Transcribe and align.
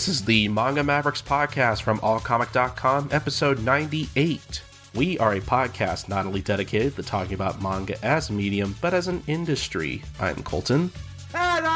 This 0.00 0.08
is 0.08 0.24
the 0.24 0.48
Manga 0.48 0.82
Mavericks 0.82 1.20
podcast 1.20 1.82
from 1.82 1.98
allcomic.com, 1.98 3.10
episode 3.12 3.58
98. 3.62 4.62
We 4.94 5.18
are 5.18 5.34
a 5.34 5.42
podcast 5.42 6.08
not 6.08 6.24
only 6.24 6.40
dedicated 6.40 6.96
to 6.96 7.02
talking 7.02 7.34
about 7.34 7.60
manga 7.60 8.02
as 8.02 8.30
a 8.30 8.32
medium, 8.32 8.74
but 8.80 8.94
as 8.94 9.08
an 9.08 9.22
industry. 9.26 10.02
I'm 10.18 10.36
Colton. 10.36 10.90
And 11.34 11.66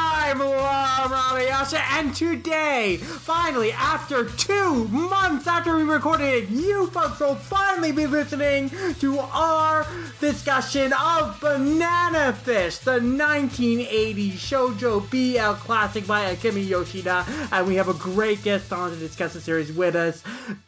I'm 0.41 1.11
Ranmayasha, 1.11 1.79
and 1.97 2.13
today, 2.13 2.97
finally, 2.97 3.71
after 3.71 4.25
two 4.25 4.85
months 4.89 5.47
after 5.47 5.77
we 5.77 5.83
recorded 5.83 6.25
it, 6.25 6.49
you 6.49 6.87
folks 6.87 7.21
will 7.21 7.35
finally 7.35 7.93
be 7.93 8.05
listening 8.05 8.69
to 8.99 9.19
our 9.19 9.87
discussion 10.19 10.91
of 10.91 11.39
Banana 11.39 12.33
Fish, 12.33 12.79
the 12.79 12.99
1980 12.99 14.31
shoujo 14.31 15.09
BL 15.09 15.57
classic 15.63 16.05
by 16.05 16.35
Akimi 16.35 16.67
Yoshida, 16.67 17.25
and 17.53 17.65
we 17.65 17.75
have 17.75 17.87
a 17.87 17.93
great 17.93 18.43
guest 18.43 18.73
on 18.73 18.91
to 18.91 18.97
discuss 18.97 19.33
the 19.33 19.39
series 19.39 19.71
with 19.71 19.95
us, 19.95 20.21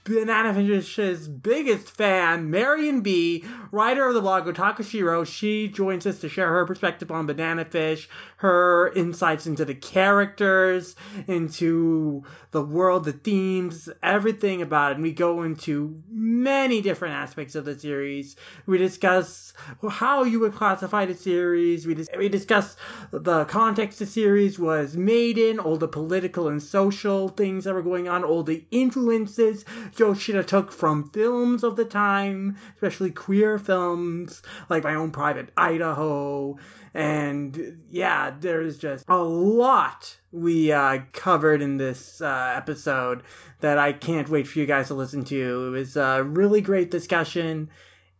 Banana 0.05 0.53
Fish's 0.53 1.27
biggest 1.27 1.89
fan, 1.89 2.49
Marion 2.49 3.01
Bea, 3.01 3.43
writer 3.73 4.07
of 4.07 4.13
the 4.13 4.21
blog 4.21 4.45
Otaku 4.45 4.85
She 4.85 5.03
Wrote. 5.03 5.27
She 5.27 5.67
joins 5.67 6.07
us 6.07 6.19
to 6.19 6.29
share 6.29 6.47
her 6.47 6.65
perspective 6.65 7.11
on 7.11 7.25
Banana 7.25 7.65
Fish, 7.65 8.07
her 8.37 8.91
insights 8.93 9.47
into 9.47 9.65
the 9.65 9.73
characters, 9.73 10.95
into 11.27 12.23
the 12.51 12.61
world, 12.61 13.05
the 13.05 13.11
themes, 13.11 13.89
everything 14.03 14.61
about 14.61 14.91
it. 14.91 14.95
And 14.95 15.03
we 15.03 15.11
go 15.11 15.41
into 15.41 16.01
many 16.09 16.81
different 16.81 17.15
aspects 17.15 17.55
of 17.55 17.65
the 17.65 17.77
series. 17.77 18.35
We 18.67 18.77
discuss 18.77 19.53
how 19.89 20.23
you 20.23 20.39
would 20.41 20.53
classify 20.53 21.05
the 21.05 21.15
series. 21.15 21.87
We, 21.87 21.95
dis- 21.95 22.09
we 22.15 22.29
discuss 22.29 22.77
the 23.11 23.45
context 23.45 23.99
the 23.99 24.05
series 24.05 24.59
was 24.59 24.95
made 24.95 25.39
in, 25.39 25.57
all 25.57 25.77
the 25.77 25.87
political 25.87 26.47
and 26.47 26.61
social 26.61 27.29
things 27.29 27.63
that 27.63 27.73
were 27.73 27.81
going 27.81 28.07
on, 28.07 28.23
all 28.23 28.43
the 28.43 28.65
influences 28.69 29.65
Yoshida 29.97 30.43
took 30.43 30.71
from 30.71 31.09
films 31.09 31.63
of 31.63 31.75
the 31.75 31.85
time, 31.85 32.55
especially 32.75 33.09
queer 33.09 33.57
films 33.57 34.43
like 34.69 34.83
My 34.83 34.93
Own 34.93 35.09
Private 35.09 35.49
Idaho 35.57 36.57
and 36.97 37.77
yeah, 37.91 38.33
there's 38.39 38.79
just 38.79 39.05
a 39.07 39.17
lot 39.17 40.17
we 40.31 40.71
uh, 40.71 41.01
covered 41.13 41.61
in 41.61 41.77
this 41.77 42.21
uh, 42.21 42.53
episode 42.55 43.21
that 43.59 43.77
I 43.77 43.93
can't 43.93 44.27
wait 44.29 44.47
for 44.47 44.57
you 44.57 44.65
guys 44.65 44.87
to 44.87 44.95
listen 44.95 45.23
to. 45.25 45.67
It 45.67 45.69
was 45.77 45.95
a 45.95 46.23
really 46.23 46.59
great 46.59 46.89
discussion, 46.89 47.69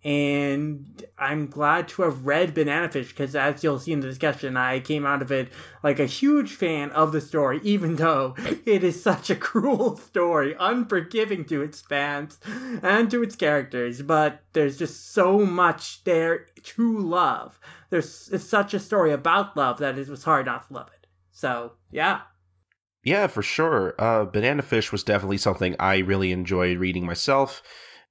and 0.07 1.05
I'm 1.17 1.47
glad 1.47 1.89
to 1.89 2.03
have 2.03 2.25
read 2.25 2.53
Banana 2.53 2.89
Fish 2.89 3.09
because, 3.09 3.35
as 3.35 3.63
you'll 3.63 3.79
see 3.79 3.91
in 3.91 3.99
the 3.99 4.07
discussion, 4.07 4.55
I 4.55 4.79
came 4.79 5.05
out 5.05 5.21
of 5.21 5.31
it 5.31 5.49
like 5.83 5.99
a 5.99 6.05
huge 6.05 6.53
fan 6.53 6.91
of 6.91 7.11
the 7.11 7.21
story, 7.21 7.59
even 7.63 7.97
though 7.97 8.35
it 8.65 8.83
is 8.83 9.01
such 9.01 9.29
a 9.29 9.35
cruel 9.47 9.97
story, 9.97 10.55
unforgiving 10.59 11.45
to 11.45 11.61
its 11.61 11.81
fans 11.81 12.39
and 12.81 13.11
to 13.11 13.21
its 13.21 13.35
characters. 13.35 14.01
But 14.01 14.41
there's 14.53 14.77
just 14.77 15.13
so 15.13 15.45
much 15.45 16.03
there 16.05 16.47
to 16.63 16.97
love 16.97 17.59
there's 17.89 18.29
it's 18.31 18.43
such 18.43 18.73
a 18.73 18.79
story 18.79 19.11
about 19.11 19.55
love 19.55 19.79
that 19.79 19.97
it 19.97 20.07
was 20.07 20.23
hard 20.23 20.45
not 20.45 20.67
to 20.67 20.73
love 20.73 20.89
it. 20.93 21.07
So 21.31 21.73
yeah. 21.91 22.21
Yeah, 23.03 23.27
for 23.27 23.41
sure. 23.41 23.95
Uh, 23.97 24.25
Banana 24.25 24.61
Fish 24.61 24.91
was 24.91 25.03
definitely 25.03 25.37
something 25.37 25.75
I 25.79 25.99
really 25.99 26.31
enjoyed 26.31 26.77
reading 26.77 27.05
myself. 27.05 27.63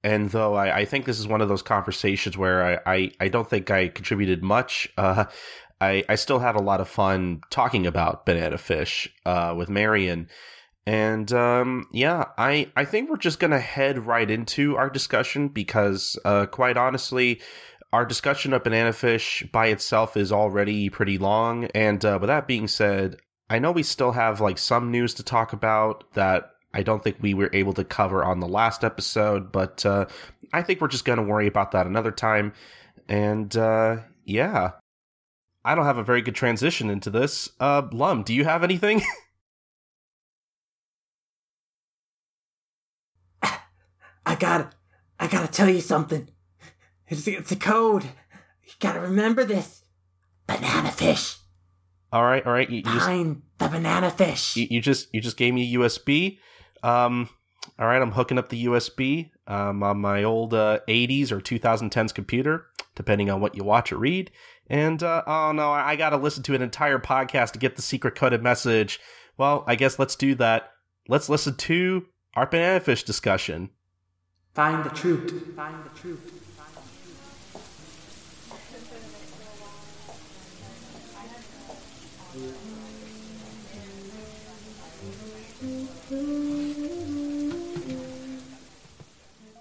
And 0.03 0.29
though 0.29 0.55
I, 0.55 0.79
I 0.79 0.85
think 0.85 1.05
this 1.05 1.19
is 1.19 1.27
one 1.27 1.41
of 1.41 1.49
those 1.49 1.61
conversations 1.61 2.37
where 2.37 2.79
I, 2.85 2.95
I, 2.95 3.11
I 3.19 3.27
don't 3.27 3.49
think 3.49 3.71
I 3.71 3.87
contributed 3.87 4.43
much, 4.43 4.87
uh, 4.97 5.25
I, 5.81 6.03
I 6.07 6.15
still 6.15 6.39
had 6.39 6.55
a 6.55 6.61
lot 6.61 6.81
of 6.81 6.87
fun 6.87 7.41
talking 7.49 7.85
about 7.85 8.25
Banana 8.25 8.57
Fish 8.57 9.07
uh, 9.25 9.53
with 9.57 9.69
Marion. 9.69 10.29
And 10.85 11.31
um, 11.33 11.87
yeah, 11.91 12.25
I, 12.37 12.71
I 12.75 12.85
think 12.85 13.09
we're 13.09 13.17
just 13.17 13.39
going 13.39 13.51
to 13.51 13.59
head 13.59 14.05
right 14.05 14.29
into 14.29 14.77
our 14.77 14.89
discussion 14.89 15.49
because, 15.49 16.17
uh, 16.23 16.45
quite 16.45 16.77
honestly, 16.77 17.41
our 17.91 18.05
discussion 18.05 18.53
of 18.53 18.63
banana 18.63 18.93
fish 18.93 19.45
by 19.51 19.67
itself 19.67 20.15
is 20.15 20.31
already 20.31 20.89
pretty 20.89 21.17
long. 21.17 21.65
And 21.75 22.03
uh, 22.05 22.17
with 22.21 22.27
that 22.27 22.47
being 22.47 22.67
said, 22.67 23.17
I 23.49 23.59
know 23.59 23.71
we 23.71 23.83
still 23.83 24.11
have 24.11 24.41
like 24.41 24.57
some 24.57 24.91
news 24.91 25.13
to 25.15 25.23
talk 25.23 25.53
about 25.53 26.13
that 26.13 26.51
I 26.77 26.83
don't 26.83 27.03
think 27.03 27.17
we 27.19 27.33
were 27.33 27.49
able 27.53 27.73
to 27.73 27.83
cover 27.83 28.23
on 28.23 28.39
the 28.39 28.47
last 28.47 28.83
episode, 28.83 29.51
but 29.51 29.83
uh, 29.83 30.05
I 30.53 30.61
think 30.61 30.79
we're 30.79 30.89
just 30.89 31.05
going 31.05 31.17
to 31.17 31.23
worry 31.23 31.47
about 31.47 31.71
that 31.71 31.87
another 31.87 32.11
time. 32.11 32.53
And 33.09 33.57
uh, 33.57 34.01
yeah, 34.25 34.73
I 35.65 35.73
don't 35.73 35.85
have 35.85 35.97
a 35.97 36.03
very 36.03 36.21
good 36.21 36.35
transition 36.35 36.91
into 36.91 37.09
this. 37.09 37.49
Uh, 37.59 37.87
Lum, 37.91 38.21
do 38.21 38.31
you 38.31 38.43
have 38.43 38.63
anything? 38.63 39.01
I 43.41 44.35
gotta, 44.35 44.69
I 45.19 45.25
gotta 45.25 45.51
tell 45.51 45.69
you 45.69 45.81
something. 45.81 46.29
It's, 47.07 47.27
it's 47.27 47.51
a 47.51 47.55
code. 47.55 48.03
You 48.03 48.73
gotta 48.79 48.99
remember 48.99 49.43
this. 49.45 49.83
Banana 50.45 50.91
fish. 50.91 51.37
All 52.11 52.23
right, 52.23 52.45
all 52.45 52.53
right. 52.53 52.69
You, 52.69 52.83
you 52.85 52.99
Find 52.99 53.37
just, 53.37 53.57
the 53.57 53.67
banana 53.67 54.11
fish. 54.11 54.55
You, 54.55 54.67
you, 54.69 54.79
just 54.79 55.11
you 55.11 55.21
just 55.21 55.37
gave 55.37 55.55
me 55.55 55.73
a 55.73 55.79
USB. 55.79 56.37
Um, 56.83 57.29
all 57.79 57.87
right, 57.87 58.01
I'm 58.01 58.11
hooking 58.11 58.37
up 58.37 58.49
the 58.49 58.65
USB 58.65 59.29
um, 59.45 59.83
on 59.83 59.99
my 59.99 60.23
old 60.23 60.53
uh, 60.53 60.79
80s 60.87 61.31
or 61.31 61.39
2010s 61.39 62.13
computer, 62.13 62.65
depending 62.95 63.29
on 63.29 63.41
what 63.41 63.55
you 63.55 63.63
watch 63.63 63.91
or 63.91 63.97
read. 63.97 64.31
And 64.69 65.01
uh, 65.01 65.23
oh 65.27 65.51
no, 65.51 65.71
I, 65.71 65.91
I 65.91 65.95
got 65.95 66.09
to 66.09 66.17
listen 66.17 66.43
to 66.43 66.55
an 66.55 66.61
entire 66.61 66.99
podcast 66.99 67.51
to 67.51 67.59
get 67.59 67.75
the 67.75 67.81
secret 67.81 68.15
coded 68.15 68.43
message. 68.43 68.99
Well, 69.37 69.63
I 69.67 69.75
guess 69.75 69.99
let's 69.99 70.15
do 70.15 70.35
that. 70.35 70.71
Let's 71.07 71.29
listen 71.29 71.55
to 71.55 72.05
our 72.35 72.47
banana 72.47 72.79
fish 72.79 73.03
discussion. 73.03 73.69
Find 74.53 74.83
the 74.83 74.89
truth. 74.89 75.55
Find 75.55 75.75
the 75.85 75.99
truth. 75.99 76.33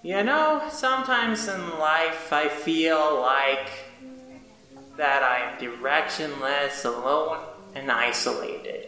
You 0.07 0.23
know, 0.23 0.63
sometimes 0.71 1.49
in 1.49 1.81
life 1.81 2.33
I 2.33 2.49
feel 2.49 3.21
like 3.21 3.69
that 4.97 5.25
I'm 5.25 5.59
directionless, 5.59 6.85
alone, 6.85 7.41
and 7.75 7.91
isolated. 7.91 8.87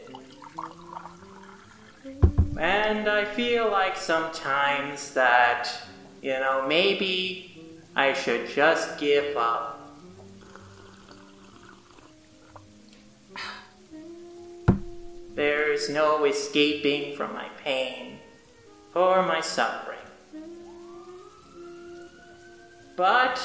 And 2.56 3.08
I 3.08 3.24
feel 3.24 3.68
like 3.68 3.96
sometimes 3.96 5.12
that, 5.14 5.68
you 6.22 6.34
know, 6.34 6.64
maybe 6.68 7.64
I 7.96 8.12
should 8.12 8.48
just 8.48 8.96
give 9.00 9.36
up. 9.36 9.90
There's 15.34 15.90
no 15.90 16.26
escaping 16.26 17.16
from 17.16 17.32
my 17.34 17.48
pain 17.64 18.20
or 18.94 19.26
my 19.26 19.40
suffering. 19.40 19.98
But 22.98 23.40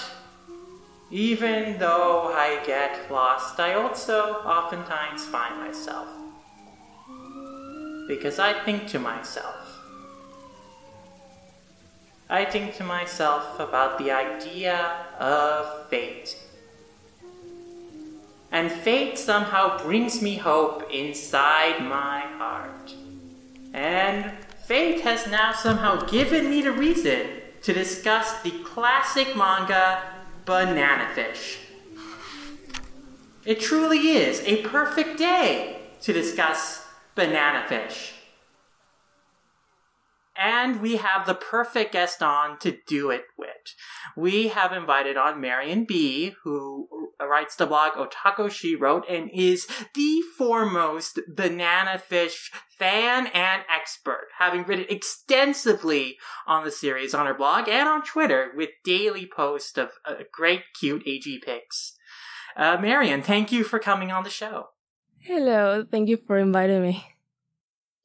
even 1.11 1.77
though 1.77 2.33
I 2.33 2.59
get 2.65 3.11
lost, 3.11 3.59
I 3.59 3.75
also 3.75 4.41
oftentimes 4.43 5.27
find 5.27 5.59
myself. 5.59 6.07
Because 8.07 8.39
I 8.39 8.53
think 8.65 8.87
to 8.87 8.97
myself. 8.97 9.79
I 12.31 12.45
think 12.45 12.75
to 12.77 12.83
myself 12.83 13.59
about 13.59 13.99
the 13.99 14.09
idea 14.09 15.05
of 15.19 15.87
fate. 15.87 16.35
And 18.51 18.71
fate 18.71 19.19
somehow 19.19 19.77
brings 19.83 20.19
me 20.19 20.37
hope 20.37 20.91
inside 20.91 21.79
my 21.79 22.21
heart. 22.39 22.95
And 23.71 24.31
fate 24.65 25.01
has 25.01 25.27
now 25.27 25.53
somehow 25.53 26.07
given 26.07 26.49
me 26.49 26.63
the 26.63 26.71
reason 26.71 27.42
to 27.63 27.73
discuss 27.73 28.41
the 28.41 28.51
classic 28.63 29.35
manga 29.35 30.03
Banana 30.45 31.09
Fish. 31.13 31.59
It 33.45 33.59
truly 33.59 34.09
is 34.09 34.41
a 34.41 34.61
perfect 34.63 35.17
day 35.17 35.79
to 36.01 36.13
discuss 36.13 36.85
Banana 37.15 37.65
Fish. 37.67 38.13
And 40.35 40.81
we 40.81 40.97
have 40.97 41.25
the 41.25 41.35
perfect 41.35 41.93
guest 41.93 42.23
on 42.23 42.57
to 42.59 42.77
do 42.87 43.09
it 43.09 43.25
with. 43.37 43.49
We 44.15 44.49
have 44.49 44.73
invited 44.73 45.15
on 45.15 45.39
Marion 45.39 45.85
Bea, 45.85 46.35
who 46.43 47.02
writes 47.19 47.55
the 47.55 47.65
blog 47.65 47.93
Otaku 47.93 48.49
She 48.51 48.75
Wrote 48.75 49.05
and 49.09 49.29
is 49.31 49.67
the 49.93 50.21
foremost 50.37 51.19
banana 51.27 51.97
fish 51.97 52.51
fan 52.77 53.27
and 53.27 53.63
expert, 53.73 54.27
having 54.39 54.63
written 54.63 54.85
extensively 54.89 56.17
on 56.47 56.63
the 56.63 56.71
series 56.71 57.13
on 57.13 57.25
her 57.25 57.33
blog 57.33 57.67
and 57.67 57.87
on 57.87 58.03
Twitter 58.03 58.51
with 58.55 58.69
daily 58.83 59.25
posts 59.25 59.77
of 59.77 59.91
uh, 60.05 60.15
great, 60.31 60.61
cute 60.79 61.03
AG 61.05 61.39
pics. 61.45 61.95
Uh, 62.55 62.77
Marion, 62.79 63.21
thank 63.21 63.51
you 63.51 63.63
for 63.63 63.79
coming 63.79 64.11
on 64.11 64.23
the 64.23 64.29
show. 64.29 64.67
Hello, 65.19 65.85
thank 65.89 66.09
you 66.09 66.17
for 66.17 66.37
inviting 66.37 66.81
me. 66.81 67.12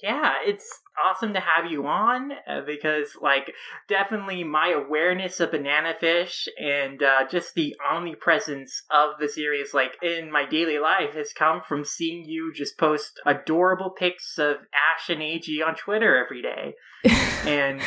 Yeah, 0.02 0.34
it's 0.44 0.80
awesome 1.04 1.34
to 1.34 1.40
have 1.40 1.70
you 1.70 1.86
on 1.86 2.30
uh, 2.46 2.60
because, 2.64 3.16
like, 3.20 3.52
definitely 3.88 4.44
my 4.44 4.68
awareness 4.68 5.40
of 5.40 5.50
Banana 5.50 5.94
Fish 5.98 6.48
and 6.58 7.02
uh, 7.02 7.26
just 7.28 7.54
the 7.54 7.74
omnipresence 7.90 8.82
of 8.90 9.18
the 9.18 9.28
series, 9.28 9.74
like, 9.74 9.96
in 10.02 10.30
my 10.30 10.46
daily 10.46 10.78
life 10.78 11.14
has 11.14 11.32
come 11.32 11.60
from 11.60 11.84
seeing 11.84 12.24
you 12.24 12.52
just 12.54 12.78
post 12.78 13.20
adorable 13.26 13.90
pics 13.90 14.38
of 14.38 14.56
Ash 14.72 15.08
and 15.08 15.20
Eiji 15.20 15.66
on 15.66 15.74
Twitter 15.74 16.16
every 16.16 16.42
day. 16.42 16.74
and 17.46 17.80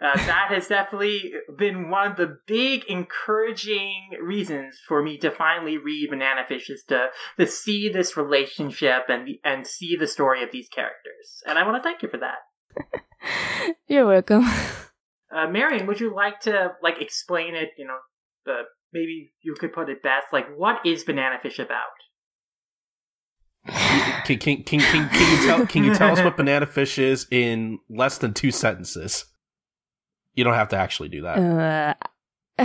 uh, 0.00 0.16
that 0.16 0.48
has 0.50 0.66
definitely 0.68 1.32
been 1.56 1.88
one 1.88 2.10
of 2.10 2.16
the 2.16 2.38
big 2.46 2.84
encouraging 2.88 4.10
reasons 4.22 4.78
for 4.86 5.02
me 5.02 5.18
to 5.18 5.30
finally 5.30 5.78
read 5.78 6.10
Banana 6.10 6.42
Fish 6.46 6.68
is 6.68 6.82
to 6.88 7.08
to 7.38 7.46
see 7.46 7.88
this 7.88 8.16
relationship 8.16 9.04
and 9.08 9.28
and 9.44 9.66
see 9.66 9.96
the 9.96 10.06
story 10.06 10.42
of 10.42 10.50
these 10.52 10.68
characters. 10.68 11.42
And 11.46 11.58
I 11.58 11.64
want 11.64 11.82
to 11.82 11.88
thank 11.88 12.02
you 12.02 12.08
for 12.08 12.18
that. 12.18 13.74
You're 13.86 14.06
welcome. 14.06 14.44
Uh, 15.34 15.48
Marion, 15.48 15.86
would 15.86 16.00
you 16.00 16.14
like 16.14 16.40
to 16.40 16.72
like 16.82 17.00
explain 17.00 17.54
it? 17.54 17.70
You 17.78 17.86
know, 17.86 17.98
the 18.44 18.62
maybe 18.92 19.32
you 19.42 19.54
could 19.58 19.72
put 19.72 19.88
it 19.88 20.02
best. 20.02 20.26
Like, 20.32 20.46
what 20.56 20.84
is 20.84 21.04
Banana 21.04 21.38
Fish 21.40 21.58
about? 21.58 21.84
Can, 24.24 24.38
can, 24.38 24.62
can, 24.62 24.80
can, 24.80 25.08
can 25.08 25.40
you 25.40 25.46
tell 25.46 25.66
can 25.66 25.84
you 25.84 25.94
tell 25.94 26.12
us 26.12 26.20
what 26.22 26.36
banana 26.38 26.66
fish 26.66 26.98
is 26.98 27.26
in 27.30 27.78
less 27.88 28.18
than 28.18 28.34
two 28.34 28.50
sentences? 28.50 29.24
You 30.34 30.44
don't 30.44 30.54
have 30.54 30.68
to 30.70 30.76
actually 30.76 31.08
do 31.08 31.22
that. 31.22 31.96
Uh, 32.58 32.64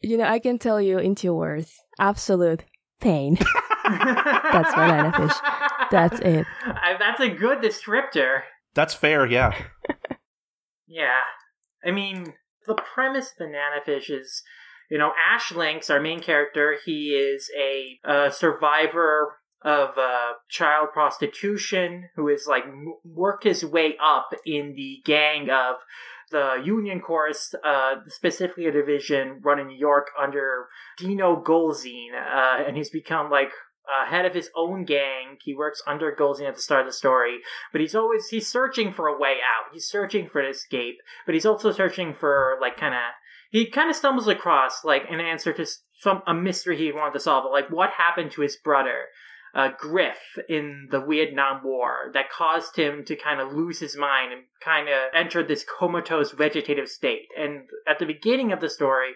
you 0.00 0.16
know, 0.16 0.24
I 0.24 0.38
can 0.38 0.58
tell 0.58 0.80
you 0.80 0.98
in 0.98 1.14
two 1.14 1.34
words 1.34 1.78
absolute 1.98 2.64
pain. 3.00 3.38
That's 3.84 4.74
banana 4.74 5.12
fish. 5.16 5.36
That's 5.90 6.20
it. 6.20 6.46
Uh, 6.66 6.98
that's 6.98 7.20
a 7.20 7.28
good 7.28 7.58
descriptor. 7.58 8.40
That's 8.74 8.94
fair, 8.94 9.26
yeah. 9.26 9.52
Yeah. 10.88 11.20
I 11.84 11.90
mean, 11.90 12.34
the 12.66 12.74
premise 12.74 13.32
of 13.32 13.38
Banana 13.38 13.82
Fish 13.84 14.08
is, 14.08 14.42
you 14.88 14.98
know, 14.98 15.10
Ash 15.30 15.50
Lynx 15.52 15.90
our 15.90 16.00
main 16.00 16.20
character, 16.20 16.76
he 16.84 17.08
is 17.08 17.50
a, 17.58 17.98
a 18.08 18.30
survivor 18.30 19.38
of 19.66 19.98
uh, 19.98 20.34
child 20.48 20.90
prostitution 20.92 22.08
who 22.14 22.28
has 22.28 22.46
like 22.46 22.64
worked 23.04 23.42
his 23.42 23.64
way 23.64 23.96
up 24.00 24.28
in 24.46 24.74
the 24.76 25.02
gang 25.04 25.50
of 25.50 25.76
the 26.30 26.62
Union 26.64 27.00
Corse, 27.00 27.52
uh, 27.64 27.96
specifically 28.06 28.66
a 28.66 28.72
division 28.72 29.40
run 29.42 29.58
in 29.58 29.66
New 29.66 29.76
York 29.76 30.08
under 30.20 30.68
Dino 30.98 31.42
Golzine, 31.42 32.14
uh, 32.14 32.62
and 32.66 32.76
he's 32.76 32.90
become 32.90 33.28
like 33.28 33.50
uh, 33.88 34.08
head 34.08 34.24
of 34.24 34.34
his 34.34 34.50
own 34.56 34.84
gang. 34.84 35.36
He 35.44 35.54
works 35.54 35.82
under 35.84 36.14
Golzine 36.14 36.48
at 36.48 36.54
the 36.54 36.62
start 36.62 36.82
of 36.82 36.86
the 36.86 36.92
story, 36.92 37.38
but 37.72 37.80
he's 37.80 37.94
always 37.94 38.28
he's 38.28 38.48
searching 38.48 38.92
for 38.92 39.08
a 39.08 39.18
way 39.18 39.34
out. 39.34 39.72
He's 39.72 39.88
searching 39.88 40.28
for 40.28 40.40
an 40.40 40.50
escape, 40.50 40.98
but 41.24 41.34
he's 41.34 41.46
also 41.46 41.72
searching 41.72 42.14
for 42.14 42.56
like 42.60 42.76
kind 42.76 42.94
of 42.94 43.00
he 43.50 43.68
kind 43.68 43.90
of 43.90 43.96
stumbles 43.96 44.28
across 44.28 44.84
like 44.84 45.04
an 45.10 45.20
answer 45.20 45.52
to 45.52 45.66
some 45.92 46.22
a 46.26 46.34
mystery 46.34 46.76
he 46.76 46.92
wanted 46.92 47.14
to 47.14 47.20
solve. 47.20 47.50
Like 47.50 47.68
what 47.68 47.90
happened 47.90 48.30
to 48.32 48.42
his 48.42 48.56
brother? 48.56 49.06
Uh, 49.56 49.70
Griff 49.78 50.38
in 50.50 50.88
the 50.90 51.00
Vietnam 51.00 51.62
War 51.64 52.10
that 52.12 52.30
caused 52.30 52.76
him 52.76 53.06
to 53.06 53.16
kind 53.16 53.40
of 53.40 53.54
lose 53.54 53.80
his 53.80 53.96
mind 53.96 54.34
and 54.34 54.42
kind 54.62 54.86
of 54.88 55.08
enter 55.14 55.42
this 55.42 55.64
comatose 55.64 56.32
vegetative 56.32 56.88
state. 56.88 57.28
And 57.38 57.62
at 57.88 57.98
the 57.98 58.04
beginning 58.04 58.52
of 58.52 58.60
the 58.60 58.68
story, 58.68 59.12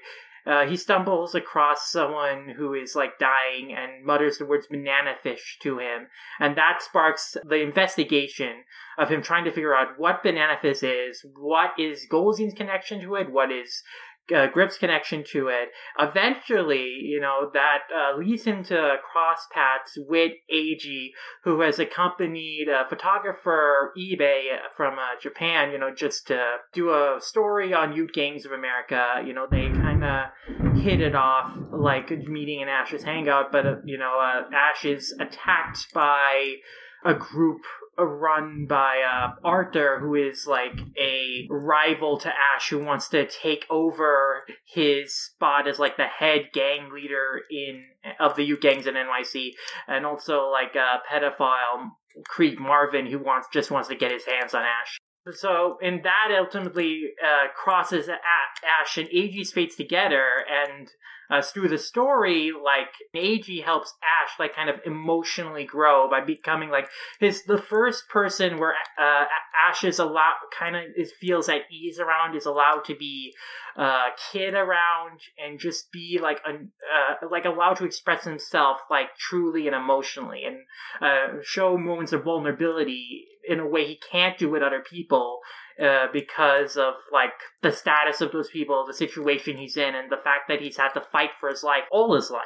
uh, 0.47 0.65
he 0.67 0.77
stumbles 0.77 1.35
across 1.35 1.93
someone 1.93 2.55
who 2.57 2.73
is 2.73 2.95
like 2.95 3.19
dying 3.19 3.75
and 3.77 4.05
mutters 4.05 4.39
the 4.39 4.47
words 4.47 4.67
banana 4.67 5.15
fish 5.23 5.59
to 5.63 5.79
him. 5.79 6.07
And 6.39 6.57
that 6.57 6.81
sparks 6.81 7.37
the 7.45 7.61
investigation 7.61 8.65
of 8.99 9.11
him 9.11 9.23
trying 9.23 9.45
to 9.45 9.53
figure 9.53 9.75
out 9.75 9.99
what 9.99 10.23
banana 10.23 10.57
fish 10.61 10.83
is, 10.83 11.25
what 11.37 11.73
is 11.79 12.07
Golzine's 12.11 12.55
connection 12.55 13.01
to 13.03 13.17
it, 13.17 13.31
what 13.31 13.53
is 13.53 13.83
uh, 14.34 14.46
Griff's 14.46 14.78
connection 14.78 15.25
to 15.32 15.49
it. 15.49 15.70
Eventually, 15.99 16.99
you 17.02 17.20
know, 17.20 17.50
that 17.52 17.81
uh, 17.94 18.17
leads 18.17 18.44
him 18.44 18.62
to 18.64 18.96
cross 19.11 19.46
paths 19.52 19.99
with 20.08 20.32
Eiji, 20.52 21.11
who 21.44 21.61
has 21.61 21.78
accompanied 21.78 22.69
a 22.69 22.88
photographer 22.88 23.93
Ibe 23.99 24.58
from 24.76 24.94
uh, 24.94 25.20
Japan, 25.20 25.72
you 25.72 25.78
know, 25.78 25.93
just 25.94 26.26
to 26.28 26.56
do 26.72 26.90
a 26.90 27.19
story 27.20 27.75
on 27.75 27.93
youth 27.93 28.12
gangs 28.12 28.44
of 28.46 28.52
America. 28.52 29.22
You 29.25 29.34
know, 29.34 29.46
they 29.50 29.69
kind 29.69 30.05
of 30.05 30.81
hit 30.82 31.00
it 31.00 31.14
off 31.14 31.56
like 31.72 32.11
meeting 32.11 32.61
in 32.61 32.69
Ash's 32.69 33.05
hangout, 33.05 33.52
but, 33.52 33.67
uh, 33.67 33.76
you 33.84 33.99
know, 33.99 34.19
uh, 34.20 34.55
Ash 34.55 34.84
is 34.84 35.14
attacked 35.19 35.93
by 35.93 36.55
a 37.05 37.14
group 37.14 37.62
run 38.06 38.67
by 38.67 39.02
uh, 39.02 39.32
Arthur, 39.44 39.99
who 40.00 40.14
is 40.14 40.47
like 40.47 40.79
a 40.99 41.47
rival 41.50 42.19
to 42.19 42.29
Ash, 42.29 42.69
who 42.70 42.85
wants 42.85 43.08
to 43.08 43.26
take 43.26 43.67
over 43.70 44.44
his 44.67 45.14
spot 45.14 45.69
as 45.69 45.79
like 45.79 45.97
the 45.97 46.06
head 46.06 46.50
gang 46.52 46.91
leader 46.93 47.41
in 47.50 47.85
of 48.19 48.37
the 48.37 48.44
youth 48.44 48.61
gangs 48.61 48.87
in 48.87 48.94
NYC, 48.94 49.50
and 49.87 50.06
also 50.06 50.49
like 50.50 50.75
a 50.75 51.00
pedophile 51.11 51.91
Creed 52.26 52.58
Marvin, 52.58 53.06
who 53.06 53.19
wants 53.19 53.49
just 53.52 53.70
wants 53.70 53.88
to 53.88 53.94
get 53.94 54.12
his 54.12 54.25
hands 54.25 54.55
on 54.55 54.62
Ash. 54.62 54.99
So, 55.32 55.76
and 55.82 56.03
that 56.05 56.29
ultimately 56.37 57.03
uh, 57.23 57.49
crosses 57.55 58.08
Ash 58.08 58.96
and 58.96 59.08
Eiji's 59.08 59.53
fates 59.53 59.76
together, 59.76 60.26
and 60.49 60.88
uh, 61.31 61.43
through 61.43 61.69
the 61.69 61.79
story, 61.79 62.50
like 62.53 62.93
Eiji 63.15 63.65
helps 63.65 63.94
Ash 64.03 64.38
like 64.38 64.55
kind 64.55 64.69
of 64.69 64.77
emotionally 64.85 65.65
grow 65.65 66.09
by 66.11 66.21
becoming 66.21 66.71
like 66.71 66.88
his 67.19 67.44
the 67.44 67.59
first 67.59 68.09
person 68.09 68.59
where 68.59 68.75
uh, 68.99 69.25
Ash 69.69 69.85
is 69.85 69.99
allowed 69.99 70.35
kind 70.59 70.77
of 70.77 70.82
is 70.97 71.12
feels 71.12 71.49
at 71.49 71.62
ease 71.71 71.99
around 71.99 72.37
is 72.37 72.47
allowed 72.47 72.85
to 72.87 72.97
be 72.97 73.35
a 73.77 73.82
uh, 73.82 74.06
kid 74.32 74.55
around 74.55 75.21
and 75.38 75.61
just 75.61 75.93
be 75.93 76.19
like 76.21 76.41
a 76.44 76.50
uh, 76.50 77.29
like 77.31 77.44
allowed 77.44 77.75
to 77.75 77.84
express 77.84 78.25
himself 78.25 78.79
like 78.91 79.17
truly 79.17 79.67
and 79.67 79.77
emotionally 79.77 80.43
and 80.44 80.58
uh, 81.01 81.41
show 81.43 81.79
moments 81.79 82.13
of 82.13 82.25
vulnerability 82.25 83.27
in 83.49 83.60
a 83.60 83.67
way 83.67 83.87
he 83.87 83.99
can't 84.10 84.39
do 84.39 84.51
with 84.51 84.63
other 84.63 84.82
people 84.89 85.41
uh, 85.81 86.06
because 86.13 86.77
of 86.77 86.94
like 87.13 87.32
the 87.63 87.72
status 87.72 88.20
of 88.20 88.32
those 88.32 88.51
people, 88.51 88.84
the 88.87 88.94
situation 88.94 89.56
he's 89.56 89.77
in, 89.77 89.94
and 89.94 90.10
the 90.10 90.17
fact 90.22 90.49
that 90.49 90.60
he's 90.60 90.77
had 90.77 90.91
to 90.91 91.01
fight 91.01 91.31
for 91.39 91.49
his 91.49 91.63
life 91.63 91.84
all 91.91 92.15
his 92.15 92.31
life. 92.31 92.43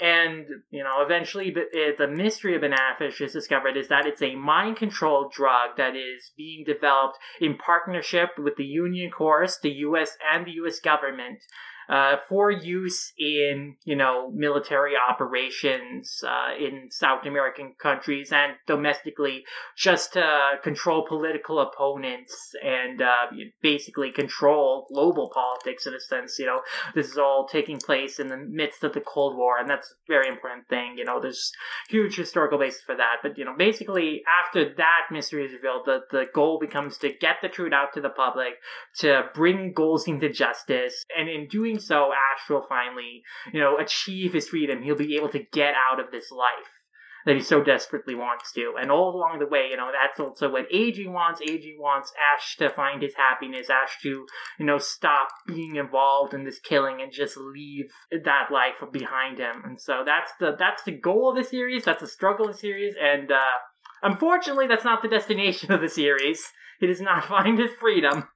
And 0.00 0.46
you 0.70 0.84
know, 0.84 1.02
eventually, 1.04 1.50
the 1.52 2.06
mystery 2.06 2.54
of 2.54 2.60
banana 2.60 2.94
fish 2.96 3.20
is 3.20 3.32
discovered 3.32 3.76
is 3.76 3.88
that 3.88 4.06
it's 4.06 4.22
a 4.22 4.36
mind-controlled 4.36 5.32
drug 5.32 5.76
that 5.76 5.96
is 5.96 6.30
being 6.36 6.64
developed 6.64 7.18
in 7.40 7.56
partnership 7.56 8.30
with 8.38 8.54
the 8.56 8.64
Union 8.64 9.10
Corse, 9.10 9.58
the 9.60 9.70
U.S. 9.70 10.16
and 10.32 10.46
the 10.46 10.52
U.S. 10.52 10.78
government 10.78 11.40
uh, 11.88 12.16
for 12.28 12.50
use 12.50 13.12
in 13.18 13.76
you 13.84 13.96
know 13.96 14.30
military 14.34 14.92
operations 15.08 16.22
uh, 16.26 16.54
in 16.58 16.88
South 16.90 17.24
American 17.24 17.74
countries 17.80 18.30
and 18.32 18.52
domestically, 18.66 19.44
just 19.76 20.12
to 20.12 20.52
control 20.62 21.06
political 21.08 21.60
opponents 21.60 22.52
and 22.64 23.00
uh, 23.00 23.26
basically 23.62 24.12
control 24.12 24.86
global 24.92 25.30
politics 25.32 25.86
in 25.86 25.94
a 25.94 26.00
sense. 26.00 26.38
You 26.38 26.46
know, 26.46 26.60
this 26.94 27.08
is 27.08 27.18
all 27.18 27.48
taking 27.50 27.78
place 27.78 28.18
in 28.18 28.28
the 28.28 28.36
midst 28.36 28.84
of 28.84 28.92
the 28.92 29.00
Cold 29.00 29.36
War, 29.36 29.58
and 29.58 29.68
that's 29.68 29.90
a 29.90 30.12
very 30.12 30.28
important 30.28 30.68
thing. 30.68 30.96
You 30.98 31.04
know, 31.04 31.20
there's 31.20 31.52
huge 31.88 32.16
historical 32.16 32.58
basis 32.58 32.82
for 32.82 32.96
that. 32.96 33.16
But 33.22 33.38
you 33.38 33.44
know, 33.44 33.54
basically 33.56 34.22
after 34.44 34.74
that 34.76 35.02
mystery 35.10 35.46
is 35.46 35.52
revealed, 35.52 35.82
the 35.86 36.00
the 36.10 36.26
goal 36.34 36.58
becomes 36.58 36.98
to 36.98 37.08
get 37.08 37.36
the 37.40 37.48
truth 37.48 37.72
out 37.72 37.92
to 37.94 38.00
the 38.00 38.10
public, 38.10 38.54
to 38.98 39.24
bring 39.34 39.72
Golzine 39.74 40.20
to 40.20 40.30
justice, 40.30 41.04
and 41.16 41.28
in 41.28 41.48
doing 41.48 41.77
so, 41.80 42.12
Ash 42.12 42.48
will 42.48 42.66
finally, 42.68 43.22
you 43.52 43.60
know, 43.60 43.78
achieve 43.78 44.32
his 44.32 44.48
freedom. 44.48 44.82
He'll 44.82 44.96
be 44.96 45.16
able 45.16 45.30
to 45.30 45.44
get 45.52 45.74
out 45.90 46.00
of 46.00 46.10
this 46.10 46.30
life 46.30 46.78
that 47.26 47.36
he 47.36 47.42
so 47.42 47.62
desperately 47.62 48.14
wants 48.14 48.52
to. 48.52 48.74
And 48.80 48.90
all 48.90 49.14
along 49.14 49.38
the 49.38 49.46
way, 49.46 49.68
you 49.70 49.76
know, 49.76 49.90
that's 49.92 50.18
also 50.18 50.50
what 50.50 50.70
Eiji 50.70 51.06
wants. 51.06 51.40
Eiji 51.40 51.78
wants 51.78 52.12
Ash 52.34 52.56
to 52.56 52.70
find 52.70 53.02
his 53.02 53.14
happiness, 53.14 53.68
Ash 53.68 53.98
to, 54.02 54.26
you 54.58 54.64
know, 54.64 54.78
stop 54.78 55.28
being 55.46 55.76
involved 55.76 56.32
in 56.32 56.44
this 56.44 56.58
killing 56.58 57.02
and 57.02 57.12
just 57.12 57.36
leave 57.36 57.90
that 58.10 58.48
life 58.50 58.82
behind 58.92 59.38
him. 59.38 59.62
And 59.64 59.80
so 59.80 60.02
that's 60.06 60.32
the 60.40 60.56
that's 60.58 60.84
the 60.84 60.92
goal 60.92 61.30
of 61.30 61.36
the 61.36 61.44
series, 61.44 61.84
that's 61.84 62.00
the 62.00 62.08
struggle 62.08 62.46
of 62.46 62.52
the 62.52 62.58
series, 62.58 62.94
and 63.00 63.30
uh 63.30 63.58
unfortunately 64.02 64.66
that's 64.66 64.84
not 64.84 65.02
the 65.02 65.08
destination 65.08 65.72
of 65.72 65.80
the 65.80 65.88
series. 65.88 66.52
He 66.80 66.86
does 66.86 67.00
not 67.00 67.24
find 67.28 67.58
his 67.58 67.72
freedom. 67.78 68.27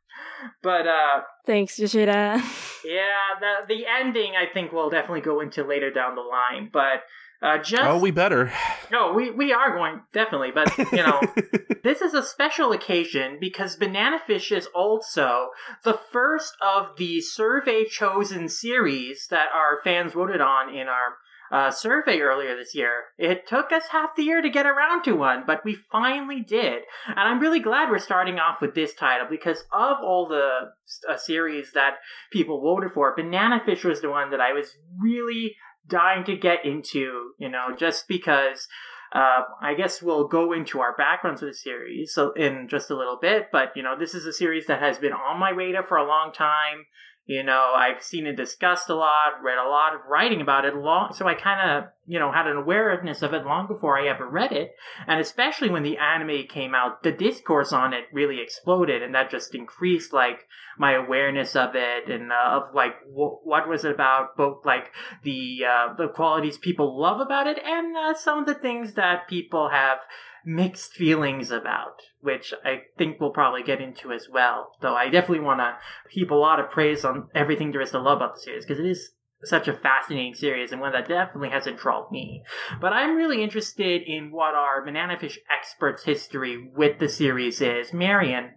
But 0.63 0.87
uh 0.87 1.23
Thanks, 1.45 1.79
Yoshida. 1.79 2.43
yeah, 2.85 3.39
the 3.41 3.55
the 3.69 3.87
ending 3.87 4.35
I 4.37 4.53
think 4.53 4.73
we'll 4.73 4.91
definitely 4.91 5.23
go 5.23 5.41
into 5.41 5.65
later 5.65 5.91
down 5.91 6.15
the 6.15 6.23
line, 6.23 6.71
but 6.73 7.03
uh, 7.43 7.59
just 7.59 7.83
oh, 7.83 7.99
we 7.99 8.13
better. 8.13 8.53
No, 8.93 9.13
we 9.13 9.33
we 9.33 9.53
are 9.53 9.77
going 9.77 10.03
definitely, 10.13 10.53
but 10.55 10.79
you 10.93 10.99
know, 10.99 11.21
this 11.83 12.01
is 12.01 12.15
a 12.15 12.23
special 12.23 12.71
occasion 12.71 13.39
because 13.41 13.75
Banana 13.75 14.21
Fish 14.25 14.53
is 14.53 14.69
also 14.73 15.49
the 15.83 15.99
first 16.13 16.57
of 16.63 16.97
the 16.99 17.21
survey 17.21 17.85
chosen 17.85 18.49
series 18.49 19.27
that 19.31 19.47
our 19.53 19.81
fans 19.83 20.13
voted 20.13 20.41
on 20.41 20.73
in 20.73 20.87
our 20.87 21.17
uh, 21.53 21.71
survey 21.71 22.21
earlier 22.21 22.57
this 22.57 22.75
year. 22.75 23.05
It 23.19 23.47
took 23.47 23.73
us 23.73 23.85
half 23.91 24.17
the 24.17 24.23
year 24.23 24.41
to 24.41 24.49
get 24.49 24.65
around 24.65 25.05
to 25.05 25.13
one, 25.13 25.45
but 25.47 25.65
we 25.65 25.75
finally 25.75 26.41
did. 26.41 26.83
And 27.07 27.19
I'm 27.19 27.41
really 27.41 27.61
glad 27.61 27.91
we're 27.91 27.99
starting 27.99 28.39
off 28.39 28.63
with 28.63 28.75
this 28.75 28.95
title 28.95 29.27
because 29.29 29.59
of 29.71 29.99
all 30.03 30.27
the 30.27 30.71
uh, 31.09 31.17
series 31.19 31.73
that 31.75 31.97
people 32.33 32.63
voted 32.63 32.93
for, 32.93 33.15
Banana 33.15 33.61
Fish 33.65 33.85
was 33.85 34.01
the 34.01 34.11
one 34.11 34.31
that 34.31 34.41
I 34.41 34.55
was 34.55 34.77
really 34.99 35.55
dying 35.87 36.25
to 36.25 36.37
get 36.37 36.65
into, 36.65 37.33
you 37.39 37.51
know, 37.51 37.77
just 37.77 38.09
because 38.09 38.67
uh, 39.13 39.43
I 39.61 39.75
guess 39.75 40.01
we'll 40.01 40.29
go 40.29 40.55
into 40.55 40.81
our 40.81 40.97
backgrounds 40.97 41.43
of 41.43 41.49
the 41.49 41.55
series 41.55 42.15
so 42.15 42.33
in 42.33 42.67
just 42.67 42.91
a 42.91 42.97
little 42.97 43.19
bit, 43.21 43.49
but 43.53 43.73
you 43.77 43.83
know, 43.83 43.95
this 43.99 44.15
is 44.15 44.25
a 44.25 44.33
series 44.33 44.67
that 44.69 44.81
has 44.81 44.97
been 44.97 45.13
on 45.13 45.39
my 45.39 45.51
radar 45.51 45.85
for 45.85 45.99
a 45.99 46.09
long 46.09 46.33
time. 46.33 46.87
You 47.25 47.45
know, 47.45 47.73
I've 47.77 48.03
seen 48.03 48.27
it 48.27 48.37
discussed 48.37 48.91
a 48.91 48.97
lot, 48.97 49.43
read 49.45 49.57
a 49.57 49.69
lot 49.69 49.95
of 49.95 50.01
writing 50.09 50.41
about 50.41 50.65
it 50.65 50.75
long, 50.75 51.13
so 51.13 51.29
I 51.29 51.35
kind 51.35 51.71
of, 51.71 51.91
you 52.05 52.19
know, 52.19 52.33
had 52.33 52.49
an 52.49 52.57
awareness 52.57 53.23
of 53.23 53.33
it 53.33 53.45
long 53.45 53.69
before 53.69 53.97
I 53.97 54.09
ever 54.09 54.29
read 54.29 54.51
it. 54.51 54.75
And 55.07 55.21
especially 55.21 55.71
when 55.71 55.85
the 55.85 55.99
anime 55.99 56.49
came 56.49 56.75
out, 56.75 57.05
the 57.05 57.13
discourse 57.13 57.73
on 57.73 57.93
it 57.93 58.07
really 58.13 58.41
exploded, 58.41 59.05
and 59.05 59.15
that 59.15 59.31
just 59.31 59.55
increased 59.55 60.13
like 60.13 60.49
my 60.77 60.95
awareness 60.95 61.55
of 61.55 61.77
it 61.77 62.11
and 62.11 62.33
uh, 62.33 62.61
of 62.61 62.75
like 62.75 63.01
w- 63.05 63.39
what 63.45 63.69
was 63.69 63.85
it 63.85 63.93
about, 63.93 64.37
both 64.37 64.67
like 64.67 64.91
the 65.23 65.61
uh, 65.65 65.95
the 65.95 66.09
qualities 66.09 66.59
people 66.59 67.01
love 67.01 67.21
about 67.21 67.47
it 67.47 67.59
and 67.65 67.97
uh, 67.97 68.15
some 68.15 68.41
of 68.41 68.47
the 68.47 68.55
things 68.55 68.95
that 68.95 69.29
people 69.29 69.69
have 69.69 69.99
mixed 70.45 70.93
feelings 70.93 71.51
about, 71.51 72.01
which 72.21 72.53
I 72.65 72.83
think 72.99 73.21
we'll 73.21 73.31
probably 73.31 73.63
get 73.63 73.81
into 73.81 74.13
as 74.13 74.29
well. 74.33 74.73
Though 74.81 74.95
I 74.95 75.09
definitely 75.09 75.45
want 75.45 75.61
to 75.61 75.77
heap 76.11 76.31
a 76.31 76.35
lot 76.35 76.61
of 76.61 76.71
praise 76.71 77.05
on 77.05 77.29
everything 77.35 77.73
there 77.73 77.81
is 77.81 77.91
to 77.93 78.01
love 78.01 78.19
about 78.19 78.35
the 78.35 78.41
series 78.41 78.65
because 78.65 78.81
it 78.81 78.87
is 78.87 79.11
such 79.45 79.69
a 79.69 79.73
fascinating 79.73 80.35
series 80.35 80.73
and 80.73 80.81
one 80.81 80.93
that 80.93 81.09
definitely 81.09 81.51
has 81.51 81.67
enthralled 81.67 82.11
me. 82.13 82.43
But 82.81 82.93
I'm 82.93 83.17
really 83.17 83.43
interested 83.43 84.03
in 84.03 84.31
what 84.31 84.55
our 84.55 84.85
Banana 84.85 85.19
Fish 85.19 85.39
experts' 85.51 86.05
history 86.05 86.71
with 86.75 86.99
the 86.99 87.09
series 87.09 87.61
is. 87.61 87.93
Marion, 87.93 88.51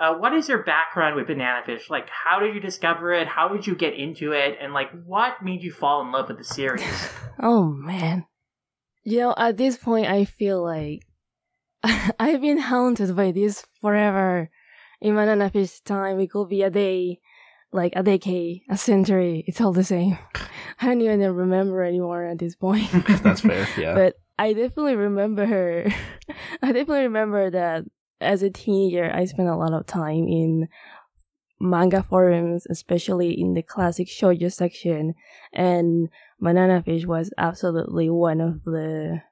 uh, 0.00 0.14
what 0.14 0.32
is 0.32 0.48
your 0.48 0.62
background 0.62 1.16
with 1.16 1.26
Banana 1.26 1.60
Fish? 1.66 1.90
Like, 1.90 2.08
how 2.08 2.40
did 2.40 2.54
you 2.54 2.60
discover 2.60 3.12
it? 3.12 3.28
How 3.28 3.48
did 3.48 3.66
you 3.66 3.74
get 3.74 3.94
into 3.94 4.32
it? 4.32 4.56
And 4.60 4.72
like, 4.72 4.90
what 5.04 5.42
made 5.42 5.62
you 5.62 5.72
fall 5.72 6.00
in 6.00 6.10
love 6.10 6.28
with 6.28 6.38
the 6.38 6.44
series? 6.44 7.10
oh 7.42 7.64
man, 7.64 8.26
you 9.02 9.18
know, 9.18 9.34
at 9.36 9.56
this 9.56 9.76
point, 9.76 10.06
I 10.06 10.24
feel 10.24 10.62
like 10.62 11.02
I've 12.18 12.40
been 12.40 12.58
haunted 12.58 13.14
by 13.16 13.32
this 13.32 13.64
forever. 13.80 14.50
In 15.00 15.14
Banana 15.14 15.48
Fish 15.48 15.80
time, 15.80 16.20
it 16.20 16.30
could 16.30 16.48
be 16.48 16.62
a 16.62 16.70
day, 16.70 17.20
like 17.72 17.94
a 17.96 18.02
decade, 18.02 18.62
a 18.68 18.76
century. 18.76 19.44
It's 19.46 19.60
all 19.60 19.72
the 19.72 19.84
same. 19.84 20.18
I 20.80 20.86
don't 20.86 21.00
even 21.00 21.20
remember 21.34 21.82
anymore 21.82 22.24
at 22.24 22.38
this 22.38 22.54
point. 22.54 22.90
That's 23.22 23.40
fair, 23.40 23.66
yeah. 23.78 23.94
But 23.94 24.16
I 24.38 24.52
definitely 24.52 24.96
remember, 24.96 25.46
her. 25.46 25.86
I 26.62 26.66
definitely 26.72 27.04
remember 27.04 27.50
that 27.50 27.84
as 28.20 28.42
a 28.42 28.50
teenager, 28.50 29.10
I 29.12 29.24
spent 29.24 29.48
a 29.48 29.56
lot 29.56 29.72
of 29.72 29.86
time 29.86 30.28
in 30.28 30.68
manga 31.60 32.02
forums, 32.02 32.66
especially 32.68 33.38
in 33.38 33.54
the 33.54 33.62
classic 33.62 34.08
shoujo 34.08 34.52
section, 34.52 35.14
and 35.52 36.08
Banana 36.40 36.82
Fish 36.82 37.06
was 37.06 37.32
absolutely 37.38 38.08
one 38.10 38.40
of 38.40 38.64
the 38.64 39.22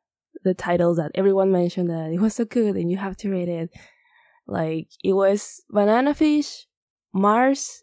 the 0.45 0.55
titles 0.55 0.97
that 0.97 1.11
everyone 1.15 1.53
mentioned 1.53 1.89
that 1.91 2.11
it 2.13 2.21
was 2.21 2.35
so 2.35 2.45
good 2.45 2.77
and 2.77 2.91
you 2.91 2.97
have 2.97 3.17
to 3.19 3.31
read 3.31 3.49
it. 3.49 3.71
Like 4.47 4.89
it 5.05 5.13
was 5.13 5.63
Banana 5.69 6.15
Fish, 6.15 6.67
Mars, 7.13 7.83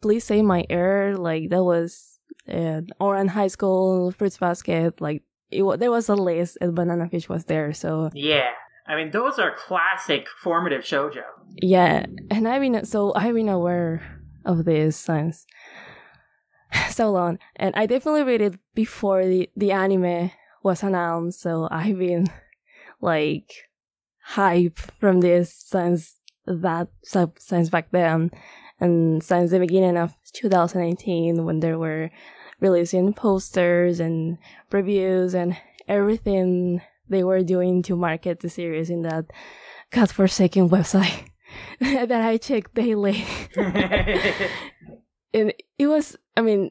Please 0.00 0.24
Save 0.24 0.44
My 0.44 0.64
Earth. 0.70 1.18
Like 1.18 1.50
that 1.50 1.62
was 1.62 2.18
uh, 2.48 2.82
Ouran 3.00 3.28
High 3.28 3.48
School, 3.48 4.10
Fruits 4.12 4.38
Basket. 4.38 5.00
Like 5.00 5.22
it 5.50 5.62
was, 5.62 5.78
there 5.78 5.90
was 5.90 6.08
a 6.08 6.14
list 6.14 6.58
and 6.60 6.74
Banana 6.74 7.08
Fish 7.08 7.28
was 7.28 7.44
there. 7.44 7.72
So 7.72 8.10
yeah. 8.14 8.50
I 8.86 8.96
mean, 8.96 9.10
those 9.12 9.38
are 9.38 9.54
classic 9.54 10.26
formative 10.42 10.82
shojo. 10.82 11.22
Yeah, 11.56 12.04
and 12.30 12.48
I've 12.48 12.60
been 12.60 12.84
so 12.84 13.12
I've 13.14 13.34
been 13.34 13.48
aware 13.48 14.02
of 14.44 14.64
this 14.64 14.96
since 14.96 15.46
so 16.90 17.10
long, 17.12 17.38
and 17.56 17.74
I 17.76 17.86
definitely 17.86 18.24
read 18.24 18.40
it 18.40 18.58
before 18.74 19.24
the 19.24 19.48
the 19.56 19.70
anime 19.70 20.32
was 20.62 20.82
announced. 20.82 21.40
So 21.40 21.68
I've 21.70 21.98
been 21.98 22.28
like 23.00 23.52
hype 24.24 24.78
from 24.78 25.20
this 25.20 25.54
since 25.54 26.16
that 26.46 26.88
since 27.04 27.70
back 27.70 27.90
then, 27.90 28.30
and 28.80 29.22
since 29.22 29.50
the 29.50 29.58
beginning 29.58 29.96
of 29.96 30.14
2018 30.32 31.44
when 31.44 31.60
there 31.60 31.78
were 31.78 32.10
releasing 32.60 33.12
posters 33.12 34.00
and 34.00 34.38
reviews 34.70 35.34
and 35.34 35.56
everything 35.88 36.80
they 37.08 37.24
were 37.24 37.42
doing 37.42 37.82
to 37.82 37.96
market 37.96 38.40
the 38.40 38.48
series 38.48 38.88
in 38.90 39.02
that 39.02 39.26
godforsaken 39.90 40.68
website 40.68 41.26
that 41.80 42.10
I 42.10 42.36
check 42.38 42.72
daily. 42.74 43.24
and 43.56 45.52
it 45.78 45.86
was, 45.86 46.16
I 46.36 46.40
mean, 46.40 46.70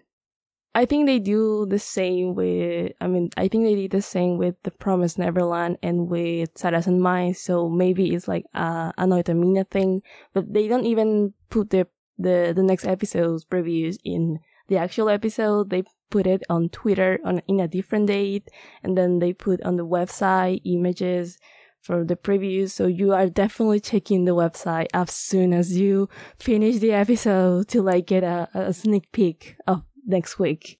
I 0.73 0.85
think 0.85 1.05
they 1.05 1.19
do 1.19 1.65
the 1.65 1.79
same 1.79 2.33
with, 2.33 2.93
I 3.01 3.07
mean, 3.07 3.29
I 3.35 3.49
think 3.49 3.65
they 3.65 3.75
did 3.75 3.91
the 3.91 4.01
same 4.01 4.37
with 4.37 4.55
The 4.63 4.71
Promised 4.71 5.19
Neverland 5.19 5.77
and 5.83 6.07
with 6.09 6.53
Sarazanmai. 6.53 7.35
So 7.35 7.67
maybe 7.67 8.15
it's 8.15 8.27
like 8.27 8.45
uh, 8.55 8.93
a, 8.97 9.03
a 9.03 9.05
Noitamina 9.05 9.69
thing, 9.69 10.01
but 10.33 10.53
they 10.53 10.69
don't 10.69 10.85
even 10.85 11.33
put 11.49 11.71
the, 11.71 11.87
the, 12.17 12.53
the 12.55 12.63
next 12.63 12.85
episode's 12.85 13.43
previews 13.43 13.97
in 14.05 14.39
the 14.69 14.77
actual 14.77 15.09
episode. 15.09 15.71
They 15.71 15.83
put 16.09 16.25
it 16.25 16.43
on 16.49 16.69
Twitter 16.69 17.19
on, 17.25 17.41
in 17.47 17.59
a 17.59 17.67
different 17.67 18.07
date 18.07 18.47
and 18.81 18.97
then 18.97 19.19
they 19.19 19.33
put 19.33 19.61
on 19.63 19.75
the 19.75 19.85
website 19.85 20.61
images 20.63 21.37
for 21.81 22.05
the 22.05 22.15
previews. 22.15 22.71
So 22.71 22.85
you 22.85 23.11
are 23.13 23.27
definitely 23.27 23.79
checking 23.79 24.25
the 24.25 24.35
website 24.35 24.87
as 24.93 25.11
soon 25.11 25.53
as 25.53 25.77
you 25.77 26.07
finish 26.39 26.77
the 26.77 26.93
episode 26.93 27.67
to 27.69 27.81
like 27.81 28.05
get 28.05 28.23
a, 28.23 28.47
a 28.53 28.71
sneak 28.71 29.11
peek 29.11 29.55
of 29.67 29.83
next 30.05 30.39
week. 30.39 30.79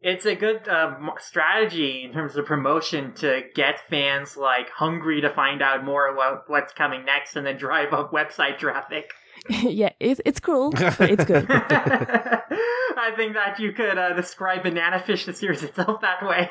It's 0.00 0.26
a 0.26 0.34
good 0.34 0.66
uh, 0.68 0.96
strategy 1.20 2.02
in 2.04 2.12
terms 2.12 2.34
of 2.34 2.44
promotion 2.44 3.12
to 3.14 3.42
get 3.54 3.88
fans 3.88 4.36
like 4.36 4.68
hungry 4.70 5.20
to 5.20 5.30
find 5.30 5.62
out 5.62 5.84
more 5.84 6.08
about 6.08 6.44
what's 6.48 6.72
coming 6.72 7.04
next, 7.04 7.36
and 7.36 7.46
then 7.46 7.56
drive 7.56 7.92
up 7.92 8.10
website 8.10 8.58
traffic. 8.58 9.12
yeah, 9.48 9.90
it's 10.00 10.20
it's 10.24 10.40
cool, 10.40 10.72
but 10.72 11.00
it's 11.00 11.24
good. 11.24 11.46
I 11.50 13.12
think 13.16 13.34
that 13.34 13.60
you 13.60 13.72
could 13.72 13.96
uh, 13.96 14.12
describe 14.14 14.64
Banana 14.64 14.98
Fish 14.98 15.24
the 15.24 15.32
series 15.32 15.62
itself 15.62 16.00
that 16.00 16.26
way. 16.26 16.50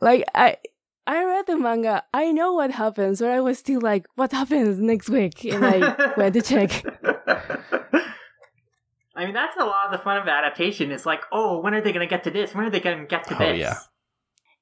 like 0.00 0.24
I. 0.34 0.56
I 1.06 1.24
read 1.24 1.46
the 1.46 1.56
manga. 1.56 2.04
I 2.12 2.32
know 2.32 2.52
what 2.52 2.70
happens, 2.70 3.20
but 3.20 3.30
I 3.30 3.40
was 3.40 3.58
still 3.58 3.80
like, 3.80 4.04
"What 4.16 4.30
happens 4.30 4.78
next 4.78 5.08
week?" 5.08 5.42
And 5.46 5.64
I 5.64 6.12
went 6.18 6.34
to 6.34 6.42
check. 6.42 6.84
I 9.18 9.24
mean, 9.24 9.34
that's 9.34 9.56
a 9.56 9.64
lot 9.64 9.86
of 9.86 9.92
the 9.92 9.98
fun 10.04 10.16
of 10.16 10.28
adaptation. 10.28 10.92
It's 10.92 11.04
like, 11.04 11.22
oh, 11.32 11.60
when 11.60 11.74
are 11.74 11.80
they 11.80 11.92
going 11.92 12.06
to 12.06 12.10
get 12.10 12.22
to 12.24 12.30
this? 12.30 12.54
When 12.54 12.64
are 12.64 12.70
they 12.70 12.80
going 12.80 13.00
to 13.00 13.06
get 13.06 13.26
to 13.28 13.34
Oh, 13.36 13.38
this? 13.38 13.58
yeah. 13.58 13.74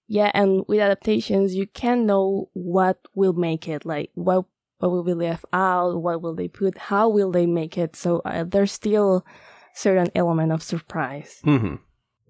Yeah, 0.08 0.30
and 0.34 0.64
with 0.66 0.80
adaptations, 0.80 1.54
you 1.54 1.66
can 1.66 2.06
know 2.06 2.48
what 2.54 2.98
will 3.14 3.32
make 3.32 3.68
it. 3.68 3.84
Like, 3.84 4.10
what 4.14 4.46
what 4.78 4.90
will 4.90 5.02
be 5.04 5.14
left 5.14 5.44
out? 5.52 6.00
What 6.00 6.22
will 6.22 6.34
they 6.34 6.48
put? 6.48 6.78
How 6.78 7.08
will 7.08 7.32
they 7.32 7.46
make 7.46 7.76
it? 7.76 7.96
So 7.96 8.20
uh, 8.24 8.44
there's 8.44 8.72
still 8.72 9.26
certain 9.74 10.08
element 10.14 10.52
of 10.52 10.62
surprise. 10.62 11.40
hmm 11.44 11.76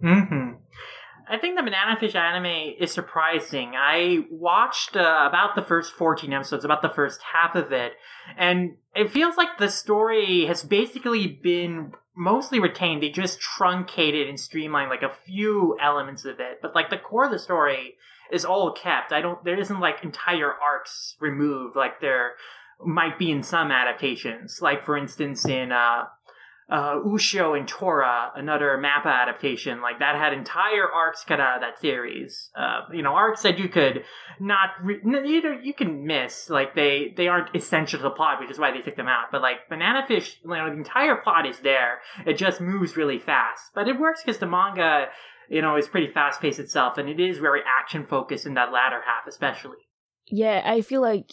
hmm 0.01 0.51
I 1.29 1.39
think 1.39 1.57
the 1.57 1.63
Banana 1.65 1.99
Fish 1.99 2.15
anime 2.15 2.75
is 2.79 2.93
surprising. 2.93 3.73
I 3.77 4.21
watched 4.31 4.97
uh, 4.97 5.27
about 5.29 5.57
the 5.57 5.63
first 5.63 5.93
14 5.95 6.33
episodes, 6.33 6.65
about 6.65 6.83
the 6.83 6.89
first 6.89 7.21
half 7.35 7.57
of 7.57 7.73
it, 7.73 7.95
and 8.39 8.77
it 8.95 9.11
feels 9.11 9.37
like 9.37 9.59
the 9.59 9.69
story 9.69 10.47
has 10.47 10.63
basically 10.63 11.27
been 11.27 11.93
mostly 12.17 12.59
retained. 12.59 13.03
They 13.03 13.11
just 13.11 13.41
truncated 13.41 14.29
and 14.29 14.41
streamlined 14.41 14.91
like 14.91 15.03
a 15.03 15.15
few 15.25 15.77
elements 15.81 16.25
of 16.25 16.41
it, 16.41 16.61
but 16.63 16.75
like 16.75 16.91
the 16.91 16.99
core 16.99 17.27
of 17.27 17.31
the 17.31 17.39
story 17.39 17.97
is 18.33 18.45
all 18.45 18.73
kept. 18.73 19.13
I 19.13 19.21
don't, 19.21 19.43
there 19.45 19.59
isn't 19.59 19.81
like 19.81 20.03
entire 20.03 20.53
arcs 20.53 21.17
removed 21.21 21.77
like 21.77 22.01
there 22.01 22.33
might 22.85 23.19
be 23.19 23.31
in 23.31 23.43
some 23.43 23.71
adaptations. 23.71 24.61
Like 24.61 24.85
for 24.85 24.97
instance 24.97 25.45
in, 25.47 25.73
uh, 25.73 26.07
uh, 26.69 26.97
Ushio 27.07 27.57
and 27.57 27.69
Tora, 27.69 28.33
another 28.35 28.77
Mappa 28.83 29.07
adaptation, 29.07 29.81
like 29.81 30.01
that 30.01 30.17
had 30.17 30.33
entire 30.33 30.91
arcs 30.91 31.25
cut 31.25 31.39
out 31.39 31.57
of 31.57 31.61
that 31.61 31.79
series. 31.79 32.51
Uh, 32.57 32.81
you 32.93 33.03
know, 33.03 33.13
arcs 33.13 33.43
that 33.43 33.59
you 33.59 33.69
could 33.69 34.03
not, 34.41 34.71
re- 34.83 35.01
you, 35.05 35.59
you 35.63 35.73
can 35.73 36.07
miss, 36.07 36.51
like 36.51 36.75
they, 36.75 37.15
they 37.17 37.29
aren't 37.29 37.55
essential 37.55 37.99
to 38.01 38.03
the 38.03 38.11
plot, 38.11 38.41
which 38.41 38.51
is 38.51 38.59
why 38.59 38.73
they 38.73 38.81
took 38.81 38.97
them 38.97 39.07
out. 39.07 39.27
But 39.31 39.43
like 39.43 39.69
Banana 39.69 40.05
Fish, 40.09 40.41
you 40.43 40.51
know, 40.51 40.69
the 40.69 40.77
entire 40.77 41.17
plot 41.17 41.47
is 41.47 41.61
there. 41.61 42.01
It 42.27 42.37
just 42.37 42.61
moves 42.61 42.97
really 42.97 43.21
fast. 43.21 43.71
But 43.73 43.87
it 43.87 44.01
works 44.01 44.23
because 44.25 44.39
the 44.39 44.47
manga, 44.47 45.07
you 45.49 45.63
know, 45.63 45.77
is 45.77 45.87
pretty 45.87 46.09
fast 46.09 46.41
paced 46.41 46.59
itself 46.59 46.99
and 46.99 47.09
it 47.09 47.21
is 47.21 47.39
very 47.39 47.61
action 47.81 48.05
focused 48.05 48.45
in 48.45 48.55
that 48.55 48.73
latter 48.73 49.01
half, 49.07 49.29
especially. 49.29 49.79
Yeah, 50.27 50.63
I 50.65 50.81
feel 50.81 51.01
like 51.01 51.31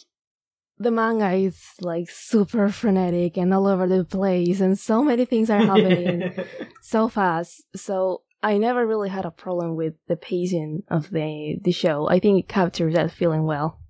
the 0.84 0.90
manga 0.90 1.32
is 1.32 1.60
like 1.80 2.08
super 2.10 2.68
frenetic 2.68 3.36
and 3.36 3.52
all 3.52 3.66
over 3.66 3.88
the 3.88 4.04
place, 4.04 4.60
and 4.60 4.78
so 4.78 5.02
many 5.02 5.24
things 5.24 5.50
are 5.50 5.58
happening 5.58 6.32
so 6.82 7.08
fast. 7.08 7.62
So 7.74 8.22
I 8.42 8.58
never 8.58 8.86
really 8.86 9.08
had 9.08 9.24
a 9.24 9.30
problem 9.30 9.74
with 9.74 9.94
the 10.06 10.16
pacing 10.16 10.84
of 10.88 11.10
the 11.10 11.58
the 11.62 11.72
show. 11.72 12.08
I 12.08 12.20
think 12.20 12.38
it 12.38 12.48
captures 12.48 12.94
that 12.94 13.10
feeling 13.10 13.44
well. 13.44 13.80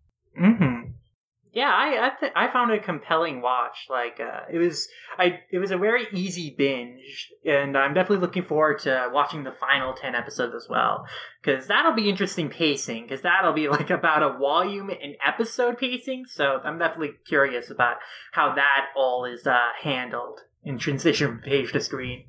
Mm-hmm. 0.41 0.84
Yeah, 1.55 1.71
I 1.73 2.07
I, 2.07 2.11
th- 2.19 2.33
I 2.35 2.53
found 2.53 2.73
a 2.73 2.81
compelling 2.81 3.41
watch. 3.41 3.87
Like 3.89 4.19
uh, 4.19 4.41
it 4.53 4.59
was, 4.59 4.89
I 5.17 5.39
it 5.53 5.59
was 5.59 5.71
a 5.71 5.79
very 5.79 6.07
easy 6.13 6.53
binge, 6.57 7.31
and 7.45 7.79
I'm 7.79 7.95
definitely 7.95 8.27
looking 8.27 8.43
forward 8.43 8.81
to 8.81 9.09
watching 9.13 9.45
the 9.45 9.53
final 9.53 9.95
ten 9.95 10.17
episodes 10.17 10.53
as 10.53 10.67
well, 10.69 11.07
because 11.41 11.69
that'll 11.69 11.93
be 11.93 12.11
interesting 12.11 12.49
pacing. 12.51 13.05
Because 13.05 13.23
that'll 13.23 13.53
be 13.53 13.69
like 13.71 13.91
about 13.91 14.25
a 14.25 14.37
volume 14.37 14.91
and 14.91 15.15
episode 15.25 15.79
pacing. 15.79 16.25
So 16.27 16.61
I'm 16.65 16.79
definitely 16.79 17.13
curious 17.25 17.71
about 17.71 17.99
how 18.33 18.57
that 18.57 18.87
all 18.97 19.25
is 19.25 19.47
uh, 19.47 19.69
handled 19.81 20.41
in 20.65 20.79
transition 20.79 21.29
from 21.29 21.39
page 21.39 21.73
to 21.73 21.81
screen. 21.81 22.25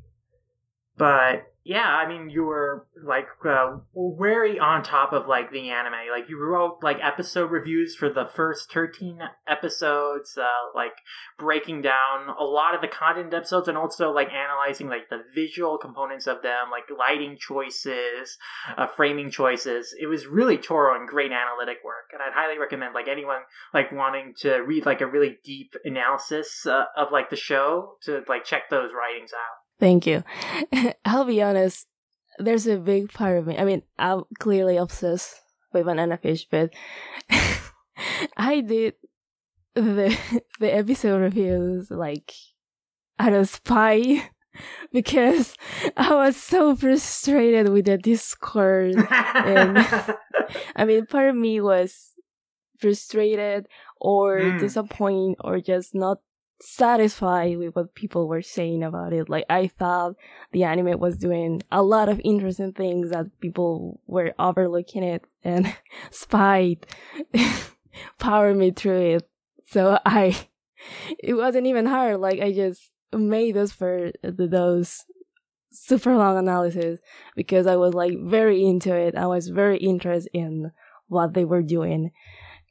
But 0.98 1.52
yeah, 1.68 1.88
I 1.88 2.08
mean, 2.08 2.30
you 2.30 2.44
were 2.44 2.86
like 3.04 3.26
uh, 3.44 3.78
very 4.20 4.60
on 4.60 4.84
top 4.84 5.14
of 5.14 5.28
like 5.28 5.52
the 5.52 5.72
anime. 5.72 6.12
Like 6.12 6.30
you 6.30 6.38
wrote 6.40 6.78
like 6.84 6.98
episode 7.02 7.50
reviews 7.50 7.96
for 7.96 8.08
the 8.08 8.30
first 8.36 8.72
thirteen 8.72 9.18
episodes, 9.48 10.38
uh, 10.38 10.44
like 10.76 10.92
breaking 11.40 11.82
down 11.82 12.30
a 12.40 12.44
lot 12.44 12.76
of 12.76 12.82
the 12.82 12.88
content 12.88 13.34
episodes, 13.34 13.68
and 13.68 13.80
also 13.80 14.12
like 14.12 14.30
analyzing 14.32 14.90
like 14.90 15.10
the 15.10 15.24
visual 15.34 15.80
components 15.80 16.28
of 16.28 16.44
them, 16.44 16.70
like 16.70 16.84
lighting 16.96 17.36
choices, 17.36 18.38
uh, 18.78 18.86
framing 18.86 19.32
choices. 19.32 19.96
It 20.00 20.06
was 20.06 20.28
really 20.28 20.58
thorough 20.58 20.96
and 20.96 21.10
great 21.10 21.32
analytic 21.32 21.78
work, 21.84 22.12
and 22.14 22.22
I'd 22.22 22.40
highly 22.40 22.60
recommend 22.60 22.94
like 22.94 23.08
anyone 23.08 23.42
like 23.74 23.92
wanting 23.92 24.36
to 24.42 24.58
read 24.58 24.86
like 24.86 25.02
a 25.02 25.08
really 25.08 25.40
deep 25.44 25.74
analysis 25.84 26.68
uh, 26.68 26.84
of 26.96 27.08
like 27.12 27.32
the 27.32 27.36
show 27.36 27.96
to 28.04 28.24
like 28.30 28.46
check 28.46 28.70
those 28.70 28.92
writings 28.94 29.32
out. 29.34 29.65
Thank 29.80 30.08
you. 30.08 30.24
I'll 31.06 31.26
be 31.26 31.42
honest, 31.42 31.88
there's 32.40 32.68
a 32.68 32.78
big 32.78 33.12
part 33.12 33.38
of 33.38 33.48
me. 33.48 33.58
I 33.58 33.66
mean, 33.66 33.84
I'm 33.98 34.24
clearly 34.40 34.78
obsessed 34.78 35.36
with 35.74 35.86
Banana 35.86 36.18
Fish, 36.18 36.48
but 36.50 36.72
I 38.38 38.62
did 38.62 38.94
the 39.76 40.18
the 40.60 40.74
episode 40.74 41.20
reviews 41.20 41.92
like 41.92 42.34
out 43.20 43.34
of 43.34 43.50
spy 43.50 44.30
because 44.94 45.56
I 45.98 46.16
was 46.16 46.38
so 46.38 46.76
frustrated 46.76 47.70
with 47.70 47.86
the 47.86 47.98
Discord. 47.98 48.96
and 48.96 49.78
I 50.76 50.86
mean, 50.86 51.06
part 51.06 51.30
of 51.30 51.36
me 51.36 51.60
was 51.60 52.12
frustrated 52.80 53.68
or 54.00 54.40
mm. 54.40 54.60
disappointed 54.60 55.38
or 55.42 55.60
just 55.60 55.96
not 55.96 56.20
satisfied 56.66 57.58
with 57.58 57.76
what 57.76 57.96
people 57.96 58.28
were 58.28 58.42
saying 58.42 58.84
about 58.84 59.14
it. 59.14 59.30
Like 59.30 59.46
I 59.50 59.68
thought 59.68 60.16
the 60.52 60.64
anime 60.64 61.00
was 61.00 61.18
doing 61.18 61.62
a 61.72 61.84
lot 61.84 62.10
of 62.10 62.20
interesting 62.24 62.74
things 62.74 63.12
that 63.12 63.40
people 63.40 64.00
were 64.08 64.34
overlooking 64.40 65.04
it 65.04 65.26
and 65.44 65.76
spite 66.12 66.86
powered 68.20 68.58
me 68.58 68.72
through 68.72 69.16
it. 69.16 69.30
So 69.68 70.00
I 70.06 70.36
it 71.20 71.34
wasn't 71.34 71.68
even 71.68 71.86
hard. 71.86 72.20
Like 72.20 72.40
I 72.40 72.52
just 72.52 72.92
made 73.14 73.56
those 73.56 73.72
for 73.72 74.12
those 74.24 75.06
super 75.72 76.16
long 76.16 76.38
analysis 76.38 77.00
because 77.36 77.68
I 77.68 77.76
was 77.76 77.94
like 77.94 78.18
very 78.20 78.66
into 78.66 78.94
it. 78.96 79.16
I 79.16 79.28
was 79.28 79.50
very 79.50 79.78
interested 79.78 80.30
in 80.34 80.72
what 81.08 81.34
they 81.34 81.46
were 81.46 81.62
doing. 81.62 82.12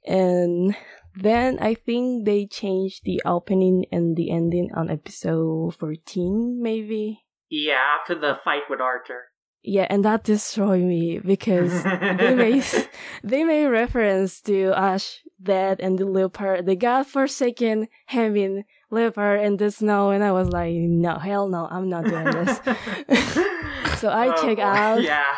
And 0.06 0.76
then 1.14 1.58
I 1.60 1.74
think 1.74 2.24
they 2.24 2.46
changed 2.46 3.04
the 3.04 3.22
opening 3.24 3.86
and 3.92 4.16
the 4.16 4.30
ending 4.30 4.70
on 4.74 4.90
episode 4.90 5.76
14, 5.76 6.60
maybe. 6.60 7.24
Yeah, 7.50 7.80
after 8.00 8.14
the 8.14 8.38
fight 8.44 8.62
with 8.68 8.80
Arthur. 8.80 9.26
Yeah, 9.62 9.86
and 9.88 10.04
that 10.04 10.24
destroyed 10.24 10.82
me 10.82 11.20
because 11.20 11.82
they 11.84 12.34
made 12.34 12.64
they 13.24 13.44
made 13.44 13.66
reference 13.66 14.42
to 14.42 14.72
Ash 14.76 15.20
dead 15.42 15.80
and 15.80 15.98
the 15.98 16.04
leopard, 16.04 16.66
the 16.66 16.76
godforsaken 16.76 17.88
having 18.06 18.64
leopard 18.94 19.40
in 19.40 19.56
the 19.56 19.70
snow, 19.70 20.10
and 20.10 20.24
I 20.24 20.32
was 20.32 20.48
like, 20.50 20.74
no, 20.74 21.18
hell 21.18 21.48
no, 21.48 21.68
I'm 21.70 21.88
not 21.88 22.04
doing 22.04 22.24
this. 22.24 22.56
so 24.00 24.08
I 24.08 24.28
oh, 24.28 24.42
check 24.42 24.56
boy. 24.56 24.62
out, 24.62 25.02
yeah, 25.02 25.34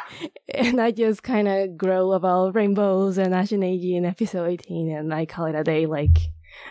and 0.54 0.80
I 0.80 0.90
just 0.90 1.22
kind 1.22 1.48
of 1.48 1.76
grow 1.76 2.12
about 2.12 2.54
rainbows 2.54 3.18
and 3.18 3.34
Ash 3.34 3.52
and 3.52 3.62
Eiji 3.62 3.96
in 3.96 4.04
episode 4.04 4.46
18, 4.46 4.90
and 4.90 5.12
I 5.12 5.26
call 5.26 5.46
it 5.46 5.54
a 5.54 5.64
day. 5.64 5.86
Like, 5.86 6.18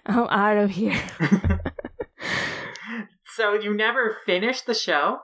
I'm 0.06 0.28
out 0.30 0.58
of 0.58 0.72
here. 0.72 1.02
so 3.36 3.54
you 3.54 3.76
never 3.76 4.18
finished 4.26 4.66
the 4.66 4.74
show? 4.74 5.20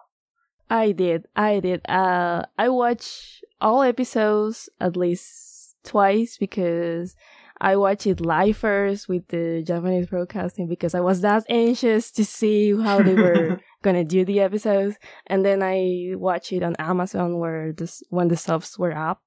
I 0.69 0.91
did. 0.91 1.27
I 1.35 1.59
did. 1.59 1.81
Uh, 1.89 2.45
I 2.57 2.69
watched 2.69 3.43
all 3.59 3.81
episodes 3.81 4.69
at 4.79 4.95
least 4.95 5.75
twice 5.83 6.37
because 6.37 7.15
I 7.63 7.75
watched 7.75 8.07
it 8.07 8.19
live 8.19 8.57
first 8.57 9.07
with 9.07 9.27
the 9.27 9.61
Japanese 9.61 10.07
broadcasting 10.07 10.67
because 10.67 10.95
I 10.95 10.99
was 10.99 11.21
that 11.21 11.45
anxious 11.47 12.09
to 12.13 12.25
see 12.25 12.75
how 12.75 13.03
they 13.03 13.13
were 13.13 13.59
gonna 13.83 14.03
do 14.03 14.25
the 14.25 14.39
episodes, 14.39 14.97
and 15.27 15.45
then 15.45 15.61
I 15.61 16.13
watched 16.15 16.51
it 16.51 16.63
on 16.63 16.75
Amazon 16.79 17.37
where 17.37 17.71
this 17.71 18.01
when 18.09 18.29
the 18.29 18.35
subs 18.35 18.79
were 18.79 18.97
up. 18.97 19.21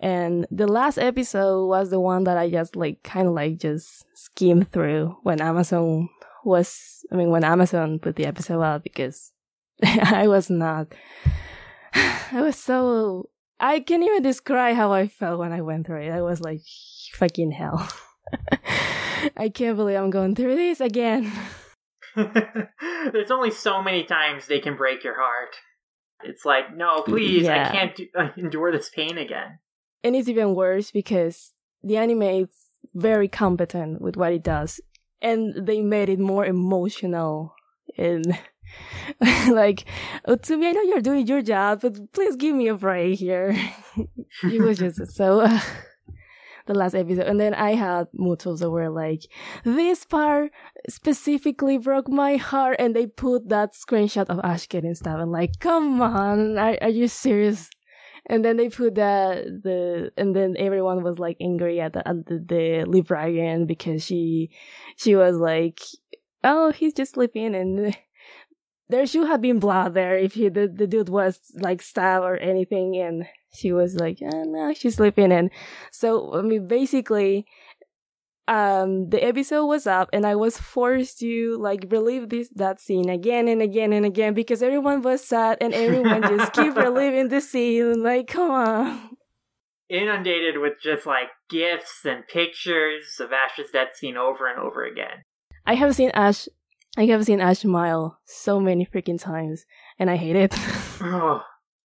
And 0.00 0.44
the 0.50 0.66
last 0.66 0.98
episode 0.98 1.68
was 1.68 1.90
the 1.90 2.00
one 2.00 2.24
that 2.24 2.36
I 2.36 2.50
just 2.50 2.74
like 2.74 3.04
kind 3.04 3.28
of 3.28 3.34
like 3.34 3.58
just 3.58 4.06
skimmed 4.14 4.72
through 4.72 5.16
when 5.22 5.40
Amazon 5.40 6.08
was 6.44 7.06
I 7.12 7.14
mean 7.14 7.30
when 7.30 7.44
Amazon 7.44 8.00
put 8.00 8.16
the 8.16 8.26
episode 8.26 8.60
out 8.62 8.82
because 8.82 9.30
I 9.84 10.26
was 10.26 10.50
not 10.50 10.88
I 11.94 12.40
was 12.40 12.56
so 12.56 13.28
I 13.62 13.78
can't 13.78 14.02
even 14.02 14.24
describe 14.24 14.74
how 14.74 14.92
I 14.92 15.06
felt 15.06 15.38
when 15.38 15.52
I 15.52 15.60
went 15.60 15.86
through 15.86 16.02
it. 16.02 16.10
I 16.10 16.20
was 16.20 16.40
like 16.40 16.62
fucking 17.14 17.52
hell. 17.52 17.88
I 19.36 19.48
can't 19.48 19.76
believe 19.76 19.96
I'm 19.96 20.10
going 20.10 20.34
through 20.34 20.56
this 20.56 20.80
again. 20.80 21.30
There's 22.16 23.30
only 23.30 23.52
so 23.52 23.80
many 23.80 24.02
times 24.02 24.46
they 24.46 24.58
can 24.58 24.76
break 24.76 25.04
your 25.04 25.14
heart. 25.14 25.54
It's 26.24 26.44
like, 26.44 26.76
no, 26.76 27.02
please, 27.02 27.44
yeah. 27.44 27.68
I 27.68 27.72
can't 27.72 27.96
do, 27.96 28.06
endure 28.36 28.72
this 28.72 28.90
pain 28.90 29.16
again. 29.16 29.60
And 30.02 30.16
it's 30.16 30.28
even 30.28 30.56
worse 30.56 30.90
because 30.90 31.52
the 31.84 31.96
anime 31.96 32.22
is 32.22 32.48
very 32.94 33.28
competent 33.28 34.02
with 34.02 34.16
what 34.16 34.32
it 34.32 34.42
does, 34.42 34.80
and 35.20 35.66
they 35.66 35.80
made 35.80 36.08
it 36.08 36.18
more 36.18 36.44
emotional 36.44 37.54
and 37.96 38.36
like 39.50 39.84
Utsumi, 40.26 40.66
I 40.66 40.72
know 40.72 40.82
you're 40.82 41.00
doing 41.00 41.26
your 41.26 41.42
job, 41.42 41.80
but 41.82 42.12
please 42.12 42.36
give 42.36 42.54
me 42.54 42.68
a 42.68 42.74
break 42.74 43.18
here. 43.18 43.56
it 44.44 44.60
was 44.60 44.78
just 44.78 45.12
so. 45.12 45.40
Uh, 45.40 45.60
the 46.66 46.74
last 46.74 46.94
episode. 46.94 47.26
And 47.26 47.40
then 47.40 47.54
I 47.54 47.74
had 47.74 48.08
mutos 48.18 48.60
that 48.60 48.70
were 48.70 48.90
like, 48.90 49.24
this 49.64 50.04
part 50.04 50.50
specifically 50.88 51.78
broke 51.78 52.08
my 52.08 52.36
heart. 52.36 52.76
And 52.78 52.94
they 52.94 53.06
put 53.06 53.48
that 53.48 53.74
screenshot 53.74 54.28
of 54.28 54.40
Ash 54.42 54.68
getting 54.68 54.94
stabbed. 54.94 55.20
And 55.20 55.32
like, 55.32 55.58
come 55.60 56.00
on, 56.00 56.58
are, 56.58 56.78
are 56.80 56.88
you 56.88 57.08
serious? 57.08 57.70
And 58.26 58.44
then 58.44 58.56
they 58.56 58.68
put 58.68 58.94
that 58.94 59.44
the 59.64 60.12
and 60.16 60.34
then 60.36 60.54
everyone 60.56 61.02
was 61.02 61.18
like 61.18 61.36
angry 61.40 61.80
at 61.80 61.92
the 61.92 62.06
at 62.06 62.24
the, 62.26 62.38
the 62.38 62.84
librarian 62.86 63.66
because 63.66 64.04
she 64.04 64.50
she 64.96 65.16
was 65.16 65.38
like, 65.38 65.80
oh, 66.44 66.70
he's 66.70 66.94
just 66.94 67.14
sleeping 67.14 67.56
and 67.56 67.96
there 68.92 69.06
should 69.06 69.26
have 69.26 69.40
been 69.40 69.58
blood 69.58 69.94
there 69.94 70.16
if 70.16 70.34
he 70.34 70.48
the, 70.48 70.68
the 70.68 70.86
dude 70.86 71.08
was 71.08 71.40
like 71.54 71.82
stabbed 71.82 72.24
or 72.24 72.36
anything 72.36 72.96
and 72.96 73.26
she 73.54 73.72
was 73.72 73.96
like, 73.96 74.20
eh, 74.22 74.44
no, 74.46 74.72
she's 74.74 74.96
sleeping. 74.96 75.32
And 75.32 75.50
so, 75.90 76.34
I 76.34 76.42
mean, 76.42 76.66
basically, 76.66 77.46
um, 78.48 79.10
the 79.10 79.22
episode 79.22 79.66
was 79.66 79.86
up 79.86 80.08
and 80.12 80.26
I 80.26 80.34
was 80.34 80.58
forced 80.58 81.18
to 81.20 81.56
like 81.60 81.86
relive 81.90 82.28
this, 82.28 82.48
that 82.56 82.80
scene 82.80 83.08
again 83.08 83.48
and 83.48 83.62
again 83.62 83.92
and 83.92 84.06
again 84.06 84.34
because 84.34 84.62
everyone 84.62 85.02
was 85.02 85.24
sad 85.24 85.58
and 85.60 85.74
everyone 85.74 86.22
just 86.22 86.52
keep 86.54 86.76
reliving 86.76 87.28
the 87.28 87.40
scene. 87.40 88.02
Like, 88.02 88.28
come 88.28 88.50
on. 88.50 89.16
Inundated 89.88 90.58
with 90.58 90.74
just 90.82 91.06
like 91.06 91.28
gifts 91.50 92.00
and 92.04 92.26
pictures 92.26 93.16
of 93.20 93.30
Ash's 93.32 93.70
death 93.70 93.94
scene 93.94 94.16
over 94.16 94.48
and 94.48 94.58
over 94.58 94.84
again. 94.84 95.24
I 95.66 95.74
have 95.74 95.94
seen 95.94 96.10
Ash 96.14 96.48
I 96.96 97.06
have 97.06 97.24
seen 97.24 97.40
Ash 97.40 97.60
smile 97.60 98.18
so 98.24 98.60
many 98.60 98.86
freaking 98.86 99.20
times, 99.20 99.64
and 99.98 100.10
I 100.10 100.16
hate 100.16 100.36
it. 100.36 100.54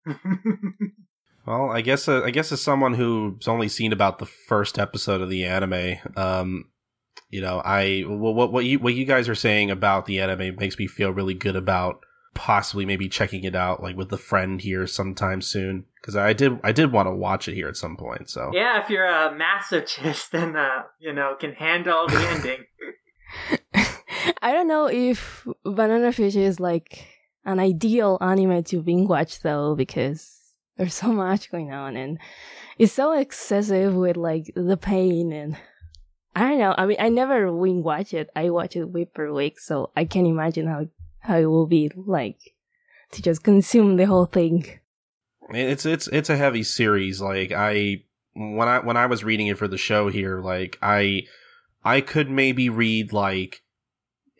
Well, 1.45 1.69
I 1.69 1.81
guess 1.81 2.07
uh, 2.07 2.23
I 2.23 2.31
guess 2.31 2.51
as 2.51 2.61
someone 2.61 2.95
who's 2.95 3.47
only 3.47 3.69
seen 3.69 3.93
about 3.93 4.17
the 4.17 4.25
first 4.25 4.79
episode 4.79 5.21
of 5.21 5.29
the 5.29 5.45
anime, 5.45 5.97
um, 6.15 6.69
you 7.29 7.41
know, 7.41 7.61
I 7.63 8.01
what 8.07 8.51
what 8.51 8.65
you 8.65 8.79
what 8.79 8.95
you 8.95 9.05
guys 9.05 9.29
are 9.29 9.35
saying 9.35 9.69
about 9.69 10.07
the 10.07 10.19
anime 10.21 10.55
makes 10.55 10.79
me 10.79 10.87
feel 10.87 11.11
really 11.11 11.35
good 11.35 11.55
about 11.55 11.99
possibly 12.33 12.85
maybe 12.85 13.07
checking 13.07 13.43
it 13.43 13.55
out 13.55 13.81
like 13.81 13.95
with 13.95 14.11
a 14.11 14.17
friend 14.17 14.59
here 14.59 14.85
sometime 14.87 15.41
soon 15.41 15.85
because 16.01 16.15
I 16.15 16.33
did 16.33 16.59
I 16.63 16.71
did 16.71 16.91
want 16.91 17.07
to 17.07 17.15
watch 17.15 17.47
it 17.47 17.53
here 17.53 17.67
at 17.67 17.77
some 17.77 17.95
point. 17.95 18.27
So 18.29 18.49
yeah, 18.51 18.81
if 18.83 18.89
you're 18.89 19.05
a 19.05 19.37
masochist 19.37 20.33
and 20.33 20.57
uh, 20.57 20.83
you 20.99 21.13
know 21.13 21.35
can 21.39 21.53
handle 21.53 22.07
the 22.07 22.27
ending. 22.27 22.65
I 24.41 24.51
don't 24.51 24.67
know 24.67 24.87
if 24.87 25.47
Banana 25.63 26.11
Fish 26.11 26.35
is 26.35 26.59
like 26.59 27.07
an 27.45 27.59
ideal 27.59 28.17
anime 28.21 28.63
to 28.65 28.81
binge 28.81 29.07
watch 29.07 29.41
though 29.41 29.75
because 29.75 30.39
there's 30.77 30.93
so 30.93 31.11
much 31.11 31.51
going 31.51 31.71
on 31.71 31.95
and 31.95 32.19
it's 32.77 32.93
so 32.93 33.13
excessive 33.13 33.93
with 33.93 34.17
like 34.17 34.51
the 34.55 34.77
pain 34.77 35.31
and 35.31 35.57
I 36.35 36.49
don't 36.49 36.59
know. 36.59 36.75
I 36.77 36.85
mean, 36.85 36.97
I 36.99 37.07
never 37.09 37.49
binge 37.51 37.83
watch 37.83 38.13
it. 38.13 38.29
I 38.35 38.49
watch 38.49 38.75
it 38.75 38.85
week 38.85 39.13
per 39.13 39.31
week, 39.31 39.57
so 39.57 39.91
I 39.95 40.03
can't 40.03 40.27
imagine 40.27 40.67
how 40.67 40.87
how 41.19 41.37
it 41.37 41.45
will 41.45 41.67
be 41.67 41.91
like 41.95 42.55
to 43.11 43.21
just 43.21 43.43
consume 43.43 43.95
the 43.95 44.05
whole 44.05 44.25
thing. 44.25 44.65
It's 45.49 45.85
it's 45.85 46.07
it's 46.07 46.29
a 46.29 46.37
heavy 46.37 46.63
series. 46.63 47.21
Like 47.21 47.51
I 47.51 48.03
when 48.33 48.67
I 48.67 48.79
when 48.79 48.97
I 48.97 49.05
was 49.05 49.23
reading 49.23 49.47
it 49.47 49.57
for 49.57 49.67
the 49.67 49.77
show 49.77 50.09
here, 50.09 50.41
like 50.41 50.77
I 50.81 51.23
I 51.83 52.01
could 52.01 52.29
maybe 52.29 52.67
read 52.67 53.13
like 53.13 53.61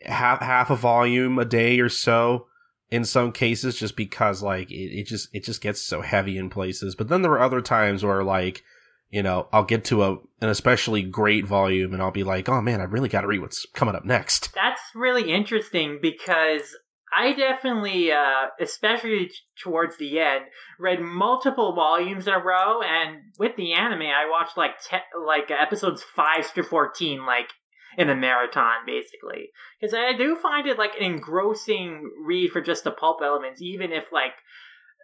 half 0.06 0.40
half 0.40 0.70
a 0.70 0.76
volume 0.76 1.38
a 1.38 1.44
day 1.44 1.80
or 1.80 1.88
so 1.88 2.46
in 2.90 3.04
some 3.04 3.32
cases 3.32 3.78
just 3.78 3.96
because 3.96 4.42
like 4.42 4.70
it, 4.70 5.00
it 5.00 5.06
just 5.06 5.28
it 5.32 5.44
just 5.44 5.60
gets 5.60 5.80
so 5.80 6.00
heavy 6.00 6.38
in 6.38 6.50
places. 6.50 6.94
But 6.94 7.08
then 7.08 7.22
there 7.22 7.30
were 7.30 7.40
other 7.40 7.60
times 7.60 8.04
where 8.04 8.22
like 8.22 8.62
you 9.10 9.22
know, 9.22 9.48
I'll 9.52 9.64
get 9.64 9.84
to 9.86 10.02
a 10.02 10.12
an 10.40 10.48
especially 10.48 11.02
great 11.02 11.46
volume 11.46 11.92
and 11.92 12.02
I'll 12.02 12.10
be 12.10 12.24
like, 12.24 12.48
"Oh 12.48 12.60
man, 12.60 12.80
I 12.80 12.84
really 12.84 13.08
got 13.08 13.22
to 13.22 13.26
read 13.26 13.40
what's 13.40 13.66
coming 13.72 13.94
up 13.94 14.04
next." 14.04 14.52
That's 14.54 14.80
really 14.94 15.32
interesting 15.32 15.98
because 16.02 16.76
I 17.16 17.32
definitely, 17.32 18.10
uh, 18.10 18.48
especially 18.60 19.30
towards 19.62 19.96
the 19.96 20.18
end, 20.18 20.46
read 20.78 21.00
multiple 21.00 21.74
volumes 21.74 22.26
in 22.26 22.34
a 22.34 22.38
row, 22.38 22.82
and 22.82 23.18
with 23.38 23.56
the 23.56 23.74
anime, 23.74 24.02
I 24.02 24.28
watched 24.28 24.56
like 24.56 24.82
te- 24.82 25.24
like 25.24 25.50
episodes 25.50 26.02
five 26.02 26.52
to 26.54 26.62
fourteen, 26.62 27.24
like 27.24 27.50
in 27.96 28.10
a 28.10 28.14
marathon, 28.14 28.84
basically. 28.86 29.50
Because 29.80 29.94
I 29.94 30.12
do 30.16 30.36
find 30.36 30.66
it 30.66 30.78
like 30.78 30.92
an 30.98 31.04
engrossing 31.04 32.10
read 32.24 32.50
for 32.50 32.60
just 32.60 32.84
the 32.84 32.90
pulp 32.90 33.18
elements, 33.22 33.62
even 33.62 33.92
if 33.92 34.04
like 34.12 34.32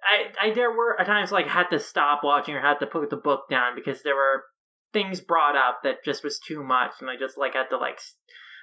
I, 0.04 0.48
I 0.48 0.54
there 0.54 0.70
were 0.70 1.00
at 1.00 1.06
times 1.06 1.32
like 1.32 1.46
had 1.46 1.68
to 1.70 1.78
stop 1.78 2.20
watching 2.22 2.54
or 2.54 2.60
had 2.60 2.80
to 2.80 2.86
put 2.86 3.08
the 3.10 3.16
book 3.16 3.44
down 3.48 3.74
because 3.74 4.02
there 4.02 4.16
were 4.16 4.44
things 4.92 5.20
brought 5.20 5.56
up 5.56 5.80
that 5.84 6.04
just 6.04 6.22
was 6.22 6.38
too 6.38 6.62
much, 6.62 6.92
and 7.00 7.08
I 7.08 7.16
just 7.16 7.38
like 7.38 7.54
had 7.54 7.70
to 7.70 7.78
like 7.78 8.00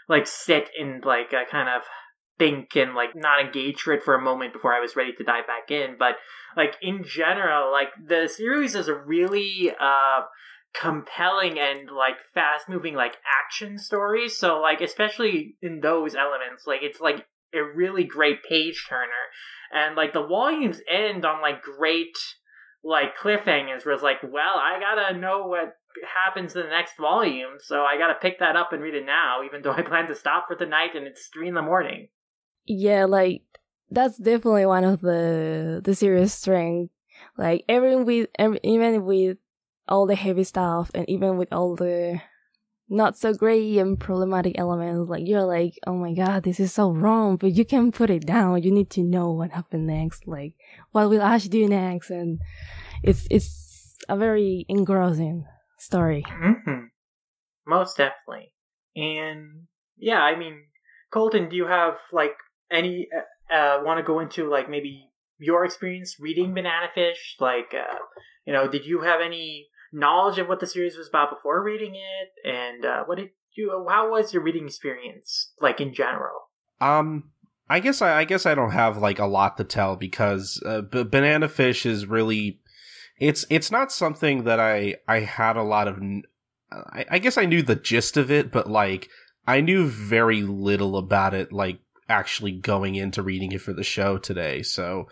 like 0.07 0.27
sit 0.27 0.69
and 0.79 1.03
like 1.03 1.33
a 1.33 1.49
kind 1.49 1.69
of 1.69 1.83
think 2.37 2.75
and 2.75 2.95
like 2.95 3.15
not 3.15 3.41
engage 3.41 3.81
for 3.81 3.93
it 3.93 4.03
for 4.03 4.15
a 4.15 4.21
moment 4.21 4.53
before 4.53 4.73
I 4.73 4.79
was 4.79 4.95
ready 4.95 5.11
to 5.13 5.23
dive 5.23 5.45
back 5.47 5.71
in. 5.71 5.95
But 5.97 6.15
like 6.55 6.75
in 6.81 7.03
general, 7.03 7.71
like 7.71 7.89
the 8.03 8.27
series 8.27 8.75
is 8.75 8.87
a 8.87 8.95
really 8.95 9.71
uh 9.79 10.21
compelling 10.73 11.60
and 11.60 11.89
like 11.89 12.15
fast 12.34 12.69
moving 12.69 12.95
like 12.95 13.17
action 13.43 13.77
stories. 13.77 14.38
So 14.38 14.60
like 14.60 14.82
especially 14.82 15.55
in 15.62 15.82
those 15.82 16.15
elements, 16.15 16.65
like 16.67 16.82
it's 16.84 16.99
like 17.01 17.25
a 17.53 17.63
really 17.63 18.03
great 18.03 18.43
page 18.47 18.86
turner. 18.88 19.10
And 19.73 19.95
like 19.95 20.13
the 20.13 20.25
volumes 20.25 20.82
end 20.89 21.25
on 21.25 21.41
like 21.41 21.62
great 21.62 22.17
like 22.84 23.17
cliffhangers 23.17 23.86
where 23.86 23.93
it's 23.93 24.03
like, 24.03 24.23
well, 24.23 24.55
I 24.58 24.79
gotta 24.79 25.17
know 25.17 25.47
what 25.47 25.75
happens 26.25 26.55
in 26.55 26.63
the 26.63 26.69
next 26.69 26.97
volume, 26.97 27.58
so 27.60 27.82
I 27.82 27.97
gotta 27.97 28.15
pick 28.21 28.39
that 28.39 28.55
up 28.55 28.71
and 28.71 28.82
read 28.82 28.95
it 28.95 29.05
now, 29.05 29.43
even 29.45 29.62
though 29.62 29.73
I 29.73 29.82
plan 29.82 30.08
to 30.08 30.15
stop 30.15 30.45
for 30.47 30.55
the 30.55 30.65
night 30.65 30.95
and 30.95 31.05
it's 31.05 31.27
three 31.27 31.49
in 31.49 31.55
the 31.55 31.62
morning 31.62 32.08
yeah, 32.69 33.05
like 33.05 33.41
that's 33.89 34.17
definitely 34.17 34.65
one 34.67 34.84
of 34.84 35.01
the 35.01 35.82
the 35.84 35.95
serious 35.95 36.34
strength. 36.34 36.93
Like 37.38 37.65
every 37.67 37.95
with 37.95 38.29
even 38.63 39.03
with 39.03 39.38
all 39.89 40.06
the 40.06 40.15
heavy 40.15 40.43
stuff 40.43 40.91
and 40.93 41.10
even 41.10 41.38
with 41.38 41.52
all 41.52 41.75
the 41.75 42.21
not 42.89 43.15
so 43.15 43.34
great 43.34 43.78
and 43.78 43.99
problematic 43.99 44.58
elements, 44.58 45.10
like 45.10 45.28
you're 45.28 45.43
like, 45.43 45.73
oh 45.86 45.93
my 45.93 46.13
god, 46.13 46.43
this 46.43 46.60
is 46.60 46.73
so 46.73 46.89
wrong, 46.91 47.38
but 47.38 47.52
you 47.52 47.63
can 47.63 47.91
put 47.91 48.10
it 48.10 48.25
down. 48.25 48.63
You 48.63 48.71
need 48.71 48.89
to 48.91 49.04
know 49.04 49.32
what 49.32 49.52
happened 49.52 49.88
next. 49.88 50.28
Like, 50.28 50.56
what 50.91 51.10
will 51.10 51.21
Ash 51.21 51.45
do 51.45 51.67
next? 51.67 52.10
And 52.10 52.39
it's 53.04 53.28
it's 53.30 53.95
a 54.10 54.17
very 54.17 54.65
engrossing 54.67 55.45
story. 55.78 56.23
Mm-hmm. 56.28 56.86
Most 57.67 57.97
definitely. 57.97 58.54
And 58.95 59.67
yeah, 59.97 60.21
I 60.21 60.36
mean, 60.36 60.65
Colton, 61.13 61.49
do 61.49 61.56
you 61.56 61.67
have 61.67 61.97
like 62.12 62.36
any 62.71 63.08
uh, 63.15 63.54
uh 63.54 63.84
want 63.84 63.99
to 63.99 64.04
go 64.04 64.19
into 64.19 64.49
like 64.49 64.69
maybe 64.69 65.10
your 65.38 65.63
experience 65.63 66.15
reading 66.19 66.56
Banana 66.56 66.88
Fish? 66.93 67.36
Like, 67.39 67.73
uh, 67.73 67.99
you 68.45 68.54
know, 68.54 68.67
did 68.67 68.86
you 68.86 69.02
have 69.02 69.21
any 69.21 69.67
knowledge 69.91 70.38
of 70.39 70.47
what 70.47 70.60
the 70.60 70.67
series 70.67 70.97
was 70.97 71.08
about 71.08 71.30
before 71.30 71.63
reading 71.63 71.95
it? 71.95 72.47
And 72.47 72.86
uh, 72.86 73.04
what 73.06 73.17
did 73.17 73.30
you? 73.56 73.86
How 73.89 74.12
was 74.12 74.34
your 74.34 74.43
reading 74.43 74.65
experience 74.65 75.52
like 75.62 75.82
in 75.82 75.93
general? 75.93 76.49
Um, 76.82 77.32
I 77.69 77.80
guess 77.80 78.02
I, 78.02 78.19
I 78.19 78.23
guess 78.23 78.45
I 78.45 78.56
don't 78.56 78.71
have 78.71 78.97
like 78.97 79.19
a 79.19 79.25
lot 79.25 79.58
to 79.58 79.63
tell 79.63 79.95
because 79.95 80.62
uh, 80.65 80.82
B- 80.82 81.04
Banana 81.04 81.47
Fish 81.47 81.86
is 81.86 82.06
really 82.06 82.60
it's 83.19 83.45
it's 83.49 83.71
not 83.71 83.91
something 83.91 84.45
that 84.45 84.60
I 84.60 84.95
I 85.08 85.19
had 85.19 85.58
a 85.58 85.63
lot 85.63 85.88
of. 85.88 86.02
I, 86.71 87.06
I 87.12 87.19
guess 87.19 87.38
I 87.38 87.45
knew 87.45 87.62
the 87.62 87.75
gist 87.75 88.15
of 88.17 88.32
it, 88.32 88.52
but 88.52 88.69
like 88.69 89.10
I 89.45 89.62
knew 89.62 89.88
very 89.88 90.41
little 90.41 90.97
about 90.97 91.34
it. 91.34 91.52
Like 91.52 91.80
actually 92.08 92.52
going 92.52 92.95
into 92.95 93.21
reading 93.21 93.52
it 93.52 93.62
for 93.62 93.73
the 93.73 93.84
show 93.84 94.17
today. 94.17 94.63
So, 94.63 95.08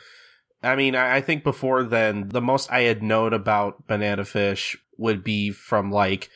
I 0.68 0.76
mean, 0.76 0.96
I, 0.96 1.18
I 1.18 1.22
think 1.22 1.44
before 1.44 1.84
then, 1.84 2.30
the 2.30 2.42
most 2.42 2.72
I 2.72 2.82
had 2.82 3.02
known 3.02 3.34
about 3.34 3.88
Banana 3.88 4.26
Fish 4.26 4.78
would 4.98 5.24
be 5.24 5.52
from 5.52 5.92
like 5.92 6.30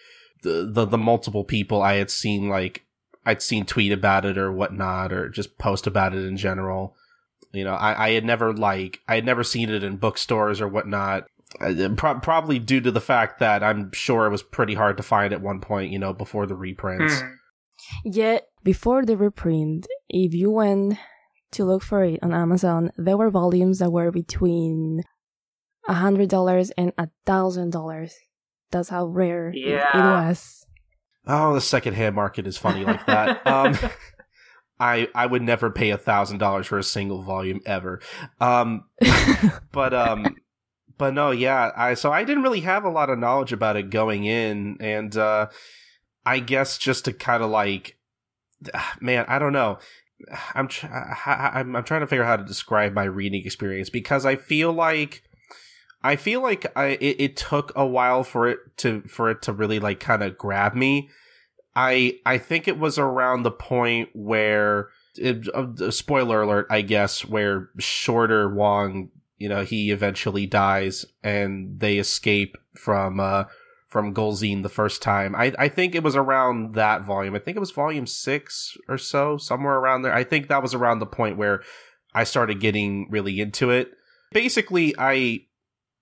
the, 0.44 0.70
the, 0.72 0.86
the 0.86 0.98
multiple 0.98 1.44
people 1.44 1.82
I 1.82 1.96
had 1.96 2.10
seen, 2.10 2.50
like, 2.50 2.86
I'd 3.26 3.42
seen 3.42 3.66
tweet 3.66 3.92
about 3.92 4.26
it 4.26 4.38
or 4.38 4.52
whatnot, 4.52 5.14
or 5.14 5.30
just 5.30 5.58
post 5.58 5.86
about 5.86 6.16
it 6.16 6.26
in 6.26 6.38
general. 6.38 6.96
You 7.52 7.64
know, 7.66 7.74
I, 7.74 8.08
I 8.08 8.10
had 8.12 8.26
never 8.26 8.54
like, 8.54 9.02
I 9.08 9.16
had 9.16 9.26
never 9.26 9.44
seen 9.44 9.70
it 9.70 9.84
in 9.84 9.98
bookstores 9.98 10.62
or 10.62 10.68
whatnot. 10.68 11.26
Uh, 11.60 11.90
pro- 11.98 12.20
probably 12.20 12.60
due 12.60 12.80
to 12.82 12.92
the 12.92 13.02
fact 13.02 13.40
that 13.40 13.62
I'm 13.62 13.92
sure 13.92 14.26
it 14.26 14.32
was 14.32 14.42
pretty 14.42 14.74
hard 14.74 14.98
to 14.98 15.04
find 15.04 15.34
at 15.34 15.42
one 15.42 15.60
point, 15.60 15.92
you 15.92 16.00
know, 16.00 16.14
before 16.14 16.48
the 16.48 16.56
reprints. 16.56 17.20
Hmm. 17.20 17.28
Yet, 18.06 18.48
before 18.64 19.06
the 19.06 19.18
reprint, 19.18 19.86
if 20.08 20.34
you 20.34 20.50
went 20.52 20.98
to 21.52 21.66
look 21.66 21.84
for 21.84 22.04
it 22.04 22.20
on 22.22 22.34
Amazon, 22.34 22.92
there 22.98 23.18
were 23.18 23.30
volumes 23.30 23.80
that 23.80 23.92
were 23.92 24.12
between 24.12 25.04
a 25.88 25.94
hundred 25.94 26.30
dollars 26.30 26.72
and 26.72 26.94
a 26.98 27.10
thousand 27.26 27.72
dollars. 27.72 28.16
That's 28.72 28.90
how 28.90 29.06
rare 29.06 29.52
yeah. 29.54 29.90
it 29.94 30.28
was. 30.28 30.66
Oh, 31.28 31.54
the 31.54 31.62
secondhand 31.62 32.16
market 32.16 32.48
is 32.48 32.58
funny 32.58 32.84
like 32.86 33.06
that. 33.06 33.46
um, 33.46 33.78
I 34.80 35.08
I 35.14 35.28
would 35.28 35.44
never 35.44 35.70
pay 35.70 35.92
a 35.92 35.98
thousand 35.98 36.40
dollars 36.40 36.68
for 36.68 36.80
a 36.80 36.84
single 36.84 37.22
volume 37.22 37.62
ever. 37.66 38.02
Um, 38.40 38.86
but 39.72 39.94
um, 39.94 40.36
but 40.98 41.14
no, 41.14 41.32
yeah. 41.32 41.72
I 41.76 41.94
so 41.94 42.12
I 42.12 42.24
didn't 42.24 42.44
really 42.44 42.62
have 42.62 42.84
a 42.84 42.90
lot 42.90 43.12
of 43.12 43.20
knowledge 43.20 43.54
about 43.54 43.76
it 43.76 43.92
going 43.92 44.26
in, 44.26 44.78
and 44.80 45.16
uh, 45.16 45.48
I 46.26 46.40
guess 46.40 46.80
just 46.80 47.06
to 47.06 47.14
kind 47.14 47.44
of 47.44 47.52
like, 47.52 47.98
man, 49.02 49.26
I 49.28 49.38
don't 49.38 49.54
know. 49.54 49.78
I'm, 50.56 50.68
tr- 50.68 50.88
I'm 50.88 51.76
I'm 51.76 51.84
trying 51.84 52.02
to 52.02 52.08
figure 52.08 52.24
out 52.24 52.28
how 52.28 52.36
to 52.38 52.46
describe 52.46 52.94
my 52.94 53.04
reading 53.04 53.46
experience 53.46 53.90
because 53.90 54.26
I 54.26 54.36
feel 54.36 54.72
like 54.74 55.24
I 56.04 56.16
feel 56.16 56.42
like 56.42 56.66
I 56.76 56.98
it, 57.00 57.16
it 57.20 57.38
took 57.38 57.72
a 57.76 57.86
while 57.86 58.24
for 58.24 58.48
it 58.48 58.60
to 58.78 59.02
for 59.04 59.30
it 59.30 59.42
to 59.44 59.54
really 59.54 59.80
like 59.80 60.00
kind 60.00 60.24
of 60.24 60.38
grab 60.38 60.76
me. 60.76 61.10
I 61.76 62.20
I 62.26 62.38
think 62.38 62.68
it 62.68 62.80
was 62.80 62.98
around 62.98 63.44
the 63.44 63.52
point 63.52 64.10
where 64.14 64.90
it, 65.16 65.48
uh, 65.54 65.92
spoiler 65.92 66.42
alert, 66.42 66.68
I 66.70 66.82
guess, 66.82 67.26
where 67.26 67.70
Shorter 67.80 68.50
Wong, 68.54 69.10
you 69.38 69.50
know, 69.50 69.64
he 69.64 69.92
eventually 69.92 70.46
dies 70.46 71.06
and 71.24 71.80
they 71.80 71.98
escape 71.98 72.58
from 72.76 73.20
uh 73.20 73.46
from 73.92 74.14
Golzine 74.14 74.64
the 74.64 74.70
first 74.70 75.02
time. 75.02 75.36
I, 75.36 75.54
I 75.60 75.68
think 75.68 75.96
it 75.96 76.02
was 76.02 76.16
around 76.16 76.76
that 76.76 77.04
volume. 77.04 77.36
I 77.36 77.40
think 77.40 77.58
it 77.58 77.60
was 77.60 77.72
volume 77.72 78.08
six 78.08 78.78
or 78.88 78.98
so, 78.98 79.38
somewhere 79.38 79.76
around 79.76 80.04
there. 80.04 80.14
I 80.14 80.24
think 80.24 80.48
that 80.48 80.62
was 80.62 80.74
around 80.74 81.00
the 81.00 81.06
point 81.06 81.36
where 81.36 81.62
I 82.14 82.24
started 82.24 82.62
getting 82.62 83.10
really 83.12 83.42
into 83.42 83.70
it. 83.70 83.92
Basically, 84.32 84.96
I 84.98 85.42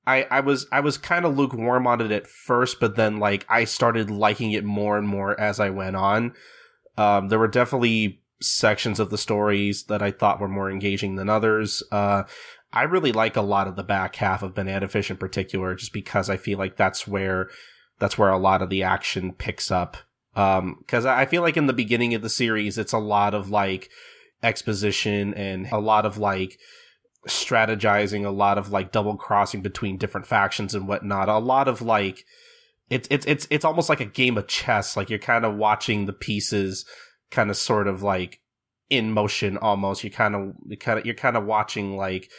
I, 0.06 0.28
I 0.30 0.40
was 0.42 0.68
I 0.72 0.82
was 0.82 1.00
kind 1.00 1.26
of 1.26 1.36
lukewarm 1.36 1.88
on 1.88 2.00
it 2.00 2.12
at 2.12 2.28
first, 2.28 2.80
but 2.80 2.96
then 2.96 3.18
like 3.18 3.44
I 3.50 3.64
started 3.64 4.12
liking 4.12 4.52
it 4.52 4.64
more 4.64 4.96
and 4.96 5.08
more 5.08 5.40
as 5.40 5.60
I 5.60 5.72
went 5.72 5.96
on. 5.96 6.34
Um, 6.96 7.30
there 7.30 7.40
were 7.40 7.48
definitely 7.48 8.22
sections 8.40 9.00
of 9.00 9.10
the 9.10 9.18
stories 9.18 9.86
that 9.86 10.04
I 10.04 10.12
thought 10.12 10.40
were 10.40 10.48
more 10.48 10.70
engaging 10.70 11.16
than 11.16 11.28
others. 11.28 11.82
Uh, 11.92 12.24
I 12.72 12.84
really 12.84 13.12
like 13.12 13.36
a 13.36 13.42
lot 13.42 13.68
of 13.68 13.76
the 13.76 13.84
back 13.84 14.16
half 14.18 14.44
of 14.44 14.54
Banana 14.54 14.88
Fish 14.88 15.10
in 15.10 15.18
particular, 15.18 15.74
just 15.74 15.92
because 15.92 16.30
I 16.30 16.38
feel 16.38 16.60
like 16.60 16.78
that's 16.78 17.08
where 17.08 17.50
that's 18.00 18.18
where 18.18 18.30
a 18.30 18.38
lot 18.38 18.62
of 18.62 18.70
the 18.70 18.84
action 18.84 19.34
picks 19.34 19.72
up. 19.72 19.98
Um, 20.36 20.84
cause 20.88 21.06
I 21.06 21.26
feel 21.26 21.42
like 21.42 21.58
in 21.58 21.68
the 21.68 21.74
beginning 21.74 22.14
of 22.14 22.22
the 22.22 22.30
series, 22.30 22.78
it's 22.78 22.94
a 22.94 23.00
lot 23.00 23.34
of 23.34 23.50
like 23.50 23.90
exposition 24.42 25.34
and 25.34 25.68
a 25.72 25.80
lot 25.80 26.06
of 26.06 26.18
like 26.18 26.58
strategizing, 27.28 28.26
a 28.26 28.30
lot 28.30 28.58
of 28.58 28.72
like 28.72 28.92
double 28.92 29.18
crossing 29.18 29.62
between 29.62 29.98
different 29.98 30.28
factions 30.28 30.74
and 30.74 30.88
whatnot. 30.88 31.30
A 31.30 31.40
lot 31.40 31.68
of 31.68 31.82
like, 31.82 32.26
it's, 32.90 33.08
it's, 33.12 33.26
it's, 33.26 33.48
it's 33.50 33.66
almost 33.66 33.90
like 33.90 34.00
a 34.00 34.06
game 34.06 34.38
of 34.38 34.48
chess. 34.48 34.96
Like 34.96 35.10
you're 35.10 35.20
kind 35.20 35.46
of 35.46 35.56
watching 35.56 36.06
the 36.06 36.14
pieces 36.14 36.86
kind 37.32 37.50
of 37.50 37.58
sort 37.58 37.88
of 37.88 38.02
like 38.02 38.40
in 38.90 39.12
motion 39.12 39.58
almost. 39.58 40.04
You 40.04 40.12
kind 40.12 40.36
of 40.36 40.54
you 40.68 40.78
kind 40.78 41.00
of 41.00 41.06
you're 41.06 41.16
kind 41.16 41.38
of 41.38 41.46
watching 41.46 41.96
like 41.96 42.30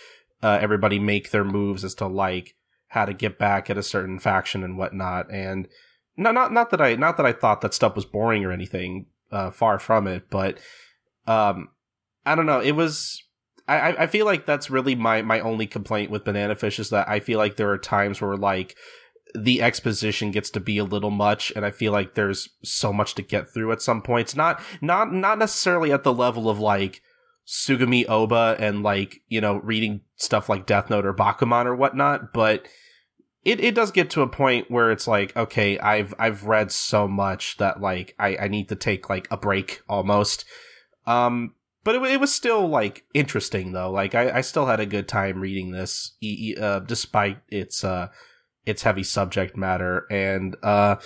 uh, 0.42 0.58
everybody 0.60 0.98
make 0.98 1.30
their 1.30 1.44
moves 1.44 1.84
as 1.84 1.94
to 1.96 2.06
like 2.06 2.54
how 2.90 3.04
to 3.04 3.14
get 3.14 3.38
back 3.38 3.70
at 3.70 3.78
a 3.78 3.82
certain 3.82 4.18
faction 4.18 4.62
and 4.62 4.76
whatnot. 4.76 5.32
And 5.32 5.68
no, 6.16 6.32
not 6.32 6.52
not 6.52 6.70
that 6.70 6.80
I 6.80 6.96
not 6.96 7.16
that 7.16 7.26
I 7.26 7.32
thought 7.32 7.60
that 7.62 7.74
stuff 7.74 7.96
was 7.96 8.04
boring 8.04 8.44
or 8.44 8.52
anything. 8.52 9.06
Uh, 9.32 9.48
far 9.48 9.78
from 9.78 10.08
it, 10.08 10.28
but 10.28 10.58
um, 11.28 11.68
I 12.26 12.34
don't 12.34 12.46
know. 12.46 12.60
It 12.60 12.72
was. 12.72 13.22
I 13.68 13.94
I 13.96 14.06
feel 14.08 14.26
like 14.26 14.44
that's 14.44 14.70
really 14.70 14.96
my 14.96 15.22
my 15.22 15.38
only 15.38 15.68
complaint 15.68 16.10
with 16.10 16.24
Banana 16.24 16.56
Fish 16.56 16.80
is 16.80 16.90
that 16.90 17.08
I 17.08 17.20
feel 17.20 17.38
like 17.38 17.54
there 17.54 17.70
are 17.70 17.78
times 17.78 18.20
where 18.20 18.36
like 18.36 18.76
the 19.34 19.62
exposition 19.62 20.32
gets 20.32 20.50
to 20.50 20.58
be 20.58 20.78
a 20.78 20.84
little 20.84 21.10
much 21.10 21.52
and 21.54 21.64
i 21.64 21.70
feel 21.70 21.92
like 21.92 22.14
there's 22.14 22.48
so 22.64 22.92
much 22.92 23.14
to 23.14 23.22
get 23.22 23.48
through 23.48 23.70
at 23.70 23.80
some 23.80 24.02
points 24.02 24.34
not 24.34 24.60
not 24.80 25.12
not 25.12 25.38
necessarily 25.38 25.92
at 25.92 26.02
the 26.02 26.12
level 26.12 26.50
of 26.50 26.58
like 26.58 27.00
Tsugumi 27.50 28.06
Ohba 28.06 28.56
and 28.60 28.84
like 28.84 29.22
you 29.28 29.40
know 29.40 29.56
reading 29.56 30.02
stuff 30.14 30.48
like 30.48 30.66
death 30.66 30.88
note 30.88 31.04
or 31.04 31.12
bakuman 31.12 31.66
or 31.66 31.74
whatnot 31.74 32.32
but 32.32 32.68
it, 33.44 33.58
it 33.58 33.74
does 33.74 33.90
get 33.90 34.08
to 34.10 34.22
a 34.22 34.28
point 34.28 34.70
where 34.70 34.92
it's 34.92 35.08
like 35.08 35.36
okay 35.36 35.76
i've 35.80 36.14
i've 36.20 36.44
read 36.44 36.70
so 36.70 37.08
much 37.08 37.56
that 37.56 37.80
like 37.80 38.14
i 38.20 38.36
i 38.36 38.48
need 38.48 38.68
to 38.68 38.76
take 38.76 39.10
like 39.10 39.26
a 39.32 39.36
break 39.36 39.82
almost. 39.88 40.44
Um 41.06 41.54
but 41.82 41.96
it, 41.96 42.02
it 42.02 42.20
was 42.20 42.32
still 42.32 42.68
like 42.68 43.04
interesting 43.14 43.72
though. 43.72 43.90
Like 43.90 44.14
i 44.14 44.30
i 44.30 44.40
still 44.42 44.66
had 44.66 44.78
a 44.78 44.86
good 44.86 45.08
time 45.08 45.40
reading 45.40 45.72
this 45.72 46.12
uh, 46.60 46.78
despite 46.78 47.38
its 47.48 47.82
uh 47.82 48.08
its 48.64 48.82
heavy 48.82 49.02
subject 49.02 49.56
matter. 49.56 50.06
And 50.08 50.56
uh 50.62 50.96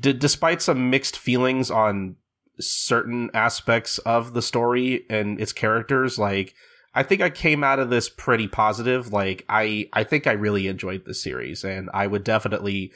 d- 0.00 0.14
despite 0.14 0.62
some 0.62 0.88
mixed 0.88 1.18
feelings 1.18 1.70
on 1.70 2.16
certain 2.60 3.30
aspects 3.34 3.98
of 3.98 4.34
the 4.34 4.42
story 4.42 5.04
and 5.10 5.40
its 5.40 5.52
characters 5.52 6.18
like 6.18 6.54
I 6.94 7.02
think 7.02 7.20
I 7.20 7.30
came 7.30 7.64
out 7.64 7.80
of 7.80 7.90
this 7.90 8.08
pretty 8.08 8.46
positive 8.46 9.12
like 9.12 9.44
I 9.48 9.88
I 9.92 10.04
think 10.04 10.26
I 10.26 10.32
really 10.32 10.68
enjoyed 10.68 11.04
the 11.04 11.14
series 11.14 11.64
and 11.64 11.90
I 11.92 12.06
would 12.06 12.24
definitely 12.24 12.92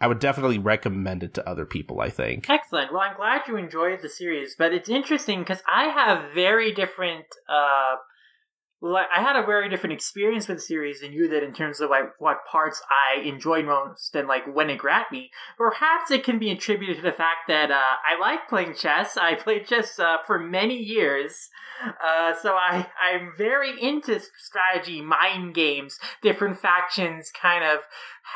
I 0.00 0.08
would 0.08 0.18
definitely 0.18 0.58
recommend 0.58 1.22
it 1.22 1.32
to 1.34 1.48
other 1.48 1.64
people, 1.64 2.00
I 2.00 2.10
think. 2.10 2.50
Excellent. 2.50 2.92
Well, 2.92 3.02
I'm 3.02 3.16
glad 3.16 3.42
you 3.46 3.56
enjoyed 3.56 4.02
the 4.02 4.08
series, 4.08 4.56
but 4.58 4.72
it's 4.72 4.88
interesting 4.88 5.40
because 5.40 5.62
I 5.72 5.84
have 5.84 6.34
very 6.34 6.72
different 6.72 7.26
uh, 7.48 7.94
like 8.82 9.06
I 9.14 9.22
had 9.22 9.36
a 9.36 9.46
very 9.46 9.68
different 9.68 9.92
experience 9.92 10.48
with 10.48 10.56
the 10.58 10.62
series 10.62 11.00
than 11.00 11.12
you 11.12 11.28
did 11.28 11.44
in 11.44 11.54
terms 11.54 11.80
of 11.80 11.88
like 11.88 12.18
what 12.18 12.44
parts 12.50 12.82
I 12.90 13.20
enjoyed 13.20 13.64
most 13.64 14.16
and 14.16 14.26
like 14.26 14.52
when 14.52 14.70
it 14.70 14.78
grabbed 14.78 15.12
me. 15.12 15.30
Perhaps 15.56 16.10
it 16.10 16.24
can 16.24 16.40
be 16.40 16.50
attributed 16.50 16.96
to 16.96 17.02
the 17.02 17.12
fact 17.12 17.46
that 17.46 17.70
uh, 17.70 17.74
I 17.74 18.18
like 18.20 18.48
playing 18.48 18.74
chess. 18.74 19.16
I 19.20 19.36
played 19.36 19.68
chess 19.68 19.98
uh, 20.00 20.16
for 20.26 20.38
many 20.38 20.76
years, 20.76 21.48
uh, 22.04 22.34
so 22.42 22.54
I 22.54 22.88
I'm 23.00 23.32
very 23.38 23.80
into 23.80 24.20
strategy, 24.36 25.00
mind 25.00 25.54
games, 25.54 26.00
different 26.20 26.58
factions, 26.58 27.30
kind 27.30 27.64
of 27.64 27.80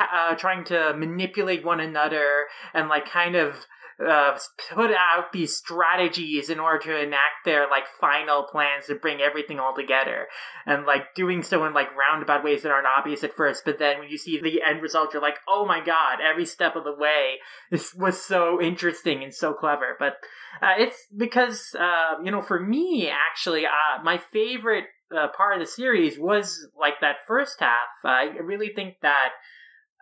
uh, 0.01 0.37
trying 0.37 0.65
to 0.65 0.95
manipulate 0.97 1.65
one 1.65 1.81
another 1.81 2.47
and 2.73 2.89
like 2.89 3.09
kind 3.09 3.35
of 3.35 3.67
uh, 3.99 4.39
put 4.73 4.91
out 4.91 5.33
these 5.33 5.57
strategies 5.57 6.51
in 6.51 6.61
order 6.61 6.79
to 6.79 7.03
enact 7.03 7.45
their 7.45 7.69
like 7.69 7.85
final 8.01 8.43
plans 8.43 8.87
to 8.87 8.95
bring 8.95 9.21
everything 9.21 9.59
all 9.59 9.75
together. 9.75 10.27
And 10.67 10.85
like 10.85 11.15
doing 11.15 11.43
so 11.43 11.65
in 11.65 11.73
like 11.73 11.97
roundabout 11.97 12.45
ways 12.45 12.63
that 12.63 12.73
aren't 12.73 12.87
obvious 12.87 13.25
at 13.25 13.35
first 13.35 13.63
but 13.65 13.79
then 13.79 13.99
when 13.99 14.09
you 14.09 14.19
see 14.19 14.41
the 14.41 14.63
end 14.63 14.83
result 14.83 15.13
you're 15.13 15.23
like 15.23 15.39
oh 15.49 15.65
my 15.65 15.85
god 15.85 16.19
every 16.21 16.47
step 16.47 16.77
of 16.77 16.85
the 16.85 16.95
way 16.95 17.37
this 17.71 17.95
was 17.95 18.21
so 18.21 18.61
interesting 18.61 19.23
and 19.23 19.35
so 19.35 19.53
clever. 19.53 19.97
But 19.99 20.15
uh, 20.63 20.75
it's 20.79 21.07
because 21.17 21.75
uh, 21.79 22.23
you 22.23 22.31
know 22.31 22.43
for 22.43 22.61
me 22.61 23.11
actually 23.11 23.67
uh, 23.67 24.03
my 24.03 24.19
favorite 24.19 24.85
uh, 25.17 25.29
part 25.37 25.55
of 25.55 25.61
the 25.61 25.71
series 25.71 26.19
was 26.19 26.67
like 26.79 26.95
that 27.01 27.17
first 27.27 27.61
half. 27.61 27.89
I 28.05 28.25
really 28.43 28.73
think 28.75 28.97
that 29.03 29.31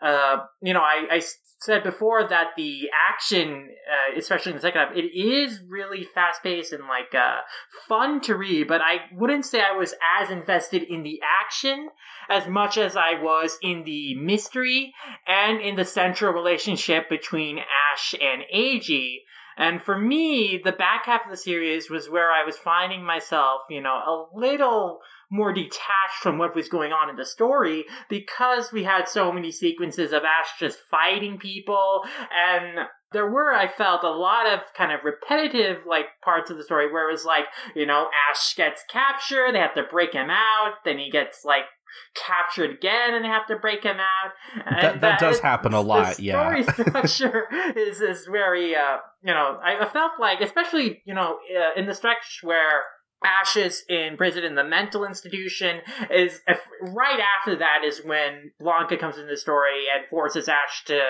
uh, 0.02 0.38
you 0.62 0.74
know, 0.74 0.80
I, 0.80 1.06
I 1.10 1.22
said 1.64 1.82
before 1.82 2.28
that 2.28 2.48
the 2.56 2.82
action, 3.10 3.68
uh, 3.90 4.18
especially 4.18 4.52
in 4.52 4.56
the 4.56 4.62
second 4.62 4.80
half, 4.80 4.96
it 4.96 5.16
is 5.16 5.60
really 5.66 6.06
fast 6.14 6.42
paced 6.42 6.72
and 6.72 6.84
like 6.84 7.14
uh, 7.14 7.38
fun 7.88 8.20
to 8.22 8.36
read. 8.36 8.68
But 8.68 8.80
I 8.82 9.06
wouldn't 9.12 9.46
say 9.46 9.60
I 9.60 9.76
was 9.76 9.94
as 10.20 10.30
invested 10.30 10.82
in 10.82 11.02
the 11.02 11.20
action 11.42 11.88
as 12.28 12.48
much 12.48 12.78
as 12.78 12.96
I 12.96 13.22
was 13.22 13.58
in 13.62 13.84
the 13.84 14.14
mystery 14.16 14.92
and 15.26 15.60
in 15.60 15.76
the 15.76 15.84
central 15.84 16.32
relationship 16.32 17.08
between 17.08 17.58
Ash 17.58 18.14
and 18.14 18.42
Eiji. 18.54 19.18
And 19.56 19.80
for 19.80 19.96
me, 19.96 20.60
the 20.62 20.72
back 20.72 21.06
half 21.06 21.24
of 21.24 21.30
the 21.30 21.36
series 21.36 21.88
was 21.88 22.10
where 22.10 22.30
I 22.30 22.44
was 22.44 22.56
finding 22.56 23.04
myself, 23.04 23.62
you 23.70 23.80
know, 23.80 23.94
a 23.94 24.26
little 24.34 25.00
more 25.34 25.52
detached 25.52 26.20
from 26.22 26.38
what 26.38 26.54
was 26.54 26.68
going 26.68 26.92
on 26.92 27.10
in 27.10 27.16
the 27.16 27.24
story 27.24 27.84
because 28.08 28.70
we 28.72 28.84
had 28.84 29.08
so 29.08 29.32
many 29.32 29.50
sequences 29.50 30.12
of 30.12 30.22
Ash 30.22 30.48
just 30.60 30.78
fighting 30.88 31.38
people 31.38 32.02
and 32.32 32.86
there 33.12 33.28
were 33.28 33.52
I 33.52 33.66
felt 33.66 34.04
a 34.04 34.10
lot 34.10 34.46
of 34.46 34.60
kind 34.76 34.92
of 34.92 35.00
repetitive 35.02 35.78
like 35.88 36.06
parts 36.22 36.50
of 36.50 36.56
the 36.56 36.62
story 36.62 36.92
where 36.92 37.08
it 37.08 37.12
was 37.12 37.24
like, 37.24 37.44
you 37.74 37.84
know, 37.84 38.08
Ash 38.30 38.54
gets 38.54 38.82
captured, 38.88 39.54
they 39.54 39.58
have 39.58 39.74
to 39.74 39.82
break 39.90 40.12
him 40.12 40.30
out, 40.30 40.74
then 40.84 40.98
he 40.98 41.10
gets 41.10 41.44
like 41.44 41.64
captured 42.14 42.70
again 42.70 43.14
and 43.14 43.24
they 43.24 43.28
have 43.28 43.46
to 43.48 43.56
break 43.56 43.82
him 43.82 43.96
out. 43.98 44.32
That, 44.64 44.80
that, 44.80 45.00
that, 45.00 45.20
does 45.20 45.40
happen 45.40 45.74
a 45.74 45.80
lot, 45.80 46.20
yeah. 46.20 46.62
The 46.62 46.72
story 46.72 46.84
structure 46.90 47.48
is 47.76 48.00
is 48.00 48.26
very 48.30 48.76
uh, 48.76 48.98
you 49.22 49.32
know, 49.32 49.58
I, 49.64 49.84
I 49.84 49.88
felt 49.88 50.12
like 50.20 50.40
especially, 50.40 51.02
you 51.04 51.14
know, 51.14 51.38
uh, 51.56 51.78
in 51.78 51.86
the 51.86 51.94
stretch 51.94 52.40
where 52.42 52.82
Ashes 53.24 53.84
in 53.88 54.16
prison 54.16 54.44
in 54.44 54.54
the 54.54 54.64
mental 54.64 55.04
institution 55.04 55.80
is 56.10 56.40
if, 56.46 56.60
right 56.80 57.20
after 57.38 57.56
that 57.56 57.78
is 57.84 58.02
when 58.04 58.52
Blanca 58.60 58.96
comes 58.96 59.16
into 59.16 59.30
the 59.30 59.36
story 59.36 59.84
and 59.94 60.06
forces 60.06 60.48
Ash 60.48 60.84
to 60.86 61.00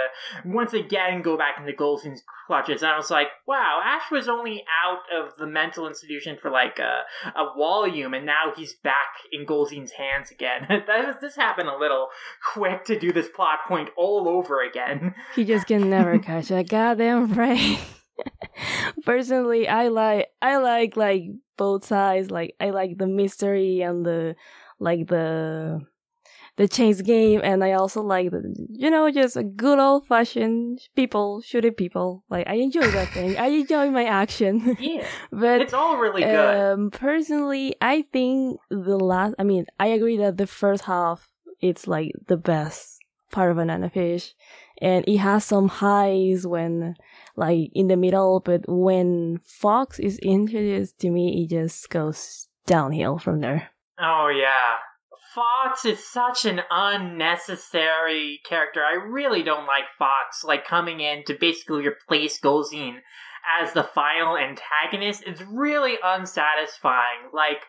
once 0.44 0.72
again 0.72 1.22
go 1.22 1.36
back 1.36 1.58
into 1.58 1.72
Golzine's 1.72 2.22
clutches. 2.46 2.82
And 2.82 2.90
I 2.92 2.96
was 2.96 3.10
like, 3.10 3.28
wow, 3.46 3.80
Ash 3.84 4.10
was 4.10 4.28
only 4.28 4.64
out 4.84 5.00
of 5.12 5.36
the 5.36 5.46
mental 5.46 5.86
institution 5.86 6.36
for 6.40 6.50
like 6.50 6.78
a, 6.78 7.02
a 7.36 7.56
volume, 7.56 8.14
and 8.14 8.26
now 8.26 8.52
he's 8.56 8.74
back 8.74 8.94
in 9.32 9.46
Golzine's 9.46 9.92
hands 9.92 10.30
again. 10.30 10.66
that, 10.86 11.20
this 11.20 11.36
happened 11.36 11.68
a 11.68 11.76
little 11.76 12.08
quick 12.52 12.84
to 12.86 12.98
do 12.98 13.12
this 13.12 13.28
plot 13.28 13.60
point 13.66 13.90
all 13.96 14.28
over 14.28 14.62
again. 14.62 15.14
He 15.34 15.44
just 15.44 15.66
can 15.66 15.90
never 15.90 16.18
catch 16.20 16.50
a 16.50 16.62
goddamn 16.62 17.32
break. 17.32 17.78
Personally, 19.04 19.68
I 19.68 19.88
like 19.88 20.28
I 20.40 20.56
like 20.56 20.96
like 20.96 21.24
both 21.56 21.84
sides. 21.84 22.30
Like 22.30 22.54
I 22.60 22.70
like 22.70 22.98
the 22.98 23.06
mystery 23.06 23.80
and 23.80 24.04
the 24.04 24.36
like 24.78 25.08
the 25.08 25.80
the 26.56 26.68
chase 26.68 27.00
game, 27.00 27.40
and 27.42 27.64
I 27.64 27.72
also 27.72 28.02
like 28.02 28.30
the 28.30 28.54
you 28.70 28.90
know 28.90 29.10
just 29.10 29.36
a 29.36 29.42
good 29.42 29.78
old 29.78 30.06
fashioned 30.06 30.80
people 30.94 31.40
shooting 31.40 31.74
people. 31.74 32.24
Like 32.30 32.46
I 32.48 32.54
enjoy 32.54 32.88
that 32.90 33.08
thing. 33.08 33.36
I 33.36 33.46
enjoy 33.46 33.90
my 33.90 34.04
action. 34.04 34.76
Yeah, 34.84 35.06
but 35.32 35.60
it's 35.60 35.72
all 35.72 35.96
really 35.96 36.22
good. 36.22 36.72
Um, 36.72 36.90
personally, 36.90 37.74
I 37.80 38.02
think 38.12 38.60
the 38.70 38.98
last. 38.98 39.34
I 39.38 39.42
mean, 39.42 39.66
I 39.80 39.88
agree 39.88 40.16
that 40.18 40.36
the 40.36 40.46
first 40.46 40.84
half 40.84 41.28
it's 41.60 41.86
like 41.86 42.12
the 42.26 42.36
best 42.36 42.98
part 43.30 43.50
of 43.50 43.56
Banana 43.56 43.90
Fish, 43.90 44.34
and 44.80 45.04
it 45.08 45.18
has 45.18 45.44
some 45.44 45.68
highs 45.68 46.46
when 46.46 46.94
like 47.36 47.70
in 47.74 47.88
the 47.88 47.96
middle, 47.96 48.40
but 48.40 48.62
when 48.66 49.40
Fox 49.44 49.98
is 49.98 50.18
introduced 50.18 50.98
to 51.00 51.10
me, 51.10 51.42
it 51.44 51.50
just 51.50 51.90
goes 51.90 52.48
downhill 52.66 53.18
from 53.18 53.40
there. 53.40 53.70
Oh 53.98 54.28
yeah. 54.28 54.76
Fox 55.34 55.84
is 55.84 55.98
such 56.06 56.44
an 56.44 56.60
unnecessary 56.70 58.40
character. 58.48 58.82
I 58.82 59.04
really 59.04 59.42
don't 59.42 59.66
like 59.66 59.84
Fox, 59.98 60.44
like 60.44 60.64
coming 60.64 61.00
in 61.00 61.24
to 61.24 61.34
basically 61.34 61.86
replace 61.86 62.40
Golzine 62.40 62.98
as 63.60 63.72
the 63.72 63.82
final 63.82 64.38
antagonist. 64.38 65.24
It's 65.26 65.42
really 65.42 65.94
unsatisfying. 66.02 67.30
Like, 67.32 67.62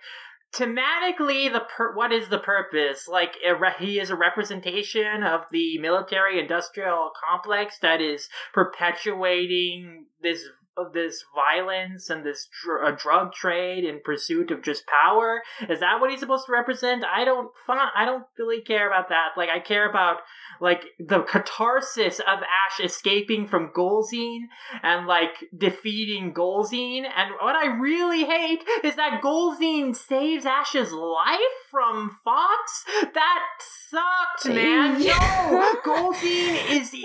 thematically 0.56 1.52
the 1.52 1.62
per- 1.76 1.96
what 1.96 2.12
is 2.12 2.30
the 2.30 2.40
purpose? 2.40 3.08
Like 3.08 3.36
he 3.80 4.00
is 4.00 4.10
a 4.10 4.16
representation 4.16 5.24
of 5.24 5.42
the 5.52 5.78
military 5.80 6.40
industrial 6.40 7.12
complex 7.30 7.78
that 7.80 8.02
is 8.02 8.30
perpetuating 8.54 10.06
this 10.22 10.44
of 10.78 10.94
this 10.94 11.24
violence 11.34 12.10
and 12.10 12.26
this 12.26 12.48
dr- 12.64 12.98
drug 12.98 13.34
trade 13.34 13.84
in 13.84 14.02
pursuit 14.04 14.52
of 14.52 14.64
just 14.64 14.84
power? 14.88 15.42
Is 15.70 15.80
that 15.80 16.00
what 16.00 16.10
he's 16.12 16.20
supposed 16.20 16.46
to 16.48 16.52
represent? 16.52 17.04
I 17.06 17.26
don't 17.26 17.50
i 17.68 18.06
don't 18.06 18.26
really 18.38 18.62
care 18.62 18.88
about 18.88 19.10
that. 19.10 19.30
Like 19.38 19.50
i 19.50 19.60
care 19.60 19.90
about 19.90 20.18
like 20.62 20.86
the 21.00 21.22
catharsis 21.22 22.20
of 22.20 22.40
ash 22.40 22.84
escaping 22.84 23.48
from 23.48 23.72
Golzine 23.76 24.44
and 24.84 25.08
like 25.08 25.46
defeating 25.56 26.34
Golzine 26.34 27.04
and 27.04 27.32
what 27.42 27.56
i 27.56 27.66
really 27.68 28.24
hate 28.24 28.64
is 28.84 28.96
that 28.96 29.22
Golzine 29.22 29.96
saves 29.96 30.46
ash's 30.46 30.92
life 30.92 31.40
from 31.70 32.18
fox? 32.24 32.86
That 33.14 33.42
sucked 33.60 34.54
man. 34.54 35.02
No 35.06 35.76
Golzine 35.86 36.72
is 36.72 36.96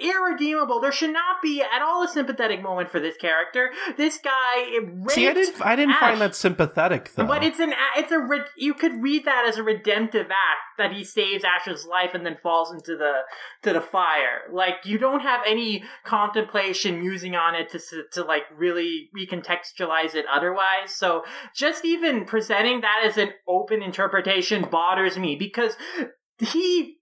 irredeemable. 0.00 0.80
There 0.80 0.92
should 0.92 1.12
not 1.12 1.42
be 1.42 1.60
at 1.62 1.82
all 1.82 2.02
a 2.02 2.08
sympathetic 2.08 2.62
moment 2.62 2.90
for 2.90 3.00
this 3.00 3.16
character. 3.16 3.70
This 3.96 4.18
guy 4.18 4.78
See, 5.08 5.28
I 5.28 5.32
didn't. 5.34 5.60
I 5.64 5.76
didn't 5.76 5.94
Ash. 5.94 6.00
find 6.00 6.20
that 6.20 6.34
sympathetic 6.34 7.12
though. 7.14 7.26
But 7.26 7.42
it's 7.44 7.58
an 7.60 7.72
it's 7.96 8.12
a 8.12 8.18
re- 8.18 8.44
you 8.56 8.74
could 8.74 9.02
read 9.02 9.24
that 9.24 9.44
as 9.46 9.56
a 9.56 9.62
redemptive 9.62 10.26
act 10.30 10.78
that 10.78 10.92
he 10.92 11.04
saves 11.04 11.44
Ash's 11.44 11.86
life 11.86 12.10
and 12.14 12.24
then 12.26 12.36
falls 12.42 12.72
into 12.72 12.96
the 12.96 13.20
to 13.62 13.72
the 13.72 13.80
fire. 13.80 14.42
Like 14.52 14.76
you 14.84 14.98
don't 14.98 15.20
have 15.20 15.40
any 15.46 15.84
contemplation 16.04 17.00
musing 17.00 17.34
on 17.34 17.54
it 17.54 17.70
to 17.70 17.78
s- 17.78 17.94
to 18.12 18.24
like 18.24 18.42
really 18.54 19.10
recontextualize 19.16 20.14
it 20.14 20.24
otherwise. 20.32 20.92
So 20.94 21.24
just 21.54 21.84
even 21.84 22.24
presenting 22.24 22.80
that 22.82 23.02
as 23.04 23.16
an 23.16 23.30
open 23.48 23.82
interpretation 23.82 24.62
bothers 24.70 25.16
me 25.18 25.36
because 25.36 25.76
he 26.38 26.95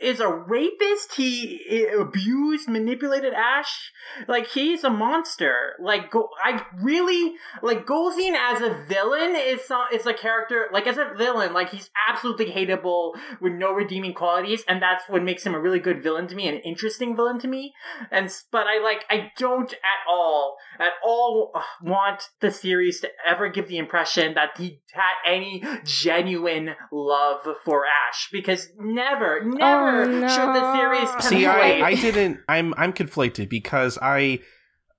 is 0.00 0.20
a 0.20 0.28
rapist. 0.28 1.14
He 1.14 1.86
abused, 1.98 2.68
manipulated 2.68 3.32
Ash. 3.34 3.92
Like 4.26 4.48
he's 4.48 4.84
a 4.84 4.90
monster. 4.90 5.74
Like 5.80 6.10
go, 6.10 6.28
I 6.42 6.64
really 6.80 7.34
like 7.62 7.86
Golzine 7.86 8.34
as 8.36 8.60
a 8.62 8.74
villain 8.88 9.34
is 9.36 9.64
some, 9.64 9.86
is 9.92 10.06
a 10.06 10.14
character 10.14 10.66
like 10.72 10.86
as 10.86 10.98
a 10.98 11.12
villain. 11.16 11.52
Like 11.52 11.70
he's 11.70 11.90
absolutely 12.08 12.46
hateable 12.46 13.14
with 13.40 13.52
no 13.52 13.72
redeeming 13.72 14.14
qualities, 14.14 14.64
and 14.68 14.80
that's 14.80 15.04
what 15.08 15.22
makes 15.22 15.44
him 15.44 15.54
a 15.54 15.60
really 15.60 15.80
good 15.80 16.02
villain 16.02 16.28
to 16.28 16.34
me, 16.34 16.48
an 16.48 16.58
interesting 16.58 17.16
villain 17.16 17.38
to 17.40 17.48
me. 17.48 17.74
And 18.10 18.32
but 18.52 18.66
I 18.66 18.82
like 18.82 19.04
I 19.10 19.32
don't 19.36 19.72
at 19.72 20.08
all 20.08 20.56
at 20.78 20.92
all 21.04 21.52
want 21.82 22.30
the 22.40 22.50
series 22.50 23.00
to 23.00 23.08
ever 23.26 23.48
give 23.48 23.68
the 23.68 23.78
impression 23.78 24.34
that 24.34 24.50
he 24.56 24.80
had 24.92 25.14
any 25.26 25.62
genuine 25.84 26.70
love 26.92 27.46
for 27.64 27.84
Ash 27.84 28.28
because 28.32 28.70
never, 28.78 29.42
never 29.44 29.87
Oh, 29.87 29.87
Oh, 29.88 30.28
should 30.28 30.54
the 30.54 30.72
series. 30.74 31.24
See, 31.26 31.46
I, 31.46 31.88
I 31.88 31.94
didn't. 31.94 32.40
I'm 32.48 32.74
I'm 32.76 32.92
conflicted 32.92 33.48
because 33.48 33.98
I 34.00 34.40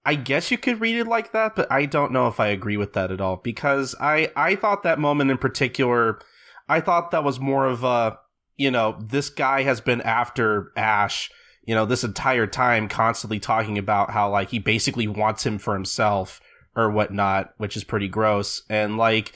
I 0.06 0.16
guess 0.16 0.52
you 0.52 0.58
could 0.58 0.82
read 0.82 0.96
it 0.96 1.08
like 1.08 1.34
that, 1.34 1.56
but 1.56 1.72
I 1.72 1.86
don't 1.86 2.12
know 2.12 2.28
if 2.28 2.40
I 2.40 2.48
agree 2.48 2.78
with 2.78 2.94
that 2.94 3.12
at 3.12 3.22
all 3.22 3.38
because 3.38 3.96
I 4.00 4.32
I 4.36 4.56
thought 4.56 4.84
that 4.84 5.00
moment 5.00 5.32
in 5.32 5.38
particular, 5.38 6.20
I 6.68 6.80
thought 6.82 7.12
that 7.12 7.24
was 7.24 7.40
more 7.40 7.68
of 7.68 7.84
a 7.84 8.18
you 8.58 8.72
know 8.72 8.98
this 9.02 9.30
guy 9.30 9.64
has 9.64 9.82
been 9.82 10.02
after 10.02 10.72
Ash. 10.76 11.30
You 11.66 11.76
know, 11.76 11.86
this 11.86 12.04
entire 12.04 12.48
time, 12.48 12.88
constantly 12.88 13.40
talking 13.40 13.78
about 13.78 14.10
how 14.10 14.32
like 14.32 14.50
he 14.50 14.58
basically 14.58 15.08
wants 15.08 15.46
him 15.46 15.60
for 15.60 15.76
himself 15.76 16.42
or 16.76 16.90
whatnot, 16.90 17.54
which 17.58 17.78
is 17.78 17.84
pretty 17.84 18.08
gross. 18.08 18.64
And 18.70 18.98
like, 18.98 19.34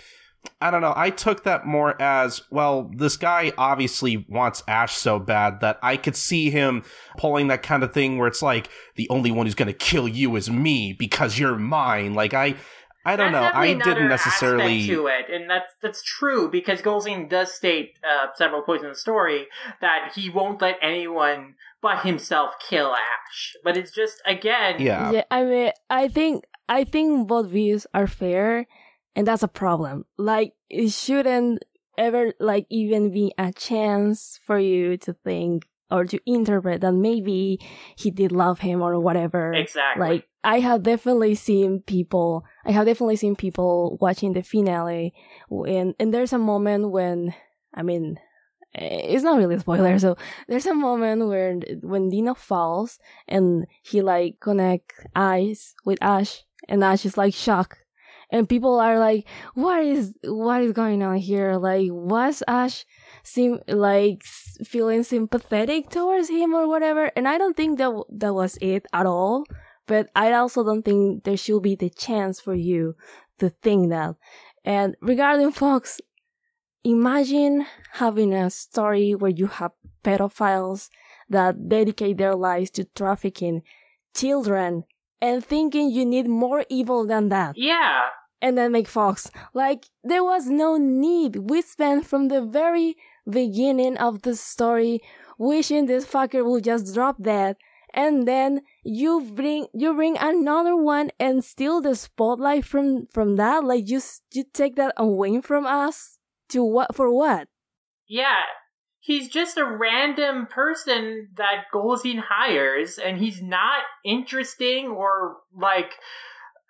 I 0.59 0.71
don't 0.71 0.81
know. 0.81 0.93
I 0.95 1.09
took 1.09 1.43
that 1.43 1.65
more 1.65 2.01
as 2.01 2.41
well. 2.49 2.89
This 2.95 3.17
guy 3.17 3.51
obviously 3.57 4.25
wants 4.29 4.63
Ash 4.67 4.95
so 4.95 5.19
bad 5.19 5.59
that 5.61 5.77
I 5.81 5.97
could 5.97 6.15
see 6.15 6.49
him 6.49 6.83
pulling 7.17 7.47
that 7.47 7.63
kind 7.63 7.83
of 7.83 7.93
thing 7.93 8.17
where 8.17 8.27
it's 8.27 8.41
like 8.41 8.69
the 8.95 9.09
only 9.09 9.31
one 9.31 9.45
who's 9.45 9.55
going 9.55 9.67
to 9.67 9.73
kill 9.73 10.07
you 10.07 10.35
is 10.35 10.49
me 10.49 10.93
because 10.93 11.37
you're 11.37 11.57
mine. 11.57 12.13
Like 12.13 12.33
I, 12.33 12.55
I 13.05 13.15
don't 13.17 13.33
That's 13.33 13.53
know. 13.53 13.59
I 13.59 13.73
didn't 13.73 14.07
necessarily. 14.07 14.87
to 14.87 15.07
it, 15.07 15.25
and 15.29 15.49
that's 15.49 15.73
that's 15.81 16.01
true 16.01 16.49
because 16.49 16.81
Golzine 16.81 17.29
does 17.29 17.53
state 17.53 17.99
uh, 18.03 18.27
several 18.35 18.61
points 18.61 18.83
in 18.83 18.89
the 18.89 18.95
story 18.95 19.47
that 19.81 20.13
he 20.15 20.29
won't 20.29 20.61
let 20.61 20.77
anyone 20.81 21.55
but 21.81 22.05
himself 22.05 22.53
kill 22.59 22.93
Ash. 22.93 23.55
But 23.63 23.75
it's 23.75 23.91
just 23.91 24.21
again, 24.25 24.75
Yeah. 24.79 25.11
Yeah, 25.11 25.23
I 25.29 25.43
mean, 25.43 25.71
I 25.89 26.07
think 26.07 26.45
I 26.69 26.85
think 26.85 27.27
both 27.27 27.47
views 27.47 27.85
are 27.93 28.07
fair, 28.07 28.67
and 29.15 29.27
that's 29.27 29.43
a 29.43 29.47
problem. 29.47 30.05
Like, 30.17 30.53
it 30.69 30.91
shouldn't 30.91 31.63
ever 31.97 32.33
like 32.39 32.65
even 32.69 33.11
be 33.11 33.33
a 33.37 33.53
chance 33.53 34.39
for 34.45 34.57
you 34.57 34.97
to 34.97 35.13
think 35.13 35.67
or 35.91 36.05
to 36.05 36.19
interpret 36.25 36.81
that 36.81 36.93
maybe 36.93 37.59
he 37.95 38.09
did 38.09 38.31
love 38.31 38.59
him 38.59 38.81
or 38.81 38.99
whatever. 38.99 39.53
exactly. 39.53 40.07
Like, 40.07 40.27
I 40.43 40.59
have 40.59 40.83
definitely 40.83 41.35
seen 41.35 41.81
people. 41.81 42.43
I 42.65 42.71
have 42.71 42.85
definitely 42.85 43.15
seen 43.15 43.35
people 43.35 43.97
watching 44.01 44.33
the 44.33 44.43
finale, 44.43 45.13
and 45.49 45.95
and 45.99 46.13
there's 46.13 46.33
a 46.33 46.37
moment 46.37 46.91
when, 46.91 47.33
I 47.73 47.83
mean, 47.83 48.19
eh, 48.75 49.01
it's 49.13 49.23
not 49.23 49.37
really 49.37 49.55
a 49.55 49.59
spoiler. 49.59 49.97
So 49.99 50.17
there's 50.49 50.65
a 50.65 50.73
moment 50.73 51.27
where 51.27 51.59
when 51.81 52.09
Dino 52.09 52.33
falls 52.33 52.99
and 53.27 53.67
he 53.83 54.01
like 54.01 54.39
connect 54.41 54.91
eyes 55.15 55.75
with 55.85 55.99
Ash, 56.01 56.43
and 56.67 56.83
Ash 56.83 57.05
is 57.05 57.17
like 57.17 57.33
shocked, 57.33 57.77
and 58.33 58.49
people 58.49 58.79
are 58.79 58.99
like, 58.99 59.25
"What 59.53 59.85
is 59.85 60.13
what 60.25 60.61
is 60.61 60.73
going 60.73 61.01
on 61.01 61.17
here? 61.17 61.55
Like, 61.55 61.87
was 61.91 62.43
Ash?" 62.47 62.83
seem 63.23 63.59
like 63.69 64.21
feeling 64.65 65.03
sympathetic 65.03 65.89
towards 65.89 66.27
him 66.27 66.53
or 66.53 66.67
whatever 66.67 67.09
and 67.15 67.25
i 67.25 67.37
don't 67.37 67.55
think 67.55 67.77
that 67.77 67.85
w- 67.85 68.03
that 68.11 68.33
was 68.33 68.57
it 68.59 68.85
at 68.91 69.05
all 69.05 69.45
but 69.87 70.09
I 70.15 70.31
also 70.33 70.63
don't 70.63 70.83
think 70.83 71.23
there 71.23 71.37
should 71.37 71.63
be 71.63 71.75
the 71.75 71.89
chance 71.89 72.39
for 72.39 72.55
you 72.55 72.95
to 73.39 73.49
think 73.49 73.89
that. 73.89 74.15
And 74.63 74.95
regarding 75.01 75.51
Fox, 75.51 75.99
imagine 76.83 77.65
having 77.93 78.33
a 78.33 78.49
story 78.49 79.13
where 79.13 79.31
you 79.31 79.47
have 79.47 79.71
pedophiles 80.03 80.89
that 81.29 81.67
dedicate 81.67 82.17
their 82.17 82.35
lives 82.35 82.69
to 82.71 82.85
trafficking 82.85 83.63
children 84.15 84.83
and 85.21 85.43
thinking 85.43 85.89
you 85.89 86.05
need 86.05 86.27
more 86.27 86.65
evil 86.69 87.07
than 87.07 87.29
that 87.29 87.55
yeah, 87.57 88.03
and 88.43 88.57
then 88.57 88.73
make 88.73 88.87
Fox. 88.87 89.31
Like, 89.53 89.85
there 90.03 90.23
was 90.23 90.47
no 90.47 90.77
need. 90.77 91.49
We 91.49 91.61
spent 91.61 92.05
from 92.05 92.27
the 92.27 92.41
very 92.41 92.97
beginning 93.27 93.97
of 93.97 94.21
the 94.23 94.35
story 94.35 95.01
wishing 95.39 95.85
this 95.85 96.05
fucker 96.05 96.45
would 96.45 96.65
just 96.65 96.93
drop 96.93 97.15
that. 97.19 97.57
And 97.95 98.27
then 98.27 98.61
you 98.83 99.31
bring, 99.33 99.67
you 99.73 99.93
bring 99.93 100.17
another 100.17 100.75
one 100.75 101.11
and 101.19 101.43
steal 101.43 101.79
the 101.79 101.95
spotlight 101.95 102.65
from, 102.65 103.07
from 103.13 103.37
that. 103.37 103.63
Like, 103.63 103.89
you, 103.89 104.01
you 104.33 104.43
take 104.53 104.75
that 104.75 104.93
away 104.97 105.39
from 105.41 105.65
us 105.65 106.19
to 106.49 106.63
what, 106.63 106.93
for 106.95 107.11
what? 107.11 107.47
yeah. 108.07 108.41
He's 108.99 109.27
just 109.27 109.57
a 109.57 109.65
random 109.65 110.47
person 110.47 111.27
that 111.35 111.65
Golzine 111.73 112.23
hires, 112.29 112.97
and 112.97 113.17
he's 113.17 113.41
not 113.41 113.81
interesting 114.05 114.87
or 114.87 115.39
like 115.53 115.95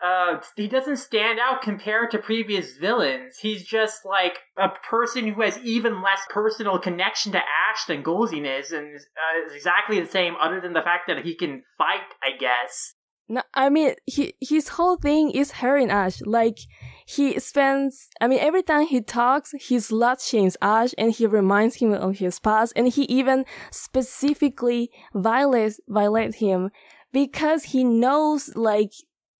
uh, 0.02 0.40
he 0.56 0.68
doesn't 0.68 0.98
stand 0.98 1.40
out 1.40 1.62
compared 1.62 2.12
to 2.12 2.18
previous 2.18 2.78
villains. 2.78 3.38
He's 3.42 3.66
just 3.66 4.06
like 4.06 4.40
a 4.58 4.70
person 4.90 5.28
who 5.28 5.42
has 5.42 5.58
even 5.60 6.02
less 6.02 6.22
personal 6.30 6.80
connection 6.80 7.32
to 7.34 7.40
Ash 7.40 7.86
than 7.88 8.04
Golzine 8.04 8.60
is, 8.60 8.72
and 8.72 8.96
uh, 8.96 9.48
is 9.48 9.54
exactly 9.54 10.00
the 10.00 10.10
same, 10.10 10.36
other 10.42 10.60
than 10.60 10.74
the 10.74 10.82
fact 10.82 11.04
that 11.08 11.24
he 11.24 11.36
can 11.36 11.64
fight, 11.78 12.02
I 12.22 12.38
guess. 12.38 12.96
No, 13.30 13.42
I 13.54 13.70
mean, 13.70 13.96
he, 14.06 14.34
his 14.42 14.68
whole 14.70 14.98
thing 14.98 15.32
is 15.32 15.54
hurting 15.54 15.90
Ash. 15.90 16.22
Like, 16.26 16.58
he 17.06 17.40
spends, 17.40 18.10
I 18.20 18.28
mean, 18.28 18.40
every 18.40 18.64
time 18.64 18.86
he 18.86 19.02
talks, 19.02 19.52
he 19.52 19.78
slut 19.78 20.28
shames 20.28 20.58
Ash 20.62 20.94
and 20.98 21.12
he 21.12 21.26
reminds 21.26 21.78
him 21.78 21.94
of 21.94 22.18
his 22.18 22.40
past 22.40 22.74
and 22.76 22.90
he 22.90 23.04
even 23.04 23.46
specifically 23.72 24.92
violates, 25.14 25.80
violates 25.88 26.38
him 26.38 26.70
because 27.14 27.64
he 27.66 27.86
knows, 27.86 28.54
like, 28.56 28.92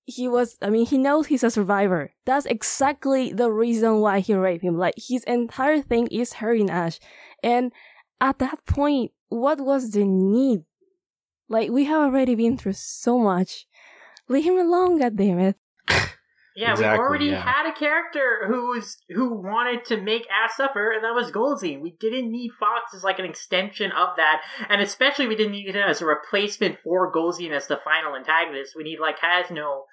he 0.06 0.28
was, 0.28 0.58
I 0.62 0.70
mean, 0.70 0.86
he 0.86 0.98
knows 0.98 1.28
he's 1.28 1.44
a 1.44 1.50
survivor. 1.50 2.12
That's 2.26 2.46
exactly 2.46 3.32
the 3.32 3.52
reason 3.52 4.00
why 4.00 4.20
he 4.20 4.34
raped 4.34 4.64
him. 4.64 4.78
Like, 4.78 4.96
his 4.98 5.24
entire 5.24 5.82
thing 5.82 6.08
is 6.08 6.34
hurting 6.34 6.70
Ash. 6.70 7.00
And 7.42 7.72
at 8.20 8.40
that 8.40 8.66
point, 8.66 9.12
what 9.30 9.60
was 9.60 9.92
the 9.92 10.06
need? 10.06 10.64
Like, 11.48 11.70
we 11.72 11.86
have 11.86 12.02
already 12.02 12.36
been 12.36 12.58
through 12.58 12.74
so 12.74 13.18
much. 13.18 13.66
Leave 14.28 14.46
him 14.46 14.58
alone, 14.58 15.00
goddammit. 15.00 15.56
Yeah, 16.56 16.72
Exactly, 16.72 17.00
we 17.00 17.06
already 17.06 17.26
yeah. 17.26 17.42
had 17.42 17.70
a 17.70 17.74
character 17.74 18.46
who's 18.48 18.98
who 19.10 19.34
wanted 19.34 19.86
to 19.86 20.00
make 20.00 20.28
Ash 20.30 20.56
suffer, 20.56 20.92
and 20.92 21.04
that 21.04 21.16
was 21.16 21.32
Golzine. 21.32 21.82
We 21.82 21.96
didn't 22.00 22.32
need 22.32 22.52
Fox 22.60 22.94
as 22.94 23.04
like 23.04 23.20
an 23.20 23.26
extension 23.26 23.92
of 23.92 24.10
that, 24.18 24.42
and 24.70 24.82
especially 24.82 25.28
we 25.28 25.36
didn't 25.36 25.54
need 25.54 25.74
him 25.74 25.90
as 25.90 26.02
a 26.02 26.06
replacement 26.06 26.80
for 26.84 27.12
Golzine 27.12 27.52
as 27.52 27.68
the 27.68 27.80
final 27.84 28.16
antagonist. 28.16 28.74
We 28.76 28.84
need 28.84 29.00
like 29.00 29.20
has 29.20 29.50
no 29.50 29.86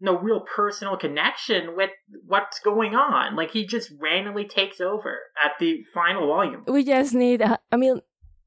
no 0.00 0.16
real 0.18 0.40
personal 0.40 0.96
connection 0.96 1.76
with 1.76 1.90
what's 2.26 2.60
going 2.60 2.94
on. 2.94 3.36
Like 3.36 3.50
he 3.50 3.66
just 3.66 3.90
randomly 4.00 4.44
takes 4.44 4.80
over 4.80 5.18
at 5.42 5.52
the 5.58 5.84
final 5.92 6.26
volume. 6.26 6.64
We 6.66 6.84
just 6.84 7.14
need, 7.14 7.42
uh, 7.42 7.56
I 7.72 7.76
mean, 7.76 8.00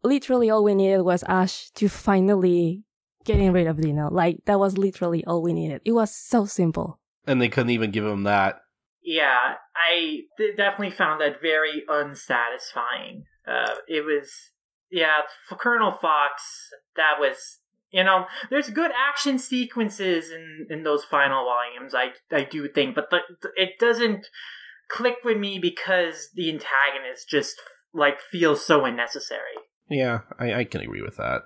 literally 0.03 0.49
all 0.49 0.63
we 0.63 0.75
needed 0.75 1.01
was 1.01 1.23
Ash 1.23 1.69
to 1.71 1.89
finally 1.89 2.83
getting 3.25 3.51
rid 3.51 3.67
of 3.67 3.81
Dino. 3.81 4.09
Like, 4.09 4.45
that 4.45 4.59
was 4.59 4.77
literally 4.77 5.25
all 5.25 5.41
we 5.41 5.53
needed. 5.53 5.81
It 5.85 5.91
was 5.91 6.15
so 6.15 6.45
simple. 6.45 6.99
And 7.25 7.41
they 7.41 7.49
couldn't 7.49 7.71
even 7.71 7.91
give 7.91 8.05
him 8.05 8.23
that. 8.23 8.61
Yeah, 9.03 9.55
I 9.75 10.21
definitely 10.55 10.91
found 10.91 11.21
that 11.21 11.41
very 11.41 11.83
unsatisfying. 11.87 13.23
Uh, 13.47 13.75
it 13.87 14.05
was, 14.05 14.31
yeah, 14.91 15.21
for 15.49 15.55
Colonel 15.55 15.91
Fox, 15.91 16.43
that 16.95 17.19
was, 17.19 17.59
you 17.91 18.03
know, 18.03 18.25
there's 18.49 18.69
good 18.69 18.91
action 18.91 19.39
sequences 19.39 20.29
in, 20.29 20.67
in 20.69 20.83
those 20.83 21.03
final 21.03 21.45
volumes, 21.45 21.95
I, 21.95 22.11
I 22.35 22.43
do 22.43 22.67
think, 22.67 22.93
but 22.95 23.09
the, 23.09 23.19
it 23.55 23.79
doesn't 23.79 24.27
click 24.89 25.15
with 25.23 25.37
me 25.37 25.57
because 25.57 26.29
the 26.35 26.49
antagonist 26.49 27.27
just, 27.27 27.55
like, 27.93 28.19
feels 28.21 28.63
so 28.65 28.85
unnecessary. 28.85 29.57
Yeah, 29.89 30.19
I, 30.37 30.53
I 30.53 30.63
can 30.63 30.81
agree 30.81 31.01
with 31.01 31.17
that. 31.17 31.41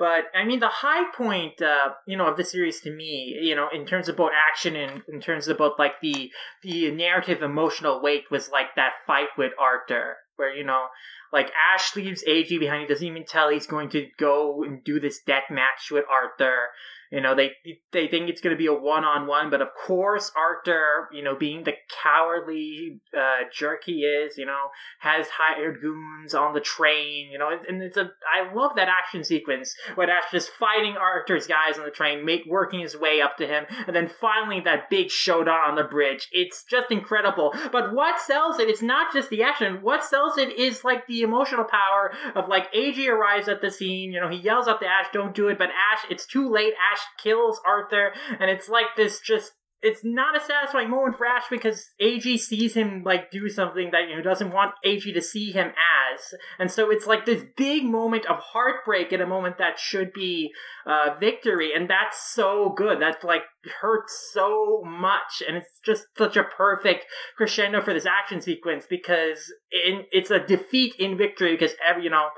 But 0.00 0.28
I 0.34 0.46
mean, 0.46 0.60
the 0.60 0.68
high 0.68 1.12
point, 1.14 1.60
uh, 1.60 1.90
you 2.06 2.16
know, 2.16 2.26
of 2.26 2.38
the 2.38 2.42
series 2.42 2.80
to 2.80 2.90
me, 2.90 3.38
you 3.42 3.54
know, 3.54 3.68
in 3.70 3.84
terms 3.84 4.08
of 4.08 4.16
both 4.16 4.30
action 4.50 4.74
and 4.74 5.02
in 5.06 5.20
terms 5.20 5.46
of 5.46 5.58
both 5.58 5.78
like 5.78 6.00
the 6.00 6.30
the 6.62 6.90
narrative 6.90 7.42
emotional 7.42 8.00
weight 8.00 8.24
was 8.30 8.48
like 8.50 8.68
that 8.76 8.94
fight 9.06 9.28
with 9.36 9.52
Arthur, 9.60 10.16
where 10.36 10.56
you 10.56 10.64
know, 10.64 10.86
like 11.34 11.52
Ash 11.74 11.94
leaves 11.94 12.24
Eiji 12.26 12.58
behind. 12.58 12.80
He 12.80 12.88
doesn't 12.88 13.06
even 13.06 13.26
tell 13.26 13.50
he's 13.50 13.66
going 13.66 13.90
to 13.90 14.06
go 14.18 14.64
and 14.64 14.82
do 14.82 15.00
this 15.00 15.20
death 15.26 15.50
match 15.50 15.90
with 15.90 16.06
Arthur. 16.10 16.68
You 17.10 17.20
know, 17.20 17.34
they 17.34 17.50
they 17.92 18.06
think 18.06 18.28
it's 18.28 18.40
going 18.40 18.54
to 18.54 18.58
be 18.58 18.66
a 18.66 18.72
one 18.72 19.04
on 19.04 19.26
one, 19.26 19.50
but 19.50 19.60
of 19.60 19.68
course, 19.74 20.30
Arthur, 20.36 21.08
you 21.12 21.24
know, 21.24 21.34
being 21.34 21.64
the 21.64 21.72
cowardly 22.02 23.00
uh, 23.16 23.48
jerk 23.52 23.82
he 23.84 24.02
is, 24.02 24.38
you 24.38 24.46
know, 24.46 24.68
has 25.00 25.26
hired 25.28 25.80
goons 25.80 26.34
on 26.34 26.54
the 26.54 26.60
train. 26.60 27.28
You 27.32 27.38
know, 27.38 27.50
and 27.68 27.82
it's 27.82 27.96
a 27.96 28.12
I 28.32 28.54
love 28.54 28.76
that 28.76 28.86
action 28.88 29.24
sequence 29.24 29.74
where 29.96 30.08
Ash 30.08 30.30
just 30.30 30.50
fighting 30.50 30.96
Arthur's 30.96 31.48
guys 31.48 31.78
on 31.78 31.84
the 31.84 31.90
train, 31.90 32.24
make 32.24 32.42
working 32.46 32.78
his 32.78 32.96
way 32.96 33.20
up 33.20 33.36
to 33.38 33.46
him, 33.46 33.64
and 33.88 33.96
then 33.96 34.08
finally 34.08 34.60
that 34.60 34.88
big 34.88 35.10
showdown 35.10 35.68
on 35.68 35.74
the 35.74 35.82
bridge. 35.82 36.28
It's 36.30 36.62
just 36.62 36.92
incredible. 36.92 37.52
But 37.72 37.92
what 37.92 38.20
sells 38.20 38.60
it? 38.60 38.68
It's 38.68 38.82
not 38.82 39.12
just 39.12 39.30
the 39.30 39.42
action. 39.42 39.82
What 39.82 40.04
sells 40.04 40.38
it 40.38 40.56
is 40.56 40.84
like 40.84 41.08
the 41.08 41.22
emotional 41.22 41.64
power 41.64 42.12
of 42.36 42.48
like 42.48 42.72
Eiji 42.72 43.08
arrives 43.08 43.48
at 43.48 43.62
the 43.62 43.70
scene. 43.72 44.12
You 44.12 44.20
know, 44.20 44.28
he 44.28 44.36
yells 44.36 44.68
out 44.68 44.80
to 44.80 44.86
Ash, 44.86 45.06
"Don't 45.12 45.34
do 45.34 45.48
it!" 45.48 45.58
But 45.58 45.70
Ash, 45.70 46.04
it's 46.08 46.24
too 46.24 46.48
late. 46.48 46.74
Ash 46.92 46.99
kills 47.22 47.60
Arthur, 47.66 48.12
and 48.38 48.50
it's 48.50 48.68
like 48.68 48.96
this 48.96 49.20
just 49.20 49.52
it's 49.82 50.04
not 50.04 50.36
a 50.36 50.44
satisfying 50.44 50.90
moment 50.90 51.16
for 51.16 51.26
Ash 51.26 51.44
because 51.50 51.88
Eiji 52.00 52.38
sees 52.38 52.74
him 52.74 53.02
like 53.02 53.30
do 53.30 53.48
something 53.48 53.90
that 53.92 54.08
you 54.08 54.16
know 54.16 54.22
doesn't 54.22 54.52
want 54.52 54.74
Eiji 54.84 55.14
to 55.14 55.22
see 55.22 55.52
him 55.52 55.68
as, 55.68 56.34
and 56.58 56.70
so 56.70 56.90
it's 56.90 57.06
like 57.06 57.24
this 57.24 57.44
big 57.56 57.84
moment 57.84 58.26
of 58.26 58.36
heartbreak 58.38 59.12
in 59.12 59.22
a 59.22 59.26
moment 59.26 59.56
that 59.58 59.78
should 59.78 60.12
be 60.12 60.50
uh, 60.86 61.14
victory, 61.18 61.70
and 61.74 61.88
that's 61.88 62.32
so 62.34 62.74
good. 62.76 63.00
That 63.00 63.24
like 63.24 63.42
hurts 63.80 64.30
so 64.34 64.82
much, 64.84 65.42
and 65.46 65.56
it's 65.56 65.80
just 65.84 66.06
such 66.16 66.36
a 66.36 66.44
perfect 66.44 67.06
crescendo 67.36 67.80
for 67.80 67.94
this 67.94 68.06
action 68.06 68.42
sequence 68.42 68.84
because 68.88 69.52
in, 69.72 70.04
it's 70.12 70.30
a 70.30 70.44
defeat 70.44 70.94
in 70.98 71.16
victory 71.16 71.52
because 71.52 71.72
every 71.86 72.04
you 72.04 72.10
know 72.10 72.28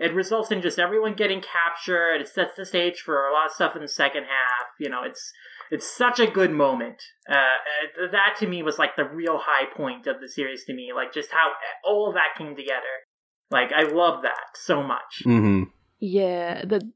it 0.00 0.14
results 0.14 0.50
in 0.50 0.62
just 0.62 0.78
everyone 0.78 1.14
getting 1.14 1.42
captured. 1.42 2.22
It 2.22 2.28
sets 2.28 2.56
the 2.56 2.64
stage 2.64 3.00
for 3.00 3.26
a 3.26 3.32
lot 3.34 3.46
of 3.46 3.52
stuff 3.52 3.76
in 3.76 3.82
the 3.82 3.88
second 3.88 4.22
half. 4.22 4.68
You 4.80 4.88
know, 4.88 5.02
it's 5.04 5.30
it's 5.70 5.86
such 5.86 6.18
a 6.18 6.26
good 6.26 6.50
moment. 6.50 7.02
Uh, 7.28 7.34
uh, 7.34 8.10
that 8.10 8.34
to 8.38 8.46
me 8.46 8.62
was 8.62 8.78
like 8.78 8.96
the 8.96 9.04
real 9.04 9.38
high 9.38 9.66
point 9.76 10.06
of 10.06 10.20
the 10.22 10.28
series 10.28 10.64
to 10.64 10.74
me. 10.74 10.92
Like 10.96 11.12
just 11.12 11.30
how 11.30 11.50
all 11.84 12.08
of 12.08 12.14
that 12.14 12.38
came 12.38 12.56
together. 12.56 12.80
Like 13.50 13.72
I 13.72 13.82
love 13.82 14.22
that 14.22 14.56
so 14.56 14.82
much. 14.82 15.22
Mm-hmm. 15.26 15.64
Yeah, 15.98 16.64
the 16.64 16.90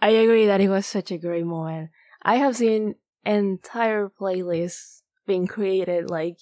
I 0.00 0.08
agree 0.08 0.46
that 0.46 0.62
it 0.62 0.70
was 0.70 0.86
such 0.86 1.10
a 1.10 1.18
great 1.18 1.44
moment. 1.44 1.90
I 2.22 2.36
have 2.36 2.56
seen 2.56 2.94
entire 3.26 4.08
playlists 4.08 5.02
being 5.26 5.46
created 5.46 6.08
like 6.08 6.38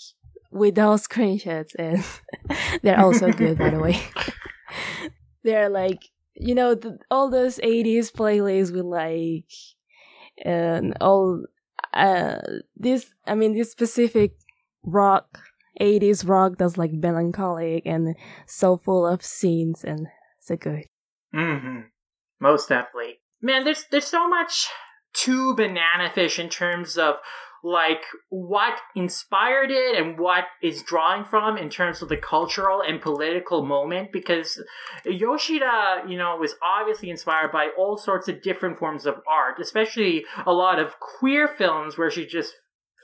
without 0.52 1.00
screenshots, 1.00 1.72
and 1.76 2.04
they're 2.82 3.00
also 3.00 3.32
good, 3.32 3.58
by 3.58 3.70
the 3.70 3.80
way. 3.80 4.00
they're 5.44 5.68
like 5.68 6.10
you 6.34 6.54
know 6.54 6.74
the, 6.74 6.98
all 7.10 7.30
those 7.30 7.58
80s 7.58 8.12
playlists 8.12 8.72
with 8.72 8.84
like 8.84 9.50
and 10.44 10.96
all 11.00 11.44
uh 11.94 12.38
this 12.76 13.14
i 13.26 13.34
mean 13.34 13.54
this 13.54 13.70
specific 13.70 14.32
rock 14.84 15.40
80s 15.80 16.28
rock 16.28 16.54
that's 16.58 16.76
like 16.76 16.92
melancholic 16.92 17.84
and 17.86 18.16
so 18.46 18.76
full 18.76 19.06
of 19.06 19.24
scenes 19.24 19.84
and 19.84 20.08
so 20.40 20.56
good. 20.56 20.84
Mm-hmm. 21.34 21.80
Most 22.40 22.68
definitely. 22.68 23.20
Man 23.40 23.64
there's 23.64 23.84
there's 23.90 24.06
so 24.06 24.28
much 24.28 24.68
to 25.14 25.54
banana 25.54 26.10
fish 26.12 26.38
in 26.38 26.48
terms 26.48 26.96
of 26.96 27.16
like 27.62 28.02
what 28.28 28.74
inspired 28.94 29.70
it 29.70 29.96
and 29.96 30.18
what 30.18 30.44
is 30.62 30.82
drawing 30.82 31.24
from 31.24 31.56
in 31.56 31.68
terms 31.68 32.02
of 32.02 32.08
the 32.08 32.16
cultural 32.16 32.80
and 32.80 33.00
political 33.00 33.64
moment? 33.64 34.12
Because 34.12 34.62
Yoshida, 35.04 36.04
you 36.08 36.16
know, 36.16 36.36
was 36.36 36.54
obviously 36.62 37.10
inspired 37.10 37.52
by 37.52 37.68
all 37.76 37.96
sorts 37.96 38.28
of 38.28 38.42
different 38.42 38.78
forms 38.78 39.06
of 39.06 39.16
art, 39.28 39.58
especially 39.60 40.24
a 40.46 40.52
lot 40.52 40.78
of 40.78 41.00
queer 41.00 41.48
films 41.48 41.98
where 41.98 42.10
she 42.10 42.26
just 42.26 42.54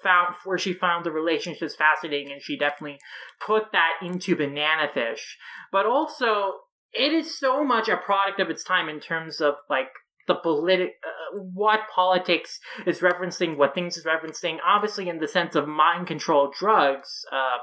found 0.02 0.34
where 0.44 0.58
she 0.58 0.72
found 0.72 1.04
the 1.04 1.10
relationships 1.10 1.74
fascinating 1.74 2.30
and 2.30 2.42
she 2.42 2.58
definitely 2.58 2.98
put 3.44 3.72
that 3.72 3.92
into 4.02 4.36
banana 4.36 4.88
fish. 4.92 5.38
But 5.72 5.86
also 5.86 6.52
it 6.92 7.12
is 7.12 7.36
so 7.36 7.64
much 7.64 7.88
a 7.88 7.96
product 7.96 8.38
of 8.38 8.50
its 8.50 8.62
time 8.62 8.88
in 8.88 9.00
terms 9.00 9.40
of 9.40 9.54
like 9.68 9.88
the 10.26 10.34
politic, 10.34 10.94
uh, 11.04 11.38
what 11.52 11.80
politics 11.94 12.60
is 12.86 13.00
referencing, 13.00 13.56
what 13.56 13.74
things 13.74 13.96
is 13.96 14.04
referencing. 14.04 14.58
Obviously, 14.66 15.08
in 15.08 15.18
the 15.18 15.28
sense 15.28 15.54
of 15.54 15.68
mind 15.68 16.06
control 16.06 16.52
drugs. 16.56 17.24
Uh, 17.30 17.58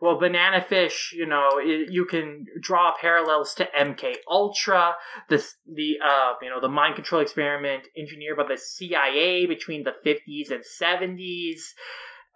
well, 0.00 0.18
banana 0.18 0.64
fish, 0.66 1.12
you 1.14 1.26
know, 1.26 1.58
it, 1.58 1.92
you 1.92 2.06
can 2.06 2.46
draw 2.58 2.94
parallels 2.98 3.52
to 3.54 3.68
MK 3.78 4.14
Ultra, 4.26 4.94
the 5.28 5.44
the 5.70 5.98
uh, 6.02 6.32
you 6.40 6.48
know, 6.48 6.60
the 6.60 6.68
mind 6.68 6.94
control 6.94 7.20
experiment 7.20 7.86
engineered 7.98 8.38
by 8.38 8.44
the 8.48 8.56
CIA 8.56 9.44
between 9.44 9.84
the 9.84 9.92
50s 10.04 10.50
and 10.50 10.64
70s 10.64 11.74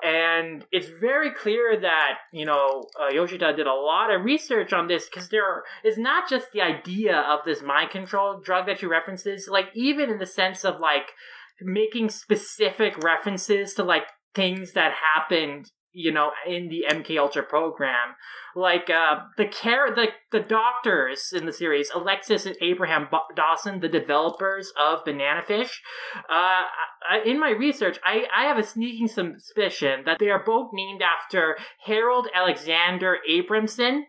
and 0.04 0.66
it's 0.70 0.88
very 1.00 1.30
clear 1.30 1.80
that 1.80 2.18
you 2.32 2.44
know 2.44 2.84
uh, 3.00 3.08
Yoshida 3.08 3.56
did 3.56 3.66
a 3.66 3.72
lot 3.72 4.14
of 4.14 4.24
research 4.24 4.72
on 4.72 4.86
this 4.86 5.08
because 5.08 5.30
there 5.30 5.64
is 5.84 5.96
not 5.96 6.28
just 6.28 6.52
the 6.52 6.60
idea 6.60 7.16
of 7.16 7.40
this 7.44 7.62
mind 7.62 7.90
control 7.90 8.40
drug 8.44 8.66
that 8.66 8.80
she 8.80 8.86
references, 8.86 9.48
like 9.50 9.66
even 9.74 10.10
in 10.10 10.18
the 10.18 10.26
sense 10.26 10.64
of 10.64 10.78
like 10.78 11.12
making 11.60 12.10
specific 12.10 13.02
references 13.02 13.74
to 13.74 13.82
like 13.82 14.04
things 14.34 14.72
that 14.72 14.92
happened 15.14 15.70
you 15.94 16.12
know, 16.12 16.32
in 16.46 16.68
the 16.68 16.84
MK 16.90 17.18
Ultra 17.18 17.44
program. 17.44 18.16
Like 18.56 18.90
uh, 18.90 19.20
the 19.36 19.46
care, 19.46 19.88
the 19.94 20.08
the 20.30 20.40
doctors 20.40 21.32
in 21.32 21.46
the 21.46 21.52
series, 21.52 21.90
Alexis 21.94 22.46
and 22.46 22.56
Abraham 22.60 23.08
Dawson, 23.34 23.80
the 23.80 23.88
developers 23.88 24.72
of 24.78 25.04
Banana 25.04 25.42
Fish. 25.42 25.82
Uh, 26.28 26.62
in 27.24 27.40
my 27.40 27.50
research, 27.50 27.98
I, 28.04 28.24
I 28.36 28.44
have 28.44 28.58
a 28.58 28.62
sneaking 28.62 29.08
suspicion 29.08 30.02
that 30.06 30.18
they 30.20 30.30
are 30.30 30.42
both 30.44 30.70
named 30.72 31.02
after 31.02 31.56
Harold 31.84 32.28
Alexander 32.32 33.18
Abramson, 33.28 34.02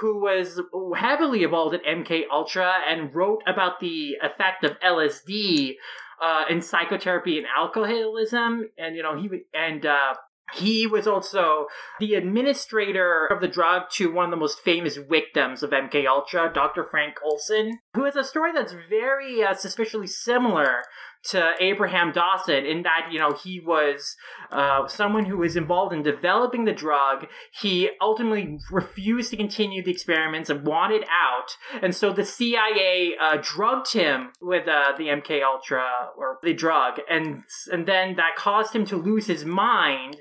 who 0.00 0.20
was 0.20 0.60
heavily 0.96 1.44
involved 1.44 1.74
in 1.74 2.04
MK 2.04 2.22
Ultra 2.32 2.78
and 2.86 3.14
wrote 3.14 3.42
about 3.46 3.78
the 3.80 4.16
effect 4.22 4.64
of 4.64 4.78
LSD 4.80 5.76
uh, 6.22 6.44
in 6.48 6.62
psychotherapy 6.62 7.38
and 7.38 7.46
alcoholism, 7.56 8.68
and 8.78 8.96
you 8.96 9.02
know 9.02 9.20
he 9.20 9.28
and 9.52 9.84
uh, 9.84 10.14
he 10.54 10.86
was 10.86 11.06
also 11.06 11.66
the 12.00 12.14
administrator 12.14 13.26
of 13.26 13.40
the 13.40 13.48
drug 13.48 13.90
to 13.92 14.12
one 14.12 14.26
of 14.26 14.30
the 14.30 14.36
most 14.36 14.60
famous 14.60 14.96
victims 14.96 15.62
of 15.62 15.70
MK 15.70 16.06
Ultra, 16.06 16.50
Dr. 16.52 16.86
Frank 16.90 17.16
Olson, 17.24 17.78
who 17.94 18.04
has 18.04 18.16
a 18.16 18.24
story 18.24 18.52
that's 18.52 18.74
very 18.88 19.42
uh, 19.42 19.54
suspiciously 19.54 20.06
similar 20.06 20.82
to 21.24 21.52
Abraham 21.60 22.12
Dawson 22.12 22.66
in 22.66 22.82
that, 22.82 23.08
you 23.12 23.18
know, 23.18 23.32
he 23.32 23.60
was 23.60 24.16
uh, 24.50 24.88
someone 24.88 25.24
who 25.24 25.38
was 25.38 25.56
involved 25.56 25.94
in 25.94 26.02
developing 26.02 26.64
the 26.64 26.72
drug. 26.72 27.26
He 27.52 27.90
ultimately 28.00 28.58
refused 28.70 29.30
to 29.30 29.36
continue 29.36 29.82
the 29.82 29.92
experiments 29.92 30.50
and 30.50 30.66
wanted 30.66 31.04
out. 31.04 31.56
And 31.80 31.94
so 31.94 32.12
the 32.12 32.24
CIA 32.24 33.14
uh, 33.20 33.38
drugged 33.40 33.92
him 33.92 34.32
with 34.40 34.66
uh, 34.66 34.92
the 34.98 35.04
MK 35.04 35.42
Ultra 35.44 35.86
or 36.16 36.38
the 36.42 36.54
drug. 36.54 37.00
And, 37.08 37.44
and 37.70 37.86
then 37.86 38.16
that 38.16 38.34
caused 38.36 38.74
him 38.74 38.84
to 38.86 38.96
lose 38.96 39.26
his 39.26 39.44
mind 39.44 40.16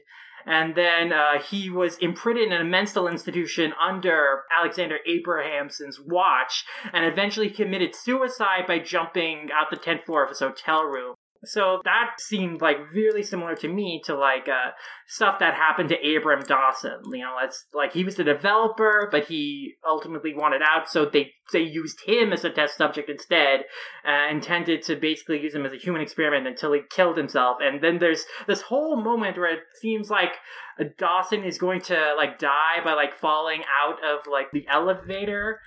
and 0.46 0.76
then 0.76 1.14
uh, 1.14 1.42
he 1.42 1.70
was 1.70 1.98
imprinted 1.98 2.52
in 2.52 2.62
a 2.62 2.64
mental 2.64 3.08
institution 3.08 3.74
under 3.82 4.44
Alexander 4.58 4.98
Abrahamson's 5.08 6.00
watch, 6.00 6.66
and 6.94 7.06
eventually 7.06 7.50
committed 7.50 7.96
suicide 7.96 8.66
by 8.68 8.80
jumping 8.80 9.50
out 9.54 9.70
the 9.70 9.78
10th 9.78 10.06
floor 10.06 10.24
of 10.24 10.30
his 10.30 10.40
hotel 10.40 10.84
room. 10.84 11.16
So 11.44 11.82
that 11.86 12.20
seemed 12.20 12.62
like 12.62 12.78
really 12.94 13.24
similar 13.24 13.56
to 13.56 13.68
me 13.68 14.02
to 14.06 14.16
like 14.16 14.48
uh, 14.48 14.72
stuff 15.08 15.40
that 15.40 15.56
happened 15.56 15.90
to 15.90 16.16
Abram 16.16 16.44
Dawson. 16.44 17.00
You 17.12 17.22
know, 17.22 17.36
it's 17.44 17.66
like 17.74 17.94
he 17.94 18.04
was 18.04 18.16
the 18.16 18.24
developer, 18.24 19.10
but 19.12 19.26
he 19.26 19.74
ultimately 19.88 20.36
wanted 20.36 20.62
out, 20.62 20.90
so 20.90 21.06
they 21.06 21.32
they 21.52 21.62
used 21.62 22.02
him 22.06 22.32
as 22.32 22.46
a 22.46 22.52
test 22.52 22.78
subject 22.78 23.10
instead, 23.10 23.62
uh, 24.08 24.30
intended 24.30 24.84
to 24.84 24.96
basically 24.96 25.42
use 25.42 25.56
him 25.56 25.66
as 25.66 25.74
a 25.74 25.78
human 25.78 26.02
experiment 26.02 26.46
until 26.46 26.74
he 26.74 26.82
killed 26.90 27.18
himself. 27.18 27.58
And 27.60 27.84
then 27.84 27.98
there's 27.98 28.26
this 28.46 28.62
whole 28.62 28.96
moment 28.96 29.38
where 29.38 29.54
it 29.54 29.64
seems 29.82 30.10
like 30.10 30.34
Dawson 30.98 31.44
is 31.44 31.58
going 31.58 31.82
to 31.82 32.14
like 32.16 32.38
die 32.40 32.84
by 32.84 32.94
like 32.94 33.18
falling 33.18 33.64
out 33.84 33.98
of 34.04 34.28
like 34.32 34.52
the 34.52 34.66
elevator 34.70 35.60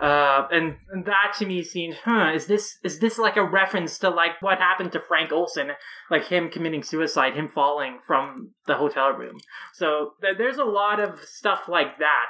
Uh, 0.00 0.48
and, 0.50 0.76
that 1.04 1.34
to 1.38 1.44
me 1.44 1.62
seemed, 1.62 1.94
huh, 2.04 2.32
is 2.34 2.46
this 2.46 2.78
is 2.82 3.00
this 3.00 3.18
like 3.18 3.36
a 3.36 3.44
reference 3.44 3.98
to 3.98 4.08
like 4.08 4.40
what 4.40 4.58
happened 4.58 4.92
to 4.92 5.00
Frank 5.06 5.30
Olson, 5.30 5.72
like 6.10 6.26
him 6.26 6.48
committing 6.50 6.82
suicide, 6.82 7.34
him 7.34 7.48
falling 7.48 7.98
from 8.06 8.52
the 8.66 8.76
hotel 8.76 9.10
room. 9.10 9.36
So 9.74 10.12
th- 10.22 10.36
there's 10.38 10.56
a 10.56 10.64
lot 10.64 11.00
of 11.00 11.20
stuff 11.20 11.68
like 11.68 11.98
that, 11.98 12.26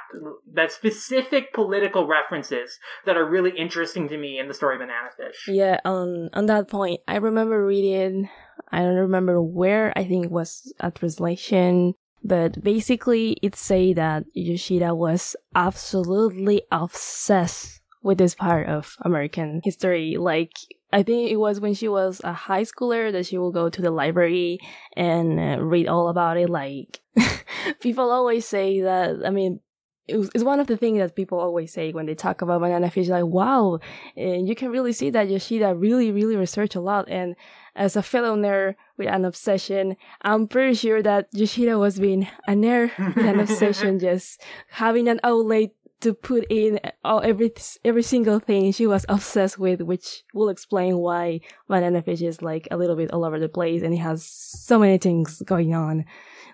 that 0.53 0.71
specific 0.71 1.53
political 1.53 2.07
references 2.07 2.77
that 3.05 3.15
are 3.15 3.25
really 3.25 3.51
interesting 3.57 4.09
to 4.09 4.17
me 4.17 4.37
in 4.37 4.49
the 4.49 4.53
story 4.53 4.75
of 4.75 4.81
Banana 4.81 5.09
Fish. 5.15 5.47
Yeah, 5.47 5.79
on 5.85 6.29
on 6.33 6.47
that 6.47 6.67
point, 6.67 6.99
I 7.07 7.17
remember 7.17 7.65
reading. 7.65 8.29
I 8.69 8.79
don't 8.79 8.95
remember 8.95 9.41
where. 9.41 9.93
I 9.95 10.03
think 10.03 10.25
it 10.25 10.31
was 10.31 10.73
a 10.79 10.91
translation 10.91 11.93
but 12.23 12.63
basically, 12.63 13.37
it 13.41 13.55
say 13.55 13.93
that 13.93 14.25
Yoshida 14.33 14.93
was 14.93 15.35
absolutely 15.55 16.63
obsessed 16.71 17.81
with 18.03 18.17
this 18.17 18.35
part 18.35 18.67
of 18.67 18.95
American 19.01 19.61
history. 19.63 20.17
Like, 20.17 20.53
I 20.93 21.03
think 21.03 21.31
it 21.31 21.37
was 21.37 21.59
when 21.59 21.73
she 21.73 21.87
was 21.87 22.21
a 22.23 22.33
high 22.33 22.63
schooler 22.63 23.11
that 23.11 23.25
she 23.25 23.37
will 23.37 23.51
go 23.51 23.69
to 23.69 23.81
the 23.81 23.91
library 23.91 24.59
and 24.95 25.39
uh, 25.39 25.63
read 25.63 25.87
all 25.87 26.09
about 26.09 26.37
it. 26.37 26.49
Like, 26.49 26.99
people 27.79 28.11
always 28.11 28.45
say 28.45 28.81
that, 28.81 29.21
I 29.25 29.29
mean, 29.29 29.59
it's 30.07 30.43
one 30.43 30.59
of 30.59 30.67
the 30.67 30.77
things 30.77 30.99
that 30.99 31.15
people 31.15 31.39
always 31.39 31.71
say 31.71 31.91
when 31.91 32.05
they 32.05 32.15
talk 32.15 32.41
about 32.41 32.59
banana 32.59 32.89
fish 32.89 33.07
like 33.07 33.23
wow 33.23 33.79
and 34.17 34.47
you 34.47 34.55
can 34.55 34.69
really 34.69 34.91
see 34.91 35.09
that 35.09 35.29
yoshida 35.29 35.73
really 35.73 36.11
really 36.11 36.35
researched 36.35 36.75
a 36.75 36.81
lot 36.81 37.07
and 37.07 37.35
as 37.75 37.95
a 37.95 38.03
fellow 38.03 38.35
nerd 38.35 38.75
with 38.97 39.07
an 39.07 39.25
obsession 39.25 39.95
i'm 40.21 40.47
pretty 40.47 40.73
sure 40.73 41.01
that 41.01 41.27
yoshida 41.33 41.77
was 41.77 41.99
being 41.99 42.27
a 42.47 42.51
nerd 42.51 42.91
with 43.15 43.25
an 43.25 43.39
obsession 43.39 43.99
just 44.07 44.41
having 44.69 45.07
an 45.07 45.19
outlet 45.23 45.71
to 46.01 46.13
put 46.13 46.45
in 46.49 46.79
all 47.03 47.21
every 47.21 47.53
every 47.85 48.03
single 48.03 48.39
thing 48.39 48.71
she 48.71 48.85
was 48.85 49.05
obsessed 49.07 49.57
with, 49.57 49.81
which 49.81 50.23
will 50.33 50.49
explain 50.49 50.97
why 50.97 51.39
Banana 51.67 52.01
Fish 52.01 52.21
is 52.21 52.41
like 52.41 52.67
a 52.69 52.77
little 52.77 52.95
bit 52.95 53.11
all 53.13 53.23
over 53.23 53.39
the 53.39 53.47
place 53.47 53.81
and 53.81 53.93
it 53.93 53.97
has 53.97 54.25
so 54.25 54.77
many 54.77 54.97
things 54.97 55.41
going 55.45 55.73
on. 55.73 56.05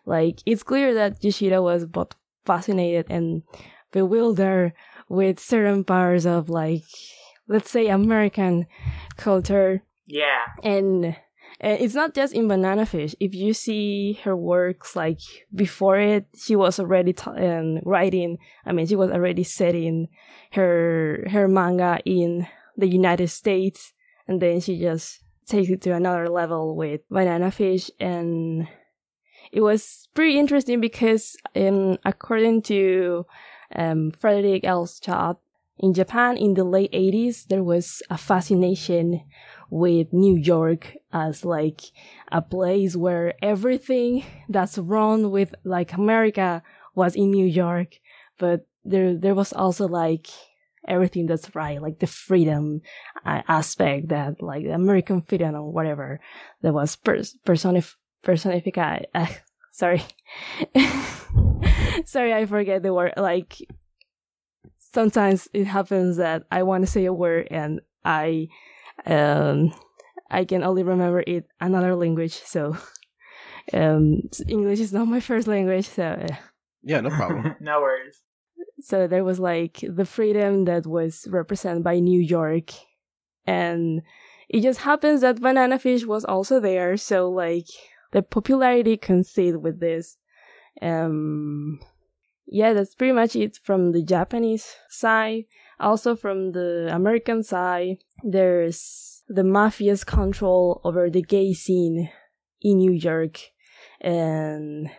Like 0.05 0.39
it's 0.45 0.63
clear 0.63 0.93
that 0.93 1.24
Yoshida 1.24 1.61
was 1.61 1.86
both 1.86 2.13
fascinated 2.45 3.07
and 3.09 3.43
bewildered 3.91 4.74
with 5.09 5.39
certain 5.39 5.84
parts 5.84 6.26
of 6.26 6.49
like 6.49 6.84
let's 7.47 7.72
say 7.72 7.88
American 7.88 8.68
culture. 9.15 9.82
Yeah. 10.08 10.45
And 10.64 11.16
and 11.60 11.82
it's 11.82 11.95
not 11.95 12.14
just 12.14 12.34
in 12.34 12.47
Banana 12.47 12.86
Fish. 12.86 13.16
If 13.20 13.34
you 13.34 13.53
see 13.53 14.20
her 14.24 14.36
works, 14.36 14.95
like 14.95 15.20
before 15.53 15.97
it, 15.99 16.28
she 16.38 16.55
was 16.55 16.80
already 16.80 17.14
t- 17.14 17.30
um, 17.30 17.80
writing. 17.84 18.38
I 18.66 18.74
mean, 18.74 18.86
she 18.86 18.95
was 18.95 19.12
already 19.12 19.43
setting 19.43 20.08
her 20.51 21.26
her 21.32 21.47
manga 21.47 21.99
in 22.05 22.47
the 22.78 22.88
United 22.88 23.30
States, 23.30 23.93
and 24.28 24.41
then 24.41 24.60
she 24.60 24.80
just 24.80 25.24
takes 25.47 25.70
it 25.70 25.82
to 25.82 25.91
another 25.91 26.30
level 26.30 26.76
with 26.76 27.01
Banana 27.10 27.49
Fish, 27.49 27.89
and 27.99 28.68
it 29.51 29.62
was 29.62 30.10
pretty 30.14 30.38
interesting 30.38 30.80
because, 30.80 31.36
um, 31.55 31.97
according 32.05 32.62
to 32.64 33.26
um, 33.76 34.12
Frederik 34.12 34.64
L. 34.64 34.86
Schodt, 34.86 35.38
in 35.80 35.93
Japan 35.93 36.38
in 36.38 36.55
the 36.55 36.64
late 36.64 36.91
80s, 36.91 37.47
there 37.47 37.64
was 37.64 38.01
a 38.10 38.18
fascination 38.18 39.22
with 39.70 40.13
New 40.13 40.36
York 40.36 40.95
as 41.11 41.43
like 41.43 41.82
a 42.32 42.41
place 42.41 42.95
where 42.95 43.34
everything 43.41 44.24
that's 44.49 44.78
wrong 44.78 45.32
with 45.32 45.53
like 45.63 45.93
America 45.93 46.63
was 46.95 47.15
in 47.15 47.32
New 47.32 47.45
York, 47.45 47.99
but 48.38 48.65
there 48.86 49.15
there 49.18 49.36
was 49.36 49.53
also 49.53 49.88
like 49.88 50.28
everything 50.88 51.26
that's 51.26 51.53
right, 51.55 51.82
like 51.82 51.99
the 51.99 52.07
freedom 52.07 52.82
uh, 53.26 53.41
aspect 53.47 54.09
that 54.09 54.41
like 54.41 54.63
the 54.63 54.74
American 54.74 55.22
freedom 55.22 55.55
or 55.55 55.72
whatever 55.72 56.20
that 56.61 56.74
was 56.74 56.95
pers- 56.95 57.38
personif- 57.45 57.95
personified. 58.24 59.07
Uh, 59.13 59.28
sorry, 59.72 60.03
sorry, 62.05 62.34
I 62.34 62.45
forget 62.45 62.84
the 62.84 62.93
word. 62.93 63.13
Like 63.18 63.57
sometimes 64.80 65.47
it 65.53 65.65
happens 65.65 66.18
that 66.18 66.43
I 66.49 66.63
want 66.63 66.84
to 66.84 66.91
say 66.91 67.05
a 67.05 67.13
word 67.13 67.47
and 67.51 67.82
I 68.03 68.47
um, 69.06 69.74
I 70.30 70.45
can 70.45 70.64
only 70.64 70.84
remember 70.84 71.24
it 71.26 71.48
another 71.60 71.95
language, 71.95 72.34
so 72.34 72.78
um, 73.74 74.22
English 74.48 74.80
is 74.80 74.93
not 74.93 75.08
my 75.08 75.20
first 75.20 75.48
language. 75.48 75.88
So 75.88 76.04
uh, 76.04 76.36
yeah, 76.84 77.02
no 77.02 77.10
problem. 77.10 77.56
no 77.60 77.82
worries. 77.82 78.22
So 78.80 79.08
there 79.08 79.24
was 79.24 79.39
like 79.39 79.84
the 79.88 80.06
freedom 80.06 80.66
that 80.66 80.86
was 80.86 81.28
represented 81.30 81.84
by 81.84 82.00
New 82.00 82.20
York, 82.20 82.72
and 83.45 84.02
it 84.50 84.62
just 84.62 84.82
happens 84.82 85.22
that 85.22 85.41
Banana 85.41 85.80
Fish 85.80 86.06
was 86.06 86.26
also 86.26 86.60
there. 86.60 86.98
So 86.98 87.30
like 87.30 87.68
the 88.12 88.22
popularity 88.22 88.98
concede 88.98 89.58
with 89.58 89.80
this. 89.80 90.18
Um, 90.82 91.80
yeah, 92.45 92.74
that's 92.74 92.95
pretty 92.95 93.14
much 93.14 93.36
it 93.36 93.60
from 93.62 93.91
the 93.91 94.02
Japanese 94.02 94.76
side. 94.89 95.45
Also 95.80 96.16
from 96.16 96.52
the 96.54 96.90
American 96.92 97.44
side, 97.44 97.98
there's 98.24 99.24
the 99.28 99.44
mafia's 99.44 100.04
control 100.04 100.82
over 100.84 101.10
the 101.10 101.22
gay 101.22 101.54
scene 101.54 102.10
in 102.62 102.78
New 102.78 102.94
York. 102.94 103.40
And 104.02 104.90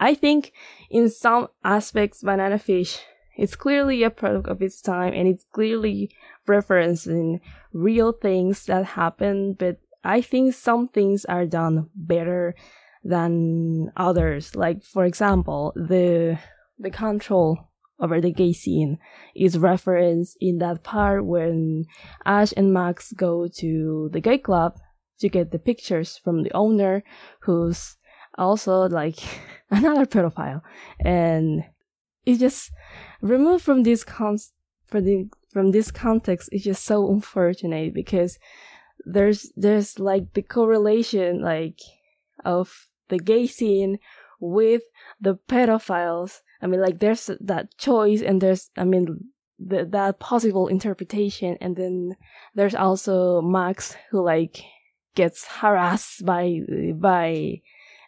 I 0.00 0.14
think 0.14 0.52
in 0.90 1.08
some 1.10 1.48
aspects, 1.64 2.22
Banana 2.22 2.58
Fish 2.58 3.00
is 3.36 3.54
clearly 3.54 4.02
a 4.02 4.10
product 4.10 4.48
of 4.48 4.62
its 4.62 4.80
time 4.80 5.12
and 5.12 5.28
it's 5.28 5.44
clearly 5.52 6.10
referencing 6.48 7.40
real 7.72 8.12
things 8.12 8.66
that 8.66 8.84
happen, 8.84 9.52
but 9.52 9.78
I 10.02 10.20
think 10.20 10.54
some 10.54 10.88
things 10.88 11.24
are 11.24 11.46
done 11.46 11.90
better 11.94 12.54
than 13.04 13.92
others. 13.96 14.56
Like, 14.56 14.82
for 14.82 15.04
example, 15.04 15.72
the, 15.76 16.38
the 16.78 16.90
control 16.90 17.68
over 17.98 18.20
the 18.20 18.32
gay 18.32 18.52
scene 18.52 18.98
is 19.34 19.58
referenced 19.58 20.36
in 20.40 20.58
that 20.58 20.82
part 20.82 21.24
when 21.24 21.86
Ash 22.24 22.52
and 22.56 22.72
Max 22.72 23.12
go 23.12 23.48
to 23.48 24.10
the 24.12 24.20
gay 24.20 24.38
club 24.38 24.78
to 25.18 25.28
get 25.28 25.50
the 25.50 25.58
pictures 25.58 26.18
from 26.18 26.42
the 26.42 26.52
owner 26.52 27.02
who's 27.40 27.96
also 28.36 28.88
like 28.88 29.18
another 29.70 30.04
pedophile. 30.04 30.60
And 31.00 31.64
it's 32.26 32.40
just 32.40 32.70
removed 33.22 33.64
from 33.64 33.82
this 33.82 34.04
con 34.04 34.38
from 34.86 35.04
the 35.04 35.28
from 35.52 35.70
this 35.70 35.90
context 35.90 36.48
it's 36.52 36.64
just 36.64 36.84
so 36.84 37.10
unfortunate 37.10 37.94
because 37.94 38.38
there's 39.04 39.50
there's 39.56 39.98
like 39.98 40.34
the 40.34 40.42
correlation 40.42 41.40
like 41.40 41.80
of 42.44 42.88
the 43.08 43.18
gay 43.18 43.46
scene 43.46 43.98
with 44.38 44.82
the 45.20 45.38
pedophiles 45.48 46.40
I 46.62 46.66
mean, 46.66 46.80
like 46.80 46.98
there's 46.98 47.30
that 47.40 47.76
choice 47.78 48.22
and 48.22 48.40
there's, 48.40 48.70
I 48.76 48.84
mean, 48.84 49.30
the, 49.58 49.84
that 49.86 50.18
possible 50.20 50.68
interpretation. 50.68 51.56
And 51.60 51.76
then 51.76 52.16
there's 52.54 52.74
also 52.74 53.40
Max 53.42 53.96
who 54.10 54.22
like 54.22 54.62
gets 55.14 55.46
harassed 55.46 56.24
by, 56.24 56.60
by, 56.94 57.62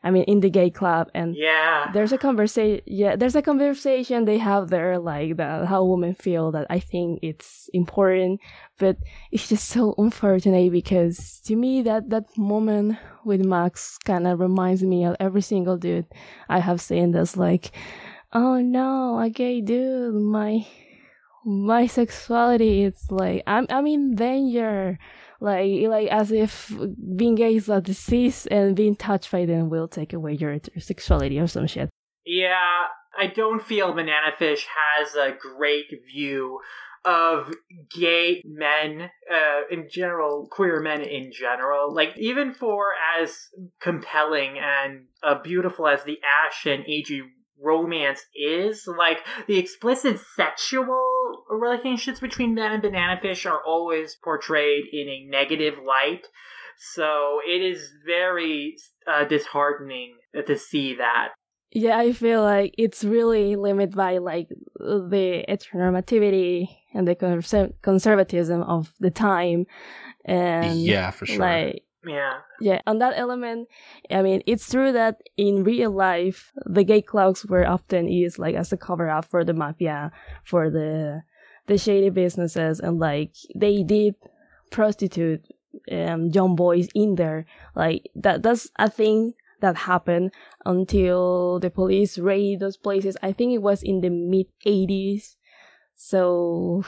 I 0.05 0.13
mean, 0.13 0.23
in 0.25 0.39
the 0.39 0.49
gay 0.49 0.71
club, 0.71 1.11
and 1.13 1.35
yeah, 1.37 1.91
there's 1.93 2.13
a 2.13 2.19
conversation. 2.19 2.85
Yeah, 2.87 3.17
there's 3.17 3.35
a 3.35 3.43
conversation 3.43 4.25
they 4.25 4.39
have 4.39 4.71
there, 4.71 4.97
like 4.97 5.37
that 5.39 5.67
how 5.67 5.85
women 5.85 6.15
feel. 6.15 6.53
That 6.53 6.69
I 6.71 6.79
think 6.79 7.19
it's 7.21 7.69
important, 7.75 8.41
but 8.79 8.97
it's 9.33 9.49
just 9.49 9.69
so 9.69 9.97
unfortunate 9.99 10.71
because 10.71 11.41
to 11.47 11.57
me 11.57 11.83
that 11.83 12.11
that 12.11 12.27
moment 12.39 12.97
with 13.25 13.45
Max 13.45 13.99
kind 13.99 14.29
of 14.29 14.39
reminds 14.39 14.85
me 14.85 15.05
of 15.05 15.17
every 15.19 15.43
single 15.43 15.77
dude 15.77 16.07
I 16.49 16.61
have 16.61 16.81
seen. 16.81 17.11
That's 17.11 17.37
like, 17.37 17.73
oh 18.33 18.61
no, 18.61 19.19
a 19.19 19.31
gay 19.31 19.61
dude, 19.61 20.15
my 20.15 20.67
my 21.45 21.87
sexuality 21.87 22.83
is 22.85 23.11
like 23.11 23.43
I'm 23.47 23.67
I'm 23.71 23.87
in 23.87 24.15
danger. 24.15 24.99
Like 25.41 25.71
like 25.89 26.09
as 26.09 26.33
if 26.33 26.73
being 27.17 27.37
gay 27.37 27.55
is 27.55 27.69
a 27.69 27.81
disease 27.81 28.47
and 28.47 28.75
being 28.75 28.97
touched 28.97 29.31
by 29.31 29.47
them 29.47 29.71
will 29.71 29.89
take 29.89 30.13
away 30.13 30.35
your 30.35 30.59
sexuality 30.79 31.39
or 31.39 31.47
some 31.47 31.67
shit. 31.67 31.89
Yeah, 32.27 32.87
I 33.19 33.29
don't 33.29 33.63
feel 33.63 33.93
Banana 33.93 34.33
Fish 34.39 34.67
has 34.67 35.15
a 35.15 35.37
great 35.57 35.87
view 36.13 36.61
of 37.05 37.55
gay 37.91 38.43
men 38.45 39.11
uh, 39.33 39.61
in 39.71 39.89
general, 39.91 40.47
queer 40.51 40.81
men 40.81 41.01
in 41.01 41.31
general. 41.33 41.95
Like, 41.95 42.11
even 42.19 42.53
for 42.53 42.91
as 43.19 43.35
compelling 43.81 44.59
and 44.59 45.07
uh, 45.23 45.41
beautiful 45.43 45.89
as 45.89 46.05
the 46.05 46.19
Ash 46.47 46.67
and 46.67 46.85
Eiji 46.85 47.23
romance 47.63 48.21
is. 48.35 48.87
Like 48.87 49.19
the 49.47 49.59
explicit 49.59 50.21
sexual 50.37 51.45
relationships 51.51 52.21
between 52.21 52.55
them 52.55 52.73
and 52.73 52.83
Banana 52.83 53.21
Fish 53.21 53.47
are 53.47 53.61
always 53.65 54.17
portrayed 54.23 54.85
in 54.93 55.09
a 55.09 55.27
negative 55.29 55.79
light. 55.79 56.27
So 56.95 57.41
it 57.47 57.61
is 57.61 57.91
very 58.07 58.77
uh, 59.07 59.25
disheartening 59.25 60.17
to 60.47 60.57
see 60.57 60.97
that. 60.97 61.29
Yeah, 61.71 61.99
I 61.99 62.13
feel 62.13 62.43
like 62.43 62.75
it's 62.79 63.05
really 63.05 63.57
limited 63.57 63.95
by 63.95 64.19
like 64.19 64.49
the 64.79 65.45
heteronormativity 65.49 66.69
and 66.95 67.07
the 67.07 67.15
conser- 67.15 67.75
conservatism 67.83 68.63
of 68.63 68.93
the 69.01 69.11
time 69.11 69.67
and 70.25 70.81
yeah, 70.81 71.11
for 71.11 71.27
sure. 71.27 71.39
like 71.39 71.83
Yeah. 72.09 72.39
yeah 72.61 72.81
on 72.87 72.99
that 72.99 73.15
element 73.17 73.69
i 74.11 74.23
mean 74.23 74.43
it's 74.47 74.71
true 74.71 74.93
that 74.93 75.21
in 75.37 75.63
real 75.63 75.91
life 75.91 76.53
the 76.65 76.85
gay 76.85 77.03
clubs 77.03 77.45
were 77.45 77.67
often 77.67 78.09
used 78.09 78.39
like 78.39 78.55
as 78.55 78.73
a 78.73 78.77
cover 78.77 79.09
up 79.11 79.27
for 79.27 79.45
the 79.45 79.53
mafia 79.53 80.11
for 80.45 80.71
the 80.71 81.23
the 81.69 81.79
shady 81.79 82.11
businesses 82.11 82.81
and 82.81 82.99
like 82.99 83.35
they 83.55 83.83
did 83.85 84.17
prostitute 84.71 85.45
um 85.93 86.27
young 86.27 86.57
boys 86.57 86.89
in 86.95 87.15
there. 87.15 87.45
Like 87.77 88.11
that 88.17 88.43
that's 88.43 88.69
a 88.77 88.91
thing 88.91 89.35
that 89.61 89.77
happened 89.77 90.33
until 90.65 91.61
the 91.61 91.71
police 91.71 92.19
raided 92.19 92.61
those 92.61 92.77
places. 92.77 93.17
I 93.23 93.33
think 93.33 93.53
it 93.53 93.63
was 93.63 93.83
in 93.83 94.01
the 94.01 94.11
mid 94.11 94.47
80s 94.67 95.37
so 95.95 96.85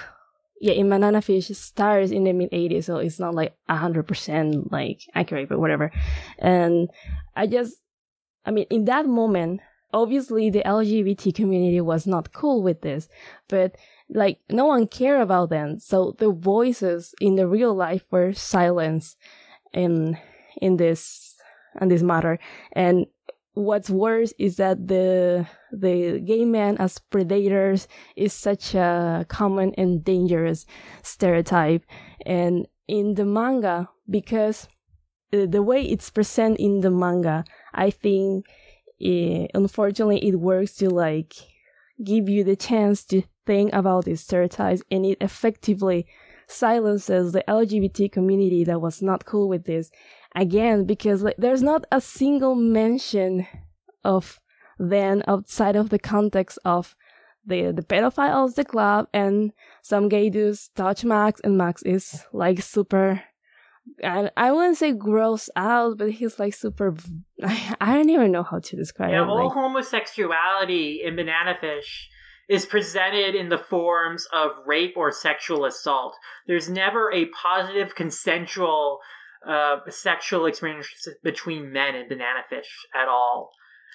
yeah, 0.61 0.75
in 0.75 0.91
Banana 0.91 1.23
Fish 1.23 1.49
stars 1.49 2.13
in 2.13 2.25
the 2.25 2.35
mid 2.35 2.51
80s, 2.51 2.85
so 2.85 2.99
it's 2.99 3.19
not 3.19 3.35
like 3.35 3.57
100% 3.71 4.71
like 4.71 5.01
accurate, 5.15 5.49
but 5.49 5.59
whatever. 5.59 5.91
And 6.39 6.91
I 7.35 7.47
just, 7.47 7.77
I 8.45 8.51
mean, 8.51 8.67
in 8.69 8.85
that 8.85 9.07
moment, 9.07 9.63
obviously 9.93 10.51
the 10.51 10.63
LGBT 10.63 11.35
community 11.35 11.81
was 11.81 12.07
not 12.07 12.35
cool 12.35 12.63
with 12.63 12.83
this, 12.83 13.09
but 13.49 13.77
like 14.11 14.41
no 14.51 14.67
one 14.67 14.87
cared 14.87 15.23
about 15.23 15.49
them. 15.49 15.79
So 15.79 16.15
the 16.19 16.31
voices 16.31 17.15
in 17.23 17.37
the 17.37 17.49
real 17.49 17.75
life 17.75 18.05
were 18.11 18.35
silenced 18.35 19.17
in, 19.73 20.19
in 20.61 20.77
this, 20.77 21.37
in 21.81 21.89
this 21.89 22.03
matter. 22.03 22.39
And 22.73 23.07
what's 23.55 23.91
worse 23.91 24.33
is 24.39 24.57
that 24.57 24.89
the 24.89 25.47
the 25.73 26.21
gay 26.21 26.45
men 26.45 26.77
as 26.79 26.99
predators 26.99 27.89
is 28.17 28.33
such 28.33 28.75
a 28.75 29.27
common 29.29 29.75
and 29.77 30.05
dangerous 30.05 30.67
stereotype. 31.03 31.85
And 32.25 32.67
in 32.91 33.15
the 33.15 33.25
manga 33.25 33.89
because 34.09 34.67
uh, 35.33 35.47
the 35.47 35.63
way 35.63 35.81
it's 35.81 36.11
presented 36.11 36.61
in 36.61 36.81
the 36.81 36.91
manga 36.91 37.45
i 37.73 37.89
think 37.89 38.45
eh, 39.01 39.47
unfortunately 39.55 40.19
it 40.27 40.41
works 40.41 40.75
to 40.75 40.91
like 40.91 41.35
give 42.03 42.29
you 42.29 42.43
the 42.43 42.57
chance 42.57 43.05
to 43.05 43.23
think 43.47 43.73
about 43.73 44.07
these 44.07 44.23
stereotypes 44.23 44.83
and 44.91 45.07
it 45.07 45.17
effectively 45.21 46.05
silences 46.49 47.31
the 47.31 47.45
lgbt 47.47 48.11
community 48.11 48.65
that 48.65 48.81
was 48.81 49.01
not 49.01 49.25
cool 49.25 49.49
with 49.49 49.65
this 49.67 49.93
again 50.35 50.85
because 50.85 51.23
like 51.23 51.37
there's 51.39 51.63
not 51.63 51.85
a 51.91 52.01
single 52.01 52.55
mention 52.55 53.47
of 54.05 54.41
them 54.79 55.23
outside 55.27 55.77
of 55.77 55.91
the 55.91 55.99
context 55.99 56.59
of 56.65 56.95
the 57.45 57.73
the 57.73 57.83
pedophile 57.83 58.45
of 58.45 58.55
the 58.55 58.65
club 58.65 59.07
and 59.13 59.53
some 59.83 60.09
gay 60.09 60.31
dudes 60.31 60.71
touch 60.77 61.05
Max 61.05 61.41
and 61.43 61.57
Max 61.59 61.83
is 61.83 62.25
like 62.33 62.63
super 62.63 63.23
I, 64.05 64.31
I 64.37 64.53
wouldn't 64.53 64.77
say 64.77 64.93
gross 64.93 65.49
out, 65.57 65.99
but 65.99 66.13
he's 66.13 66.39
like 66.39 66.55
super. 66.55 66.95
I, 67.43 67.75
I 67.81 67.95
don't 67.95 68.11
even 68.11 68.31
know 68.31 68.43
how 68.45 68.61
to 68.61 68.77
describe 68.77 69.11
Yeah, 69.11 69.23
it. 69.23 69.27
all 69.29 69.47
like- 69.47 69.55
homosexuality 69.55 71.01
in 71.05 71.17
Banana 71.17 71.57
Fish 71.61 72.09
is 72.49 72.67
presented 72.67 73.35
in 73.35 73.49
the 73.49 73.59
forms 73.59 74.27
of 74.33 74.51
rape 74.67 74.95
or 74.97 75.11
sexual 75.11 75.65
assault. 75.65 76.15
There's 76.47 76.69
never 76.69 77.11
a 77.13 77.27
positive 77.27 77.95
consensual 77.95 78.99
uh, 79.47 79.79
sexual 79.89 80.47
experience 80.47 80.87
between 81.23 81.73
men 81.73 81.95
in 81.95 82.09
Banana 82.09 82.41
Fish 82.49 82.69
at 82.95 83.09
all. 83.09 83.51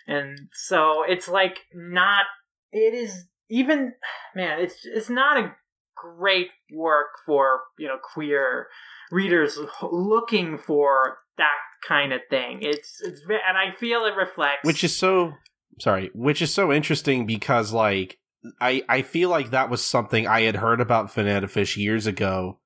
And 0.07 0.49
so 0.53 1.03
it's 1.07 1.27
like 1.27 1.59
not 1.73 2.25
it 2.71 2.93
is 2.93 3.25
even 3.49 3.93
man, 4.35 4.59
it's 4.59 4.85
it's 4.85 5.09
not 5.09 5.37
a 5.37 5.55
great 5.95 6.49
work 6.73 7.07
for, 7.25 7.61
you 7.79 7.87
know, 7.87 7.97
queer 8.13 8.67
readers 9.11 9.57
looking 9.81 10.57
for 10.57 11.17
that 11.37 11.57
kind 11.87 12.13
of 12.13 12.21
thing. 12.29 12.59
It's 12.61 13.01
it's 13.01 13.21
and 13.21 13.57
I 13.57 13.75
feel 13.75 14.05
it 14.05 14.15
reflects 14.15 14.63
which 14.63 14.83
is 14.83 14.95
so 14.95 15.33
sorry 15.79 16.09
which 16.13 16.41
is 16.41 16.53
so 16.53 16.71
interesting 16.71 17.25
because 17.25 17.73
like 17.73 18.17
i 18.61 18.83
i 18.87 19.01
feel 19.01 19.29
like 19.29 19.49
that 19.49 19.69
was 19.69 19.83
something 19.83 20.27
i 20.27 20.41
had 20.41 20.55
heard 20.55 20.79
about 20.79 21.13
banana 21.13 21.47
fish 21.47 21.77
years 21.77 22.07
ago 22.07 22.59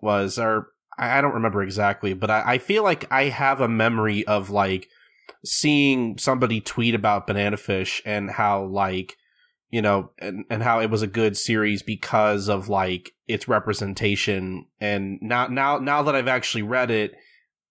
was 0.00 0.38
or 0.38 0.68
i 1.00 1.18
I 1.18 1.20
don't 1.20 1.34
remember 1.34 1.62
exactly 1.62 2.12
but 2.14 2.30
i, 2.30 2.42
I 2.54 2.58
feel 2.58 2.84
like 2.84 3.10
i 3.10 3.24
have 3.24 3.60
a 3.60 3.68
memory 3.68 4.24
of 4.26 4.50
like 4.50 4.88
seeing 5.44 6.18
somebody 6.18 6.60
tweet 6.60 6.94
about 6.94 7.26
banana 7.26 7.56
fish 7.56 8.02
and 8.04 8.30
how 8.30 8.64
like 8.64 9.16
you 9.70 9.80
know 9.82 10.10
and, 10.18 10.44
and 10.50 10.62
how 10.62 10.80
it 10.80 10.90
was 10.90 11.02
a 11.02 11.06
good 11.06 11.36
series 11.36 11.82
because 11.82 12.48
of 12.48 12.68
like 12.68 13.12
its 13.26 13.48
representation 13.48 14.66
and 14.80 15.18
now 15.22 15.46
now 15.46 15.78
now 15.78 16.02
that 16.02 16.14
i've 16.14 16.28
actually 16.28 16.62
read 16.62 16.90
it 16.90 17.12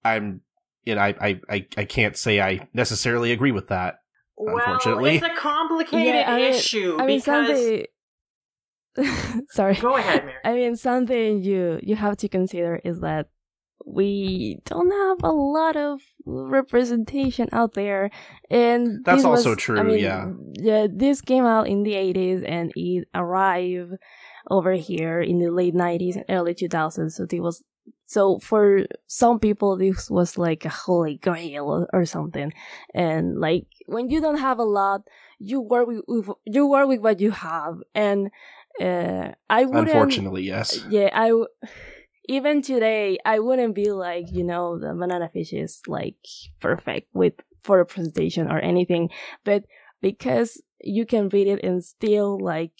i'm 0.03 0.41
you 0.85 0.95
know, 0.95 1.01
I, 1.01 1.15
I, 1.21 1.41
I, 1.49 1.67
I 1.77 1.85
can't 1.85 2.15
say 2.17 2.41
I 2.41 2.67
necessarily 2.73 3.31
agree 3.31 3.51
with 3.51 3.67
that. 3.67 3.99
unfortunately. 4.37 5.03
well, 5.03 5.13
it's 5.13 5.37
a 5.37 5.39
complicated 5.39 6.15
Yeah, 6.15 6.31
I 6.31 6.35
mean- 6.37 6.53
issue 6.53 6.97
I 6.97 7.05
mean, 7.05 7.19
because. 7.19 7.47
something. 7.47 7.85
Sorry. 9.49 9.75
Go 9.75 9.95
ahead, 9.95 10.25
Mary. 10.25 10.37
I 10.43 10.53
mean, 10.53 10.75
something 10.75 11.41
you 11.43 11.79
you 11.83 11.95
have 11.95 12.17
to 12.17 12.27
consider 12.29 12.79
is 12.83 12.99
that 13.01 13.27
we 13.85 14.59
don't 14.65 14.91
have 14.91 15.23
a 15.23 15.31
lot 15.31 15.75
of 15.75 16.01
representation 16.25 17.47
out 17.51 17.73
there, 17.73 18.09
and 18.49 19.03
That's 19.05 19.19
this 19.19 19.25
also 19.25 19.49
was- 19.51 19.57
true, 19.59 19.79
I 19.79 19.83
mean, 19.83 19.99
yeah. 19.99 20.31
yeah. 20.53 20.87
This 20.91 21.21
came 21.21 21.45
out 21.45 21.67
in 21.67 21.83
the 21.83 21.95
eighties, 21.95 22.43
and 22.45 22.71
it 22.75 23.07
arrived 23.15 23.93
over 24.49 24.73
here 24.73 25.21
in 25.21 25.39
the 25.39 25.49
late 25.51 25.73
nineties 25.75 26.15
and 26.15 26.25
early 26.29 26.53
two 26.53 26.67
thousands. 26.67 27.15
So 27.15 27.25
it 27.31 27.39
was 27.39 27.63
so 28.05 28.39
for 28.39 28.85
some 29.07 29.39
people 29.39 29.77
this 29.77 30.09
was 30.09 30.37
like 30.37 30.65
a 30.65 30.69
holy 30.69 31.15
grail 31.17 31.65
or, 31.69 31.87
or 31.93 32.05
something, 32.05 32.51
and 32.93 33.39
like 33.39 33.65
when 33.87 34.09
you 34.09 34.21
don't 34.21 34.39
have 34.39 34.59
a 34.59 34.63
lot, 34.63 35.01
you 35.39 35.61
work 35.61 35.87
with, 35.87 36.01
with 36.07 36.29
you 36.45 36.67
work 36.67 36.87
with 36.87 36.99
what 37.01 37.19
you 37.19 37.31
have, 37.31 37.77
and 37.95 38.29
uh, 38.81 39.31
I 39.49 39.65
wouldn't. 39.65 39.89
Unfortunately, 39.89 40.43
yes. 40.43 40.83
Yeah, 40.89 41.09
I 41.13 41.29
w- 41.29 41.47
even 42.27 42.61
today 42.61 43.17
I 43.25 43.39
wouldn't 43.39 43.75
be 43.75 43.91
like 43.91 44.31
you 44.31 44.43
know 44.43 44.77
the 44.79 44.93
banana 44.93 45.29
fish 45.29 45.53
is 45.53 45.81
like 45.87 46.17
perfect 46.59 47.09
with 47.13 47.33
for 47.63 47.79
a 47.79 47.85
presentation 47.85 48.47
or 48.47 48.59
anything, 48.59 49.09
but 49.43 49.65
because 50.01 50.61
you 50.81 51.05
can 51.05 51.29
read 51.29 51.47
it 51.47 51.63
and 51.63 51.83
still 51.83 52.39
like 52.39 52.71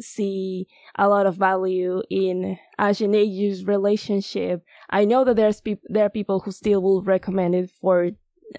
see 0.00 0.66
a 0.96 1.08
lot 1.08 1.26
of 1.26 1.36
value 1.36 2.02
in 2.10 2.58
Ash 2.78 3.00
relationship. 3.00 4.64
I 4.90 5.04
know 5.04 5.24
that 5.24 5.36
there's 5.36 5.60
peop- 5.60 5.86
there 5.88 6.06
are 6.06 6.10
people 6.10 6.40
who 6.40 6.52
still 6.52 6.82
will 6.82 7.02
recommend 7.02 7.54
it 7.54 7.70
for. 7.70 8.10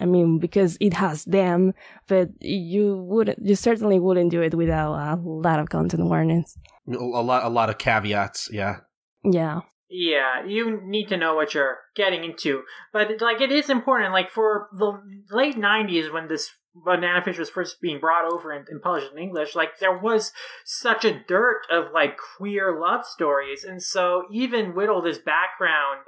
I 0.01 0.05
mean, 0.05 0.39
because 0.39 0.77
it 0.81 0.93
has 0.93 1.23
them, 1.25 1.73
but 2.07 2.29
you 2.41 2.97
wouldn't, 2.97 3.39
you 3.45 3.55
certainly 3.55 3.99
wouldn't 3.99 4.31
do 4.31 4.41
it 4.41 4.53
without 4.55 4.93
a 4.93 5.15
lot 5.21 5.59
of 5.59 5.69
content 5.69 6.03
warnings. 6.05 6.57
A 6.87 7.21
lot, 7.21 7.43
a 7.43 7.49
lot 7.49 7.69
of 7.69 7.77
caveats. 7.77 8.49
Yeah. 8.51 8.77
Yeah. 9.23 9.61
Yeah, 9.89 10.45
you 10.45 10.81
need 10.83 11.07
to 11.09 11.17
know 11.17 11.35
what 11.35 11.53
you're 11.53 11.77
getting 11.95 12.23
into. 12.23 12.63
But 12.91 13.21
like 13.21 13.39
it 13.39 13.51
is 13.51 13.69
important 13.69 14.13
like 14.13 14.31
for 14.31 14.67
the 14.73 14.99
late 15.31 15.55
90s 15.55 16.11
when 16.11 16.27
this 16.27 16.49
Banana 16.75 17.23
Fish 17.23 17.37
was 17.37 17.49
first 17.49 17.79
being 17.79 17.99
brought 17.99 18.31
over 18.31 18.51
and, 18.51 18.67
and 18.67 18.81
published 18.81 19.11
in 19.11 19.17
English, 19.17 19.55
like 19.55 19.79
there 19.79 19.97
was 19.97 20.33
such 20.65 21.05
a 21.05 21.23
dirt 21.27 21.61
of 21.71 21.91
like 21.93 22.17
queer 22.37 22.77
love 22.79 23.05
stories. 23.05 23.63
And 23.63 23.81
so 23.81 24.23
even 24.31 24.75
with 24.75 24.89
all 24.89 25.01
this 25.01 25.17
background 25.17 26.01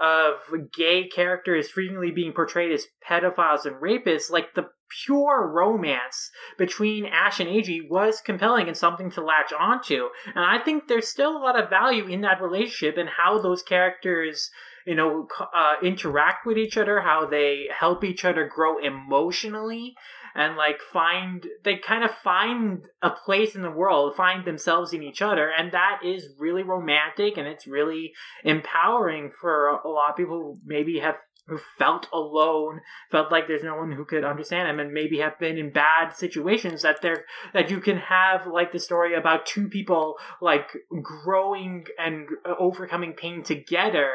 of 0.00 0.34
gay 0.72 1.08
characters 1.08 1.70
frequently 1.70 2.10
being 2.10 2.32
portrayed 2.32 2.72
as 2.72 2.86
pedophiles 3.06 3.64
and 3.64 3.76
rapists, 3.76 4.30
like 4.30 4.54
the 4.54 4.70
pure 5.04 5.46
romance 5.46 6.30
between 6.58 7.06
Ash 7.06 7.40
and 7.40 7.48
Eiji 7.48 7.88
was 7.88 8.20
compelling 8.20 8.66
and 8.66 8.76
something 8.76 9.10
to 9.12 9.22
latch 9.22 9.52
onto. 9.58 10.08
And 10.34 10.44
I 10.44 10.58
think 10.58 10.88
there's 10.88 11.08
still 11.08 11.36
a 11.36 11.38
lot 11.38 11.60
of 11.60 11.70
value 11.70 12.06
in 12.06 12.22
that 12.22 12.42
relationship 12.42 12.96
and 12.96 13.08
how 13.08 13.38
those 13.38 13.62
characters, 13.62 14.50
you 14.90 14.96
know, 14.96 15.28
uh, 15.54 15.74
interact 15.84 16.44
with 16.44 16.58
each 16.58 16.76
other, 16.76 17.02
how 17.02 17.24
they 17.24 17.68
help 17.78 18.02
each 18.02 18.24
other 18.24 18.44
grow 18.44 18.78
emotionally. 18.78 19.94
And 20.34 20.56
like 20.56 20.80
find, 20.80 21.46
they 21.62 21.76
kind 21.76 22.02
of 22.02 22.10
find 22.10 22.82
a 23.00 23.10
place 23.10 23.54
in 23.54 23.62
the 23.62 23.70
world, 23.70 24.16
find 24.16 24.44
themselves 24.44 24.92
in 24.92 25.04
each 25.04 25.22
other. 25.22 25.48
And 25.56 25.70
that 25.70 26.00
is 26.04 26.30
really 26.40 26.64
romantic 26.64 27.38
and 27.38 27.46
it's 27.46 27.68
really 27.68 28.14
empowering 28.42 29.30
for 29.40 29.68
a 29.68 29.88
lot 29.88 30.10
of 30.10 30.16
people 30.16 30.40
who 30.40 30.58
maybe 30.66 30.98
have 30.98 31.18
who 31.46 31.58
felt 31.78 32.06
alone, 32.12 32.80
felt 33.10 33.32
like 33.32 33.48
there's 33.48 33.64
no 33.64 33.76
one 33.76 33.92
who 33.92 34.04
could 34.04 34.24
understand 34.24 34.68
them, 34.68 34.78
and 34.78 34.94
maybe 34.94 35.18
have 35.18 35.38
been 35.40 35.58
in 35.58 35.72
bad 35.72 36.14
situations 36.14 36.82
that 36.82 37.02
they're 37.02 37.24
that 37.52 37.70
you 37.70 37.80
can 37.80 37.96
have 37.96 38.46
like 38.46 38.70
the 38.70 38.78
story 38.78 39.14
about 39.14 39.46
two 39.46 39.68
people 39.68 40.14
like 40.40 40.68
growing 41.02 41.84
and 41.98 42.28
overcoming 42.58 43.14
pain 43.14 43.42
together. 43.42 44.10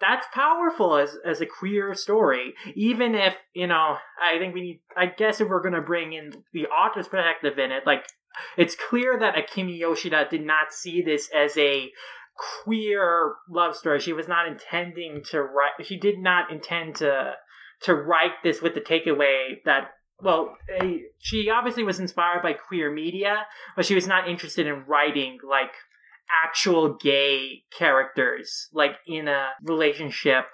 That's 0.00 0.26
powerful 0.32 0.96
as 0.96 1.16
as 1.26 1.40
a 1.40 1.46
queer 1.46 1.94
story, 1.94 2.54
even 2.74 3.14
if 3.14 3.36
you 3.54 3.66
know. 3.66 3.96
I 4.22 4.38
think 4.38 4.54
we 4.54 4.62
need. 4.62 4.80
I 4.96 5.06
guess 5.06 5.40
if 5.40 5.48
we're 5.48 5.62
gonna 5.62 5.82
bring 5.82 6.12
in 6.12 6.32
the 6.52 6.66
author's 6.66 7.08
perspective 7.08 7.58
in 7.58 7.70
it, 7.70 7.84
like 7.86 8.06
it's 8.56 8.74
clear 8.74 9.18
that 9.18 9.34
Akimi 9.34 9.78
Yoshida 9.78 10.26
did 10.30 10.44
not 10.44 10.72
see 10.72 11.02
this 11.02 11.28
as 11.34 11.56
a 11.56 11.90
queer 12.62 13.34
love 13.48 13.76
story. 13.76 14.00
She 14.00 14.12
was 14.12 14.28
not 14.28 14.48
intending 14.48 15.22
to 15.30 15.42
write. 15.42 15.84
She 15.84 15.98
did 15.98 16.18
not 16.18 16.50
intend 16.50 16.96
to 16.96 17.34
to 17.82 17.94
write 17.94 18.42
this 18.42 18.60
with 18.60 18.74
the 18.74 18.80
takeaway 18.80 19.62
that 19.64 19.90
well, 20.22 20.56
eh, 20.68 20.98
she 21.18 21.48
obviously 21.50 21.82
was 21.82 21.98
inspired 21.98 22.42
by 22.42 22.52
queer 22.52 22.90
media, 22.90 23.46
but 23.74 23.86
she 23.86 23.94
was 23.94 24.06
not 24.06 24.28
interested 24.28 24.66
in 24.66 24.84
writing 24.86 25.38
like 25.48 25.72
actual 26.44 26.94
gay 26.94 27.62
characters, 27.76 28.68
like 28.72 28.96
in 29.06 29.28
a 29.28 29.48
relationship 29.62 30.46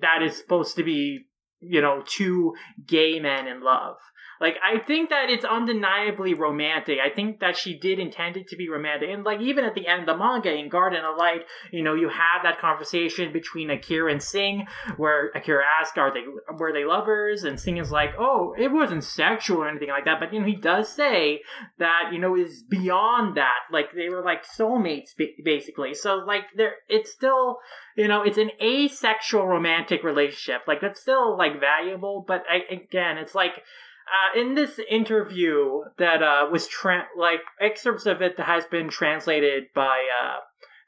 that 0.00 0.22
is 0.22 0.36
supposed 0.36 0.76
to 0.76 0.84
be, 0.84 1.26
you 1.60 1.80
know, 1.80 2.02
two 2.06 2.54
gay 2.86 3.18
men 3.20 3.46
in 3.46 3.62
love. 3.62 3.96
Like, 4.40 4.56
I 4.62 4.78
think 4.78 5.10
that 5.10 5.30
it's 5.30 5.44
undeniably 5.44 6.34
romantic. 6.34 6.98
I 7.04 7.14
think 7.14 7.40
that 7.40 7.56
she 7.56 7.78
did 7.78 7.98
intend 7.98 8.36
it 8.36 8.48
to 8.48 8.56
be 8.56 8.68
romantic. 8.68 9.08
And, 9.10 9.24
like, 9.24 9.40
even 9.40 9.64
at 9.64 9.74
the 9.74 9.86
end 9.86 10.00
of 10.00 10.06
the 10.06 10.16
manga 10.16 10.52
in 10.52 10.68
Garden 10.68 11.04
of 11.04 11.16
Light, 11.16 11.42
you 11.72 11.82
know, 11.82 11.94
you 11.94 12.08
have 12.08 12.42
that 12.42 12.60
conversation 12.60 13.32
between 13.32 13.70
Akira 13.70 14.12
and 14.12 14.22
Sing, 14.22 14.66
where 14.96 15.30
Akira 15.34 15.64
asks, 15.80 15.96
are 15.96 16.12
they, 16.12 16.24
were 16.58 16.72
they 16.72 16.84
lovers? 16.84 17.44
And 17.44 17.58
Sing 17.58 17.78
is 17.78 17.90
like, 17.90 18.10
oh, 18.18 18.54
it 18.58 18.70
wasn't 18.70 19.04
sexual 19.04 19.58
or 19.58 19.68
anything 19.68 19.88
like 19.88 20.04
that. 20.04 20.20
But, 20.20 20.32
you 20.34 20.40
know, 20.40 20.46
he 20.46 20.56
does 20.56 20.88
say 20.88 21.40
that, 21.78 22.10
you 22.12 22.18
know, 22.18 22.36
is 22.36 22.62
beyond 22.62 23.36
that. 23.36 23.60
Like, 23.72 23.86
they 23.94 24.08
were 24.08 24.22
like 24.22 24.44
soulmates, 24.46 25.10
basically. 25.42 25.94
So, 25.94 26.16
like, 26.16 26.42
there, 26.56 26.74
it's 26.88 27.10
still, 27.10 27.58
you 27.96 28.08
know, 28.08 28.22
it's 28.22 28.38
an 28.38 28.50
asexual 28.60 29.46
romantic 29.46 30.04
relationship. 30.04 30.62
Like, 30.66 30.80
that's 30.80 31.00
still, 31.00 31.36
like, 31.38 31.58
valuable. 31.58 32.24
But, 32.26 32.42
I, 32.50 32.72
again, 32.72 33.16
it's 33.18 33.34
like, 33.34 33.62
uh, 34.06 34.40
in 34.40 34.54
this 34.54 34.78
interview 34.88 35.82
that 35.98 36.22
uh, 36.22 36.46
was 36.50 36.68
tra- 36.68 37.08
like 37.18 37.40
excerpts 37.60 38.06
of 38.06 38.22
it 38.22 38.36
that 38.36 38.46
has 38.46 38.64
been 38.64 38.88
translated 38.88 39.64
by 39.74 40.06
uh, 40.22 40.38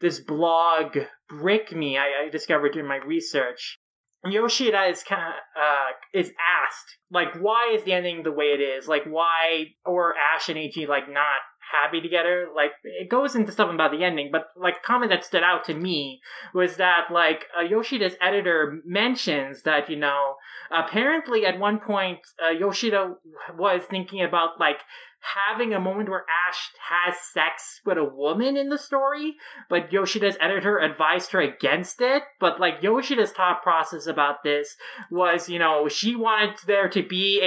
this 0.01 0.21
blog 0.21 0.97
Brick 1.29 1.73
Me 1.73 1.99
I, 1.99 2.27
I 2.27 2.29
discovered 2.31 2.77
in 2.77 2.87
my 2.87 2.97
research. 2.97 3.79
Yoshida 4.25 4.85
is 4.85 5.03
kind 5.03 5.23
of 5.23 5.63
uh, 5.63 5.87
is 6.13 6.29
asked 6.29 6.99
like 7.11 7.29
why 7.41 7.73
is 7.75 7.85
the 7.85 7.93
ending 7.93 8.25
the 8.25 8.33
way 8.33 8.47
it 8.47 8.61
is 8.61 8.89
like 8.89 9.05
why 9.05 9.67
or 9.85 10.15
Ash 10.35 10.49
and 10.49 10.59
Eiji 10.59 10.89
like 10.89 11.09
not 11.09 11.41
happy 11.71 12.01
together. 12.01 12.49
Like 12.55 12.73
it 12.83 13.09
goes 13.09 13.35
into 13.35 13.53
stuff 13.53 13.73
about 13.73 13.93
the 13.93 14.05
ending, 14.05 14.31
but 14.33 14.49
like 14.57 14.77
a 14.83 14.87
comment 14.87 15.11
that 15.11 15.25
stood 15.25 15.43
out 15.43 15.65
to 15.65 15.75
me 15.75 16.21
was 16.55 16.77
that 16.77 17.07
like 17.13 17.47
uh, 17.59 17.63
Yoshida's 17.63 18.15
editor 18.21 18.81
mentions 18.85 19.63
that 19.63 19.89
you 19.89 19.97
know 19.97 20.35
apparently 20.71 21.47
at 21.47 21.59
one 21.59 21.79
point 21.79 22.19
uh, 22.45 22.51
Yoshida 22.51 23.15
was 23.57 23.83
thinking 23.89 24.23
about 24.23 24.61
like 24.61 24.79
having 25.21 25.75
a 25.75 25.81
moment 25.81 26.09
where 26.09 26.25
Ash 26.49 26.71
has 26.89 27.15
sex 27.33 27.81
with 27.85 27.99
a 27.99 28.05
woman 28.05 28.57
in 28.57 28.69
the 28.69 28.79
story, 28.79 29.35
but 29.69 29.93
Yoshida's 29.93 30.37
editor 30.41 30.79
advised 30.79 31.33
her 31.33 31.41
against 31.41 32.01
it. 32.01 32.23
But 32.41 32.61
like 32.61 32.83
Yoshida's 32.83 33.33
thought 33.33 33.63
process 33.63 34.07
about 34.07 34.43
this 34.45 34.77
was, 35.11 35.49
you 35.49 35.59
know, 35.59 35.89
she 35.89 36.15
wanted 36.15 36.57
there 36.67 36.89
to 36.91 37.03
be 37.03 37.41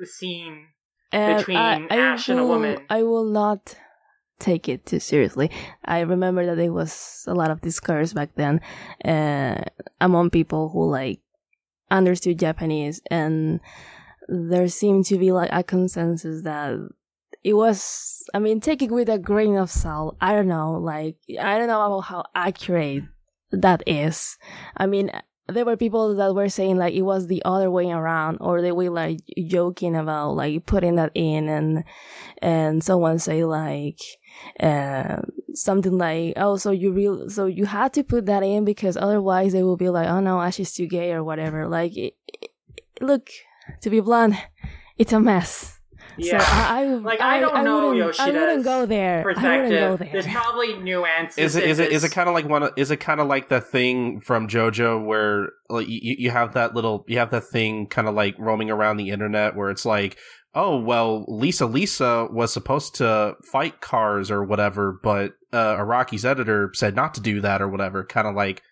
a 0.00 0.04
scene 0.06 0.68
and 1.12 1.38
between 1.38 1.56
I, 1.56 1.86
I 1.90 1.96
Ash 1.96 2.28
will, 2.28 2.38
and 2.38 2.44
a 2.44 2.46
woman. 2.46 2.78
I 2.90 3.02
will 3.02 3.24
not 3.24 3.76
take 4.38 4.68
it 4.68 4.86
too 4.86 5.00
seriously. 5.00 5.50
I 5.84 6.00
remember 6.00 6.46
that 6.46 6.56
there 6.56 6.72
was 6.72 7.24
a 7.26 7.34
lot 7.34 7.50
of 7.50 7.60
discourse 7.60 8.12
back 8.12 8.30
then 8.36 8.60
uh, 9.04 9.62
among 10.00 10.30
people 10.30 10.68
who 10.68 10.88
like 10.88 11.20
understood 11.90 12.38
Japanese, 12.38 13.00
and 13.10 13.60
there 14.28 14.68
seemed 14.68 15.06
to 15.06 15.18
be 15.18 15.32
like 15.32 15.50
a 15.52 15.62
consensus 15.62 16.42
that 16.44 16.76
it 17.42 17.54
was. 17.54 18.22
I 18.34 18.38
mean, 18.38 18.60
take 18.60 18.82
it 18.82 18.90
with 18.90 19.08
a 19.08 19.18
grain 19.18 19.56
of 19.56 19.70
salt. 19.70 20.16
I 20.20 20.34
don't 20.34 20.48
know, 20.48 20.72
like 20.72 21.16
I 21.40 21.58
don't 21.58 21.68
know 21.68 21.84
about 21.84 22.00
how 22.02 22.24
accurate 22.34 23.04
that 23.50 23.82
is. 23.86 24.36
I 24.76 24.86
mean, 24.86 25.10
there 25.48 25.64
were 25.64 25.76
people 25.76 26.14
that 26.14 26.34
were 26.34 26.48
saying 26.48 26.76
like 26.76 26.94
it 26.94 27.02
was 27.02 27.26
the 27.26 27.42
other 27.44 27.70
way 27.70 27.90
around 27.90 28.36
or 28.40 28.60
they 28.60 28.72
were 28.72 28.90
like 28.90 29.20
joking 29.46 29.96
about 29.96 30.32
like 30.32 30.66
putting 30.66 30.96
that 30.96 31.10
in 31.14 31.48
and 31.48 31.84
and 32.42 32.84
someone 32.84 33.18
say 33.18 33.44
like 33.44 34.00
uh, 34.60 35.22
something 35.54 35.96
like 35.96 36.34
oh 36.36 36.56
so 36.56 36.70
you 36.70 36.92
real 36.92 37.30
so 37.30 37.46
you 37.46 37.64
had 37.64 37.92
to 37.94 38.04
put 38.04 38.26
that 38.26 38.42
in 38.42 38.64
because 38.64 38.96
otherwise 38.96 39.52
they 39.52 39.62
will 39.62 39.76
be 39.76 39.88
like 39.88 40.08
oh 40.08 40.20
no 40.20 40.40
Ash 40.40 40.60
is 40.60 40.72
too 40.72 40.86
gay 40.86 41.12
or 41.12 41.24
whatever. 41.24 41.66
Like 41.66 41.96
it, 41.96 42.14
it, 42.26 42.50
look 43.00 43.30
to 43.80 43.90
be 43.90 44.00
blunt 44.00 44.34
it's 44.98 45.12
a 45.12 45.20
mess 45.20 45.77
yeah, 46.18 46.38
so 46.38 46.44
I, 46.44 46.80
I, 46.80 46.84
like 46.84 47.20
I, 47.20 47.40
don't 47.40 47.56
I 47.56 47.62
know 47.62 47.92
Yoshida's 47.92 48.20
I 48.20 48.30
wouldn't 48.30 48.64
go 48.64 48.86
there. 48.86 49.22
Perspective. 49.22 49.70
Go 49.70 49.96
there. 49.96 50.10
There's 50.12 50.26
probably 50.26 50.78
nuances. 50.78 51.38
Is 51.38 51.56
it 51.56 51.64
is 51.64 51.78
it 51.78 51.92
is 51.92 52.04
it 52.04 52.10
kind 52.10 52.28
of 52.28 52.34
like 52.34 52.48
one? 52.48 52.62
Of, 52.64 52.72
is 52.76 52.90
it 52.90 52.98
kind 52.98 53.20
of 53.20 53.26
like 53.26 53.48
the 53.48 53.60
thing 53.60 54.20
from 54.20 54.48
JoJo 54.48 55.04
where 55.04 55.50
like 55.68 55.88
you, 55.88 56.16
you 56.18 56.30
have 56.30 56.54
that 56.54 56.74
little 56.74 57.04
you 57.08 57.18
have 57.18 57.30
that 57.30 57.44
thing 57.44 57.86
kind 57.86 58.08
of 58.08 58.14
like 58.14 58.38
roaming 58.38 58.70
around 58.70 58.96
the 58.96 59.10
internet 59.10 59.56
where 59.56 59.70
it's 59.70 59.84
like 59.84 60.18
oh 60.54 60.78
well 60.78 61.24
lisa 61.28 61.66
lisa 61.66 62.26
was 62.30 62.52
supposed 62.52 62.94
to 62.94 63.34
fight 63.44 63.80
Kars 63.80 64.30
or 64.30 64.42
whatever 64.42 64.98
but 65.02 65.34
uh 65.52 65.76
araki's 65.76 66.24
editor 66.24 66.70
said 66.74 66.96
not 66.96 67.14
to 67.14 67.20
do 67.20 67.40
that 67.40 67.60
or 67.60 67.68
whatever 67.68 68.04
kind 68.04 68.26
of 68.26 68.34
like 68.34 68.62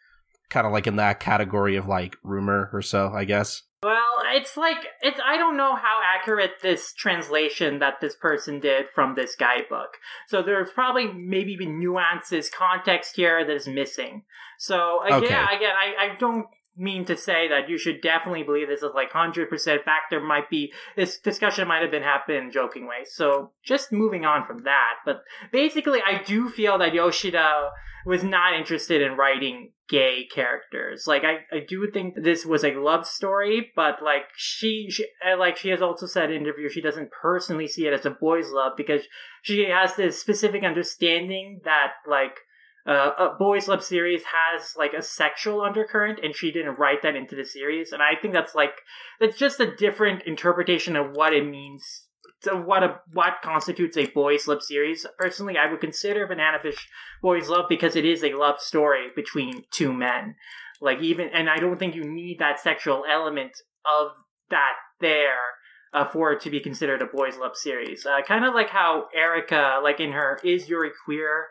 kind 0.49 0.67
of 0.67 0.73
like 0.73 0.87
in 0.87 0.97
that 0.97 1.21
category 1.21 1.77
of 1.77 1.87
like 1.87 2.17
rumor 2.23 2.71
or 2.73 2.81
so 2.81 3.13
i 3.13 3.25
guess 3.25 3.63
well, 3.83 4.23
it's 4.33 4.57
like 4.57 4.79
it's 5.03 5.21
I 5.25 5.37
don't 5.37 5.57
know 5.57 5.77
how 5.77 6.01
accurate 6.03 6.63
this 6.63 6.93
translation 6.93 7.79
that 7.81 8.01
this 8.01 8.17
person 8.17 8.61
did 8.61 8.87
from 8.95 9.15
this 9.15 9.37
guidebook. 9.37 9.99
So 10.29 10.43
there's 10.43 10.71
probably 10.71 11.13
maybe 11.13 11.53
even 11.53 11.79
nuances, 11.79 12.51
context 12.51 13.17
here 13.17 13.45
that 13.45 13.55
is 13.55 13.69
missing. 13.69 14.23
So 14.59 15.03
again, 15.05 15.25
okay. 15.25 15.57
again, 15.57 15.75
I, 15.77 16.13
I 16.13 16.17
don't 16.19 16.47
mean 16.77 17.05
to 17.07 17.17
say 17.17 17.49
that 17.49 17.69
you 17.69 17.79
should 17.79 18.03
definitely 18.03 18.43
believe 18.43 18.69
this 18.69 18.83
is 18.83 18.91
like 18.95 19.11
100% 19.11 19.49
fact. 19.85 20.05
There 20.11 20.21
might 20.21 20.51
be, 20.51 20.73
this 20.95 21.19
discussion 21.19 21.67
might 21.67 21.83
have 21.83 21.91
been 21.91 22.03
happening 22.03 22.51
joking 22.51 22.87
way. 22.87 23.05
So 23.07 23.53
just 23.65 23.93
moving 23.93 24.25
on 24.25 24.47
from 24.47 24.65
that. 24.65 24.97
But 25.05 25.23
basically, 25.53 26.01
I 26.07 26.23
do 26.23 26.49
feel 26.49 26.79
that 26.79 26.93
Yoshida 26.93 27.71
was 28.05 28.23
not 28.23 28.55
interested 28.55 29.01
in 29.01 29.17
writing 29.17 29.73
gay 29.89 30.27
characters. 30.33 31.07
Like, 31.07 31.23
I, 31.25 31.57
I 31.57 31.61
do 31.67 31.89
think 31.91 32.15
this 32.17 32.45
was 32.45 32.65
a 32.65 32.75
love 32.75 33.07
story, 33.07 33.73
but 33.75 34.03
like, 34.03 34.25
she, 34.37 34.89
she, 34.91 35.07
uh, 35.25 35.39
like, 35.39 35.57
she 35.57 35.71
has 35.71 35.83
also 35.83 36.07
said 36.07 36.31
in 36.31 36.43
interview, 36.43 36.69
she 36.69 36.81
doesn't 36.81 37.11
personally 37.11 37.69
see 37.69 37.87
it 37.87 37.93
as 37.93 38.07
a 38.07 38.11
boy's 38.11 38.51
love 38.51 38.73
because 38.77 39.03
she 39.43 39.69
has 39.69 39.95
this 39.97 40.21
specific 40.21 40.65
understanding 40.65 41.61
that, 41.65 41.93
like, 42.09 42.39
uh, 42.87 43.11
a 43.19 43.37
boys 43.37 43.67
love 43.67 43.83
series 43.83 44.23
has 44.23 44.77
like 44.77 44.93
a 44.93 45.03
sexual 45.03 45.61
undercurrent 45.61 46.21
and 46.23 46.37
she 46.37 46.53
didn't 46.53 46.79
write 46.79 47.03
that 47.03 47.17
into 47.17 47.35
the 47.35 47.45
series 47.45 47.91
and 47.91 48.01
i 48.01 48.15
think 48.15 48.33
that's 48.33 48.55
like 48.55 48.75
that's 49.19 49.37
just 49.37 49.59
a 49.59 49.75
different 49.75 50.23
interpretation 50.23 50.95
of 50.95 51.11
what 51.17 51.33
it 51.33 51.45
means 51.45 52.06
to 52.47 52.57
what 52.57 52.83
a 52.83 53.01
what 53.13 53.35
constitutes 53.43 53.97
a 53.97 54.07
boys 54.07 54.49
love 54.49 54.63
series. 54.63 55.07
Personally 55.19 55.57
i 55.59 55.71
would 55.71 55.81
consider 55.81 56.27
banana 56.27 56.59
fish 56.61 56.89
boys 57.23 57.49
love 57.49 57.67
because 57.69 57.97
it 57.97 58.05
is 58.05 58.23
a 58.23 58.35
love 58.35 58.61
story 58.61 59.09
between 59.15 59.65
two 59.71 59.93
men. 59.93 60.37
Like 60.81 61.01
even 61.01 61.29
and 61.33 61.49
i 61.49 61.57
don't 61.57 61.79
think 61.79 61.95
you 61.95 62.05
need 62.05 62.39
that 62.39 62.61
sexual 62.61 63.05
element 63.11 63.53
of 63.85 64.13
that 64.51 64.75
there 65.01 65.57
uh, 65.93 66.07
for 66.07 66.33
it 66.33 66.41
to 66.43 66.51
be 66.51 66.61
considered 66.61 67.03
a 67.03 67.07
boys 67.07 67.37
love 67.39 67.57
series. 67.57 68.07
Uh, 68.07 68.23
kind 68.23 68.45
of 68.45 68.55
like 68.55 68.71
how 68.71 69.07
erica 69.15 69.81
like 69.83 70.01
in 70.01 70.13
her 70.13 70.39
is 70.43 70.69
yuri 70.69 70.91
queer 71.05 71.49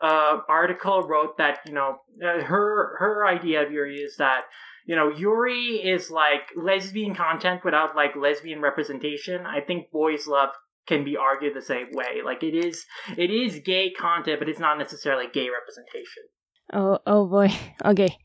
uh, 0.00 0.38
article 0.48 1.02
wrote 1.02 1.36
that 1.38 1.58
you 1.66 1.72
know 1.72 1.98
uh, 2.22 2.42
her 2.42 2.96
her 2.98 3.26
idea 3.26 3.62
of 3.62 3.70
Yuri 3.70 3.96
is 3.96 4.16
that 4.16 4.42
you 4.90 4.96
know 4.96 5.08
Yuri 5.08 5.76
is 5.76 6.10
like 6.10 6.50
lesbian 6.56 7.14
content 7.14 7.64
without 7.64 7.94
like 7.94 8.16
lesbian 8.16 8.60
representation. 8.60 9.46
I 9.46 9.60
think 9.60 9.92
boys 9.92 10.26
love 10.26 10.48
can 10.88 11.04
be 11.04 11.16
argued 11.16 11.54
the 11.54 11.62
same 11.62 11.90
way. 11.92 12.22
Like 12.24 12.42
it 12.42 12.56
is 12.56 12.84
it 13.16 13.30
is 13.30 13.60
gay 13.64 13.92
content, 13.92 14.40
but 14.40 14.48
it's 14.48 14.58
not 14.58 14.78
necessarily 14.78 15.26
gay 15.32 15.46
representation. 15.48 16.24
Oh 16.72 16.98
oh 17.06 17.24
boy. 17.26 17.54
Okay. 17.84 18.18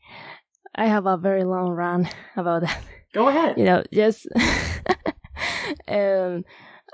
I 0.74 0.86
have 0.86 1.06
a 1.06 1.16
very 1.16 1.44
long 1.44 1.70
run 1.70 2.08
about 2.36 2.62
that. 2.62 2.82
Go 3.14 3.28
ahead. 3.28 3.56
You 3.56 3.64
know, 3.64 3.84
just 3.92 4.26
um 5.88 6.44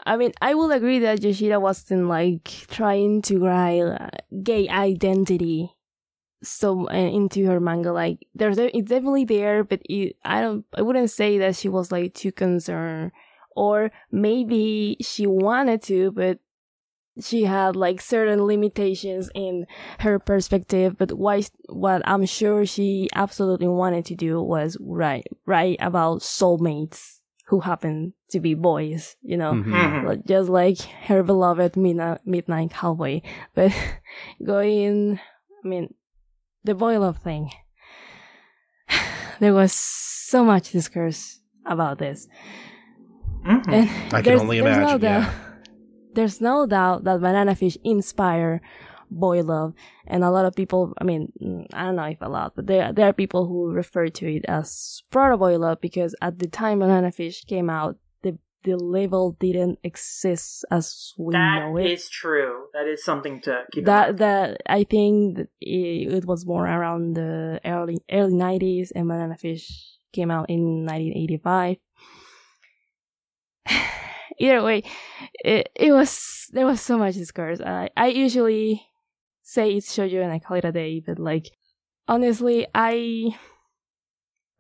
I 0.05 0.19
mean, 0.19 0.33
I 0.43 0.53
will 0.53 0.71
agree 0.71 0.99
that 0.99 1.23
Yoshida 1.23 1.59
wasn't 1.59 2.09
like 2.09 2.45
trying 2.45 3.23
to 3.23 3.39
write 3.39 3.81
uh, 3.81 4.11
gay 4.43 4.69
identity 4.69 5.73
so 6.43 6.89
uh, 6.89 6.93
into 6.95 7.47
her 7.47 7.61
manga. 7.61 7.93
Like, 7.93 8.27
there's 8.35 8.59
it's 8.59 8.89
definitely 8.89 9.25
there, 9.25 9.65
but 9.65 9.81
it, 9.85 10.17
I 10.25 10.41
don't, 10.43 10.65
I 10.75 10.83
wouldn't 10.83 11.11
say 11.11 11.39
that 11.39 11.57
she 11.57 11.69
was 11.69 11.93
like 11.93 12.15
too 12.15 12.33
concerned, 12.33 13.13
or 13.57 13.91
maybe 14.11 14.97
she 15.01 15.27
wanted 15.27 15.83
to, 15.85 16.11
but 16.13 16.39
she 17.21 17.45
had 17.45 17.77
like 17.77 18.01
certain 18.01 18.45
limitations 18.47 19.31
in 19.35 19.67
her 19.99 20.19
perspective. 20.19 20.97
But 20.99 21.13
why, 21.13 21.43
what 21.69 22.01
I'm 22.07 22.25
sure 22.25 22.65
she 22.65 23.09
absolutely 23.15 23.69
wanted 23.69 24.07
to 24.07 24.15
do 24.15 24.41
was 24.41 24.79
write, 24.81 25.27
write 25.47 25.77
about 25.81 26.21
soulmates 26.21 27.19
who 27.49 27.61
happen 27.61 28.15
to 28.31 28.41
be 28.41 28.55
boys, 28.55 29.17
you 29.21 29.37
know, 29.37 29.53
Mhm. 29.53 29.65
Mhm. 30.05 30.27
Just 30.27 30.49
like 30.49 30.81
her 31.07 31.23
beloved 31.23 31.77
Midnight, 31.77 32.21
Midnight 32.25 32.71
Cowboy. 32.71 33.21
But 33.55 33.73
going, 34.43 35.21
I 35.63 35.69
mean, 35.69 35.93
the 36.65 36.75
boy 36.75 36.99
love 36.99 37.19
thing. 37.19 37.51
There 39.41 39.55
was 39.55 39.73
so 39.73 40.45
much 40.45 40.71
discourse 40.71 41.41
about 41.67 41.99
this. 41.99 42.29
Mhm. 43.45 43.69
And 43.73 43.89
I 44.15 44.23
can 44.23 44.23
there's- 44.23 44.41
only 44.41 44.61
there's 44.61 44.77
no 44.77 44.83
imagine, 44.83 45.01
doubt. 45.01 45.33
There's 46.15 46.41
no 46.43 46.67
doubt 46.67 47.05
that 47.05 47.21
Banana 47.23 47.55
Fish 47.55 47.79
inspire 47.83 48.61
boy 49.11 49.41
love, 49.43 49.73
and 50.07 50.23
a 50.23 50.31
lot 50.31 50.45
of 50.45 50.55
people. 50.55 50.93
I 51.01 51.05
mean, 51.05 51.33
mm, 51.41 51.67
I 51.73 51.85
don't 51.87 51.97
know 51.97 52.05
if 52.05 52.21
a 52.21 52.29
lot, 52.29 52.53
but 52.55 52.67
there 52.67 52.93
there 52.93 53.09
are 53.09 53.15
people 53.15 53.47
who 53.49 53.73
refer 53.73 54.09
to 54.09 54.27
it 54.37 54.45
as 54.47 55.03
proto 55.11 55.39
boy 55.39 55.57
love 55.59 55.81
because 55.81 56.15
at 56.21 56.39
the 56.39 56.49
time 56.49 56.81
Banana 56.81 57.11
Fish 57.13 57.45
came 57.47 57.71
out, 57.71 57.97
the 58.65 58.77
label 58.77 59.37
didn't 59.41 59.79
exist 59.83 60.65
as 60.71 61.13
we 61.19 61.33
That 61.35 61.61
know 61.71 61.77
it. 61.79 61.87
is 61.87 62.09
true. 62.09 62.67
That 62.73 62.87
is 62.87 63.05
something 63.05 63.41
to 63.43 63.65
keep 63.73 63.81
in 63.83 63.85
that 63.87 64.09
mind. 64.09 64.19
that 64.19 64.61
I 64.67 64.85
think 64.85 65.37
that 65.37 65.49
it, 65.61 66.13
it 66.13 66.25
was 66.25 66.47
more 66.47 66.67
around 66.67 67.15
the 67.15 67.61
early 67.65 67.99
early 68.11 68.35
nineties, 68.35 68.93
and 68.93 69.09
Banana 69.09 69.37
Fish 69.37 69.97
came 70.13 70.31
out 70.31 70.49
in 70.51 70.85
nineteen 70.85 71.17
eighty 71.17 71.39
five. 71.39 71.77
Either 74.39 74.63
way, 74.63 74.83
it 75.45 75.69
it 75.75 75.93
was 75.93 76.49
there 76.53 76.67
was 76.67 76.81
so 76.81 76.99
much 76.99 77.15
discourse. 77.15 77.61
I 77.61 77.91
I 77.97 78.09
usually 78.09 78.83
say 79.43 79.73
it's 79.75 79.95
shoujo 79.95 80.23
and 80.23 80.33
I 80.33 80.39
call 80.39 80.57
it 80.57 80.65
a 80.65 80.73
day, 80.73 81.01
but 81.05 81.19
like 81.19 81.51
honestly, 82.09 82.67
I 82.75 83.37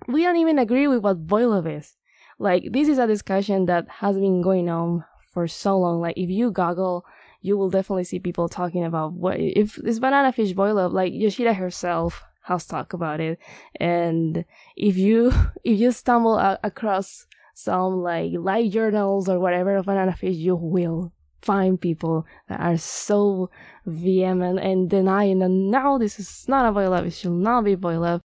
we 0.08 0.22
don't 0.22 0.36
even 0.36 0.58
agree 0.58 0.88
with 0.88 1.00
what 1.02 1.26
boy 1.26 1.46
love 1.48 1.66
is. 1.66 1.96
Like 2.42 2.72
this 2.72 2.88
is 2.88 2.98
a 2.98 3.06
discussion 3.06 3.66
that 3.66 3.88
has 3.88 4.16
been 4.16 4.42
going 4.42 4.68
on 4.68 5.04
for 5.30 5.46
so 5.46 5.78
long. 5.78 6.00
Like 6.00 6.18
if 6.18 6.28
you 6.28 6.50
goggle 6.50 7.06
you 7.40 7.56
will 7.56 7.70
definitely 7.70 8.04
see 8.04 8.18
people 8.18 8.48
talking 8.48 8.84
about 8.84 9.12
what 9.12 9.36
if 9.38 9.76
this 9.76 9.98
banana 9.98 10.32
fish 10.32 10.52
boy 10.52 10.72
love 10.72 10.92
like 10.92 11.12
yoshida 11.12 11.54
herself 11.54 12.24
has 12.42 12.66
talked 12.66 12.94
about 12.94 13.20
it. 13.20 13.38
And 13.76 14.44
if 14.76 14.96
you 14.96 15.32
if 15.64 15.78
you 15.78 15.92
stumble 15.92 16.36
a- 16.36 16.58
across 16.64 17.26
some 17.54 18.02
like 18.02 18.32
live 18.34 18.72
journals 18.72 19.28
or 19.28 19.38
whatever 19.38 19.76
of 19.76 19.86
banana 19.86 20.14
fish 20.14 20.36
you 20.36 20.56
will 20.56 21.12
find 21.42 21.80
people 21.80 22.26
that 22.48 22.58
are 22.58 22.76
so 22.76 23.50
vehement 23.86 24.58
and 24.58 24.90
denying 24.90 25.40
that 25.40 25.48
no 25.48 25.98
this 25.98 26.18
is 26.18 26.48
not 26.48 26.66
a 26.66 26.72
boy 26.72 26.88
love. 26.88 27.06
It 27.06 27.12
should 27.12 27.32
not 27.32 27.64
be 27.64 27.76
boy 27.76 28.00
love. 28.00 28.20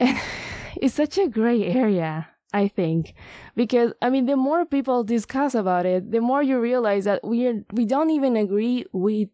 And 0.00 0.18
it's 0.76 0.94
such 0.94 1.18
a 1.18 1.28
gray 1.28 1.64
area 1.64 2.26
i 2.52 2.68
think. 2.68 3.14
Because 3.56 3.92
I 4.02 4.10
mean, 4.10 4.26
the 4.26 4.36
more 4.36 4.64
people 4.66 5.04
discuss 5.04 5.54
about 5.54 5.86
it, 5.86 6.10
the 6.10 6.20
more 6.20 6.42
you 6.42 6.60
realize 6.60 7.04
that 7.04 7.24
we 7.24 7.46
are, 7.46 7.64
we 7.72 7.84
don't 7.84 8.10
even 8.10 8.36
agree 8.36 8.84
with 8.92 9.28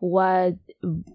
what 0.00 0.54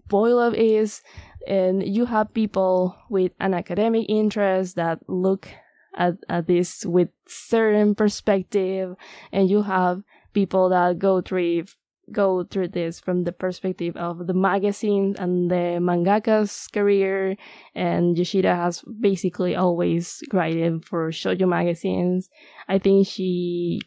boy 0.08 0.36
love 0.36 0.54
is, 0.56 1.02
and 1.48 1.86
you 1.86 2.06
have 2.06 2.34
people 2.34 2.96
with 3.10 3.32
an 3.40 3.54
academic 3.54 4.06
interest 4.10 4.76
that 4.76 5.00
look 5.08 5.48
at, 5.96 6.16
at 6.30 6.48
this 6.48 6.86
with 6.86 7.10
certain 7.28 7.96
perspective, 7.96 8.96
and 9.32 9.50
you 9.50 9.62
have 9.64 10.04
people 10.34 10.70
that 10.70 11.00
go 11.00 11.22
through 11.22 11.66
go 12.12 12.44
through 12.44 12.68
this 12.68 13.00
from 13.00 13.24
the 13.24 13.32
perspective 13.32 13.96
of 13.96 14.28
the 14.28 14.34
magazine 14.34 15.16
and 15.20 15.50
the 15.50 15.80
mangaka's 15.80 16.68
career 16.74 17.36
and 17.74 18.18
Yoshida 18.18 18.56
has 18.56 18.84
basically 19.00 19.56
always 19.56 20.22
written 20.34 20.82
for 20.82 21.10
shoujo 21.12 21.48
magazines 21.48 22.30
I 22.68 22.78
think 22.78 23.08
she 23.08 23.82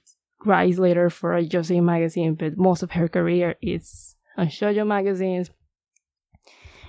writes 0.45 0.79
later 0.79 1.11
for 1.11 1.37
a 1.37 1.45
Josei 1.45 1.83
magazine, 1.83 2.35
but 2.35 2.57
most 2.57 2.83
of 2.83 2.93
her 2.93 3.09
career 3.09 3.57
is 3.61 4.17
on 4.37 4.49
shoujo 4.49 4.87
magazines. 4.87 5.51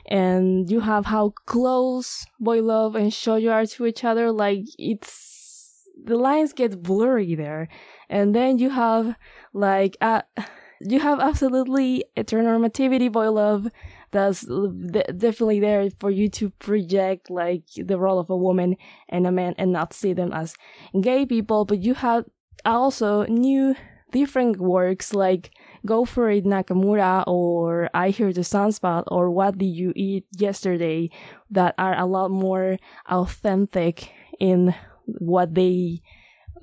And 0.10 0.70
you 0.70 0.80
have 0.80 1.06
how 1.06 1.34
close 1.46 2.26
boy 2.40 2.62
love 2.62 2.96
and 2.96 3.12
shoujo 3.12 3.52
are 3.52 3.66
to 3.66 3.86
each 3.86 4.04
other. 4.04 4.32
Like 4.32 4.64
it's 4.78 5.84
the 6.02 6.16
lines 6.16 6.54
get 6.54 6.82
blurry 6.82 7.36
there, 7.36 7.68
and 8.10 8.34
then 8.34 8.58
you 8.58 8.70
have 8.70 9.16
like 9.54 9.98
uh, 10.00 10.22
you 10.82 11.00
have 11.00 11.20
absolutely 11.20 12.06
heteronormativity 12.16 13.12
boy 13.12 13.30
love 13.32 13.68
that's 14.12 14.50
uh, 14.50 14.68
definitely 15.18 15.60
there 15.60 15.90
for 16.00 16.10
you 16.10 16.30
to 16.30 16.50
project 16.52 17.30
like 17.30 17.64
the 17.76 17.98
role 17.98 18.20
of 18.20 18.30
a 18.30 18.38
woman 18.38 18.76
and 19.10 19.28
a 19.28 19.32
man 19.32 19.54
and 19.58 19.72
not 19.72 19.94
see 19.94 20.14
them 20.14 20.32
as 20.32 20.56
gay 21.02 21.26
people, 21.26 21.66
but 21.66 21.80
you 21.80 21.94
have 21.94 22.26
also 22.66 23.26
new 23.26 23.76
different 24.12 24.58
works 24.58 25.14
like 25.14 25.52
Go 25.86 26.06
For 26.06 26.30
It 26.30 26.46
Nakamura 26.46 27.24
or 27.28 27.90
I 27.94 28.10
Hear 28.10 28.32
the 28.32 28.42
Sunspot 28.42 29.04
or 29.08 29.30
What 29.30 29.58
Did 29.58 29.66
You 29.76 29.94
Eat 29.96 30.26
Yesterday 30.38 31.10
that 31.52 31.76
are 31.78 31.98
a 31.98 32.06
lot 32.06 32.32
more 32.32 32.78
authentic 33.10 34.12
in 34.40 34.74
what 35.06 35.54
they 35.54 36.02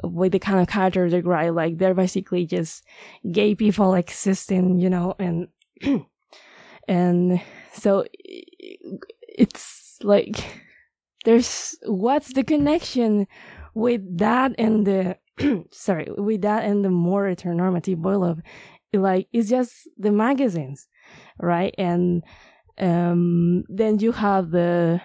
with 0.02 0.32
the 0.32 0.38
kind 0.38 0.60
of 0.60 0.68
character 0.68 1.08
they 1.08 1.20
write. 1.20 1.54
Like 1.54 1.78
they're 1.78 1.94
basically 1.94 2.46
just 2.46 2.84
gay 3.30 3.54
people 3.54 3.94
existing, 3.94 4.78
you 4.78 4.90
know, 4.90 5.14
and 5.18 5.48
and 6.88 7.40
so 7.72 8.04
it's 9.28 9.98
like 10.02 10.44
there's 11.24 11.76
what's 11.86 12.32
the 12.34 12.44
connection 12.44 13.26
with 13.74 14.02
that 14.18 14.52
and 14.58 14.86
the 14.86 15.16
sorry 15.70 16.08
with 16.16 16.42
that 16.42 16.64
and 16.64 16.84
the 16.84 16.90
more 16.90 17.24
heteronormative 17.24 18.04
love 18.04 18.40
like 18.92 19.26
it's 19.32 19.48
just 19.48 19.88
the 19.98 20.12
magazines 20.12 20.86
right 21.40 21.74
and 21.78 22.22
um 22.78 23.64
then 23.68 23.98
you 23.98 24.12
have 24.12 24.50
the 24.50 25.00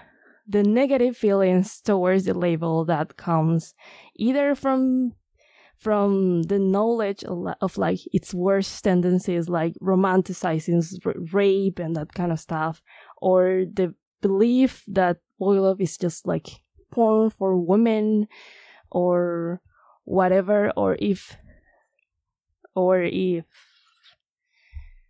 the 0.48 0.64
negative 0.64 1.16
feelings 1.16 1.80
towards 1.82 2.26
the 2.26 2.34
label 2.34 2.86
that 2.86 3.18
comes 3.18 3.74
either 4.20 4.56
from 4.56 5.14
from 5.80 6.44
the 6.44 6.60
knowledge 6.60 7.24
of, 7.24 7.78
like 7.78 8.00
its 8.12 8.34
worst 8.34 8.84
tendencies 8.84 9.48
like 9.48 9.74
romanticizing 9.82 10.84
rape 11.32 11.80
and 11.80 11.96
that 11.96 12.14
kind 12.14 12.34
of 12.34 12.40
stuff 12.40 12.82
or 13.22 13.64
the 13.74 13.94
belief 14.22 14.84
that 14.88 15.18
boy 15.40 15.62
love 15.62 15.80
is 15.80 15.98
just 15.98 16.28
like 16.28 16.48
porn 16.92 17.30
for 17.30 17.58
women 17.58 18.28
or 18.92 19.62
whatever 20.04 20.72
or 20.76 20.98
if 21.00 21.38
or 22.76 23.02
if 23.02 23.46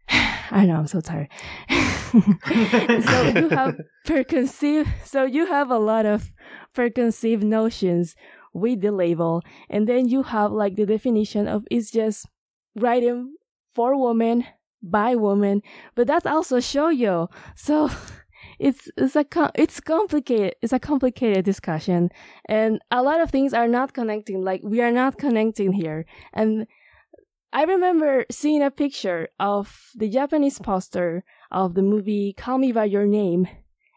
I 0.10 0.66
know 0.68 0.76
I'm 0.76 0.88
so 0.88 1.02
tired. 1.02 1.30
so 1.70 3.40
you 3.40 3.50
have 3.50 3.80
preconceived 4.06 4.90
so 5.04 5.24
you 5.24 5.48
have 5.48 5.72
a 5.72 5.80
lot 5.80 6.06
of 6.06 6.32
preconceived 6.74 7.44
notions 7.44 8.16
with 8.54 8.82
the 8.82 8.92
label. 8.92 9.42
And 9.70 9.88
then 9.88 10.08
you 10.08 10.24
have 10.24 10.52
like 10.52 10.76
the 10.76 10.86
definition 10.86 11.48
of 11.48 11.66
it's 11.70 11.92
just 11.92 12.26
writing 12.76 13.36
for 13.74 14.00
women 14.02 14.46
by 14.82 15.16
women. 15.16 15.62
But 15.96 16.08
that's 16.08 16.26
also 16.26 16.58
shoujo 16.58 17.30
so 17.56 17.90
it's 18.60 18.90
it's 18.98 19.16
a 19.16 19.26
it's 19.56 19.80
complicated 19.80 20.56
it's 20.62 20.74
a 20.74 20.80
complicated 20.80 21.46
discussion. 21.46 22.10
And 22.48 22.80
a 22.92 23.04
lot 23.04 23.22
of 23.22 23.32
things 23.32 23.54
are 23.54 23.68
not 23.68 23.94
connecting 23.94 24.44
like 24.44 24.62
we 24.64 24.82
are 24.82 24.92
not 24.92 25.18
connecting 25.18 25.74
here. 25.74 26.06
And 26.34 26.68
i 27.52 27.64
remember 27.64 28.26
seeing 28.30 28.62
a 28.62 28.70
picture 28.70 29.28
of 29.40 29.90
the 29.96 30.08
japanese 30.08 30.60
poster 30.60 31.24
of 31.52 31.74
the 31.74 31.82
movie 31.82 32.32
call 32.38 32.58
me 32.58 32.72
by 32.72 32.86
your 32.86 33.06
name. 33.06 33.48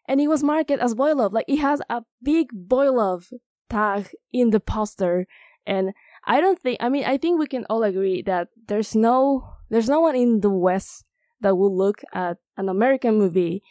And 0.08 0.20
it 0.20 0.28
was 0.28 0.42
marked 0.42 0.70
as 0.70 0.94
boy 0.94 1.14
love. 1.14 1.32
Like 1.32 1.44
it 1.48 1.58
has 1.58 1.80
a 1.88 2.02
big 2.22 2.48
boy 2.52 2.90
love 2.90 3.30
tag 3.72 4.10
in 4.32 4.50
the 4.50 4.60
poster 4.60 5.26
and 5.66 5.92
i 6.24 6.40
don't 6.40 6.58
think 6.58 6.76
i 6.80 6.88
mean 6.88 7.04
i 7.04 7.16
think 7.16 7.38
we 7.38 7.46
can 7.46 7.64
all 7.70 7.82
agree 7.82 8.22
that 8.22 8.48
there's 8.68 8.94
no 8.94 9.48
there's 9.70 9.88
no 9.88 10.00
one 10.00 10.14
in 10.14 10.40
the 10.40 10.50
west 10.50 11.04
that 11.40 11.56
will 11.56 11.74
look 11.76 12.02
at 12.12 12.36
an 12.56 12.68
american 12.68 13.16
movie 13.18 13.62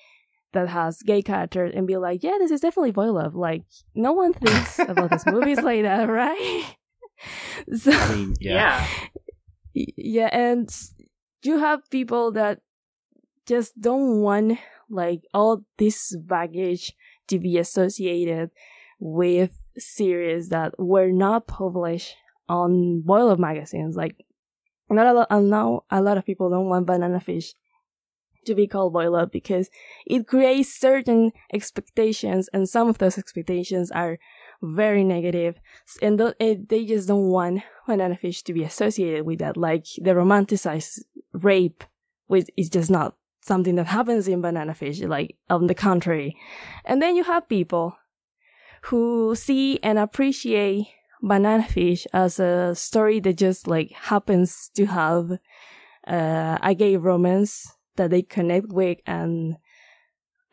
that 0.54 0.68
has 0.70 1.02
gay 1.02 1.22
characters 1.22 1.72
and 1.76 1.88
be 1.88 1.98
like, 1.98 2.24
yeah, 2.24 2.38
this 2.40 2.52
is 2.52 2.62
definitely 2.62 2.92
boy 2.92 3.12
love. 3.12 3.36
Like, 3.36 3.64
no 3.96 4.12
one 4.12 4.34
thinks 4.34 4.80
about 4.80 5.10
these 5.10 5.26
movies 5.32 5.62
like 5.62 5.84
that, 5.84 6.10
right? 6.10 6.76
so, 7.76 7.92
I 7.92 8.16
mean, 8.16 8.36
yeah. 8.40 8.86
yeah. 9.74 9.86
yeah, 9.96 10.30
and 10.32 10.70
you 11.44 11.60
have 11.60 11.90
people 11.90 12.32
that 12.34 12.60
just 13.46 13.80
don't 13.80 14.22
want 14.22 14.60
like 14.90 15.22
all 15.34 15.64
this 15.78 16.16
baggage 16.18 16.94
to 17.28 17.40
be 17.40 17.58
associated 17.58 18.52
with 19.00 19.61
series 19.78 20.50
that 20.50 20.78
were 20.80 21.12
not 21.12 21.48
published 21.48 22.16
on 22.50 23.04
love 23.06 23.40
magazines. 23.40 23.96
Like, 23.96 24.16
not 24.90 25.08
a 25.08 25.14
lot. 25.14 25.28
I 25.30 25.40
know 25.40 25.86
a 25.90 26.02
lot 26.02 26.18
of 26.18 26.26
people 26.26 26.50
don't 26.50 26.68
want 26.70 26.86
Banana 26.86 27.20
Fish 27.20 27.54
to 28.46 28.56
be 28.56 28.68
called 28.68 28.94
love 28.94 29.32
because 29.32 29.70
it 30.06 30.28
creates 30.28 30.74
certain 30.74 31.32
expectations 31.54 32.50
and 32.54 32.68
some 32.68 32.88
of 32.88 32.98
those 32.98 33.18
expectations 33.18 33.92
are 33.92 34.18
very 34.62 35.04
negative, 35.04 35.60
and 36.02 36.18
th- 36.18 36.36
it, 36.40 36.58
eh, 36.60 36.62
they 36.70 36.86
just 36.86 37.08
don't 37.08 37.30
want 37.30 37.64
banana 37.88 38.16
fish 38.16 38.44
to 38.44 38.54
be 38.54 38.64
associated 38.64 39.26
with 39.26 39.40
that. 39.40 39.58
Like 39.58 39.86
the 39.98 40.12
romanticized 40.12 41.00
rape, 41.34 41.84
which 42.28 42.48
is 42.56 42.70
just 42.70 42.92
not 42.92 43.16
something 43.42 43.76
that 43.76 43.88
happens 43.88 44.28
in 44.28 44.42
banana 44.42 44.76
fish. 44.76 45.02
Like 45.02 45.36
on 45.50 45.68
the 45.68 45.74
contrary, 45.74 46.38
and 46.86 47.02
then 47.02 47.16
you 47.16 47.24
have 47.24 47.50
people 47.50 47.96
who 48.86 49.36
see 49.36 49.80
and 49.84 49.98
appreciate 50.00 50.88
banana 51.22 51.64
fish 51.64 52.08
as 52.14 52.40
a 52.40 52.74
story 52.76 53.20
that 53.20 53.38
just 53.38 53.68
like 53.68 53.92
happens 53.92 54.72
to 54.76 54.86
have 54.86 55.32
uh, 56.08 56.58
a 56.62 56.74
gay 56.74 56.98
romance 56.98 57.76
that 57.96 58.10
they 58.10 58.22
connect 58.22 58.68
with 58.70 58.98
and 59.06 59.58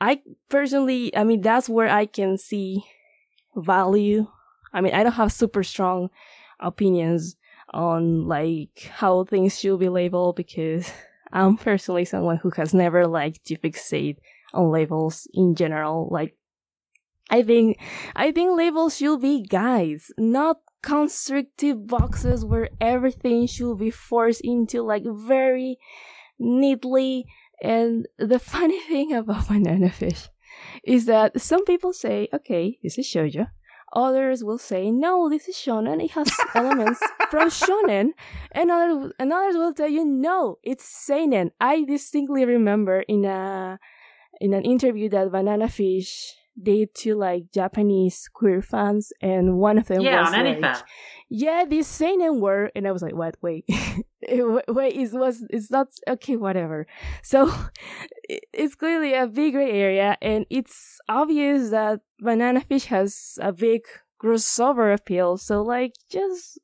I 0.00 0.20
personally, 0.48 1.14
I 1.16 1.24
mean, 1.24 1.40
that's 1.40 1.68
where 1.68 1.88
I 1.88 2.06
can 2.06 2.38
see 2.38 2.84
value. 3.56 4.26
I 4.72 4.80
mean, 4.80 4.94
I 4.94 5.02
don't 5.02 5.12
have 5.12 5.32
super 5.32 5.62
strong 5.62 6.10
opinions 6.60 7.36
on 7.74 8.26
like 8.26 8.90
how 8.92 9.24
things 9.24 9.58
should 9.58 9.80
be 9.80 9.88
labeled 9.88 10.36
because 10.36 10.90
I'm 11.32 11.56
personally 11.56 12.04
someone 12.04 12.36
who 12.36 12.50
has 12.50 12.72
never 12.72 13.06
liked 13.06 13.44
to 13.46 13.56
fixate 13.56 14.18
on 14.54 14.70
labels 14.70 15.26
in 15.34 15.54
general. 15.54 16.08
Like, 16.10 16.36
I 17.30 17.42
think, 17.42 17.78
I 18.16 18.32
think 18.32 18.56
labels 18.56 18.96
should 18.96 19.20
be 19.20 19.42
guides, 19.42 20.12
not 20.16 20.58
constrictive 20.82 21.86
boxes 21.86 22.44
where 22.44 22.70
everything 22.80 23.46
should 23.46 23.78
be 23.78 23.90
forced 23.90 24.40
into 24.42 24.82
like 24.82 25.02
very 25.04 25.78
neatly 26.38 27.26
and 27.62 28.06
the 28.18 28.38
funny 28.54 28.80
thing 28.80 29.12
about 29.12 29.48
banana 29.48 29.90
fish 29.90 30.28
is 30.84 31.06
that 31.06 31.40
some 31.40 31.64
people 31.64 31.92
say, 31.92 32.28
okay, 32.32 32.78
this 32.82 32.98
is 32.98 33.06
shoujo. 33.06 33.48
Others 33.94 34.44
will 34.44 34.58
say, 34.58 34.90
no, 34.90 35.30
this 35.30 35.48
is 35.48 35.56
shonen. 35.56 36.04
It 36.04 36.10
has 36.10 36.30
elements 36.54 37.00
from 37.30 37.48
shonen. 37.48 38.10
And 38.52 38.70
others, 38.70 39.12
and 39.18 39.32
others 39.32 39.54
will 39.56 39.72
tell 39.72 39.88
you, 39.88 40.04
no, 40.04 40.58
it's 40.62 40.84
seinen. 40.84 41.52
I 41.60 41.84
distinctly 41.84 42.44
remember 42.44 43.00
in 43.00 43.24
a, 43.24 43.78
in 44.40 44.52
an 44.52 44.64
interview 44.64 45.08
that 45.10 45.32
Banana 45.32 45.68
Fish 45.70 46.34
did 46.62 46.94
to 46.96 47.14
like 47.14 47.52
Japanese 47.52 48.28
queer 48.32 48.62
fans, 48.62 49.12
and 49.20 49.58
one 49.58 49.78
of 49.78 49.86
them 49.88 50.02
yeah, 50.02 50.20
was 50.20 50.34
on 50.34 50.44
like, 50.44 50.60
fan. 50.60 50.76
"Yeah, 51.28 51.64
this 51.68 51.86
seinen 51.86 52.40
word," 52.40 52.72
and 52.74 52.86
I 52.86 52.92
was 52.92 53.02
like, 53.02 53.14
"What? 53.14 53.36
Wait, 53.42 53.64
wait, 53.68 54.94
it 54.96 55.12
was 55.12 55.44
it's 55.50 55.70
not 55.70 55.88
okay, 56.08 56.36
whatever." 56.36 56.86
So 57.22 57.52
it's 58.28 58.74
clearly 58.74 59.14
a 59.14 59.26
big 59.26 59.54
gray 59.54 59.70
area, 59.70 60.16
and 60.20 60.46
it's 60.50 60.98
obvious 61.08 61.70
that 61.70 62.00
Banana 62.18 62.60
Fish 62.60 62.86
has 62.86 63.38
a 63.40 63.52
big 63.52 63.82
crossover 64.20 64.92
appeal. 64.92 65.36
So 65.36 65.62
like, 65.62 65.92
just 66.10 66.58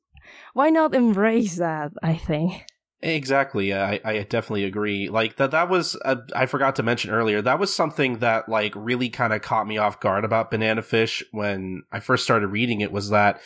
why 0.53 0.69
not 0.69 0.95
embrace 0.95 1.57
that? 1.57 1.91
I 2.01 2.15
think. 2.15 2.65
Exactly. 3.05 3.71
I, 3.71 3.99
I 4.03 4.23
definitely 4.23 4.63
agree. 4.63 5.09
Like 5.09 5.35
that 5.35 5.51
that 5.51 5.69
was 5.69 5.95
I 6.35 6.47
forgot 6.47 6.75
to 6.77 6.83
mention 6.83 7.11
earlier. 7.11 7.39
That 7.39 7.59
was 7.59 7.71
something 7.71 8.17
that 8.17 8.49
like 8.49 8.73
really 8.75 9.09
kind 9.09 9.31
of 9.31 9.43
caught 9.43 9.67
me 9.67 9.77
off 9.77 9.99
guard 9.99 10.25
about 10.25 10.49
Banana 10.49 10.81
Fish 10.81 11.23
when 11.31 11.83
I 11.91 11.99
first 11.99 12.23
started 12.23 12.47
reading 12.47 12.81
it 12.81 12.91
was 12.91 13.11
that 13.11 13.41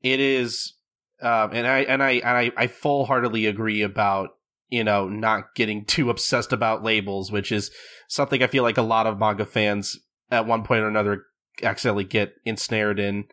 it 0.00 0.20
is 0.20 0.74
um 1.22 1.50
and 1.52 1.66
I 1.66 1.78
and 1.80 2.00
I 2.04 2.10
and 2.12 2.38
I 2.38 2.52
I 2.56 2.66
full-heartedly 2.68 3.46
agree 3.46 3.82
about 3.82 4.30
you 4.68 4.84
know 4.84 5.08
not 5.08 5.56
getting 5.56 5.84
too 5.86 6.08
obsessed 6.08 6.52
about 6.52 6.84
labels, 6.84 7.32
which 7.32 7.50
is 7.50 7.72
something 8.06 8.44
I 8.44 8.46
feel 8.46 8.62
like 8.62 8.78
a 8.78 8.82
lot 8.82 9.08
of 9.08 9.18
manga 9.18 9.44
fans 9.44 9.98
at 10.30 10.46
one 10.46 10.62
point 10.62 10.82
or 10.84 10.88
another 10.88 11.24
accidentally 11.64 12.04
get 12.04 12.34
ensnared 12.44 13.00
in. 13.00 13.24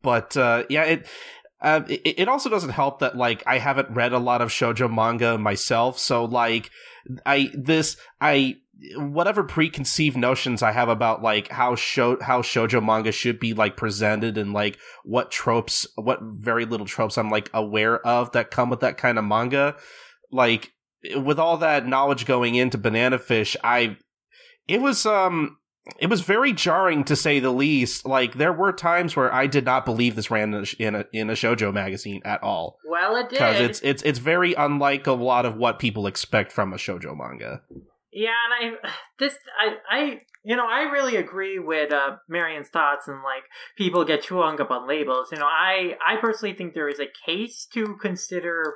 But 0.00 0.38
uh 0.38 0.64
yeah, 0.70 0.84
it 0.84 1.06
uh, 1.62 1.82
it, 1.88 2.18
it, 2.18 2.28
also 2.28 2.50
doesn't 2.50 2.70
help 2.70 2.98
that 2.98 3.16
like 3.16 3.42
I 3.46 3.58
haven't 3.58 3.90
read 3.90 4.12
a 4.12 4.18
lot 4.18 4.42
of 4.42 4.50
shojo 4.50 4.92
manga 4.92 5.38
myself, 5.38 5.98
so 5.98 6.24
like 6.24 6.70
I 7.24 7.50
this 7.54 7.96
I 8.20 8.56
whatever 8.96 9.44
preconceived 9.44 10.16
notions 10.16 10.60
I 10.60 10.72
have 10.72 10.88
about 10.88 11.22
like 11.22 11.48
how 11.48 11.76
show 11.76 12.20
how 12.20 12.42
shojo 12.42 12.84
manga 12.84 13.12
should 13.12 13.38
be 13.38 13.54
like 13.54 13.76
presented 13.76 14.36
and 14.36 14.52
like 14.52 14.76
what 15.04 15.30
tropes 15.30 15.86
what 15.94 16.18
very 16.22 16.64
little 16.64 16.86
tropes 16.86 17.16
I'm 17.16 17.30
like 17.30 17.48
aware 17.54 18.04
of 18.04 18.32
that 18.32 18.50
come 18.50 18.68
with 18.68 18.80
that 18.80 18.98
kind 18.98 19.16
of 19.16 19.24
manga, 19.24 19.76
like 20.32 20.72
with 21.16 21.38
all 21.38 21.58
that 21.58 21.86
knowledge 21.86 22.26
going 22.26 22.56
into 22.56 22.76
Banana 22.76 23.20
Fish, 23.20 23.56
I 23.62 23.98
it 24.66 24.80
was 24.80 25.06
um 25.06 25.58
it 25.98 26.08
was 26.08 26.20
very 26.20 26.52
jarring 26.52 27.04
to 27.04 27.16
say 27.16 27.40
the 27.40 27.50
least. 27.50 28.06
Like 28.06 28.34
there 28.34 28.52
were 28.52 28.72
times 28.72 29.16
where 29.16 29.32
I 29.32 29.46
did 29.46 29.64
not 29.64 29.84
believe 29.84 30.14
this 30.14 30.30
ran 30.30 30.54
in 30.54 30.64
a 30.64 30.82
in 30.82 30.94
a, 30.94 31.04
in 31.12 31.30
a 31.30 31.34
shojo 31.34 31.72
magazine 31.72 32.22
at 32.24 32.42
all. 32.42 32.78
Well, 32.88 33.16
it 33.16 33.30
did 33.30 33.30
because 33.30 33.60
it's 33.60 33.80
it's 33.82 34.02
it's 34.02 34.18
very 34.18 34.54
unlike 34.54 35.06
a 35.06 35.12
lot 35.12 35.44
of 35.44 35.56
what 35.56 35.78
people 35.78 36.06
expect 36.06 36.52
from 36.52 36.72
a 36.72 36.76
shojo 36.76 37.16
manga. 37.16 37.62
Yeah, 38.12 38.30
and 38.60 38.76
I 38.84 38.88
this 39.18 39.36
I 39.58 39.74
I 39.90 40.20
you 40.44 40.56
know 40.56 40.66
I 40.66 40.82
really 40.82 41.16
agree 41.16 41.58
with 41.58 41.92
uh, 41.92 42.16
Marion's 42.28 42.68
thoughts 42.68 43.08
and 43.08 43.18
like 43.24 43.44
people 43.76 44.04
get 44.04 44.22
too 44.22 44.40
hung 44.40 44.60
up 44.60 44.70
on 44.70 44.88
labels. 44.88 45.28
You 45.32 45.38
know, 45.38 45.46
I 45.46 45.96
I 46.06 46.16
personally 46.20 46.54
think 46.54 46.74
there 46.74 46.88
is 46.88 47.00
a 47.00 47.08
case 47.26 47.66
to 47.74 47.96
consider 48.00 48.74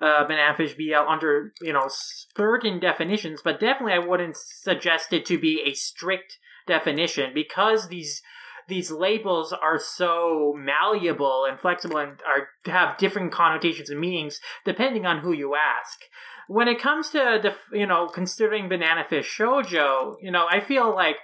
uh, 0.00 0.24
banana 0.26 0.56
fish 0.56 0.74
BL 0.74 1.08
under 1.08 1.52
you 1.60 1.72
know 1.72 1.88
certain 1.88 2.80
definitions, 2.80 3.42
but 3.44 3.60
definitely 3.60 3.92
I 3.92 4.04
wouldn't 4.04 4.36
suggest 4.36 5.12
it 5.12 5.24
to 5.26 5.38
be 5.38 5.62
a 5.64 5.74
strict 5.74 6.38
definition 6.68 7.32
because 7.34 7.88
these 7.88 8.22
these 8.68 8.90
labels 8.90 9.52
are 9.52 9.78
so 9.78 10.54
malleable 10.54 11.46
and 11.48 11.58
flexible 11.58 11.96
and 11.96 12.20
are 12.26 12.48
have 12.70 12.98
different 12.98 13.32
connotations 13.32 13.90
and 13.90 13.98
meanings 13.98 14.40
depending 14.64 15.06
on 15.06 15.20
who 15.20 15.32
you 15.32 15.54
ask. 15.54 16.00
When 16.48 16.68
it 16.68 16.80
comes 16.80 17.10
to 17.10 17.54
you 17.72 17.86
know 17.86 18.06
considering 18.06 18.68
banana 18.68 19.04
fish 19.08 19.36
shojo, 19.36 20.14
you 20.20 20.30
know 20.30 20.46
I 20.50 20.60
feel 20.60 20.94
like 20.94 21.16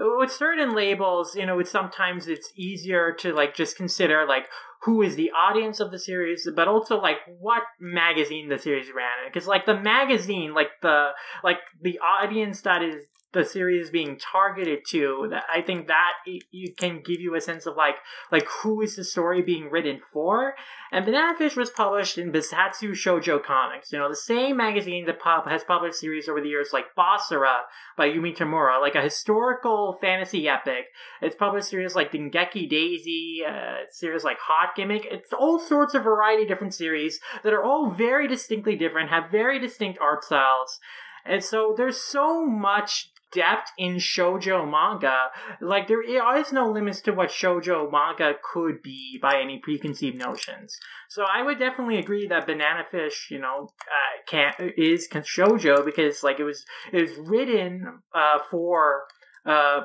with 0.00 0.32
certain 0.32 0.74
labels, 0.74 1.34
you 1.34 1.44
know, 1.44 1.58
it's 1.58 1.70
sometimes 1.70 2.26
it's 2.26 2.50
easier 2.56 3.12
to 3.20 3.32
like 3.32 3.54
just 3.54 3.76
consider 3.76 4.24
like 4.26 4.46
who 4.82 5.02
is 5.02 5.14
the 5.14 5.30
audience 5.32 5.78
of 5.78 5.90
the 5.90 5.98
series, 5.98 6.48
but 6.56 6.68
also 6.68 6.98
like 6.98 7.18
what 7.38 7.62
magazine 7.78 8.48
the 8.48 8.58
series 8.58 8.86
ran 8.94 9.24
in. 9.24 9.30
Because 9.30 9.46
like 9.46 9.66
the 9.66 9.78
magazine, 9.78 10.54
like 10.54 10.70
the 10.80 11.10
like 11.44 11.58
the 11.82 11.98
audience 11.98 12.62
that 12.62 12.82
is 12.82 13.04
the 13.32 13.44
series 13.44 13.90
being 13.90 14.18
targeted 14.18 14.80
to 14.88 15.28
that 15.30 15.44
i 15.52 15.60
think 15.60 15.86
that 15.86 16.12
you 16.50 16.72
can 16.74 17.00
give 17.04 17.20
you 17.20 17.34
a 17.34 17.40
sense 17.40 17.66
of 17.66 17.76
like 17.76 17.96
like 18.32 18.46
who 18.62 18.80
is 18.80 18.96
the 18.96 19.04
story 19.04 19.42
being 19.42 19.70
written 19.70 20.00
for 20.12 20.54
and 20.92 21.04
banana 21.04 21.36
fish 21.36 21.56
was 21.56 21.70
published 21.70 22.18
in 22.18 22.32
Bessatsu 22.32 22.90
Shoujo 22.90 23.42
Comics, 23.42 23.92
you 23.92 23.98
know, 23.98 24.08
the 24.08 24.16
same 24.16 24.56
magazine 24.56 25.06
that 25.06 25.20
pop 25.20 25.48
has 25.48 25.62
published 25.62 26.00
series 26.00 26.28
over 26.28 26.40
the 26.40 26.48
years 26.48 26.70
like 26.72 26.86
Basara 26.98 27.60
by 27.96 28.08
Yumi 28.08 28.36
Tamura, 28.36 28.80
like 28.80 28.96
a 28.96 29.02
historical 29.02 29.96
fantasy 30.00 30.48
epic. 30.48 30.86
It's 31.22 31.36
published 31.36 31.68
series 31.68 31.94
like 31.94 32.10
Dengeki 32.10 32.68
Daisy, 32.68 33.42
uh, 33.48 33.84
series 33.90 34.24
like 34.24 34.38
Hot 34.40 34.74
Gimmick. 34.74 35.06
It's 35.08 35.32
all 35.32 35.60
sorts 35.60 35.94
of 35.94 36.02
variety 36.02 36.42
of 36.42 36.48
different 36.48 36.74
series 36.74 37.20
that 37.44 37.52
are 37.52 37.64
all 37.64 37.90
very 37.90 38.26
distinctly 38.26 38.74
different, 38.74 39.10
have 39.10 39.30
very 39.30 39.60
distinct 39.60 40.00
art 40.00 40.24
styles. 40.24 40.80
And 41.24 41.44
so 41.44 41.74
there's 41.76 42.00
so 42.00 42.44
much 42.44 43.12
depth 43.32 43.70
in 43.78 43.96
shojo 43.96 44.68
manga. 44.68 45.16
Like 45.60 45.88
there 45.88 46.02
is 46.36 46.52
no 46.52 46.70
limits 46.70 47.00
to 47.02 47.12
what 47.12 47.30
shojo 47.30 47.90
manga 47.90 48.34
could 48.52 48.82
be 48.82 49.18
by 49.20 49.40
any 49.40 49.58
preconceived 49.58 50.18
notions. 50.18 50.78
So 51.08 51.24
I 51.24 51.42
would 51.42 51.58
definitely 51.58 51.98
agree 51.98 52.26
that 52.28 52.46
Banana 52.46 52.84
Fish, 52.90 53.28
you 53.30 53.38
know, 53.38 53.70
uh, 53.82 54.22
can 54.26 54.52
is 54.76 55.08
shojo 55.08 55.84
because 55.84 56.22
like 56.22 56.40
it 56.40 56.44
was 56.44 56.64
it 56.92 57.02
was 57.02 57.16
written 57.18 58.00
uh, 58.14 58.38
for 58.50 59.02
uh, 59.46 59.80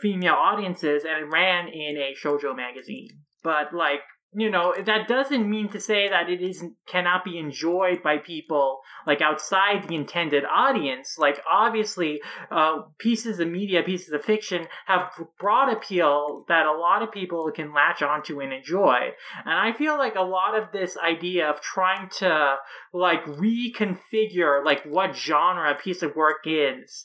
female 0.00 0.34
audiences 0.34 1.04
and 1.04 1.24
it 1.24 1.30
ran 1.30 1.68
in 1.68 1.96
a 1.96 2.14
shojo 2.20 2.56
magazine. 2.56 3.10
But 3.42 3.72
like 3.72 4.00
you 4.34 4.50
know 4.50 4.74
that 4.84 5.08
doesn't 5.08 5.48
mean 5.48 5.70
to 5.70 5.80
say 5.80 6.08
that 6.08 6.28
it 6.28 6.42
isn't 6.42 6.74
cannot 6.86 7.24
be 7.24 7.38
enjoyed 7.38 8.02
by 8.02 8.18
people 8.18 8.80
like 9.06 9.22
outside 9.22 9.88
the 9.88 9.94
intended 9.94 10.44
audience. 10.44 11.16
Like 11.18 11.40
obviously 11.50 12.20
uh, 12.50 12.82
pieces 12.98 13.40
of 13.40 13.48
media 13.48 13.82
pieces 13.82 14.12
of 14.12 14.22
fiction 14.22 14.68
have 14.86 15.10
broad 15.40 15.72
appeal 15.72 16.44
that 16.48 16.66
a 16.66 16.72
lot 16.72 17.02
of 17.02 17.10
people 17.10 17.50
can 17.54 17.72
latch 17.72 18.02
onto 18.02 18.40
and 18.40 18.52
enjoy. 18.52 19.10
And 19.44 19.54
i 19.54 19.72
feel 19.72 19.96
like 19.96 20.14
a 20.14 20.22
lot 20.22 20.56
of 20.56 20.72
this 20.72 20.96
idea 20.98 21.48
of 21.48 21.60
trying 21.60 22.10
to 22.18 22.56
like 22.92 23.24
reconfigure 23.24 24.64
like 24.64 24.84
what 24.84 25.16
genre 25.16 25.72
a 25.72 25.74
piece 25.74 26.02
of 26.02 26.14
work 26.14 26.38
is 26.44 27.04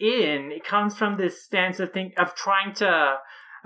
in 0.00 0.50
it 0.50 0.64
comes 0.64 0.96
from 0.96 1.16
this 1.16 1.42
stance 1.42 1.78
of 1.78 1.92
think 1.92 2.14
of 2.18 2.34
trying 2.34 2.74
to 2.74 3.16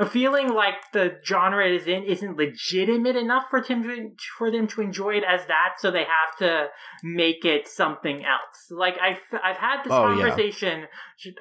feeling 0.07 0.49
like 0.55 0.93
the 0.93 1.19
genre 1.25 1.67
it 1.67 1.75
is 1.75 1.87
in 1.87 2.05
isn't 2.05 2.37
legitimate 2.37 3.17
enough 3.17 3.45
for 3.51 3.61
them 3.61 3.83
to 3.83 4.11
for 4.39 4.51
them 4.51 4.67
to 4.69 4.81
enjoy 4.81 5.15
it 5.17 5.25
as 5.29 5.47
that, 5.47 5.75
so 5.79 5.91
they 5.91 6.05
have 6.05 6.37
to 6.39 6.69
make 7.03 7.45
it 7.45 7.67
something 7.67 8.25
else. 8.25 8.71
Like 8.71 8.95
I've 9.03 9.19
I've 9.43 9.57
had 9.57 9.83
this 9.83 9.93
Oh, 9.93 10.11
yeah. 10.11 10.29
conversation 10.29 10.87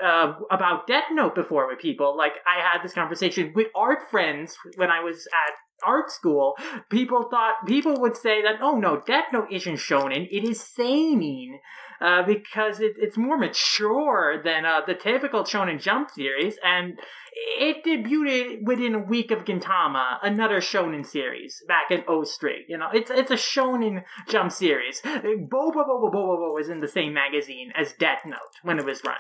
uh, 0.04 0.34
about 0.50 0.88
Death 0.88 1.06
Note 1.12 1.36
before 1.36 1.68
with 1.68 1.80
people. 1.80 2.18
Like 2.18 2.34
I 2.48 2.62
had 2.62 2.84
this 2.84 2.94
conversation 2.94 3.52
with 3.56 3.68
art 3.76 4.10
friends 4.10 4.58
when 4.76 4.90
I 4.90 5.02
was 5.02 5.28
at 5.28 5.54
art 5.86 6.12
school. 6.12 6.56
People 6.90 7.28
thought 7.30 7.66
people 7.66 8.00
would 8.00 8.18
say 8.18 8.42
that 8.42 8.62
oh 8.62 8.78
no, 8.78 9.02
Death 9.06 9.26
Note 9.34 9.52
isn't 9.52 9.78
shonen; 9.78 10.28
it 10.30 10.44
is 10.44 10.62
seinen. 10.62 11.60
Uh, 12.00 12.22
because 12.22 12.80
it, 12.80 12.94
it's 12.98 13.18
more 13.18 13.40
mature 13.40 14.40
than 14.44 14.68
uh, 14.68 14.82
the 14.86 14.94
typical 14.94 15.42
Shonen 15.42 15.82
Jump 15.82 16.12
series, 16.12 16.60
and 16.64 16.94
it 17.60 17.84
debuted 17.84 18.64
within 18.64 18.94
a 18.94 19.00
week 19.00 19.32
of 19.32 19.46
Gintama, 19.46 20.18
another 20.22 20.60
shonen 20.60 21.06
series 21.06 21.64
back 21.68 21.90
in 21.90 22.04
03. 22.04 22.66
You 22.68 22.78
know, 22.78 22.90
it's 22.94 23.10
it's 23.10 23.32
a 23.32 23.36
shonen 23.36 24.04
jump 24.28 24.52
series. 24.52 25.02
Bobobo-bo 25.02 26.10
Bo-bobo 26.12 26.54
was 26.54 26.70
in 26.70 26.82
the 26.82 26.88
same 26.88 27.14
magazine 27.14 27.72
as 27.76 27.94
Death 27.94 28.22
Note 28.26 28.62
when 28.62 28.80
it 28.80 28.86
was 28.86 29.04
run. 29.04 29.18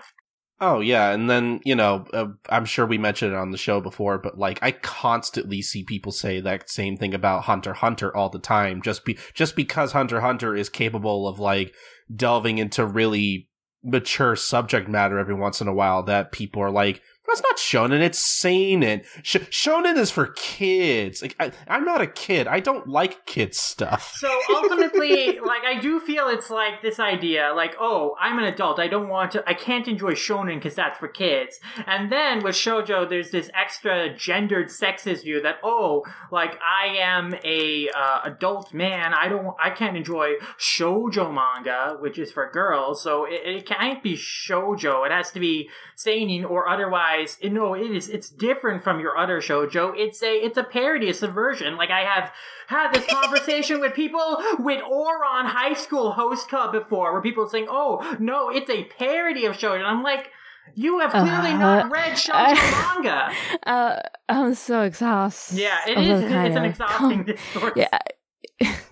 Oh 0.60 0.80
yeah, 0.80 1.12
and 1.12 1.30
then 1.30 1.60
you 1.64 1.76
know, 1.76 2.06
uh, 2.14 2.28
I'm 2.50 2.66
sure 2.66 2.86
we 2.86 2.98
mentioned 2.98 3.34
it 3.34 3.38
on 3.38 3.52
the 3.52 3.58
show 3.58 3.80
before, 3.80 4.18
but 4.18 4.40
like 4.40 4.58
I 4.62 4.72
constantly 4.72 5.62
see 5.62 5.84
people 5.84 6.12
say 6.12 6.40
that 6.40 6.70
same 6.70 6.98
thing 6.98 7.14
about 7.14 7.44
Hunter 7.44 7.74
Hunter 7.74 8.16
all 8.16 8.30
the 8.30 8.40
time. 8.40 8.82
Just 8.82 9.06
be 9.06 9.18
just 9.36 9.56
because 9.56 9.92
Hunter 9.92 10.22
Hunter 10.22 10.56
is 10.56 10.70
capable 10.70 11.28
of 11.28 11.40
like 11.40 11.74
delving 12.14 12.58
into 12.58 12.86
really 12.86 13.50
mature 13.84 14.36
subject 14.36 14.90
matter 14.90 15.20
every 15.20 15.36
once 15.36 15.62
in 15.62 15.68
a 15.68 15.74
while, 15.74 16.02
that 16.04 16.32
people 16.32 16.62
are 16.62 16.72
like, 16.72 17.02
that's 17.28 17.42
not 17.42 17.58
shonen, 17.58 18.02
it's 18.02 18.20
seinen. 18.20 19.02
Sh- 19.22 19.38
shonen 19.52 19.98
is 19.98 20.12
for 20.12 20.28
kids. 20.28 21.22
Like 21.22 21.36
I, 21.40 21.52
I'm 21.68 21.84
not 21.84 22.02
a 22.02 22.08
kid. 22.08 22.48
I 22.48 22.60
don't 22.60 22.88
like 22.88 23.26
kids 23.26 23.58
stuff. 23.58 24.16
So 24.28 24.40
ultimately, 24.50 25.40
like 25.40 25.64
I 25.64 25.80
do 25.80 26.00
feel 26.00 26.28
it's 26.28 26.50
like 26.50 26.82
this 26.82 27.00
idea, 27.00 27.54
like, 27.56 27.76
oh, 27.80 28.16
I'm 28.20 28.40
an 28.40 28.46
adult. 28.46 28.80
I 28.80 28.88
don't 28.88 29.10
want 29.10 29.32
to. 29.34 29.44
I 29.48 29.54
can't 29.54 29.88
enjoy 29.88 30.14
shonen 30.14 30.56
because 30.56 30.76
that's 30.76 30.98
for 30.98 31.08
kids. 31.08 31.60
And 31.86 32.12
then 32.12 32.44
with 32.44 32.56
shojo, 32.56 33.08
there's 33.08 33.30
this 33.32 33.50
extra 33.54 34.14
gendered 34.16 34.68
sexist 34.68 35.24
view 35.24 35.42
that 35.44 35.58
oh, 35.64 36.04
like 36.32 36.58
I 36.62 36.98
am 36.98 37.36
a 37.44 37.90
uh, 37.96 38.22
adult 38.24 38.74
man. 38.74 39.14
I 39.14 39.28
don't. 39.28 39.56
I 39.64 39.70
can't 39.70 39.96
enjoy 39.96 40.36
shojo 40.60 41.32
manga, 41.34 41.98
which 42.00 42.18
is 42.18 42.32
for 42.32 42.50
girls. 42.52 43.02
So 43.04 43.26
it, 43.26 43.42
it 43.46 43.66
can't 43.66 44.02
be 44.02 44.16
shojo. 44.16 45.06
It 45.06 45.12
has 45.12 45.32
to 45.32 45.40
be 45.40 45.70
seinen 45.98 46.46
or 46.46 46.70
otherwise. 46.70 47.38
No, 47.44 47.74
it 47.74 47.92
is. 47.92 48.08
It's 48.08 48.30
different 48.30 48.84
from 48.84 49.00
your 49.02 49.18
other 49.18 49.42
shojo. 49.42 49.94
It's 49.98 50.22
a. 50.24 50.34
It's 50.46 50.58
a 50.58 50.64
parody, 50.64 51.10
a 51.10 51.14
subversion. 51.14 51.76
Like 51.76 51.90
I 51.90 52.02
have 52.02 52.32
had 52.68 52.94
this 52.94 53.06
conversation 53.08 53.82
with 53.82 53.94
people 53.94 54.38
with 54.60 54.82
Ouran 54.84 55.48
High 55.48 55.74
School 55.74 56.12
Host 56.14 56.48
Club 56.48 56.72
before, 56.72 57.12
where 57.12 57.22
people 57.22 57.44
are 57.46 57.50
saying, 57.50 57.68
"Oh 57.70 58.16
no, 58.20 58.50
it's 58.50 58.70
a 58.70 58.84
parody 58.86 59.46
of 59.46 59.58
shojo," 59.58 59.76
and 59.76 59.86
I'm 59.86 60.04
like. 60.04 60.32
You 60.76 61.00
have 61.00 61.12
clearly 61.12 61.52
Uh, 61.52 61.58
not 61.60 61.90
read 61.90 62.12
shojo 62.18 62.54
manga. 62.96 63.32
Uh, 63.66 64.02
I'm 64.28 64.54
so 64.54 64.82
exhausted. 64.82 65.60
Yeah, 65.60 65.80
it 65.88 65.98
is. 65.98 66.22
It's 66.24 66.56
an 66.58 66.66
exhausting 66.66 67.24
discourse. 67.32 67.72
Yeah, 67.78 67.98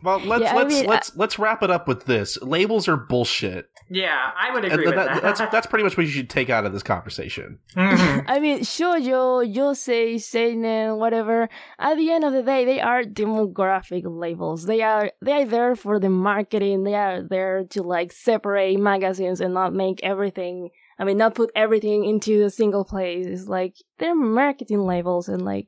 Well, 0.04 0.20
let's 0.26 0.44
Yeah, 0.44 0.54
let's 0.56 0.74
mean, 0.76 0.86
let's 0.86 1.16
let's 1.16 1.40
wrap 1.40 1.64
it 1.64 1.72
up 1.72 1.88
with 1.88 2.06
this. 2.06 2.38
Labels 2.42 2.88
are 2.88 2.98
bullshit. 2.98 3.70
Yeah, 3.90 4.18
I 4.36 4.52
would 4.52 4.64
And 4.66 4.74
agree 4.74 4.86
with 4.88 4.96
that- 4.96 5.14
that. 5.16 5.22
that's 5.22 5.40
that's 5.52 5.68
pretty 5.72 5.84
much 5.84 5.96
what 5.98 6.06
you 6.06 6.12
should 6.12 6.30
take 6.30 6.50
out 6.50 6.66
of 6.66 6.74
this 6.74 6.84
conversation. 6.84 7.60
Mhm. 7.76 8.24
I 8.28 8.40
mean, 8.40 8.60
shoujo, 8.60 9.46
josei, 9.54 10.20
seinen, 10.22 10.98
whatever. 10.98 11.50
At 11.78 11.96
the 11.98 12.12
end 12.12 12.24
of 12.24 12.34
the 12.34 12.42
day, 12.44 12.66
they 12.66 12.80
are 12.82 13.04
demographic 13.04 14.04
labels. 14.06 14.66
They 14.66 14.82
are 14.82 15.12
they 15.22 15.32
are 15.34 15.46
there 15.46 15.76
for 15.76 16.00
the 16.00 16.10
marketing. 16.10 16.84
They 16.84 16.96
are 16.96 17.22
there 17.22 17.64
to 17.72 17.84
like 17.84 18.12
separate 18.12 18.80
magazines 18.80 19.42
and 19.42 19.54
not 19.54 19.74
make 19.74 20.00
everything. 20.04 20.70
I 20.98 21.04
mean, 21.04 21.18
not 21.18 21.36
put 21.36 21.52
everything 21.56 22.06
into 22.06 22.44
a 22.46 22.50
single 22.50 22.86
place. 22.86 23.26
It's 23.28 23.48
like 23.48 23.76
they're 24.00 24.16
marketing 24.16 24.86
labels, 24.86 25.28
and 25.28 25.44
like 25.44 25.68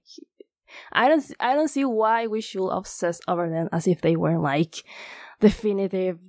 I 0.92 1.08
don't 1.08 1.24
I 1.40 1.54
don't 1.54 1.68
see 1.68 1.86
why 1.86 2.28
we 2.28 2.42
should 2.42 2.70
obsess 2.70 3.20
over 3.28 3.50
them 3.50 3.70
as 3.72 3.88
if 3.88 4.02
they 4.02 4.16
were 4.16 4.38
like 4.38 4.84
definitive. 5.40 6.20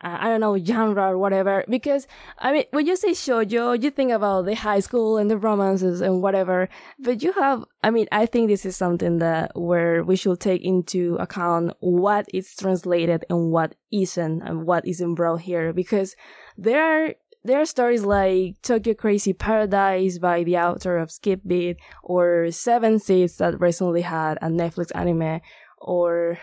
Uh, 0.00 0.16
I 0.20 0.28
don't 0.28 0.40
know 0.40 0.56
genre 0.56 1.10
or 1.10 1.18
whatever 1.18 1.64
because 1.68 2.06
I 2.38 2.52
mean, 2.52 2.64
when 2.70 2.86
you 2.86 2.94
say 2.94 3.10
shoujo, 3.10 3.82
you 3.82 3.90
think 3.90 4.12
about 4.12 4.46
the 4.46 4.54
high 4.54 4.78
school 4.78 5.18
and 5.18 5.28
the 5.28 5.36
romances 5.36 6.00
and 6.00 6.22
whatever. 6.22 6.68
But 7.00 7.22
you 7.22 7.32
have, 7.32 7.64
I 7.82 7.90
mean, 7.90 8.06
I 8.12 8.26
think 8.26 8.48
this 8.48 8.64
is 8.64 8.76
something 8.76 9.18
that 9.18 9.50
where 9.56 10.04
we 10.04 10.14
should 10.14 10.38
take 10.38 10.62
into 10.62 11.16
account 11.16 11.72
what 11.80 12.26
is 12.32 12.54
translated 12.54 13.24
and 13.28 13.50
what 13.50 13.74
isn't, 13.90 14.42
and 14.42 14.64
what 14.64 14.86
isn't 14.86 15.16
brought 15.16 15.40
here 15.40 15.72
because 15.72 16.14
there 16.56 16.82
are 16.82 17.14
there 17.44 17.60
are 17.60 17.66
stories 17.66 18.04
like 18.04 18.60
Tokyo 18.62 18.94
Crazy 18.94 19.32
Paradise 19.32 20.18
by 20.18 20.44
the 20.44 20.58
author 20.58 20.98
of 20.98 21.10
Skip 21.10 21.40
Beat 21.46 21.76
or 22.02 22.50
Seven 22.50 22.98
Seeds 22.98 23.36
that 23.36 23.60
recently 23.60 24.02
had 24.02 24.38
a 24.42 24.48
Netflix 24.48 24.90
anime 24.94 25.40
or 25.78 26.38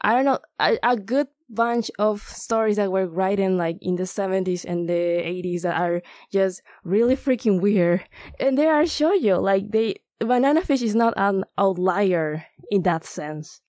I 0.00 0.14
don't 0.14 0.24
know, 0.24 0.38
a, 0.58 0.78
a 0.82 0.96
good 0.96 1.26
bunch 1.48 1.90
of 1.98 2.22
stories 2.22 2.76
that 2.76 2.92
were 2.92 3.06
written 3.06 3.58
like 3.58 3.76
in 3.82 3.96
the 3.96 4.04
70s 4.04 4.64
and 4.64 4.88
the 4.88 4.92
80s 4.92 5.62
that 5.62 5.78
are 5.78 6.00
just 6.32 6.62
really 6.84 7.16
freaking 7.16 7.60
weird. 7.60 8.04
And 8.38 8.56
they 8.56 8.66
are 8.66 8.84
shoujo, 8.84 9.42
like 9.42 9.70
they, 9.70 9.96
Banana 10.20 10.62
Fish 10.62 10.82
is 10.82 10.94
not 10.94 11.12
an 11.16 11.44
outlier 11.58 12.46
in 12.70 12.82
that 12.82 13.04
sense. 13.04 13.60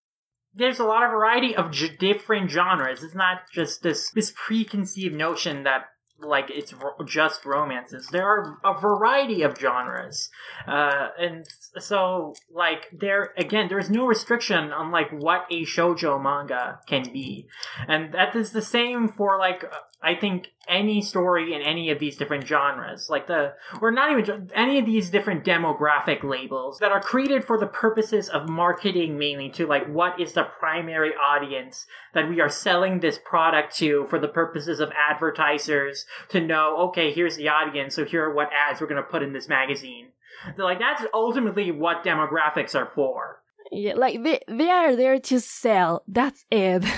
There's 0.54 0.80
a 0.80 0.84
lot 0.84 1.04
of 1.04 1.12
variety 1.12 1.56
of 1.56 1.72
j- 1.72 1.96
different 1.98 2.50
genres. 2.50 3.04
It's 3.04 3.16
not 3.16 3.50
just 3.54 3.84
this 3.84 4.12
this 4.12 4.34
preconceived 4.36 5.16
notion 5.16 5.64
that 5.64 5.86
like 6.24 6.50
it's 6.50 6.74
ro- 6.74 6.96
just 7.06 7.46
romances. 7.46 8.08
There 8.12 8.28
are 8.28 8.58
a 8.64 8.80
variety 8.80 9.42
of 9.42 9.58
genres, 9.58 10.30
uh, 10.68 11.10
and 11.18 11.46
so 11.80 12.34
like 12.54 12.88
there 12.92 13.34
again, 13.38 13.68
there's 13.70 13.90
no 13.90 14.06
restriction 14.06 14.72
on 14.72 14.92
like 14.92 15.12
what 15.12 15.46
a 15.50 15.64
shojo 15.64 16.22
manga 16.22 16.80
can 16.88 17.04
be, 17.12 17.48
and 17.88 18.14
that 18.14 18.36
is 18.36 18.52
the 18.52 18.62
same 18.62 19.08
for 19.08 19.38
like 19.40 19.64
I 20.04 20.16
think 20.16 20.48
any 20.68 21.02
story 21.02 21.54
in 21.54 21.62
any 21.62 21.92
of 21.92 22.00
these 22.00 22.18
different 22.18 22.48
genres, 22.48 23.08
like 23.10 23.28
the 23.28 23.54
or 23.82 23.92
not 23.92 24.12
even 24.12 24.50
any 24.56 24.80
of 24.80 24.86
these 24.86 25.12
different 25.12 25.44
demographic 25.44 26.24
labels 26.24 26.80
that 26.80 26.92
are 26.92 27.00
created 27.00 27.44
for 27.44 27.60
the 27.60 27.68
purposes 27.68 28.28
of 28.28 28.50
marketing 28.50 29.20
mainly 29.20 29.50
to 29.52 29.68
like 29.68 29.86
what 29.88 30.20
is 30.20 30.34
the 30.34 30.44
primary 30.44 31.12
audience 31.12 31.86
that 32.16 32.28
we 32.28 32.42
are 32.42 32.50
selling 32.50 33.00
this 33.00 33.20
product 33.24 33.76
to 33.78 34.08
for 34.10 34.18
the 34.18 34.28
purposes 34.28 34.80
of 34.80 34.92
advertisers 35.10 36.06
to 36.30 36.42
know 36.42 36.78
okay 36.90 37.12
here's 37.14 37.38
the 37.38 37.48
audience 37.48 37.96
so 37.96 38.04
here 38.04 38.26
are 38.26 38.34
what 38.34 38.50
ads 38.54 38.82
we're 38.82 38.88
going 38.88 39.02
to 39.02 39.10
put 39.10 39.22
in 39.22 39.34
this 39.34 39.48
magazine 39.48 40.08
They're 40.56 40.66
like 40.66 40.80
that's 40.80 41.06
ultimately 41.14 41.70
what 41.70 42.04
demographics 42.04 42.74
are 42.74 42.90
for 42.96 43.42
Yeah, 43.72 43.94
like 43.96 44.24
they, 44.24 44.40
they 44.48 44.70
are 44.70 44.96
there 44.96 45.20
to 45.20 45.40
sell. 45.40 46.04
That's 46.08 46.46
it. 46.52 46.84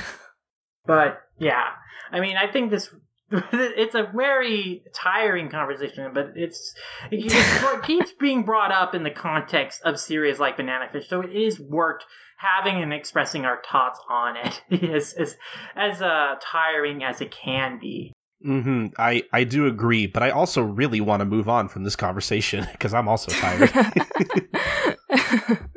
But 0.86 1.22
yeah, 1.38 1.70
I 2.14 2.20
mean, 2.20 2.38
I 2.38 2.50
think 2.50 2.70
this 2.70 2.94
it's 3.32 3.96
a 3.96 4.10
very 4.16 4.84
tiring 4.94 5.50
conversation, 5.50 6.12
but 6.14 6.34
it's 6.36 6.74
it 7.12 7.84
keeps 7.84 8.12
being 8.20 8.44
brought 8.44 8.72
up 8.72 8.94
in 8.94 9.04
the 9.04 9.12
context 9.12 9.82
of 9.84 10.00
series 10.00 10.40
like 10.40 10.58
Banana 10.58 10.88
Fish, 10.92 11.10
so 11.10 11.22
it 11.22 11.36
is 11.36 11.60
worth 11.60 12.04
having 12.38 12.82
and 12.82 12.94
expressing 12.94 13.46
our 13.46 13.60
thoughts 13.70 14.00
on 14.10 14.36
it. 14.38 14.62
as 14.84 15.14
as 15.14 15.36
as 15.76 16.02
uh, 16.02 16.36
tiring 16.42 17.04
as 17.04 17.22
it 17.22 17.32
can 17.32 17.80
be. 17.80 18.14
hmm 18.44 18.88
I 19.00 19.24
I 19.34 19.44
do 19.46 19.66
agree, 19.66 20.06
but 20.06 20.22
I 20.22 20.30
also 20.30 20.62
really 20.62 21.02
want 21.02 21.22
to 21.22 21.26
move 21.26 21.50
on 21.50 21.68
from 21.70 21.84
this 21.84 21.96
conversation 21.96 22.68
because 22.72 22.94
I'm 22.94 23.08
also 23.08 23.32
tired. 23.32 23.72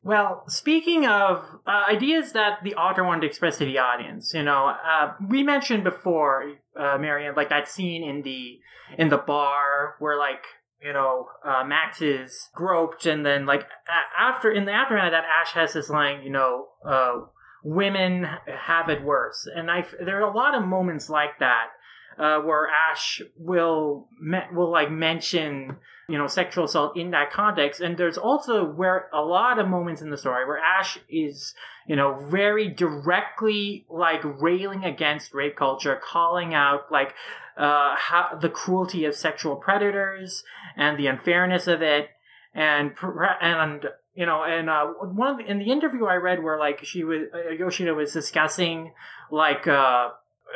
Well, 0.07 0.45
speaking 0.47 1.05
of 1.05 1.45
uh, 1.67 1.83
ideas 1.91 2.31
that 2.31 2.61
the 2.63 2.77
author 2.77 3.03
wanted 3.03 3.23
to 3.23 3.27
express 3.27 3.59
to 3.59 3.65
the 3.65 3.79
audience, 3.79 4.33
you 4.33 4.45
know, 4.45 4.69
uh, 4.69 5.15
we 5.29 5.43
mentioned 5.43 5.83
before, 5.83 6.53
uh, 6.79 6.97
Marion, 6.97 7.35
like 7.35 7.49
that 7.49 7.67
scene 7.67 8.09
in 8.09 8.23
the 8.23 8.61
in 8.97 9.09
the 9.09 9.17
bar 9.17 9.97
where 9.99 10.17
like 10.17 10.45
you 10.81 10.93
know 10.93 11.27
uh, 11.45 11.65
Max 11.65 12.01
is 12.01 12.51
groped, 12.55 13.05
and 13.05 13.27
then 13.27 13.47
like 13.47 13.63
a- 13.63 14.21
after 14.21 14.49
in 14.49 14.65
the 14.65 14.71
aftermath 14.71 15.07
of 15.07 15.11
that, 15.11 15.25
Ash 15.25 15.55
has 15.55 15.73
this 15.73 15.91
line, 15.91 16.23
you 16.23 16.31
know, 16.31 16.69
uh, 16.89 17.23
women 17.65 18.29
have 18.47 18.89
it 18.89 19.03
worse, 19.03 19.49
and 19.57 19.69
I 19.69 19.85
there 19.99 20.23
are 20.23 20.31
a 20.31 20.37
lot 20.37 20.55
of 20.55 20.65
moments 20.65 21.11
like 21.11 21.41
that 21.41 21.71
uh, 22.17 22.39
where 22.43 22.69
Ash 22.69 23.23
will 23.37 24.09
me- 24.21 24.39
will 24.53 24.71
like 24.71 24.93
mention 24.93 25.79
you 26.09 26.17
know 26.17 26.27
sexual 26.27 26.65
assault 26.65 26.97
in 26.97 27.11
that 27.11 27.33
context, 27.33 27.81
and 27.81 27.97
there's 27.97 28.19
also 28.19 28.65
where 28.65 29.09
a 29.13 29.21
lot 29.21 29.59
of 29.59 29.69
moments 29.69 30.03
in 30.03 30.11
the 30.11 30.17
story 30.17 30.47
where 30.47 30.59
Ash 30.59 30.99
is 31.09 31.55
you 31.87 31.97
know 31.97 32.27
very 32.29 32.69
directly 32.69 33.87
like 33.89 34.21
railing 34.25 34.85
against 34.85 35.35
rape 35.35 35.57
culture, 35.57 36.01
calling 36.03 36.55
out 36.55 36.91
like 36.91 37.15
uh, 37.57 37.97
how 37.97 38.39
the 38.41 38.49
cruelty 38.49 39.05
of 39.05 39.15
sexual 39.15 39.57
predators 39.57 40.45
and 40.77 40.99
the 40.99 41.07
unfairness 41.07 41.67
of 41.67 41.83
it. 41.83 42.11
and 42.55 42.93
and 43.41 43.87
you 44.15 44.25
know, 44.25 44.45
and 44.45 44.71
uh, 44.71 44.87
one 44.87 45.33
of 45.33 45.37
the, 45.39 45.45
in 45.51 45.59
the 45.59 45.71
interview 45.71 46.07
I 46.07 46.15
read 46.15 46.43
where 46.43 46.59
like 46.59 46.85
she 46.85 47.05
was 47.05 47.25
uh, 47.35 47.51
Yoshida 47.51 47.95
was 47.95 48.13
discussing 48.13 48.93
like 49.31 49.67
uh, 49.67 50.09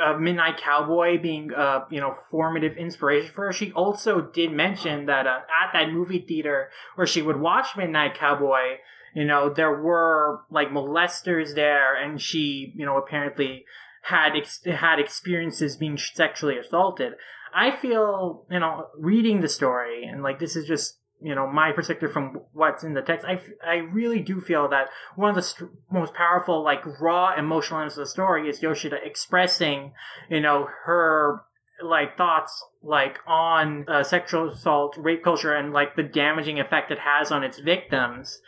uh, 0.02 0.16
Midnight 0.16 0.56
Cowboy 0.56 1.20
being 1.20 1.52
uh 1.52 1.84
you 1.90 2.00
know 2.00 2.14
formative 2.30 2.76
inspiration 2.76 3.32
for 3.34 3.46
her. 3.46 3.52
She 3.52 3.72
also 3.72 4.20
did 4.20 4.52
mention 4.52 5.06
that 5.06 5.26
uh, 5.26 5.40
at 5.62 5.72
that 5.72 5.92
movie 5.92 6.24
theater 6.26 6.70
where 6.94 7.06
she 7.06 7.22
would 7.22 7.40
watch 7.40 7.76
Midnight 7.76 8.14
Cowboy, 8.14 8.78
you 9.14 9.24
know, 9.24 9.52
there 9.52 9.76
were 9.76 10.42
like 10.50 10.68
molesters 10.68 11.54
there, 11.54 11.94
and 11.94 12.20
she 12.20 12.72
you 12.76 12.86
know 12.86 12.96
apparently 12.96 13.64
had 14.02 14.36
ex- 14.36 14.64
had 14.64 14.98
experiences 14.98 15.76
being 15.76 15.98
sexually 15.98 16.56
assaulted. 16.56 17.14
I 17.54 17.76
feel 17.76 18.46
you 18.50 18.60
know 18.60 18.86
reading 18.96 19.40
the 19.40 19.48
story 19.48 20.04
and 20.04 20.22
like 20.22 20.38
this 20.38 20.56
is 20.56 20.66
just 20.66 20.99
you 21.22 21.34
know 21.34 21.46
my 21.46 21.72
perspective 21.72 22.12
from 22.12 22.40
what's 22.52 22.82
in 22.82 22.94
the 22.94 23.02
text 23.02 23.26
i, 23.26 23.40
I 23.64 23.76
really 23.76 24.20
do 24.20 24.40
feel 24.40 24.68
that 24.68 24.88
one 25.16 25.30
of 25.30 25.36
the 25.36 25.42
st- 25.42 25.70
most 25.90 26.14
powerful 26.14 26.62
like 26.62 26.82
raw 27.00 27.34
emotional 27.36 27.78
elements 27.78 27.96
of 27.96 28.02
the 28.02 28.10
story 28.10 28.48
is 28.48 28.62
yoshida 28.62 28.96
expressing 29.04 29.92
you 30.28 30.40
know 30.40 30.68
her 30.84 31.42
like 31.82 32.16
thoughts 32.16 32.64
like 32.82 33.18
on 33.26 33.84
uh, 33.88 34.02
sexual 34.02 34.50
assault 34.50 34.96
rape 34.98 35.22
culture 35.22 35.54
and 35.54 35.72
like 35.72 35.96
the 35.96 36.02
damaging 36.02 36.60
effect 36.60 36.90
it 36.90 36.98
has 36.98 37.30
on 37.30 37.44
its 37.44 37.58
victims. 37.58 38.40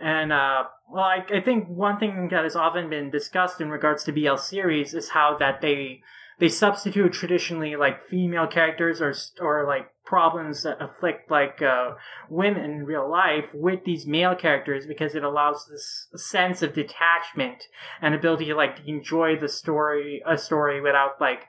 And 0.00 0.32
uh 0.32 0.64
well 0.90 1.04
I, 1.04 1.24
I 1.34 1.40
think 1.40 1.68
one 1.68 1.98
thing 1.98 2.28
that 2.30 2.44
has 2.44 2.56
often 2.56 2.90
been 2.90 3.10
discussed 3.10 3.60
in 3.60 3.70
regards 3.70 4.04
to 4.04 4.12
bl 4.12 4.36
series 4.36 4.92
is 4.92 5.10
how 5.10 5.36
that 5.38 5.62
they 5.62 6.02
they 6.38 6.48
substitute 6.48 7.12
traditionally 7.12 7.76
like 7.76 8.06
female 8.06 8.46
characters 8.46 9.00
or 9.00 9.14
or 9.40 9.66
like 9.66 9.90
problems 10.04 10.62
that 10.62 10.80
afflict 10.80 11.30
like 11.30 11.60
uh, 11.62 11.94
women 12.28 12.64
in 12.64 12.84
real 12.84 13.10
life 13.10 13.46
with 13.52 13.84
these 13.84 14.06
male 14.06 14.34
characters 14.34 14.86
because 14.86 15.14
it 15.14 15.24
allows 15.24 15.66
this 15.70 16.08
sense 16.14 16.62
of 16.62 16.74
detachment 16.74 17.64
and 18.00 18.14
ability 18.14 18.46
to 18.46 18.54
like 18.54 18.78
enjoy 18.86 19.36
the 19.36 19.48
story 19.48 20.22
a 20.26 20.36
story 20.38 20.80
without 20.80 21.20
like 21.20 21.40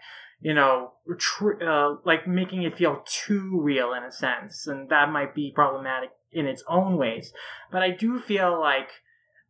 you 0.42 0.54
know 0.54 0.94
tr- 1.18 1.64
uh, 1.64 1.96
like 2.06 2.28
making 2.28 2.64
it 2.64 2.78
feel 2.78 3.04
too 3.06 3.60
real 3.62 3.94
in 3.94 4.04
a 4.04 4.12
sense. 4.12 4.68
And 4.68 4.90
that 4.90 5.12
might 5.12 5.36
be 5.36 5.52
problematic 5.54 6.12
in 6.32 6.46
its 6.46 6.64
own 6.68 6.98
ways. 6.98 7.34
But 7.72 7.82
i 7.82 7.92
do 7.92 8.20
feel 8.20 8.60
like 8.60 8.90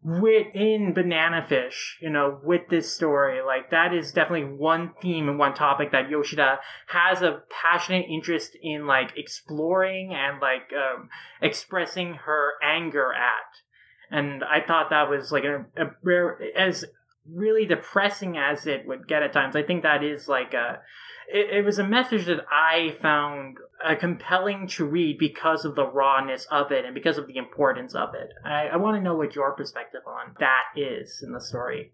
within 0.07 0.93
Banana 0.93 1.45
Fish, 1.45 1.97
you 2.01 2.09
know, 2.09 2.39
with 2.41 2.61
this 2.69 2.95
story. 2.95 3.41
Like 3.45 3.71
that 3.71 3.93
is 3.93 4.13
definitely 4.13 4.55
one 4.55 4.93
theme 5.01 5.27
and 5.27 5.38
one 5.38 5.53
topic 5.53 5.91
that 5.91 6.09
Yoshida 6.09 6.59
has 6.88 7.21
a 7.21 7.41
passionate 7.49 8.05
interest 8.09 8.57
in 8.61 8.88
like 8.88 9.11
exploring 9.17 10.13
and 10.13 10.39
like 10.39 10.71
um, 10.71 11.09
expressing 11.41 12.13
her 12.25 12.53
anger 12.63 13.11
at. 13.11 14.17
And 14.17 14.45
I 14.45 14.65
thought 14.65 14.91
that 14.91 15.09
was 15.09 15.34
like 15.34 15.43
a, 15.43 15.65
a 15.75 15.91
rare 16.01 16.39
as 16.57 16.85
really 17.29 17.65
depressing 17.65 18.38
as 18.38 18.65
it 18.65 18.88
would 18.88 19.09
get 19.09 19.23
at 19.23 19.34
times. 19.34 19.57
I 19.57 19.63
think 19.63 19.84
that 19.84 20.05
is 20.05 20.29
like 20.29 20.53
a 20.53 20.79
it, 21.27 21.57
it 21.57 21.65
was 21.65 21.79
a 21.79 21.84
message 21.85 22.27
that 22.27 22.45
I 22.49 22.95
found 23.01 23.57
uh, 23.84 23.95
compelling 23.95 24.68
to 24.68 24.86
read 24.86 25.18
because 25.18 25.66
of 25.66 25.76
the 25.76 25.86
rawness 25.86 26.45
of 26.52 26.72
it 26.72 26.86
and 26.86 26.94
because 26.94 27.18
of 27.18 27.28
the 27.28 27.38
importance 27.38 27.94
of 27.94 28.10
it. 28.16 28.30
I, 28.45 28.68
I 28.68 28.78
want 28.78 28.98
to 28.98 29.04
know 29.04 29.16
what 29.16 29.36
your 29.36 29.54
perspective 29.54 30.02
on 30.08 30.36
that 30.40 30.64
is 30.76 31.22
in 31.26 31.34
the 31.34 31.41
story. 31.41 31.94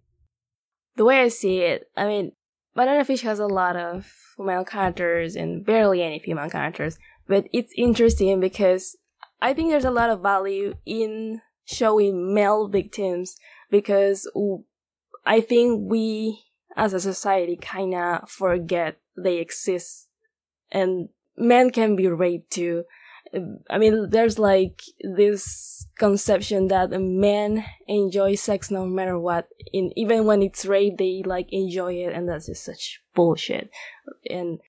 The 0.96 1.06
way 1.06 1.22
I 1.22 1.28
see 1.28 1.60
it, 1.60 1.90
I 1.98 2.06
mean, 2.06 2.32
Banana 2.76 3.04
Fish 3.04 3.22
has 3.22 3.40
a 3.40 3.48
lot 3.48 3.76
of 3.76 4.12
male 4.38 4.66
characters 4.66 5.36
and 5.36 5.66
barely 5.66 6.02
any 6.02 6.20
female 6.20 6.50
characters, 6.50 6.98
but 7.28 7.48
it's 7.52 7.74
interesting 7.78 8.40
because 8.40 8.96
I 9.42 9.54
think 9.54 9.70
there's 9.70 9.86
a 9.86 9.92
lot 9.92 10.10
of 10.10 10.22
value 10.22 10.76
in 10.86 11.42
showing 11.66 12.34
male 12.34 12.68
victims 12.68 13.36
because 13.70 14.30
I 15.26 15.42
think 15.42 15.90
we 15.90 16.44
as 16.76 16.94
a 16.94 17.00
society 17.00 17.56
kind 17.56 17.94
of 17.94 18.30
forget 18.30 18.98
they 19.16 19.38
exist 19.38 20.08
and 20.72 21.10
men 21.38 21.70
can 21.70 21.96
be 21.96 22.08
raped 22.08 22.52
too. 22.52 22.84
I 23.70 23.78
mean, 23.78 24.10
there's 24.10 24.38
like 24.38 24.82
this 25.02 25.88
conception 25.98 26.68
that 26.68 26.92
men 26.92 27.66
enjoy 27.88 28.36
sex 28.36 28.70
no 28.70 28.86
matter 28.86 29.18
what. 29.18 29.48
In 29.72 29.92
even 29.96 30.26
when 30.26 30.42
it's 30.44 30.66
rape, 30.66 30.98
they 30.98 31.24
like 31.26 31.48
enjoy 31.52 31.94
it, 31.94 32.14
and 32.14 32.30
that's 32.30 32.46
just 32.46 32.64
such 32.64 33.02
bullshit. 33.16 33.72
And 34.30 34.60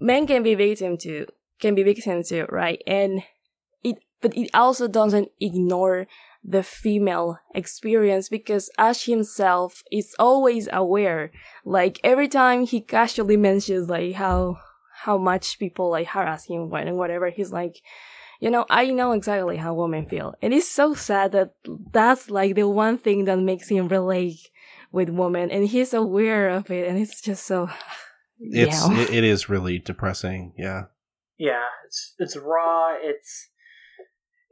men 0.00 0.26
can 0.26 0.42
be 0.42 0.54
victim 0.54 0.98
too, 0.98 1.26
can 1.60 1.74
be 1.74 1.82
victim 1.82 2.22
too, 2.22 2.46
right? 2.50 2.82
And 2.86 3.22
it, 3.82 3.96
but 4.20 4.36
it 4.36 4.50
also 4.52 4.88
doesn't 4.88 5.28
ignore 5.40 6.06
the 6.44 6.62
female 6.62 7.38
experience 7.54 8.28
because 8.28 8.68
Ash 8.76 9.06
himself 9.06 9.82
is 9.90 10.14
always 10.18 10.68
aware. 10.72 11.30
Like 11.64 12.00
every 12.02 12.28
time 12.28 12.66
he 12.66 12.80
casually 12.80 13.36
mentions 13.36 13.88
like 13.88 14.14
how 14.14 14.58
how 15.04 15.18
much 15.18 15.58
people 15.58 15.90
like 15.90 16.06
harass 16.08 16.46
him 16.46 16.70
when 16.70 16.88
and 16.88 16.96
whatever, 16.96 17.30
he's 17.30 17.52
like, 17.52 17.82
you 18.40 18.50
know, 18.50 18.66
I 18.68 18.90
know 18.90 19.12
exactly 19.12 19.56
how 19.56 19.74
women 19.74 20.06
feel. 20.06 20.34
And 20.42 20.52
it's 20.52 20.68
so 20.68 20.94
sad 20.94 21.32
that 21.32 21.54
that's 21.92 22.30
like 22.30 22.54
the 22.54 22.68
one 22.68 22.98
thing 22.98 23.24
that 23.26 23.38
makes 23.38 23.68
him 23.68 23.88
relate 23.88 24.50
with 24.92 25.08
women 25.08 25.50
and 25.50 25.66
he's 25.66 25.94
aware 25.94 26.50
of 26.50 26.70
it 26.70 26.86
and 26.86 26.98
it's 26.98 27.20
just 27.20 27.46
so 27.46 27.68
it's 28.38 28.86
it, 28.90 29.10
it 29.10 29.24
is 29.24 29.48
really 29.48 29.78
depressing 29.78 30.52
yeah. 30.56 30.84
Yeah 31.38 31.64
it's 31.86 32.14
it's 32.18 32.36
raw 32.36 32.94
it's 33.00 33.48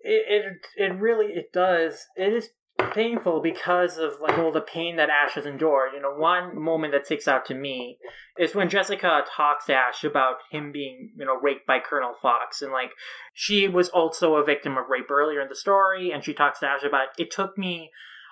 it, 0.02 0.24
it 0.28 0.44
it 0.76 0.98
really 0.98 1.26
it 1.26 1.52
does 1.52 2.06
it 2.16 2.32
is 2.32 2.48
painful 2.92 3.40
because 3.40 3.96
of 3.98 4.20
like 4.20 4.38
all 4.38 4.52
the 4.52 4.60
pain 4.60 4.96
that 4.96 5.10
Ash 5.10 5.34
has 5.34 5.46
endured. 5.46 5.90
You 5.94 6.02
know, 6.02 6.14
one 6.14 6.60
moment 6.60 6.92
that 6.92 7.06
sticks 7.06 7.28
out 7.28 7.44
to 7.46 7.54
me 7.54 7.98
is 8.38 8.54
when 8.54 8.68
Jessica 8.68 9.22
talks 9.36 9.66
to 9.66 9.74
Ash 9.74 10.04
about 10.04 10.36
him 10.50 10.72
being, 10.72 11.12
you 11.16 11.24
know, 11.24 11.36
raped 11.40 11.66
by 11.66 11.78
Colonel 11.78 12.14
Fox, 12.20 12.62
and 12.62 12.72
like 12.72 12.90
she 13.34 13.68
was 13.68 13.88
also 13.88 14.34
a 14.34 14.44
victim 14.44 14.76
of 14.76 14.88
rape 14.88 15.10
earlier 15.10 15.40
in 15.40 15.48
the 15.48 15.54
story, 15.54 16.10
and 16.10 16.24
she 16.24 16.34
talks 16.34 16.60
to 16.60 16.66
Ash 16.66 16.84
about 16.84 17.08
it 17.18 17.30
took 17.30 17.56
me 17.56 17.90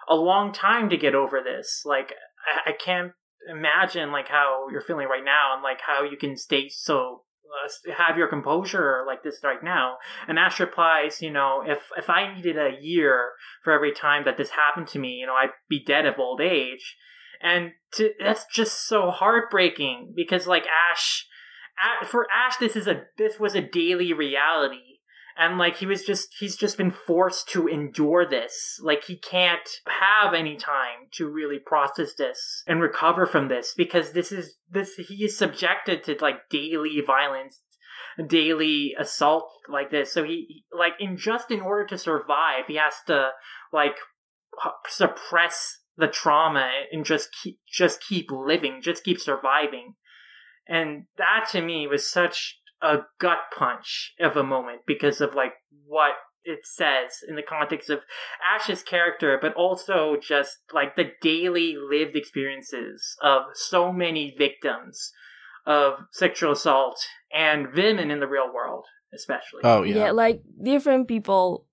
a 0.09 0.15
long 0.15 0.53
time 0.53 0.89
to 0.91 0.97
get 0.97 1.15
over 1.15 1.41
this. 1.43 1.83
Like 1.85 2.15
I, 2.66 2.70
I 2.70 2.73
can't 2.73 3.12
imagine 3.49 4.12
like 4.12 4.29
how 4.29 4.66
you're 4.70 4.81
feeling 4.81 5.09
right 5.09 5.25
now, 5.25 5.55
and 5.55 5.62
like 5.62 5.81
how 5.87 6.03
you 6.03 6.16
can 6.16 6.37
stay 6.37 6.69
so 6.69 7.23
have 7.97 8.16
your 8.16 8.29
composure 8.29 9.05
like 9.07 9.23
this 9.23 9.41
right 9.43 9.62
now. 9.62 9.97
And 10.27 10.39
Ash 10.39 10.61
replies, 10.61 11.23
you 11.23 11.31
know, 11.31 11.62
if 11.66 11.79
if 11.97 12.11
I 12.11 12.35
needed 12.35 12.57
a 12.57 12.79
year 12.81 13.31
for 13.62 13.73
every 13.73 13.93
time 13.93 14.25
that 14.25 14.37
this 14.37 14.51
happened 14.51 14.89
to 14.89 14.99
me, 14.99 15.15
you 15.15 15.27
know, 15.27 15.35
I'd 15.35 15.51
be 15.69 15.83
dead 15.85 16.07
of 16.07 16.19
old 16.19 16.41
age. 16.41 16.97
And 17.41 17.73
to, 17.93 18.11
that's 18.19 18.47
just 18.47 18.89
so 18.89 19.11
heartbreaking 19.11 20.12
because 20.16 20.47
like 20.47 20.66
Ash, 20.66 21.27
for 22.07 22.27
Ash, 22.33 22.57
this 22.57 22.75
is 22.75 22.87
a 22.87 23.03
this 23.16 23.39
was 23.39 23.55
a 23.55 23.61
daily 23.61 24.12
reality 24.12 24.88
and 25.39 25.56
like 25.56 25.77
he 25.77 25.86
was 25.86 26.05
just 26.05 26.35
he's 26.40 26.56
just 26.56 26.77
been 26.77 26.90
forced 26.90 27.48
to 27.51 27.69
endure 27.69 28.28
this. 28.28 28.78
Like 28.82 29.05
he 29.05 29.16
can't 29.16 29.69
have 29.86 30.35
any 30.35 30.56
time 30.56 31.06
to 31.12 31.28
really 31.28 31.60
process 31.65 32.15
this 32.15 32.65
and 32.66 32.82
recover 32.82 33.24
from 33.24 33.48
this 33.48 33.73
because 33.77 34.12
this 34.12 34.32
is 34.32 34.56
this 34.69 34.97
he 34.97 35.24
is 35.24 35.39
subjected 35.39 36.02
to 36.05 36.16
like 36.20 36.48
daily 36.51 37.01
violence 37.06 37.62
daily 38.27 38.97
assault 38.98 39.48
like 39.69 39.93
this. 39.93 40.12
So 40.12 40.24
he 40.24 40.65
like 40.77 40.94
in 40.98 41.16
just 41.16 41.52
in 41.52 41.60
order 41.60 41.86
to 41.86 41.98
survive 41.98 42.65
he 42.66 42.74
has 42.74 42.94
to 43.06 43.31
like 43.73 43.94
suppress 44.89 45.78
the 45.97 46.09
trauma 46.09 46.69
and 46.90 47.05
just 47.05 47.28
keep 47.43 47.60
just 47.73 48.02
keep 48.02 48.27
living 48.32 48.81
just 48.82 49.05
keep 49.05 49.20
surviving. 49.20 49.94
And 50.66 51.05
that 51.16 51.48
to 51.52 51.62
me 51.62 51.86
was 51.86 52.10
such 52.10 52.59
a 52.83 52.99
gut 53.19 53.39
punch 53.57 54.15
of 54.21 54.37
a 54.37 54.43
moment 54.43 54.83
because 54.87 55.21
of 55.21 55.35
like 55.35 55.55
what 55.87 56.13
it 56.45 56.61
says 56.65 57.19
in 57.29 57.37
the 57.37 57.43
context 57.43 57.91
of 57.91 58.01
Ash's 58.55 58.83
character, 58.83 59.39
but 59.41 59.55
also 59.55 60.17
just 60.21 60.59
like 60.73 60.97
the 60.97 61.13
daily 61.21 61.77
lived 61.77 62.17
experiences 62.17 63.17
of 63.23 63.43
so 63.55 63.93
many 63.93 64.35
victims 64.37 65.13
of 65.67 65.95
sexual 66.13 66.53
assault 66.53 66.99
and 67.33 67.73
women 67.75 68.11
in 68.11 68.21
the 68.21 68.27
real 68.27 68.53
world, 68.53 68.87
especially. 69.15 69.61
Oh 69.65 69.83
yeah, 69.83 69.97
yeah. 69.97 70.11
Like 70.11 70.43
different 70.63 71.09
people 71.09 71.67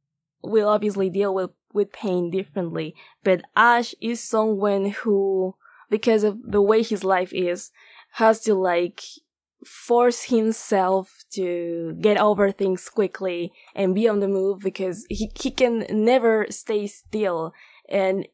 will 0.43 0.67
obviously 0.67 1.09
deal 1.09 1.33
with 1.33 1.51
with 1.73 1.91
pain 1.91 2.31
differently, 2.31 2.95
but 3.23 3.41
Ash 3.55 3.93
is 4.01 4.21
someone 4.21 4.91
who, 4.91 5.55
because 5.89 6.23
of 6.23 6.37
the 6.41 6.61
way 6.61 6.81
his 6.81 7.03
life 7.03 7.33
is, 7.33 7.71
has 8.13 8.39
to 8.41 8.55
like 8.55 9.01
force 9.65 10.23
himself 10.23 11.23
to 11.31 11.97
get 11.99 12.17
over 12.17 12.51
things 12.51 12.89
quickly 12.89 13.51
and 13.75 13.95
be 13.95 14.07
on 14.07 14.19
the 14.19 14.27
move 14.27 14.59
because 14.59 15.05
he, 15.09 15.31
he 15.39 15.51
can 15.51 15.85
never 15.89 16.45
stay 16.49 16.87
still. 16.87 17.53
And 17.89 18.27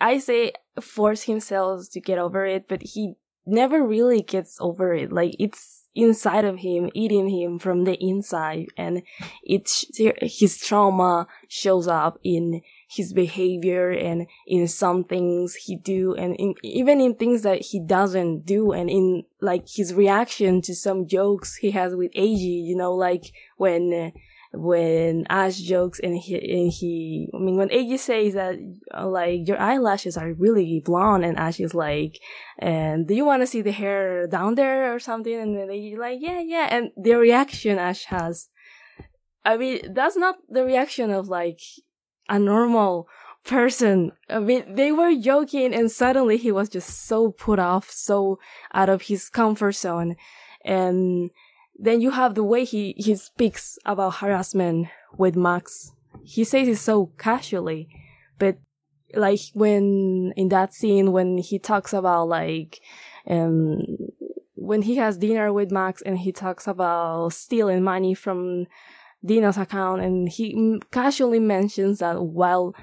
I 0.00 0.18
say 0.18 0.52
force 0.80 1.24
himself 1.24 1.90
to 1.90 2.00
get 2.00 2.18
over 2.18 2.46
it, 2.46 2.68
but 2.68 2.82
he 2.82 3.14
never 3.46 3.84
really 3.84 4.22
gets 4.22 4.58
over 4.60 4.94
it. 4.94 5.12
Like 5.12 5.34
it's, 5.38 5.88
inside 5.94 6.44
of 6.44 6.58
him, 6.58 6.90
eating 6.94 7.28
him 7.28 7.58
from 7.58 7.82
the 7.82 7.94
inside, 8.00 8.68
and 8.76 9.02
it's 9.42 9.84
his 10.20 10.56
trauma 10.58 11.26
shows 11.48 11.88
up 11.88 12.18
in 12.22 12.62
his 12.88 13.12
behavior 13.12 13.90
and 13.90 14.26
in 14.46 14.66
some 14.66 15.04
things 15.04 15.54
he 15.54 15.76
do 15.76 16.14
and 16.14 16.34
in, 16.36 16.54
even 16.62 17.00
in 17.00 17.14
things 17.14 17.42
that 17.42 17.60
he 17.60 17.80
doesn't 17.80 18.46
do 18.46 18.72
and 18.72 18.88
in 18.88 19.24
like 19.40 19.66
his 19.68 19.92
reaction 19.92 20.62
to 20.62 20.74
some 20.74 21.06
jokes 21.06 21.56
he 21.56 21.70
has 21.70 21.94
with 21.94 22.10
Eiji, 22.12 22.64
you 22.64 22.74
know, 22.74 22.94
like 22.94 23.32
when 23.58 24.12
when 24.52 25.26
Ash 25.28 25.58
jokes 25.58 26.00
and 26.00 26.16
he, 26.16 26.34
and 26.34 26.72
he, 26.72 27.28
I 27.34 27.38
mean, 27.38 27.56
when 27.56 27.68
Eiji 27.68 27.98
says 27.98 28.34
that, 28.34 28.56
uh, 28.94 29.06
like, 29.06 29.46
your 29.46 29.60
eyelashes 29.60 30.16
are 30.16 30.32
really 30.32 30.82
blonde, 30.84 31.24
and 31.24 31.38
Ash 31.38 31.60
is 31.60 31.74
like, 31.74 32.18
and 32.58 33.06
do 33.06 33.14
you 33.14 33.24
want 33.24 33.42
to 33.42 33.46
see 33.46 33.60
the 33.60 33.72
hair 33.72 34.26
down 34.26 34.54
there 34.54 34.94
or 34.94 34.98
something? 34.98 35.34
And 35.34 35.56
then 35.56 35.68
Eiji's 35.68 35.98
like, 35.98 36.18
yeah, 36.20 36.40
yeah. 36.40 36.68
And 36.70 36.90
the 36.96 37.14
reaction 37.14 37.78
Ash 37.78 38.04
has, 38.06 38.48
I 39.44 39.56
mean, 39.58 39.92
that's 39.92 40.16
not 40.16 40.36
the 40.48 40.64
reaction 40.64 41.10
of 41.10 41.28
like 41.28 41.60
a 42.28 42.38
normal 42.38 43.08
person. 43.44 44.12
I 44.28 44.38
mean, 44.40 44.74
they 44.74 44.92
were 44.92 45.14
joking 45.14 45.74
and 45.74 45.90
suddenly 45.90 46.36
he 46.36 46.52
was 46.52 46.68
just 46.68 47.06
so 47.06 47.30
put 47.30 47.58
off, 47.58 47.90
so 47.90 48.38
out 48.74 48.88
of 48.88 49.02
his 49.02 49.28
comfort 49.28 49.72
zone. 49.72 50.16
And, 50.64 51.30
then 51.78 52.00
you 52.00 52.10
have 52.10 52.34
the 52.34 52.42
way 52.42 52.64
he, 52.64 52.94
he 52.96 53.14
speaks 53.14 53.78
about 53.86 54.16
harassment 54.16 54.88
with 55.16 55.36
Max. 55.36 55.92
He 56.24 56.42
says 56.42 56.66
it 56.66 56.76
so 56.76 57.12
casually, 57.18 57.88
but 58.38 58.58
like 59.14 59.40
when 59.54 60.34
in 60.36 60.48
that 60.48 60.74
scene 60.74 61.12
when 61.12 61.38
he 61.38 61.58
talks 61.58 61.94
about 61.94 62.28
like 62.28 62.78
um 63.26 63.80
when 64.54 64.82
he 64.82 64.96
has 64.96 65.16
dinner 65.16 65.50
with 65.50 65.70
Max 65.70 66.02
and 66.02 66.18
he 66.18 66.30
talks 66.30 66.66
about 66.66 67.32
stealing 67.32 67.82
money 67.82 68.12
from 68.12 68.66
Dino's 69.24 69.58
account 69.58 70.02
and 70.02 70.28
he 70.28 70.80
casually 70.90 71.40
mentions 71.40 71.98
that 71.98 72.22
while 72.22 72.74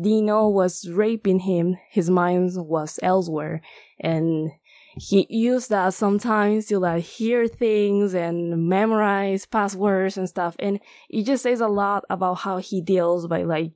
Dino 0.00 0.48
was 0.48 0.88
raping 0.88 1.40
him, 1.40 1.76
his 1.90 2.08
mind 2.08 2.52
was 2.56 2.98
elsewhere 3.02 3.60
and 4.00 4.50
he 4.96 5.26
used 5.30 5.70
that 5.70 5.94
sometimes 5.94 6.66
to 6.66 6.78
like 6.78 7.04
hear 7.04 7.48
things 7.48 8.14
and 8.14 8.68
memorize 8.68 9.46
passwords 9.46 10.16
and 10.18 10.28
stuff. 10.28 10.54
And 10.58 10.80
it 11.08 11.24
just 11.24 11.42
says 11.42 11.60
a 11.60 11.68
lot 11.68 12.04
about 12.10 12.34
how 12.34 12.58
he 12.58 12.82
deals 12.82 13.26
by 13.26 13.42
like, 13.42 13.72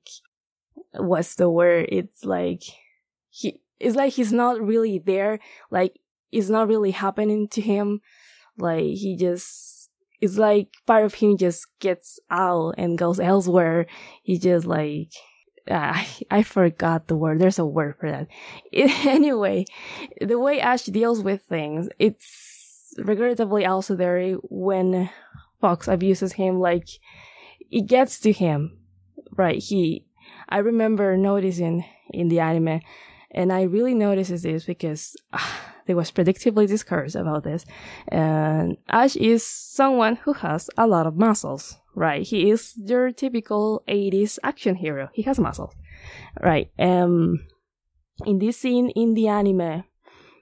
what's 0.92 1.34
the 1.36 1.48
word? 1.48 1.88
It's 1.90 2.24
like, 2.24 2.62
he, 3.30 3.60
it's 3.80 3.96
like 3.96 4.12
he's 4.12 4.32
not 4.32 4.60
really 4.60 4.98
there. 4.98 5.38
Like, 5.70 5.98
it's 6.32 6.48
not 6.48 6.68
really 6.68 6.90
happening 6.90 7.48
to 7.48 7.60
him. 7.60 8.00
Like, 8.58 8.84
he 8.84 9.16
just, 9.18 9.75
it's 10.20 10.38
like 10.38 10.68
part 10.86 11.04
of 11.04 11.14
him 11.14 11.36
just 11.36 11.66
gets 11.78 12.18
out 12.30 12.74
and 12.78 12.98
goes 12.98 13.20
elsewhere. 13.20 13.86
He 14.22 14.38
just 14.38 14.66
like, 14.66 15.12
I, 15.70 16.06
I 16.30 16.42
forgot 16.42 17.08
the 17.08 17.16
word. 17.16 17.38
There's 17.38 17.58
a 17.58 17.66
word 17.66 17.96
for 18.00 18.10
that. 18.10 18.28
It, 18.72 18.90
anyway, 19.06 19.64
the 20.20 20.38
way 20.38 20.60
Ash 20.60 20.84
deals 20.84 21.22
with 21.22 21.42
things, 21.42 21.88
it's 21.98 22.94
regrettably 22.98 23.66
also 23.66 23.94
there 23.94 24.34
when 24.34 25.10
Fox 25.60 25.88
abuses 25.88 26.34
him. 26.34 26.60
Like, 26.60 26.88
it 27.70 27.86
gets 27.86 28.20
to 28.20 28.32
him, 28.32 28.78
right? 29.36 29.62
He, 29.62 30.06
I 30.48 30.58
remember 30.58 31.16
noticing 31.16 31.84
in 32.10 32.28
the 32.28 32.40
anime, 32.40 32.80
and 33.30 33.52
I 33.52 33.62
really 33.62 33.94
noticed 33.94 34.42
this 34.42 34.64
because 34.64 35.16
uh, 35.32 35.38
there 35.86 35.96
was 35.96 36.10
predictably 36.10 36.66
discourse 36.66 37.14
about 37.14 37.44
this. 37.44 37.64
And 38.08 38.76
Ash 38.88 39.16
is 39.16 39.44
someone 39.44 40.16
who 40.16 40.32
has 40.34 40.68
a 40.76 40.86
lot 40.86 41.06
of 41.06 41.16
muscles, 41.16 41.76
right? 41.94 42.26
He 42.26 42.50
is 42.50 42.74
your 42.76 43.12
typical 43.12 43.82
80s 43.88 44.38
action 44.42 44.76
hero. 44.76 45.08
He 45.12 45.22
has 45.22 45.38
muscles, 45.38 45.74
right? 46.42 46.70
Um, 46.78 47.46
in 48.24 48.38
this 48.38 48.58
scene 48.58 48.90
in 48.90 49.14
the 49.14 49.28
anime, 49.28 49.84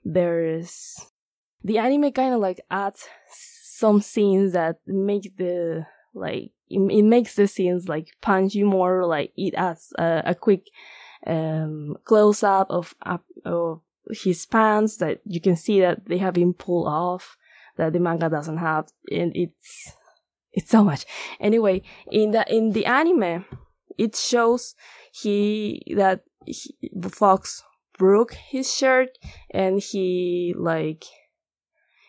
there's 0.05 1.01
the 1.63 1.79
anime 1.79 2.13
kind 2.13 2.35
of 2.35 2.41
like 2.41 2.61
adds 2.71 3.09
some 3.31 4.01
scenes 4.01 4.53
that 4.53 4.77
make 4.87 5.37
the 5.37 5.87
like 6.15 6.53
it, 6.69 6.79
it, 6.79 7.03
makes 7.03 7.35
the 7.35 7.49
scenes 7.49 7.89
like 7.89 8.09
punch 8.21 8.55
you 8.55 8.67
more. 8.67 9.07
Like 9.07 9.33
it 9.37 9.55
adds 9.55 9.93
a, 9.99 10.23
a 10.27 10.35
quick 10.35 10.69
um, 11.27 11.97
close 12.05 12.43
up 12.43 12.69
of, 12.71 12.95
of 13.45 13.81
his 14.11 14.47
pants 14.47 14.97
that 14.99 15.21
you 15.25 15.41
can 15.41 15.57
see 15.57 15.81
that 15.81 16.07
they 16.07 16.19
have 16.19 16.35
been 16.35 16.55
pulled 16.55 16.87
off 16.87 17.37
that 17.77 17.93
the 17.93 17.99
manga 17.99 18.29
doesn't 18.29 18.59
have, 18.59 18.89
and 19.11 19.33
it's 19.35 19.93
it's 20.53 20.71
so 20.71 20.85
much. 20.85 21.05
Anyway, 21.41 21.83
in 22.11 22.31
the 22.31 22.45
in 22.55 22.73
the 22.73 22.87
anime, 22.87 23.45
it 23.99 24.17
shows 24.17 24.75
he 25.13 25.83
that 25.97 26.25
he, 26.47 26.77
Fox 27.11 27.63
broke 27.99 28.35
his 28.35 28.73
shirt 28.73 29.11
and 29.51 29.81
he 29.81 30.55
like 30.57 31.05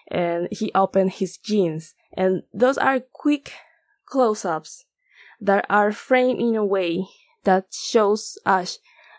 and 0.09 0.47
he 0.51 0.71
opened 0.73 1.11
his 1.13 1.37
jeans 1.37 1.93
and 2.13 2.43
those 2.53 2.77
are 2.77 2.99
quick 3.13 3.53
close-ups 4.05 4.85
that 5.39 5.65
are 5.69 5.91
framed 5.91 6.39
in 6.39 6.55
a 6.55 6.65
way 6.65 7.05
that 7.43 7.65
shows 7.71 8.37
Ash 8.45 8.77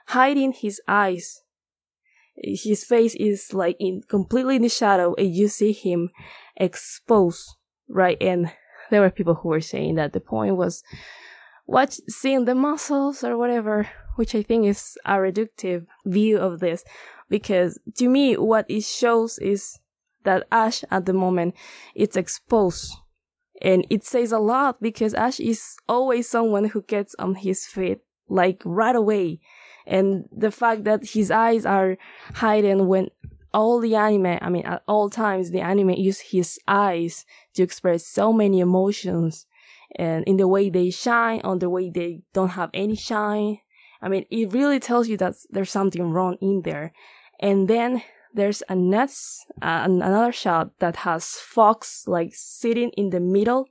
hiding 0.09 0.53
his 0.53 0.81
eyes. 0.89 1.43
His 2.37 2.85
face 2.85 3.15
is 3.15 3.55
like 3.55 3.77
in 3.79 4.03
completely 4.03 4.57
in 4.57 4.63
the 4.63 4.69
shadow 4.69 5.15
and 5.15 5.35
you 5.35 5.49
see 5.49 5.73
him 5.73 6.11
exposed, 6.57 7.57
right? 7.89 8.19
And 8.21 8.53
there 8.91 9.01
were 9.01 9.11
people 9.11 9.35
who 9.35 9.49
were 9.49 9.61
saying 9.61 9.97
that 9.97 10.13
the 10.13 10.21
point 10.21 10.57
was 10.57 10.83
watch 11.67 11.99
seeing 12.09 12.45
the 12.45 12.55
muscles 12.55 13.25
or 13.25 13.37
whatever, 13.37 13.89
which 14.17 14.35
I 14.35 14.43
think 14.43 14.67
is 14.67 14.97
a 15.05 15.15
reductive 15.15 15.87
view 16.05 16.39
of 16.39 16.61
this. 16.61 16.85
Because 17.29 17.81
to 17.97 18.09
me, 18.09 18.37
what 18.37 18.67
it 18.69 18.85
shows 18.85 19.39
is 19.39 19.79
that 20.25 20.47
Ash 20.53 20.85
at 20.91 21.07
the 21.07 21.13
moment, 21.13 21.55
it's 21.95 22.17
exposed. 22.17 22.93
And 23.63 23.87
it 23.89 24.05
says 24.05 24.33
a 24.33 24.39
lot 24.39 24.81
because 24.83 25.15
Ash 25.15 25.41
is 25.41 25.77
always 25.89 26.29
someone 26.29 26.67
who 26.67 26.83
gets 26.83 27.15
on 27.19 27.37
his 27.37 27.67
feet, 27.67 28.01
like 28.29 28.63
right 28.65 28.95
away. 28.95 29.41
And 29.87 30.29
the 30.37 30.51
fact 30.51 30.85
that 30.85 31.11
his 31.11 31.31
eyes 31.31 31.65
are 31.65 31.97
hidden 32.41 32.89
when 32.89 33.09
all 33.55 33.81
the 33.81 33.95
anime, 33.95 34.39
I 34.41 34.49
mean, 34.51 34.67
at 34.67 34.83
all 34.87 35.09
times, 35.09 35.51
the 35.51 35.61
anime 35.61 35.91
use 35.91 36.21
his 36.21 36.59
eyes 36.67 37.25
to 37.55 37.63
express 37.63 38.07
so 38.07 38.33
many 38.33 38.61
emotions 38.61 39.47
and 39.95 40.25
in 40.25 40.37
the 40.37 40.49
way 40.49 40.69
they 40.69 40.91
shine, 40.91 41.41
on 41.45 41.61
the 41.61 41.71
way 41.71 41.89
they 41.89 42.23
don't 42.35 42.51
have 42.51 42.71
any 42.75 42.97
shine. 42.97 43.59
I 44.03 44.09
mean, 44.09 44.27
it 44.31 44.53
really 44.53 44.81
tells 44.81 45.09
you 45.09 45.17
that 45.19 45.37
there's 45.51 45.71
something 45.71 46.11
wrong 46.11 46.37
in 46.43 46.63
there. 46.63 46.93
And 47.41 47.69
then 47.69 48.03
there's 48.35 48.63
a 48.69 48.75
next, 48.75 49.47
uh, 49.63 49.83
another 49.85 50.33
shot 50.33 50.79
that 50.81 50.97
has 50.97 51.27
Fox 51.27 52.07
like 52.07 52.33
sitting 52.35 52.91
in 52.91 53.11
the 53.11 53.21
middle 53.21 53.69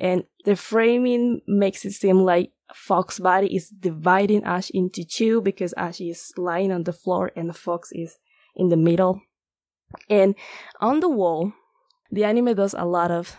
and 0.00 0.24
the 0.46 0.56
framing 0.56 1.42
makes 1.46 1.84
it 1.84 1.92
seem 1.92 2.20
like 2.20 2.52
Fox's 2.74 3.20
body 3.20 3.54
is 3.54 3.68
dividing 3.68 4.44
Ash 4.44 4.70
into 4.70 5.04
two 5.04 5.40
because 5.40 5.74
Ash 5.76 6.00
is 6.00 6.32
lying 6.36 6.72
on 6.72 6.84
the 6.84 6.92
floor 6.92 7.30
and 7.36 7.56
Fox 7.56 7.90
is 7.92 8.18
in 8.54 8.68
the 8.68 8.76
middle. 8.76 9.22
And 10.08 10.34
on 10.80 11.00
the 11.00 11.08
wall, 11.08 11.52
the 12.10 12.24
anime 12.24 12.54
does 12.54 12.74
a 12.74 12.84
lot 12.84 13.10
of 13.10 13.36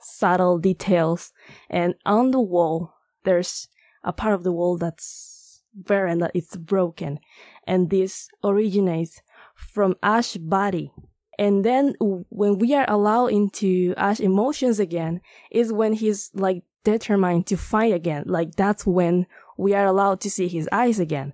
subtle 0.00 0.58
details. 0.58 1.32
And 1.68 1.94
on 2.04 2.30
the 2.30 2.40
wall, 2.40 2.94
there's 3.24 3.68
a 4.04 4.12
part 4.12 4.34
of 4.34 4.42
the 4.42 4.52
wall 4.52 4.78
that's 4.78 5.62
bare 5.74 6.06
and 6.06 6.22
that 6.22 6.32
it's 6.34 6.56
broken. 6.56 7.18
And 7.66 7.90
this 7.90 8.28
originates 8.42 9.22
from 9.54 9.96
Ash's 10.02 10.38
body. 10.38 10.92
And 11.40 11.64
then 11.64 11.94
when 11.98 12.58
we 12.58 12.74
are 12.74 12.84
allowed 12.86 13.28
into 13.28 13.94
Ash's 13.96 14.20
emotions 14.20 14.78
again, 14.78 15.22
is 15.50 15.72
when 15.72 15.94
he's 15.94 16.30
like 16.34 16.64
determined 16.84 17.46
to 17.46 17.56
fight 17.56 17.94
again. 17.94 18.24
Like 18.26 18.56
that's 18.56 18.86
when 18.86 19.26
we 19.56 19.72
are 19.72 19.86
allowed 19.86 20.20
to 20.20 20.30
see 20.30 20.48
his 20.48 20.68
eyes 20.70 21.00
again. 21.00 21.32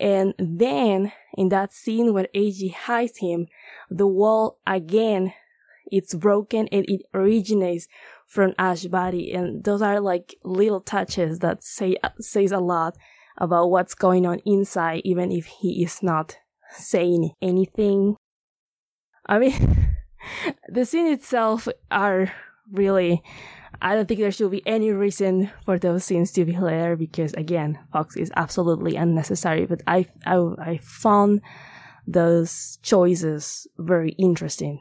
And 0.00 0.34
then 0.38 1.12
in 1.36 1.50
that 1.50 1.72
scene 1.72 2.12
where 2.12 2.26
Eiji 2.34 2.74
hides 2.74 3.18
him, 3.18 3.46
the 3.88 4.08
wall 4.08 4.58
again, 4.66 5.32
it's 5.86 6.14
broken 6.14 6.66
and 6.72 6.84
it 6.88 7.02
originates 7.14 7.86
from 8.26 8.54
Ash's 8.58 8.88
body. 8.88 9.32
And 9.32 9.62
those 9.62 9.82
are 9.82 10.00
like 10.00 10.34
little 10.42 10.80
touches 10.80 11.38
that 11.38 11.62
say, 11.62 11.96
says 12.18 12.50
a 12.50 12.58
lot 12.58 12.96
about 13.36 13.70
what's 13.70 13.94
going 13.94 14.26
on 14.26 14.40
inside, 14.44 15.02
even 15.04 15.30
if 15.30 15.46
he 15.46 15.84
is 15.84 16.02
not 16.02 16.38
saying 16.72 17.30
anything. 17.40 18.16
I 19.28 19.38
mean, 19.38 19.96
the 20.68 20.84
scene 20.84 21.06
itself 21.06 21.68
are 21.90 22.32
really 22.72 23.22
I 23.80 23.94
don't 23.94 24.08
think 24.08 24.20
there 24.20 24.32
should 24.32 24.50
be 24.50 24.66
any 24.66 24.90
reason 24.90 25.50
for 25.64 25.78
those 25.78 26.04
scenes 26.04 26.32
to 26.32 26.44
be 26.44 26.52
there 26.52 26.96
because 26.96 27.32
again, 27.34 27.78
Fox 27.92 28.16
is 28.16 28.32
absolutely 28.34 28.96
unnecessary. 28.96 29.66
But 29.66 29.82
I, 29.86 30.06
I, 30.26 30.36
I 30.58 30.78
found 30.82 31.42
those 32.06 32.78
choices 32.82 33.68
very 33.78 34.12
interesting. 34.12 34.80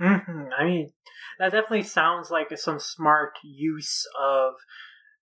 Mm-hmm. 0.00 0.48
I 0.58 0.64
mean, 0.64 0.92
that 1.38 1.52
definitely 1.52 1.84
sounds 1.84 2.30
like 2.30 2.48
some 2.56 2.80
smart 2.80 3.34
use 3.44 4.04
of 4.20 4.54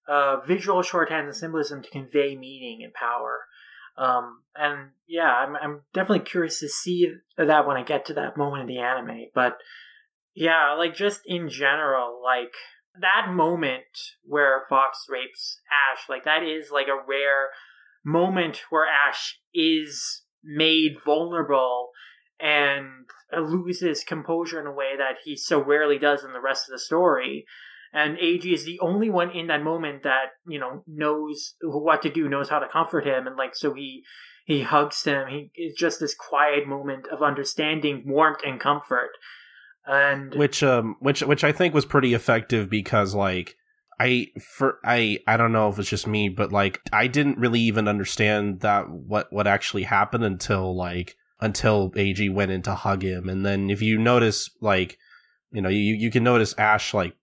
uh, 0.09 0.41
visual 0.47 0.83
shorthand 0.83 1.27
and 1.27 1.37
symbolism 1.37 1.83
to 1.83 1.91
convey 1.91 2.35
meaning 2.35 2.81
and 2.83 2.95
power. 2.95 3.41
Um, 3.97 4.43
and 4.57 4.91
yeah, 5.07 5.33
I'm, 5.33 5.57
I'm 5.57 5.81
definitely 5.93 6.25
curious 6.25 6.61
to 6.61 6.69
see 6.69 7.13
that 7.37 7.67
when 7.67 7.77
I 7.77 7.83
get 7.83 8.07
to 8.07 8.15
that 8.15 8.37
moment 8.37 8.63
in 8.63 8.69
the 8.69 8.83
anime. 8.83 9.27
But 9.35 9.59
yeah, 10.35 10.75
like 10.77 10.95
just 10.95 11.21
in 11.27 11.49
general, 11.49 12.21
like 12.23 12.53
that 13.01 13.33
moment 13.33 13.85
where 14.25 14.65
Fox 14.69 15.07
rapes 15.09 15.61
Ash, 15.93 16.09
like 16.09 16.25
that 16.25 16.43
is 16.43 16.71
like 16.71 16.87
a 16.89 17.07
rare 17.07 17.49
moment 18.05 18.63
where 18.71 18.87
Ash 18.87 19.41
is 19.53 20.23
made 20.43 20.97
vulnerable 21.05 21.91
and 22.41 23.07
loses 23.33 24.05
composure 24.05 24.61
in 24.61 24.67
a 24.67 24.73
way 24.73 24.93
that 24.97 25.19
he 25.25 25.37
so 25.37 25.63
rarely 25.63 25.99
does 25.99 26.25
in 26.25 26.33
the 26.33 26.41
rest 26.41 26.69
of 26.69 26.73
the 26.73 26.79
story. 26.79 27.47
And 27.95 28.19
Eiji 28.19 28.53
is 28.53 28.65
the 28.65 28.81
only 28.81 29.09
one 29.09 29.31
in 29.31 29.47
that 29.47 29.63
moment 29.63 30.03
that 30.03 30.33
you 30.47 30.59
know 30.59 30.83
knows 30.87 31.55
what 31.63 32.03
to 32.03 32.11
do, 32.11 32.29
knows 32.29 32.49
how 32.49 32.59
to 32.59 32.69
comfort 32.69 33.07
him, 33.07 33.29
and 33.29 33.37
like 33.37 33.55
so 33.55 33.73
he 33.73 34.03
he 34.45 34.63
hugs 34.63 35.05
him. 35.05 35.29
He 35.29 35.53
it's 35.55 35.79
just 35.79 36.01
this 36.01 36.15
quiet 36.15 36.67
moment 36.67 37.07
of 37.07 37.23
understanding, 37.23 38.03
warmth, 38.05 38.41
and 38.45 38.59
comfort. 38.59 39.11
And 39.87 40.35
which 40.35 40.63
um 40.65 40.97
which 40.99 41.23
which 41.23 41.45
I 41.45 41.53
think 41.53 41.73
was 41.73 41.85
pretty 41.85 42.15
effective 42.15 42.69
because 42.69 43.15
like 43.15 43.55
I 44.01 44.29
for 44.57 44.79
I 44.85 45.21
I 45.29 45.37
don't 45.37 45.53
know 45.53 45.69
if 45.69 45.79
it's 45.79 45.89
just 45.89 46.09
me, 46.09 46.29
but 46.29 46.53
like 46.53 46.81
I 46.93 47.07
didn't 47.07 47.39
really 47.39 47.61
even 47.61 47.87
understand 47.87 48.61
that 48.61 48.91
what 48.91 49.33
what 49.33 49.47
actually 49.47 49.85
happened 49.85 50.25
until 50.25 50.77
like 50.77 51.15
until 51.41 51.93
Eiji 51.93 52.33
went 52.33 52.51
in 52.51 52.63
to 52.63 52.75
hug 52.75 53.05
him, 53.05 53.29
and 53.29 53.47
then 53.47 53.71
if 53.71 53.83
you 53.83 53.99
notice 53.99 54.51
like 54.61 54.99
you 55.53 55.63
know 55.63 55.69
you 55.69 55.95
you 55.95 56.11
can 56.11 56.25
notice 56.25 56.55
Ash 56.59 56.93
like 56.93 57.15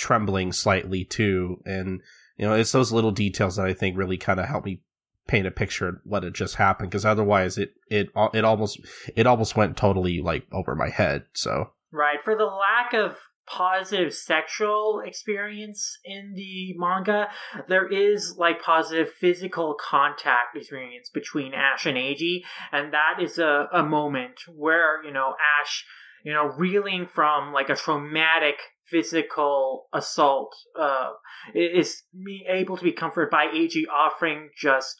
trembling 0.00 0.52
slightly 0.52 1.04
too, 1.04 1.60
and 1.64 2.00
you 2.36 2.46
know 2.46 2.54
it's 2.54 2.72
those 2.72 2.90
little 2.90 3.12
details 3.12 3.56
that 3.56 3.66
I 3.66 3.74
think 3.74 3.96
really 3.96 4.16
kind 4.16 4.40
of 4.40 4.46
help 4.46 4.64
me 4.64 4.80
paint 5.28 5.46
a 5.46 5.50
picture 5.50 5.88
of 5.88 5.96
what 6.04 6.24
had 6.24 6.34
just 6.34 6.56
happened 6.56 6.90
because 6.90 7.04
otherwise 7.04 7.58
it 7.58 7.74
it 7.88 8.08
uh, 8.16 8.30
it 8.32 8.44
almost 8.44 8.80
it 9.14 9.26
almost 9.26 9.56
went 9.56 9.76
totally 9.76 10.20
like 10.20 10.46
over 10.52 10.74
my 10.74 10.88
head. 10.88 11.24
So 11.34 11.70
right 11.92 12.18
for 12.24 12.34
the 12.34 12.44
lack 12.44 12.94
of 12.94 13.16
positive 13.46 14.14
sexual 14.14 15.02
experience 15.04 15.98
in 16.04 16.34
the 16.36 16.72
manga. 16.76 17.28
There 17.68 17.88
is 17.88 18.36
like 18.38 18.62
positive 18.62 19.10
physical 19.12 19.74
contact 19.74 20.56
experience 20.56 21.10
between 21.12 21.52
Ash 21.52 21.84
and 21.84 21.96
Eiji, 21.96 22.42
and 22.70 22.92
that 22.92 23.20
is 23.20 23.38
a, 23.38 23.68
a 23.72 23.82
moment 23.82 24.42
where, 24.54 25.04
you 25.04 25.12
know, 25.12 25.34
Ash, 25.60 25.84
you 26.24 26.32
know, 26.32 26.46
reeling 26.56 27.08
from 27.12 27.52
like 27.52 27.68
a 27.68 27.74
traumatic 27.74 28.56
physical 28.90 29.86
assault, 29.92 30.54
uh, 30.78 31.10
is 31.54 32.02
me 32.14 32.46
able 32.48 32.76
to 32.76 32.84
be 32.84 32.92
comforted 32.92 33.30
by 33.30 33.46
Eiji 33.46 33.84
offering 33.92 34.50
just 34.60 34.96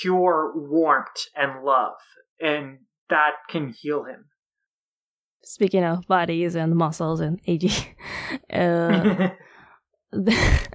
pure 0.00 0.52
warmth 0.54 1.28
and 1.34 1.64
love, 1.64 1.96
and 2.40 2.78
that 3.08 3.32
can 3.48 3.74
heal 3.76 4.04
him. 4.04 4.26
Speaking 5.44 5.84
of 5.84 6.06
bodies 6.06 6.54
and 6.54 6.74
muscles 6.74 7.20
and 7.20 7.42
Eiji, 7.44 7.86
uh, 8.52 9.30
the, 10.10 10.68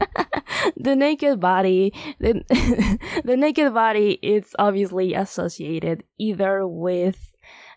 the, 0.77 0.95
naked 0.95 1.39
body, 1.39 1.93
the, 2.19 2.43
the 3.25 3.37
naked 3.37 3.73
body 3.73 4.19
is 4.21 4.55
obviously 4.59 5.13
associated 5.13 6.03
either 6.17 6.67
with 6.67 7.33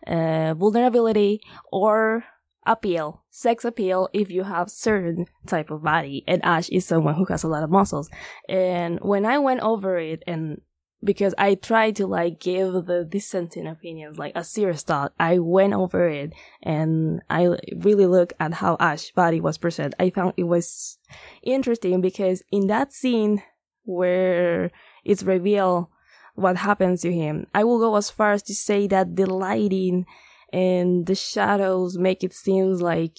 uh, 0.07 0.55
vulnerability 0.55 1.40
or 1.70 2.24
appeal, 2.66 3.22
sex 3.30 3.64
appeal 3.64 4.09
if 4.12 4.30
you 4.30 4.44
have 4.44 4.70
certain 4.70 5.26
type 5.47 5.70
of 5.70 5.82
body. 5.82 6.24
And 6.26 6.44
Ash 6.44 6.68
is 6.68 6.86
someone 6.86 7.14
who 7.14 7.24
has 7.26 7.43
a 7.43 7.48
lot 7.48 7.62
of 7.62 7.70
muscles. 7.70 8.09
And 8.48 8.98
when 9.01 9.26
I 9.26 9.39
went 9.39 9.60
over 9.60 9.98
it 9.98 10.22
and 10.26 10.60
because 11.05 11.34
I 11.36 11.55
tried 11.55 11.97
to 11.97 12.06
like 12.06 12.39
give 12.40 12.72
the 12.86 13.06
dissenting 13.09 13.66
opinions 13.66 14.18
like 14.18 14.32
a 14.34 14.44
serious 14.44 14.82
thought. 14.82 15.12
I 15.18 15.39
went 15.39 15.74
over 15.74 16.09
it 16.09 16.32
and 16.62 17.22
I 17.28 17.56
really 17.76 18.06
looked 18.06 18.34
at 18.39 18.55
how 18.55 18.76
Ash's 18.78 19.10
body 19.10 19.40
was 19.40 19.59
presented. 19.59 19.97
I 19.98 20.10
found 20.10 20.34
it 20.36 20.44
was 20.44 20.98
interesting 21.43 22.01
because 22.01 22.43
in 22.52 22.68
that 22.68 22.93
scene 22.93 23.43
where 23.84 24.70
it's 25.05 25.24
revealed 25.24 25.89
what 26.34 26.56
happens 26.56 27.02
to 27.02 27.12
him, 27.12 27.47
I 27.55 27.64
will 27.64 27.78
go 27.78 27.97
as 27.97 28.10
far 28.10 28.32
as 28.32 28.43
to 28.44 28.55
say 28.55 28.86
that 28.86 29.16
the 29.16 29.26
lighting 29.26 30.06
and 30.53 31.07
the 31.07 31.15
shadows 31.15 31.99
make 31.99 32.23
it 32.23 32.35
seems 32.35 32.83
like 32.83 33.19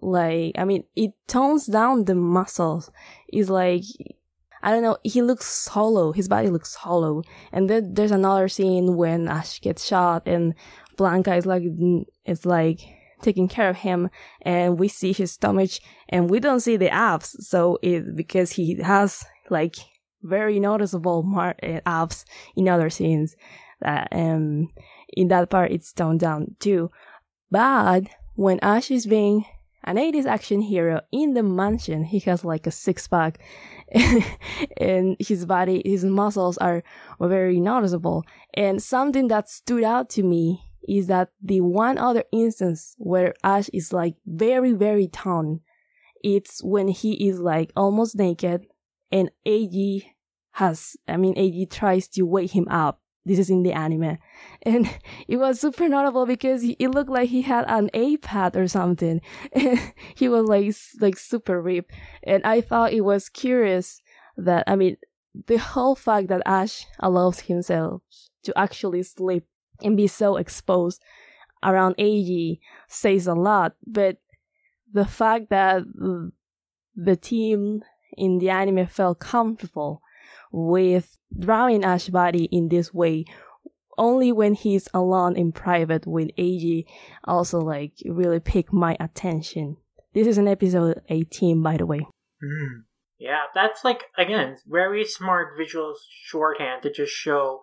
like 0.00 0.52
I 0.56 0.64
mean 0.64 0.84
it 0.96 1.12
tones 1.26 1.66
down 1.66 2.04
the 2.04 2.14
muscles. 2.14 2.90
It's 3.28 3.48
like 3.48 3.84
I 4.62 4.70
don't 4.70 4.82
know, 4.82 4.98
he 5.04 5.22
looks 5.22 5.68
hollow. 5.68 6.12
His 6.12 6.28
body 6.28 6.48
looks 6.48 6.74
hollow. 6.74 7.22
And 7.52 7.70
then 7.70 7.94
there's 7.94 8.10
another 8.10 8.48
scene 8.48 8.96
when 8.96 9.28
Ash 9.28 9.60
gets 9.60 9.86
shot 9.86 10.26
and 10.26 10.54
Blanca 10.96 11.34
is 11.36 11.46
like, 11.46 11.62
is 12.24 12.44
like 12.44 12.80
taking 13.22 13.48
care 13.48 13.68
of 13.68 13.76
him 13.76 14.10
and 14.42 14.78
we 14.78 14.88
see 14.88 15.12
his 15.12 15.32
stomach 15.32 15.70
and 16.08 16.28
we 16.28 16.40
don't 16.40 16.60
see 16.60 16.76
the 16.76 16.90
abs. 16.90 17.36
So 17.48 17.78
it, 17.82 18.16
because 18.16 18.52
he 18.52 18.80
has 18.82 19.24
like 19.48 19.76
very 20.22 20.58
noticeable 20.58 21.22
mar- 21.22 21.56
eh, 21.62 21.80
abs 21.86 22.24
in 22.56 22.68
other 22.68 22.90
scenes 22.90 23.36
that, 23.80 24.08
um, 24.10 24.68
in 25.16 25.28
that 25.28 25.50
part 25.50 25.72
it's 25.72 25.92
toned 25.92 26.20
down 26.20 26.56
too. 26.58 26.90
But 27.50 28.04
when 28.34 28.60
Ash 28.60 28.90
is 28.90 29.06
being 29.06 29.44
an 29.84 29.96
80s 29.96 30.26
action 30.26 30.60
hero 30.60 31.00
in 31.12 31.34
the 31.34 31.42
mansion, 31.42 32.04
he 32.04 32.18
has 32.20 32.44
like 32.44 32.66
a 32.66 32.70
six 32.70 33.08
pack 33.08 33.38
and 34.76 35.16
his 35.18 35.46
body, 35.46 35.82
his 35.84 36.04
muscles 36.04 36.58
are 36.58 36.82
very 37.20 37.60
noticeable. 37.60 38.24
And 38.54 38.82
something 38.82 39.28
that 39.28 39.48
stood 39.48 39.84
out 39.84 40.10
to 40.10 40.22
me 40.22 40.62
is 40.86 41.06
that 41.06 41.30
the 41.42 41.60
one 41.60 41.98
other 41.98 42.24
instance 42.32 42.94
where 42.98 43.34
Ash 43.42 43.68
is 43.70 43.92
like 43.92 44.16
very, 44.26 44.72
very 44.72 45.08
toned, 45.08 45.60
it's 46.22 46.62
when 46.62 46.88
he 46.88 47.28
is 47.28 47.38
like 47.38 47.72
almost 47.76 48.16
naked 48.16 48.66
and 49.10 49.30
Eiji 49.46 50.04
has, 50.52 50.96
I 51.06 51.16
mean, 51.16 51.34
Eiji 51.34 51.70
tries 51.70 52.08
to 52.08 52.22
wake 52.22 52.54
him 52.54 52.68
up 52.68 53.00
this 53.28 53.38
is 53.38 53.50
in 53.50 53.62
the 53.62 53.72
anime. 53.72 54.18
And 54.62 54.90
it 55.28 55.36
was 55.36 55.60
super 55.60 55.88
notable 55.88 56.26
because 56.26 56.64
it 56.64 56.90
looked 56.90 57.10
like 57.10 57.28
he 57.28 57.42
had 57.42 57.64
an 57.68 57.90
A 57.94 58.16
pad 58.16 58.56
or 58.56 58.66
something. 58.66 59.20
he 60.16 60.28
was 60.28 60.48
like, 60.48 60.74
like 61.00 61.18
super 61.18 61.60
ripped. 61.60 61.92
And 62.24 62.42
I 62.44 62.60
thought 62.60 62.92
it 62.92 63.02
was 63.02 63.28
curious 63.28 64.02
that, 64.36 64.64
I 64.66 64.76
mean, 64.76 64.96
the 65.46 65.58
whole 65.58 65.94
fact 65.94 66.28
that 66.28 66.42
Ash 66.46 66.86
allows 66.98 67.40
himself 67.40 68.02
to 68.44 68.58
actually 68.58 69.02
sleep 69.02 69.44
and 69.82 69.96
be 69.96 70.06
so 70.06 70.36
exposed 70.36 71.02
around 71.62 71.96
Eiji 71.96 72.60
says 72.88 73.26
a 73.26 73.34
lot. 73.34 73.74
But 73.86 74.16
the 74.92 75.04
fact 75.04 75.50
that 75.50 75.82
the 76.96 77.16
team 77.16 77.84
in 78.16 78.38
the 78.38 78.50
anime 78.50 78.86
felt 78.86 79.20
comfortable 79.20 80.02
with 80.52 81.18
drawing 81.38 81.84
Ash 81.84 82.08
body 82.08 82.44
in 82.44 82.68
this 82.68 82.92
way 82.92 83.24
only 83.98 84.30
when 84.32 84.54
he's 84.54 84.88
alone 84.94 85.36
in 85.36 85.52
private 85.52 86.06
with 86.06 86.30
Eiji 86.38 86.84
also 87.24 87.58
like 87.58 87.94
really 88.06 88.40
pick 88.40 88.72
my 88.72 88.96
attention. 89.00 89.76
This 90.14 90.26
is 90.26 90.38
an 90.38 90.48
episode 90.48 91.02
18 91.08 91.62
by 91.62 91.76
the 91.76 91.86
way. 91.86 92.06
Mm. 92.42 92.84
Yeah, 93.18 93.44
that's 93.54 93.84
like 93.84 94.04
again, 94.16 94.56
very 94.66 95.04
smart 95.04 95.54
visual 95.58 95.94
shorthand 96.24 96.82
to 96.82 96.92
just 96.92 97.12
show 97.12 97.60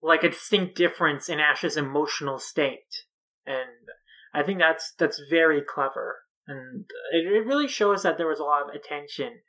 like 0.00 0.22
a 0.22 0.30
distinct 0.30 0.76
difference 0.76 1.28
in 1.28 1.40
Ash's 1.40 1.76
emotional 1.76 2.38
state. 2.38 3.04
And 3.44 3.88
I 4.32 4.42
think 4.42 4.60
that's 4.60 4.94
that's 4.96 5.20
very 5.28 5.60
clever. 5.60 6.18
And 6.46 6.86
it, 7.12 7.26
it 7.26 7.46
really 7.46 7.68
shows 7.68 8.02
that 8.02 8.18
there 8.18 8.28
was 8.28 8.38
a 8.38 8.44
lot 8.44 8.62
of 8.62 8.74
attention 8.74 9.40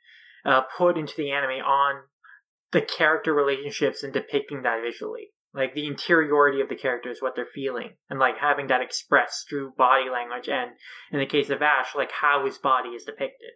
uh, 0.44 0.62
put 0.76 0.98
into 0.98 1.14
the 1.16 1.30
anime 1.30 1.64
on 1.64 2.02
the 2.74 2.82
character 2.82 3.32
relationships 3.32 4.02
and 4.02 4.12
depicting 4.12 4.62
that 4.62 4.82
visually. 4.84 5.28
Like 5.54 5.74
the 5.74 5.86
interiority 5.86 6.60
of 6.60 6.68
the 6.68 6.74
characters, 6.74 7.18
what 7.20 7.36
they're 7.36 7.46
feeling, 7.46 7.90
and 8.10 8.18
like 8.18 8.34
having 8.40 8.66
that 8.66 8.82
expressed 8.82 9.48
through 9.48 9.74
body 9.78 10.10
language, 10.12 10.48
and 10.48 10.72
in 11.12 11.20
the 11.20 11.26
case 11.26 11.48
of 11.48 11.62
Ash, 11.62 11.94
like 11.94 12.10
how 12.20 12.44
his 12.44 12.58
body 12.58 12.90
is 12.90 13.04
depicted. 13.04 13.52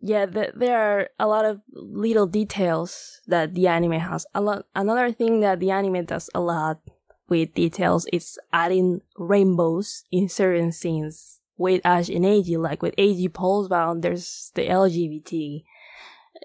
Yeah, 0.00 0.26
the, 0.26 0.52
there 0.54 0.78
are 0.78 1.08
a 1.18 1.26
lot 1.26 1.44
of 1.44 1.60
little 1.72 2.28
details 2.28 3.20
that 3.26 3.54
the 3.54 3.66
anime 3.66 3.98
has. 3.98 4.24
A 4.34 4.40
lot. 4.40 4.66
Another 4.74 5.10
thing 5.10 5.40
that 5.40 5.58
the 5.58 5.72
anime 5.72 6.04
does 6.04 6.30
a 6.32 6.40
lot 6.40 6.80
with 7.28 7.54
details 7.54 8.06
is 8.12 8.38
adding 8.52 9.00
rainbows 9.18 10.04
in 10.12 10.28
certain 10.28 10.70
scenes 10.70 11.40
with 11.56 11.80
Ash 11.84 12.08
and 12.08 12.24
Eiji. 12.24 12.56
Like 12.56 12.82
with 12.82 12.94
Eiji 12.96 13.32
pulls 13.32 13.68
bound, 13.68 14.02
there's 14.02 14.52
the 14.54 14.68
LGBT 14.68 15.64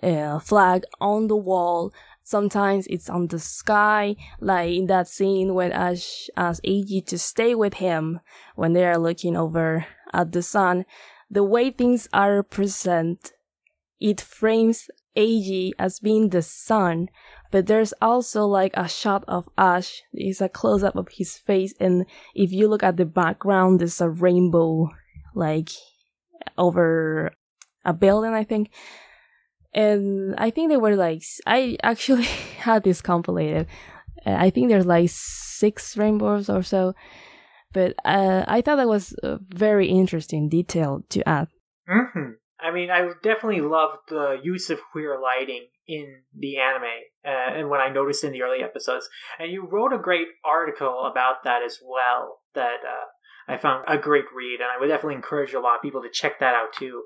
uh, 0.03 0.39
flag 0.39 0.83
on 0.99 1.27
the 1.27 1.35
wall. 1.35 1.93
Sometimes 2.23 2.87
it's 2.87 3.09
on 3.09 3.27
the 3.27 3.39
sky, 3.39 4.15
like 4.41 4.71
in 4.71 4.87
that 4.87 5.07
scene 5.07 5.53
when 5.53 5.71
Ash 5.71 6.29
asks 6.35 6.61
Eiji 6.67 7.05
to 7.05 7.17
stay 7.17 7.55
with 7.55 7.75
him 7.75 8.19
when 8.55 8.73
they 8.73 8.85
are 8.85 8.97
looking 8.97 9.37
over 9.37 9.85
at 10.13 10.31
the 10.31 10.41
sun, 10.41 10.85
the 11.29 11.43
way 11.43 11.71
things 11.71 12.07
are 12.13 12.43
present, 12.43 13.31
it 13.99 14.21
frames 14.21 14.89
Eiji 15.17 15.71
as 15.79 15.99
being 15.99 16.29
the 16.29 16.41
sun, 16.41 17.09
but 17.51 17.67
there's 17.67 17.93
also 18.01 18.45
like 18.45 18.75
a 18.75 18.87
shot 18.87 19.23
of 19.27 19.49
Ash. 19.57 20.03
It's 20.13 20.41
a 20.41 20.49
close 20.49 20.83
up 20.83 20.95
of 20.95 21.07
his 21.11 21.37
face, 21.37 21.73
and 21.79 22.05
if 22.35 22.51
you 22.51 22.67
look 22.67 22.83
at 22.83 22.97
the 22.97 23.05
background, 23.05 23.79
there's 23.79 23.99
a 24.01 24.09
rainbow, 24.09 24.89
like 25.33 25.69
over 26.57 27.31
a 27.83 27.93
building, 27.93 28.33
I 28.33 28.43
think. 28.43 28.69
And 29.73 30.35
I 30.37 30.49
think 30.49 30.69
they 30.69 30.77
were 30.77 30.95
like, 30.95 31.23
I 31.45 31.77
actually 31.83 32.23
had 32.59 32.83
this 32.83 33.01
compilated. 33.01 33.67
Uh, 34.25 34.35
I 34.37 34.49
think 34.49 34.69
there's 34.69 34.85
like 34.85 35.09
six 35.11 35.97
rainbows 35.97 36.49
or 36.49 36.63
so. 36.63 36.93
But 37.73 37.95
uh, 38.05 38.45
I 38.47 38.61
thought 38.61 38.77
that 38.77 38.87
was 38.87 39.13
a 39.23 39.39
very 39.49 39.89
interesting 39.89 40.49
detail 40.49 41.03
to 41.09 41.27
add. 41.27 41.47
Mm-hmm. 41.89 42.31
I 42.59 42.71
mean, 42.71 42.89
I 42.89 43.11
definitely 43.21 43.61
loved 43.61 44.09
the 44.09 44.39
use 44.41 44.69
of 44.69 44.79
queer 44.91 45.19
lighting 45.21 45.67
in 45.87 46.21
the 46.37 46.57
anime, 46.57 46.83
uh, 47.23 47.59
and 47.59 47.69
when 47.69 47.79
I 47.79 47.89
noticed 47.89 48.23
in 48.23 48.31
the 48.31 48.41
early 48.41 48.63
episodes. 48.63 49.07
And 49.39 49.51
you 49.51 49.67
wrote 49.67 49.93
a 49.93 49.99
great 49.99 50.27
article 50.43 51.05
about 51.05 51.43
that 51.43 51.61
as 51.63 51.79
well. 51.83 52.39
That 52.55 52.77
uh, 52.83 53.53
I 53.53 53.57
found 53.57 53.85
a 53.87 53.97
great 53.97 54.25
read, 54.35 54.59
and 54.59 54.69
I 54.69 54.79
would 54.79 54.87
definitely 54.87 55.15
encourage 55.15 55.53
a 55.53 55.59
lot 55.59 55.75
of 55.75 55.81
people 55.81 56.01
to 56.01 56.09
check 56.11 56.39
that 56.39 56.55
out 56.55 56.73
too. 56.73 57.03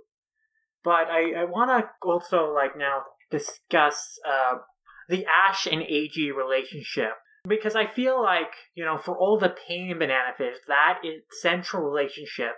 But 0.84 1.08
I, 1.10 1.42
I 1.42 1.44
want 1.46 1.70
to 1.70 1.90
also 2.08 2.52
like 2.54 2.78
now 2.78 3.04
discuss 3.30 4.20
uh, 4.28 4.58
the 5.08 5.26
Ash 5.26 5.68
and 5.68 5.82
Eiji 5.82 6.36
relationship 6.36 7.14
because 7.48 7.76
I 7.76 7.88
feel 7.88 8.22
like 8.22 8.52
you 8.76 8.86
know 8.86 8.98
for 8.98 9.18
all 9.18 9.40
the 9.40 9.56
pain 9.68 9.92
in 9.92 10.00
Banana 10.00 10.34
Fish, 10.38 10.56
that 10.68 11.02
central 11.42 11.84
relationship 11.84 12.56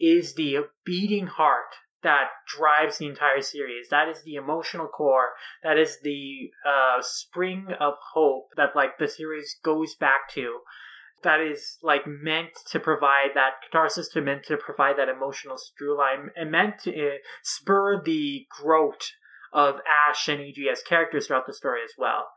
is 0.00 0.34
the 0.34 0.66
beating 0.84 1.26
heart 1.26 1.74
that 2.02 2.28
drives 2.46 2.98
the 2.98 3.06
entire 3.06 3.42
series. 3.42 3.88
That 3.90 4.08
is 4.08 4.22
the 4.22 4.36
emotional 4.36 4.86
core. 4.86 5.30
That 5.62 5.78
is 5.78 5.98
the 6.02 6.50
uh, 6.64 7.02
spring 7.02 7.68
of 7.80 7.94
hope 8.14 8.50
that 8.56 8.76
like 8.76 8.98
the 8.98 9.08
series 9.08 9.56
goes 9.64 9.94
back 9.94 10.30
to 10.34 10.60
that 11.22 11.40
is 11.40 11.78
like 11.82 12.06
meant 12.06 12.50
to 12.70 12.80
provide 12.80 13.30
that 13.34 13.54
catharsis 13.64 14.08
to 14.08 14.20
meant 14.20 14.44
to 14.44 14.56
provide 14.56 14.96
that 14.98 15.08
emotional 15.08 15.56
through 15.76 15.96
line 15.96 16.30
and 16.36 16.50
meant 16.50 16.78
to 16.80 16.90
uh, 16.90 17.10
spur 17.42 18.02
the 18.02 18.46
growth 18.50 19.12
of 19.52 19.76
Ash 20.08 20.28
and 20.28 20.40
as 20.70 20.82
characters 20.82 21.26
throughout 21.26 21.46
the 21.46 21.54
story 21.54 21.80
as 21.84 21.92
well. 21.98 22.28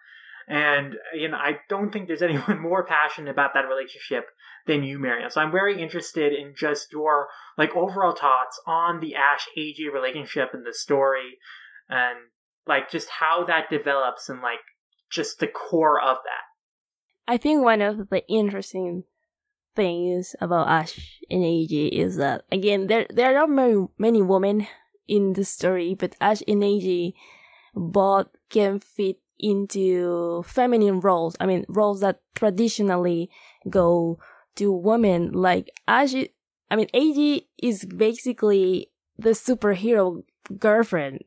And 0.47 0.95
you 1.13 1.29
know, 1.29 1.37
I 1.37 1.59
don't 1.69 1.91
think 1.91 2.07
there's 2.07 2.21
anyone 2.21 2.59
more 2.59 2.85
passionate 2.85 3.31
about 3.31 3.53
that 3.53 3.67
relationship 3.67 4.25
than 4.67 4.83
you, 4.83 4.99
Marion. 4.99 5.29
So 5.29 5.41
I'm 5.41 5.51
very 5.51 5.81
interested 5.81 6.33
in 6.33 6.53
just 6.57 6.91
your 6.91 7.27
like 7.57 7.75
overall 7.75 8.15
thoughts 8.15 8.59
on 8.67 8.99
the 8.99 9.15
Ash 9.15 9.47
Eiji 9.57 9.91
relationship 9.91 10.49
and 10.53 10.65
the 10.65 10.73
story, 10.73 11.37
and 11.89 12.17
like 12.67 12.89
just 12.89 13.09
how 13.19 13.43
that 13.45 13.69
develops 13.69 14.29
and 14.29 14.41
like 14.41 14.59
just 15.11 15.39
the 15.39 15.47
core 15.47 15.99
of 15.99 16.17
that. 16.23 16.50
I 17.27 17.37
think 17.37 17.63
one 17.63 17.81
of 17.81 18.09
the 18.09 18.27
interesting 18.27 19.03
things 19.75 20.35
about 20.41 20.67
Ash 20.67 21.21
and 21.29 21.43
Eiji 21.43 21.89
is 21.89 22.17
that 22.17 22.43
again 22.51 22.87
there 22.87 23.07
there 23.09 23.31
are 23.31 23.47
not 23.47 23.49
many, 23.49 23.87
many 23.97 24.21
women 24.21 24.67
in 25.07 25.33
the 25.33 25.45
story, 25.45 25.95
but 25.95 26.15
Ash 26.19 26.41
and 26.47 26.61
Eiji 26.61 27.13
both 27.73 28.27
can 28.49 28.79
fit 28.79 29.17
into 29.39 30.43
feminine 30.45 30.99
roles. 30.99 31.35
I 31.39 31.45
mean 31.45 31.65
roles 31.67 32.01
that 32.01 32.21
traditionally 32.35 33.29
go 33.69 34.19
to 34.55 34.71
women. 34.71 35.31
Like 35.31 35.69
Ash, 35.87 36.13
I 36.69 36.75
mean 36.75 36.87
Eiji 36.93 37.47
is 37.61 37.85
basically 37.85 38.91
the 39.17 39.31
superhero 39.31 40.23
girlfriend 40.57 41.23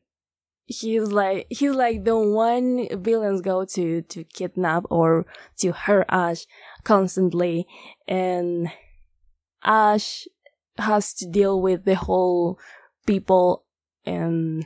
he's 0.65 1.11
like 1.11 1.47
he's 1.49 1.71
like 1.71 2.03
the 2.03 2.17
one 2.17 2.87
villains 3.03 3.41
go 3.41 3.65
to 3.65 4.01
to 4.01 4.23
kidnap 4.23 4.83
or 4.89 5.25
to 5.57 5.71
hurt 5.71 6.05
Ash 6.09 6.45
constantly, 6.83 7.67
and 8.07 8.69
Ash 9.63 10.27
has 10.77 11.13
to 11.15 11.27
deal 11.27 11.61
with 11.61 11.85
the 11.85 11.95
whole 11.95 12.59
people 13.05 13.63
and 14.05 14.65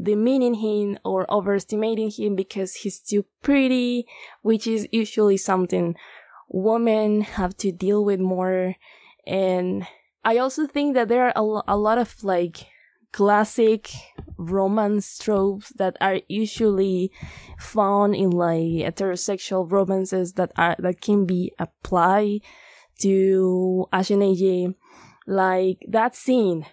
demeaning 0.00 0.54
him 0.54 0.98
or 1.04 1.30
overestimating 1.30 2.10
him 2.10 2.36
because 2.36 2.74
he's 2.76 2.98
too 3.00 3.24
pretty, 3.42 4.06
which 4.42 4.66
is 4.66 4.88
usually 4.92 5.36
something 5.36 5.94
women 6.48 7.22
have 7.22 7.56
to 7.58 7.72
deal 7.72 8.04
with 8.04 8.20
more. 8.20 8.74
And 9.26 9.86
I 10.24 10.38
also 10.38 10.66
think 10.66 10.94
that 10.94 11.08
there 11.08 11.26
are 11.26 11.32
a, 11.36 11.74
a 11.74 11.76
lot 11.76 11.98
of 11.98 12.22
like 12.22 12.66
classic 13.16 13.88
romance 14.36 15.16
tropes 15.16 15.72
that 15.78 15.96
are 16.02 16.20
usually 16.28 17.10
found 17.58 18.14
in 18.14 18.28
like 18.28 18.84
heterosexual 18.84 19.70
romances 19.70 20.34
that 20.34 20.52
are 20.58 20.76
that 20.78 21.00
can 21.00 21.24
be 21.24 21.50
applied 21.58 22.40
to 23.00 23.86
Ash 23.90 24.10
and 24.10 24.20
Eiji. 24.20 24.74
Like 25.26 25.78
that 25.88 26.14
scene 26.14 26.66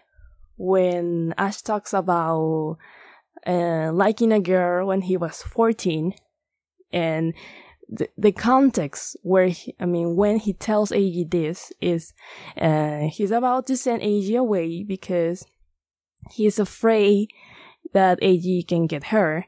when 0.58 1.34
Ash 1.38 1.62
talks 1.62 1.94
about 1.94 2.78
uh, 3.48 3.94
liking 3.94 4.34
a 4.34 4.42
girl 4.42 4.88
when 4.88 5.04
he 5.04 5.16
was 5.16 5.42
14 5.44 6.14
and 6.92 7.34
the, 7.88 8.10
the 8.18 8.34
context 8.34 9.16
where 9.24 9.48
he, 9.48 9.76
I 9.80 9.86
mean 9.86 10.18
when 10.18 10.40
he 10.40 10.52
tells 10.52 10.92
Eiji 10.92 11.30
this 11.32 11.72
is 11.80 12.14
uh, 12.60 13.08
he's 13.10 13.32
about 13.32 13.66
to 13.68 13.78
send 13.78 14.02
Eiji 14.02 14.38
away 14.38 14.84
because 14.84 15.46
he's 16.32 16.60
afraid 16.60 17.30
that 17.94 18.22
Eiji 18.22 18.68
can 18.68 18.88
get 18.88 19.06
her. 19.06 19.46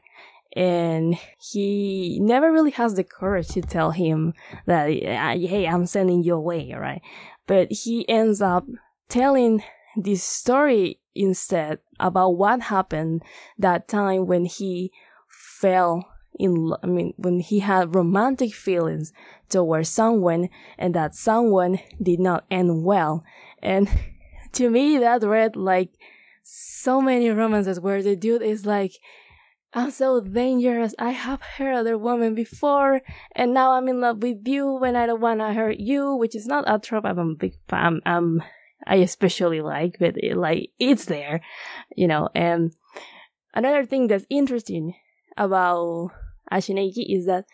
And 0.54 1.18
he 1.38 2.18
never 2.20 2.50
really 2.50 2.70
has 2.72 2.94
the 2.94 3.04
courage 3.04 3.48
to 3.48 3.60
tell 3.60 3.90
him 3.90 4.32
that, 4.64 4.88
hey, 4.88 5.66
I'm 5.66 5.84
sending 5.84 6.22
you 6.22 6.34
away, 6.34 6.72
right? 6.72 7.02
But 7.46 7.70
he 7.70 8.08
ends 8.08 8.40
up 8.40 8.66
telling 9.08 9.62
this 9.96 10.22
story 10.22 11.00
instead 11.14 11.78
about 11.98 12.30
what 12.30 12.62
happened 12.62 13.22
that 13.58 13.88
time 13.88 14.26
when 14.26 14.44
he 14.44 14.92
fell 15.28 16.06
in 16.38 16.72
I 16.82 16.86
mean 16.86 17.14
when 17.16 17.40
he 17.40 17.60
had 17.60 17.94
romantic 17.94 18.52
feelings 18.52 19.12
towards 19.48 19.88
someone 19.88 20.50
and 20.76 20.94
that 20.94 21.14
someone 21.14 21.78
did 22.02 22.20
not 22.20 22.44
end 22.50 22.84
well 22.84 23.24
and 23.62 23.88
to 24.52 24.68
me 24.68 24.98
that 24.98 25.22
read 25.22 25.56
like 25.56 25.90
so 26.48 27.00
many 27.00 27.28
romances 27.30 27.80
where 27.80 28.00
the 28.00 28.14
dude 28.14 28.40
is 28.40 28.64
like, 28.64 28.92
I'm 29.74 29.90
so 29.90 30.20
dangerous. 30.20 30.94
I 30.96 31.10
have 31.10 31.42
hurt 31.42 31.74
other 31.74 31.98
women 31.98 32.36
before, 32.36 33.02
and 33.34 33.52
now 33.52 33.72
I'm 33.72 33.88
in 33.88 34.00
love 34.00 34.22
with 34.22 34.46
you 34.46 34.68
when 34.78 34.94
I 34.94 35.06
don't 35.06 35.20
wanna 35.20 35.52
hurt 35.52 35.78
you, 35.78 36.14
which 36.14 36.36
is 36.36 36.46
not 36.46 36.64
a 36.68 36.78
trope 36.78 37.04
I'm 37.04 37.18
a 37.18 37.34
big 37.34 37.54
fan. 37.68 38.00
Um, 38.06 38.44
I 38.86 38.96
especially 38.96 39.60
like, 39.60 39.96
but 39.98 40.14
it, 40.16 40.36
like 40.36 40.70
it's 40.78 41.06
there, 41.06 41.40
you 41.96 42.06
know. 42.06 42.28
And 42.32 42.72
another 43.52 43.84
thing 43.84 44.06
that's 44.06 44.26
interesting 44.30 44.94
about 45.36 46.12
Ash 46.48 46.68
and 46.68 46.78
Eiji 46.78 47.04
is 47.08 47.26
that 47.26 47.46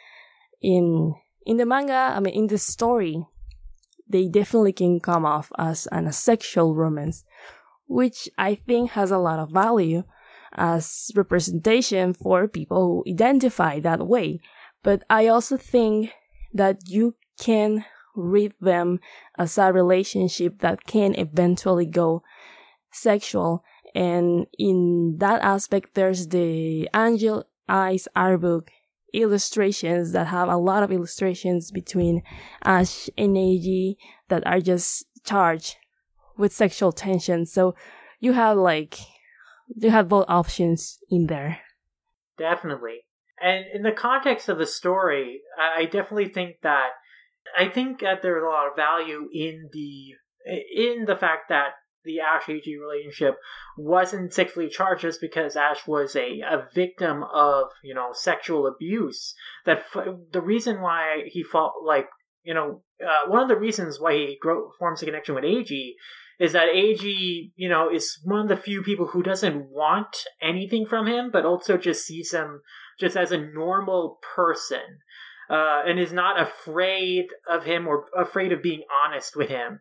in 0.60 1.14
in 1.46 1.56
the 1.56 1.64
manga, 1.64 2.12
I 2.14 2.20
mean, 2.20 2.34
in 2.34 2.46
the 2.48 2.58
story, 2.58 3.26
they 4.06 4.28
definitely 4.28 4.74
can 4.74 5.00
come 5.00 5.24
off 5.24 5.50
as 5.58 5.88
an 5.90 6.06
asexual 6.06 6.74
romance, 6.74 7.24
which 7.92 8.28
I 8.38 8.54
think 8.54 8.92
has 8.92 9.10
a 9.10 9.18
lot 9.18 9.38
of 9.38 9.50
value 9.50 10.04
as 10.54 11.10
representation 11.14 12.14
for 12.14 12.48
people 12.48 13.04
who 13.04 13.12
identify 13.12 13.80
that 13.80 14.06
way. 14.06 14.40
But 14.82 15.04
I 15.10 15.28
also 15.28 15.56
think 15.56 16.10
that 16.54 16.80
you 16.86 17.16
can 17.38 17.84
read 18.16 18.54
them 18.60 18.98
as 19.38 19.58
a 19.58 19.72
relationship 19.72 20.60
that 20.60 20.84
can 20.84 21.14
eventually 21.14 21.86
go 21.86 22.22
sexual. 22.90 23.62
And 23.94 24.46
in 24.58 25.16
that 25.18 25.42
aspect, 25.42 25.94
there's 25.94 26.28
the 26.28 26.88
Angel 26.94 27.44
Eyes 27.68 28.08
art 28.16 28.40
book 28.40 28.70
illustrations 29.12 30.12
that 30.12 30.28
have 30.28 30.48
a 30.48 30.56
lot 30.56 30.82
of 30.82 30.90
illustrations 30.90 31.70
between 31.70 32.22
Ash 32.64 33.10
and 33.18 33.36
Eiji 33.36 33.96
that 34.28 34.46
are 34.46 34.60
just 34.60 35.04
charged 35.24 35.76
with 36.36 36.52
sexual 36.52 36.92
tension. 36.92 37.46
So 37.46 37.74
you 38.20 38.32
have 38.32 38.56
like 38.56 38.98
you 39.76 39.90
have 39.90 40.08
both 40.08 40.26
options 40.28 40.98
in 41.10 41.26
there. 41.26 41.60
Definitely. 42.38 43.06
And 43.40 43.64
in 43.74 43.82
the 43.82 43.92
context 43.92 44.48
of 44.48 44.58
the 44.58 44.66
story, 44.66 45.40
I 45.58 45.84
definitely 45.84 46.28
think 46.28 46.56
that 46.62 46.90
I 47.58 47.68
think 47.68 48.00
that 48.00 48.22
there's 48.22 48.42
a 48.42 48.46
lot 48.46 48.68
of 48.68 48.76
value 48.76 49.28
in 49.32 49.68
the 49.72 50.14
in 50.74 51.04
the 51.06 51.16
fact 51.16 51.48
that 51.48 51.70
the 52.04 52.20
Ash 52.20 52.44
Eiji 52.44 52.78
relationship 52.80 53.36
wasn't 53.76 54.32
sexually 54.32 54.68
charged 54.68 55.02
just 55.02 55.20
because 55.20 55.56
Ash 55.56 55.86
was 55.86 56.16
a, 56.16 56.40
a 56.40 56.66
victim 56.74 57.24
of 57.32 57.68
you 57.82 57.94
know 57.94 58.10
sexual 58.12 58.66
abuse. 58.66 59.34
That 59.66 59.78
f- 59.94 60.06
the 60.30 60.40
reason 60.40 60.80
why 60.80 61.24
he 61.26 61.42
felt 61.42 61.74
like 61.84 62.06
you 62.42 62.54
know 62.54 62.82
uh, 63.04 63.28
one 63.28 63.42
of 63.42 63.48
the 63.48 63.58
reasons 63.58 64.00
why 64.00 64.14
he 64.14 64.38
grow, 64.40 64.70
forms 64.78 65.02
a 65.02 65.06
connection 65.06 65.34
with 65.34 65.44
Eiji 65.44 65.92
is 66.42 66.54
that 66.54 66.74
Eiji, 66.74 67.52
you 67.54 67.68
know, 67.68 67.88
is 67.88 68.18
one 68.24 68.40
of 68.40 68.48
the 68.48 68.56
few 68.56 68.82
people 68.82 69.06
who 69.06 69.22
doesn't 69.22 69.70
want 69.70 70.24
anything 70.42 70.84
from 70.84 71.06
him, 71.06 71.30
but 71.32 71.46
also 71.46 71.76
just 71.76 72.04
sees 72.04 72.32
him 72.32 72.62
just 72.98 73.16
as 73.16 73.30
a 73.30 73.38
normal 73.38 74.18
person. 74.34 74.98
Uh, 75.50 75.82
and 75.86 76.00
is 76.00 76.12
not 76.12 76.40
afraid 76.40 77.26
of 77.46 77.64
him 77.64 77.86
or 77.86 78.06
afraid 78.16 78.52
of 78.52 78.62
being 78.62 78.82
honest 79.04 79.36
with 79.36 79.50
him. 79.50 79.80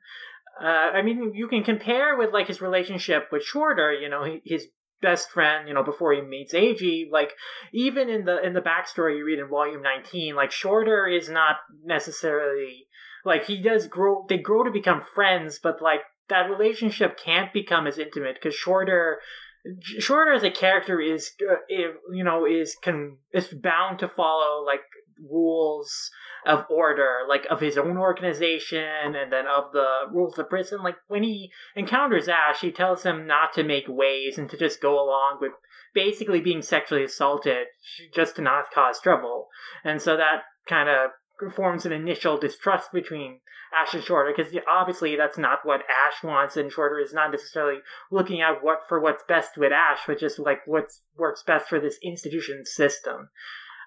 Uh, 0.62 0.66
I 0.66 1.02
mean, 1.02 1.32
you 1.34 1.48
can 1.48 1.64
compare 1.64 2.18
with 2.18 2.34
like 2.34 2.48
his 2.48 2.62
relationship 2.62 3.30
with 3.32 3.44
Shorter. 3.44 3.94
You 3.94 4.10
know, 4.10 4.40
his 4.44 4.68
best 5.02 5.30
friend. 5.30 5.68
You 5.70 5.74
know, 5.74 5.84
before 5.84 6.14
he 6.14 6.22
meets 6.22 6.54
Eiji. 6.54 7.10
Like 7.10 7.32
even 7.72 8.10
in 8.10 8.26
the 8.26 8.46
in 8.46 8.54
the 8.54 8.60
backstory 8.60 9.18
you 9.18 9.26
read 9.26 9.40
in 9.40 9.48
volume 9.48 9.82
nineteen, 9.82 10.36
like 10.36 10.52
Shorter 10.52 11.08
is 11.08 11.30
not 11.30 11.58
necessarily 11.86 12.88
like 13.24 13.46
he 13.46 13.62
does 13.62 13.88
grow. 13.88 14.26
They 14.28 14.40
grow 14.40 14.64
to 14.64 14.72
become 14.72 15.02
friends, 15.02 15.60
but 15.62 15.82
like 15.82 16.02
that 16.32 16.50
relationship 16.50 17.20
can't 17.24 17.54
become 17.54 17.86
as 17.86 18.00
intimate 18.00 18.36
because 18.36 18.56
Shorter 18.56 19.20
Shorter 20.00 20.34
as 20.34 20.44
a 20.44 20.50
character 20.50 21.00
is, 21.00 21.32
uh, 21.48 21.56
you 22.12 22.24
know, 22.24 22.48
is 22.48 22.76
can 22.82 23.18
is 23.32 23.50
bound 23.50 24.00
to 24.00 24.08
follow 24.08 24.66
like 24.66 24.82
rules 25.30 26.10
of 26.48 26.66
order, 26.70 27.20
like 27.30 27.46
of 27.52 27.60
his 27.60 27.78
own 27.78 27.98
organization 27.98 28.80
and 29.16 29.32
then 29.32 29.46
of 29.46 29.72
the 29.72 29.86
rules 30.12 30.40
of 30.40 30.50
prison. 30.50 30.82
Like 30.82 30.96
when 31.08 31.22
he 31.22 31.52
encounters 31.76 32.28
Ash, 32.28 32.62
he 32.62 32.72
tells 32.72 33.04
him 33.04 33.28
not 33.28 33.54
to 33.54 33.64
make 33.64 33.86
waves 33.88 34.40
and 34.40 34.50
to 34.50 34.58
just 34.58 34.82
go 34.82 34.94
along 34.94 35.38
with 35.40 35.52
basically 35.94 36.42
being 36.42 36.64
sexually 36.64 37.04
assaulted 37.04 37.68
just 38.16 38.38
to 38.38 38.42
not 38.42 38.72
cause 38.74 39.00
trouble. 39.00 39.50
And 39.84 40.02
so 40.02 40.18
that 40.18 40.42
kind 40.68 40.90
of 40.90 41.12
forms 41.50 41.86
an 41.86 41.92
initial 41.92 42.38
distrust 42.38 42.92
between 42.92 43.40
Ash 43.74 43.94
and 43.94 44.04
Shorter 44.04 44.34
because 44.36 44.54
obviously 44.70 45.16
that's 45.16 45.38
not 45.38 45.60
what 45.64 45.82
Ash 45.82 46.24
wants, 46.24 46.58
and 46.58 46.72
Shorter 46.72 47.00
is 47.00 47.14
not 47.14 47.32
necessarily 47.32 47.80
looking 48.12 48.42
at 48.42 48.64
what 48.64 48.82
for 48.88 49.00
what's 49.00 49.24
best 49.28 49.58
with 49.58 49.72
Ash, 49.72 50.00
but 50.06 50.20
just 50.20 50.40
like 50.40 50.60
what 50.66 50.86
works 51.18 51.44
best 51.44 51.70
for 51.70 51.80
this 51.80 51.98
institution 52.04 52.66
system. 52.66 53.30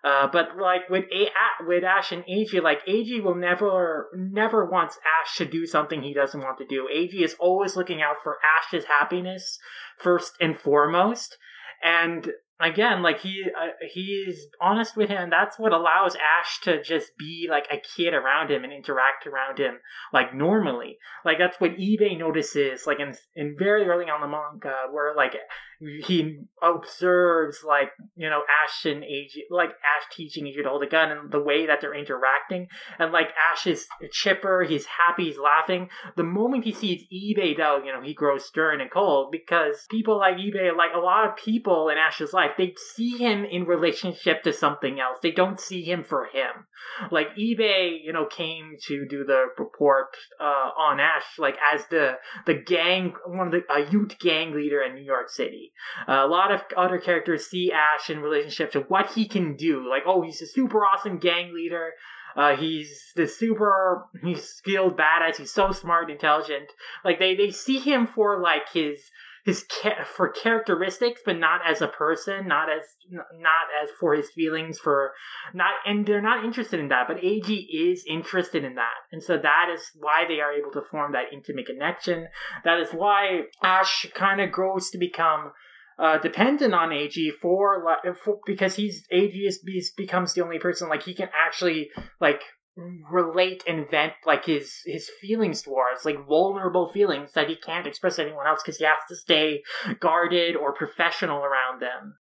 Uh, 0.05 0.29
but 0.31 0.59
like 0.59 0.89
with 0.91 1.05
a 1.15 1.29
with 1.67 1.83
Ash 1.83 2.13
and 2.13 2.25
Eiji, 2.25 2.63
like 2.63 2.85
Eiji 2.87 3.23
will 3.23 3.35
never 3.35 4.09
never 4.15 4.65
wants 4.65 4.99
Ash 5.23 5.37
to 5.37 5.47
do 5.47 5.67
something 5.67 6.03
he 6.03 6.13
doesn't 6.13 6.43
want 6.43 6.59
to 6.59 6.67
do. 6.67 6.89
Eiji 6.95 7.23
is 7.23 7.35
always 7.39 7.75
looking 7.75 8.03
out 8.03 8.17
for 8.23 8.37
Ash's 8.59 8.85
happiness 8.85 9.59
first 9.99 10.35
and 10.41 10.59
foremost, 10.59 11.39
and 11.83 12.33
again, 12.61 13.03
like 13.03 13.21
he 13.21 13.45
uh, 13.47 13.73
he 13.93 14.25
is 14.29 14.47
honest 14.61 14.97
with 14.97 15.09
him. 15.09 15.31
That's 15.31 15.59
what 15.59 15.73
allows 15.73 16.17
Ash 16.17 16.61
to 16.63 16.83
just 16.83 17.17
be 17.19 17.49
like 17.51 17.67
a 17.71 17.81
kid 17.97 18.15
around 18.15 18.51
him 18.51 18.65
and 18.65 18.73
interact 18.73 19.27
around 19.27 19.59
him 19.59 19.79
like 20.13 20.35
normally. 20.35 20.99
Like 21.25 21.39
that's 21.39 21.61
what 21.61 21.73
Ibe 21.73 22.19
notices. 22.19 22.87
Like 22.87 23.01
in 23.01 23.15
in 23.35 23.57
very 23.59 23.87
early 23.87 24.07
on 24.07 24.21
the 24.21 24.29
manga, 24.29 24.75
where 24.91 25.15
like 25.15 25.35
he 25.81 26.41
observes 26.63 27.65
like 27.67 27.91
you 28.17 28.29
know 28.29 28.43
Ash 28.65 28.85
and 28.85 29.03
Eiji, 29.03 29.43
like 29.51 29.71
Ash 29.71 30.07
teaching 30.13 30.45
Eiji 30.45 30.63
to 30.63 30.69
hold 30.69 30.83
a 30.83 30.89
gun 30.89 31.11
and 31.11 31.31
the 31.31 31.43
way 31.43 31.67
that 31.67 31.81
they're 31.81 31.95
interacting, 31.95 32.69
and 32.99 33.13
like 33.13 33.29
Ash 33.53 33.67
is 33.67 33.87
chipper, 34.13 34.65
he's 34.65 34.87
happy, 34.87 35.27
he's 35.27 35.39
laughing. 35.39 35.89
The 36.17 36.23
moment 36.23 36.65
he 36.65 36.73
sees 36.73 37.05
Ibe, 37.13 37.57
though, 37.57 37.83
you 37.85 37.93
know 37.93 38.03
he 38.03 38.15
grows 38.15 38.45
stern 38.45 38.81
and 38.81 38.91
cold 38.91 39.31
because 39.31 39.87
people 39.91 40.19
like 40.19 40.37
Ibe, 40.37 40.77
like 40.77 40.93
a 40.95 41.01
lot 41.01 41.29
of 41.29 41.37
people 41.37 41.89
in 41.89 41.99
Ash's 41.99 42.33
life, 42.33 42.53
they 42.57 42.75
see 42.95 43.17
him 43.19 43.45
in 43.45 43.65
relationship 43.65 44.43
to 44.43 44.53
something 44.53 45.01
else. 45.01 45.19
They 45.23 45.31
don't 45.31 45.61
see 45.61 45.83
him 45.83 46.05
for 46.05 46.27
him. 46.27 46.67
Like 47.11 47.29
Ibe, 47.37 48.05
you 48.05 48.13
know, 48.13 48.27
came 48.27 48.77
to 48.87 49.07
do 49.09 49.25
the 49.25 49.47
report 49.59 50.17
uh, 50.41 50.71
on 50.79 51.01
Ash, 51.01 51.25
like 51.39 51.57
as 51.73 51.87
the 51.91 52.15
the 52.47 52.55
gang, 52.55 53.15
one 53.27 53.49
of 53.49 53.53
the 53.53 53.63
a 53.73 53.91
youth 53.91 54.19
gang 54.19 54.55
leader 54.55 54.83
in 54.83 54.95
New 54.95 55.03
York 55.05 55.31
City. 55.31 55.64
Uh, 56.09 56.25
a 56.25 56.27
lot 56.27 56.53
of 56.53 56.63
other 56.77 56.99
characters 56.99 57.47
see 57.47 57.73
Ash 57.73 58.11
in 58.11 58.21
relationship 58.21 58.73
to 58.73 58.81
what 58.81 59.13
he 59.13 59.27
can 59.27 59.57
do. 59.57 59.89
Like, 59.89 60.03
oh, 60.07 60.23
he's 60.23 60.43
a 60.43 60.47
super 60.47 60.85
awesome 60.85 61.19
gang 61.19 61.55
leader. 61.55 61.93
Uh, 62.37 62.57
he's 62.57 63.13
the 63.15 63.29
super, 63.29 64.07
he's 64.23 64.43
skilled 64.43 64.97
badass. 64.97 65.37
He's 65.37 65.53
so 65.53 65.71
smart, 65.71 66.11
intelligent. 66.11 66.73
Like 67.05 67.19
they, 67.19 67.35
they 67.37 67.51
see 67.51 67.79
him 67.79 68.07
for 68.07 68.41
like 68.41 68.73
his 68.73 69.01
his 69.45 69.65
ca- 69.71 70.05
for 70.05 70.31
characteristics, 70.31 71.21
but 71.25 71.39
not 71.39 71.61
as 71.69 71.83
a 71.83 71.89
person, 71.89 72.49
not 72.49 72.69
as 72.71 72.83
not 73.11 73.67
as 73.83 73.91
for 74.01 74.15
his 74.15 74.31
feelings, 74.31 74.79
for 74.79 75.13
not, 75.53 75.73
and 75.85 76.07
they're 76.07 76.23
not 76.23 76.45
interested 76.45 76.81
in 76.81 76.89
that. 76.89 77.07
But 77.07 77.19
Eiji 77.19 77.67
is 77.71 78.05
interested 78.09 78.65
in 78.65 78.75
that, 78.77 78.95
and 79.13 79.23
so 79.23 79.37
that 79.37 79.67
is 79.73 79.83
why 79.97 80.25
they 80.27 80.41
are 80.41 80.53
able 80.53 80.73
to 80.73 80.83
form 80.91 81.13
that 81.13 81.33
intimate 81.33 81.67
connection. 81.67 82.29
That 82.65 82.81
is 82.81 82.91
why 82.91 83.43
Ash 83.63 84.07
kind 84.15 84.41
of 84.41 84.51
grows 84.51 84.89
to 84.91 84.99
become 84.99 85.53
uh, 85.99 86.19
dependent 86.19 86.73
on 86.75 86.89
Eiji 86.89 87.31
for, 87.31 87.85
for 88.25 88.39
because 88.47 88.77
he's 88.77 89.07
Eiji 89.13 89.47
is, 89.47 89.63
becomes 89.97 90.33
the 90.33 90.43
only 90.43 90.59
person 90.59 90.89
like 90.89 91.03
he 91.03 91.15
can 91.15 91.29
actually 91.35 91.91
like 92.21 92.41
relate 92.77 93.63
and 93.69 93.89
vent 93.89 94.15
like 94.27 94.45
his 94.47 94.81
his 94.85 95.09
feelings 95.21 95.63
towards 95.63 96.05
like 96.05 96.27
vulnerable 96.27 96.91
feelings 96.93 97.33
that 97.33 97.49
he 97.49 97.55
can't 97.55 97.87
express 97.87 98.17
to 98.17 98.23
anyone 98.23 98.47
else 98.47 98.63
because 98.65 98.79
he 98.79 98.85
has 98.85 98.97
to 99.09 99.15
stay 99.15 99.63
guarded 100.01 100.57
or 100.57 100.73
professional 100.73 101.39
around 101.39 101.81
them. 101.81 102.17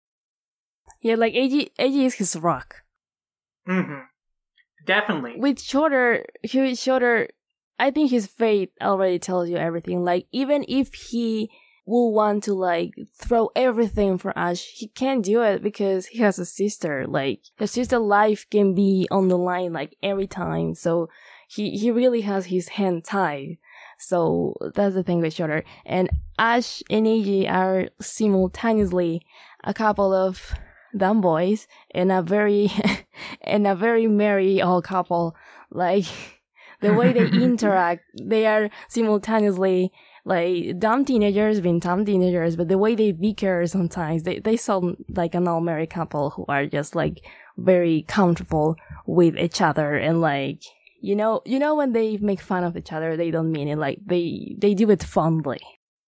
Yeah 1.00 1.16
like 1.16 1.34
Eiji 1.34 1.70
Eiji 1.78 2.06
is 2.06 2.14
his 2.14 2.36
rock. 2.36 2.76
Mm-hmm. 3.68 4.00
Definitely. 4.86 5.34
With 5.38 5.60
shorter 5.60 6.24
with 6.52 6.78
shorter 6.78 7.28
i 7.80 7.90
think 7.90 8.10
his 8.10 8.28
fate 8.28 8.70
already 8.80 9.18
tells 9.18 9.48
you 9.48 9.56
everything. 9.56 10.04
Like 10.04 10.26
even 10.30 10.64
if 10.68 10.94
he 10.94 11.50
will 11.86 12.12
want 12.12 12.44
to 12.44 12.54
like 12.54 12.94
throw 13.14 13.50
everything 13.54 14.18
for 14.18 14.36
Ash. 14.38 14.64
He 14.74 14.88
can't 14.88 15.24
do 15.24 15.42
it 15.42 15.62
because 15.62 16.06
he 16.06 16.18
has 16.18 16.38
a 16.38 16.46
sister. 16.46 17.06
Like 17.06 17.40
his 17.58 17.72
sister 17.72 17.98
life 17.98 18.46
can 18.50 18.74
be 18.74 19.06
on 19.10 19.28
the 19.28 19.38
line 19.38 19.72
like 19.72 19.96
every 20.02 20.26
time. 20.26 20.74
So 20.74 21.08
he 21.48 21.70
he 21.70 21.90
really 21.90 22.22
has 22.22 22.46
his 22.46 22.68
hand 22.68 23.04
tied. 23.04 23.58
So 23.98 24.54
that's 24.74 24.94
the 24.94 25.02
thing 25.02 25.20
with 25.20 25.34
Shorter. 25.34 25.64
And 25.84 26.10
Ash 26.38 26.82
and 26.90 27.06
Eiji 27.06 27.50
are 27.50 27.88
simultaneously 28.00 29.22
a 29.62 29.74
couple 29.74 30.12
of 30.12 30.54
dumb 30.96 31.20
boys 31.20 31.66
and 31.90 32.12
a 32.12 32.22
very 32.22 32.70
and 33.40 33.66
a 33.66 33.74
very 33.74 34.06
merry 34.06 34.62
old 34.62 34.84
couple. 34.84 35.36
Like 35.70 36.06
the 36.80 36.94
way 36.94 37.12
they 37.12 37.26
interact, 37.42 38.04
they 38.20 38.46
are 38.46 38.70
simultaneously 38.88 39.92
like 40.24 40.78
dumb 40.78 41.04
teenagers 41.04 41.60
being 41.60 41.78
dumb 41.78 42.04
teenagers, 42.04 42.56
but 42.56 42.68
the 42.68 42.78
way 42.78 42.94
they 42.94 43.12
bicker 43.12 43.66
sometimes, 43.66 44.22
they, 44.22 44.38
they 44.38 44.56
sound 44.56 44.96
like 45.14 45.34
an 45.34 45.46
all 45.46 45.60
married 45.60 45.90
couple 45.90 46.30
who 46.30 46.44
are 46.48 46.66
just 46.66 46.94
like 46.94 47.24
very 47.58 48.04
comfortable 48.08 48.76
with 49.06 49.36
each 49.36 49.60
other 49.60 49.96
and 49.96 50.20
like, 50.20 50.62
you 51.00 51.14
know, 51.14 51.42
you 51.44 51.58
know, 51.58 51.74
when 51.74 51.92
they 51.92 52.16
make 52.16 52.40
fun 52.40 52.64
of 52.64 52.76
each 52.76 52.92
other, 52.92 53.16
they 53.16 53.30
don't 53.30 53.52
mean 53.52 53.68
it. 53.68 53.76
Like 53.76 53.98
they, 54.06 54.56
they 54.58 54.72
do 54.72 54.90
it 54.90 55.02
fondly. 55.04 55.60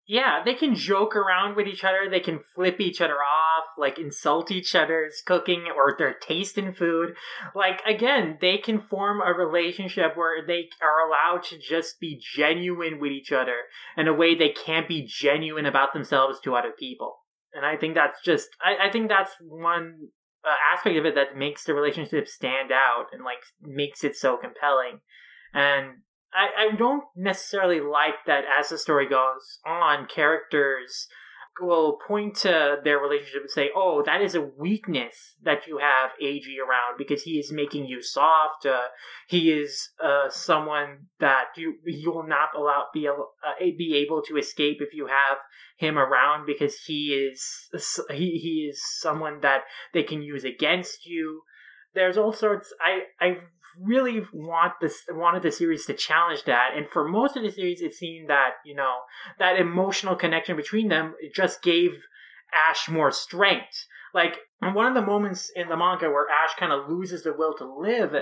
Yeah, 0.07 0.43
they 0.45 0.53
can 0.53 0.75
joke 0.75 1.15
around 1.15 1.55
with 1.55 1.67
each 1.67 1.83
other. 1.83 2.07
They 2.09 2.19
can 2.19 2.39
flip 2.53 2.79
each 2.79 3.01
other 3.01 3.15
off, 3.15 3.63
like 3.75 3.97
insult 3.97 4.51
each 4.51 4.75
other's 4.75 5.23
cooking 5.25 5.65
or 5.75 5.95
their 5.97 6.13
taste 6.13 6.59
in 6.59 6.73
food. 6.73 7.15
Like, 7.55 7.81
again, 7.87 8.37
they 8.39 8.59
can 8.59 8.79
form 8.79 9.19
a 9.19 9.33
relationship 9.33 10.15
where 10.15 10.45
they 10.45 10.69
are 10.79 11.07
allowed 11.07 11.43
to 11.45 11.57
just 11.57 11.99
be 11.99 12.21
genuine 12.35 12.99
with 12.99 13.11
each 13.11 13.31
other 13.31 13.55
in 13.97 14.07
a 14.07 14.13
way 14.13 14.35
they 14.35 14.49
can't 14.49 14.87
be 14.87 15.07
genuine 15.07 15.65
about 15.65 15.93
themselves 15.93 16.39
to 16.41 16.55
other 16.55 16.73
people. 16.77 17.17
And 17.53 17.65
I 17.65 17.75
think 17.75 17.95
that's 17.95 18.21
just, 18.23 18.49
I, 18.63 18.89
I 18.89 18.91
think 18.91 19.09
that's 19.09 19.31
one 19.41 20.09
uh, 20.45 20.53
aspect 20.71 20.97
of 20.97 21.05
it 21.05 21.15
that 21.15 21.35
makes 21.35 21.63
the 21.63 21.73
relationship 21.73 22.27
stand 22.27 22.71
out 22.71 23.07
and 23.11 23.23
like 23.23 23.39
makes 23.59 24.03
it 24.03 24.15
so 24.15 24.37
compelling. 24.37 24.99
And 25.51 26.01
I, 26.35 26.67
I 26.67 26.75
don't 26.75 27.03
necessarily 27.15 27.79
like 27.79 28.25
that 28.27 28.43
as 28.59 28.69
the 28.69 28.77
story 28.77 29.07
goes 29.07 29.59
on, 29.65 30.07
characters 30.07 31.07
will 31.61 31.97
point 32.05 32.35
to 32.35 32.77
their 32.83 32.99
relationship 32.99 33.41
and 33.43 33.49
say, 33.49 33.69
"Oh, 33.73 34.03
that 34.05 34.21
is 34.21 34.35
a 34.35 34.41
weakness 34.41 35.35
that 35.41 35.67
you 35.67 35.77
have 35.77 36.11
Eiji 36.21 36.57
around 36.59 36.97
because 36.97 37.23
he 37.23 37.39
is 37.39 37.51
making 37.51 37.85
you 37.85 38.01
soft. 38.01 38.65
Uh, 38.65 38.87
he 39.27 39.51
is 39.51 39.91
uh, 40.03 40.29
someone 40.29 41.07
that 41.19 41.45
you 41.55 41.75
you 41.85 42.11
will 42.11 42.27
not 42.27 42.49
allow 42.55 42.87
be 42.93 43.05
able, 43.05 43.31
uh, 43.45 43.53
be 43.59 43.95
able 43.95 44.21
to 44.23 44.37
escape 44.37 44.77
if 44.81 44.93
you 44.93 45.07
have 45.07 45.37
him 45.77 45.97
around 45.97 46.45
because 46.45 46.75
he 46.85 47.29
is 47.31 47.69
he 48.09 48.37
he 48.37 48.67
is 48.69 48.81
someone 48.99 49.39
that 49.41 49.61
they 49.93 50.03
can 50.03 50.21
use 50.21 50.43
against 50.43 51.05
you." 51.05 51.43
There's 51.93 52.17
all 52.17 52.33
sorts. 52.33 52.73
I 52.81 53.03
I 53.25 53.37
really 53.81 54.21
want 54.33 54.73
this 54.81 55.03
wanted 55.09 55.43
the 55.43 55.51
series 55.51 55.85
to 55.85 55.93
challenge 55.93 56.43
that. 56.45 56.69
And 56.75 56.89
for 56.89 57.07
most 57.07 57.35
of 57.35 57.43
the 57.43 57.51
series 57.51 57.81
it 57.81 57.93
seemed 57.93 58.29
that 58.29 58.51
you 58.65 58.75
know 58.75 58.95
that 59.39 59.59
emotional 59.59 60.15
connection 60.15 60.55
between 60.55 60.89
them 60.89 61.13
just 61.33 61.61
gave 61.61 61.91
ash 62.69 62.89
more 62.89 63.11
strength. 63.11 63.85
Like 64.13 64.37
one 64.61 64.85
of 64.85 64.93
the 64.93 65.01
moments 65.01 65.51
in 65.55 65.67
the 65.67 65.77
manga 65.77 66.09
where 66.09 66.27
ash 66.29 66.55
kind 66.57 66.71
of 66.71 66.89
loses 66.89 67.23
the 67.23 67.33
will 67.33 67.53
to 67.57 67.65
live 67.65 68.13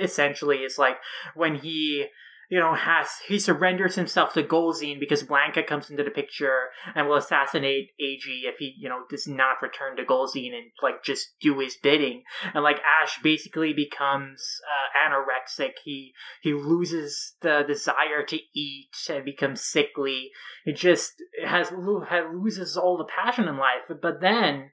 essentially 0.00 0.58
is 0.58 0.78
like 0.78 0.96
when 1.34 1.56
he 1.56 2.06
you 2.50 2.58
know, 2.58 2.74
has 2.74 3.06
he 3.28 3.38
surrenders 3.38 3.94
himself 3.94 4.34
to 4.34 4.42
Golzine 4.42 4.98
because 4.98 5.22
Blanca 5.22 5.62
comes 5.62 5.88
into 5.88 6.02
the 6.02 6.10
picture 6.10 6.70
and 6.96 7.06
will 7.08 7.16
assassinate 7.16 7.90
Eiji 8.02 8.42
if 8.42 8.56
he, 8.58 8.74
you 8.76 8.88
know, 8.88 9.04
does 9.08 9.28
not 9.28 9.62
return 9.62 9.96
to 9.96 10.04
Golzine 10.04 10.52
and 10.52 10.72
like 10.82 11.04
just 11.04 11.28
do 11.40 11.60
his 11.60 11.76
bidding. 11.80 12.24
And 12.52 12.64
like 12.64 12.80
Ash 13.02 13.20
basically 13.22 13.72
becomes 13.72 14.42
uh, 14.66 15.08
anorexic. 15.08 15.74
He 15.84 16.12
he 16.42 16.52
loses 16.52 17.36
the 17.40 17.62
desire 17.64 18.24
to 18.26 18.38
eat 18.52 18.90
and 19.08 19.24
becomes 19.24 19.62
sickly. 19.62 20.30
It 20.64 20.74
just 20.74 21.12
has, 21.46 21.70
loses 21.70 22.76
all 22.76 22.98
the 22.98 23.04
passion 23.04 23.46
in 23.46 23.58
life. 23.58 23.96
But 24.02 24.20
then 24.20 24.70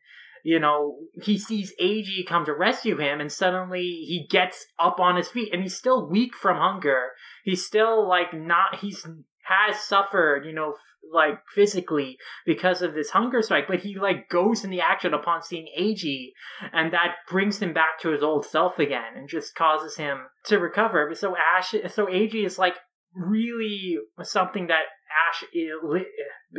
you 0.48 0.60
know, 0.60 1.00
he 1.22 1.38
sees 1.38 1.74
Eiji 1.82 2.26
come 2.26 2.46
to 2.46 2.54
rescue 2.54 2.98
him, 2.98 3.20
and 3.20 3.30
suddenly 3.30 3.82
he 3.82 4.26
gets 4.30 4.66
up 4.80 4.98
on 4.98 5.18
his 5.18 5.28
feet, 5.28 5.50
and 5.52 5.62
he's 5.62 5.76
still 5.76 6.08
weak 6.08 6.34
from 6.36 6.56
hunger. 6.56 7.10
He's 7.48 7.66
still 7.66 8.06
like 8.06 8.34
not. 8.34 8.80
He's 8.82 9.08
has 9.44 9.80
suffered, 9.80 10.44
you 10.46 10.52
know, 10.52 10.74
like 11.14 11.40
physically 11.56 12.18
because 12.46 12.82
of 12.82 12.94
this 12.94 13.12
hunger 13.12 13.42
strike, 13.42 13.70
but 13.70 13.80
he 13.80 13.98
like 13.98 14.28
goes 14.28 14.66
in 14.66 14.70
the 14.70 14.82
action 14.82 15.14
upon 15.14 15.42
seeing 15.42 15.68
Eiji, 15.80 16.34
and 16.74 16.92
that 16.92 17.16
brings 17.30 17.62
him 17.62 17.72
back 17.74 18.02
to 18.02 18.10
his 18.10 18.22
old 18.22 18.46
self 18.46 18.80
again, 18.80 19.14
and 19.16 19.30
just 19.30 19.56
causes 19.56 19.96
him 19.96 20.26
to 20.44 20.60
recover. 20.60 21.08
But 21.08 21.20
so 21.20 21.38
Ash, 21.38 21.70
so 21.70 22.08
Eiji 22.08 22.46
is 22.46 22.60
like 22.60 22.76
really 23.16 23.98
something 24.24 24.68
that 24.68 24.84
Ash 25.30 25.46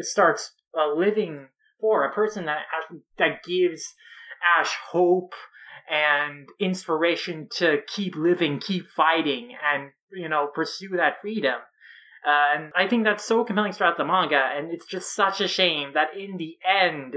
starts 0.00 0.52
uh, 0.74 0.94
living 0.94 1.48
for 1.82 2.06
a 2.06 2.14
person 2.14 2.46
that 2.46 2.62
that 3.18 3.44
gives 3.44 3.94
Ash 4.58 4.74
hope 4.90 5.34
and 5.90 6.48
inspiration 6.58 7.46
to 7.56 7.80
keep 7.86 8.16
living, 8.16 8.58
keep 8.58 8.88
fighting, 8.88 9.50
and 9.62 9.90
you 10.12 10.28
know 10.28 10.48
pursue 10.54 10.90
that 10.96 11.20
freedom. 11.20 11.56
Uh, 12.26 12.56
and 12.56 12.72
I 12.76 12.88
think 12.88 13.04
that's 13.04 13.24
so 13.24 13.44
compelling 13.44 13.72
throughout 13.72 13.96
the 13.96 14.04
manga, 14.04 14.42
and 14.56 14.72
it's 14.72 14.86
just 14.86 15.14
such 15.14 15.40
a 15.40 15.48
shame 15.48 15.92
that 15.94 16.08
in 16.18 16.36
the 16.36 16.56
end, 16.68 17.14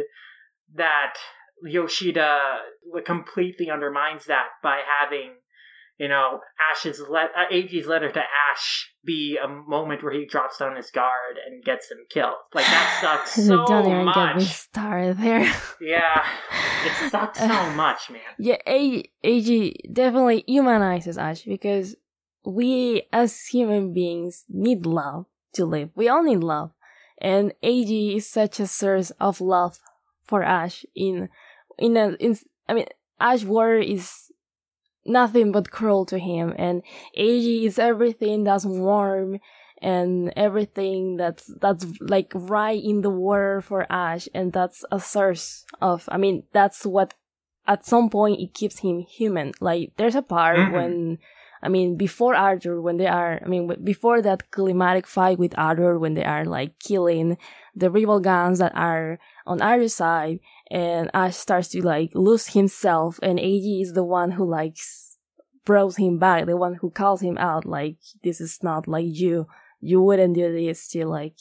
that 0.76 1.15
Yoshida 1.63 2.59
completely 3.05 3.69
undermines 3.69 4.26
that 4.26 4.47
by 4.63 4.81
having 5.01 5.31
you 6.01 6.07
know, 6.07 6.39
Ash's 6.72 6.99
let 7.11 7.30
uh, 7.38 7.88
letter 7.88 8.11
to 8.11 8.19
Ash 8.19 8.91
be 9.05 9.38
a 9.38 9.47
moment 9.47 10.01
where 10.03 10.11
he 10.11 10.26
drops 10.26 10.57
down 10.57 10.76
his 10.76 10.89
guard 10.89 11.38
and 11.45 11.63
gets 11.63 11.91
him 11.91 11.99
killed. 12.09 12.38
Like 12.55 12.65
that 12.65 12.97
sucks 13.01 13.45
so 13.45 13.63
Don't 13.68 13.85
even 13.85 14.05
much. 14.05 14.15
get 14.15 14.35
me 14.38 14.43
started 14.45 15.18
there. 15.19 15.41
Yeah, 15.80 16.26
it 16.85 17.11
sucks 17.11 17.38
so 17.38 17.47
much, 17.76 18.09
man. 18.09 18.22
yeah, 18.39 18.57
A- 18.68 19.03
Eiji 19.23 19.76
definitely 19.93 20.43
humanizes 20.47 21.19
Ash 21.19 21.43
because 21.43 21.95
we 22.43 23.03
as 23.11 23.45
human 23.47 23.93
beings 23.93 24.45
need 24.49 24.85
love 24.85 25.26
to 25.53 25.65
live. 25.65 25.89
We 25.95 26.07
all 26.09 26.23
need 26.23 26.39
love. 26.43 26.72
And 27.19 27.53
Eiji 27.63 28.15
is 28.18 28.27
such 28.27 28.59
a 28.59 28.68
source 28.68 29.11
of 29.19 29.41
love 29.41 29.77
for 30.23 30.43
Ash 30.43 30.85
in 30.95 31.30
in 31.77 31.97
a 31.97 32.09
in 32.19 32.38
I 32.68 32.73
mean 32.73 32.85
Ash 33.19 33.43
War 33.43 33.76
is 33.76 34.31
nothing 35.05 35.51
but 35.51 35.72
cruel 35.72 36.05
to 36.05 36.18
him 36.19 36.53
and 36.57 36.84
Eiji 37.18 37.65
is 37.65 37.77
everything 37.80 38.43
that's 38.43 38.65
warm 38.65 39.39
and 39.81 40.31
everything 40.35 41.18
that's 41.18 41.51
that's 41.59 41.85
like 41.99 42.31
right 42.35 42.81
in 42.84 43.01
the 43.01 43.09
water 43.09 43.61
for 43.61 43.85
Ash 43.91 44.27
and 44.34 44.53
that's 44.53 44.85
a 44.91 44.99
source 44.99 45.65
of 45.81 46.07
I 46.11 46.18
mean 46.18 46.43
that's 46.53 46.85
what 46.85 47.13
at 47.68 47.85
some 47.85 48.09
point 48.09 48.39
it 48.39 48.53
keeps 48.53 48.80
him 48.80 48.99
human 48.99 49.51
like 49.59 49.91
there's 49.97 50.15
a 50.15 50.22
part 50.22 50.57
Mhm. 50.57 50.73
when 50.73 51.18
I 51.64 51.70
mean 51.70 51.96
before 51.96 52.36
Arthur 52.36 52.82
when 52.82 52.98
they 52.98 53.08
are 53.08 53.40
I 53.44 53.48
mean 53.48 53.72
before 53.84 54.22
that 54.22 54.52
climatic 54.52 55.06
fight 55.06 55.38
with 55.38 55.58
Arthur 55.58 56.00
when 56.00 56.16
they 56.16 56.24
are 56.24 56.46
like 56.46 56.80
killing 56.80 57.38
the 57.76 57.92
rival 57.92 58.20
guns 58.20 58.60
that 58.60 58.76
are 58.76 59.20
on 59.46 59.62
Arthur's 59.62 59.94
side 59.94 60.40
and 60.70 61.10
Ash 61.14 61.36
starts 61.36 61.70
to 61.70 61.86
like 61.86 62.12
lose 62.14 62.48
himself 62.48 63.20
and 63.22 63.40
Eiji 63.40 63.82
is 63.82 63.94
the 63.94 64.04
one 64.04 64.32
who 64.32 64.50
like 64.50 64.78
brought 65.64 65.98
him 65.98 66.18
back 66.18 66.46
the 66.46 66.58
one 66.58 66.76
who 66.76 66.90
calls 66.90 67.22
him 67.22 67.38
out 67.38 67.66
like 67.66 67.98
this 68.24 68.42
is 68.42 68.60
not 68.64 68.88
like 68.88 69.06
you. 69.08 69.48
You 69.80 70.02
wouldn't 70.02 70.36
do 70.36 70.52
this 70.52 70.88
to 70.90 71.06
like 71.06 71.38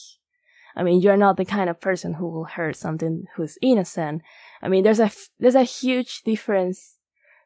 I 0.77 0.83
mean 0.83 1.01
you're 1.01 1.17
not 1.17 1.37
the 1.37 1.45
kind 1.45 1.71
of 1.71 1.81
person 1.81 2.15
who 2.15 2.29
will 2.29 2.45
hurt 2.45 2.77
something 2.77 3.25
who's 3.37 3.59
innocent. 3.63 4.23
I 4.63 4.69
mean 4.69 4.85
there's 4.85 5.01
a 5.01 5.11
there's 5.39 5.55
a 5.55 5.63
huge 5.63 6.23
difference 6.23 6.97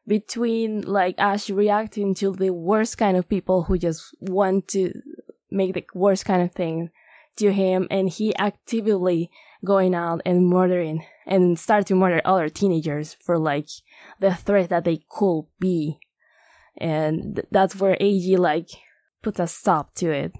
between 0.07 0.81
like 0.81 1.15
Ash 1.17 1.49
reacting 1.49 2.13
to 2.15 2.31
the 2.31 2.51
worst 2.51 2.97
kind 2.97 3.17
of 3.17 3.27
people 3.27 3.63
who 3.63 3.77
just 3.77 4.15
want 4.19 4.67
to 4.69 4.93
make 5.49 5.73
the 5.73 5.85
worst 5.93 6.25
kind 6.25 6.41
of 6.41 6.51
thing 6.51 6.91
to 7.37 7.51
him 7.51 7.87
and 7.91 8.09
he 8.09 8.35
actively 8.35 9.29
going 9.63 9.95
out 9.95 10.21
and 10.25 10.47
murdering 10.47 11.05
and 11.25 11.57
start 11.57 11.87
to 11.87 11.95
murder 11.95 12.21
other 12.23 12.49
teenagers 12.49 13.15
for 13.19 13.37
like 13.37 13.67
the 14.19 14.33
threat 14.33 14.69
that 14.69 14.83
they 14.83 15.01
could 15.09 15.45
be. 15.59 15.99
And 16.77 17.35
th- 17.35 17.47
that's 17.51 17.75
where 17.75 17.95
Eiji 17.95 18.37
like 18.37 18.69
puts 19.23 19.39
a 19.39 19.47
stop 19.47 19.95
to 19.95 20.11
it. 20.11 20.33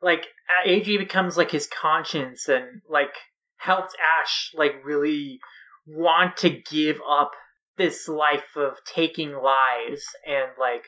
Like 0.00 0.28
Eiji 0.66 0.98
becomes 0.98 1.36
like 1.36 1.50
his 1.50 1.66
conscience 1.66 2.48
and 2.48 2.82
like 2.88 3.14
helps 3.56 3.94
Ash 4.22 4.52
like 4.54 4.84
really 4.84 5.40
want 5.86 6.36
to 6.38 6.50
give 6.50 7.00
up 7.08 7.32
this 7.80 8.08
life 8.08 8.56
of 8.56 8.74
taking 8.84 9.32
lives 9.32 10.04
and 10.26 10.50
like 10.60 10.84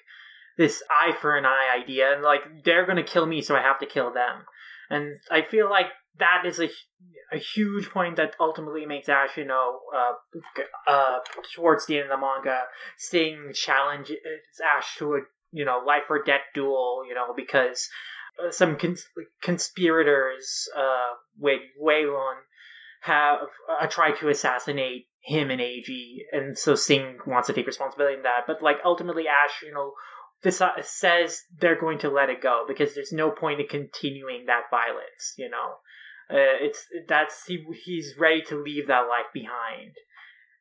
this 0.59 0.83
eye 0.91 1.17
for 1.19 1.39
an 1.39 1.47
eye 1.47 1.75
idea 1.75 2.13
and 2.13 2.23
like 2.23 2.43
they're 2.67 2.85
gonna 2.85 3.03
kill 3.03 3.25
me 3.25 3.41
so 3.41 3.57
I 3.57 3.63
have 3.63 3.79
to 3.79 3.87
kill 3.87 4.13
them. 4.13 4.45
And 4.91 5.17
I 5.31 5.41
feel 5.41 5.71
like 5.71 5.87
that 6.19 6.43
is 6.47 6.61
a 6.61 6.69
a 7.33 7.39
huge 7.39 7.89
point 7.89 8.17
that 8.17 8.37
ultimately 8.39 8.85
makes 8.85 9.09
Ash 9.09 9.39
you 9.39 9.47
know 9.47 9.81
uh 9.97 10.13
uh 10.87 11.21
towards 11.55 11.87
the 11.87 11.97
end 11.97 12.11
of 12.11 12.21
the 12.21 12.27
manga 12.27 12.65
Sing 12.99 13.53
challenges 13.55 14.19
Ash 14.63 14.97
to 14.99 15.15
a 15.15 15.21
you 15.51 15.65
know 15.65 15.83
life 15.85 16.05
or 16.11 16.23
death 16.23 16.43
duel 16.55 17.05
you 17.09 17.15
know 17.15 17.33
because 17.35 17.89
uh, 18.39 18.51
some 18.51 18.77
cons- 18.77 19.09
conspirators 19.41 20.69
uh 20.77 21.15
with 21.39 21.63
Waylon 21.83 22.41
have 23.01 23.49
uh, 23.81 23.87
tried 23.87 24.17
to 24.19 24.29
assassinate 24.29 25.07
him 25.23 25.51
and 25.51 25.61
Eiji, 25.61 26.19
and 26.33 26.59
so 26.59 26.75
Singh 26.75 27.19
wants 27.27 27.47
to 27.47 27.53
take 27.53 27.67
responsibility 27.67 28.17
in 28.17 28.23
that. 28.23 28.43
But 28.47 28.63
like 28.63 28.79
ultimately, 28.85 29.25
Ash, 29.29 29.63
you 29.63 29.73
know, 29.73 29.93
deci- 30.45 30.85
says 30.85 31.43
they're 31.57 31.81
going 31.81 31.99
to 31.99 32.11
let 32.11 32.29
it 32.29 32.43
go 32.43 32.65
because 32.67 32.95
there's 32.95 33.13
no 33.13 33.31
point 33.31 33.61
in 33.61 33.67
continuing 33.67 34.47
that 34.47 34.65
violence. 34.71 35.35
You 35.37 35.51
know, 35.51 35.77
uh, 36.31 36.59
it's 36.61 36.87
that's 37.09 37.45
he 37.47 37.65
he's 37.85 38.17
ready 38.19 38.43
to 38.49 38.61
leave 38.61 38.89
that 38.89 39.09
life 39.09 39.33
behind. 39.33 39.95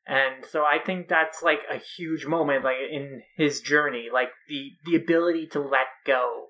And 0.08 0.46
so 0.46 0.64
I 0.64 0.78
think 0.84 1.08
that's 1.08 1.44
like 1.44 1.62
a 1.72 1.78
huge 1.78 2.26
moment, 2.26 2.64
like 2.64 2.78
in 2.92 3.22
his 3.36 3.62
journey, 3.62 4.08
like 4.12 4.30
the 4.48 4.72
the 4.86 4.96
ability 4.96 5.48
to 5.48 5.60
let 5.60 5.88
go 6.06 6.48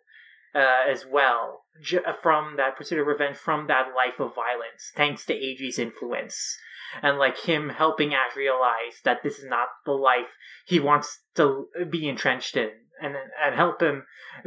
uh, 0.55 0.89
as 0.89 1.05
well 1.05 1.61
j- 1.81 1.99
from 2.21 2.55
that 2.57 2.77
pursuit 2.77 2.99
of 2.99 3.07
revenge, 3.07 3.37
from 3.37 3.67
that 3.67 3.87
life 3.95 4.19
of 4.19 4.35
violence, 4.35 4.91
thanks 4.95 5.25
to 5.25 5.33
Eiji's 5.33 5.79
influence, 5.79 6.57
and 7.01 7.17
like 7.17 7.37
him 7.39 7.69
helping 7.69 8.13
Ash 8.13 8.35
realize 8.35 9.01
that 9.03 9.23
this 9.23 9.37
is 9.37 9.45
not 9.45 9.67
the 9.85 9.91
life 9.91 10.35
he 10.65 10.79
wants 10.79 11.21
to 11.35 11.67
be 11.89 12.07
entrenched 12.07 12.57
in, 12.57 12.69
and 13.01 13.15
and 13.43 13.55
help 13.55 13.81
him 13.81 14.03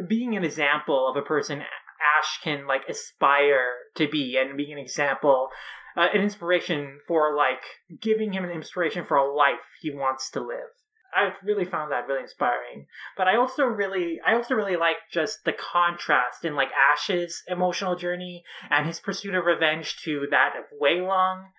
being 0.07 0.37
an 0.37 0.45
example 0.45 1.09
of 1.09 1.17
a 1.17 1.27
person 1.27 1.61
Ash 1.61 2.41
can 2.43 2.67
like 2.67 2.89
aspire 2.89 3.73
to 3.97 4.09
be, 4.09 4.37
and 4.37 4.57
being 4.57 4.73
an 4.73 4.79
example. 4.79 5.49
Uh, 5.97 6.09
an 6.13 6.23
inspiration 6.23 6.99
for 7.07 7.37
like 7.37 7.63
giving 8.01 8.33
him 8.33 8.43
an 8.43 8.51
inspiration 8.51 9.05
for 9.05 9.17
a 9.17 9.33
life 9.33 9.79
he 9.81 9.93
wants 9.93 10.29
to 10.29 10.41
live. 10.41 10.75
I 11.15 11.33
really 11.45 11.65
found 11.65 11.93
that 11.93 12.09
really 12.09 12.23
inspiring. 12.23 12.87
But 13.17 13.29
I 13.29 13.37
also 13.37 13.65
really, 13.65 14.21
I 14.27 14.35
also 14.35 14.55
really 14.55 14.77
like 14.77 14.97
just 15.11 15.45
the 15.45 15.53
contrast 15.53 16.45
in 16.45 16.57
like 16.57 16.71
Ash's 16.93 17.43
emotional 17.47 17.97
journey 17.97 18.43
and 18.71 18.87
his 18.87 19.01
pursuit 19.01 19.35
of 19.35 19.45
revenge 19.45 19.97
to 20.03 20.27
that 20.31 20.55
of 20.59 20.65
Wei 20.79 21.01
Long, 21.01 21.51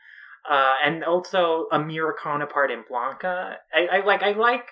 uh, 0.50 0.74
and 0.84 1.04
also 1.04 1.68
a 1.72 1.80
mirror 1.80 2.16
counterpart 2.22 2.72
in 2.72 2.84
Blanca. 2.88 3.58
I, 3.74 4.00
I 4.00 4.06
like, 4.06 4.24
I 4.24 4.32
like, 4.34 4.66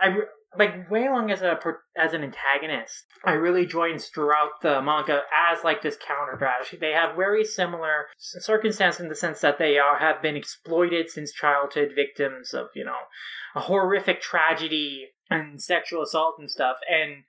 I 0.00 0.16
like 0.58 0.90
Wei 0.90 1.08
Long 1.08 1.30
as 1.30 1.42
a 1.42 1.58
as 1.96 2.12
an 2.12 2.22
antagonist. 2.22 3.06
I 3.24 3.32
really 3.32 3.66
joins 3.66 4.08
throughout 4.08 4.60
the 4.62 4.82
manga 4.82 5.22
as 5.50 5.64
like 5.64 5.82
this 5.82 5.96
counter 5.96 6.36
strategy. 6.36 6.76
They 6.76 6.92
have 6.92 7.16
very 7.16 7.44
similar 7.44 8.06
c- 8.18 8.40
circumstances 8.40 9.00
in 9.00 9.08
the 9.08 9.14
sense 9.14 9.40
that 9.40 9.58
they 9.58 9.78
are 9.78 9.98
have 9.98 10.20
been 10.20 10.36
exploited 10.36 11.10
since 11.10 11.32
childhood, 11.32 11.92
victims 11.94 12.52
of 12.52 12.68
you 12.74 12.84
know 12.84 12.98
a 13.54 13.60
horrific 13.60 14.20
tragedy 14.20 15.08
and 15.30 15.62
sexual 15.62 16.02
assault 16.02 16.36
and 16.38 16.50
stuff. 16.50 16.76
And 16.90 17.24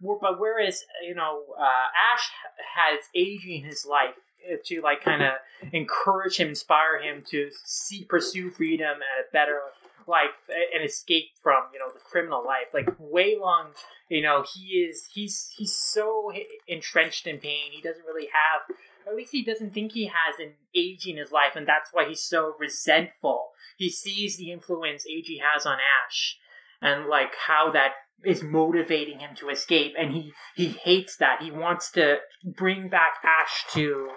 but 0.00 0.38
whereas 0.38 0.84
you 1.06 1.14
know 1.14 1.44
uh, 1.58 2.14
Ash 2.14 2.30
has 2.76 3.00
in 3.14 3.64
his 3.64 3.86
life 3.88 4.25
to 4.64 4.80
like 4.80 5.02
kind 5.02 5.22
of 5.22 5.32
encourage 5.72 6.36
him, 6.38 6.48
inspire 6.48 7.00
him 7.00 7.22
to 7.30 7.50
see 7.64 8.04
pursue 8.04 8.50
freedom 8.50 8.94
and 8.94 9.26
a 9.28 9.32
better 9.32 9.60
life, 10.06 10.48
and 10.74 10.84
escape 10.84 11.30
from 11.42 11.64
you 11.72 11.78
know 11.78 11.90
the 11.92 12.00
criminal 12.00 12.44
life. 12.44 12.66
Like 12.72 12.88
Wei 12.98 13.36
Long, 13.40 13.70
you 14.08 14.22
know, 14.22 14.44
he 14.54 14.78
is 14.78 15.08
he's 15.12 15.50
he's 15.56 15.74
so 15.74 16.32
entrenched 16.68 17.26
in 17.26 17.38
pain. 17.38 17.72
He 17.72 17.82
doesn't 17.82 18.06
really 18.06 18.28
have, 18.32 18.76
at 19.06 19.14
least 19.14 19.32
he 19.32 19.44
doesn't 19.44 19.72
think 19.72 19.92
he 19.92 20.06
has 20.06 20.38
an 20.38 20.52
Eiji 20.76 21.08
in 21.08 21.16
his 21.16 21.32
life, 21.32 21.56
and 21.56 21.66
that's 21.66 21.90
why 21.92 22.08
he's 22.08 22.22
so 22.22 22.54
resentful. 22.58 23.50
He 23.76 23.90
sees 23.90 24.36
the 24.36 24.52
influence 24.52 25.04
Eiji 25.04 25.40
has 25.40 25.66
on 25.66 25.78
Ash, 26.06 26.38
and 26.80 27.06
like 27.06 27.34
how 27.46 27.70
that 27.72 27.92
is 28.24 28.42
motivating 28.42 29.18
him 29.18 29.34
to 29.36 29.50
escape, 29.50 29.94
and 29.98 30.12
he 30.12 30.32
he 30.54 30.68
hates 30.68 31.16
that. 31.16 31.42
He 31.42 31.50
wants 31.50 31.90
to 31.92 32.18
bring 32.44 32.88
back 32.88 33.14
Ash 33.22 33.64
to 33.72 34.10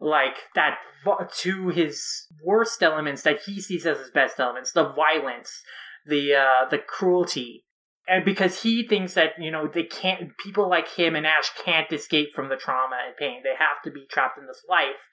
like 0.00 0.36
that 0.54 0.78
to 1.38 1.68
his 1.68 2.26
worst 2.42 2.82
elements 2.82 3.22
that 3.22 3.42
he 3.42 3.60
sees 3.60 3.86
as 3.86 3.98
his 3.98 4.10
best 4.10 4.40
elements 4.40 4.72
the 4.72 4.92
violence 4.92 5.62
the 6.06 6.34
uh 6.34 6.68
the 6.68 6.78
cruelty. 6.78 7.64
And 8.08 8.24
because 8.24 8.62
he 8.62 8.86
thinks 8.86 9.14
that 9.14 9.32
you 9.38 9.50
know 9.50 9.68
they 9.72 9.84
can't 9.84 10.36
people 10.38 10.68
like 10.68 10.88
him 10.88 11.14
and 11.14 11.26
ash 11.26 11.50
can't 11.64 11.92
escape 11.92 12.30
from 12.34 12.48
the 12.48 12.56
trauma 12.56 12.96
and 13.06 13.16
pain. 13.16 13.42
They 13.44 13.50
have 13.50 13.82
to 13.84 13.90
be 13.90 14.06
trapped 14.10 14.38
in 14.38 14.46
this 14.46 14.64
life. 14.68 15.08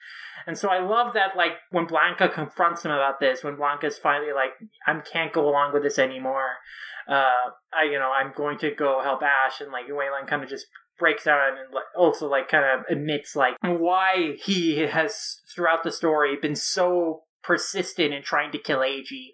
And 0.46 0.56
so 0.56 0.68
i 0.68 0.80
love 0.80 1.14
that 1.14 1.36
like 1.36 1.52
when 1.70 1.86
blanca 1.86 2.28
confronts 2.28 2.84
him 2.84 2.90
about 2.90 3.20
this 3.20 3.44
when 3.44 3.56
blanca's 3.56 3.98
finally 3.98 4.32
like 4.32 4.50
i 4.86 4.98
can't 5.00 5.32
go 5.32 5.48
along 5.48 5.72
with 5.72 5.82
this 5.82 5.98
anymore. 5.98 6.56
Uh 7.06 7.52
i 7.72 7.84
you 7.84 7.98
know 7.98 8.10
i'm 8.10 8.32
going 8.34 8.58
to 8.58 8.74
go 8.74 9.00
help 9.02 9.22
ash 9.22 9.60
and 9.60 9.70
like 9.70 9.84
Wei 9.88 10.10
Lang 10.10 10.26
kind 10.26 10.42
of 10.42 10.48
just 10.48 10.66
breaks 10.98 11.24
down 11.24 11.50
and 11.50 11.74
also 11.96 12.28
like 12.28 12.48
kind 12.48 12.64
of 12.64 12.86
admits 12.90 13.36
like 13.36 13.54
why 13.62 14.36
he 14.42 14.78
has 14.78 15.40
throughout 15.54 15.82
the 15.84 15.92
story 15.92 16.36
been 16.40 16.56
so 16.56 17.22
persistent 17.42 18.12
in 18.12 18.22
trying 18.22 18.52
to 18.52 18.58
kill 18.58 18.80
Eiji. 18.80 19.28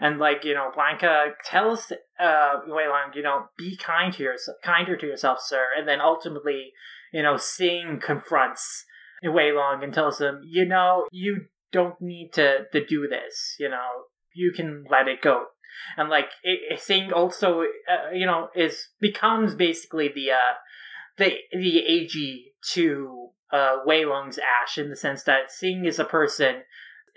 And 0.00 0.18
like, 0.18 0.44
you 0.44 0.54
know, 0.54 0.70
Blanca 0.74 1.34
tells 1.44 1.92
uh 2.18 2.60
Wei 2.66 2.88
Lang, 2.88 3.12
you 3.14 3.22
know, 3.22 3.46
be 3.56 3.76
kind 3.76 4.12
to 4.14 4.22
yourself 4.22 4.58
kinder 4.62 4.96
to 4.96 5.06
yourself, 5.06 5.38
sir. 5.40 5.64
And 5.76 5.86
then 5.86 6.00
ultimately, 6.00 6.72
you 7.12 7.22
know, 7.22 7.36
Sing 7.36 8.00
confronts 8.04 8.84
Wei 9.22 9.52
Lang 9.52 9.82
and 9.82 9.94
tells 9.94 10.20
him, 10.20 10.42
you 10.44 10.66
know, 10.66 11.06
you 11.10 11.46
don't 11.72 12.00
need 12.00 12.32
to 12.34 12.64
to 12.72 12.84
do 12.84 13.08
this, 13.08 13.54
you 13.58 13.68
know, 13.68 14.06
you 14.34 14.52
can 14.54 14.84
let 14.90 15.08
it 15.08 15.22
go. 15.22 15.46
And 15.96 16.08
like 16.08 16.28
it, 16.42 16.80
Sing 16.80 17.12
also, 17.12 17.62
uh, 17.62 18.10
you 18.12 18.26
know, 18.26 18.48
is 18.54 18.88
becomes 19.00 19.54
basically 19.54 20.08
the 20.08 20.32
uh 20.32 20.54
the 21.18 21.36
the 21.52 21.82
Eiji 21.88 22.52
to 22.72 23.28
uh, 23.52 23.78
Wei 23.84 24.04
Long's 24.04 24.38
Ash 24.38 24.78
in 24.78 24.90
the 24.90 24.96
sense 24.96 25.22
that 25.24 25.50
Sing 25.50 25.84
is 25.84 25.98
a 25.98 26.04
person. 26.04 26.62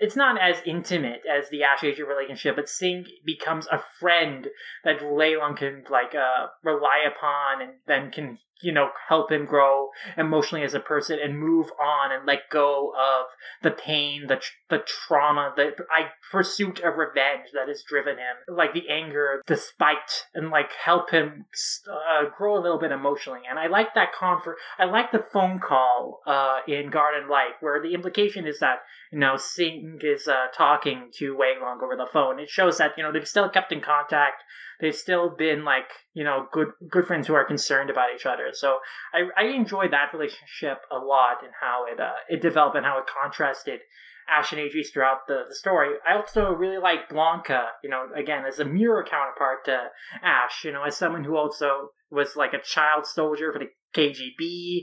It's 0.00 0.14
not 0.14 0.40
as 0.40 0.62
intimate 0.64 1.22
as 1.28 1.48
the 1.50 1.64
Ash 1.64 1.80
Eiji 1.80 2.06
relationship, 2.06 2.54
but 2.56 2.68
Sing 2.68 3.04
becomes 3.24 3.66
a 3.66 3.82
friend 3.98 4.48
that 4.84 5.02
Wei 5.02 5.36
Long 5.36 5.56
can 5.56 5.84
like 5.90 6.14
uh, 6.14 6.48
rely 6.62 7.00
upon, 7.06 7.62
and 7.62 7.72
then 7.86 8.10
can 8.10 8.38
you 8.60 8.72
know, 8.72 8.90
help 9.08 9.30
him 9.30 9.46
grow 9.46 9.88
emotionally 10.16 10.64
as 10.64 10.74
a 10.74 10.80
person 10.80 11.18
and 11.22 11.38
move 11.38 11.70
on 11.80 12.12
and 12.12 12.26
let 12.26 12.50
go 12.50 12.92
of 12.96 13.26
the 13.62 13.70
pain, 13.70 14.26
the 14.26 14.40
the 14.68 14.82
trauma, 14.86 15.52
the 15.56 15.74
I 15.90 16.10
pursuit 16.30 16.80
of 16.80 16.96
revenge 16.96 17.50
that 17.54 17.68
has 17.68 17.82
driven 17.82 18.16
him, 18.16 18.36
like 18.48 18.74
the 18.74 18.88
anger, 18.90 19.42
the 19.46 19.56
spite, 19.56 20.26
and 20.34 20.50
like 20.50 20.72
help 20.72 21.10
him 21.10 21.46
uh, 21.88 22.28
grow 22.36 22.58
a 22.58 22.62
little 22.62 22.78
bit 22.78 22.92
emotionally. 22.92 23.40
And 23.48 23.58
I 23.58 23.66
like 23.66 23.94
that 23.94 24.12
comfort. 24.18 24.56
I 24.78 24.84
like 24.84 25.12
the 25.12 25.24
phone 25.32 25.60
call 25.60 26.20
uh, 26.26 26.60
in 26.66 26.90
Garden 26.90 27.28
Light 27.28 27.52
where 27.60 27.80
the 27.82 27.94
implication 27.94 28.46
is 28.46 28.58
that 28.60 28.80
you 29.12 29.18
know 29.18 29.36
Sing 29.36 29.98
is 30.02 30.28
uh, 30.28 30.46
talking 30.54 31.10
to 31.18 31.36
Wei 31.36 31.54
Long 31.60 31.80
over 31.82 31.96
the 31.96 32.08
phone. 32.12 32.38
It 32.38 32.48
shows 32.48 32.78
that 32.78 32.92
you 32.96 33.02
know 33.02 33.12
they've 33.12 33.26
still 33.26 33.48
kept 33.48 33.72
in 33.72 33.80
contact 33.80 34.42
they've 34.80 34.94
still 34.94 35.30
been 35.30 35.64
like 35.64 35.90
you 36.14 36.24
know 36.24 36.46
good 36.52 36.68
good 36.88 37.06
friends 37.06 37.26
who 37.26 37.34
are 37.34 37.44
concerned 37.44 37.90
about 37.90 38.14
each 38.14 38.26
other. 38.26 38.50
So 38.52 38.78
I 39.12 39.44
I 39.44 39.46
enjoyed 39.48 39.92
that 39.92 40.12
relationship 40.12 40.78
a 40.90 40.98
lot 40.98 41.42
and 41.42 41.52
how 41.60 41.84
it 41.90 42.00
uh, 42.00 42.12
it 42.28 42.42
developed 42.42 42.76
and 42.76 42.86
how 42.86 42.98
it 42.98 43.04
contrasted 43.06 43.80
Ash 44.28 44.52
and 44.52 44.60
Eiji 44.60 44.82
throughout 44.92 45.26
the, 45.26 45.44
the 45.48 45.54
story. 45.54 45.94
I 46.06 46.14
also 46.14 46.50
really 46.50 46.78
like 46.78 47.08
Blanca, 47.08 47.68
you 47.82 47.88
know, 47.88 48.08
again, 48.14 48.44
as 48.46 48.58
a 48.58 48.64
mirror 48.64 49.02
counterpart 49.02 49.64
to 49.64 49.86
Ash, 50.22 50.64
you 50.64 50.72
know, 50.72 50.82
as 50.82 50.96
someone 50.96 51.24
who 51.24 51.36
also 51.36 51.92
was 52.10 52.36
like 52.36 52.52
a 52.52 52.62
child 52.62 53.06
soldier 53.06 53.52
for 53.52 53.58
the 53.58 53.70
KGB, 53.96 54.82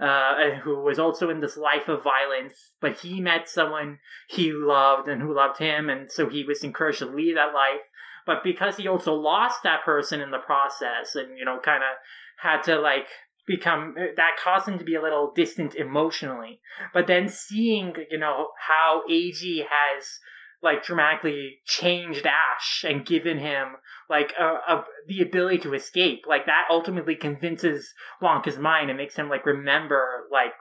uh, 0.00 0.52
who 0.62 0.80
was 0.80 0.98
also 0.98 1.28
in 1.28 1.40
this 1.40 1.56
life 1.56 1.88
of 1.88 2.02
violence, 2.02 2.72
but 2.80 3.00
he 3.00 3.20
met 3.20 3.48
someone 3.48 3.98
he 4.28 4.52
loved 4.52 5.08
and 5.08 5.20
who 5.20 5.34
loved 5.34 5.58
him, 5.58 5.90
and 5.90 6.10
so 6.10 6.28
he 6.28 6.42
was 6.44 6.64
encouraged 6.64 7.00
to 7.00 7.06
lead 7.06 7.36
that 7.36 7.54
life. 7.54 7.82
But 8.26 8.42
because 8.42 8.76
he 8.76 8.88
also 8.88 9.14
lost 9.14 9.62
that 9.62 9.84
person 9.84 10.20
in 10.20 10.30
the 10.30 10.38
process 10.38 11.14
and 11.14 11.36
you 11.36 11.44
know 11.44 11.58
kind 11.62 11.82
of 11.82 11.96
had 12.42 12.62
to 12.64 12.78
like 12.80 13.08
become 13.46 13.94
that 13.96 14.36
caused 14.42 14.68
him 14.68 14.78
to 14.78 14.84
be 14.84 14.94
a 14.94 15.02
little 15.02 15.32
distant 15.34 15.74
emotionally. 15.74 16.60
But 16.94 17.06
then 17.06 17.28
seeing 17.28 17.94
you 18.10 18.18
know 18.18 18.48
how 18.68 19.02
Eiji 19.10 19.64
has 19.68 20.18
like 20.62 20.84
dramatically 20.84 21.58
changed 21.64 22.26
Ash 22.26 22.84
and 22.88 23.06
given 23.06 23.38
him 23.38 23.76
like 24.10 24.32
a, 24.38 24.82
the 25.06 25.22
ability 25.22 25.58
to 25.58 25.72
escape. 25.72 26.24
Like 26.28 26.46
that 26.46 26.64
ultimately 26.68 27.14
convinces 27.14 27.94
Blanca's 28.20 28.58
mind 28.58 28.90
and 28.90 28.98
makes 28.98 29.14
him 29.14 29.28
like 29.28 29.46
remember 29.46 30.26
like 30.30 30.52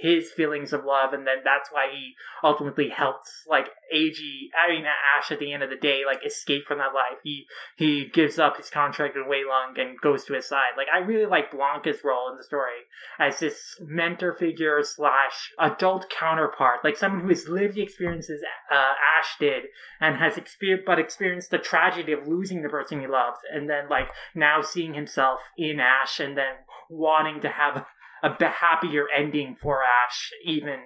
his 0.00 0.30
feelings 0.30 0.74
of 0.74 0.84
love, 0.84 1.14
and 1.14 1.26
then 1.26 1.38
that's 1.42 1.70
why 1.72 1.86
he 1.90 2.12
ultimately 2.44 2.90
helps 2.90 3.44
like 3.48 3.68
Eiji. 3.94 4.50
I 4.54 4.70
mean 4.70 4.84
Ash 4.84 5.32
at 5.32 5.38
the 5.38 5.52
end 5.52 5.62
of 5.62 5.70
the 5.70 5.76
day 5.76 6.02
like 6.06 6.24
escape 6.24 6.66
from 6.66 6.78
that 6.78 6.94
life. 6.94 7.18
He 7.24 7.46
he 7.76 8.06
gives 8.12 8.38
up 8.38 8.58
his 8.58 8.68
contract 8.68 9.16
with 9.16 9.26
Wei 9.26 9.42
and 9.76 9.98
goes 9.98 10.24
to 10.24 10.34
his 10.34 10.46
side. 10.46 10.76
Like 10.76 10.88
I 10.92 10.98
really 10.98 11.26
like 11.26 11.50
Blanca's 11.50 12.04
role 12.04 12.30
in 12.30 12.36
the 12.36 12.44
story 12.44 12.84
as 13.18 13.38
this 13.38 13.80
mentor 13.80 14.34
figure 14.34 14.82
slash 14.82 15.52
adult 15.58 16.10
counterpart, 16.10 16.84
like 16.84 16.98
someone 16.98 17.22
who 17.22 17.28
has 17.28 17.48
lived 17.48 17.74
the 17.74 17.82
experiences 17.82 18.42
uh, 18.70 18.74
Ash 19.18 19.36
did 19.40 19.64
and 19.98 20.16
has 20.16 20.36
experienced 20.36 20.84
but 20.86 20.98
experienced 20.98 21.50
the 21.50 21.58
tragedy 21.58 22.12
of 22.12 22.28
losing 22.28 22.62
the 22.62 22.68
person 22.68 22.97
he 23.00 23.06
loves, 23.06 23.38
and 23.52 23.68
then 23.68 23.88
like 23.88 24.08
now 24.34 24.62
seeing 24.62 24.94
himself 24.94 25.40
in 25.56 25.80
Ash, 25.80 26.20
and 26.20 26.36
then 26.36 26.54
wanting 26.90 27.40
to 27.42 27.48
have 27.48 27.84
a 28.22 28.44
happier 28.44 29.06
ending 29.16 29.56
for 29.60 29.82
Ash. 29.82 30.30
Even 30.44 30.80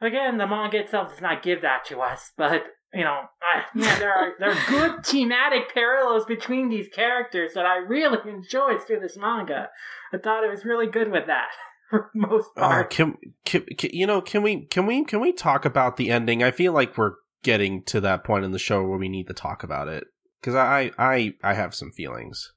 again, 0.00 0.38
the 0.38 0.46
manga 0.46 0.78
itself 0.78 1.10
does 1.10 1.20
not 1.20 1.42
give 1.42 1.62
that 1.62 1.84
to 1.86 2.00
us, 2.00 2.32
but 2.36 2.64
you 2.94 3.04
know, 3.04 3.20
I, 3.42 3.78
man, 3.78 3.98
there 3.98 4.12
are 4.12 4.32
there 4.38 4.50
are 4.50 4.66
good 4.68 5.04
thematic 5.04 5.72
parallels 5.74 6.24
between 6.24 6.68
these 6.68 6.88
characters 6.88 7.52
that 7.54 7.66
I 7.66 7.76
really 7.78 8.18
enjoyed 8.30 8.82
through 8.82 9.00
this 9.00 9.16
manga. 9.16 9.68
I 10.12 10.18
thought 10.18 10.44
it 10.44 10.50
was 10.50 10.64
really 10.64 10.86
good 10.86 11.10
with 11.10 11.26
that. 11.26 11.48
For 11.90 12.10
most 12.14 12.50
uh, 12.56 12.60
part, 12.60 12.86
uh, 12.86 12.88
can, 12.88 13.16
can, 13.44 13.64
can 13.76 13.90
you 13.92 14.06
know? 14.06 14.20
Can 14.20 14.42
we 14.42 14.66
can 14.66 14.86
we 14.86 15.04
can 15.04 15.20
we 15.20 15.32
talk 15.32 15.64
about 15.64 15.96
the 15.96 16.10
ending? 16.10 16.42
I 16.42 16.50
feel 16.50 16.72
like 16.72 16.96
we're 16.98 17.14
getting 17.42 17.82
to 17.84 18.00
that 18.00 18.24
point 18.24 18.44
in 18.44 18.52
the 18.52 18.58
show 18.58 18.82
where 18.84 18.98
we 18.98 19.08
need 19.08 19.26
to 19.28 19.34
talk 19.34 19.62
about 19.62 19.88
it 19.88 20.04
because 20.40 20.54
I 20.54 20.90
I 20.98 21.34
I 21.42 21.54
have 21.54 21.74
some 21.74 21.90
feelings. 21.90 22.52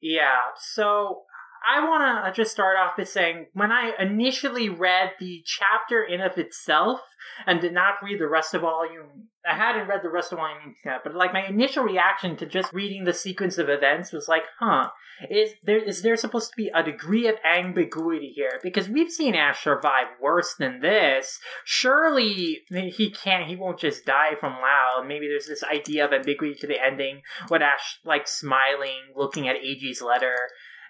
Yeah, 0.00 0.38
so 0.56 1.22
I 1.66 1.84
want 1.88 2.24
to 2.24 2.32
just 2.32 2.52
start 2.52 2.76
off 2.76 2.96
by 2.96 3.04
saying 3.04 3.46
when 3.52 3.72
I 3.72 3.92
initially 3.98 4.68
read 4.68 5.12
the 5.18 5.42
chapter 5.44 6.02
in 6.02 6.20
of 6.20 6.38
itself 6.38 7.00
and 7.46 7.60
did 7.60 7.72
not 7.72 8.02
read 8.02 8.20
the 8.20 8.28
rest 8.28 8.54
of 8.54 8.62
volume, 8.62 9.28
I 9.48 9.54
hadn't 9.54 9.88
read 9.88 10.00
the 10.02 10.10
rest 10.10 10.32
of 10.32 10.38
volume 10.38 10.76
yet, 10.84 11.00
but 11.04 11.14
like 11.14 11.32
my 11.32 11.46
initial 11.46 11.84
reaction 11.84 12.36
to 12.36 12.46
just 12.46 12.72
reading 12.72 13.04
the 13.04 13.12
sequence 13.12 13.58
of 13.58 13.68
events 13.68 14.12
was 14.12 14.28
like, 14.28 14.42
huh, 14.58 14.88
is 15.30 15.52
there 15.62 15.78
is 15.78 16.02
there 16.02 16.16
supposed 16.16 16.50
to 16.50 16.56
be 16.56 16.70
a 16.74 16.82
degree 16.82 17.28
of 17.28 17.36
ambiguity 17.44 18.32
here? 18.34 18.58
Because 18.62 18.88
we've 18.88 19.10
seen 19.10 19.34
Ash 19.34 19.62
survive 19.62 20.06
worse 20.20 20.54
than 20.58 20.80
this. 20.80 21.38
Surely 21.64 22.62
he 22.70 23.10
can't, 23.10 23.48
he 23.48 23.56
won't 23.56 23.78
just 23.78 24.04
die 24.04 24.34
from 24.38 24.54
Lao. 24.54 25.04
Maybe 25.06 25.28
there's 25.28 25.46
this 25.46 25.62
idea 25.62 26.04
of 26.04 26.12
ambiguity 26.12 26.58
to 26.60 26.66
the 26.66 26.84
ending, 26.84 27.22
with 27.50 27.62
Ash 27.62 28.00
like 28.04 28.26
smiling, 28.26 29.12
looking 29.14 29.48
at 29.48 29.56
Eiji's 29.56 30.02
letter 30.02 30.36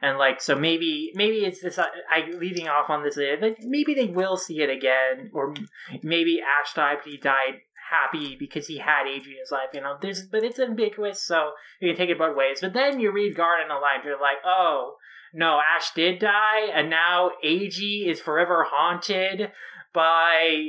and 0.03 0.19
like 0.19 0.41
so 0.41 0.57
maybe 0.57 1.13
maybe 1.15 1.39
it's 1.39 1.63
this 1.63 1.79
uh, 1.79 1.87
I 2.11 2.29
leaving 2.37 2.69
off 2.69 2.91
on 2.91 3.05
this 3.05 3.17
uh, 3.17 3.37
maybe 3.61 3.95
they 3.95 4.07
will 4.07 4.37
see 4.37 4.61
it 4.61 4.69
again 4.69 5.31
or 5.33 5.55
maybe 6.03 6.41
Ash 6.41 6.75
died 6.75 6.99
but 7.03 7.11
he 7.11 7.17
died 7.17 7.61
happy 7.91 8.37
because 8.39 8.67
he 8.67 8.79
had 8.79 9.07
Adrian's 9.07 9.53
life 9.53 9.69
you 9.73 9.81
know? 9.81 9.97
There's 10.01 10.27
but 10.27 10.43
it's 10.43 10.59
ambiguous 10.59 11.23
so 11.23 11.53
you 11.81 11.89
can 11.89 11.97
take 11.97 12.11
it 12.11 12.19
both 12.19 12.37
ways. 12.37 12.59
But 12.61 12.75
then 12.75 13.01
you 13.01 13.13
read 13.13 13.37
Garden 13.37 13.71
of 13.71 13.81
Light 13.81 14.05
you're 14.05 14.21
like 14.21 14.39
oh 14.45 14.97
no 15.33 15.61
Ash 15.77 15.93
did 15.95 16.19
die 16.19 16.69
and 16.75 16.91
now 16.91 17.31
Eiji 17.45 18.09
is 18.09 18.21
forever 18.21 18.67
haunted 18.69 19.53
by 19.95 20.69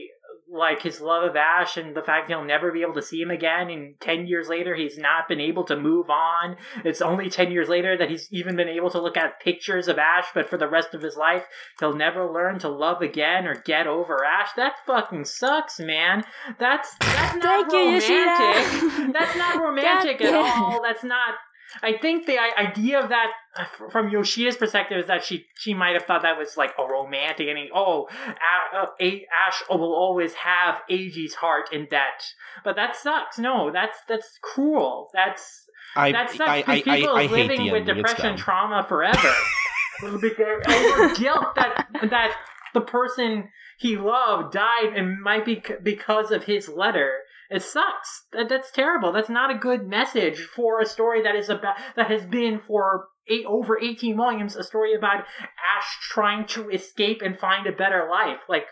like 0.51 0.81
his 0.81 1.01
love 1.01 1.23
of 1.23 1.35
Ash 1.35 1.77
and 1.77 1.95
the 1.95 2.01
fact 2.01 2.29
he'll 2.29 2.43
never 2.43 2.71
be 2.71 2.81
able 2.81 2.93
to 2.93 3.01
see 3.01 3.21
him 3.21 3.31
again. 3.31 3.69
And 3.69 3.99
10 3.99 4.27
years 4.27 4.47
later, 4.47 4.75
he's 4.75 4.97
not 4.97 5.27
been 5.27 5.39
able 5.39 5.63
to 5.65 5.75
move 5.75 6.09
on. 6.09 6.57
It's 6.83 7.01
only 7.01 7.29
10 7.29 7.51
years 7.51 7.69
later 7.69 7.97
that 7.97 8.09
he's 8.09 8.27
even 8.31 8.55
been 8.55 8.67
able 8.67 8.89
to 8.91 9.01
look 9.01 9.17
at 9.17 9.39
pictures 9.39 9.87
of 9.87 9.97
Ash, 9.97 10.27
but 10.33 10.49
for 10.49 10.57
the 10.57 10.69
rest 10.69 10.93
of 10.93 11.01
his 11.01 11.17
life, 11.17 11.45
he'll 11.79 11.95
never 11.95 12.31
learn 12.31 12.59
to 12.59 12.69
love 12.69 13.01
again 13.01 13.45
or 13.47 13.55
get 13.55 13.87
over 13.87 14.23
Ash. 14.23 14.49
That 14.55 14.73
fucking 14.85 15.25
sucks, 15.25 15.79
man. 15.79 16.23
That's, 16.59 16.95
that's 16.99 17.35
not 17.35 17.43
Thank 17.43 17.73
romantic. 17.73 18.09
Yoshida. 18.09 19.11
that's 19.13 19.35
not 19.37 19.55
romantic 19.63 20.21
at 20.21 20.33
all. 20.35 20.81
That's 20.81 21.03
not. 21.03 21.35
I 21.81 21.97
think 21.97 22.25
the 22.25 22.37
idea 22.39 23.01
of 23.01 23.09
that, 23.09 23.31
uh, 23.57 23.65
from 23.89 24.09
Yoshida's 24.09 24.57
perspective, 24.57 24.99
is 24.99 25.07
that 25.07 25.23
she 25.23 25.47
she 25.57 25.73
might 25.73 25.93
have 25.93 26.03
thought 26.03 26.21
that 26.21 26.37
was 26.37 26.55
like 26.57 26.71
a 26.77 26.83
romantic 26.83 27.47
ending. 27.47 27.69
Oh, 27.73 28.07
uh, 28.27 28.85
Ash 29.01 29.63
will 29.69 29.93
always 29.93 30.33
have 30.35 30.81
Eiji's 30.89 31.35
heart 31.35 31.73
in 31.73 31.87
debt, 31.89 32.33
but 32.63 32.75
that 32.75 32.95
sucks. 32.95 33.39
No, 33.39 33.71
that's 33.71 33.97
that's 34.07 34.37
cruel. 34.41 35.09
That's 35.13 35.65
I 35.95 36.11
that 36.11 36.29
sucks 36.29 36.49
I, 36.49 36.61
because 36.61 36.81
I, 36.87 36.97
people 36.97 37.15
I, 37.15 37.19
I 37.19 37.27
hate 37.27 37.49
living 37.49 37.71
with 37.71 37.81
ending. 37.81 37.95
Depression 37.95 38.37
trauma 38.37 38.85
forever. 38.87 39.33
over 40.03 41.13
guilt 41.15 41.55
that 41.55 41.87
that 42.09 42.35
the 42.73 42.81
person 42.81 43.49
he 43.77 43.97
loved 43.97 44.53
died 44.53 44.93
and 44.95 45.21
might 45.21 45.45
be 45.45 45.63
because 45.81 46.31
of 46.31 46.45
his 46.45 46.67
letter. 46.69 47.19
It 47.53 47.61
sucks. 47.61 48.25
That, 48.31 48.49
that's 48.49 48.71
terrible. 48.71 49.11
That's 49.13 49.29
not 49.29 49.51
a 49.51 49.65
good 49.67 49.87
message 49.87 50.39
for 50.55 50.79
a 50.79 50.87
story 50.87 51.21
that 51.21 51.35
is 51.35 51.49
about 51.49 51.75
that 51.95 52.07
has 52.07 52.25
been 52.25 52.59
for 52.59 53.09
eight 53.27 53.45
over 53.45 53.79
eighteen 53.79 54.17
volumes. 54.17 54.55
A 54.55 54.63
story 54.63 54.95
about 54.95 55.19
Ash 55.19 55.89
trying 56.01 56.47
to 56.47 56.71
escape 56.71 57.21
and 57.21 57.37
find 57.37 57.67
a 57.67 57.71
better 57.71 58.07
life. 58.09 58.39
Like, 58.49 58.65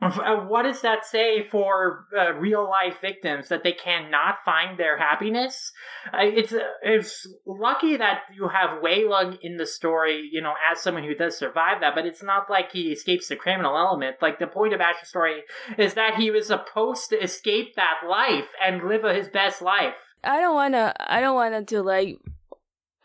what 0.00 0.62
does 0.62 0.80
that 0.82 1.04
say 1.04 1.42
for 1.42 2.06
uh, 2.16 2.32
real 2.34 2.68
life 2.68 3.00
victims 3.00 3.48
that 3.48 3.64
they 3.64 3.72
cannot 3.72 4.36
find 4.44 4.78
their 4.78 4.96
happiness? 4.96 5.72
Uh, 6.12 6.18
it's 6.22 6.52
uh, 6.52 6.60
it's 6.82 7.26
lucky 7.44 7.96
that 7.96 8.20
you 8.32 8.48
have 8.48 8.80
Waylung 8.80 9.38
in 9.42 9.56
the 9.56 9.66
story, 9.66 10.28
you 10.30 10.40
know, 10.40 10.54
as 10.70 10.80
someone 10.80 11.02
who 11.02 11.16
does 11.16 11.36
survive 11.36 11.80
that, 11.80 11.96
but 11.96 12.06
it's 12.06 12.22
not 12.22 12.48
like 12.48 12.70
he 12.70 12.92
escapes 12.92 13.26
the 13.26 13.34
criminal 13.34 13.76
element. 13.76 14.16
Like 14.22 14.38
the 14.38 14.46
point 14.46 14.72
of 14.72 14.80
Ash's 14.80 15.08
story 15.08 15.42
is 15.76 15.94
that 15.94 16.14
he 16.14 16.30
was 16.30 16.46
supposed 16.46 17.10
to 17.10 17.20
escape 17.20 17.74
that 17.74 18.08
life 18.08 18.50
and 18.64 18.84
live 18.84 19.02
his 19.02 19.28
best 19.28 19.60
life. 19.60 19.96
I 20.22 20.40
don't 20.40 20.54
wanna. 20.54 20.94
I 21.00 21.20
don't 21.20 21.34
wanna 21.34 21.64
to 21.64 21.82
like. 21.82 22.18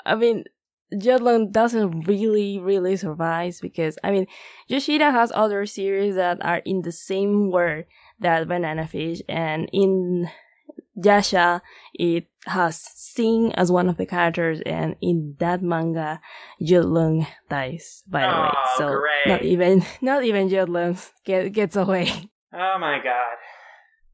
I 0.05 0.13
mean, 0.13 0.43
Yut-Lung 0.93 1.51
doesn't 1.51 2.01
really, 2.07 2.59
really 2.59 2.95
survive 2.95 3.57
because 3.61 3.97
I 4.03 4.11
mean, 4.11 4.27
Yoshida 4.67 5.11
has 5.11 5.31
other 5.33 5.65
series 5.65 6.15
that 6.15 6.43
are 6.45 6.61
in 6.65 6.81
the 6.83 6.91
same 6.91 7.49
world 7.51 7.85
that 8.19 8.47
Banana 8.47 8.87
Fish, 8.87 9.21
and 9.27 9.69
in 9.73 10.29
Yasha, 10.95 11.61
it 11.93 12.27
has 12.45 12.79
Sing 12.95 13.53
as 13.53 13.71
one 13.71 13.89
of 13.89 13.97
the 13.97 14.05
characters, 14.07 14.59
and 14.65 14.95
in 15.01 15.35
that 15.39 15.61
manga, 15.61 16.19
Yut-Lung 16.59 17.27
dies. 17.49 18.01
By 18.07 18.21
the 18.21 18.27
way, 18.27 18.49
Oh, 18.53 18.75
so 18.77 18.87
great. 18.99 19.27
not 19.27 19.41
even, 19.43 19.85
not 20.01 20.23
even 20.23 20.49
Yut-Lung 20.49 20.97
get, 21.25 21.51
gets 21.53 21.75
away. 21.75 22.09
Oh 22.51 22.77
my 22.79 22.97
god. 23.03 23.37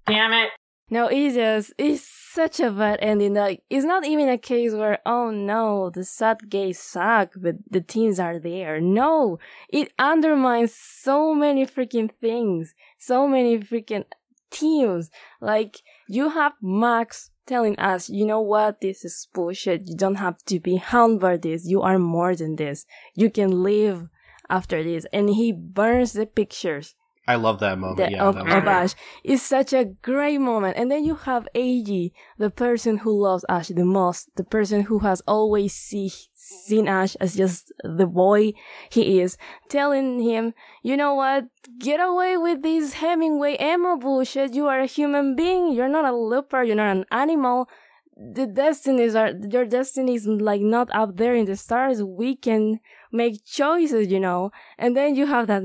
Damn 0.08 0.34
it. 0.34 0.50
No, 0.92 1.08
it's 1.08 1.36
just 1.36 1.74
it's 1.78 2.04
such 2.04 2.60
a 2.60 2.72
bad 2.72 3.00
ending. 3.02 3.36
Like 3.36 3.64
it's 3.70 3.86
not 3.86 4.06
even 4.06 4.28
a 4.28 4.38
case 4.38 4.74
where 4.74 5.00
oh 5.06 5.30
no, 5.30 5.92
the 5.92 6.04
sad 6.04 6.50
gays 6.50 6.80
suck, 6.80 7.34
but 7.36 7.56
the 7.70 7.82
teams 7.82 8.20
are 8.20 8.40
there. 8.40 8.82
No, 8.82 9.38
it 9.70 9.94
undermines 10.00 10.74
so 10.74 11.36
many 11.36 11.66
freaking 11.66 12.10
things, 12.20 12.74
so 12.98 13.28
many 13.28 13.60
freaking 13.60 14.06
teams. 14.50 15.12
Like 15.40 15.82
you 16.08 16.30
have 16.30 16.54
Max 16.62 17.30
telling 17.46 17.78
us, 17.80 18.10
you 18.10 18.26
know 18.26 18.42
what, 18.42 18.82
this 18.82 19.06
is 19.06 19.28
bullshit. 19.34 19.88
You 19.88 19.96
don't 19.96 20.16
have 20.16 20.44
to 20.46 20.60
be 20.60 20.78
hound 20.78 21.20
by 21.20 21.38
this. 21.38 21.68
You 21.68 21.82
are 21.84 22.00
more 22.00 22.36
than 22.36 22.56
this. 22.56 22.86
You 23.16 23.30
can 23.30 23.64
live 23.64 24.08
after 24.50 24.84
this, 24.84 25.06
and 25.14 25.30
he 25.30 25.52
burns 25.52 26.14
the 26.14 26.26
pictures 26.26 26.96
I 27.30 27.36
love 27.36 27.60
that 27.60 27.78
moment. 27.78 27.98
the, 27.98 28.10
yeah, 28.10 28.24
of, 28.24 28.38
of. 28.38 28.48
Ash 28.48 28.96
is 29.24 29.44
such 29.44 29.72
a 29.72 29.86
great 29.86 30.40
moment. 30.40 30.78
And 30.78 30.90
then 30.90 31.06
you 31.06 31.14
have 31.14 31.48
Eiji, 31.56 32.12
the 32.40 32.50
person 32.50 32.98
who 32.98 33.12
loves 33.22 33.46
Ash 33.48 33.68
the 33.68 33.86
most, 33.86 34.32
the 34.36 34.44
person 34.44 34.82
who 34.82 35.00
has 35.00 35.22
always 35.28 35.76
see, 35.76 36.12
seen 36.34 36.88
Ash 36.88 37.16
as 37.18 37.36
just 37.36 37.72
the 37.84 38.08
boy 38.08 38.54
he 38.90 39.20
is, 39.22 39.38
telling 39.70 40.20
him, 40.22 40.56
you 40.82 40.98
know 40.98 41.14
what, 41.14 41.46
get 41.78 42.00
away 42.00 42.36
with 42.36 42.64
this 42.64 42.94
Hemingway 42.94 43.58
emo 43.62 43.98
bullshit. 43.98 44.56
You 44.56 44.66
are 44.66 44.80
a 44.80 44.88
human 44.88 45.36
being. 45.36 45.72
You're 45.72 45.88
not 45.88 46.06
a 46.06 46.12
leopard. 46.12 46.66
You're 46.66 46.78
not 46.78 46.98
an 46.98 47.06
animal. 47.12 47.70
The 48.18 48.48
destinies 48.48 49.14
are, 49.14 49.34
your 49.52 49.66
destiny 49.66 50.16
is 50.16 50.26
like 50.26 50.62
not 50.62 50.90
up 50.92 51.18
there 51.18 51.36
in 51.36 51.46
the 51.46 51.56
stars. 51.56 52.02
We 52.02 52.36
can 52.36 52.80
make 53.12 53.46
choices, 53.46 54.08
you 54.12 54.20
know. 54.20 54.50
And 54.80 54.98
then 54.98 55.16
you 55.16 55.28
have 55.28 55.46
that 55.46 55.62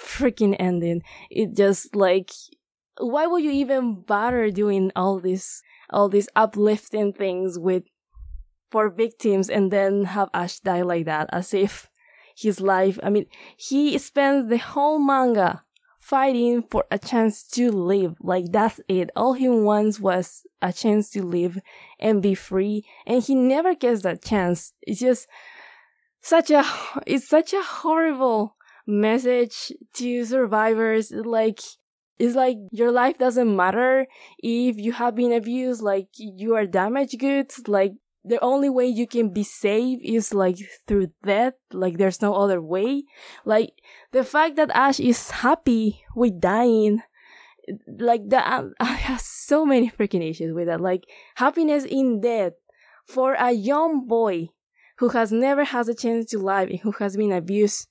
freaking 0.00 0.56
ending. 0.58 1.02
It 1.30 1.56
just 1.56 1.94
like, 1.94 2.30
why 2.98 3.26
would 3.26 3.42
you 3.42 3.50
even 3.50 4.02
bother 4.02 4.50
doing 4.50 4.90
all 4.96 5.20
this, 5.20 5.62
all 5.90 6.08
these 6.08 6.28
uplifting 6.34 7.12
things 7.12 7.58
with, 7.58 7.84
for 8.70 8.88
victims 8.88 9.50
and 9.50 9.70
then 9.70 10.04
have 10.04 10.30
Ash 10.32 10.60
die 10.60 10.82
like 10.82 11.06
that 11.06 11.28
as 11.32 11.52
if 11.52 11.90
his 12.36 12.60
life, 12.60 12.98
I 13.02 13.10
mean, 13.10 13.26
he 13.56 13.98
spends 13.98 14.48
the 14.48 14.58
whole 14.58 14.98
manga 14.98 15.64
fighting 15.98 16.64
for 16.70 16.84
a 16.90 16.98
chance 16.98 17.42
to 17.48 17.70
live. 17.70 18.16
Like 18.20 18.46
that's 18.50 18.80
it. 18.88 19.10
All 19.14 19.34
he 19.34 19.48
wants 19.48 20.00
was 20.00 20.46
a 20.62 20.72
chance 20.72 21.10
to 21.10 21.22
live 21.22 21.58
and 21.98 22.22
be 22.22 22.34
free. 22.34 22.84
And 23.06 23.22
he 23.22 23.34
never 23.34 23.74
gets 23.74 24.02
that 24.02 24.24
chance. 24.24 24.72
It's 24.82 25.00
just 25.00 25.28
such 26.22 26.50
a, 26.50 26.64
it's 27.06 27.28
such 27.28 27.52
a 27.52 27.62
horrible 27.62 28.56
message 28.90 29.72
to 29.94 30.24
survivors 30.24 31.10
like 31.12 31.60
it's 32.18 32.34
like 32.34 32.58
your 32.70 32.92
life 32.92 33.16
doesn't 33.16 33.54
matter 33.56 34.06
if 34.38 34.76
you 34.76 34.92
have 34.92 35.14
been 35.14 35.32
abused 35.32 35.82
like 35.82 36.08
you 36.18 36.54
are 36.54 36.66
damaged 36.66 37.18
goods 37.18 37.62
like 37.66 37.92
the 38.24 38.38
only 38.40 38.68
way 38.68 38.86
you 38.86 39.06
can 39.06 39.32
be 39.32 39.42
saved 39.42 40.02
is 40.04 40.34
like 40.34 40.56
through 40.86 41.08
death 41.24 41.54
like 41.72 41.96
there's 41.96 42.20
no 42.20 42.34
other 42.34 42.60
way. 42.60 43.04
Like 43.44 43.72
the 44.12 44.24
fact 44.24 44.56
that 44.56 44.70
ash 44.74 45.00
is 45.00 45.30
happy 45.30 46.02
with 46.14 46.40
dying 46.40 47.02
like 47.98 48.28
that 48.28 48.64
i 48.80 48.84
have 48.84 49.20
so 49.20 49.64
many 49.64 49.90
freaking 49.90 50.28
issues 50.28 50.54
with 50.54 50.66
that. 50.66 50.80
Like 50.80 51.04
happiness 51.36 51.84
in 51.84 52.20
death 52.20 52.52
for 53.06 53.34
a 53.34 53.52
young 53.52 54.06
boy 54.06 54.50
who 54.98 55.08
has 55.10 55.32
never 55.32 55.64
has 55.64 55.88
a 55.88 55.94
chance 55.94 56.26
to 56.26 56.38
live 56.38 56.68
and 56.68 56.80
who 56.80 56.92
has 56.92 57.16
been 57.16 57.32
abused 57.32 57.88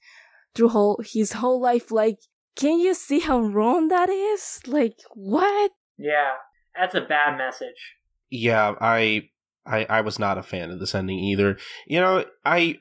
through 0.59 0.69
whole 0.69 0.99
his 1.03 1.31
whole 1.33 1.61
life 1.61 1.89
like 1.91 2.19
can 2.55 2.79
you 2.79 2.93
see 2.93 3.19
how 3.19 3.39
wrong 3.39 3.87
that 3.87 4.09
is? 4.09 4.59
Like 4.67 4.97
what? 5.13 5.71
Yeah, 5.97 6.31
that's 6.75 6.93
a 6.93 7.01
bad 7.01 7.37
message. 7.37 7.95
yeah 8.29 8.75
i 8.81 9.29
i 9.65 9.85
i 9.89 10.01
was 10.01 10.19
not 10.19 10.37
a 10.37 10.43
fan 10.43 10.69
of 10.69 10.79
this 10.79 10.93
ending 10.93 11.19
either. 11.19 11.57
You 11.87 11.99
know 12.01 12.25
i 12.45 12.79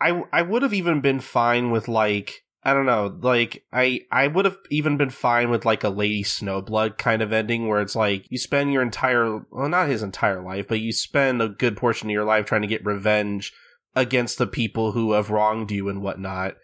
i 0.00 0.22
i 0.32 0.42
would 0.42 0.62
have 0.62 0.74
even 0.74 1.00
been 1.00 1.20
fine 1.20 1.70
with 1.70 1.86
like 1.86 2.42
i 2.64 2.72
don't 2.74 2.86
know 2.86 3.16
like 3.22 3.64
i 3.72 4.00
i 4.10 4.26
would 4.26 4.44
have 4.44 4.58
even 4.70 4.96
been 4.96 5.10
fine 5.10 5.50
with 5.50 5.64
like 5.64 5.84
a 5.84 5.88
lady 5.88 6.24
snowblood 6.24 6.98
kind 6.98 7.22
of 7.22 7.32
ending 7.32 7.68
where 7.68 7.80
it's 7.80 7.96
like 7.96 8.26
you 8.28 8.38
spend 8.38 8.72
your 8.72 8.82
entire 8.82 9.40
well 9.50 9.68
not 9.68 9.88
his 9.88 10.02
entire 10.02 10.42
life 10.42 10.66
but 10.68 10.80
you 10.80 10.92
spend 10.92 11.40
a 11.40 11.48
good 11.48 11.76
portion 11.76 12.08
of 12.08 12.12
your 12.12 12.24
life 12.24 12.46
trying 12.46 12.62
to 12.62 12.68
get 12.68 12.84
revenge 12.84 13.52
against 13.94 14.38
the 14.38 14.46
people 14.46 14.92
who 14.92 15.12
have 15.12 15.30
wronged 15.30 15.70
you 15.70 15.88
and 15.88 16.02
whatnot 16.02 16.54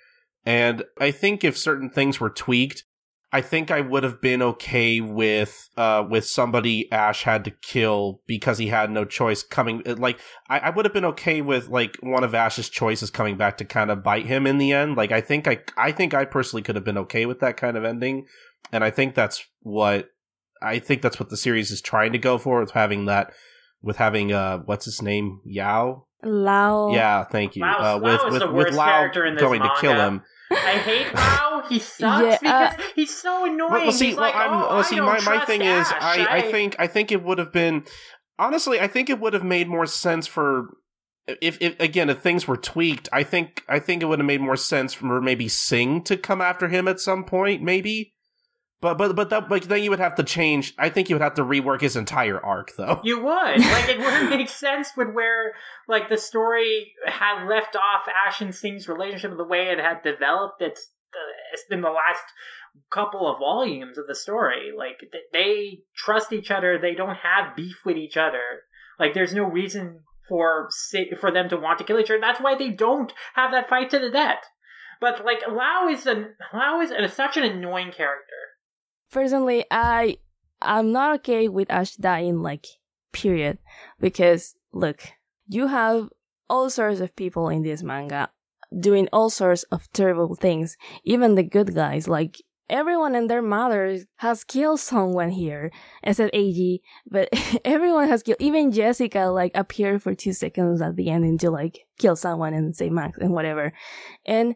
and 0.44 0.84
i 1.00 1.10
think 1.10 1.44
if 1.44 1.56
certain 1.56 1.90
things 1.90 2.20
were 2.20 2.30
tweaked 2.30 2.84
I 3.30 3.42
think 3.42 3.70
I 3.70 3.82
would 3.82 4.04
have 4.04 4.22
been 4.22 4.40
okay 4.40 5.00
with 5.00 5.68
uh 5.76 6.04
with 6.08 6.24
somebody 6.24 6.90
Ash 6.90 7.24
had 7.24 7.44
to 7.44 7.50
kill 7.50 8.22
because 8.26 8.56
he 8.56 8.68
had 8.68 8.90
no 8.90 9.04
choice 9.04 9.42
coming 9.42 9.82
like 9.84 10.18
I, 10.48 10.58
I 10.60 10.70
would 10.70 10.86
have 10.86 10.94
been 10.94 11.04
okay 11.04 11.42
with 11.42 11.68
like 11.68 11.96
one 12.00 12.24
of 12.24 12.34
Ash's 12.34 12.70
choices 12.70 13.10
coming 13.10 13.36
back 13.36 13.58
to 13.58 13.66
kind 13.66 13.90
of 13.90 14.02
bite 14.02 14.26
him 14.26 14.46
in 14.46 14.56
the 14.56 14.72
end. 14.72 14.96
Like 14.96 15.12
I 15.12 15.20
think 15.20 15.46
I 15.46 15.60
I 15.76 15.92
think 15.92 16.14
I 16.14 16.24
personally 16.24 16.62
could 16.62 16.74
have 16.74 16.84
been 16.84 16.98
okay 16.98 17.26
with 17.26 17.40
that 17.40 17.58
kind 17.58 17.76
of 17.76 17.84
ending. 17.84 18.26
And 18.72 18.82
I 18.82 18.90
think 18.90 19.14
that's 19.14 19.44
what 19.60 20.08
I 20.62 20.78
think 20.78 21.02
that's 21.02 21.20
what 21.20 21.28
the 21.28 21.36
series 21.36 21.70
is 21.70 21.82
trying 21.82 22.12
to 22.12 22.18
go 22.18 22.38
for 22.38 22.60
with 22.60 22.70
having 22.70 23.04
that 23.06 23.34
with 23.82 23.98
having 23.98 24.32
uh 24.32 24.58
what's 24.60 24.86
his 24.86 25.02
name? 25.02 25.42
Yao? 25.44 26.07
Lao 26.22 26.90
Yeah, 26.92 27.24
thank 27.24 27.56
you. 27.56 27.62
Lao's- 27.62 27.80
uh 27.80 27.98
Lao 27.98 27.98
with 27.98 28.14
is 28.26 28.32
with, 28.32 28.40
the 28.42 28.46
with 28.48 28.66
worst 28.66 28.78
Lao 28.78 28.86
character 28.86 29.24
in 29.24 29.34
this 29.34 29.42
going 29.42 29.62
to 29.62 29.70
kill 29.80 29.92
manga. 29.94 30.06
him. 30.08 30.22
I 30.50 30.54
hate 30.78 31.14
Lao. 31.14 31.62
He 31.68 31.78
sucks 31.78 32.42
Yeah, 32.42 32.50
uh, 32.50 32.70
because 32.70 32.92
he's 32.94 33.16
so 33.16 33.44
annoying. 33.44 33.70
Well, 33.72 33.82
well, 33.82 33.92
see, 33.92 34.06
he's 34.06 34.16
well, 34.16 34.24
like, 34.24 34.34
I'm, 34.34 34.50
oh, 34.52 34.58
well, 34.60 34.70
I 34.78 34.82
see, 34.82 34.96
don't 34.96 35.06
my, 35.06 35.12
my 35.14 35.18
trust 35.20 35.46
thing 35.46 35.60
is, 35.62 35.86
Ash. 35.90 36.18
I, 36.18 36.38
I 36.38 36.42
think, 36.50 36.76
I 36.78 36.86
think 36.86 37.12
it 37.12 37.22
would 37.22 37.38
have 37.38 37.52
been, 37.52 37.84
honestly, 38.38 38.80
I 38.80 38.86
think 38.86 39.10
it 39.10 39.20
would 39.20 39.34
have 39.34 39.44
made 39.44 39.68
more 39.68 39.84
sense 39.86 40.26
for, 40.26 40.68
if, 41.42 41.58
if 41.60 41.78
again, 41.78 42.08
if 42.08 42.20
things 42.20 42.48
were 42.48 42.56
tweaked, 42.56 43.08
I 43.12 43.22
think, 43.22 43.62
I 43.68 43.78
think 43.78 44.02
it 44.02 44.06
would 44.06 44.18
have 44.20 44.26
made 44.26 44.40
more 44.40 44.56
sense 44.56 44.94
for 44.94 45.20
maybe 45.20 45.48
Sing 45.48 46.02
to 46.04 46.16
come 46.16 46.40
after 46.40 46.68
him 46.68 46.88
at 46.88 46.98
some 47.00 47.24
point, 47.24 47.62
maybe. 47.62 48.14
But 48.80 48.96
but 48.96 49.16
but 49.16 49.30
that 49.30 49.50
like 49.50 49.64
then 49.64 49.82
you 49.82 49.90
would 49.90 49.98
have 49.98 50.14
to 50.16 50.22
change. 50.22 50.74
I 50.78 50.88
think 50.88 51.08
you 51.08 51.16
would 51.16 51.22
have 51.22 51.34
to 51.34 51.42
rework 51.42 51.80
his 51.80 51.96
entire 51.96 52.38
arc, 52.38 52.76
though. 52.76 53.00
You 53.02 53.18
would 53.18 53.60
like 53.60 53.88
it 53.88 53.98
wouldn't 53.98 54.30
make 54.36 54.48
sense 54.48 54.90
with 54.96 55.08
where 55.12 55.54
like 55.88 56.08
the 56.08 56.16
story 56.16 56.92
had 57.06 57.46
left 57.48 57.74
off 57.74 58.06
Ash 58.26 58.40
and 58.40 58.54
Sing's 58.54 58.88
relationship 58.88 59.36
the 59.36 59.44
way 59.44 59.68
it 59.68 59.78
had 59.80 60.02
developed. 60.04 60.62
It's 60.62 60.90
uh, 61.12 61.74
in 61.74 61.80
the 61.80 61.90
last 61.90 62.22
couple 62.90 63.30
of 63.30 63.40
volumes 63.40 63.98
of 63.98 64.06
the 64.06 64.14
story. 64.14 64.70
Like 64.76 65.00
they 65.32 65.80
trust 65.96 66.32
each 66.32 66.50
other. 66.50 66.78
They 66.78 66.94
don't 66.94 67.16
have 67.16 67.56
beef 67.56 67.80
with 67.84 67.96
each 67.96 68.16
other. 68.16 68.62
Like 68.98 69.14
there's 69.14 69.34
no 69.34 69.44
reason 69.44 70.00
for 70.28 70.68
for 71.20 71.32
them 71.32 71.48
to 71.48 71.56
want 71.56 71.78
to 71.78 71.84
kill 71.84 71.98
each 71.98 72.10
other. 72.10 72.20
That's 72.20 72.40
why 72.40 72.56
they 72.56 72.70
don't 72.70 73.12
have 73.34 73.50
that 73.50 73.68
fight 73.68 73.90
to 73.90 73.98
the 73.98 74.10
death. 74.10 74.44
But 75.00 75.24
like 75.24 75.40
Lao 75.48 75.88
is 75.88 76.06
an 76.06 76.34
Lao 76.52 76.80
is 76.80 76.90
a, 76.90 77.08
such 77.08 77.36
an 77.36 77.44
annoying 77.44 77.92
character. 77.92 78.34
Personally, 79.10 79.64
I 79.70 80.18
I'm 80.60 80.92
not 80.92 81.14
okay 81.16 81.48
with 81.48 81.70
Ash 81.70 81.94
dying 81.96 82.40
like 82.42 82.66
period 83.12 83.58
because 84.00 84.54
look, 84.72 85.02
you 85.46 85.68
have 85.68 86.08
all 86.50 86.70
sorts 86.70 87.00
of 87.00 87.14
people 87.16 87.48
in 87.48 87.62
this 87.62 87.82
manga 87.82 88.30
doing 88.78 89.08
all 89.12 89.30
sorts 89.30 89.62
of 89.64 89.90
terrible 89.92 90.34
things. 90.34 90.76
Even 91.04 91.34
the 91.34 91.42
good 91.42 91.74
guys, 91.74 92.08
like 92.08 92.36
everyone 92.68 93.14
and 93.14 93.30
their 93.30 93.42
mothers 93.42 94.04
has 94.16 94.44
killed 94.44 94.80
someone 94.80 95.30
here, 95.30 95.70
except 96.02 96.34
Eiji. 96.34 96.80
But 97.10 97.28
everyone 97.64 98.08
has 98.08 98.22
killed. 98.22 98.40
Even 98.40 98.72
Jessica 98.72 99.26
like 99.26 99.52
appeared 99.54 100.02
for 100.02 100.14
two 100.14 100.32
seconds 100.32 100.82
at 100.82 100.96
the 100.96 101.10
ending 101.10 101.38
to 101.38 101.50
like 101.50 101.86
kill 101.98 102.16
someone 102.16 102.54
and 102.54 102.76
say 102.76 102.90
Max 102.90 103.18
and 103.18 103.32
whatever, 103.32 103.72
and 104.26 104.54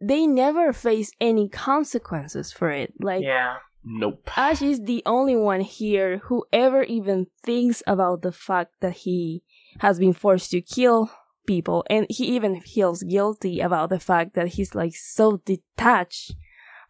they 0.00 0.26
never 0.26 0.72
face 0.72 1.12
any 1.20 1.48
consequences 1.48 2.52
for 2.52 2.70
it. 2.70 2.92
Like 3.00 3.22
Yeah. 3.22 3.56
Nope. 3.84 4.30
Ash 4.36 4.62
is 4.62 4.82
the 4.82 5.02
only 5.06 5.36
one 5.36 5.60
here 5.60 6.18
who 6.24 6.44
ever 6.52 6.82
even 6.84 7.26
thinks 7.42 7.82
about 7.86 8.22
the 8.22 8.32
fact 8.32 8.74
that 8.80 8.98
he 8.98 9.42
has 9.80 9.98
been 9.98 10.12
forced 10.12 10.50
to 10.52 10.60
kill 10.60 11.10
people 11.46 11.84
and 11.90 12.06
he 12.08 12.26
even 12.26 12.60
feels 12.60 13.02
guilty 13.02 13.60
about 13.60 13.90
the 13.90 13.98
fact 13.98 14.34
that 14.34 14.48
he's 14.48 14.74
like 14.74 14.94
so 14.94 15.38
detached 15.44 16.34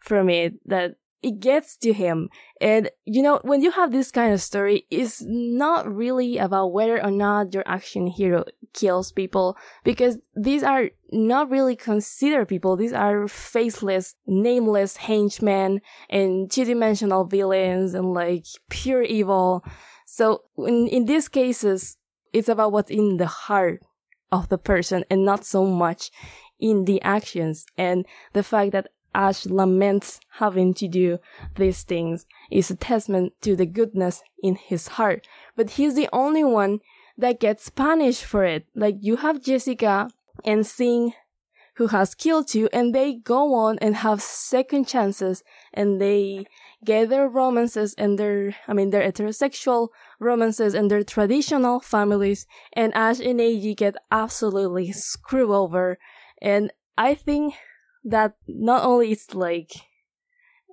from 0.01 0.29
it 0.29 0.53
that 0.65 0.91
it 1.23 1.39
gets 1.39 1.77
to 1.77 1.93
him. 1.93 2.29
And 2.61 2.91
you 3.05 3.21
know, 3.21 3.39
when 3.43 3.61
you 3.61 3.71
have 3.71 3.91
this 3.91 4.11
kind 4.11 4.33
of 4.33 4.41
story, 4.41 4.85
it's 4.91 5.23
not 5.25 5.91
really 5.91 6.37
about 6.37 6.73
whether 6.73 7.03
or 7.03 7.11
not 7.11 7.53
your 7.53 7.63
action 7.65 8.07
hero 8.07 8.43
kills 8.73 9.11
people 9.11 9.57
because 9.83 10.17
these 10.35 10.63
are 10.63 10.89
not 11.11 11.49
really 11.49 11.75
considered 11.75 12.47
people. 12.47 12.75
These 12.75 12.93
are 12.93 13.27
faceless, 13.27 14.15
nameless 14.27 14.97
henchmen 14.97 15.81
and 16.09 16.51
two-dimensional 16.51 17.25
villains 17.25 17.93
and 17.93 18.13
like 18.13 18.45
pure 18.69 19.03
evil. 19.03 19.63
So 20.05 20.43
in, 20.57 20.87
in 20.87 21.05
these 21.05 21.29
cases, 21.29 21.97
it's 22.33 22.49
about 22.49 22.71
what's 22.71 22.91
in 22.91 23.17
the 23.17 23.27
heart 23.27 23.81
of 24.31 24.49
the 24.49 24.57
person 24.57 25.05
and 25.09 25.23
not 25.23 25.45
so 25.45 25.65
much 25.65 26.11
in 26.59 26.85
the 26.85 27.01
actions 27.01 27.65
and 27.77 28.05
the 28.33 28.43
fact 28.43 28.71
that 28.71 28.87
Ash 29.13 29.45
laments 29.45 30.19
having 30.39 30.73
to 30.75 30.87
do 30.87 31.19
these 31.55 31.83
things 31.83 32.25
is 32.51 32.71
a 32.71 32.75
testament 32.75 33.33
to 33.41 33.55
the 33.55 33.65
goodness 33.65 34.23
in 34.41 34.55
his 34.55 34.87
heart. 34.89 35.27
But 35.55 35.71
he's 35.71 35.95
the 35.95 36.09
only 36.11 36.43
one 36.43 36.79
that 37.17 37.39
gets 37.39 37.69
punished 37.69 38.25
for 38.25 38.43
it. 38.43 38.65
Like 38.75 38.97
you 39.01 39.17
have 39.17 39.43
Jessica 39.43 40.09
and 40.43 40.65
Sing 40.65 41.13
who 41.75 41.87
has 41.87 42.13
killed 42.13 42.53
you 42.53 42.69
and 42.71 42.93
they 42.93 43.15
go 43.15 43.55
on 43.55 43.79
and 43.79 43.95
have 43.97 44.21
second 44.21 44.87
chances 44.87 45.43
and 45.73 45.99
they 45.99 46.45
get 46.85 47.09
their 47.09 47.27
romances 47.27 47.95
and 47.97 48.19
their, 48.19 48.55
I 48.67 48.73
mean, 48.73 48.91
their 48.91 49.01
heterosexual 49.01 49.89
romances 50.19 50.75
and 50.75 50.91
their 50.91 51.03
traditional 51.03 51.79
families 51.79 52.45
and 52.73 52.93
Ash 52.93 53.19
and 53.19 53.39
Eiji 53.39 53.75
get 53.75 53.95
absolutely 54.11 54.91
screwed 54.91 55.49
over. 55.49 55.97
And 56.41 56.71
I 56.97 57.15
think 57.15 57.55
that 58.03 58.35
not 58.47 58.83
only 58.83 59.11
it's 59.11 59.33
like, 59.33 59.71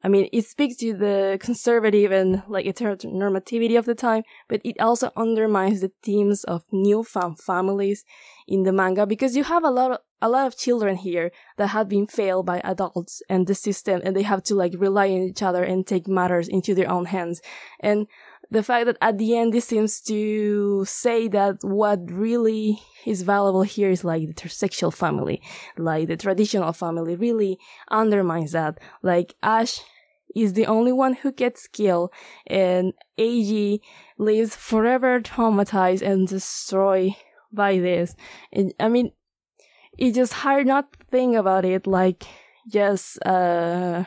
I 0.02 0.08
mean, 0.08 0.28
it 0.32 0.46
speaks 0.46 0.76
to 0.76 0.94
the 0.94 1.38
conservative 1.40 2.10
and 2.10 2.42
like 2.48 2.64
heteronormativity 2.66 3.78
of 3.78 3.84
the 3.84 3.94
time, 3.94 4.22
but 4.48 4.60
it 4.64 4.80
also 4.80 5.12
undermines 5.16 5.80
the 5.80 5.92
themes 6.02 6.44
of 6.44 6.64
newfound 6.72 7.38
families 7.38 8.04
in 8.50 8.64
the 8.64 8.72
manga 8.72 9.06
because 9.06 9.36
you 9.36 9.44
have 9.44 9.64
a 9.64 9.70
lot 9.70 9.92
of 9.92 9.98
a 10.20 10.28
lot 10.28 10.46
of 10.46 10.58
children 10.58 10.96
here 10.96 11.30
that 11.56 11.68
have 11.68 11.88
been 11.88 12.06
failed 12.06 12.44
by 12.44 12.60
adults 12.60 13.22
and 13.30 13.46
the 13.46 13.54
system 13.54 14.02
and 14.04 14.14
they 14.14 14.22
have 14.22 14.42
to 14.42 14.54
like 14.54 14.74
rely 14.76 15.08
on 15.08 15.22
each 15.22 15.42
other 15.42 15.64
and 15.64 15.86
take 15.86 16.06
matters 16.06 16.46
into 16.46 16.74
their 16.74 16.90
own 16.90 17.06
hands. 17.06 17.40
And 17.78 18.06
the 18.50 18.62
fact 18.62 18.84
that 18.86 18.98
at 19.00 19.16
the 19.16 19.38
end 19.38 19.54
this 19.54 19.66
seems 19.66 20.02
to 20.02 20.84
say 20.84 21.28
that 21.28 21.56
what 21.62 22.00
really 22.10 22.82
is 23.06 23.22
valuable 23.22 23.62
here 23.62 23.90
is 23.90 24.04
like 24.04 24.26
the 24.26 24.34
heterosexual 24.34 24.92
family, 24.92 25.40
like 25.78 26.08
the 26.08 26.18
traditional 26.18 26.72
family 26.74 27.16
really 27.16 27.58
undermines 27.90 28.52
that. 28.52 28.78
Like 29.02 29.36
Ash 29.42 29.80
is 30.34 30.52
the 30.52 30.66
only 30.66 30.92
one 30.92 31.14
who 31.14 31.32
gets 31.32 31.66
killed 31.66 32.10
and 32.46 32.92
Eiji 33.18 33.80
lives 34.18 34.54
forever 34.54 35.20
traumatized 35.20 36.02
and 36.02 36.28
destroyed 36.28 37.14
by 37.52 37.78
this. 37.78 38.14
I 38.78 38.88
mean, 38.88 39.12
it's 39.98 40.16
just 40.16 40.32
hard 40.32 40.66
not 40.66 40.92
to 40.92 40.98
think 41.10 41.36
about 41.36 41.64
it 41.64 41.86
like 41.86 42.24
just 42.68 43.16
a 43.18 44.06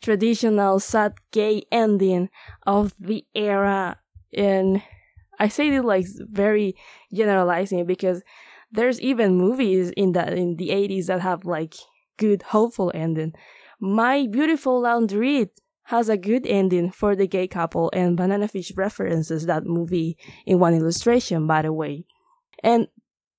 traditional 0.00 0.80
sad 0.80 1.14
gay 1.30 1.62
ending 1.70 2.28
of 2.66 2.94
the 2.98 3.24
era. 3.34 3.98
And 4.34 4.82
I 5.38 5.48
say 5.48 5.70
this 5.70 5.84
like 5.84 6.06
very 6.18 6.74
generalizing 7.12 7.86
because 7.86 8.22
there's 8.70 9.00
even 9.00 9.36
movies 9.36 9.90
in 9.96 10.12
the 10.12 10.34
in 10.34 10.56
the 10.56 10.70
80s 10.70 11.06
that 11.06 11.20
have 11.20 11.44
like 11.44 11.74
good 12.16 12.42
hopeful 12.42 12.90
ending. 12.94 13.34
My 13.80 14.26
Beautiful 14.30 14.82
Laundrette 14.82 15.50
has 15.84 16.08
a 16.08 16.16
good 16.16 16.46
ending 16.46 16.90
for 16.90 17.14
the 17.14 17.26
gay 17.26 17.48
couple 17.48 17.90
and 17.92 18.16
Banana 18.16 18.48
Fish 18.48 18.72
references 18.76 19.46
that 19.46 19.66
movie 19.66 20.16
in 20.46 20.58
one 20.58 20.74
illustration 20.74 21.46
by 21.46 21.62
the 21.62 21.72
way. 21.72 22.06
And 22.62 22.88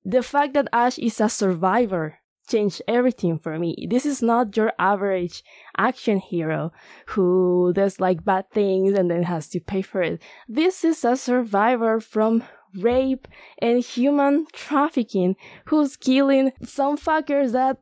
the 0.03 0.23
fact 0.23 0.53
that 0.53 0.67
Ash 0.73 0.97
is 0.97 1.21
a 1.21 1.29
survivor 1.29 2.19
changed 2.47 2.81
everything 2.87 3.37
for 3.37 3.57
me. 3.57 3.87
This 3.89 4.05
is 4.05 4.21
not 4.21 4.55
your 4.57 4.73
average 4.77 5.43
action 5.77 6.17
hero 6.17 6.71
who 7.07 7.71
does 7.73 7.99
like 7.99 8.25
bad 8.25 8.49
things 8.51 8.97
and 8.97 9.09
then 9.09 9.23
has 9.23 9.47
to 9.49 9.59
pay 9.59 9.81
for 9.81 10.01
it. 10.01 10.21
This 10.47 10.83
is 10.83 11.05
a 11.05 11.15
survivor 11.15 11.99
from 11.99 12.43
rape 12.75 13.27
and 13.59 13.83
human 13.83 14.47
trafficking 14.51 15.35
who's 15.65 15.95
killing 15.95 16.51
some 16.63 16.97
fuckers 16.97 17.51
that 17.53 17.77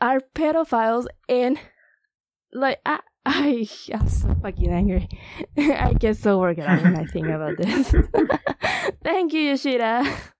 are 0.00 0.20
pedophiles 0.34 1.06
and 1.28 1.58
like 2.52 2.80
I 2.84 3.00
I 3.26 3.68
am 3.92 4.08
so 4.08 4.34
fucking 4.40 4.70
angry. 4.70 5.06
I 5.58 5.92
get 5.92 6.16
so 6.16 6.38
worked 6.38 6.60
up 6.60 6.82
when 6.82 6.96
I 6.96 7.04
think 7.04 7.26
about 7.26 7.58
this. 7.58 7.94
Thank 9.04 9.34
you, 9.34 9.40
Yoshida. 9.42 10.10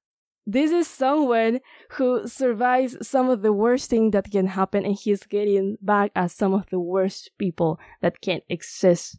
This 0.51 0.70
is 0.70 0.87
someone 0.89 1.61
who 1.91 2.27
survives 2.27 2.97
some 3.07 3.29
of 3.29 3.43
the 3.43 3.53
worst 3.53 3.91
thing 3.91 4.12
that 4.12 4.31
can 4.31 4.47
happen 4.47 4.87
and 4.87 4.95
he's 4.97 5.25
getting 5.25 5.77
back 5.83 6.11
as 6.16 6.33
some 6.33 6.55
of 6.55 6.65
the 6.70 6.81
worst 6.81 7.31
people 7.37 7.79
that 8.01 8.23
can 8.23 8.41
exist. 8.49 9.19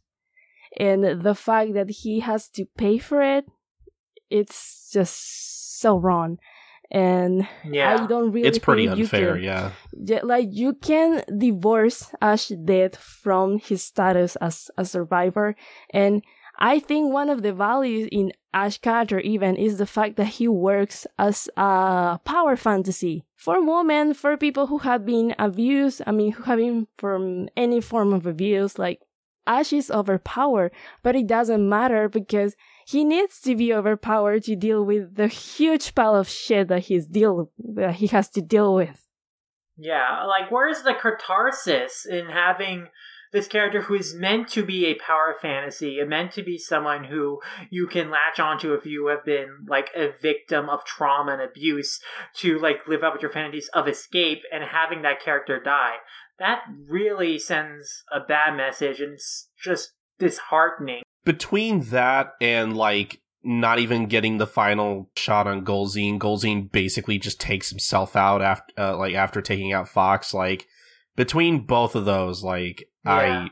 And 0.76 1.22
the 1.22 1.36
fact 1.36 1.74
that 1.76 1.90
he 2.02 2.22
has 2.22 2.50
to 2.58 2.66
pay 2.66 2.98
for 2.98 3.22
it, 3.22 3.46
it's 4.32 4.90
just 4.92 5.80
so 5.80 5.98
wrong. 5.98 6.40
And 6.92 7.48
Yeah. 7.64 7.94
I 7.94 8.08
don't 8.08 8.32
really 8.32 8.48
It's 8.48 8.58
pretty 8.58 8.88
unfair, 8.88 9.36
can- 9.36 9.44
yeah. 9.44 9.72
yeah, 9.94 10.22
like 10.24 10.48
you 10.50 10.74
can 10.74 11.24
divorce 11.38 12.10
Ash 12.22 12.48
dead 12.66 12.96
from 12.98 13.60
his 13.60 13.84
status 13.84 14.36
as 14.38 14.72
a 14.78 14.86
survivor, 14.86 15.56
and 15.94 16.24
I 16.60 16.80
think 16.80 17.14
one 17.14 17.30
of 17.30 17.41
the 17.41 17.53
values 17.53 18.10
in 18.11 18.34
Ash 18.53 18.77
character 18.80 19.19
even 19.19 19.56
is 19.56 19.77
the 19.77 19.86
fact 19.86 20.18
that 20.18 20.26
he 20.26 20.48
works 20.48 21.07
as 21.18 21.49
a 21.56 22.19
power 22.26 22.57
fantasy 22.57 23.23
for 23.38 23.65
women, 23.65 24.14
for 24.14 24.36
people 24.36 24.68
who 24.68 24.80
have 24.80 25.06
been 25.06 25.34
abused. 25.40 26.02
I 26.06 26.11
mean, 26.11 26.34
who 26.34 26.44
have 26.44 26.57
been 26.57 26.88
from 26.98 27.48
any 27.56 27.80
form 27.80 28.11
of 28.11 28.26
abuse. 28.26 28.77
Like 28.77 28.99
Ash 29.48 29.72
is 29.72 29.90
overpowered, 29.90 30.72
but 31.02 31.15
it 31.15 31.27
doesn't 31.27 31.68
matter 31.68 32.10
because 32.10 32.56
he 32.86 33.06
needs 33.06 33.40
to 33.41 33.56
be 33.56 33.73
overpowered 33.73 34.44
to 34.44 34.56
deal 34.56 34.84
with 34.84 35.15
the 35.15 35.27
huge 35.27 35.95
pile 35.95 36.15
of 36.15 36.27
shit 36.27 36.68
that 36.68 36.81
he's 36.81 37.06
deal 37.06 37.52
that 37.76 37.95
he 37.95 38.07
has 38.07 38.27
to 38.31 38.41
deal 38.41 38.76
with. 38.76 39.07
Yeah, 39.77 40.26
like 40.26 40.52
where's 40.52 40.81
the 40.81 40.94
catharsis 40.94 42.06
in 42.06 42.26
having 42.26 42.90
this 43.32 43.48
character 43.48 43.82
who 43.84 43.96
is 43.96 44.16
meant 44.16 44.48
to 44.50 44.66
be 44.66 44.86
a 44.86 44.96
power 44.96 45.36
fantasy, 45.42 46.04
meant 46.04 46.32
to 46.34 46.44
be 46.44 46.58
someone 46.58 47.06
who 47.06 47.40
you 47.70 47.88
can 47.88 48.10
latch 48.10 48.40
onto 48.40 48.74
if 48.74 48.86
you 48.86 49.08
have 49.08 49.24
been 49.24 49.66
like 49.68 49.90
a 49.96 50.12
victim 50.22 50.70
of 50.70 50.84
trauma 50.86 51.34
and 51.34 51.42
abuse 51.42 52.00
to 52.36 52.60
like 52.60 52.88
live 52.88 53.02
with 53.14 53.22
your 53.22 53.32
fantasies 53.32 53.70
of 53.74 53.88
escape 53.88 54.42
and 54.52 54.64
having 54.64 55.02
that 55.04 55.22
character 55.22 55.60
die. 55.60 55.96
that 56.40 56.62
really 56.88 57.38
sends 57.38 58.04
a 58.12 58.20
bad 58.20 58.56
message 58.56 59.02
and 59.02 59.14
it's 59.14 59.50
just 59.62 59.92
disheartening. 60.20 61.04
Between 61.26 61.82
that 61.90 62.34
and 62.40 62.76
like 62.76 63.22
not 63.44 63.80
even 63.80 64.08
getting 64.08 64.38
the 64.38 64.48
final 64.48 65.10
shot 65.16 65.48
on 65.48 65.66
Golzine, 65.66 66.18
Golzine 66.18 66.72
basically 66.72 67.18
just 67.20 67.40
takes 67.40 67.70
himself 67.70 68.16
out 68.16 68.42
after 68.42 68.74
uh, 68.78 68.98
like 68.98 69.16
after 69.16 69.42
taking 69.42 69.74
out 69.74 69.90
Fox. 69.90 70.34
Like 70.34 70.68
between 71.15 71.65
both 71.65 71.95
of 71.95 72.06
those, 72.06 72.44
like 72.44 72.86
Yeah. 73.06 73.14
I 73.14 73.49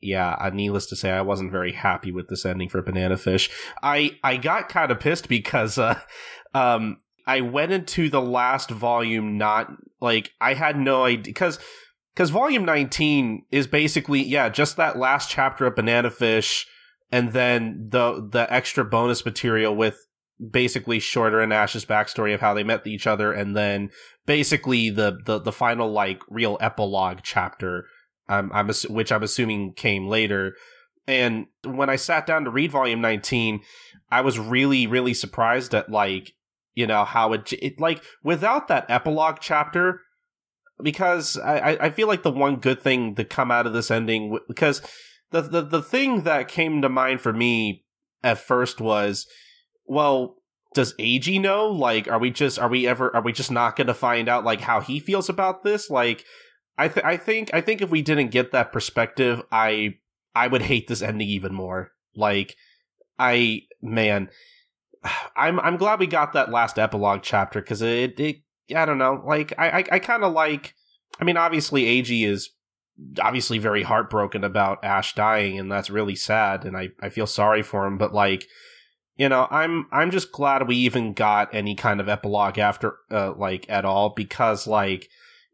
yeah, 0.00 0.36
uh, 0.38 0.50
needless 0.50 0.86
to 0.86 0.96
say, 0.96 1.10
I 1.10 1.22
wasn't 1.22 1.50
very 1.50 1.72
happy 1.72 2.12
with 2.12 2.28
this 2.28 2.46
ending 2.46 2.68
for 2.68 2.80
Banana 2.82 3.16
Fish. 3.16 3.50
I 3.82 4.16
I 4.22 4.36
got 4.36 4.68
kind 4.68 4.92
of 4.92 5.00
pissed 5.00 5.28
because 5.28 5.78
uh, 5.78 5.98
um, 6.54 6.98
I 7.26 7.40
went 7.40 7.72
into 7.72 8.08
the 8.08 8.22
last 8.22 8.70
volume 8.70 9.38
not 9.38 9.70
like 10.00 10.30
I 10.40 10.54
had 10.54 10.78
no 10.78 11.04
idea 11.04 11.24
because 11.24 11.58
because 12.14 12.30
volume 12.30 12.64
nineteen 12.64 13.44
is 13.50 13.66
basically 13.66 14.22
yeah 14.22 14.48
just 14.48 14.76
that 14.76 14.98
last 14.98 15.30
chapter 15.30 15.66
of 15.66 15.74
Banana 15.74 16.10
Fish, 16.10 16.66
and 17.10 17.32
then 17.32 17.88
the 17.90 18.28
the 18.30 18.52
extra 18.52 18.84
bonus 18.84 19.24
material 19.24 19.74
with 19.74 20.06
basically 20.50 21.00
Shorter 21.00 21.40
and 21.40 21.52
Ash's 21.52 21.84
backstory 21.84 22.34
of 22.34 22.40
how 22.40 22.54
they 22.54 22.62
met 22.62 22.86
each 22.86 23.08
other, 23.08 23.32
and 23.32 23.56
then 23.56 23.90
basically 24.28 24.90
the 24.90 25.18
the 25.24 25.40
the 25.40 25.50
final 25.50 25.90
like 25.90 26.20
real 26.28 26.58
epilogue 26.60 27.20
chapter 27.22 27.86
um, 28.28 28.50
I'm 28.52 28.68
ass- 28.68 28.86
which 28.86 29.10
I'm 29.10 29.22
assuming 29.22 29.72
came 29.72 30.06
later. 30.06 30.54
And 31.06 31.46
when 31.64 31.88
I 31.88 31.96
sat 31.96 32.26
down 32.26 32.44
to 32.44 32.50
read 32.50 32.70
volume 32.70 33.00
19, 33.00 33.60
I 34.10 34.20
was 34.20 34.38
really 34.38 34.86
really 34.86 35.14
surprised 35.14 35.74
at 35.74 35.90
like 35.90 36.32
you 36.74 36.86
know 36.86 37.04
how 37.04 37.32
it, 37.32 37.52
it 37.54 37.80
like 37.80 38.04
without 38.22 38.68
that 38.68 38.84
epilogue 38.90 39.38
chapter 39.40 40.02
because 40.82 41.38
I 41.38 41.78
I- 41.80 41.90
feel 41.90 42.06
like 42.06 42.22
the 42.22 42.30
one 42.30 42.56
good 42.56 42.82
thing 42.82 43.14
to 43.14 43.24
come 43.24 43.50
out 43.50 43.66
of 43.66 43.72
this 43.72 43.90
ending 43.90 44.38
because 44.46 44.82
the 45.30 45.40
the 45.40 45.62
the 45.62 45.82
thing 45.82 46.24
that 46.24 46.48
came 46.48 46.82
to 46.82 46.90
mind 46.90 47.22
for 47.22 47.32
me 47.32 47.86
at 48.22 48.36
first 48.38 48.78
was 48.78 49.26
well 49.86 50.36
does 50.74 50.94
Eiji 50.94 51.40
know 51.40 51.68
like 51.68 52.08
are 52.08 52.18
we 52.18 52.30
just 52.30 52.58
are 52.58 52.68
we 52.68 52.86
ever 52.86 53.14
are 53.14 53.22
we 53.22 53.32
just 53.32 53.50
not 53.50 53.76
going 53.76 53.86
to 53.86 53.94
find 53.94 54.28
out 54.28 54.44
like 54.44 54.60
how 54.60 54.80
he 54.80 55.00
feels 55.00 55.28
about 55.28 55.62
this 55.62 55.88
like 55.88 56.24
I 56.78 56.86
th- 56.86 57.04
I 57.04 57.16
think 57.16 57.52
I 57.52 57.60
think 57.60 57.82
if 57.82 57.90
we 57.90 58.02
didn't 58.02 58.30
get 58.30 58.52
that 58.52 58.72
perspective, 58.72 59.42
I 59.50 59.96
I 60.34 60.46
would 60.46 60.62
hate 60.62 60.86
this 60.86 61.02
ending 61.02 61.28
even 61.28 61.52
more. 61.52 61.90
Like 62.14 62.54
I 63.18 63.62
man, 63.82 64.30
I'm 65.36 65.58
I'm 65.58 65.76
glad 65.76 65.98
we 65.98 66.06
got 66.06 66.32
that 66.32 66.52
last 66.52 66.78
epilogue 66.78 67.22
chapter 67.22 67.60
because 67.60 67.82
it, 67.82 68.18
it 68.20 68.36
I 68.74 68.84
don't 68.86 68.98
know 68.98 69.22
like 69.26 69.52
I 69.58 69.70
I, 69.70 69.84
I 69.92 69.98
kind 69.98 70.22
of 70.22 70.32
like 70.32 70.74
I 71.20 71.24
mean 71.24 71.36
obviously 71.36 71.84
Eiji 71.84 72.24
is 72.24 72.50
obviously 73.20 73.58
very 73.58 73.82
heartbroken 73.82 74.44
about 74.44 74.84
Ash 74.84 75.14
dying 75.14 75.58
and 75.58 75.70
that's 75.70 75.90
really 75.90 76.16
sad 76.16 76.64
and 76.64 76.76
I 76.76 76.90
I 77.00 77.08
feel 77.08 77.26
sorry 77.26 77.62
for 77.62 77.86
him 77.86 77.98
but 77.98 78.14
like 78.14 78.46
you 79.18 79.28
know 79.28 79.46
i'm 79.50 79.86
i'm 79.92 80.10
just 80.10 80.32
glad 80.32 80.66
we 80.66 80.76
even 80.76 81.12
got 81.12 81.54
any 81.54 81.74
kind 81.74 82.00
of 82.00 82.08
epilogue 82.08 82.58
after 82.58 82.96
uh, 83.10 83.34
like 83.34 83.66
at 83.68 83.84
all 83.84 84.10
because 84.10 84.66
like 84.66 85.08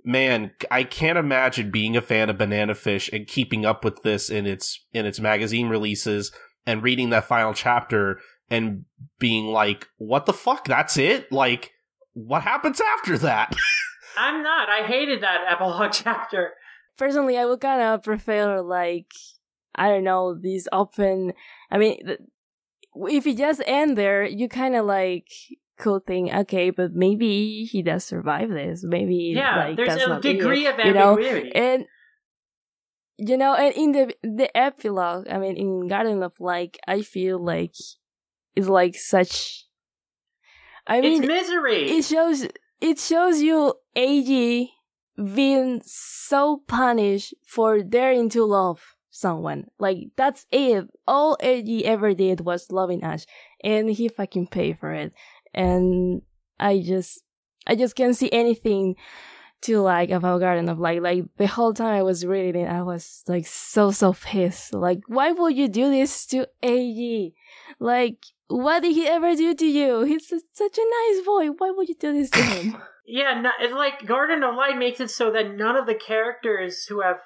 man 0.05 0.53
i 0.71 0.85
can't 0.85 1.19
imagine 1.19 1.71
being 1.71 1.97
a 1.97 2.03
fan 2.03 2.31
of 2.31 2.39
banana 2.39 2.75
fish 2.75 3.11
and 3.13 3.27
keeping 3.27 3.65
up 3.65 3.85
with 3.85 4.03
this 4.03 4.31
in 4.31 4.47
its 4.47 4.85
in 4.93 5.07
its 5.07 5.19
magazine 5.19 5.69
releases 5.69 6.31
and 6.67 6.83
reading 6.83 7.11
that 7.11 7.25
final 7.25 7.53
chapter 7.53 8.21
and 8.49 8.85
being 9.19 9.47
like 9.47 9.89
what 9.97 10.27
the 10.27 10.33
fuck 10.33 10.65
that's 10.67 10.97
it 10.97 11.33
like 11.33 11.73
what 12.13 12.43
happens 12.43 12.81
after 12.81 13.19
that 13.19 13.57
I'm 14.17 14.43
not. 14.43 14.69
I 14.69 14.87
hated 14.87 15.23
that 15.23 15.45
epilogue 15.49 15.93
chapter. 15.93 16.53
Personally, 16.97 17.37
I 17.37 17.45
would 17.45 17.61
kind 17.61 17.83
of 17.83 18.03
prefer 18.03 18.61
like 18.61 19.11
I 19.75 19.89
don't 19.89 20.05
know 20.05 20.35
these 20.35 20.69
open. 20.73 21.33
I 21.71 21.79
mean, 21.79 22.07
th- 22.07 22.21
if 22.97 23.27
you 23.27 23.35
just 23.35 23.63
end 23.67 23.99
there, 23.99 24.25
you 24.25 24.49
kind 24.49 24.77
of 24.77 24.87
like 24.87 25.29
could 25.79 26.07
think, 26.07 26.33
okay, 26.33 26.71
but 26.71 26.93
maybe 26.93 27.65
he 27.65 27.83
does 27.83 28.05
survive 28.05 28.51
this. 28.51 28.85
Maybe 28.85 29.33
Yeah, 29.35 29.57
like, 29.57 29.77
there's 29.77 30.03
a 30.03 30.21
degree 30.21 30.67
of 30.67 30.79
you 30.79 30.93
know? 30.93 31.19
and 31.55 31.87
you 33.17 33.37
know 33.37 33.55
and 33.55 33.75
in 33.75 33.93
the 33.93 34.15
the 34.23 34.57
epilogue 34.57 35.27
i 35.31 35.39
mean 35.39 35.57
in 35.57 35.89
garden 35.89 36.23
of 36.23 36.33
like 36.41 36.79
i 36.89 37.01
feel 37.01 37.39
like 37.39 37.75
it's 38.57 38.69
like 38.69 38.97
such 38.97 39.67
i 40.87 41.01
mean 41.01 41.23
it's 41.23 41.29
misery. 41.29 41.91
it 41.91 42.05
shows 42.05 42.47
it 42.81 42.99
shows 42.99 43.41
you 43.41 43.75
Eiji 43.97 44.71
being 45.17 45.81
so 45.85 46.63
punished 46.67 47.35
for 47.45 47.83
daring 47.83 48.29
to 48.31 48.45
love 48.45 48.94
someone 49.15 49.65
like 49.79 49.99
that's 50.17 50.45
it 50.51 50.89
all 51.07 51.37
Eiji 51.41 51.83
ever 51.83 52.15
did 52.15 52.41
was 52.41 52.73
loving 52.73 53.05
ash 53.05 53.25
and 53.63 53.89
he 53.89 54.09
fucking 54.09 54.49
paid 54.49 54.77
for 54.79 54.93
it 54.93 55.13
and 55.55 56.23
i 56.59 56.81
just 56.81 57.23
i 57.65 57.77
just 57.77 57.95
can't 57.95 58.17
see 58.17 58.29
anything 58.33 58.97
to 59.63 59.81
like 59.81 60.11
about 60.11 60.41
Garden 60.41 60.69
of 60.69 60.79
Light. 60.79 61.03
Like 61.03 61.25
the 61.39 61.47
whole 61.47 61.73
time 61.73 61.95
I 61.95 62.03
was 62.03 62.27
reading 62.27 62.63
it, 62.63 62.69
I 62.69 62.83
was 62.83 63.23
like 63.27 63.47
so 63.47 63.93
so 63.93 64.13
pissed. 64.13 64.75
Like, 64.75 65.01
why 65.07 65.33
would 65.33 65.57
you 65.57 65.69
do 65.69 65.89
this 65.89 66.27
to 66.27 66.47
Eiji? 66.63 67.33
Like, 67.81 68.27
what 68.49 68.83
did 68.83 68.95
he 68.95 69.07
ever 69.07 69.35
do 69.35 69.55
to 69.55 69.67
you? 69.67 70.03
He's 70.03 70.29
su- 70.29 70.43
such 70.53 70.77
a 70.77 70.85
nice 70.85 71.25
boy. 71.25 71.49
Why 71.57 71.71
would 71.71 71.89
you 71.89 71.95
do 71.95 72.13
this 72.13 72.31
to 72.31 72.43
him? 72.43 72.77
Yeah, 73.07 73.39
no, 73.39 73.51
it's 73.61 73.75
like 73.75 74.07
Garden 74.07 74.43
of 74.43 74.55
Light 74.55 74.79
makes 74.79 74.99
it 74.99 75.11
so 75.11 75.31
that 75.33 75.55
none 75.55 75.77
of 75.77 75.85
the 75.85 75.95
characters 75.95 76.87
who 76.87 77.03
have 77.03 77.19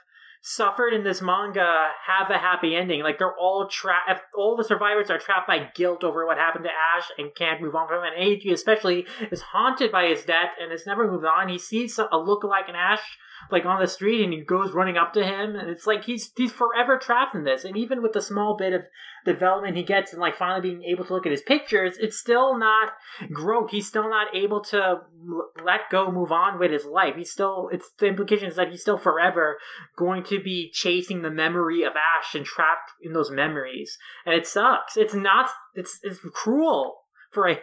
suffered 0.48 0.94
in 0.94 1.04
this 1.04 1.20
manga 1.20 1.88
have 2.06 2.30
a 2.30 2.38
happy 2.38 2.74
ending. 2.74 3.02
Like 3.02 3.18
they're 3.18 3.36
all 3.36 3.68
trapped. 3.68 4.22
All 4.34 4.56
the 4.56 4.64
survivors 4.64 5.10
are 5.10 5.18
trapped 5.18 5.46
by 5.46 5.68
guilt 5.74 6.02
over 6.02 6.24
what 6.26 6.38
happened 6.38 6.64
to 6.64 6.70
Ash 6.70 7.04
and 7.18 7.34
can't 7.34 7.60
move 7.60 7.74
on 7.74 7.86
from 7.86 8.02
it. 8.04 8.12
And 8.16 8.24
Eiji, 8.24 8.52
especially, 8.52 9.06
is 9.30 9.42
haunted 9.42 9.92
by 9.92 10.06
his 10.06 10.24
death 10.24 10.50
and 10.60 10.72
has 10.72 10.86
never 10.86 11.10
moved 11.10 11.26
on. 11.26 11.48
He 11.48 11.58
sees 11.58 11.98
a 11.98 12.06
lookalike 12.12 12.68
in 12.68 12.74
Ash 12.74 13.18
like 13.50 13.64
on 13.64 13.80
the 13.80 13.86
street 13.86 14.22
and 14.22 14.32
he 14.32 14.40
goes 14.40 14.72
running 14.72 14.96
up 14.96 15.12
to 15.12 15.24
him 15.24 15.56
and 15.56 15.68
it's 15.68 15.86
like 15.86 16.04
he's 16.04 16.30
he's 16.36 16.52
forever 16.52 16.98
trapped 16.98 17.34
in 17.34 17.44
this. 17.44 17.64
And 17.64 17.76
even 17.76 18.02
with 18.02 18.12
the 18.12 18.20
small 18.20 18.56
bit 18.56 18.72
of 18.72 18.82
development 19.24 19.76
he 19.76 19.82
gets 19.82 20.12
and 20.12 20.20
like 20.20 20.36
finally 20.36 20.60
being 20.60 20.84
able 20.84 21.04
to 21.04 21.12
look 21.12 21.26
at 21.26 21.32
his 21.32 21.42
pictures 21.42 21.96
it's 21.98 22.18
still 22.18 22.56
not 22.56 22.92
growth 23.32 23.70
he's 23.70 23.86
still 23.86 24.08
not 24.08 24.34
able 24.34 24.62
to 24.62 25.00
let 25.62 25.80
go 25.90 26.10
move 26.10 26.32
on 26.32 26.58
with 26.58 26.70
his 26.70 26.84
life. 26.84 27.14
He's 27.16 27.30
still 27.30 27.68
it's 27.72 27.90
the 27.98 28.06
implication 28.06 28.48
is 28.48 28.56
that 28.56 28.70
he's 28.70 28.82
still 28.82 28.98
forever 28.98 29.58
going 29.96 30.24
to 30.24 30.40
be 30.40 30.70
chasing 30.72 31.22
the 31.22 31.30
memory 31.30 31.82
of 31.82 31.92
ash 31.92 32.34
and 32.34 32.44
trapped 32.44 32.92
in 33.02 33.12
those 33.12 33.30
memories. 33.30 33.98
And 34.24 34.34
it 34.34 34.46
sucks. 34.46 34.96
It's 34.96 35.14
not 35.14 35.50
it's 35.74 35.98
it's 36.02 36.20
cruel 36.32 36.98
for 37.30 37.48
a 37.48 37.58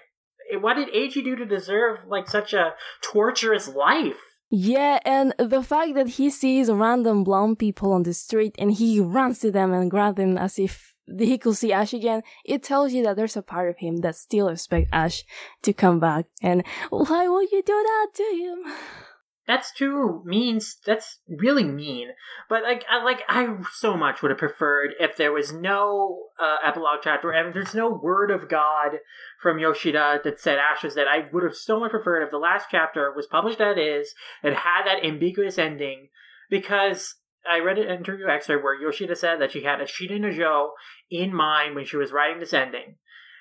what 0.54 0.76
did 0.76 0.94
Eiji 0.94 1.24
do 1.24 1.36
to 1.36 1.46
deserve 1.46 2.00
like 2.08 2.28
such 2.28 2.54
a 2.54 2.74
torturous 3.02 3.68
life 3.68 4.20
yeah, 4.58 5.00
and 5.04 5.34
the 5.38 5.62
fact 5.62 5.96
that 5.96 6.08
he 6.08 6.30
sees 6.30 6.72
random 6.72 7.26
blonde 7.26 7.60
people 7.60 7.92
on 7.92 8.04
the 8.04 8.14
street 8.14 8.56
and 8.58 8.72
he 8.72 9.02
runs 9.02 9.40
to 9.40 9.52
them 9.52 9.74
and 9.74 9.92
grabs 9.92 10.16
them 10.16 10.38
as 10.38 10.58
if 10.58 10.94
he 11.20 11.38
could 11.38 11.58
see 11.58 11.74
Ash 11.74 11.94
again, 11.94 12.24
it 12.46 12.64
tells 12.64 12.94
you 12.94 13.04
that 13.04 13.18
there's 13.18 13.36
a 13.36 13.42
part 13.42 13.70
of 13.70 13.78
him 13.80 13.98
that 13.98 14.16
still 14.16 14.48
expects 14.48 14.90
Ash 14.94 15.26
to 15.64 15.74
come 15.74 16.00
back. 16.00 16.28
And 16.42 16.64
why 16.90 17.28
would 17.28 17.52
you 17.52 17.64
do 17.64 17.74
that 17.74 18.08
to 18.16 18.24
him? 18.24 18.74
that's 19.48 19.72
too 19.72 20.22
mean. 20.26 20.60
That's 20.86 21.20
really 21.28 21.64
mean. 21.64 22.10
But 22.50 22.64
like, 22.64 22.84
I 22.90 23.04
like, 23.04 23.22
I 23.30 23.58
so 23.74 23.96
much 23.96 24.22
would 24.22 24.32
have 24.32 24.40
preferred 24.40 24.92
if 25.00 25.16
there 25.16 25.32
was 25.32 25.54
no 25.54 26.28
uh, 26.40 26.58
epilogue 26.64 27.00
chapter 27.04 27.32
and 27.32 27.54
there's 27.54 27.76
no 27.76 27.90
word 27.90 28.32
of 28.32 28.50
God 28.50 29.00
from 29.42 29.60
Yoshida 29.60 30.20
that 30.24 30.40
said 30.40 30.58
Ashes. 30.58 30.96
That 30.96 31.08
I 31.08 31.26
would 31.32 31.44
have 31.44 31.56
so 31.56 31.80
much 31.80 31.92
preferred 31.92 32.24
if 32.24 32.32
the 32.32 32.38
last 32.38 32.68
chapter 32.72 33.14
was 33.16 33.28
published 33.28 33.62
as 33.62 33.78
is 33.78 34.14
and 34.42 34.56
had 34.56 34.84
that 34.86 35.06
ambiguous 35.06 35.58
ending, 35.58 36.10
because 36.50 37.16
I 37.48 37.60
read 37.60 37.78
an 37.78 37.96
interview 37.96 38.28
excerpt 38.28 38.64
where 38.64 38.80
Yoshida 38.80 39.16
said 39.16 39.40
that 39.40 39.52
she 39.52 39.64
had 39.64 39.80
Ashita 39.80 40.20
no 40.20 40.32
Joe 40.32 40.72
in 41.12 41.34
mind 41.34 41.76
when 41.76 41.86
she 41.86 41.98
was 41.98 42.12
writing 42.12 42.40
this 42.40 42.54
ending. 42.54 42.96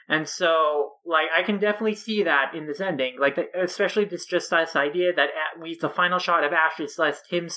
And 0.09 0.28
so, 0.28 0.93
like, 1.06 1.28
I 1.35 1.43
can 1.43 1.59
definitely 1.59 1.94
see 1.94 2.22
that 2.24 2.55
in 2.55 2.66
this 2.66 2.81
ending. 2.81 3.16
Like, 3.18 3.39
especially 3.55 4.05
this 4.05 4.26
just 4.26 4.51
this 4.51 4.76
idea 4.76 5.12
that 5.14 5.31
at, 5.31 5.62
we 5.62 5.76
the 5.81 5.89
final 5.89 6.18
shot 6.18 6.44
of 6.44 6.52
Ash 6.52 6.78
is 6.78 6.97
just 6.97 7.31
him 7.31 7.48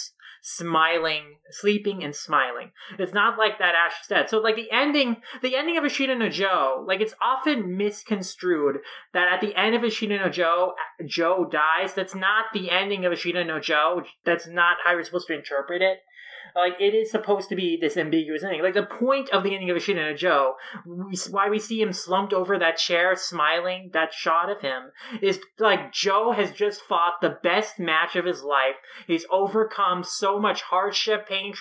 smiling, 0.42 1.38
sleeping, 1.50 2.04
and 2.04 2.16
smiling. 2.16 2.72
It's 2.98 3.14
not 3.14 3.38
like 3.38 3.60
that 3.60 3.76
Ash 3.76 4.00
is 4.02 4.08
dead. 4.08 4.30
So, 4.30 4.38
like, 4.40 4.56
the 4.56 4.72
ending, 4.72 5.18
the 5.42 5.56
ending 5.56 5.78
of 5.78 5.84
Ashita 5.84 6.18
no 6.18 6.30
Joe, 6.30 6.86
like, 6.88 7.02
it's 7.02 7.16
often 7.22 7.76
misconstrued 7.76 8.78
that 9.14 9.28
at 9.32 9.42
the 9.42 9.56
end 9.56 9.76
of 9.76 9.82
Ashita 9.82 10.20
no 10.20 10.30
Joe, 10.30 10.74
Joe 11.06 11.50
dies. 11.52 11.94
That's 11.94 12.16
not 12.16 12.46
the 12.54 12.72
ending 12.72 13.04
of 13.04 13.12
Ashita 13.12 13.46
no 13.46 13.60
Joe. 13.60 14.04
That's 14.26 14.48
not 14.48 14.78
how 14.86 14.94
you're 14.94 15.04
supposed 15.04 15.28
to 15.28 15.36
interpret 15.36 15.82
it. 15.82 15.98
Like 16.58 16.82
it 16.82 16.96
is 16.96 17.12
supposed 17.12 17.50
to 17.50 17.56
be 17.56 17.78
this 17.80 17.98
ambiguous 17.98 18.44
ending. 18.44 18.64
Like 18.64 18.74
the 18.74 18.84
point 18.84 19.30
of 19.30 19.44
the 19.44 19.54
ending 19.54 19.70
of 19.70 19.78
Ashita 19.78 19.96
no 19.96 20.14
Joe, 20.16 20.56
we, 20.86 21.16
why 21.30 21.50
we 21.50 21.60
see 21.60 21.80
him 21.80 21.94
slumped 21.94 22.34
over 22.34 22.58
that 22.58 22.78
chair, 22.78 23.16
smiling. 23.16 23.92
That 23.94 24.12
shot 24.12 24.50
of 24.50 24.62
him 24.62 24.92
is 25.22 25.40
like 25.60 25.94
Joe 25.94 26.32
has 26.32 26.52
just 26.52 26.82
fought 26.82 27.22
the 27.22 27.38
best 27.44 27.78
match 27.78 28.16
of 28.16 28.26
his 28.26 28.42
life. 28.42 28.76
He's 29.06 29.26
overcome 29.30 30.04
so 30.04 30.40
much 30.40 30.64
hardship, 30.64 31.28
pain, 31.30 31.54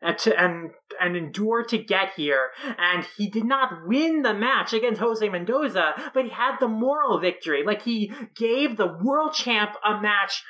and 0.00 0.14
uh, 0.14 0.18
to, 0.18 0.40
and 0.40 0.70
and 1.00 1.16
endure 1.16 1.64
to 1.64 1.78
get 1.78 2.12
here. 2.14 2.50
And 2.78 3.04
he 3.16 3.28
did 3.28 3.44
not 3.44 3.88
win 3.88 4.22
the 4.22 4.34
match 4.34 4.72
against 4.72 5.00
Jose 5.00 5.28
Mendoza, 5.28 5.94
but 6.14 6.24
he 6.24 6.30
had 6.30 6.58
the 6.60 6.68
moral 6.68 7.18
victory. 7.18 7.64
Like 7.64 7.82
he 7.82 8.12
gave 8.36 8.76
the 8.76 8.98
world 9.02 9.34
champ 9.34 9.72
a 9.84 10.00
match 10.00 10.44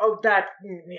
oh, 0.00 0.18
that 0.22 0.46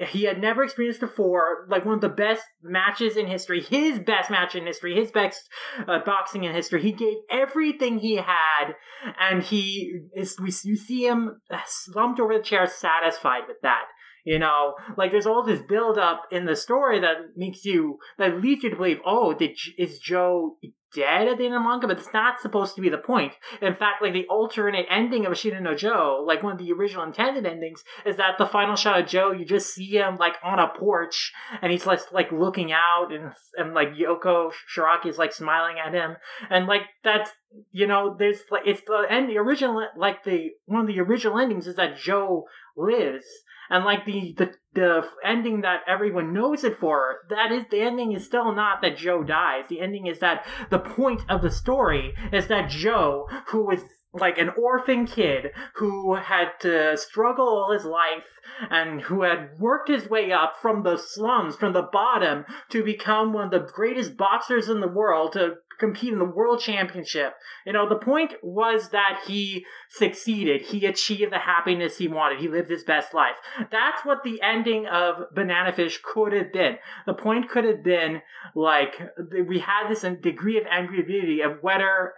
he 0.09 0.23
had 0.23 0.39
never 0.39 0.63
experienced 0.63 0.99
before, 0.99 1.67
like 1.69 1.85
one 1.85 1.95
of 1.95 2.01
the 2.01 2.09
best 2.09 2.43
matches 2.61 3.17
in 3.17 3.27
history, 3.27 3.61
his 3.61 3.99
best 3.99 4.29
match 4.29 4.55
in 4.55 4.65
history, 4.65 4.95
his 4.95 5.11
best 5.11 5.47
uh, 5.87 5.99
boxing 6.05 6.43
in 6.43 6.53
history. 6.53 6.81
He 6.81 6.91
gave 6.91 7.17
everything 7.29 7.99
he 7.99 8.15
had, 8.15 8.75
and 9.19 9.43
he 9.43 10.01
is. 10.15 10.37
We 10.39 10.51
you 10.63 10.75
see 10.75 11.05
him 11.05 11.41
slumped 11.65 12.19
over 12.19 12.37
the 12.37 12.43
chair, 12.43 12.67
satisfied 12.67 13.43
with 13.47 13.57
that. 13.63 13.85
You 14.25 14.39
know, 14.39 14.73
like 14.97 15.11
there's 15.11 15.25
all 15.25 15.41
this 15.41 15.61
build 15.61 15.97
up 15.97 16.23
in 16.31 16.45
the 16.45 16.55
story 16.57 16.99
that 16.99 17.15
makes 17.37 17.63
you 17.63 17.97
that 18.17 18.41
leads 18.41 18.61
you 18.61 18.71
to 18.71 18.75
believe, 18.75 18.99
oh, 19.05 19.33
did 19.33 19.57
is 19.77 19.99
Joe 19.99 20.57
dead 20.93 21.27
at 21.27 21.37
the 21.37 21.45
end 21.45 21.53
of 21.53 21.61
the 21.61 21.67
manga? 21.67 21.87
But 21.87 21.99
it's 21.99 22.13
not 22.13 22.39
supposed 22.39 22.75
to 22.75 22.81
be 22.81 22.89
the 22.89 22.97
point. 22.97 23.33
In 23.61 23.73
fact, 23.73 24.01
like 24.01 24.13
the 24.13 24.27
alternate 24.27 24.85
ending 24.89 25.25
of 25.25 25.33
Ashita 25.33 25.61
no 25.61 25.75
Joe, 25.75 26.23
like 26.25 26.43
one 26.43 26.53
of 26.53 26.59
the 26.59 26.71
original 26.71 27.03
intended 27.03 27.45
endings, 27.45 27.83
is 28.05 28.17
that 28.17 28.37
the 28.37 28.45
final 28.45 28.75
shot 28.75 28.99
of 28.99 29.07
Joe, 29.07 29.31
you 29.31 29.45
just 29.45 29.73
see 29.73 29.97
him 29.97 30.17
like 30.17 30.35
on 30.43 30.59
a 30.59 30.67
porch, 30.67 31.33
and 31.61 31.71
he's 31.71 31.85
like 31.85 32.11
like 32.11 32.31
looking 32.31 32.71
out, 32.71 33.09
and 33.11 33.33
and 33.55 33.73
like 33.73 33.89
Yoko 33.89 34.51
Shiraki 34.75 35.07
is 35.07 35.17
like 35.17 35.33
smiling 35.33 35.77
at 35.83 35.93
him, 35.93 36.17
and 36.49 36.67
like 36.67 36.83
that's 37.03 37.31
you 37.71 37.87
know, 37.87 38.15
there's 38.17 38.39
like 38.51 38.63
it's 38.65 38.81
the 38.85 39.05
end. 39.09 39.29
The 39.29 39.37
original 39.37 39.87
like 39.97 40.23
the 40.23 40.51
one 40.65 40.81
of 40.81 40.87
the 40.87 40.99
original 40.99 41.39
endings 41.39 41.67
is 41.67 41.75
that 41.75 41.97
Joe 41.97 42.45
lives 42.75 43.25
and 43.69 43.85
like 43.85 44.05
the, 44.05 44.33
the 44.37 44.51
the 44.73 45.07
ending 45.23 45.61
that 45.61 45.81
everyone 45.87 46.33
knows 46.33 46.63
it 46.63 46.77
for 46.79 47.17
that 47.29 47.51
is 47.51 47.65
the 47.71 47.81
ending 47.81 48.11
is 48.11 48.25
still 48.25 48.53
not 48.53 48.81
that 48.81 48.97
joe 48.97 49.23
dies. 49.23 49.65
The 49.69 49.81
ending 49.81 50.05
is 50.07 50.19
that 50.19 50.45
the 50.69 50.79
point 50.79 51.21
of 51.29 51.41
the 51.41 51.51
story 51.51 52.13
is 52.31 52.47
that 52.47 52.69
joe 52.69 53.27
who 53.47 53.65
was 53.65 53.81
like 54.13 54.37
an 54.37 54.49
orphan 54.57 55.05
kid 55.05 55.51
who 55.75 56.15
had 56.15 56.49
to 56.61 56.97
struggle 56.97 57.47
all 57.47 57.71
his 57.71 57.85
life 57.85 58.25
and 58.69 59.01
who 59.01 59.23
had 59.23 59.49
worked 59.59 59.89
his 59.89 60.09
way 60.09 60.31
up 60.31 60.55
from 60.61 60.83
the 60.83 60.97
slums, 60.97 61.55
from 61.55 61.73
the 61.73 61.81
bottom, 61.81 62.45
to 62.69 62.83
become 62.83 63.33
one 63.33 63.45
of 63.45 63.51
the 63.51 63.71
greatest 63.71 64.17
boxers 64.17 64.69
in 64.69 64.79
the 64.79 64.87
world, 64.87 65.33
to 65.33 65.55
compete 65.79 66.13
in 66.13 66.19
the 66.19 66.25
world 66.25 66.59
championship. 66.59 67.33
You 67.65 67.73
know, 67.73 67.87
the 67.87 67.95
point 67.95 68.33
was 68.41 68.89
that 68.89 69.21
he 69.27 69.65
succeeded. 69.89 70.61
He 70.61 70.85
achieved 70.85 71.31
the 71.31 71.39
happiness 71.39 71.97
he 71.97 72.07
wanted. 72.07 72.39
He 72.39 72.47
lived 72.47 72.69
his 72.69 72.83
best 72.83 73.13
life. 73.13 73.35
That's 73.71 74.05
what 74.05 74.23
the 74.23 74.41
ending 74.41 74.87
of 74.87 75.33
Banana 75.33 75.71
Fish 75.71 75.99
could 76.03 76.33
have 76.33 76.51
been. 76.51 76.77
The 77.05 77.13
point 77.13 77.49
could 77.49 77.63
have 77.63 77.83
been 77.83 78.21
like 78.55 78.99
we 79.47 79.59
had 79.59 79.89
this 79.89 80.05
degree 80.21 80.57
of 80.57 80.65
ambiguity 80.65 81.41
of 81.41 81.61
whether 81.61 82.13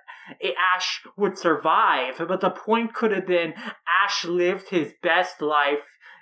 Ash 0.75 1.01
would 1.17 1.37
survive, 1.37 2.15
but 2.17 2.41
the 2.41 2.49
point 2.51 2.93
could 2.93 3.11
have 3.11 3.25
been 3.25 3.53
Ash 4.03 4.25
lived 4.25 4.69
his 4.69 4.93
best 5.01 5.41
life 5.41 5.79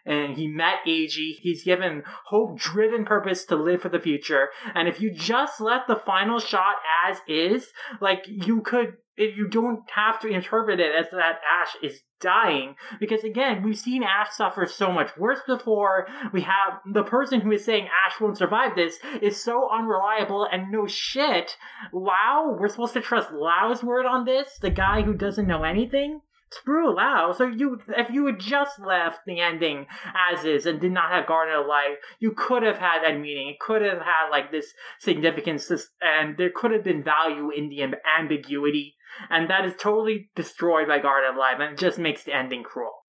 and 0.08 0.38
he 0.38 0.48
met 0.48 0.80
Eiji. 0.88 1.34
He's 1.42 1.64
given 1.64 2.04
hope 2.28 2.58
driven 2.58 3.06
purpose 3.06 3.46
to 3.46 3.56
live 3.56 3.82
for 3.82 3.90
the 3.90 4.00
future. 4.00 4.50
And 4.74 4.88
if 4.88 5.02
you 5.02 5.12
just 5.14 5.60
let 5.60 5.88
the 5.88 5.96
final 5.96 6.40
shot 6.40 6.76
as 7.08 7.18
is, 7.28 7.68
like 8.00 8.24
you 8.26 8.62
could, 8.62 8.94
you 9.18 9.48
don't 9.50 9.82
have 9.94 10.20
to 10.22 10.28
interpret 10.28 10.80
it 10.80 10.96
as 10.96 11.12
that 11.12 11.42
Ash 11.62 11.76
is 11.84 12.02
dying. 12.20 12.76
Because 13.00 13.24
again 13.24 13.64
we've 13.64 13.78
seen 13.78 14.04
ash 14.04 14.32
suffer 14.32 14.66
so 14.66 14.92
much 14.92 15.16
worse 15.18 15.42
before. 15.46 16.08
We 16.34 16.42
have 16.42 16.80
the 16.92 17.04
person 17.04 17.42
who 17.42 17.52
is 17.52 17.66
saying 17.66 17.88
ash 18.06 18.20
won't 18.20 18.38
survive 18.38 18.76
this 18.76 18.98
is 19.22 19.44
so 19.44 19.70
unreliable 19.72 20.48
and 20.52 20.72
no 20.72 20.88
shit. 20.88 21.58
Lao 21.94 22.56
we're 22.60 22.70
supposed 22.70 22.94
to 22.94 23.02
trust 23.02 23.32
Lao's 23.32 23.84
word 23.84 24.06
on 24.06 24.26
this? 24.26 24.58
The 24.60 24.70
guy 24.70 25.02
who 25.02 25.14
doesn't 25.14 25.48
know 25.48 25.64
anything 25.64 26.22
screw 26.52 26.96
Lao. 26.96 27.34
So 27.34 27.48
you, 27.48 27.82
if 27.90 28.10
you 28.10 28.26
had 28.26 28.40
just 28.40 28.80
left 28.80 29.20
the 29.26 29.40
ending 29.40 29.88
as 30.32 30.44
is 30.46 30.66
and 30.66 30.80
did 30.80 30.92
not 30.92 31.12
have 31.12 31.28
Garden 31.28 31.56
of 31.56 31.68
Light, 31.68 31.96
you 32.20 32.32
could 32.32 32.64
have 32.64 32.78
had 32.78 33.04
that 33.04 33.20
meaning. 33.20 33.50
It 33.50 33.60
could 33.60 33.82
have 33.82 34.00
had 34.00 34.30
like 34.32 34.52
this 34.52 34.74
significance, 35.00 35.72
and 36.02 36.38
there 36.38 36.52
could 36.54 36.72
have 36.72 36.84
been 36.84 37.04
value 37.04 37.50
in 37.50 37.70
the 37.70 37.82
ambiguity. 38.18 38.96
And 39.30 39.50
that 39.50 39.66
is 39.66 39.74
totally 39.80 40.30
destroyed 40.36 40.88
by 40.88 41.00
Garden 41.00 41.32
of 41.32 41.38
Light, 41.38 41.60
and 41.60 41.74
it 41.74 41.80
just 41.80 41.98
makes 41.98 42.24
the 42.24 42.36
ending 42.36 42.64
cruel. 42.64 43.06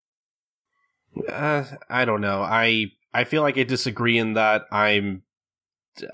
Uh, 1.29 1.65
I 1.89 2.05
don't 2.05 2.21
know. 2.21 2.43
I 2.43 2.87
I 3.13 3.25
feel 3.25 3.43
like 3.43 3.59
I 3.59 3.65
disagree 3.65 4.19
in 4.19 4.35
that. 4.35 4.63
I'm 4.71 5.23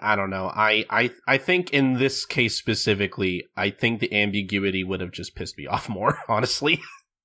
I 0.00 0.16
don't 0.16 0.30
know. 0.30 0.46
I, 0.46 0.84
I 0.88 1.10
I 1.26 1.38
think 1.38 1.72
in 1.72 1.94
this 1.94 2.24
case 2.24 2.56
specifically, 2.56 3.44
I 3.56 3.70
think 3.70 4.00
the 4.00 4.14
ambiguity 4.14 4.84
would 4.84 5.00
have 5.00 5.12
just 5.12 5.34
pissed 5.34 5.58
me 5.58 5.66
off 5.70 5.88
more, 5.88 6.18
honestly. 6.28 6.80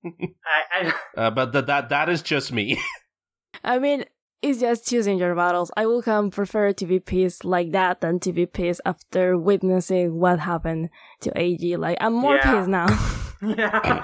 I, 0.05 0.11
I... 0.71 0.93
Uh, 1.17 1.29
but 1.29 1.51
that 1.51 1.67
that 1.67 1.89
that 1.89 2.09
is 2.09 2.21
just 2.21 2.51
me. 2.51 2.79
I 3.63 3.79
mean, 3.79 4.05
it's 4.41 4.59
just 4.59 4.87
choosing 4.87 5.17
your 5.17 5.35
battles. 5.35 5.71
I 5.75 5.85
will 5.85 6.01
come 6.01 6.31
prefer 6.31 6.71
to 6.73 6.85
be 6.85 6.99
pissed 6.99 7.43
like 7.43 7.71
that 7.71 8.01
than 8.01 8.19
to 8.21 8.31
be 8.31 8.45
pissed 8.45 8.81
after 8.85 9.37
witnessing 9.37 10.19
what 10.19 10.39
happened 10.39 10.89
to 11.21 11.31
Eiji. 11.31 11.77
Like 11.77 11.97
I'm 11.99 12.13
more 12.13 12.35
yeah. 12.35 12.55
pissed 12.55 12.69
now. 12.69 12.87
yeah, 13.41 14.03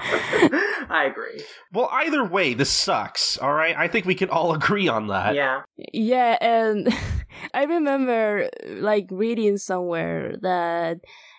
I 0.90 1.08
agree. 1.10 1.42
Well, 1.72 1.88
either 1.92 2.24
way, 2.24 2.54
this 2.54 2.70
sucks. 2.70 3.38
All 3.38 3.52
right, 3.54 3.76
I 3.76 3.88
think 3.88 4.04
we 4.06 4.14
can 4.14 4.28
all 4.28 4.54
agree 4.54 4.88
on 4.88 5.06
that. 5.08 5.34
Yeah, 5.34 5.62
yeah, 5.92 6.36
and 6.40 6.94
I 7.54 7.64
remember 7.64 8.48
like 8.66 9.06
reading 9.10 9.56
somewhere 9.56 10.36
that 10.42 10.98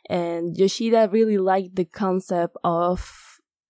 and 0.09 0.57
Yoshida 0.57 1.09
really 1.11 1.37
liked 1.37 1.75
the 1.75 1.85
concept 1.85 2.55
of 2.63 3.26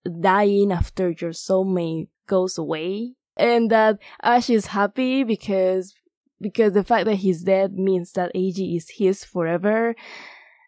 dying 0.08 0.72
after 0.72 1.10
your 1.10 1.32
soulmate 1.32 2.08
goes 2.26 2.58
away. 2.58 3.14
And 3.36 3.70
that 3.70 3.98
Ash 4.22 4.50
is 4.50 4.66
happy 4.66 5.22
because, 5.22 5.94
because 6.40 6.72
the 6.72 6.84
fact 6.84 7.06
that 7.06 7.16
he's 7.16 7.42
dead 7.42 7.74
means 7.74 8.12
that 8.12 8.34
Eiji 8.34 8.76
is 8.76 8.90
his 8.90 9.24
forever. 9.24 9.94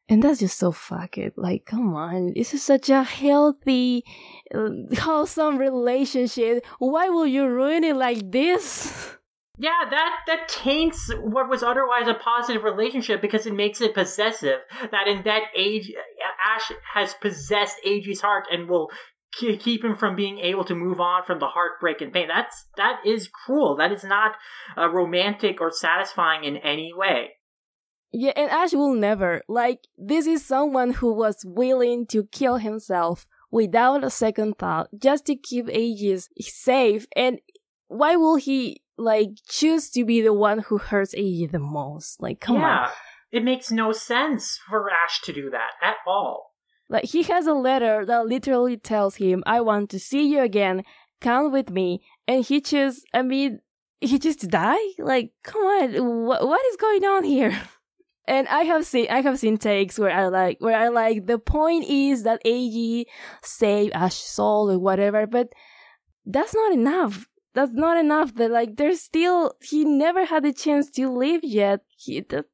And 0.08 0.24
that's 0.24 0.40
just 0.40 0.58
so 0.58 0.72
fuck 0.72 1.18
it. 1.18 1.34
Like, 1.36 1.66
come 1.66 1.94
on. 1.94 2.32
This 2.34 2.52
is 2.52 2.64
such 2.64 2.90
a 2.90 3.04
healthy, 3.04 4.04
uh, 4.52 4.70
wholesome 4.98 5.56
relationship. 5.56 6.66
Why 6.80 7.08
will 7.08 7.26
you 7.26 7.46
ruin 7.46 7.84
it 7.84 7.96
like 7.96 8.30
this? 8.30 9.16
Yeah, 9.60 9.90
that 9.90 10.20
that 10.26 10.48
taints 10.48 11.12
what 11.22 11.50
was 11.50 11.62
otherwise 11.62 12.08
a 12.08 12.14
positive 12.14 12.64
relationship 12.64 13.20
because 13.20 13.44
it 13.44 13.52
makes 13.52 13.82
it 13.82 13.92
possessive. 13.92 14.60
That 14.90 15.06
in 15.06 15.22
that 15.24 15.42
age, 15.54 15.92
Ash 16.42 16.72
has 16.94 17.12
possessed 17.12 17.76
Eiji's 17.86 18.22
heart 18.22 18.46
and 18.50 18.70
will 18.70 18.88
keep 19.32 19.85
him 19.85 19.97
from 19.97 20.16
being 20.16 20.39
able 20.39 20.65
to 20.65 20.74
move 20.74 21.01
on 21.01 21.24
from 21.24 21.39
the 21.39 21.47
heartbreak 21.47 22.01
and 22.01 22.12
pain. 22.12 22.28
That's 22.28 22.66
that 22.77 23.01
is 23.07 23.28
cruel. 23.28 23.77
That 23.77 23.93
is 23.93 24.05
not 24.05 24.32
uh, 24.77 24.89
romantic 24.89 25.61
or 25.61 25.70
satisfying 25.70 26.44
in 26.44 26.57
any 26.59 26.93
way. 26.94 27.32
Yeah, 28.12 28.32
and 28.35 28.51
Ash 28.51 28.73
will 28.73 28.94
never 28.94 29.43
like 29.48 29.86
this 29.97 30.27
is 30.27 30.44
someone 30.44 30.94
who 30.94 31.12
was 31.12 31.44
willing 31.44 32.07
to 32.09 32.24
kill 32.24 32.57
himself 32.57 33.27
without 33.51 34.05
a 34.05 34.11
second 34.11 34.59
thought 34.59 34.89
just 34.97 35.27
to 35.27 35.36
keep 35.36 35.66
Eiji 35.66 36.23
safe. 36.40 37.07
And 37.15 37.39
why 37.89 38.16
will 38.16 38.36
he 38.36 38.82
like 38.97 39.31
choose 39.48 39.90
to 39.90 40.05
be 40.05 40.20
the 40.20 40.32
one 40.32 40.61
who 40.61 40.78
hurts 40.78 41.15
Eiji 41.15 41.51
the 41.51 41.61
most? 41.61 42.20
Like, 42.20 42.40
come 42.40 42.57
yeah, 42.57 42.86
on. 42.86 42.89
It 43.31 43.44
makes 43.44 43.70
no 43.70 43.93
sense 43.93 44.59
for 44.69 44.90
Ash 44.90 45.20
to 45.23 45.32
do 45.32 45.51
that 45.51 45.73
at 45.81 45.97
all. 46.07 46.49
Like 46.90 47.04
he 47.04 47.22
has 47.22 47.46
a 47.46 47.54
letter 47.54 48.04
that 48.04 48.26
literally 48.26 48.76
tells 48.76 49.16
him, 49.16 49.42
"I 49.46 49.62
want 49.62 49.88
to 49.90 49.98
see 49.98 50.26
you 50.26 50.40
again. 50.40 50.82
Come 51.22 51.50
with 51.52 51.70
me." 51.70 52.02
And 52.26 52.44
he 52.44 52.60
just, 52.60 53.06
I 53.14 53.22
mean, 53.22 53.60
he 54.00 54.18
just 54.18 54.48
die. 54.48 54.78
Like, 54.98 55.32
come 55.42 55.62
on, 55.62 55.94
wh- 55.94 56.44
what 56.44 56.66
is 56.66 56.76
going 56.76 57.04
on 57.04 57.24
here? 57.24 57.58
And 58.28 58.46
I 58.46 58.60
have 58.60 58.86
seen, 58.86 59.08
I 59.10 59.22
have 59.22 59.40
seen 59.40 59.58
takes 59.58 59.98
where 59.98 60.12
I 60.12 60.28
like, 60.28 60.58
where 60.60 60.76
I 60.76 60.86
like, 60.86 61.26
the 61.26 61.38
point 61.38 61.86
is 61.88 62.22
that 62.22 62.44
Eiji 62.44 63.06
saved 63.42 63.92
Ash's 63.92 64.22
soul 64.22 64.70
or 64.70 64.78
whatever, 64.78 65.26
but 65.26 65.48
that's 66.24 66.54
not 66.54 66.72
enough. 66.72 67.26
That's 67.54 67.72
not 67.72 67.96
enough. 67.96 68.36
That 68.36 68.52
like, 68.52 68.76
there's 68.76 69.00
still, 69.00 69.54
he 69.60 69.84
never 69.84 70.26
had 70.26 70.44
the 70.44 70.52
chance 70.52 70.90
to 70.92 71.08
live 71.10 71.40
yet. 71.42 71.80
He, 71.96 72.20
that, 72.20 72.44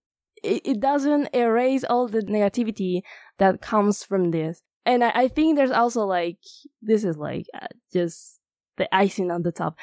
it, 0.43 0.63
it 0.65 0.81
doesn't 0.81 1.35
erase 1.35 1.85
all 1.85 2.09
the 2.09 2.23
negativity 2.23 3.03
that 3.39 3.61
comes 3.61 4.03
from 4.03 4.31
this. 4.31 4.63
And 4.85 5.03
I, 5.03 5.11
I 5.15 5.29
think 5.29 5.57
there's 5.57 5.71
also 5.71 6.05
like, 6.05 6.39
this 6.81 7.05
is 7.05 7.17
like 7.17 7.47
uh, 7.55 7.67
just 7.93 8.39
the 8.77 8.93
icing 8.95 9.31
on 9.31 9.43
the 9.43 9.53
top. 9.53 9.77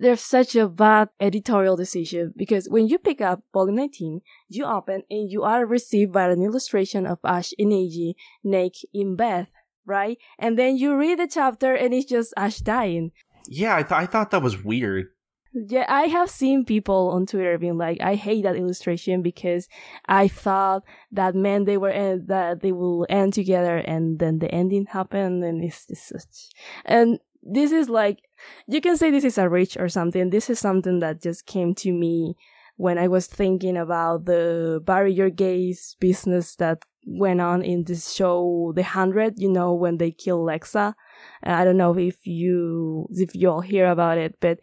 there's 0.00 0.22
such 0.22 0.56
a 0.56 0.66
bad 0.66 1.10
editorial 1.20 1.76
decision 1.76 2.32
because 2.36 2.66
when 2.70 2.88
you 2.88 2.98
pick 2.98 3.20
up 3.20 3.42
volume 3.52 3.76
19, 3.76 4.22
you 4.48 4.64
open 4.64 5.02
and 5.10 5.30
you 5.30 5.42
are 5.42 5.66
received 5.66 6.10
by 6.12 6.30
an 6.30 6.42
illustration 6.42 7.06
of 7.06 7.18
Ash 7.22 7.52
and 7.58 7.70
Eiji 7.70 8.14
naked 8.42 8.88
in 8.94 9.14
bed, 9.14 9.48
right? 9.84 10.16
And 10.38 10.58
then 10.58 10.78
you 10.78 10.96
read 10.96 11.18
the 11.18 11.28
chapter 11.28 11.74
and 11.74 11.92
it's 11.92 12.08
just 12.08 12.32
Ash 12.36 12.58
dying. 12.58 13.12
Yeah, 13.46 13.76
I, 13.76 13.82
th- 13.82 13.92
I 13.92 14.06
thought 14.06 14.30
that 14.30 14.42
was 14.42 14.64
weird. 14.64 15.08
Yeah, 15.52 15.84
I 15.88 16.02
have 16.02 16.30
seen 16.30 16.64
people 16.64 17.10
on 17.10 17.26
Twitter 17.26 17.58
being 17.58 17.76
like, 17.76 18.00
"I 18.00 18.14
hate 18.14 18.44
that 18.44 18.54
illustration 18.54 19.20
because 19.20 19.68
I 20.06 20.28
thought 20.28 20.84
that 21.10 21.34
meant 21.34 21.66
they 21.66 21.76
were 21.76 21.90
end, 21.90 22.28
that 22.28 22.60
they 22.60 22.70
will 22.70 23.04
end 23.08 23.32
together, 23.32 23.78
and 23.78 24.20
then 24.20 24.38
the 24.38 24.52
ending 24.54 24.86
happened, 24.86 25.42
and 25.42 25.64
it's 25.64 25.86
just 25.86 26.06
such." 26.08 26.50
And 26.84 27.18
this 27.42 27.72
is 27.72 27.88
like, 27.88 28.20
you 28.68 28.80
can 28.80 28.96
say 28.96 29.10
this 29.10 29.24
is 29.24 29.38
a 29.38 29.48
reach 29.48 29.76
or 29.76 29.88
something. 29.88 30.30
This 30.30 30.50
is 30.50 30.60
something 30.60 31.00
that 31.00 31.20
just 31.22 31.46
came 31.46 31.74
to 31.76 31.92
me 31.92 32.36
when 32.76 32.96
I 32.98 33.08
was 33.08 33.26
thinking 33.26 33.76
about 33.76 34.26
the 34.26 34.80
bury 34.84 35.12
your 35.12 35.30
gays 35.30 35.96
business 36.00 36.54
that 36.56 36.84
went 37.06 37.40
on 37.40 37.62
in 37.62 37.84
this 37.84 38.12
show, 38.12 38.72
The 38.76 38.84
Hundred. 38.84 39.34
You 39.38 39.50
know, 39.50 39.74
when 39.74 39.98
they 39.98 40.12
kill 40.12 40.44
Lexa. 40.44 40.94
I 41.42 41.64
don't 41.64 41.76
know 41.76 41.96
if 41.98 42.24
you 42.24 43.08
if 43.10 43.34
you 43.34 43.50
all 43.50 43.62
hear 43.62 43.90
about 43.90 44.18
it, 44.18 44.36
but 44.40 44.60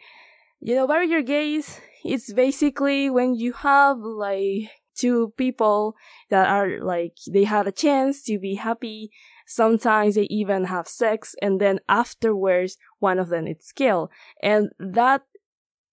you 0.59 0.75
know, 0.75 1.01
your 1.01 1.21
gays. 1.21 1.79
It's 2.03 2.31
basically 2.33 3.09
when 3.09 3.35
you 3.35 3.53
have 3.53 3.97
like 3.99 4.69
two 4.95 5.33
people 5.37 5.95
that 6.29 6.47
are 6.47 6.79
like 6.81 7.13
they 7.31 7.43
had 7.43 7.67
a 7.67 7.71
chance 7.71 8.23
to 8.23 8.39
be 8.39 8.55
happy. 8.55 9.11
Sometimes 9.45 10.15
they 10.15 10.27
even 10.29 10.65
have 10.65 10.87
sex, 10.87 11.35
and 11.41 11.61
then 11.61 11.79
afterwards, 11.87 12.77
one 12.99 13.17
of 13.17 13.29
them 13.29 13.47
is 13.47 13.71
killed, 13.73 14.09
and 14.43 14.69
that 14.79 15.21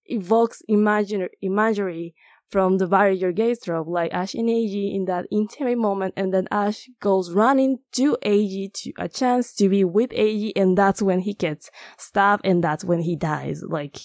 evokes 0.05 0.61
imaginary 0.67 1.31
imagery 1.41 2.15
from 2.49 2.77
the 2.77 2.87
your 3.17 3.31
gays 3.31 3.59
trope, 3.61 3.87
like 3.87 4.13
Ash 4.13 4.33
and 4.33 4.49
Eiji 4.49 4.93
in 4.93 5.05
that 5.05 5.25
intimate 5.31 5.77
moment, 5.77 6.13
and 6.15 6.33
then 6.33 6.47
Ash 6.51 6.89
goes 6.99 7.31
running 7.31 7.79
to 7.93 8.17
Eiji 8.23 8.71
to 8.73 8.91
a 8.97 9.07
chance 9.07 9.53
to 9.55 9.69
be 9.69 9.83
with 9.83 10.11
Eiji, 10.11 10.51
and 10.55 10.77
that's 10.77 11.01
when 11.01 11.19
he 11.19 11.33
gets 11.33 11.69
stabbed, 11.97 12.45
and 12.45 12.63
that's 12.63 12.85
when 12.85 12.99
he 12.99 13.15
dies. 13.15 13.63
Like, 13.67 13.97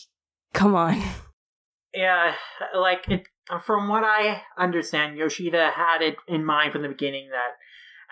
come 0.53 0.75
on. 0.75 1.03
Yeah, 1.95 2.35
like 2.75 3.09
it. 3.09 3.27
From 3.65 3.89
what 3.89 4.05
I 4.05 4.43
understand, 4.57 5.17
Yoshida 5.17 5.73
had 5.75 6.03
it 6.03 6.17
in 6.29 6.45
mind 6.45 6.73
from 6.73 6.83
the 6.83 6.89
beginning 6.89 7.31
that 7.31 7.57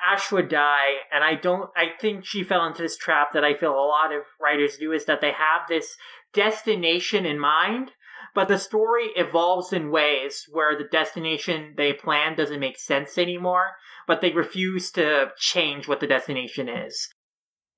Ash 0.05 0.33
would 0.33 0.49
die, 0.49 0.95
and 1.13 1.23
I 1.23 1.35
don't. 1.35 1.71
I 1.77 1.91
think 2.01 2.25
she 2.25 2.43
fell 2.43 2.67
into 2.67 2.83
this 2.83 2.97
trap 2.97 3.33
that 3.33 3.45
I 3.45 3.55
feel 3.55 3.73
a 3.73 3.87
lot 3.87 4.13
of 4.13 4.23
writers 4.41 4.77
do 4.79 4.93
is 4.93 5.05
that 5.05 5.21
they 5.21 5.33
have 5.33 5.69
this 5.69 5.97
destination 6.33 7.25
in 7.25 7.39
mind, 7.39 7.93
but 8.35 8.49
the 8.49 8.59
story 8.59 9.11
evolves 9.17 9.73
in 9.73 9.91
ways 9.91 10.45
where 10.51 10.77
the 10.77 10.89
destination 10.91 11.75
they 11.77 11.93
plan 11.93 12.37
doesn't 12.37 12.61
make 12.61 12.79
sense 12.79 13.17
anymore, 13.17 13.73
but 14.07 14.21
they 14.21 14.33
refuse 14.33 14.91
to 14.93 15.33
change 15.37 15.87
what 15.87 16.01
the 16.01 16.07
destination 16.07 16.69
is. 16.69 17.09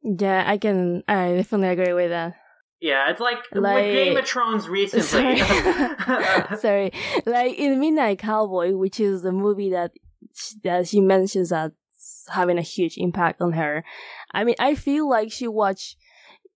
Yeah, 0.02 0.44
I 0.46 0.56
can. 0.56 1.02
I 1.08 1.34
definitely 1.34 1.68
agree 1.68 1.92
with 1.92 2.10
that. 2.10 2.39
Yeah, 2.80 3.10
it's 3.10 3.20
like, 3.20 3.38
Like- 3.52 3.84
with 3.84 3.92
Game 3.94 4.16
of 4.16 4.26
Thrones 4.26 4.68
recently. 4.68 5.38
Sorry. 5.38 5.38
Sorry. 6.58 6.92
Like 7.26 7.58
in 7.58 7.78
Midnight 7.78 8.18
Cowboy, 8.18 8.74
which 8.74 8.98
is 8.98 9.22
the 9.22 9.32
movie 9.32 9.70
that 9.70 9.92
that 10.64 10.88
she 10.88 11.00
mentions 11.00 11.52
as 11.52 11.72
having 12.28 12.56
a 12.58 12.62
huge 12.62 12.96
impact 12.96 13.42
on 13.42 13.52
her. 13.52 13.84
I 14.32 14.44
mean, 14.44 14.54
I 14.58 14.74
feel 14.74 15.08
like 15.08 15.30
she 15.32 15.46
watched 15.48 15.96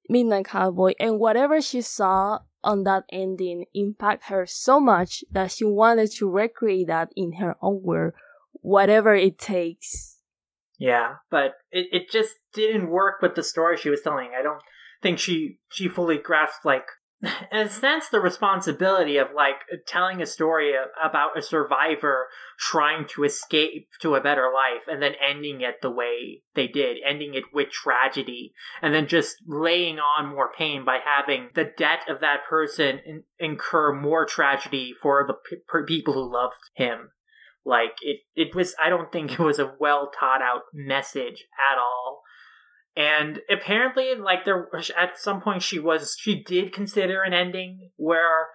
Midnight 0.09 0.47
Cowboy 0.47 0.93
and 0.99 1.19
whatever 1.19 1.61
she 1.61 1.81
saw 1.83 2.41
on 2.63 2.85
that 2.85 3.05
ending 3.13 3.67
impact 3.75 4.25
her 4.29 4.47
so 4.47 4.81
much 4.81 5.25
that 5.31 5.51
she 5.53 5.65
wanted 5.65 6.11
to 6.13 6.31
recreate 6.31 6.87
that 6.87 7.11
in 7.15 7.35
her 7.35 7.57
own 7.61 7.83
world, 7.83 8.15
whatever 8.53 9.15
it 9.15 9.39
takes. 9.39 10.19
Yeah, 10.79 11.17
but 11.31 11.55
it, 11.71 11.89
it 11.93 12.11
just 12.11 12.37
didn't 12.55 12.89
work 12.89 13.21
with 13.21 13.35
the 13.35 13.43
story 13.43 13.77
she 13.77 13.91
was 13.91 14.01
telling. 14.03 14.31
I 14.39 14.43
don't 14.43 14.61
think 15.05 15.19
she 15.19 15.59
she 15.71 15.87
fully 15.87 16.17
grasped 16.17 16.65
like 16.65 16.87
in 17.53 17.59
a 17.59 17.69
sense 17.69 18.09
the 18.09 18.21
responsibility 18.21 19.19
of 19.19 19.29
like 19.37 19.57
telling 19.87 20.23
a 20.23 20.27
story 20.27 20.73
about 21.03 21.39
a 21.39 21.43
survivor 21.43 22.27
trying 22.59 23.07
to 23.07 23.23
escape 23.23 23.89
to 24.01 24.15
a 24.15 24.21
better 24.21 24.51
life 24.53 24.89
and 24.89 25.03
then 25.03 25.13
ending 25.23 25.61
it 25.61 25.77
the 25.83 25.91
way 25.91 26.43
they 26.55 26.67
did, 26.67 26.97
ending 27.07 27.35
it 27.35 27.45
with 27.53 27.71
tragedy 27.71 28.53
and 28.81 28.95
then 28.95 29.07
just 29.07 29.37
laying 29.47 29.99
on 29.99 30.27
more 30.27 30.51
pain 30.57 30.85
by 30.85 30.99
having 31.05 31.51
the 31.55 31.71
debt 31.77 32.01
of 32.09 32.21
that 32.21 32.41
person 32.49 32.99
in- 33.05 33.25
incur 33.39 33.93
more 33.93 34.25
tragedy 34.25 34.95
for 35.01 35.27
the 35.27 35.35
p- 35.35 35.85
people 35.87 36.15
who 36.15 36.33
loved 36.33 36.55
him. 36.75 37.11
Like 37.65 37.97
it, 38.03 38.21
it 38.35 38.55
was. 38.55 38.75
I 38.83 38.91
don't 38.91 39.11
think 39.11 39.33
it 39.33 39.39
was 39.39 39.59
a 39.59 39.75
well 39.81 40.11
thought 40.19 40.43
out 40.43 40.63
message 40.75 41.47
at 41.73 41.79
all. 41.79 42.21
And 42.97 43.41
apparently, 43.51 44.15
like 44.15 44.45
there 44.45 44.69
at 44.97 45.19
some 45.19 45.41
point, 45.41 45.63
she 45.63 45.79
was 45.79 46.17
she 46.19 46.43
did 46.43 46.73
consider 46.73 47.23
an 47.23 47.33
ending 47.33 47.91
where 47.97 48.49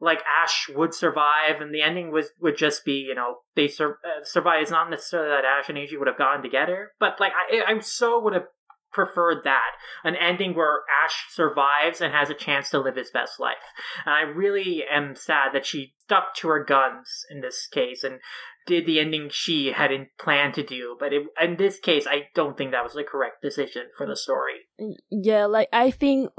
like 0.00 0.22
Ash 0.42 0.68
would 0.74 0.94
survive, 0.94 1.60
and 1.60 1.74
the 1.74 1.82
ending 1.82 2.10
was 2.10 2.30
would 2.40 2.56
just 2.56 2.84
be 2.84 3.04
you 3.08 3.14
know 3.14 3.36
they 3.54 3.68
sur- 3.68 3.98
uh, 4.04 4.24
survive. 4.24 4.62
It's 4.62 4.70
not 4.70 4.88
necessarily 4.88 5.30
that 5.30 5.44
Ash 5.44 5.68
and 5.68 5.76
Eiji 5.76 5.98
would 5.98 6.08
have 6.08 6.18
gone 6.18 6.42
together, 6.42 6.92
but 6.98 7.20
like 7.20 7.32
I 7.32 7.62
I 7.70 7.78
so 7.80 8.18
would 8.20 8.32
have 8.32 8.46
preferred 8.92 9.42
that 9.44 9.72
an 10.04 10.14
ending 10.16 10.54
where 10.54 10.80
Ash 11.04 11.24
survives 11.30 12.00
and 12.00 12.12
has 12.12 12.30
a 12.30 12.34
chance 12.34 12.70
to 12.70 12.78
live 12.78 12.96
his 12.96 13.10
best 13.10 13.40
life. 13.40 13.56
And 14.04 14.14
I 14.14 14.20
really 14.20 14.84
am 14.90 15.16
sad 15.16 15.48
that 15.54 15.66
she 15.66 15.94
stuck 15.98 16.34
to 16.36 16.48
her 16.48 16.64
guns 16.64 17.24
in 17.30 17.40
this 17.40 17.66
case 17.66 18.04
and 18.04 18.20
did 18.66 18.86
the 18.86 19.00
ending 19.00 19.28
she 19.30 19.72
had 19.72 19.90
planned 20.18 20.54
to 20.54 20.62
do. 20.62 20.96
But 20.98 21.12
it, 21.12 21.26
in 21.40 21.56
this 21.56 21.78
case, 21.78 22.06
I 22.06 22.28
don't 22.34 22.56
think 22.56 22.72
that 22.72 22.84
was 22.84 22.94
the 22.94 23.04
correct 23.04 23.42
decision 23.42 23.84
for 23.96 24.06
the 24.06 24.16
story. 24.16 24.68
Yeah, 25.10 25.46
like 25.46 25.68
I 25.72 25.90
think 25.90 26.30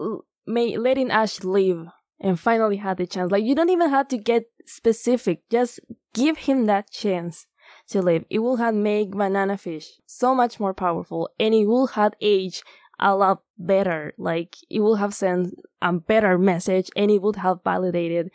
may 0.46 0.78
letting 0.78 1.12
Ash 1.12 1.44
live 1.44 1.88
and 2.20 2.40
finally 2.40 2.78
had 2.78 2.98
the 2.98 3.08
chance. 3.08 3.32
Like 3.32 3.44
you 3.44 3.56
don't 3.56 3.70
even 3.70 3.90
have 3.90 4.08
to 4.10 4.18
get 4.18 4.46
specific. 4.66 5.50
Just 5.50 5.80
give 6.14 6.38
him 6.38 6.66
that 6.66 6.90
chance 6.90 7.48
to 7.90 8.02
live. 8.02 8.26
It 8.30 8.40
will 8.40 8.58
have 8.58 8.76
made 8.76 9.12
Banana 9.12 9.58
Fish 9.58 10.00
so 10.06 10.34
much 10.34 10.60
more 10.60 10.74
powerful, 10.74 11.30
and 11.40 11.54
it 11.54 11.66
will 11.66 11.88
have 11.88 12.14
aged 12.22 12.64
a 13.00 13.16
lot 13.16 13.42
better. 13.58 14.14
Like 14.18 14.56
it 14.70 14.80
will 14.80 14.96
have 14.96 15.14
sent 15.14 15.56
a 15.82 15.94
better 15.94 16.38
message, 16.38 16.90
and 16.96 17.12
it 17.12 17.22
would 17.22 17.38
have 17.38 17.64
validated 17.64 18.32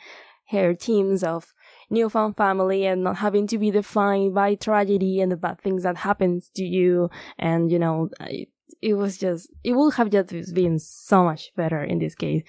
her 0.50 0.74
teams 0.74 1.22
of 1.22 1.52
newfound 1.90 2.36
family 2.36 2.86
and 2.86 3.04
not 3.04 3.16
having 3.16 3.46
to 3.48 3.58
be 3.58 3.70
defined 3.70 4.34
by 4.34 4.54
tragedy 4.54 5.20
and 5.20 5.32
the 5.32 5.36
bad 5.36 5.60
things 5.60 5.82
that 5.82 5.96
happens 5.98 6.50
to 6.56 6.64
you. 6.64 7.10
And 7.38 7.70
you 7.70 7.78
know 7.78 8.10
it, 8.20 8.48
it 8.82 8.94
was 8.94 9.18
just 9.18 9.50
it 9.64 9.72
would 9.72 9.94
have 9.94 10.10
just 10.10 10.54
been 10.54 10.78
so 10.78 11.24
much 11.24 11.52
better 11.56 11.82
in 11.82 11.98
this 11.98 12.14
case. 12.14 12.42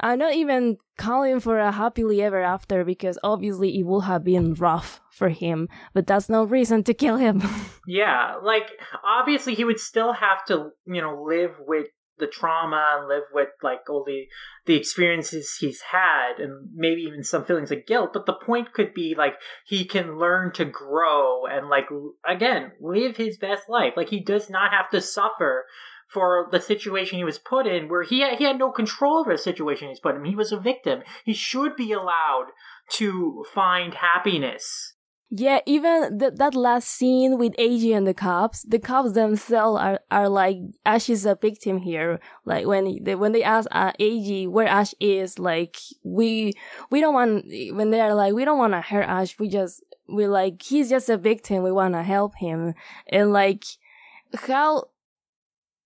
I'm 0.00 0.20
not 0.20 0.34
even 0.34 0.76
calling 0.96 1.40
for 1.40 1.58
a 1.58 1.72
happily 1.72 2.22
ever 2.22 2.40
after 2.40 2.84
because 2.84 3.18
obviously 3.24 3.80
it 3.80 3.84
would 3.84 4.04
have 4.04 4.22
been 4.22 4.54
rough 4.54 5.00
for 5.10 5.28
him 5.28 5.68
but 5.92 6.06
that's 6.06 6.28
no 6.28 6.44
reason 6.44 6.84
to 6.84 6.94
kill 6.94 7.16
him. 7.16 7.42
Yeah, 7.90 8.34
like 8.42 8.68
obviously 9.02 9.54
he 9.54 9.64
would 9.64 9.80
still 9.80 10.12
have 10.12 10.44
to, 10.48 10.72
you 10.84 11.00
know, 11.00 11.24
live 11.26 11.52
with 11.66 11.86
the 12.18 12.26
trauma 12.26 12.98
and 12.98 13.08
live 13.08 13.24
with 13.32 13.48
like 13.62 13.88
all 13.88 14.04
the 14.06 14.26
the 14.66 14.74
experiences 14.74 15.56
he's 15.60 15.80
had 15.92 16.38
and 16.38 16.68
maybe 16.74 17.02
even 17.02 17.22
some 17.22 17.44
feelings 17.44 17.70
of 17.70 17.86
guilt 17.86 18.10
but 18.12 18.26
the 18.26 18.32
point 18.32 18.72
could 18.72 18.92
be 18.92 19.14
like 19.16 19.34
he 19.64 19.84
can 19.84 20.18
learn 20.18 20.52
to 20.52 20.64
grow 20.64 21.46
and 21.46 21.68
like 21.68 21.86
again 22.28 22.72
live 22.80 23.16
his 23.16 23.38
best 23.38 23.68
life. 23.68 23.94
Like 23.96 24.08
he 24.08 24.20
does 24.20 24.48
not 24.50 24.72
have 24.72 24.90
to 24.90 25.00
suffer 25.00 25.66
for 26.08 26.48
the 26.50 26.60
situation 26.60 27.18
he 27.18 27.24
was 27.24 27.38
put 27.38 27.66
in 27.66 27.88
where 27.88 28.02
he 28.02 28.20
had, 28.20 28.38
he 28.38 28.44
had 28.44 28.58
no 28.58 28.70
control 28.70 29.18
over 29.18 29.32
the 29.32 29.38
situation 29.38 29.88
he's 29.88 30.00
put 30.00 30.16
in. 30.16 30.24
He 30.24 30.34
was 30.34 30.52
a 30.52 30.58
victim. 30.58 31.02
He 31.24 31.34
should 31.34 31.76
be 31.76 31.92
allowed 31.92 32.46
to 32.92 33.44
find 33.52 33.94
happiness 33.94 34.94
Yeah, 35.30 35.60
even 35.66 36.18
th- 36.18 36.34
that 36.36 36.54
last 36.54 36.88
scene 36.88 37.36
with 37.36 37.54
Eiji 37.56 37.94
and 37.94 38.06
the 38.06 38.14
cops, 38.14 38.62
the 38.62 38.78
cops 38.78 39.12
themselves 39.12 39.78
are, 39.78 40.00
are 40.10 40.28
like, 40.28 40.56
Ash 40.86 41.10
is 41.10 41.26
a 41.26 41.34
victim 41.34 41.78
here. 41.78 42.18
Like 42.46 42.66
when 42.66 43.04
they, 43.04 43.14
when 43.14 43.32
they 43.32 43.42
ask 43.42 43.68
uh, 43.70 43.92
Eiji 44.00 44.48
where 44.48 44.66
Ash 44.66 44.94
is, 45.00 45.38
like 45.38 45.76
we 46.02 46.54
we 46.90 47.02
don't 47.02 47.12
want 47.12 47.44
when 47.74 47.90
they 47.90 48.00
are 48.00 48.14
like 48.14 48.32
we 48.32 48.46
don't 48.46 48.58
want 48.58 48.72
to 48.72 48.80
hurt 48.80 49.06
Ash. 49.06 49.38
We 49.38 49.50
just 49.50 49.84
we 50.08 50.26
like 50.26 50.62
he's 50.62 50.88
just 50.88 51.10
a 51.10 51.18
victim. 51.18 51.62
We 51.62 51.72
want 51.72 51.92
to 51.92 52.02
help 52.02 52.34
him 52.36 52.72
and 53.06 53.30
like 53.30 53.64
how 54.46 54.88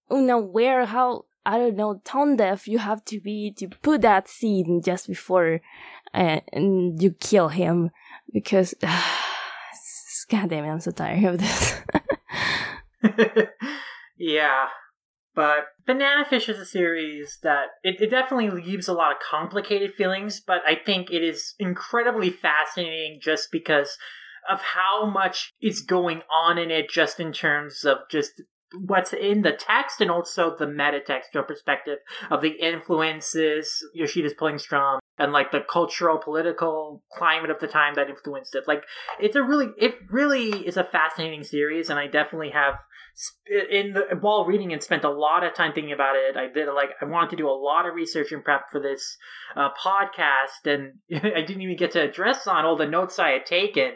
you 0.09 0.23
know 0.23 0.39
where 0.39 0.87
how 0.87 1.25
I 1.45 1.59
don't 1.59 1.77
know 1.77 2.01
tone 2.05 2.37
deaf 2.37 2.69
you 2.69 2.79
have 2.79 3.05
to 3.07 3.21
be 3.21 3.53
to 3.59 3.69
put 3.69 4.03
that 4.03 4.29
scene 4.29 4.83
just 4.85 5.09
before 5.09 5.61
uh, 6.15 6.41
and 6.53 7.03
you 7.03 7.13
kill 7.13 7.49
him 7.49 7.91
because 8.33 8.75
God 10.25 10.51
damn 10.51 10.65
it, 10.65 10.71
I'm 10.71 10.81
so 10.81 10.91
tired 10.91 11.25
of 11.25 11.39
this. 11.39 11.81
yeah. 14.19 14.67
But 15.35 15.65
Banana 15.87 16.25
Fish 16.25 16.49
is 16.49 16.59
a 16.59 16.67
series 16.67 17.39
that 17.43 17.69
it, 17.83 18.01
it 18.01 18.11
definitely 18.11 18.51
leaves 18.51 18.87
a 18.87 18.93
lot 18.93 19.13
of 19.13 19.19
complicated 19.19 19.95
feelings, 19.95 20.41
but 20.41 20.61
I 20.67 20.75
think 20.75 21.11
it 21.11 21.23
is 21.23 21.55
incredibly 21.59 22.31
fascinating 22.31 23.19
just 23.23 23.49
because 23.51 23.97
of 24.51 24.61
how 24.61 25.07
much 25.07 25.53
is 25.63 25.81
going 25.81 26.21
on 26.31 26.59
in 26.59 26.71
it, 26.71 26.91
just 26.91 27.19
in 27.19 27.33
terms 27.33 27.85
of 27.85 27.99
just 28.11 28.43
what's 28.87 29.13
in 29.13 29.43
the 29.43 29.53
text 29.53 30.01
and 30.01 30.11
also 30.11 30.55
the 30.57 30.67
metatextual 30.67 31.47
perspective 31.47 31.99
of 32.31 32.43
the 32.43 32.51
influences 32.51 33.85
Yoshida's 33.95 34.35
pulling 34.35 34.59
from 34.59 35.01
and 35.19 35.33
like 35.33 35.53
the 35.53 35.61
cultural 35.61 36.19
political 36.19 37.03
climate 37.13 37.51
of 37.51 37.61
the 37.61 37.67
time 37.67 37.95
that 37.95 38.09
influenced 38.09 38.55
it. 38.55 38.65
Like 38.67 38.85
it's 39.21 39.37
a 39.37 39.43
really 39.43 39.69
it 39.79 39.95
really 40.11 40.67
is 40.67 40.77
a 40.77 40.85
fascinating 40.85 41.45
series 41.45 41.91
and 41.91 41.99
I 41.99 42.07
definitely 42.07 42.51
have 42.51 42.77
in 43.71 43.93
the 43.93 44.17
while 44.21 44.47
reading 44.47 44.73
and 44.73 44.83
spent 44.83 45.05
a 45.05 45.11
lot 45.11 45.45
of 45.45 45.55
time 45.55 45.73
thinking 45.73 45.93
about 45.93 46.17
it. 46.17 46.37
I 46.37 46.49
did 46.53 46.67
like 46.69 46.91
I 47.01 47.05
wanted 47.05 47.31
to 47.31 47.37
do 47.37 47.49
a 47.49 47.51
lot 47.51 47.87
of 47.87 47.95
research 47.95 48.33
and 48.33 48.43
prep 48.43 48.71
for 48.71 48.81
this 48.81 49.19
uh, 49.55 49.69
podcast, 49.79 50.65
and 50.65 50.95
I 51.15 51.43
didn't 51.43 51.63
even 51.63 51.77
get 51.77 51.93
to 51.93 52.03
address 52.03 52.47
on 52.47 52.65
all 52.65 52.77
the 52.77 52.87
notes 52.87 53.19
I 53.19 53.31
had 53.31 53.47
taken. 53.47 53.93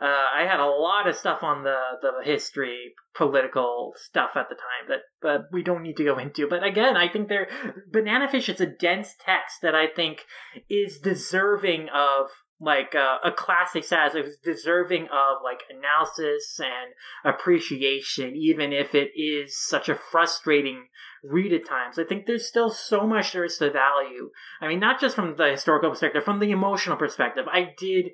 Uh, 0.00 0.06
I 0.34 0.46
had 0.48 0.60
a 0.60 0.66
lot 0.66 1.06
of 1.06 1.16
stuff 1.16 1.42
on 1.42 1.62
the 1.62 1.78
the 2.00 2.12
history, 2.24 2.94
political 3.14 3.92
stuff 3.96 4.30
at 4.34 4.48
the 4.48 4.54
time 4.54 4.88
that 4.88 5.00
but 5.20 5.52
we 5.52 5.62
don't 5.62 5.82
need 5.82 5.96
to 5.98 6.04
go 6.04 6.18
into. 6.24 6.48
But 6.48 6.64
again, 6.64 6.96
I 6.96 7.08
think 7.08 7.28
there 7.28 7.48
Banana 7.90 8.28
Fish 8.28 8.48
is 8.48 8.60
a 8.60 8.66
dense 8.66 9.14
text 9.24 9.56
that 9.62 9.74
I 9.74 9.86
think 9.86 10.24
is 10.68 10.98
deserving 10.98 11.88
of 11.94 12.30
like 12.60 12.94
uh, 12.94 13.16
a 13.24 13.32
classic 13.32 13.84
says 13.84 14.14
it 14.14 14.24
was 14.24 14.36
deserving 14.44 15.04
of 15.04 15.38
like 15.42 15.60
analysis 15.70 16.60
and 16.60 17.34
appreciation 17.34 18.36
even 18.36 18.72
if 18.72 18.94
it 18.94 19.10
is 19.16 19.58
such 19.58 19.88
a 19.88 19.94
frustrating 19.94 20.86
read 21.24 21.52
at 21.52 21.66
times. 21.66 21.98
I 21.98 22.04
think 22.04 22.26
there's 22.26 22.46
still 22.46 22.70
so 22.70 23.06
much 23.06 23.32
there 23.32 23.44
is 23.44 23.56
to 23.58 23.70
value. 23.70 24.30
I 24.60 24.68
mean 24.68 24.80
not 24.80 25.00
just 25.00 25.16
from 25.16 25.36
the 25.36 25.50
historical 25.50 25.90
perspective 25.90 26.22
from 26.22 26.40
the 26.40 26.50
emotional 26.50 26.96
perspective. 26.96 27.46
I 27.50 27.74
did 27.78 28.10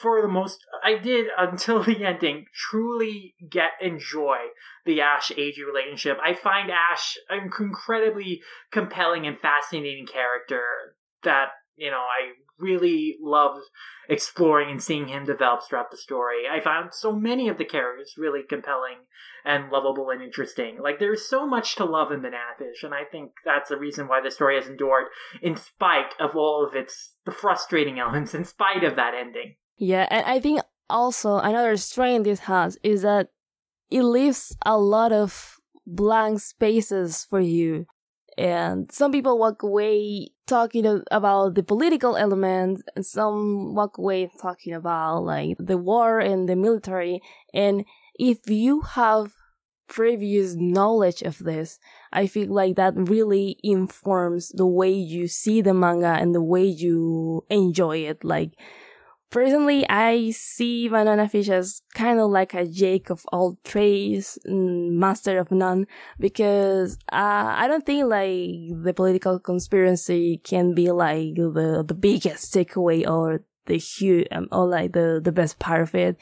for 0.00 0.22
the 0.22 0.28
most 0.28 0.64
i 0.82 0.96
did 0.96 1.26
until 1.38 1.82
the 1.84 2.04
ending 2.04 2.46
truly 2.54 3.34
get 3.50 3.72
enjoy 3.80 4.36
the 4.84 5.00
ash 5.00 5.30
Eiji 5.30 5.64
relationship 5.66 6.18
i 6.24 6.34
find 6.34 6.70
ash 6.70 7.16
an 7.28 7.50
incredibly 7.60 8.40
compelling 8.70 9.26
and 9.26 9.38
fascinating 9.38 10.06
character 10.06 10.96
that 11.22 11.48
you 11.76 11.90
know 11.90 11.98
i 11.98 12.32
really 12.58 13.16
loved 13.20 13.64
exploring 14.08 14.70
and 14.70 14.82
seeing 14.82 15.08
him 15.08 15.24
develop 15.24 15.60
throughout 15.68 15.90
the 15.90 15.96
story. 15.96 16.44
I 16.50 16.60
found 16.60 16.90
so 16.92 17.12
many 17.12 17.48
of 17.48 17.58
the 17.58 17.64
characters 17.64 18.14
really 18.16 18.42
compelling 18.48 18.98
and 19.44 19.70
lovable 19.70 20.10
and 20.10 20.22
interesting. 20.22 20.78
Like 20.80 20.98
there's 20.98 21.28
so 21.28 21.46
much 21.46 21.76
to 21.76 21.84
love 21.84 22.12
in 22.12 22.22
Banana 22.22 22.54
Fish, 22.58 22.82
and 22.82 22.94
I 22.94 23.04
think 23.10 23.32
that's 23.44 23.68
the 23.68 23.78
reason 23.78 24.08
why 24.08 24.20
the 24.22 24.30
story 24.30 24.56
has 24.56 24.68
endured 24.68 25.06
in 25.40 25.56
spite 25.56 26.14
of 26.20 26.36
all 26.36 26.64
of 26.66 26.74
its 26.74 27.14
the 27.24 27.32
frustrating 27.32 27.98
elements, 27.98 28.34
in 28.34 28.44
spite 28.44 28.84
of 28.84 28.96
that 28.96 29.14
ending. 29.14 29.56
Yeah, 29.82 30.06
and 30.12 30.24
I 30.26 30.38
think 30.38 30.60
also 30.88 31.38
another 31.38 31.76
strength 31.76 32.22
this 32.22 32.38
has 32.38 32.78
is 32.84 33.02
that 33.02 33.30
it 33.90 34.04
leaves 34.04 34.56
a 34.64 34.78
lot 34.78 35.10
of 35.10 35.56
blank 35.84 36.38
spaces 36.38 37.26
for 37.28 37.40
you. 37.40 37.86
And 38.38 38.92
some 38.92 39.10
people 39.10 39.40
walk 39.40 39.64
away 39.64 40.28
talking 40.46 41.02
about 41.10 41.56
the 41.56 41.64
political 41.64 42.16
elements 42.16 42.84
and 42.94 43.04
some 43.04 43.74
walk 43.74 43.98
away 43.98 44.30
talking 44.40 44.72
about 44.72 45.24
like 45.24 45.56
the 45.58 45.78
war 45.78 46.20
and 46.20 46.48
the 46.48 46.54
military. 46.54 47.20
And 47.52 47.84
if 48.14 48.48
you 48.48 48.82
have 48.82 49.32
previous 49.88 50.54
knowledge 50.54 51.20
of 51.20 51.36
this 51.40 51.78
i 52.14 52.26
feel 52.26 52.48
like 52.48 52.76
that 52.76 52.94
really 52.96 53.58
informs 53.62 54.48
the 54.50 54.64
way 54.64 54.90
you 54.90 55.28
see 55.28 55.60
the 55.60 55.74
manga 55.74 56.16
and 56.18 56.34
the 56.34 56.40
way 56.42 56.64
you 56.64 57.44
enjoy 57.50 57.98
it. 57.98 58.24
Like 58.24 58.52
Personally, 59.32 59.88
I 59.88 60.30
see 60.32 60.90
Banana 60.90 61.26
Fish 61.26 61.48
as 61.48 61.80
kind 61.94 62.20
of 62.20 62.30
like 62.30 62.52
a 62.52 62.66
Jake 62.66 63.08
of 63.08 63.24
all 63.32 63.56
trades, 63.64 64.38
master 64.44 65.38
of 65.38 65.50
none, 65.50 65.86
because 66.20 66.98
uh, 67.10 67.48
I 67.56 67.66
don't 67.66 67.86
think 67.86 68.10
like 68.10 68.84
the 68.84 68.92
political 68.94 69.40
conspiracy 69.40 70.36
can 70.44 70.74
be 70.74 70.90
like 70.90 71.34
the 71.36 71.82
the 71.88 71.94
biggest 71.94 72.52
takeaway 72.52 73.08
or 73.08 73.42
the 73.64 73.78
huge 73.78 74.28
um, 74.32 74.48
or 74.52 74.66
like 74.66 74.92
the 74.92 75.18
the 75.24 75.32
best 75.32 75.58
part 75.58 75.80
of 75.80 75.94
it. 75.94 76.18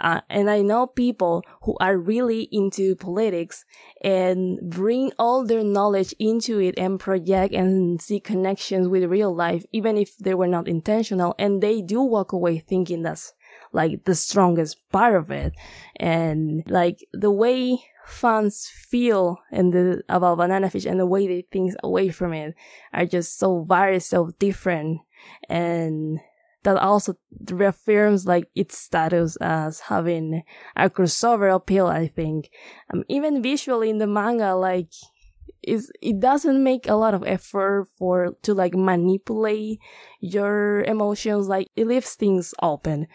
Uh, 0.00 0.22
and 0.30 0.48
I 0.48 0.62
know 0.62 0.86
people 0.86 1.44
who 1.62 1.76
are 1.78 1.98
really 1.98 2.48
into 2.50 2.96
politics 2.96 3.66
and 4.02 4.58
bring 4.62 5.12
all 5.18 5.44
their 5.44 5.62
knowledge 5.62 6.14
into 6.18 6.58
it 6.58 6.78
and 6.78 6.98
project 6.98 7.52
and 7.52 8.00
see 8.00 8.18
connections 8.18 8.88
with 8.88 9.04
real 9.04 9.34
life, 9.34 9.64
even 9.72 9.98
if 9.98 10.16
they 10.16 10.34
were 10.34 10.46
not 10.46 10.68
intentional. 10.68 11.34
And 11.38 11.62
they 11.62 11.82
do 11.82 12.00
walk 12.00 12.32
away 12.32 12.60
thinking 12.60 13.02
that's 13.02 13.34
like 13.72 14.04
the 14.04 14.14
strongest 14.14 14.78
part 14.90 15.14
of 15.14 15.30
it. 15.30 15.52
And 15.96 16.62
like 16.66 17.06
the 17.12 17.30
way 17.30 17.84
fans 18.06 18.66
feel 18.66 19.38
and 19.52 19.72
the 19.72 20.02
about 20.08 20.38
banana 20.38 20.70
fish 20.70 20.86
and 20.86 20.98
the 20.98 21.06
way 21.06 21.26
they 21.26 21.46
think 21.52 21.74
away 21.82 22.08
from 22.08 22.32
it 22.32 22.54
are 22.92 23.06
just 23.06 23.38
so 23.38 23.64
very 23.68 24.00
so 24.00 24.30
different 24.38 25.00
and 25.48 26.18
that 26.62 26.76
also 26.76 27.14
reaffirms 27.50 28.26
like 28.26 28.48
its 28.54 28.76
status 28.76 29.36
as 29.40 29.80
having 29.80 30.42
a 30.76 30.90
crossover 30.90 31.54
appeal, 31.54 31.86
I 31.86 32.08
think. 32.08 32.50
Um, 32.92 33.04
even 33.08 33.42
visually 33.42 33.90
in 33.90 33.98
the 33.98 34.06
manga, 34.06 34.54
like, 34.54 34.88
is 35.62 35.90
it 36.00 36.20
doesn't 36.20 36.62
make 36.62 36.88
a 36.88 36.94
lot 36.94 37.14
of 37.14 37.24
effort 37.26 37.88
for 37.98 38.34
to 38.42 38.54
like 38.54 38.74
manipulate 38.74 39.78
your 40.20 40.82
emotions 40.84 41.48
like 41.48 41.68
it 41.76 41.86
leaves 41.86 42.14
things 42.14 42.54
open 42.62 43.06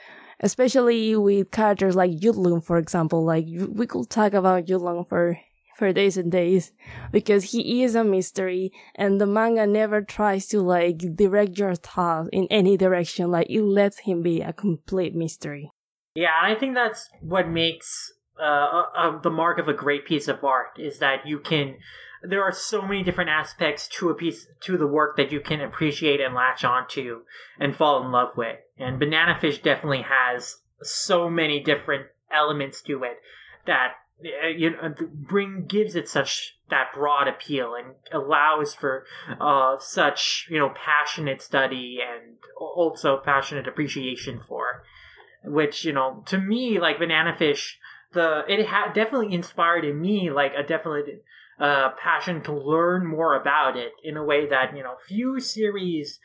especially 0.41 1.15
with 1.15 1.49
characters 1.49 1.95
like 1.95 2.11
Yut-Lung 2.11 2.61
for 2.61 2.77
example 2.77 3.25
like 3.25 3.45
we 3.69 3.87
could 3.87 4.09
talk 4.09 4.33
about 4.33 4.67
Yut-Lung 4.67 5.05
for 5.05 5.39
for 5.75 5.91
days 5.91 6.17
and 6.17 6.31
days 6.31 6.71
because 7.11 7.51
he 7.51 7.83
is 7.83 7.95
a 7.95 8.03
mystery 8.03 8.71
and 8.95 9.19
the 9.19 9.25
manga 9.25 9.67
never 9.67 10.01
tries 10.01 10.47
to 10.47 10.61
like 10.61 11.15
direct 11.15 11.57
your 11.57 11.75
thoughts 11.75 12.29
in 12.31 12.47
any 12.49 12.77
direction. 12.77 13.29
Like 13.29 13.49
it 13.49 13.61
lets 13.61 13.99
him 13.99 14.21
be 14.21 14.41
a 14.41 14.53
complete 14.53 15.15
mystery. 15.15 15.71
Yeah, 16.15 16.31
I 16.41 16.55
think 16.55 16.75
that's 16.75 17.09
what 17.21 17.49
makes 17.49 18.13
uh, 18.39 18.43
uh, 18.43 18.83
uh, 18.97 19.19
the 19.19 19.29
mark 19.29 19.59
of 19.59 19.67
a 19.67 19.73
great 19.73 20.05
piece 20.05 20.27
of 20.27 20.43
art 20.43 20.77
is 20.77 20.99
that 20.99 21.25
you 21.25 21.39
can. 21.39 21.75
There 22.23 22.43
are 22.43 22.51
so 22.51 22.81
many 22.81 23.03
different 23.03 23.29
aspects 23.29 23.87
to 23.99 24.09
a 24.09 24.15
piece 24.15 24.47
to 24.61 24.77
the 24.77 24.87
work 24.87 25.15
that 25.17 25.31
you 25.31 25.39
can 25.39 25.61
appreciate 25.61 26.19
and 26.19 26.33
latch 26.33 26.63
onto 26.63 27.21
and 27.59 27.75
fall 27.75 28.03
in 28.03 28.11
love 28.11 28.35
with. 28.35 28.57
And 28.79 28.97
Banana 28.97 29.37
Fish 29.39 29.61
definitely 29.61 30.03
has 30.09 30.57
so 30.81 31.29
many 31.29 31.61
different 31.61 32.07
elements 32.33 32.81
to 32.83 33.03
it 33.03 33.19
that 33.67 33.93
you 34.21 34.71
know 34.71 34.93
bring 35.13 35.65
gives 35.65 35.95
it 35.95 36.07
such 36.07 36.57
that 36.69 36.87
broad 36.93 37.27
appeal 37.27 37.75
and 37.75 37.95
allows 38.11 38.73
for 38.73 39.05
uh, 39.39 39.77
such 39.79 40.47
you 40.49 40.57
know 40.57 40.73
passionate 40.75 41.41
study 41.41 41.99
and 42.01 42.37
also 42.57 43.17
passionate 43.17 43.67
appreciation 43.67 44.41
for. 44.47 44.83
Which 45.43 45.85
you 45.85 45.93
know 45.93 46.23
to 46.27 46.39
me 46.39 46.79
like 46.79 46.97
banana 46.97 47.35
fish 47.37 47.77
the 48.13 48.43
it 48.47 48.65
had 48.65 48.93
definitely 48.93 49.33
inspired 49.35 49.85
in 49.85 50.01
me 50.01 50.31
like 50.31 50.53
a 50.57 50.63
definitely 50.63 51.19
uh, 51.59 51.89
passion 52.01 52.41
to 52.41 52.51
learn 52.51 53.05
more 53.05 53.39
about 53.39 53.77
it 53.77 53.91
in 54.03 54.17
a 54.17 54.23
way 54.23 54.49
that 54.49 54.75
you 54.75 54.81
know 54.81 54.95
few 55.07 55.39
series 55.39 56.19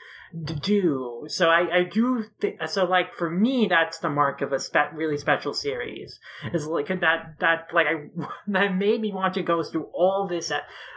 do. 0.62 1.24
So 1.28 1.48
I, 1.48 1.78
I 1.78 1.82
do 1.84 2.24
so. 2.66 2.84
Like 2.84 3.14
for 3.14 3.28
me, 3.28 3.66
that's 3.68 3.98
the 3.98 4.08
mark 4.08 4.40
of 4.42 4.52
a 4.52 4.58
spe- 4.58 4.92
really 4.94 5.16
special 5.16 5.52
series. 5.52 6.20
Is 6.52 6.66
like 6.66 6.88
that 6.88 7.34
that 7.40 7.68
like 7.72 7.86
I 7.86 8.08
that 8.48 8.76
made 8.76 9.00
me 9.00 9.12
want 9.12 9.34
to 9.34 9.42
go 9.42 9.62
through 9.62 9.88
all 9.92 10.28
this 10.28 10.52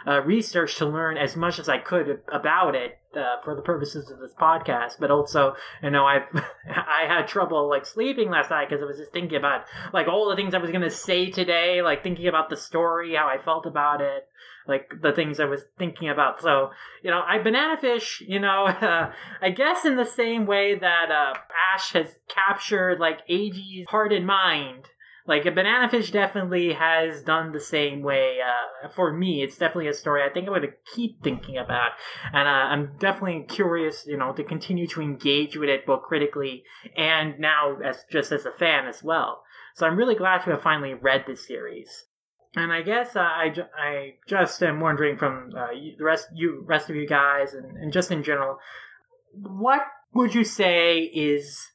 uh, 0.06 0.20
research 0.22 0.76
to 0.76 0.86
learn 0.86 1.16
as 1.16 1.36
much 1.36 1.58
as 1.58 1.68
I 1.68 1.78
could 1.78 2.20
about 2.32 2.74
it 2.74 2.98
uh, 3.16 3.42
for 3.44 3.54
the 3.54 3.62
purposes 3.62 4.10
of 4.10 4.18
this 4.20 4.34
podcast. 4.40 4.94
But 5.00 5.10
also, 5.10 5.54
you 5.82 5.90
know, 5.90 6.04
I've 6.04 6.28
I 6.68 7.06
had 7.08 7.26
trouble 7.26 7.68
like 7.68 7.86
sleeping 7.86 8.30
last 8.30 8.50
night 8.50 8.68
because 8.68 8.82
I 8.82 8.86
was 8.86 8.98
just 8.98 9.12
thinking 9.12 9.38
about 9.38 9.64
like 9.92 10.06
all 10.06 10.28
the 10.28 10.36
things 10.36 10.54
I 10.54 10.58
was 10.58 10.70
gonna 10.70 10.90
say 10.90 11.30
today, 11.30 11.82
like 11.82 12.02
thinking 12.02 12.28
about 12.28 12.50
the 12.50 12.56
story, 12.56 13.14
how 13.14 13.26
I 13.26 13.42
felt 13.42 13.66
about 13.66 14.00
it 14.00 14.28
like 14.66 14.90
the 15.02 15.12
things 15.12 15.40
I 15.40 15.44
was 15.44 15.62
thinking 15.78 16.08
about. 16.08 16.40
So, 16.40 16.70
you 17.02 17.10
know, 17.10 17.22
I 17.26 17.38
banana 17.38 17.76
fish, 17.76 18.22
you 18.26 18.40
know, 18.40 18.66
uh, 18.66 19.12
I 19.42 19.50
guess 19.50 19.84
in 19.84 19.96
the 19.96 20.04
same 20.04 20.46
way 20.46 20.78
that 20.78 21.10
uh, 21.10 21.34
Ash 21.74 21.92
has 21.92 22.18
captured 22.28 22.98
like 22.98 23.26
Eiji's 23.28 23.86
heart 23.88 24.12
and 24.12 24.26
mind. 24.26 24.86
Like 25.26 25.46
a 25.46 25.50
banana 25.50 25.88
fish 25.88 26.10
definitely 26.10 26.74
has 26.74 27.22
done 27.22 27.52
the 27.52 27.60
same 27.60 28.02
way. 28.02 28.40
Uh, 28.44 28.90
for 28.90 29.10
me, 29.10 29.42
it's 29.42 29.56
definitely 29.56 29.88
a 29.88 29.94
story 29.94 30.22
I 30.22 30.28
think 30.30 30.46
I'm 30.46 30.52
going 30.52 30.62
to 30.62 30.94
keep 30.94 31.22
thinking 31.22 31.56
about, 31.56 31.92
and 32.30 32.46
uh, 32.46 32.50
I'm 32.50 32.98
definitely 32.98 33.46
curious, 33.48 34.04
you 34.06 34.18
know, 34.18 34.34
to 34.34 34.44
continue 34.44 34.86
to 34.88 35.00
engage 35.00 35.56
with 35.56 35.70
it 35.70 35.86
both 35.86 36.02
critically 36.02 36.64
and 36.94 37.38
now 37.38 37.78
as 37.82 38.04
just 38.12 38.32
as 38.32 38.44
a 38.44 38.52
fan 38.52 38.86
as 38.86 39.02
well. 39.02 39.44
So 39.74 39.86
I'm 39.86 39.96
really 39.96 40.14
glad 40.14 40.42
to 40.42 40.50
have 40.50 40.62
finally 40.62 40.92
read 40.92 41.24
this 41.26 41.46
series. 41.46 42.04
And 42.56 42.72
I 42.72 42.82
guess 42.82 43.16
I, 43.16 43.52
I 43.76 44.14
just 44.28 44.62
am 44.62 44.80
wondering 44.80 45.16
from 45.16 45.52
uh, 45.56 45.68
the 45.98 46.04
rest 46.04 46.28
you 46.34 46.62
rest 46.66 46.88
of 46.88 46.96
you 46.96 47.06
guys 47.06 47.52
and, 47.52 47.76
and 47.76 47.92
just 47.92 48.10
in 48.10 48.22
general, 48.22 48.58
what 49.32 49.82
would 50.12 50.34
you 50.34 50.44
say 50.44 51.00
is 51.00 51.72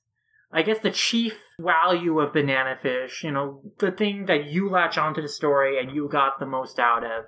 I 0.52 0.64
guess 0.64 0.80
the 0.80 0.92
chief 0.92 1.38
value 1.60 2.20
of 2.20 2.34
Banana 2.34 2.78
Fish, 2.82 3.24
you 3.24 3.32
know, 3.32 3.62
the 3.78 3.92
thing 3.92 4.26
that 4.26 4.46
you 4.46 4.70
latch 4.70 4.98
onto 4.98 5.22
the 5.22 5.28
story 5.28 5.80
and 5.80 5.94
you 5.94 6.08
got 6.10 6.40
the 6.40 6.46
most 6.46 6.80
out 6.80 7.04
of. 7.04 7.26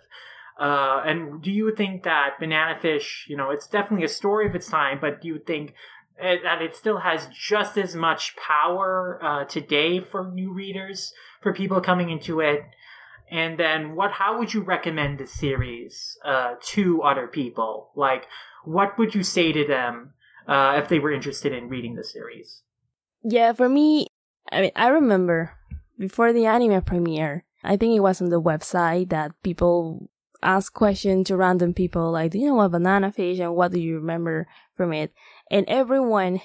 Uh, 0.59 1.01
and 1.05 1.41
do 1.41 1.51
you 1.51 1.73
think 1.75 2.03
that 2.03 2.39
Banana 2.39 2.79
Fish, 2.79 3.25
you 3.29 3.37
know, 3.37 3.51
it's 3.51 3.67
definitely 3.67 4.05
a 4.05 4.09
story 4.09 4.47
of 4.47 4.55
its 4.55 4.69
time, 4.69 4.97
but 4.99 5.21
do 5.21 5.27
you 5.27 5.39
think 5.39 5.73
that 6.19 6.61
it 6.61 6.75
still 6.75 6.99
has 6.99 7.27
just 7.27 7.77
as 7.77 7.95
much 7.95 8.35
power 8.35 9.19
uh, 9.23 9.45
today 9.45 9.99
for 9.99 10.31
new 10.31 10.51
readers, 10.53 11.13
for 11.41 11.53
people 11.53 11.81
coming 11.81 12.09
into 12.09 12.39
it? 12.39 12.61
And 13.31 13.57
then, 13.57 13.95
what? 13.95 14.11
How 14.11 14.37
would 14.37 14.53
you 14.53 14.61
recommend 14.61 15.17
the 15.17 15.25
series 15.25 16.17
uh, 16.25 16.55
to 16.73 17.01
other 17.01 17.27
people? 17.27 17.91
Like, 17.95 18.27
what 18.65 18.97
would 18.97 19.15
you 19.15 19.23
say 19.23 19.53
to 19.53 19.65
them 19.65 20.13
uh, 20.47 20.75
if 20.77 20.89
they 20.89 20.99
were 20.99 21.13
interested 21.13 21.53
in 21.53 21.69
reading 21.69 21.95
the 21.95 22.03
series? 22.03 22.61
Yeah, 23.23 23.53
for 23.53 23.69
me, 23.69 24.07
I 24.51 24.61
mean, 24.61 24.71
I 24.75 24.87
remember 24.87 25.53
before 25.97 26.33
the 26.33 26.45
anime 26.45 26.81
premiere, 26.81 27.45
I 27.63 27.77
think 27.77 27.95
it 27.95 28.01
was 28.01 28.21
on 28.21 28.29
the 28.29 28.41
website 28.41 29.09
that 29.09 29.31
people 29.43 30.09
ask 30.43 30.73
questions 30.73 31.27
to 31.27 31.37
random 31.37 31.73
people 31.73 32.11
like, 32.11 32.31
do 32.31 32.39
you 32.39 32.47
know 32.47 32.55
what 32.55 32.71
banana 32.71 33.11
fish 33.11 33.39
and 33.39 33.55
what 33.55 33.71
do 33.71 33.79
you 33.79 33.95
remember 33.95 34.47
from 34.73 34.91
it? 34.91 35.13
And 35.49 35.65
everyone, 35.69 36.41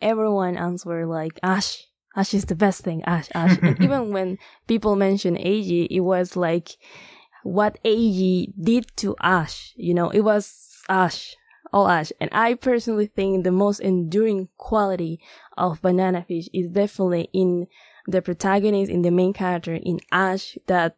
everyone 0.00 0.56
answered 0.56 1.06
like, 1.06 1.40
Ash, 1.42 1.86
Ash 2.16 2.34
is 2.34 2.46
the 2.46 2.54
best 2.54 2.82
thing, 2.82 3.02
Ash, 3.04 3.28
Ash. 3.34 3.58
and 3.62 3.80
even 3.82 4.12
when 4.12 4.38
people 4.66 4.96
mention 4.96 5.36
Eiji, 5.36 5.86
it 5.90 6.00
was 6.00 6.36
like 6.36 6.76
what 7.42 7.78
Eiji 7.84 8.52
did 8.60 8.86
to 8.96 9.14
Ash, 9.20 9.72
you 9.76 9.94
know, 9.94 10.10
it 10.10 10.20
was 10.20 10.82
Ash, 10.88 11.36
all 11.72 11.88
Ash. 11.88 12.12
And 12.20 12.30
I 12.32 12.54
personally 12.54 13.06
think 13.06 13.44
the 13.44 13.52
most 13.52 13.80
enduring 13.80 14.48
quality 14.56 15.20
of 15.56 15.82
Banana 15.82 16.24
Fish 16.26 16.48
is 16.52 16.70
definitely 16.70 17.28
in 17.32 17.66
the 18.06 18.22
protagonist, 18.22 18.90
in 18.90 19.02
the 19.02 19.10
main 19.10 19.32
character, 19.32 19.74
in 19.74 20.00
Ash, 20.10 20.58
that 20.66 20.96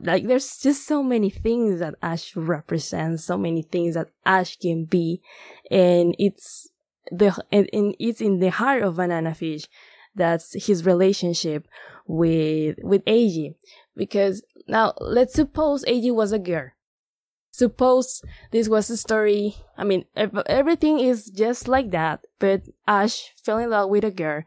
like 0.00 0.26
there's 0.26 0.58
just 0.58 0.86
so 0.86 1.02
many 1.02 1.30
things 1.30 1.80
that 1.80 1.94
Ash 2.02 2.36
represents, 2.36 3.24
so 3.24 3.36
many 3.36 3.62
things 3.62 3.94
that 3.94 4.10
Ash 4.24 4.56
can 4.56 4.84
be, 4.84 5.22
and 5.70 6.14
it's 6.18 6.68
the 7.10 7.34
and, 7.50 7.68
and 7.72 7.96
it's 7.98 8.20
in 8.20 8.38
the 8.38 8.50
heart 8.50 8.82
of 8.82 8.96
Banana 8.96 9.34
Fish 9.34 9.66
that's 10.16 10.66
his 10.66 10.84
relationship 10.84 11.68
with 12.06 12.76
with 12.82 13.04
Eiji. 13.04 13.54
Because 13.96 14.42
now 14.66 14.94
let's 15.00 15.34
suppose 15.34 15.84
Eiji 15.84 16.14
was 16.14 16.32
a 16.32 16.38
girl. 16.38 16.70
Suppose 17.50 18.20
this 18.50 18.68
was 18.68 18.90
a 18.90 18.96
story. 18.98 19.56
I 19.78 19.84
mean, 19.84 20.04
everything 20.14 21.00
is 21.00 21.30
just 21.30 21.68
like 21.68 21.90
that, 21.92 22.26
but 22.38 22.62
Ash 22.86 23.32
fell 23.42 23.56
in 23.58 23.70
love 23.70 23.88
with 23.88 24.04
a 24.04 24.10
girl. 24.10 24.42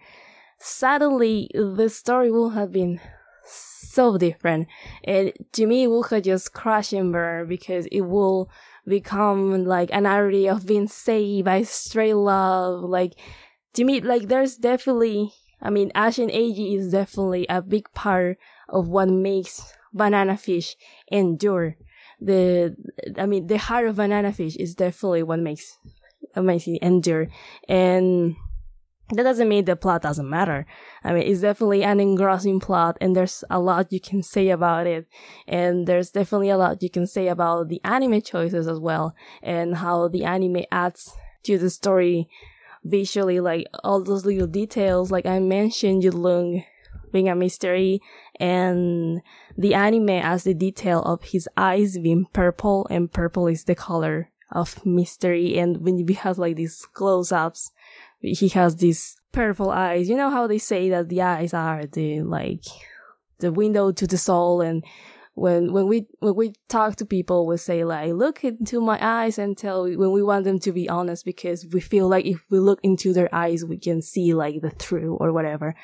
Suddenly, 0.60 1.50
the 1.54 1.90
story 1.90 2.30
would 2.30 2.54
have 2.54 2.72
been 2.72 3.00
so 3.46 4.18
different. 4.18 4.68
And 5.04 5.34
to 5.54 5.66
me, 5.66 5.84
it 5.84 5.88
would 5.88 6.06
have 6.12 6.24
just 6.24 6.54
crash 6.54 6.94
and 6.94 7.12
burn 7.12 7.48
because 7.48 7.88
it 7.88 8.02
will 8.02 8.50
become 8.86 9.66
like 9.66 9.90
an 9.92 10.04
narrative 10.04 10.58
of 10.58 10.68
being 10.68 10.88
saved 10.88 11.46
by 11.46 11.64
stray 11.64 12.14
love. 12.14 12.84
Like, 12.84 13.14
to 13.74 13.84
me, 13.84 14.02
like, 14.02 14.28
there's 14.28 14.56
definitely 14.56 15.34
I 15.62 15.70
mean, 15.70 15.92
and 15.94 16.14
Eiji 16.14 16.78
is 16.78 16.92
definitely 16.92 17.46
a 17.50 17.62
big 17.62 17.92
part 17.94 18.38
of 18.68 18.88
what 18.88 19.10
makes 19.10 19.74
banana 19.94 20.38
fish 20.38 20.76
endure. 21.12 21.76
The, 22.22 22.76
I 23.18 23.26
mean, 23.26 23.48
the 23.48 23.58
heart 23.58 23.88
of 23.88 23.96
banana 23.98 24.32
fish 24.34 24.56
is 24.56 24.76
definitely 24.76 25.24
what 25.24 25.40
makes, 25.40 25.78
makes 26.36 26.68
it 26.68 26.80
endure. 26.82 27.28
And 27.68 28.36
that 29.12 29.24
doesn't 29.24 29.50
mean 29.50 29.66
the 29.66 29.76
plot 29.76 30.04
doesn't 30.04 30.30
matter. 30.30 30.66
I 31.04 31.14
mean, 31.14 31.24
it's 31.24 31.42
definitely 31.42 31.84
an 31.84 32.00
engrossing 32.00 32.60
plot 32.60 32.98
and 33.02 33.16
there's 33.16 33.44
a 33.50 33.60
lot 33.60 33.92
you 33.92 34.00
can 34.00 34.22
say 34.22 34.50
about 34.50 34.86
it. 34.86 35.08
And 35.48 35.88
there's 35.88 36.12
definitely 36.12 36.50
a 36.50 36.58
lot 36.58 36.84
you 36.84 36.90
can 36.90 37.08
say 37.08 37.28
about 37.28 37.70
the 37.70 37.82
anime 37.84 38.22
choices 38.22 38.68
as 38.68 38.80
well 38.80 39.16
and 39.42 39.78
how 39.78 40.08
the 40.08 40.26
anime 40.26 40.64
adds 40.72 41.12
to 41.44 41.58
the 41.58 41.70
story 41.70 42.30
visually, 42.84 43.40
like 43.40 43.68
all 43.84 44.04
those 44.04 44.26
little 44.26 44.48
details, 44.48 45.12
like 45.12 45.26
I 45.26 45.40
mentioned, 45.40 46.04
Yut-Lung 46.04 46.64
being 47.12 47.28
a 47.28 47.36
mystery 47.36 48.02
and 48.40 49.22
the 49.58 49.74
anime 49.74 50.10
as 50.10 50.44
the 50.44 50.54
detail 50.54 51.02
of 51.02 51.24
his 51.24 51.50
eyes 51.58 51.98
being 51.98 52.28
purple 52.34 52.86
and 52.90 53.12
purple 53.12 53.48
is 53.48 53.64
the 53.64 53.76
color 53.76 54.30
of 54.52 54.86
mystery. 54.86 55.58
And 55.58 55.82
when 55.82 55.98
he 55.98 56.14
has 56.14 56.38
like 56.38 56.56
these 56.56 56.86
close-ups 56.94 57.72
he 58.20 58.50
has 58.50 58.78
these 58.78 59.18
purple 59.32 59.70
eyes. 59.72 60.10
You 60.10 60.16
know 60.16 60.30
how 60.30 60.48
they 60.48 60.58
say 60.58 60.90
that 60.90 61.10
the 61.10 61.22
eyes 61.22 61.54
are 61.54 61.86
the 61.86 62.22
like 62.22 62.66
the 63.40 63.52
window 63.52 63.92
to 63.92 64.06
the 64.06 64.18
soul 64.18 64.62
and 64.62 64.84
when 65.40 65.72
when 65.72 65.88
we 65.88 66.06
when 66.20 66.36
we 66.36 66.54
talk 66.68 66.96
to 66.98 67.06
people 67.06 67.48
we 67.48 67.58
say 67.58 67.84
like 67.84 68.12
look 68.12 68.44
into 68.44 68.82
my 68.82 68.98
eyes 69.02 69.38
and 69.38 69.58
tell 69.58 69.84
when 69.84 70.12
we 70.12 70.22
want 70.22 70.44
them 70.44 70.60
to 70.60 70.72
be 70.72 70.90
honest 70.90 71.24
because 71.26 71.66
we 71.72 71.80
feel 71.80 72.08
like 72.08 72.26
if 72.26 72.44
we 72.50 72.60
look 72.60 72.80
into 72.84 73.14
their 73.14 73.34
eyes 73.34 73.64
we 73.64 73.78
can 73.78 74.02
see 74.02 74.34
like 74.34 74.62
the 74.62 74.72
truth 74.72 75.18
or 75.20 75.32
whatever. 75.32 75.76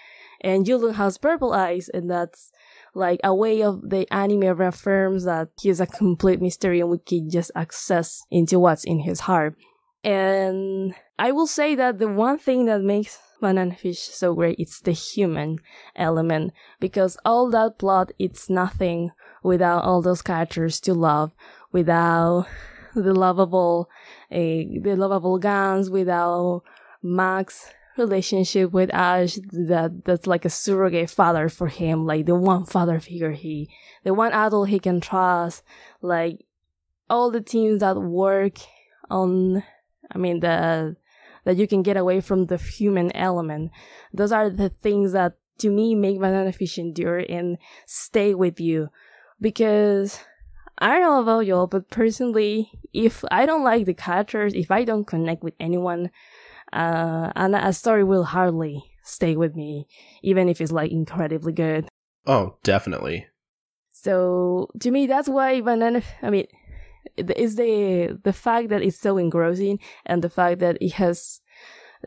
And 0.41 0.65
Yut-Lung 0.65 0.93
has 0.95 1.17
purple 1.17 1.53
eyes 1.53 1.89
and 1.89 2.11
that's 2.11 2.51
like 2.93 3.19
a 3.23 3.33
way 3.33 3.63
of 3.63 3.89
the 3.89 4.05
anime 4.13 4.55
reaffirms 4.57 5.23
that 5.23 5.49
he's 5.59 5.79
a 5.79 5.87
complete 5.87 6.41
mystery 6.41 6.81
and 6.81 6.89
we 6.89 6.99
can 6.99 7.29
just 7.29 7.51
access 7.55 8.23
into 8.29 8.59
what's 8.59 8.83
in 8.83 8.99
his 8.99 9.21
heart. 9.21 9.55
And 10.03 10.93
I 11.17 11.31
will 11.31 11.47
say 11.47 11.73
that 11.75 11.97
the 11.97 12.07
one 12.07 12.37
thing 12.37 12.65
that 12.65 12.81
makes 12.81 13.17
Banana 13.41 13.75
Fish 13.75 13.99
so 13.99 14.33
great 14.35 14.59
is 14.59 14.79
the 14.81 14.91
human 14.91 15.57
element 15.95 16.53
because 16.79 17.17
all 17.25 17.49
that 17.51 17.79
plot 17.79 18.11
it's 18.19 18.49
nothing 18.49 19.11
without 19.45 19.83
all 19.83 20.01
those 20.01 20.21
characters 20.21 20.79
to 20.81 20.93
love, 20.93 21.31
without 21.71 22.47
the 22.95 23.13
lovable, 23.13 23.89
uh, 24.31 24.35
the 24.35 24.95
lovable 24.97 25.37
guns, 25.37 25.89
without 25.89 26.63
Max 27.03 27.69
relationship 27.97 28.71
with 28.71 28.93
Ash 28.93 29.35
that 29.51 30.03
that's 30.03 30.27
like 30.27 30.43
a 30.43 30.49
surrogate 30.49 31.09
father 31.09 31.47
for 31.47 31.67
him, 31.67 32.05
like 32.05 32.25
the 32.25 32.35
one 32.35 32.65
father 32.65 32.99
figure 32.99 33.31
he, 33.31 33.69
the 34.03 34.13
one 34.13 34.33
adult 34.33 34.69
he 34.69 34.79
can 34.79 34.99
trust, 34.99 35.63
like 36.01 36.39
all 37.09 37.29
the 37.29 37.41
teams 37.41 37.81
that 37.81 37.97
work 37.97 38.57
on, 39.09 39.63
I 40.11 40.17
mean 40.17 40.39
the 40.39 40.95
that 41.43 41.57
you 41.57 41.67
can 41.67 41.83
get 41.83 41.95
away 41.95 42.19
from 42.19 42.47
the 42.47 42.57
human 42.57 43.15
element. 43.15 43.69
Those 44.11 44.31
are 44.31 44.49
the 44.49 44.69
things 44.69 45.11
that 45.11 45.33
to 45.59 45.69
me 45.69 45.93
make 45.93 46.19
Banana 46.19 46.51
Fish 46.51 46.79
endure 46.79 47.19
and 47.19 47.57
stay 47.85 48.33
with 48.33 48.59
you 48.59 48.89
because 49.39 50.19
I 50.77 50.89
don't 50.89 51.01
know 51.01 51.21
about 51.21 51.45
y'all, 51.45 51.67
but 51.67 51.89
personally, 51.89 52.71
if 52.93 53.23
I 53.31 53.45
don't 53.45 53.63
like 53.63 53.85
the 53.85 53.93
characters, 53.93 54.53
if 54.53 54.71
I 54.71 54.83
don't 54.83 55.05
connect 55.05 55.43
with 55.43 55.53
anyone, 55.59 56.11
uh, 56.73 57.31
and 57.35 57.55
a 57.55 57.71
story 57.73 58.03
will 58.03 58.23
hardly 58.23 58.83
stay 59.03 59.35
with 59.35 59.55
me, 59.55 59.87
even 60.21 60.49
if 60.49 60.59
it's 60.59 60.71
like 60.71 60.91
incredibly 60.91 61.53
good. 61.53 61.87
Oh, 62.27 62.57
definitely. 62.63 63.27
So 63.91 64.69
to 64.81 64.91
me, 64.91 65.07
that's 65.07 65.29
why 65.29 65.61
Banana. 65.61 66.01
I 66.21 66.29
mean, 66.29 66.47
it's 67.17 67.55
the 67.55 68.19
the 68.23 68.33
fact 68.33 68.69
that 68.69 68.81
it's 68.81 68.99
so 68.99 69.17
engrossing, 69.17 69.79
and 70.05 70.21
the 70.21 70.29
fact 70.29 70.59
that 70.59 70.77
it 70.81 70.93
has 70.93 71.41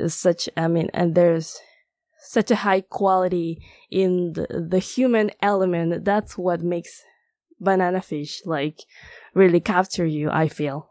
such. 0.06 0.48
I 0.56 0.68
mean, 0.68 0.90
and 0.92 1.14
there's 1.14 1.58
such 2.20 2.50
a 2.50 2.56
high 2.56 2.82
quality 2.82 3.62
in 3.90 4.34
the, 4.34 4.66
the 4.68 4.78
human 4.78 5.30
element. 5.40 6.04
That's 6.04 6.36
what 6.36 6.62
makes 6.62 7.02
banana 7.60 8.00
fish 8.00 8.42
like 8.44 8.80
really 9.34 9.60
capture 9.60 10.06
you, 10.06 10.30
I 10.30 10.48
feel. 10.48 10.90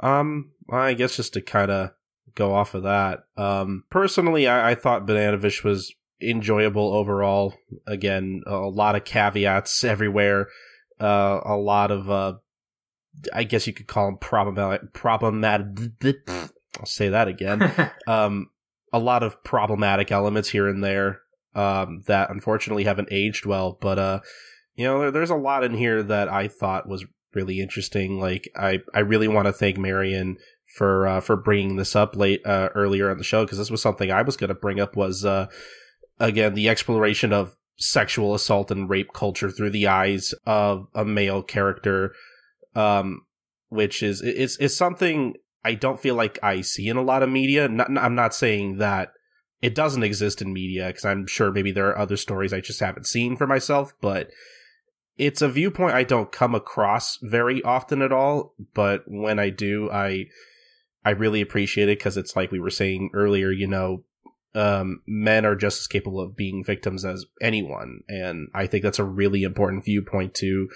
Um, 0.00 0.52
I 0.70 0.94
guess 0.94 1.16
just 1.16 1.34
to 1.34 1.40
kind 1.40 1.70
of 1.70 1.90
go 2.34 2.54
off 2.54 2.74
of 2.74 2.82
that, 2.82 3.24
um, 3.36 3.84
personally, 3.90 4.46
I, 4.46 4.70
I 4.70 4.74
thought 4.74 5.06
Banana 5.06 5.38
Fish 5.38 5.62
was 5.64 5.94
enjoyable 6.20 6.94
overall. 6.94 7.54
Again, 7.86 8.42
a 8.46 8.56
lot 8.56 8.96
of 8.96 9.04
caveats 9.04 9.84
everywhere, 9.84 10.48
uh, 11.00 11.40
a 11.44 11.56
lot 11.56 11.90
of, 11.90 12.10
uh, 12.10 12.34
I 13.32 13.44
guess 13.44 13.66
you 13.66 13.72
could 13.72 13.86
call 13.86 14.06
them 14.06 14.18
problematic, 14.18 14.92
problematic, 14.92 16.28
I'll 16.78 16.86
say 16.86 17.08
that 17.10 17.28
again. 17.28 17.90
um, 18.06 18.50
a 18.92 18.98
lot 18.98 19.22
of 19.22 19.42
problematic 19.44 20.12
elements 20.12 20.48
here 20.48 20.68
and 20.68 20.82
there, 20.82 21.20
um, 21.54 22.02
that 22.06 22.30
unfortunately 22.30 22.84
haven't 22.84 23.08
aged 23.10 23.46
well, 23.46 23.78
but, 23.80 23.98
uh, 23.98 24.20
you 24.76 24.84
know, 24.84 25.00
there, 25.00 25.10
there's 25.10 25.30
a 25.30 25.36
lot 25.36 25.64
in 25.64 25.74
here 25.74 26.02
that 26.02 26.28
I 26.28 26.48
thought 26.48 26.88
was 26.88 27.04
really 27.34 27.60
interesting. 27.60 28.20
Like, 28.20 28.48
I, 28.56 28.80
I 28.92 29.00
really 29.00 29.28
want 29.28 29.46
to 29.46 29.52
thank 29.52 29.78
Marion 29.78 30.38
for 30.74 31.06
uh, 31.06 31.20
for 31.20 31.36
bringing 31.36 31.76
this 31.76 31.94
up 31.94 32.16
late 32.16 32.44
uh, 32.44 32.68
earlier 32.74 33.10
on 33.10 33.18
the 33.18 33.24
show 33.24 33.44
because 33.44 33.58
this 33.58 33.70
was 33.70 33.80
something 33.80 34.10
I 34.10 34.22
was 34.22 34.36
going 34.36 34.48
to 34.48 34.54
bring 34.54 34.80
up 34.80 34.96
was 34.96 35.24
uh, 35.24 35.46
again 36.18 36.54
the 36.54 36.68
exploration 36.68 37.32
of 37.32 37.56
sexual 37.76 38.34
assault 38.34 38.70
and 38.70 38.88
rape 38.88 39.12
culture 39.12 39.50
through 39.50 39.70
the 39.70 39.86
eyes 39.86 40.34
of 40.46 40.88
a 40.94 41.04
male 41.04 41.42
character, 41.42 42.12
um, 42.74 43.22
which 43.68 44.02
is 44.02 44.20
is 44.20 44.56
is 44.58 44.76
something 44.76 45.34
I 45.64 45.74
don't 45.74 46.00
feel 46.00 46.14
like 46.14 46.38
I 46.42 46.60
see 46.60 46.88
in 46.88 46.96
a 46.96 47.02
lot 47.02 47.22
of 47.22 47.30
media. 47.30 47.68
Not, 47.68 47.96
I'm 47.96 48.14
not 48.14 48.34
saying 48.34 48.78
that 48.78 49.12
it 49.62 49.74
doesn't 49.74 50.02
exist 50.02 50.42
in 50.42 50.52
media 50.52 50.88
because 50.88 51.04
I'm 51.04 51.26
sure 51.26 51.52
maybe 51.52 51.72
there 51.72 51.88
are 51.88 51.98
other 51.98 52.16
stories 52.16 52.52
I 52.52 52.60
just 52.60 52.80
haven't 52.80 53.06
seen 53.06 53.36
for 53.36 53.46
myself, 53.46 53.94
but 54.00 54.28
it's 55.16 55.42
a 55.42 55.48
viewpoint 55.48 55.94
I 55.94 56.04
don't 56.04 56.32
come 56.32 56.54
across 56.54 57.18
very 57.22 57.62
often 57.62 58.02
at 58.02 58.12
all. 58.12 58.54
But 58.74 59.04
when 59.06 59.38
I 59.38 59.50
do, 59.50 59.90
I 59.90 60.26
I 61.04 61.10
really 61.10 61.40
appreciate 61.40 61.88
it 61.88 61.98
because 61.98 62.16
it's 62.16 62.34
like 62.34 62.50
we 62.50 62.60
were 62.60 62.70
saying 62.70 63.10
earlier, 63.12 63.50
you 63.50 63.66
know, 63.66 64.04
um, 64.54 65.02
men 65.06 65.44
are 65.44 65.56
just 65.56 65.80
as 65.80 65.86
capable 65.86 66.20
of 66.20 66.36
being 66.36 66.64
victims 66.64 67.04
as 67.04 67.26
anyone, 67.40 68.00
and 68.08 68.48
I 68.54 68.66
think 68.66 68.82
that's 68.82 68.98
a 68.98 69.04
really 69.04 69.42
important 69.42 69.84
viewpoint 69.84 70.34
to 70.34 70.68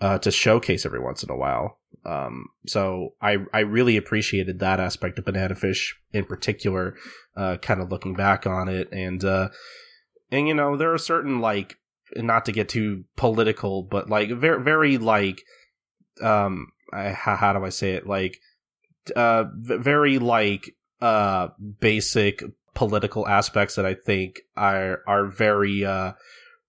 uh, 0.00 0.18
to 0.18 0.30
showcase 0.30 0.84
every 0.84 1.00
once 1.00 1.22
in 1.22 1.30
a 1.30 1.36
while. 1.36 1.78
Um, 2.04 2.46
so 2.66 3.14
I 3.20 3.38
I 3.52 3.60
really 3.60 3.96
appreciated 3.96 4.58
that 4.58 4.80
aspect 4.80 5.18
of 5.18 5.24
Banana 5.24 5.54
Fish 5.54 5.96
in 6.12 6.24
particular, 6.24 6.96
uh, 7.36 7.56
kind 7.58 7.80
of 7.80 7.90
looking 7.90 8.14
back 8.14 8.46
on 8.46 8.68
it, 8.68 8.88
and 8.92 9.24
uh, 9.24 9.48
and 10.30 10.48
you 10.48 10.54
know 10.54 10.76
there 10.76 10.92
are 10.92 10.98
certain 10.98 11.40
like 11.40 11.76
not 12.16 12.44
to 12.46 12.52
get 12.52 12.68
too 12.68 13.04
political, 13.16 13.82
but 13.82 14.08
like 14.08 14.30
very 14.30 14.62
very 14.62 14.98
like 14.98 15.42
um 16.22 16.68
I, 16.92 17.10
how, 17.10 17.36
how 17.36 17.52
do 17.52 17.64
I 17.64 17.70
say 17.70 17.92
it? 17.92 18.06
Like 18.06 18.38
uh 19.16 19.44
very 19.54 20.18
like 20.18 20.74
uh 21.00 21.48
basic 21.80 22.42
political 22.74 23.26
aspects 23.28 23.74
that 23.74 23.86
I 23.86 23.94
think 23.94 24.40
are 24.56 25.02
are 25.06 25.26
very 25.26 25.84
uh, 25.84 26.12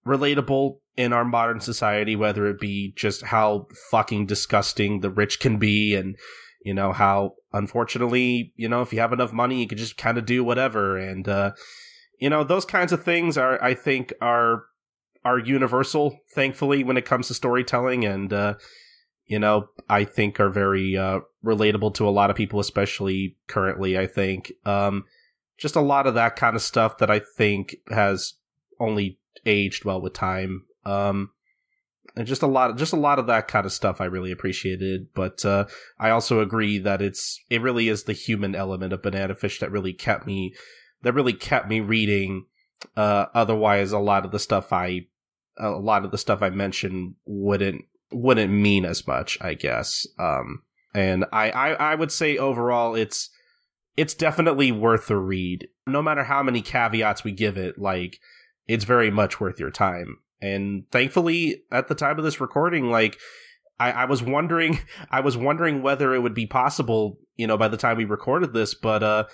relatable 0.06 0.80
in 0.98 1.14
our 1.14 1.26
modern 1.26 1.60
society, 1.60 2.16
whether 2.16 2.48
it 2.48 2.60
be 2.60 2.94
just 2.96 3.24
how 3.24 3.68
fucking 3.90 4.26
disgusting 4.26 5.00
the 5.00 5.10
rich 5.10 5.40
can 5.40 5.58
be, 5.58 5.96
and 5.96 6.18
you 6.64 6.74
know 6.74 6.92
how 6.92 7.36
unfortunately, 7.54 8.54
you 8.56 8.70
know, 8.70 8.82
if 8.82 8.94
you 8.94 9.00
have 9.00 9.14
enough 9.14 9.34
money, 9.34 9.62
you 9.62 9.68
can 9.68 9.78
just 9.78 9.98
kind 9.98 10.18
of 10.18 10.26
do 10.26 10.44
whatever, 10.44 10.98
and 10.98 11.28
uh, 11.28 11.52
you 12.20 12.30
know 12.30 12.44
those 12.44 12.66
kinds 12.66 12.92
of 12.92 13.04
things 13.04 13.38
are, 13.38 13.62
I 13.64 13.74
think, 13.74 14.14
are 14.22 14.66
are 15.24 15.40
universal. 15.40 16.20
Thankfully, 16.34 16.84
when 16.84 16.98
it 16.98 17.06
comes 17.06 17.28
to 17.28 17.34
storytelling, 17.34 18.06
and 18.06 18.32
uh, 18.32 18.56
you 19.26 19.40
know, 19.40 19.70
I 19.90 20.04
think 20.04 20.40
are 20.40 20.50
very 20.50 20.98
uh, 20.98 21.22
relatable 21.44 21.94
to 21.96 22.08
a 22.08 22.12
lot 22.12 22.30
of 22.30 22.36
people, 22.36 22.60
especially 22.60 23.38
currently. 23.48 23.98
I 23.98 24.08
think. 24.08 24.52
Um, 24.66 25.06
just 25.58 25.76
a 25.76 25.82
lot 25.82 26.08
of 26.08 26.16
that 26.16 26.36
kind 26.36 26.56
of 26.56 26.62
stuff 26.62 26.98
that 26.98 27.12
I 27.12 27.20
think 27.20 27.76
has 27.90 28.34
only 28.80 29.20
aged 29.46 29.86
well 29.86 30.02
with 30.02 30.14
time. 30.14 30.64
Um, 30.86 31.30
and 32.16 32.28
just 32.28 32.42
a 32.42 32.48
lot 32.48 32.72
of 32.72 32.78
just 32.78 32.94
a 32.94 32.98
lot 32.98 33.20
of 33.20 33.28
that 33.28 33.48
kind 33.48 33.66
of 33.66 33.72
stuff 33.72 34.02
I 34.02 34.06
really 34.06 34.32
appreciated. 34.32 35.14
But 35.14 35.46
uh, 35.46 35.66
I 36.00 36.10
also 36.10 36.42
agree 36.42 36.80
that 36.80 37.02
it's 37.02 37.40
it 37.50 37.62
really 37.62 37.88
is 37.88 38.04
the 38.04 38.14
human 38.14 38.56
element 38.56 38.92
of 38.92 39.04
Banana 39.04 39.36
Fish 39.36 39.60
that 39.60 39.72
really 39.72 39.94
kept 39.94 40.26
me 40.26 40.54
that 41.04 41.14
really 41.14 41.34
kept 41.34 41.70
me 41.70 41.80
reading. 41.80 42.46
Uh, 42.98 43.28
otherwise, 43.36 43.92
a 43.92 44.00
lot 44.00 44.26
of 44.26 44.32
the 44.32 44.40
stuff 44.40 44.74
I 44.74 45.06
a 45.58 45.70
lot 45.70 46.06
of 46.06 46.12
the 46.12 46.18
stuff 46.18 46.42
I 46.42 46.50
mentioned 46.50 47.16
wouldn't 47.26 47.86
wouldn't 48.12 48.52
mean 48.52 48.86
as 48.86 49.08
much, 49.08 49.38
I 49.42 49.54
guess. 49.54 50.06
Um, 50.20 50.64
and 50.94 51.26
I, 51.32 51.50
I 51.52 51.70
I 51.74 51.96
would 51.96 52.12
say 52.12 52.38
overall 52.38 52.96
it's 52.96 53.30
it's 53.98 54.14
definitely 54.14 54.72
worth 54.72 55.10
a 55.10 55.18
read. 55.18 55.68
No 55.88 56.02
matter 56.02 56.24
how 56.24 56.44
many 56.44 56.62
caveats 56.62 57.24
we 57.24 57.32
give 57.32 57.58
it, 57.58 57.78
like 57.78 58.20
it's 58.68 58.86
very 58.86 59.12
much 59.12 59.40
worth 59.40 59.60
your 59.60 59.72
time. 59.72 60.18
And 60.42 60.84
thankfully, 60.92 61.64
at 61.72 61.88
the 61.88 61.96
time 61.96 62.18
of 62.18 62.24
this 62.24 62.42
recording, 62.42 62.90
like 62.90 63.18
I, 63.80 63.92
I 63.92 64.06
was 64.06 64.24
wondering, 64.24 64.80
I 65.12 65.20
was 65.22 65.38
wondering 65.38 65.82
whether 65.82 66.14
it 66.14 66.20
would 66.20 66.34
be 66.34 66.48
possible, 66.48 67.18
you 67.36 67.48
know, 67.48 67.58
by 67.58 67.68
the 67.68 67.78
time 67.78 67.98
we 67.98 68.06
recorded 68.06 68.54
this, 68.54 68.74
but 68.74 69.04
uh, 69.04 69.26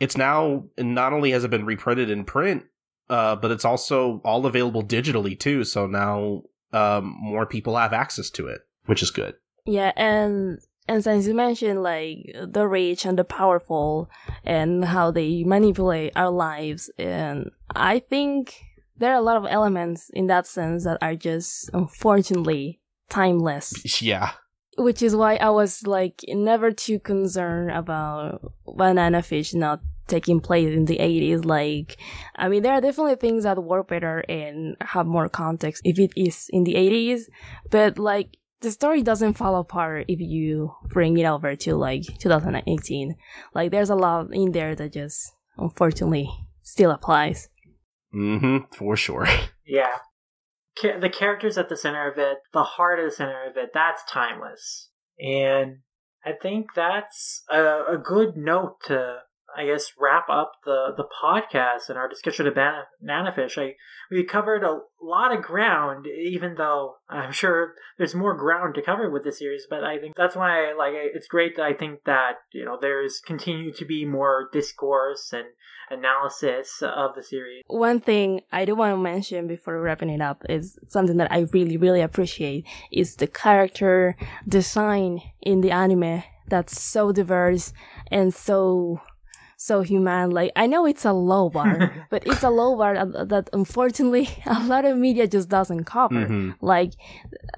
it's 0.00 0.16
now 0.16 0.64
not 0.78 1.12
only 1.12 1.30
has 1.32 1.44
it 1.44 1.50
been 1.50 1.66
reprinted 1.66 2.10
in 2.10 2.24
print, 2.24 2.64
uh, 3.08 3.36
but 3.36 3.50
it's 3.50 3.64
also 3.64 4.20
all 4.24 4.46
available 4.46 4.82
digitally 4.82 5.38
too. 5.38 5.64
So 5.64 5.86
now 5.86 6.42
um, 6.72 7.16
more 7.20 7.46
people 7.46 7.76
have 7.76 7.92
access 7.92 8.30
to 8.30 8.46
it, 8.48 8.62
which 8.86 9.02
is 9.02 9.10
good. 9.10 9.34
Yeah, 9.66 9.92
and 9.96 10.58
and 10.86 11.02
since 11.02 11.26
you 11.26 11.34
mentioned 11.34 11.82
like 11.82 12.34
the 12.34 12.66
rich 12.66 13.04
and 13.04 13.18
the 13.18 13.24
powerful 13.24 14.10
and 14.44 14.84
how 14.84 15.10
they 15.10 15.44
manipulate 15.44 16.12
our 16.16 16.30
lives, 16.30 16.90
and 16.98 17.50
I 17.74 18.00
think 18.00 18.54
there 18.96 19.12
are 19.12 19.18
a 19.18 19.22
lot 19.22 19.36
of 19.36 19.46
elements 19.48 20.10
in 20.12 20.26
that 20.28 20.46
sense 20.46 20.84
that 20.84 20.98
are 21.00 21.14
just 21.14 21.70
unfortunately 21.72 22.80
timeless. 23.08 23.72
Yeah. 24.02 24.32
Which 24.76 25.02
is 25.02 25.14
why 25.14 25.36
I 25.36 25.50
was 25.50 25.86
like 25.86 26.24
never 26.26 26.72
too 26.72 26.98
concerned 26.98 27.70
about 27.70 28.52
Banana 28.66 29.22
Fish 29.22 29.54
not 29.54 29.80
taking 30.06 30.40
place 30.40 30.68
in 30.68 30.84
the 30.84 30.98
80s. 30.98 31.44
Like, 31.44 31.98
I 32.36 32.48
mean, 32.48 32.62
there 32.62 32.72
are 32.72 32.80
definitely 32.80 33.16
things 33.16 33.44
that 33.44 33.62
work 33.62 33.88
better 33.88 34.20
and 34.28 34.76
have 34.80 35.06
more 35.06 35.28
context 35.28 35.82
if 35.84 35.98
it 35.98 36.12
is 36.16 36.46
in 36.50 36.64
the 36.64 36.74
80s, 36.74 37.22
but 37.70 37.98
like, 37.98 38.36
the 38.60 38.70
story 38.70 39.02
doesn't 39.02 39.34
fall 39.34 39.56
apart 39.56 40.06
if 40.08 40.20
you 40.20 40.74
bring 40.88 41.18
it 41.18 41.26
over 41.26 41.54
to 41.54 41.76
like 41.76 42.02
2018. 42.18 43.14
Like 43.54 43.70
there's 43.70 43.90
a 43.90 43.94
lot 43.94 44.28
in 44.32 44.52
there 44.52 44.74
that 44.74 44.92
just 44.92 45.32
unfortunately 45.58 46.30
still 46.62 46.90
applies. 46.90 47.48
Mm-hmm, 48.14 48.74
for 48.76 48.96
sure. 48.96 49.28
Yeah. 49.66 49.96
the 50.82 51.08
characters 51.08 51.56
at 51.56 51.70
the 51.70 51.76
center 51.76 52.10
of 52.10 52.18
it, 52.18 52.36
the 52.52 52.64
heart 52.64 52.98
at 52.98 53.06
the 53.06 53.16
center 53.16 53.48
of 53.48 53.56
it, 53.56 53.70
that's 53.72 54.02
timeless. 54.04 54.90
And 55.18 55.78
I 56.22 56.32
think 56.32 56.74
that's 56.74 57.44
a, 57.50 57.94
a 57.94 57.98
good 58.02 58.36
note 58.36 58.76
to 58.86 59.20
I 59.56 59.66
guess 59.66 59.92
wrap 60.00 60.28
up 60.28 60.52
the 60.64 60.92
the 60.96 61.04
podcast 61.04 61.88
and 61.88 61.98
our 61.98 62.08
discussion 62.08 62.46
of 62.46 62.54
banana 62.54 63.32
fish. 63.32 63.58
I 63.58 63.74
we 64.10 64.24
covered 64.24 64.62
a 64.62 64.80
lot 65.02 65.34
of 65.34 65.42
ground, 65.42 66.06
even 66.06 66.54
though 66.56 66.96
I'm 67.08 67.32
sure 67.32 67.74
there's 67.98 68.14
more 68.14 68.36
ground 68.36 68.74
to 68.74 68.82
cover 68.82 69.10
with 69.10 69.24
this 69.24 69.38
series. 69.38 69.66
But 69.68 69.84
I 69.84 69.98
think 69.98 70.16
that's 70.16 70.36
why 70.36 70.72
like 70.76 70.92
it's 70.94 71.28
great 71.28 71.56
that 71.56 71.64
I 71.64 71.74
think 71.74 72.04
that 72.04 72.34
you 72.52 72.64
know 72.64 72.78
there's 72.80 73.20
continued 73.20 73.76
to 73.76 73.84
be 73.84 74.04
more 74.04 74.48
discourse 74.52 75.32
and 75.32 75.46
analysis 75.90 76.82
of 76.82 77.14
the 77.14 77.22
series. 77.22 77.62
One 77.66 78.00
thing 78.00 78.40
I 78.52 78.64
do 78.64 78.74
want 78.74 78.92
to 78.92 78.96
mention 78.96 79.46
before 79.46 79.80
wrapping 79.80 80.10
it 80.10 80.20
up 80.20 80.44
is 80.48 80.78
something 80.88 81.18
that 81.18 81.30
I 81.30 81.46
really 81.52 81.76
really 81.76 82.00
appreciate 82.00 82.66
is 82.92 83.16
the 83.16 83.26
character 83.26 84.16
design 84.48 85.20
in 85.42 85.60
the 85.60 85.70
anime 85.70 86.22
that's 86.48 86.80
so 86.80 87.12
diverse 87.12 87.72
and 88.10 88.34
so 88.34 89.00
so 89.64 89.80
human. 89.80 90.30
Like 90.30 90.52
I 90.56 90.66
know 90.66 90.84
it's 90.84 91.04
a 91.04 91.12
low 91.12 91.48
bar, 91.56 92.06
but 92.10 92.26
it's 92.26 92.42
a 92.42 92.50
low 92.50 92.76
bar 92.76 92.94
that, 93.24 93.48
unfortunately 93.52 94.28
a 94.46 94.62
lot 94.64 94.84
of 94.84 94.98
media 94.98 95.26
just 95.26 95.48
doesn't 95.48 95.84
cover. 95.84 96.26
Mm-hmm. 96.26 96.50
Like, 96.60 96.92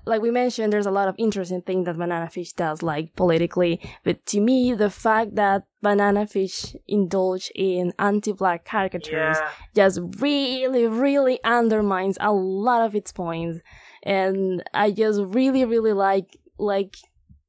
like 0.05 0.23
we 0.23 0.31
mentioned, 0.31 0.73
there's 0.73 0.86
a 0.86 0.91
lot 0.91 1.09
of 1.09 1.17
interesting 1.18 1.62
things 1.62 1.86
that 1.86 1.99
Banana 1.99 2.31
Fish 2.31 2.52
does, 2.52 2.83
like 2.83 3.15
politically. 3.17 3.81
But 4.05 4.25
to 4.26 4.41
me, 4.41 4.73
the 4.73 4.91
fact 4.91 5.35
that 5.35 5.65
Banana 5.83 6.26
Fish 6.26 6.76
indulge 6.86 7.51
in 7.55 7.93
anti-black 7.99 8.65
caricatures 8.65 9.36
yeah. 9.41 9.51
just 9.75 10.01
really, 10.20 10.86
really 10.86 11.43
undermines 11.44 12.18
a 12.20 12.33
lot 12.33 12.85
of 12.86 12.94
its 12.94 13.12
points. 13.12 13.59
And 14.02 14.62
I 14.73 14.93
just 14.93 15.20
really, 15.20 15.65
really 15.65 15.93
like 15.93 16.39
like 16.59 16.97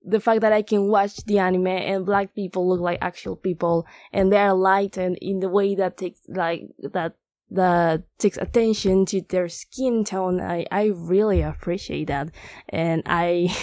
the 0.08 0.20
fact 0.20 0.42
that 0.42 0.54
I 0.54 0.62
can 0.62 0.88
watch 0.88 1.18
the 1.26 1.40
anime 1.40 1.68
and 1.68 2.06
black 2.06 2.34
people 2.34 2.68
look 2.68 2.80
like 2.80 3.00
actual 3.02 3.36
people 3.36 3.86
and 4.14 4.32
they 4.32 4.38
are 4.38 4.54
lightened 4.54 5.18
in 5.22 5.40
the 5.40 5.50
way 5.50 5.76
that 5.76 5.98
takes 5.98 6.22
like 6.28 6.64
that 6.94 7.16
that 7.52 8.04
takes 8.18 8.38
attention 8.38 9.06
to 9.08 9.22
their 9.22 9.50
skin 9.50 10.04
tone. 10.04 10.40
I 10.42 10.66
I 10.72 10.92
really 10.96 11.42
appreciate 11.42 12.08
that, 12.08 12.32
and 12.70 13.04
I 13.06 13.56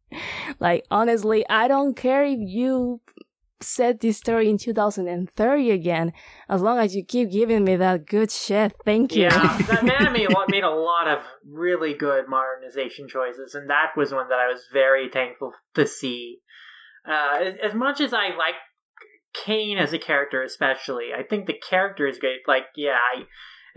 like 0.60 0.84
honestly 0.90 1.44
I 1.48 1.68
don't 1.68 1.94
care 1.94 2.24
if 2.24 2.38
you 2.40 3.00
set 3.60 4.00
this 4.00 4.18
story 4.18 4.48
in 4.48 4.58
2030 4.58 5.70
again. 5.70 6.12
As 6.48 6.62
long 6.62 6.78
as 6.78 6.94
you 6.94 7.04
keep 7.04 7.30
giving 7.30 7.64
me 7.64 7.76
that 7.76 8.06
good 8.06 8.30
shit, 8.30 8.74
thank 8.84 9.14
you. 9.14 9.24
Yeah, 9.24 9.58
that 9.68 9.84
anime 9.84 10.28
made 10.48 10.64
a 10.64 10.70
lot 10.70 11.08
of 11.08 11.24
really 11.46 11.94
good 11.94 12.28
modernization 12.28 13.08
choices, 13.08 13.54
and 13.54 13.68
that 13.70 13.90
was 13.96 14.12
one 14.12 14.28
that 14.28 14.38
I 14.38 14.46
was 14.50 14.62
very 14.72 15.08
thankful 15.08 15.52
to 15.74 15.86
see. 15.86 16.38
Uh, 17.06 17.52
as 17.62 17.74
much 17.74 18.00
as 18.00 18.12
I 18.12 18.28
like 18.36 18.54
Kane 19.32 19.78
as 19.78 19.92
a 19.92 19.98
character, 19.98 20.42
especially, 20.42 21.08
I 21.16 21.22
think 21.22 21.46
the 21.46 21.54
character 21.54 22.06
is 22.06 22.18
great. 22.18 22.40
Like, 22.46 22.64
yeah, 22.76 22.96
I, 23.14 23.22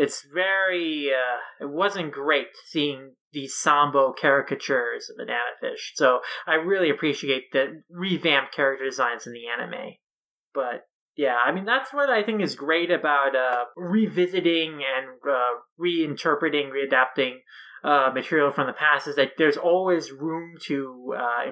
it's 0.01 0.25
very. 0.33 1.11
Uh, 1.11 1.65
it 1.65 1.69
wasn't 1.69 2.11
great 2.11 2.47
seeing 2.65 3.13
these 3.31 3.55
Sambo 3.55 4.13
caricatures 4.19 5.09
of 5.09 5.17
Banana 5.17 5.55
Fish. 5.61 5.93
So 5.95 6.19
I 6.47 6.55
really 6.55 6.89
appreciate 6.89 7.51
the 7.53 7.83
revamped 7.89 8.53
character 8.53 8.85
designs 8.85 9.27
in 9.27 9.33
the 9.33 9.47
anime. 9.47 9.95
But 10.53 10.87
Yeah, 11.15 11.37
I 11.45 11.51
mean 11.51 11.65
that's 11.65 11.93
what 11.93 12.09
I 12.09 12.23
think 12.23 12.41
is 12.41 12.55
great 12.55 12.89
about 12.89 13.35
uh, 13.35 13.65
revisiting 13.77 14.81
and 14.81 15.07
uh, 15.29 15.61
reinterpreting, 15.79 16.71
readapting 16.71 17.35
uh, 17.83 18.11
material 18.13 18.51
from 18.51 18.67
the 18.67 18.73
past 18.73 19.07
is 19.07 19.15
that 19.15 19.33
there's 19.37 19.57
always 19.57 20.11
room 20.11 20.55
to 20.65 21.15
uh, 21.17 21.51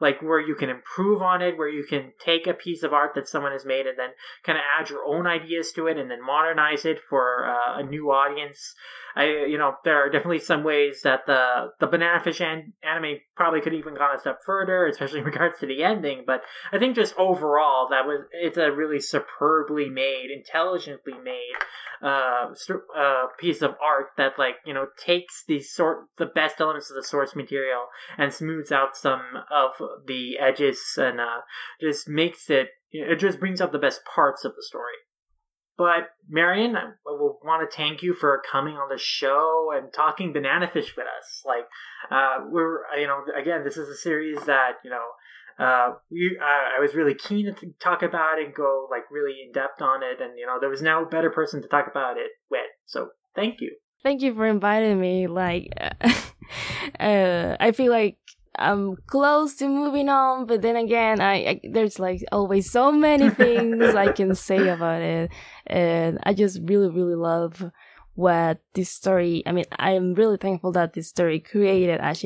like 0.00 0.22
where 0.22 0.40
you 0.40 0.54
can 0.54 0.70
improve 0.70 1.22
on 1.22 1.42
it, 1.42 1.56
where 1.56 1.68
you 1.68 1.84
can 1.84 2.12
take 2.24 2.46
a 2.46 2.54
piece 2.54 2.82
of 2.82 2.92
art 2.92 3.12
that 3.14 3.28
someone 3.28 3.52
has 3.52 3.64
made 3.64 3.86
and 3.86 3.98
then 3.98 4.10
kind 4.44 4.58
of 4.58 4.64
add 4.78 4.90
your 4.90 5.04
own 5.04 5.26
ideas 5.26 5.72
to 5.72 5.86
it 5.86 5.96
and 5.96 6.10
then 6.10 6.24
modernize 6.24 6.84
it 6.84 6.98
for 7.08 7.46
uh, 7.46 7.78
a 7.78 7.82
new 7.82 8.10
audience. 8.10 8.74
I, 9.16 9.46
you 9.48 9.58
know, 9.58 9.74
there 9.84 9.96
are 10.04 10.10
definitely 10.10 10.38
some 10.38 10.62
ways 10.62 11.00
that 11.02 11.26
the 11.26 11.72
the 11.80 11.88
Banana 11.88 12.20
Fish 12.20 12.40
an- 12.40 12.74
anime 12.84 13.18
probably 13.34 13.60
could 13.60 13.74
even 13.74 13.94
gone 13.94 14.14
a 14.14 14.20
step 14.20 14.38
further, 14.46 14.86
especially 14.86 15.20
in 15.20 15.24
regards 15.32 15.58
to 15.58 15.66
the 15.66 15.82
ending. 15.82 16.22
But 16.26 16.42
I 16.72 16.78
think 16.78 16.94
just 16.94 17.14
overall, 17.18 17.88
that 17.90 18.06
was 18.06 18.26
it's 18.32 18.58
a 18.58 18.70
really 18.70 19.00
superbly 19.00 19.88
made, 19.88 20.28
intelligently 20.30 21.14
made 21.14 21.56
uh, 22.02 22.54
uh, 22.96 23.26
piece 23.38 23.62
of 23.62 23.72
art 23.82 24.08
that 24.16 24.32
like 24.38 24.56
you 24.64 24.72
know 24.72 24.86
takes 24.96 25.44
the 25.46 25.60
sort 25.60 26.06
the 26.16 26.26
best 26.26 26.60
elements 26.60 26.90
of 26.90 26.96
the 26.96 27.02
source 27.02 27.34
material 27.34 27.86
and 28.16 28.32
smooths 28.32 28.70
out 28.70 28.96
some 28.96 29.20
of 29.50 29.72
the 30.06 30.38
edges 30.38 30.80
and 30.96 31.20
uh, 31.20 31.40
just 31.80 32.08
makes 32.08 32.50
it 32.50 32.68
it 32.90 33.18
just 33.18 33.38
brings 33.38 33.60
out 33.60 33.72
the 33.72 33.78
best 33.78 34.00
parts 34.04 34.44
of 34.44 34.54
the 34.56 34.62
story. 34.62 34.94
But 35.76 36.08
Marion, 36.28 36.74
I 36.74 36.90
will 37.06 37.38
want 37.44 37.68
to 37.68 37.76
thank 37.76 38.02
you 38.02 38.12
for 38.12 38.42
coming 38.50 38.74
on 38.74 38.88
the 38.88 38.98
show 38.98 39.70
and 39.72 39.92
talking 39.92 40.32
banana 40.32 40.68
fish 40.72 40.96
with 40.96 41.06
us. 41.06 41.42
Like, 41.46 41.66
uh, 42.10 42.44
we're 42.48 42.80
you 42.98 43.06
know 43.06 43.22
again, 43.40 43.62
this 43.64 43.76
is 43.76 43.88
a 43.88 43.96
series 43.96 44.44
that 44.46 44.72
you 44.82 44.90
know 44.90 45.64
uh, 45.64 45.94
we, 46.10 46.38
uh, 46.40 46.76
I 46.76 46.80
was 46.80 46.94
really 46.94 47.14
keen 47.14 47.46
to 47.54 47.66
talk 47.80 48.02
about 48.02 48.38
and 48.38 48.54
go 48.54 48.88
like 48.90 49.10
really 49.10 49.36
in 49.44 49.52
depth 49.52 49.82
on 49.82 50.02
it, 50.02 50.20
and 50.20 50.38
you 50.38 50.46
know 50.46 50.58
there 50.60 50.70
was 50.70 50.82
no 50.82 51.04
better 51.04 51.30
person 51.30 51.62
to 51.62 51.68
talk 51.68 51.86
about 51.88 52.16
it 52.16 52.30
with. 52.50 52.66
So 52.86 53.10
thank 53.36 53.60
you. 53.60 53.76
Thank 54.02 54.22
you 54.22 54.34
for 54.34 54.46
inviting 54.46 55.00
me. 55.00 55.26
Like, 55.26 55.72
uh, 57.00 57.56
I 57.58 57.72
feel 57.72 57.92
like 57.92 58.18
I'm 58.58 58.96
close 59.06 59.54
to 59.56 59.68
moving 59.68 60.08
on, 60.08 60.46
but 60.46 60.62
then 60.62 60.76
again, 60.76 61.20
I, 61.20 61.34
I 61.34 61.60
there's 61.70 61.98
like 61.98 62.22
always 62.32 62.70
so 62.70 62.92
many 62.92 63.30
things 63.44 63.94
I 63.94 64.12
can 64.12 64.34
say 64.34 64.68
about 64.68 65.02
it, 65.02 65.30
and 65.66 66.18
I 66.22 66.34
just 66.34 66.60
really 66.64 66.88
really 66.88 67.14
love 67.14 67.70
what 68.18 68.58
this 68.74 68.90
story 68.90 69.44
i 69.46 69.52
mean 69.52 69.64
i'm 69.78 70.12
really 70.14 70.36
thankful 70.36 70.72
that 70.72 70.92
this 70.92 71.06
story 71.06 71.38
created 71.38 72.00
ash 72.00 72.22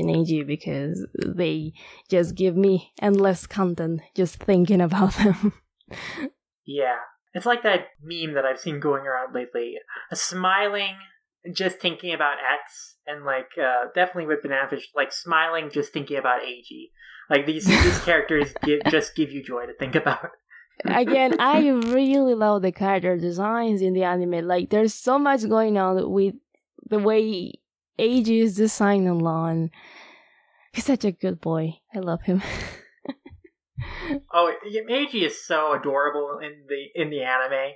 because 0.47 1.07
they 1.23 1.71
just 2.09 2.35
give 2.35 2.57
me 2.57 2.95
endless 3.03 3.47
content 3.47 4.01
just 4.17 4.37
thinking 4.37 4.81
about 4.81 5.13
them. 5.17 5.53
Yeah. 6.65 6.97
It's 7.35 7.45
like 7.45 7.63
that 7.65 7.89
meme 8.03 8.33
that 8.33 8.47
i've 8.47 8.59
seen 8.59 8.81
going 8.81 9.03
around 9.03 9.35
lately. 9.35 9.75
A 10.11 10.17
smiling 10.17 10.97
just 11.53 11.79
thinking 11.79 12.15
about 12.15 12.37
x 12.39 12.97
and 13.07 13.25
like 13.25 13.51
uh, 13.59 13.87
definitely 13.95 14.27
with 14.27 14.43
banana 14.43 14.69
fish 14.69 14.89
like 14.95 15.13
smiling 15.13 15.71
just 15.73 15.93
thinking 15.93 16.17
about 16.17 16.41
Eiji. 16.43 16.91
like 17.29 17.47
these 17.47 17.67
these 17.67 17.99
characters 18.05 18.53
give, 18.65 18.81
just 18.89 19.15
give 19.15 19.31
you 19.33 19.43
joy 19.43 19.67
to 19.67 19.75
think 19.75 19.95
about 19.95 20.31
again, 20.85 21.37
I 21.41 21.69
really 21.69 22.35
love 22.35 22.63
the 22.63 22.73
character 22.73 23.17
designs 23.17 23.83
in 23.83 23.93
the 23.95 24.05
anime. 24.05 24.47
Like, 24.47 24.71
there's 24.71 24.95
so 24.95 25.19
much 25.19 25.49
going 25.49 25.79
on 25.79 26.11
with 26.11 26.35
the 26.89 26.99
way 26.99 27.53
Eiji 27.99 28.43
is 28.43 28.57
designed 28.57 29.09
alone. 29.09 29.71
He's 30.73 30.85
such 30.85 31.05
a 31.05 31.13
good 31.13 31.41
boy. 31.41 31.79
I 31.95 31.99
love 31.99 32.23
him. 32.23 32.43
oh, 34.33 34.53
Meiji 34.87 35.25
is 35.25 35.45
so 35.45 35.73
adorable 35.73 36.39
in 36.43 36.65
the 36.69 37.01
in 37.01 37.11
the 37.11 37.23
anime. 37.23 37.73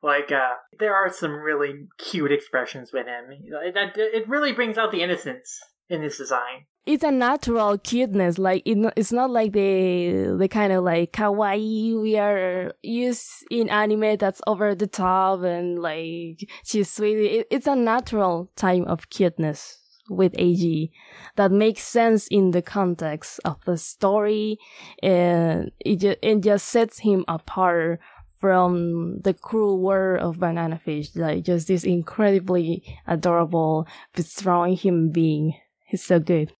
Like, 0.00 0.30
uh, 0.30 0.54
there 0.78 0.94
are 0.94 1.12
some 1.12 1.32
really 1.32 1.88
cute 1.98 2.30
expressions 2.30 2.92
with 2.92 3.06
him. 3.06 3.24
It, 3.30 3.74
it 3.96 4.28
really 4.28 4.52
brings 4.52 4.78
out 4.78 4.92
the 4.92 5.02
innocence 5.02 5.58
in 5.88 6.02
his 6.02 6.16
design 6.16 6.66
it's 6.88 7.04
a 7.04 7.10
natural 7.10 7.76
cuteness. 7.76 8.38
Like 8.38 8.62
it, 8.64 8.78
it's 8.96 9.12
not 9.12 9.30
like 9.30 9.52
the 9.52 10.34
the 10.38 10.48
kind 10.48 10.72
of 10.72 10.84
like 10.84 11.12
kawaii 11.12 12.00
we 12.00 12.16
are 12.16 12.72
used 12.82 13.28
in 13.50 13.68
anime 13.68 14.16
that's 14.16 14.40
over 14.46 14.74
the 14.74 14.86
top 14.86 15.42
and 15.42 15.78
like 15.78 16.48
she's 16.64 16.90
sweet. 16.90 17.18
It, 17.18 17.46
it's 17.50 17.66
a 17.66 17.76
natural 17.76 18.50
type 18.56 18.84
of 18.86 19.10
cuteness 19.10 19.78
with 20.08 20.32
Eiji 20.34 20.90
that 21.36 21.52
makes 21.52 21.82
sense 21.82 22.26
in 22.28 22.50
the 22.52 22.62
context 22.62 23.40
of 23.44 23.64
the 23.64 23.76
story, 23.76 24.58
and 25.02 25.70
it 25.80 25.96
just, 25.96 26.18
it 26.22 26.40
just 26.40 26.68
sets 26.68 27.00
him 27.00 27.24
apart 27.28 28.00
from 28.40 29.20
the 29.22 29.34
cruel 29.34 29.80
world 29.80 30.22
of 30.22 30.38
banana 30.38 30.78
fish. 30.78 31.14
Like 31.14 31.44
just 31.44 31.68
this 31.68 31.84
incredibly 31.84 32.84
adorable, 33.06 33.86
but 34.14 34.24
strong 34.24 34.72
human 34.72 35.10
being. 35.10 35.54
He's 35.86 36.04
so 36.04 36.20
good 36.20 36.52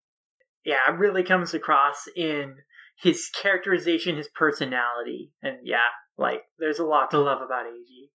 yeah, 0.69 0.81
it 0.87 0.99
really 0.99 1.23
comes 1.23 1.55
across 1.55 2.09
in 2.15 2.57
his 3.01 3.31
characterization, 3.31 4.19
his 4.19 4.29
personality, 4.29 5.33
and 5.43 5.57
yeah, 5.65 5.89
like 6.19 6.43
there's 6.59 6.79
a 6.79 6.85
lot 6.85 7.11
to 7.13 7.19
love 7.19 7.41
about 7.41 7.65
Eiji. 7.65 8.11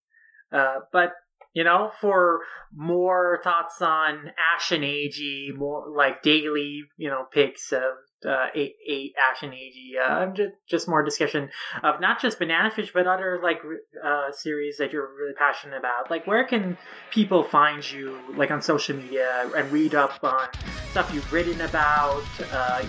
Uh, 0.56 0.82
but 0.92 1.14
you 1.53 1.64
know, 1.64 1.91
for 2.01 2.41
more 2.75 3.40
thoughts 3.43 3.82
on 3.82 4.32
Ash 4.56 4.72
and 4.72 4.83
Eiji, 4.83 5.56
more 5.56 5.85
like 5.95 6.23
daily, 6.23 6.83
you 6.98 7.09
know, 7.09 7.27
picks 7.32 7.72
of 7.72 7.82
uh, 8.27 8.48
eight, 8.56 8.75
eight 8.88 9.14
Ash 9.30 9.43
and 9.43 9.53
Eiji. 9.53 9.91
Uh, 10.03 10.33
just 10.33 10.53
just 10.67 10.88
more 10.88 11.03
discussion 11.03 11.49
of 11.83 12.01
not 12.01 12.19
just 12.19 12.40
Banana 12.40 12.72
Fish, 12.72 12.91
but 12.93 13.06
other 13.06 13.40
like 13.43 13.61
uh, 14.03 14.32
series 14.32 14.77
that 14.77 14.91
you're 14.91 15.07
really 15.15 15.33
passionate 15.33 15.77
about. 15.77 16.09
Like, 16.09 16.25
where 16.25 16.43
can 16.43 16.77
people 17.11 17.43
find 17.43 17.90
you, 17.90 18.17
like 18.35 18.49
on 18.49 18.61
social 18.61 18.95
media, 18.95 19.49
and 19.56 19.72
read 19.72 19.93
up 19.93 20.23
on 20.23 20.48
stuff 20.90 21.14
you've 21.14 21.32
written 21.32 21.61
about? 21.61 22.23
Uh, 22.51 22.83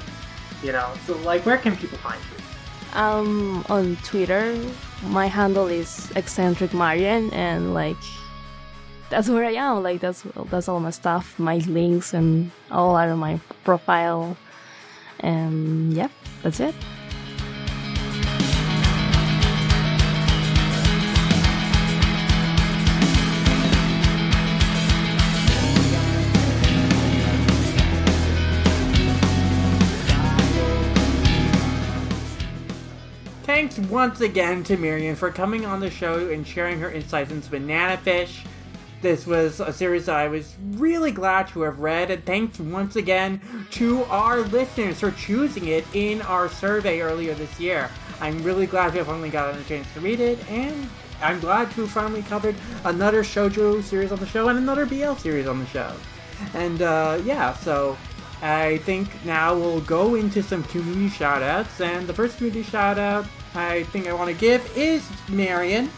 you 0.62 0.72
know, 0.72 0.90
so 1.06 1.16
like, 1.18 1.44
where 1.44 1.58
can 1.58 1.76
people 1.76 1.98
find 1.98 2.20
you? 2.32 2.98
Um, 2.98 3.66
on 3.68 3.96
Twitter, 3.96 4.56
my 5.02 5.26
handle 5.26 5.66
is 5.66 6.10
eccentric 6.12 6.72
Marian, 6.72 7.30
and 7.34 7.74
like 7.74 7.96
that's 9.10 9.28
where 9.28 9.44
I 9.44 9.52
am. 9.52 9.82
Like 9.82 10.00
that's 10.00 10.22
that's 10.50 10.68
all 10.68 10.80
my 10.80 10.90
stuff, 10.90 11.38
my 11.38 11.58
links, 11.58 12.14
and 12.14 12.50
all 12.70 12.96
out 12.96 13.08
of 13.08 13.18
my 13.18 13.40
profile 13.64 14.36
and 15.20 15.92
yeah, 15.92 16.08
that's 16.42 16.60
it. 16.60 16.74
Thanks 33.44 33.78
once 33.78 34.20
again 34.20 34.64
to 34.64 34.76
Marion 34.76 35.14
for 35.14 35.30
coming 35.30 35.64
on 35.64 35.80
the 35.80 35.88
show 35.88 36.28
and 36.28 36.46
sharing 36.46 36.80
her 36.80 36.90
insights 36.90 37.30
into 37.30 37.48
Banana 37.50 37.96
Fish. 37.96 38.44
This 39.04 39.26
was 39.26 39.60
a 39.60 39.70
series 39.70 40.08
I 40.08 40.28
was 40.28 40.54
really 40.76 41.10
glad 41.10 41.48
to 41.48 41.60
have 41.60 41.78
read, 41.78 42.10
and 42.10 42.24
thanks 42.24 42.58
once 42.58 42.96
again 42.96 43.38
to 43.72 44.02
our 44.04 44.40
listeners 44.40 45.00
for 45.00 45.10
choosing 45.10 45.68
it 45.68 45.84
in 45.92 46.22
our 46.22 46.48
survey 46.48 47.02
earlier 47.02 47.34
this 47.34 47.60
year. 47.60 47.90
I'm 48.22 48.42
really 48.42 48.64
glad 48.64 48.92
we 48.92 48.98
have 49.00 49.06
finally 49.08 49.28
gotten 49.28 49.60
a 49.60 49.64
chance 49.64 49.86
to 49.92 50.00
read 50.00 50.20
it, 50.20 50.38
and 50.50 50.88
I'm 51.20 51.38
glad 51.38 51.70
to 51.72 51.82
have 51.82 51.90
finally 51.90 52.22
covered 52.22 52.56
another 52.86 53.22
shoujo 53.22 53.82
series 53.82 54.10
on 54.10 54.20
the 54.20 54.26
show 54.26 54.48
and 54.48 54.58
another 54.58 54.86
BL 54.86 55.16
series 55.16 55.46
on 55.46 55.58
the 55.58 55.66
show. 55.66 55.92
And 56.54 56.80
uh, 56.80 57.20
yeah, 57.26 57.52
so 57.52 57.98
I 58.40 58.78
think 58.86 59.22
now 59.26 59.54
we'll 59.54 59.82
go 59.82 60.14
into 60.14 60.42
some 60.42 60.64
community 60.64 61.10
shoutouts, 61.10 61.78
and 61.84 62.06
the 62.06 62.14
first 62.14 62.38
community 62.38 62.64
shoutout 62.64 63.28
I 63.54 63.82
think 63.82 64.06
I 64.06 64.14
want 64.14 64.30
to 64.30 64.40
give 64.40 64.66
is 64.74 65.06
Marion 65.28 65.90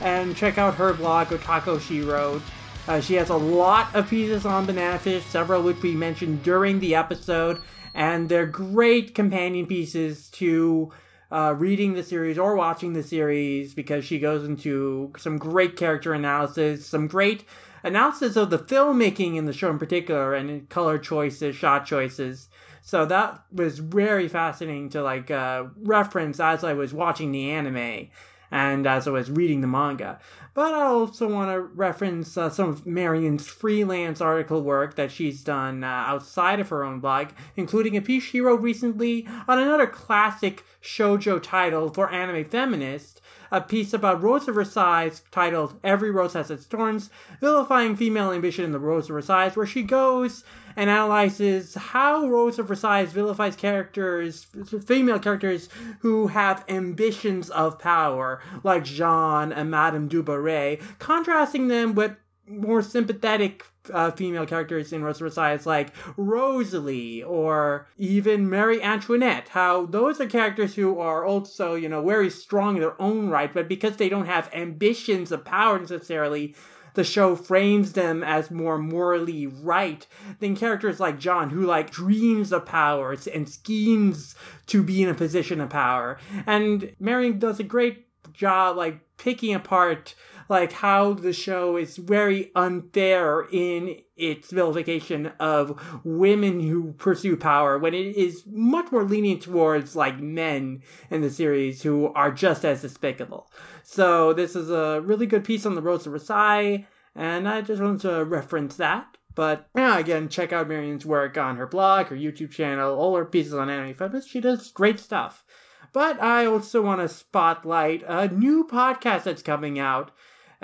and 0.00 0.34
check 0.34 0.58
out 0.58 0.74
her 0.74 0.92
blog, 0.92 1.28
Otaku 1.28 1.80
She 1.80 2.00
Wrote. 2.00 2.42
Uh, 2.86 3.00
she 3.00 3.14
has 3.14 3.30
a 3.30 3.36
lot 3.36 3.94
of 3.94 4.08
pieces 4.10 4.44
on 4.44 4.66
Banana 4.66 4.98
Fish, 4.98 5.24
several 5.24 5.62
which 5.62 5.80
we 5.80 5.94
mentioned 5.94 6.42
during 6.42 6.80
the 6.80 6.94
episode, 6.94 7.60
and 7.94 8.28
they're 8.28 8.44
great 8.44 9.14
companion 9.14 9.64
pieces 9.64 10.28
to 10.30 10.92
uh, 11.32 11.54
reading 11.56 11.94
the 11.94 12.02
series 12.02 12.38
or 12.38 12.54
watching 12.54 12.92
the 12.92 13.02
series 13.02 13.72
because 13.72 14.04
she 14.04 14.18
goes 14.18 14.44
into 14.44 15.12
some 15.16 15.38
great 15.38 15.76
character 15.76 16.12
analysis, 16.12 16.86
some 16.86 17.06
great 17.06 17.44
analysis 17.82 18.36
of 18.36 18.50
the 18.50 18.58
filmmaking 18.58 19.36
in 19.36 19.46
the 19.46 19.52
show 19.54 19.70
in 19.70 19.78
particular, 19.78 20.34
and 20.34 20.68
color 20.68 20.98
choices, 20.98 21.56
shot 21.56 21.86
choices. 21.86 22.50
So 22.82 23.06
that 23.06 23.42
was 23.50 23.78
very 23.78 24.28
fascinating 24.28 24.90
to 24.90 25.02
like 25.02 25.30
uh, 25.30 25.64
reference 25.78 26.38
as 26.38 26.62
I 26.62 26.74
was 26.74 26.92
watching 26.92 27.32
the 27.32 27.50
anime 27.50 28.08
and 28.54 28.86
as 28.86 29.08
I 29.08 29.10
was 29.10 29.32
reading 29.32 29.62
the 29.62 29.66
manga. 29.66 30.20
But 30.54 30.72
I 30.74 30.82
also 30.82 31.28
want 31.28 31.50
to 31.50 31.60
reference 31.60 32.36
uh, 32.36 32.48
some 32.48 32.68
of 32.68 32.86
Marion's 32.86 33.48
freelance 33.48 34.20
article 34.20 34.62
work 34.62 34.94
that 34.94 35.10
she's 35.10 35.42
done 35.42 35.82
uh, 35.82 35.88
outside 35.88 36.60
of 36.60 36.68
her 36.68 36.84
own 36.84 37.00
blog, 37.00 37.30
including 37.56 37.96
a 37.96 38.00
piece 38.00 38.22
she 38.22 38.40
wrote 38.40 38.62
recently 38.62 39.26
on 39.48 39.58
another 39.58 39.88
classic 39.88 40.64
shojo 40.80 41.42
title 41.42 41.92
for 41.92 42.08
anime 42.12 42.44
feminists, 42.44 43.20
a 43.50 43.60
piece 43.60 43.92
about 43.92 44.22
Rose 44.22 44.46
of 44.46 44.54
Versailles 44.54 45.20
titled 45.32 45.74
Every 45.82 46.12
Rose 46.12 46.34
Has 46.34 46.52
Its 46.52 46.64
Thorns, 46.64 47.10
vilifying 47.40 47.96
female 47.96 48.30
ambition 48.30 48.64
in 48.64 48.70
the 48.70 48.78
Rose 48.78 49.10
of 49.10 49.14
Versailles, 49.14 49.50
where 49.50 49.66
she 49.66 49.82
goes 49.82 50.44
and 50.76 50.90
analyzes 50.90 51.74
how 51.74 52.26
Rose 52.26 52.58
of 52.58 52.68
Versailles 52.68 53.04
vilifies 53.06 53.56
characters, 53.56 54.46
female 54.86 55.18
characters 55.18 55.68
who 56.00 56.28
have 56.28 56.64
ambitions 56.68 57.50
of 57.50 57.78
power, 57.78 58.40
like 58.62 58.84
Jean 58.84 59.52
and 59.52 59.70
Madame 59.70 60.08
Dubarry, 60.08 60.82
contrasting 60.98 61.68
them 61.68 61.94
with 61.94 62.16
more 62.46 62.82
sympathetic 62.82 63.64
uh, 63.92 64.10
female 64.10 64.46
characters 64.46 64.92
in 64.92 65.02
Rose 65.02 65.16
of 65.16 65.20
Versailles 65.20 65.60
like 65.64 65.92
Rosalie 66.16 67.22
or 67.22 67.86
even 67.98 68.48
Marie 68.48 68.82
Antoinette. 68.82 69.48
How 69.48 69.86
those 69.86 70.20
are 70.20 70.26
characters 70.26 70.74
who 70.74 70.98
are 70.98 71.24
also, 71.24 71.74
you 71.74 71.88
know, 71.88 72.02
very 72.06 72.30
strong 72.30 72.76
in 72.76 72.82
their 72.82 73.00
own 73.00 73.28
right, 73.28 73.52
but 73.52 73.68
because 73.68 73.96
they 73.96 74.08
don't 74.08 74.26
have 74.26 74.50
ambitions 74.54 75.32
of 75.32 75.44
power 75.44 75.78
necessarily, 75.78 76.54
the 76.94 77.04
show 77.04 77.36
frames 77.36 77.92
them 77.92 78.22
as 78.22 78.50
more 78.50 78.78
morally 78.78 79.46
right 79.46 80.06
than 80.38 80.56
characters 80.56 80.98
like 80.98 81.18
John, 81.18 81.50
who 81.50 81.62
like 81.62 81.90
dreams 81.90 82.52
of 82.52 82.66
power 82.66 83.16
and 83.32 83.48
schemes 83.48 84.34
to 84.66 84.82
be 84.82 85.02
in 85.02 85.08
a 85.08 85.14
position 85.14 85.60
of 85.60 85.70
power. 85.70 86.18
And 86.46 86.94
Marion 86.98 87.38
does 87.38 87.60
a 87.60 87.64
great 87.64 88.06
job 88.32 88.76
like 88.76 89.00
picking 89.16 89.54
apart 89.54 90.14
like 90.48 90.72
how 90.72 91.14
the 91.14 91.32
show 91.32 91.76
is 91.76 91.96
very 91.96 92.50
unfair 92.54 93.46
in 93.50 93.96
its 94.16 94.50
vilification 94.50 95.32
of 95.40 95.80
women 96.04 96.60
who 96.60 96.92
pursue 96.92 97.36
power 97.36 97.78
when 97.78 97.94
it 97.94 98.16
is 98.16 98.44
much 98.46 98.92
more 98.92 99.04
lenient 99.04 99.42
towards 99.42 99.96
like 99.96 100.20
men 100.20 100.82
in 101.10 101.20
the 101.20 101.30
series 101.30 101.82
who 101.82 102.12
are 102.14 102.30
just 102.30 102.64
as 102.64 102.82
despicable. 102.82 103.50
So 103.82 104.32
this 104.32 104.54
is 104.54 104.70
a 104.70 105.00
really 105.00 105.26
good 105.26 105.44
piece 105.44 105.66
on 105.66 105.74
the 105.74 105.82
Rose 105.82 106.06
of 106.06 106.12
Versailles, 106.12 106.86
and 107.14 107.48
I 107.48 107.60
just 107.60 107.82
wanted 107.82 108.02
to 108.02 108.24
reference 108.24 108.76
that. 108.76 109.16
But 109.34 109.68
yeah, 109.74 109.98
again, 109.98 110.28
check 110.28 110.52
out 110.52 110.68
Marion's 110.68 111.04
work 111.04 111.36
on 111.36 111.56
her 111.56 111.66
blog, 111.66 112.06
her 112.06 112.16
YouTube 112.16 112.52
channel, 112.52 112.94
all 112.94 113.16
her 113.16 113.24
pieces 113.24 113.54
on 113.54 113.68
anime 113.68 113.94
feminist. 113.94 114.28
She 114.28 114.40
does 114.40 114.70
great 114.70 115.00
stuff. 115.00 115.44
But 115.92 116.20
I 116.22 116.46
also 116.46 116.82
want 116.82 117.00
to 117.00 117.08
spotlight 117.08 118.02
a 118.06 118.28
new 118.28 118.66
podcast 118.66 119.24
that's 119.24 119.42
coming 119.42 119.78
out 119.78 120.10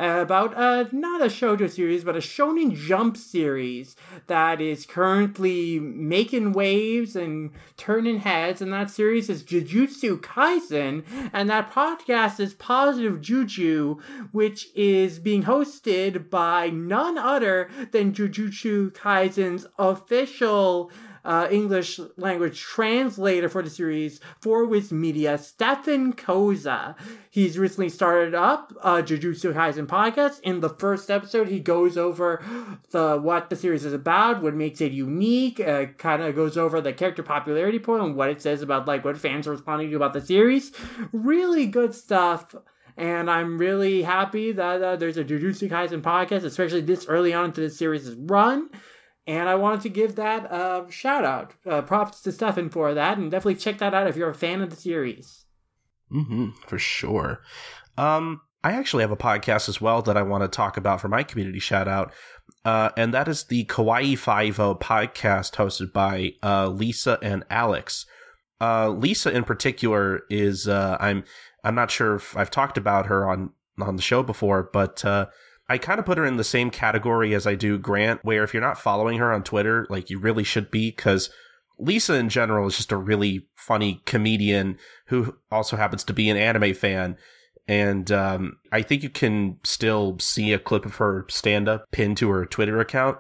about 0.01 0.57
uh, 0.57 0.87
not 0.93 1.21
a 1.21 1.27
shoujo 1.27 1.71
series, 1.71 2.05
but 2.05 2.17
a 2.17 2.21
Shonen 2.21 2.75
Jump 2.75 3.19
series 3.19 3.97
that 4.29 4.61
is 4.61 4.87
currently 4.87 5.79
making 5.79 6.53
waves 6.53 7.15
and 7.15 7.51
turning 7.77 8.21
heads. 8.21 8.63
And 8.63 8.73
that 8.73 8.91
series 8.91 9.29
is 9.29 9.43
Jujutsu 9.43 10.21
Kaisen, 10.21 11.05
and 11.35 11.51
that 11.51 11.71
podcast 11.71 12.41
is 12.41 12.55
Positive 12.55 13.21
Juju, 13.21 14.01
which 14.33 14.69
is 14.75 15.19
being 15.19 15.43
hosted 15.43 16.31
by 16.31 16.71
none 16.71 17.19
other 17.19 17.69
than 17.93 18.15
Jujutsu 18.15 18.93
Kaisen's 18.93 19.67
official 19.79 20.91
uh, 21.25 21.49
English 21.51 22.01
language 22.17 22.61
translator 22.61 23.49
for 23.49 23.63
the 23.63 23.71
series 23.71 24.21
for 24.41 24.67
Viz 24.67 24.93
Media, 24.93 25.39
Stefan 25.39 26.13
Koza. 26.13 26.95
He's 27.31 27.59
recently 27.59 27.89
started 27.89 28.35
up 28.35 28.73
a 28.83 29.03
Jujutsu 29.03 29.55
Kaisen 29.55 29.87
podcast. 29.87 30.41
In 30.41 30.61
the 30.61 30.69
first 30.69 31.11
episode, 31.11 31.49
he 31.49 31.61
goes 31.61 31.97
over 31.97 32.43
the 32.91 33.17
what 33.17 33.51
the 33.51 33.57
series 33.57 33.85
is 33.85 33.93
about, 33.93 34.43
what 34.43 34.55
makes 34.55 34.81
it 34.81 34.93
unique, 34.93 35.61
uh, 35.61 35.87
kind 35.99 36.23
of 36.23 36.35
goes 36.35 36.57
over 36.57 36.81
the 36.81 36.93
character 36.93 37.23
popularity 37.23 37.79
point 37.79 38.03
and 38.03 38.17
what 38.17 38.31
it 38.31 38.43
says 38.43 38.63
about 38.63 38.89
like 38.89 39.05
what 39.05 39.19
fans 39.19 39.47
are 39.47 39.53
responding 39.53 39.91
to 39.91 39.97
about 39.97 40.13
the 40.13 40.21
series. 40.21 40.73
Really 41.13 41.67
good 41.67 41.95
stuff. 41.95 42.55
And 42.97 43.31
I'm 43.31 43.57
really 43.57 44.03
happy 44.03 44.53
that 44.53 44.83
uh, 44.83 44.97
there's 44.97 45.17
a 45.17 45.25
Jujutsu 45.25 45.71
Kaisen 45.71 46.03
podcast, 46.03 46.45
especially 46.45 46.83
this 46.83 47.07
early 47.07 47.33
on 47.33 47.47
into 47.47 47.63
the 47.63 47.71
series' 47.71 48.15
run. 48.15 48.69
And 49.27 49.49
I 49.49 49.55
wanted 49.55 49.83
to 49.83 49.89
give 49.91 50.17
that 50.17 50.45
a 50.51 50.87
shout 50.91 51.25
out. 51.25 51.55
Uh, 51.65 51.83
props 51.83 52.21
to 52.23 52.33
Stefan 52.33 52.71
for 52.71 52.95
that, 52.95 53.19
and 53.19 53.31
definitely 53.31 53.57
check 53.57 53.79
that 53.79 53.95
out 53.95 54.09
if 54.09 54.17
you're 54.17 54.31
a 54.31 54.35
fan 54.35 54.61
of 54.61 54.71
the 54.71 54.77
series. 54.77 55.45
Mm-hmm, 56.13 56.51
for 56.67 56.79
sure. 56.79 57.41
Um, 57.97 58.41
I 58.63 58.73
actually 58.73 59.03
have 59.03 59.11
a 59.11 59.17
podcast 59.17 59.69
as 59.69 59.81
well 59.81 60.03
that 60.03 60.17
I 60.17 60.23
want 60.23 60.43
to 60.43 60.49
talk 60.49 60.77
about 60.77 61.01
for 61.01 61.09
my 61.09 61.23
community 61.23 61.61
shout 61.61 61.89
out. 61.89 62.13
Uh, 62.65 62.91
and 62.97 63.15
that 63.15 63.29
is 63.29 63.45
the 63.45 63.65
Kawaii 63.67 64.19
Five 64.19 64.57
podcast 64.57 65.55
hosted 65.55 65.93
by 65.93 66.33
uh, 66.43 66.69
Lisa 66.69 67.19
and 67.23 67.45
Alex. 67.49 68.07
Uh, 68.61 68.91
Lisa 68.91 69.31
in 69.31 69.45
particular 69.45 70.23
is 70.29 70.69
uh, 70.69 70.97
I'm 71.01 71.25
I'm 71.65 71.75
not 71.75 71.91
sure 71.91 72.17
if 72.17 72.37
I've 72.37 72.51
talked 72.51 72.77
about 72.77 73.07
her 73.07 73.29
on 73.29 73.51
on 73.81 73.97
the 73.97 74.03
show 74.03 74.23
before, 74.23 74.69
but 74.73 75.03
uh, 75.05 75.27
I 75.71 75.79
kind 75.79 76.01
of 76.01 76.05
put 76.05 76.19
her 76.19 76.25
in 76.25 76.37
the 76.37 76.43
same 76.43 76.69
category 76.71 77.33
as 77.33 77.47
I 77.47 77.55
do 77.55 77.79
Grant, 77.79 78.25
where 78.25 78.43
if 78.43 78.53
you're 78.53 78.61
not 78.61 78.77
following 78.77 79.19
her 79.19 79.33
on 79.33 79.45
Twitter, 79.45 79.87
like 79.89 80.11
you 80.11 80.19
really 80.19 80.43
should 80.43 80.69
be, 80.69 80.91
because 80.91 81.31
Lisa 81.79 82.15
in 82.15 82.29
general 82.29 82.67
is 82.67 82.77
just 82.77 82.91
a 82.91 82.97
really 82.97 83.47
funny 83.55 84.03
comedian 84.05 84.79
who 85.07 85.37
also 85.49 85.77
happens 85.77 86.03
to 86.03 86.13
be 86.13 86.29
an 86.29 86.37
anime 86.37 86.75
fan. 86.75 87.17
And 87.69 88.11
um, 88.11 88.57
I 88.73 88.83
think 88.83 89.05
you 89.05 89.11
can 89.11 89.59
still 89.63 90.19
see 90.19 90.53
a 90.53 90.59
clip 90.59 90.85
of 90.85 90.97
her 90.97 91.25
stand 91.29 91.69
up 91.69 91.85
pinned 91.93 92.17
to 92.17 92.31
her 92.31 92.47
Twitter 92.47 92.81
account. 92.81 93.19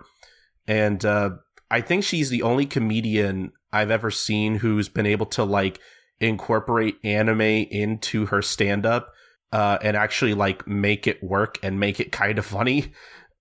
And 0.67 1.05
uh, 1.05 1.31
I 1.71 1.81
think 1.81 2.03
she's 2.03 2.31
the 2.31 2.43
only 2.43 2.67
comedian 2.67 3.53
I've 3.73 3.93
ever 3.93 4.11
seen 4.11 4.57
who's 4.57 4.89
been 4.89 5.07
able 5.07 5.27
to 5.27 5.45
like 5.45 5.79
incorporate 6.19 6.97
anime 7.05 7.43
into 7.43 8.27
her 8.27 8.43
stand 8.43 8.85
up 8.85 9.13
uh, 9.53 9.79
and 9.83 9.97
actually 9.97 10.35
like 10.35 10.67
make 10.67 11.07
it 11.07 11.23
work 11.23 11.59
and 11.63 11.81
make 11.81 12.01
it 12.01 12.13
kind 12.13 12.39
of 12.39 12.47
funny. 12.47 12.93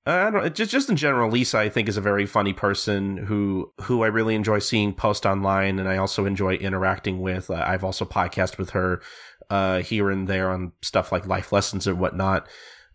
Uh, 0.07 0.11
I 0.11 0.29
don't 0.31 0.55
just 0.55 0.71
just 0.71 0.89
in 0.89 0.95
general. 0.95 1.29
Lisa, 1.29 1.59
I 1.59 1.69
think, 1.69 1.87
is 1.87 1.97
a 1.97 2.01
very 2.01 2.25
funny 2.25 2.53
person 2.53 3.17
who 3.17 3.71
who 3.81 4.03
I 4.03 4.07
really 4.07 4.33
enjoy 4.33 4.59
seeing 4.59 4.93
post 4.93 5.25
online, 5.25 5.77
and 5.77 5.87
I 5.87 5.97
also 5.97 6.25
enjoy 6.25 6.55
interacting 6.55 7.21
with. 7.21 7.49
Uh, 7.51 7.63
I've 7.65 7.83
also 7.83 8.05
podcast 8.05 8.57
with 8.57 8.71
her 8.71 9.01
uh, 9.49 9.81
here 9.81 10.09
and 10.09 10.27
there 10.27 10.49
on 10.49 10.71
stuff 10.81 11.11
like 11.11 11.27
life 11.27 11.51
lessons 11.51 11.85
and 11.85 11.99
whatnot. 11.99 12.47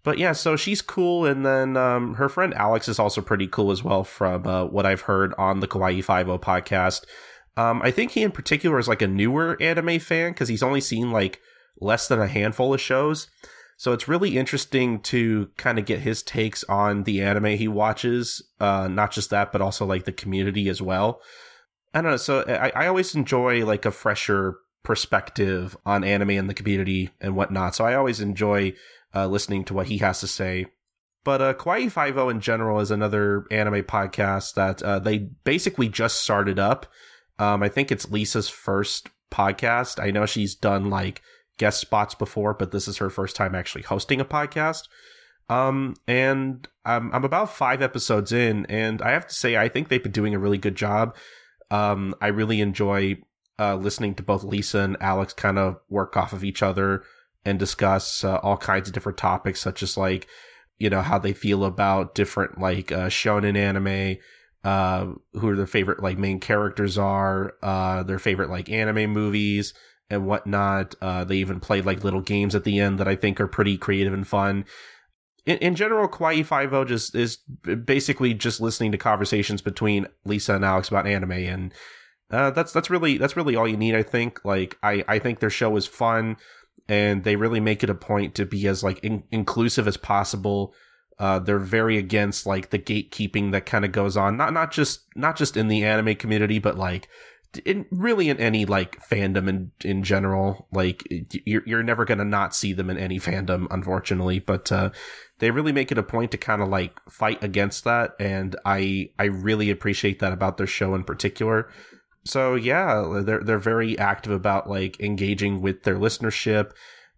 But 0.02 0.18
yeah, 0.18 0.32
so 0.32 0.56
she's 0.56 0.82
cool, 0.82 1.24
and 1.24 1.46
then 1.46 1.76
um, 1.76 2.14
her 2.14 2.28
friend 2.28 2.52
Alex 2.54 2.88
is 2.88 2.98
also 2.98 3.20
pretty 3.20 3.46
cool 3.46 3.70
as 3.70 3.84
well. 3.84 4.02
From 4.02 4.46
uh, 4.46 4.64
what 4.64 4.86
I've 4.86 5.02
heard 5.02 5.34
on 5.38 5.60
the 5.60 5.68
Kawaii 5.68 6.02
Five 6.02 6.28
O 6.28 6.38
podcast, 6.38 7.04
um, 7.56 7.80
I 7.82 7.90
think 7.90 8.12
he 8.12 8.22
in 8.22 8.32
particular 8.32 8.78
is 8.78 8.88
like 8.88 9.02
a 9.02 9.06
newer 9.06 9.56
anime 9.60 9.98
fan 10.00 10.32
because 10.32 10.48
he's 10.48 10.62
only 10.62 10.80
seen 10.80 11.12
like 11.12 11.40
less 11.80 12.08
than 12.08 12.20
a 12.20 12.28
handful 12.28 12.74
of 12.74 12.80
shows. 12.80 13.28
So 13.76 13.92
it's 13.92 14.08
really 14.08 14.38
interesting 14.38 15.00
to 15.00 15.50
kind 15.56 15.78
of 15.78 15.84
get 15.84 16.00
his 16.00 16.22
takes 16.22 16.62
on 16.64 17.02
the 17.02 17.22
anime 17.22 17.56
he 17.56 17.68
watches. 17.68 18.42
Uh, 18.60 18.88
not 18.88 19.10
just 19.10 19.30
that, 19.30 19.52
but 19.52 19.60
also 19.60 19.84
like 19.84 20.04
the 20.04 20.12
community 20.12 20.68
as 20.68 20.80
well. 20.80 21.20
I 21.92 22.00
don't 22.00 22.12
know. 22.12 22.16
So 22.16 22.42
I, 22.42 22.70
I 22.74 22.86
always 22.86 23.14
enjoy 23.14 23.64
like 23.66 23.84
a 23.84 23.90
fresher 23.90 24.56
perspective 24.84 25.76
on 25.84 26.04
anime 26.04 26.30
and 26.30 26.48
the 26.48 26.54
community 26.54 27.10
and 27.20 27.34
whatnot. 27.34 27.74
So 27.74 27.84
I 27.84 27.94
always 27.94 28.20
enjoy 28.20 28.74
uh, 29.14 29.26
listening 29.26 29.64
to 29.64 29.74
what 29.74 29.86
he 29.86 29.98
has 29.98 30.20
to 30.20 30.26
say. 30.26 30.66
But 31.24 31.40
uh, 31.40 31.54
Kawaii 31.54 31.90
Five 31.90 32.18
O 32.18 32.28
in 32.28 32.40
general 32.40 32.80
is 32.80 32.90
another 32.90 33.46
anime 33.50 33.82
podcast 33.84 34.54
that 34.54 34.82
uh, 34.82 34.98
they 34.98 35.18
basically 35.18 35.88
just 35.88 36.20
started 36.20 36.58
up. 36.58 36.86
Um, 37.38 37.62
I 37.62 37.68
think 37.68 37.90
it's 37.90 38.10
Lisa's 38.10 38.48
first 38.48 39.08
podcast. 39.32 40.02
I 40.02 40.10
know 40.10 40.26
she's 40.26 40.54
done 40.54 40.90
like 40.90 41.22
guest 41.58 41.80
spots 41.80 42.14
before, 42.14 42.54
but 42.54 42.72
this 42.72 42.88
is 42.88 42.98
her 42.98 43.10
first 43.10 43.36
time 43.36 43.54
actually 43.54 43.82
hosting 43.82 44.20
a 44.20 44.24
podcast. 44.24 44.88
Um, 45.48 45.94
and 46.08 46.66
I'm, 46.84 47.12
I'm 47.12 47.24
about 47.24 47.50
five 47.54 47.82
episodes 47.82 48.32
in, 48.32 48.66
and 48.66 49.02
I 49.02 49.10
have 49.10 49.26
to 49.26 49.34
say, 49.34 49.56
I 49.56 49.68
think 49.68 49.88
they've 49.88 50.02
been 50.02 50.12
doing 50.12 50.34
a 50.34 50.38
really 50.38 50.58
good 50.58 50.74
job. 50.74 51.14
Um, 51.70 52.14
I 52.20 52.28
really 52.28 52.60
enjoy 52.60 53.18
uh, 53.58 53.76
listening 53.76 54.14
to 54.16 54.22
both 54.22 54.42
Lisa 54.42 54.80
and 54.80 54.96
Alex 55.00 55.32
kind 55.32 55.58
of 55.58 55.76
work 55.88 56.16
off 56.16 56.32
of 56.32 56.44
each 56.44 56.62
other 56.62 57.04
and 57.44 57.58
discuss 57.58 58.24
uh, 58.24 58.38
all 58.38 58.56
kinds 58.56 58.88
of 58.88 58.94
different 58.94 59.18
topics, 59.18 59.60
such 59.60 59.82
as 59.82 59.96
like, 59.96 60.26
you 60.78 60.90
know, 60.90 61.02
how 61.02 61.18
they 61.18 61.32
feel 61.32 61.64
about 61.64 62.14
different 62.14 62.58
like 62.58 62.90
uh, 62.90 63.08
shonen 63.08 63.56
anime, 63.56 64.16
uh, 64.64 65.12
who 65.34 65.54
their 65.54 65.66
favorite 65.66 66.02
like 66.02 66.18
main 66.18 66.40
characters 66.40 66.96
are, 66.96 67.54
uh, 67.62 68.02
their 68.02 68.18
favorite 68.18 68.50
like 68.50 68.70
anime 68.70 69.12
movies, 69.12 69.74
and 70.10 70.26
whatnot. 70.26 70.94
Uh, 71.00 71.24
they 71.24 71.36
even 71.36 71.60
play 71.60 71.80
like 71.80 72.04
little 72.04 72.20
games 72.20 72.54
at 72.54 72.64
the 72.64 72.78
end 72.80 72.98
that 72.98 73.08
I 73.08 73.16
think 73.16 73.40
are 73.40 73.46
pretty 73.46 73.76
creative 73.76 74.12
and 74.12 74.26
fun. 74.26 74.64
In, 75.46 75.58
in 75.58 75.74
general, 75.74 76.08
Kawaii 76.08 76.44
Five 76.44 76.72
O 76.72 76.84
just 76.84 77.14
is 77.14 77.36
basically 77.84 78.34
just 78.34 78.60
listening 78.60 78.92
to 78.92 78.98
conversations 78.98 79.62
between 79.62 80.06
Lisa 80.24 80.54
and 80.54 80.64
Alex 80.64 80.88
about 80.88 81.06
anime, 81.06 81.32
and 81.32 81.74
uh, 82.30 82.50
that's 82.50 82.72
that's 82.72 82.90
really 82.90 83.18
that's 83.18 83.36
really 83.36 83.56
all 83.56 83.68
you 83.68 83.76
need. 83.76 83.94
I 83.94 84.02
think. 84.02 84.44
Like 84.44 84.78
I 84.82 85.04
I 85.06 85.18
think 85.18 85.40
their 85.40 85.50
show 85.50 85.76
is 85.76 85.86
fun, 85.86 86.36
and 86.88 87.24
they 87.24 87.36
really 87.36 87.60
make 87.60 87.82
it 87.82 87.90
a 87.90 87.94
point 87.94 88.34
to 88.36 88.46
be 88.46 88.66
as 88.66 88.82
like 88.82 88.98
in- 89.00 89.24
inclusive 89.30 89.86
as 89.86 89.96
possible. 89.96 90.74
Uh, 91.16 91.38
they're 91.38 91.60
very 91.60 91.96
against 91.96 92.44
like 92.44 92.70
the 92.70 92.78
gatekeeping 92.78 93.52
that 93.52 93.66
kind 93.66 93.84
of 93.84 93.92
goes 93.92 94.16
on, 94.16 94.36
not 94.36 94.52
not 94.52 94.72
just 94.72 95.02
not 95.14 95.36
just 95.36 95.56
in 95.56 95.68
the 95.68 95.84
anime 95.84 96.16
community, 96.16 96.58
but 96.58 96.76
like 96.76 97.08
in 97.58 97.86
really 97.90 98.28
in 98.28 98.38
any 98.38 98.64
like 98.66 99.00
fandom 99.02 99.48
in 99.48 99.70
in 99.84 100.02
general 100.02 100.68
like 100.72 101.02
you're 101.44 101.62
you're 101.66 101.82
never 101.82 102.04
going 102.04 102.18
to 102.18 102.24
not 102.24 102.54
see 102.54 102.72
them 102.72 102.90
in 102.90 102.98
any 102.98 103.18
fandom 103.18 103.66
unfortunately 103.70 104.38
but 104.38 104.70
uh 104.72 104.90
they 105.38 105.50
really 105.50 105.72
make 105.72 105.90
it 105.90 105.98
a 105.98 106.02
point 106.02 106.30
to 106.30 106.36
kind 106.38 106.62
of 106.62 106.68
like 106.68 106.98
fight 107.08 107.42
against 107.42 107.84
that 107.84 108.12
and 108.18 108.56
i 108.64 109.08
i 109.18 109.24
really 109.24 109.70
appreciate 109.70 110.18
that 110.20 110.32
about 110.32 110.56
their 110.56 110.66
show 110.66 110.94
in 110.94 111.04
particular. 111.04 111.68
So 112.24 112.54
yeah 112.54 113.22
they're 113.24 113.42
they're 113.42 113.58
very 113.58 113.98
active 113.98 114.32
about 114.32 114.68
like 114.68 114.98
engaging 115.00 115.60
with 115.60 115.82
their 115.82 115.96
listenership 115.96 116.72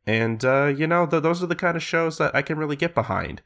and 0.06 0.44
uh 0.44 0.66
you 0.66 0.86
know 0.86 1.06
th- 1.06 1.22
those 1.22 1.42
are 1.42 1.46
the 1.46 1.54
kind 1.54 1.76
of 1.76 1.82
shows 1.82 2.18
that 2.18 2.34
i 2.34 2.42
can 2.42 2.58
really 2.58 2.76
get 2.76 2.94
behind. 2.94 3.42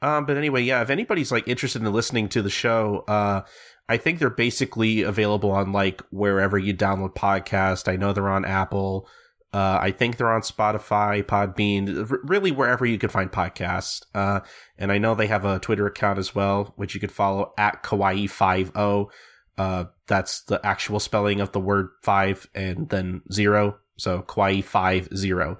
Um 0.00 0.26
but 0.26 0.36
anyway 0.36 0.62
yeah 0.62 0.82
if 0.82 0.90
anybody's 0.90 1.30
like 1.30 1.46
interested 1.46 1.82
in 1.82 1.92
listening 1.92 2.28
to 2.30 2.42
the 2.42 2.50
show 2.50 3.04
uh 3.06 3.42
I 3.88 3.96
think 3.96 4.18
they're 4.18 4.30
basically 4.30 5.02
available 5.02 5.50
on 5.50 5.72
like 5.72 6.02
wherever 6.10 6.58
you 6.58 6.74
download 6.74 7.14
podcast. 7.14 7.92
I 7.92 7.96
know 7.96 8.12
they're 8.12 8.28
on 8.28 8.44
Apple. 8.44 9.08
Uh, 9.52 9.78
I 9.82 9.90
think 9.90 10.16
they're 10.16 10.32
on 10.32 10.40
Spotify, 10.40 11.22
Podbean, 11.22 12.10
r- 12.10 12.20
really 12.24 12.50
wherever 12.52 12.86
you 12.86 12.96
can 12.96 13.10
find 13.10 13.30
podcasts. 13.30 14.02
Uh, 14.14 14.40
and 14.78 14.90
I 14.90 14.96
know 14.96 15.14
they 15.14 15.26
have 15.26 15.44
a 15.44 15.58
Twitter 15.58 15.86
account 15.86 16.18
as 16.18 16.34
well, 16.34 16.72
which 16.76 16.94
you 16.94 17.00
could 17.00 17.12
follow 17.12 17.52
at 17.58 17.82
Kawaii50. 17.82 19.10
Uh, 19.58 19.84
that's 20.06 20.42
the 20.44 20.64
actual 20.64 21.00
spelling 21.00 21.40
of 21.42 21.52
the 21.52 21.60
word 21.60 21.90
five 22.02 22.48
and 22.54 22.88
then 22.88 23.20
zero. 23.30 23.78
So 23.98 24.22
Kawaii50. 24.22 25.58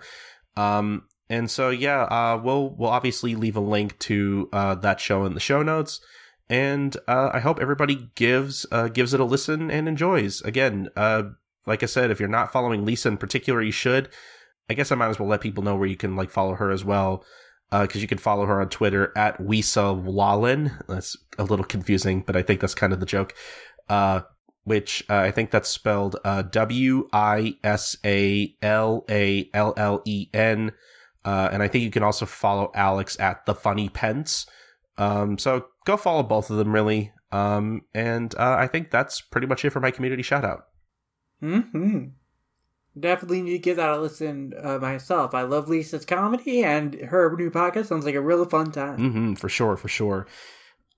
Um, 0.56 1.02
and 1.28 1.50
so, 1.50 1.68
yeah, 1.68 2.02
uh, 2.04 2.40
we'll, 2.42 2.70
we'll 2.70 2.90
obviously 2.90 3.34
leave 3.34 3.56
a 3.56 3.60
link 3.60 3.98
to, 4.00 4.48
uh, 4.54 4.74
that 4.76 5.00
show 5.00 5.26
in 5.26 5.34
the 5.34 5.40
show 5.40 5.62
notes 5.62 6.00
and 6.52 6.94
uh, 7.08 7.30
I 7.32 7.40
hope 7.40 7.58
everybody 7.60 8.10
gives 8.14 8.66
uh, 8.70 8.88
gives 8.88 9.14
it 9.14 9.20
a 9.20 9.24
listen 9.24 9.70
and 9.70 9.88
enjoys. 9.88 10.42
Again, 10.42 10.90
uh, 10.94 11.22
like 11.64 11.82
I 11.82 11.86
said, 11.86 12.10
if 12.10 12.20
you're 12.20 12.28
not 12.28 12.52
following 12.52 12.84
Lisa 12.84 13.08
in 13.08 13.16
particular, 13.16 13.62
you 13.62 13.72
should. 13.72 14.10
I 14.68 14.74
guess 14.74 14.92
I 14.92 14.96
might 14.96 15.08
as 15.08 15.18
well 15.18 15.30
let 15.30 15.40
people 15.40 15.64
know 15.64 15.76
where 15.76 15.88
you 15.88 15.96
can 15.96 16.14
like 16.14 16.30
follow 16.30 16.54
her 16.56 16.70
as 16.70 16.84
well, 16.84 17.24
because 17.70 17.96
uh, 17.96 18.00
you 18.00 18.06
can 18.06 18.18
follow 18.18 18.44
her 18.44 18.60
on 18.60 18.68
Twitter 18.68 19.12
at 19.16 19.38
Wisa 19.38 19.94
Wallen. 19.98 20.72
That's 20.88 21.16
a 21.38 21.44
little 21.44 21.64
confusing, 21.64 22.22
but 22.26 22.36
I 22.36 22.42
think 22.42 22.60
that's 22.60 22.74
kind 22.74 22.92
of 22.92 23.00
the 23.00 23.06
joke. 23.06 23.34
Uh, 23.88 24.20
which 24.64 25.02
uh, 25.08 25.16
I 25.16 25.30
think 25.30 25.52
that's 25.52 25.70
spelled 25.70 26.16
W 26.22 27.08
I 27.14 27.56
S 27.64 27.96
A 28.04 28.54
L 28.60 29.06
A 29.08 29.48
L 29.54 29.72
L 29.78 30.02
E 30.04 30.28
N, 30.34 30.72
and 31.24 31.62
I 31.62 31.68
think 31.68 31.82
you 31.82 31.90
can 31.90 32.02
also 32.02 32.26
follow 32.26 32.70
Alex 32.74 33.18
at 33.18 33.46
the 33.46 33.54
Funny 33.54 33.88
Pence. 33.88 34.44
Um, 34.98 35.38
so 35.38 35.64
go 35.84 35.96
follow 35.96 36.22
both 36.22 36.50
of 36.50 36.56
them, 36.56 36.72
really. 36.72 37.12
Um, 37.30 37.82
and 37.94 38.34
uh, 38.34 38.56
I 38.58 38.66
think 38.66 38.90
that's 38.90 39.20
pretty 39.20 39.46
much 39.46 39.64
it 39.64 39.70
for 39.70 39.80
my 39.80 39.90
community 39.90 40.22
shout 40.22 40.44
out. 40.44 40.66
Hmm. 41.40 42.04
Definitely 42.98 43.42
need 43.42 43.52
to 43.52 43.58
give 43.58 43.78
that 43.78 43.88
a 43.88 43.98
listen 43.98 44.52
uh, 44.62 44.78
myself. 44.78 45.34
I 45.34 45.42
love 45.42 45.68
Lisa's 45.68 46.04
comedy, 46.04 46.62
and 46.62 46.94
her 46.94 47.34
new 47.36 47.50
podcast 47.50 47.86
sounds 47.86 48.04
like 48.04 48.14
a 48.14 48.20
really 48.20 48.44
fun 48.44 48.70
time. 48.70 48.98
Mm-hmm, 48.98 49.34
for 49.34 49.48
sure, 49.48 49.76
for 49.78 49.88
sure. 49.88 50.26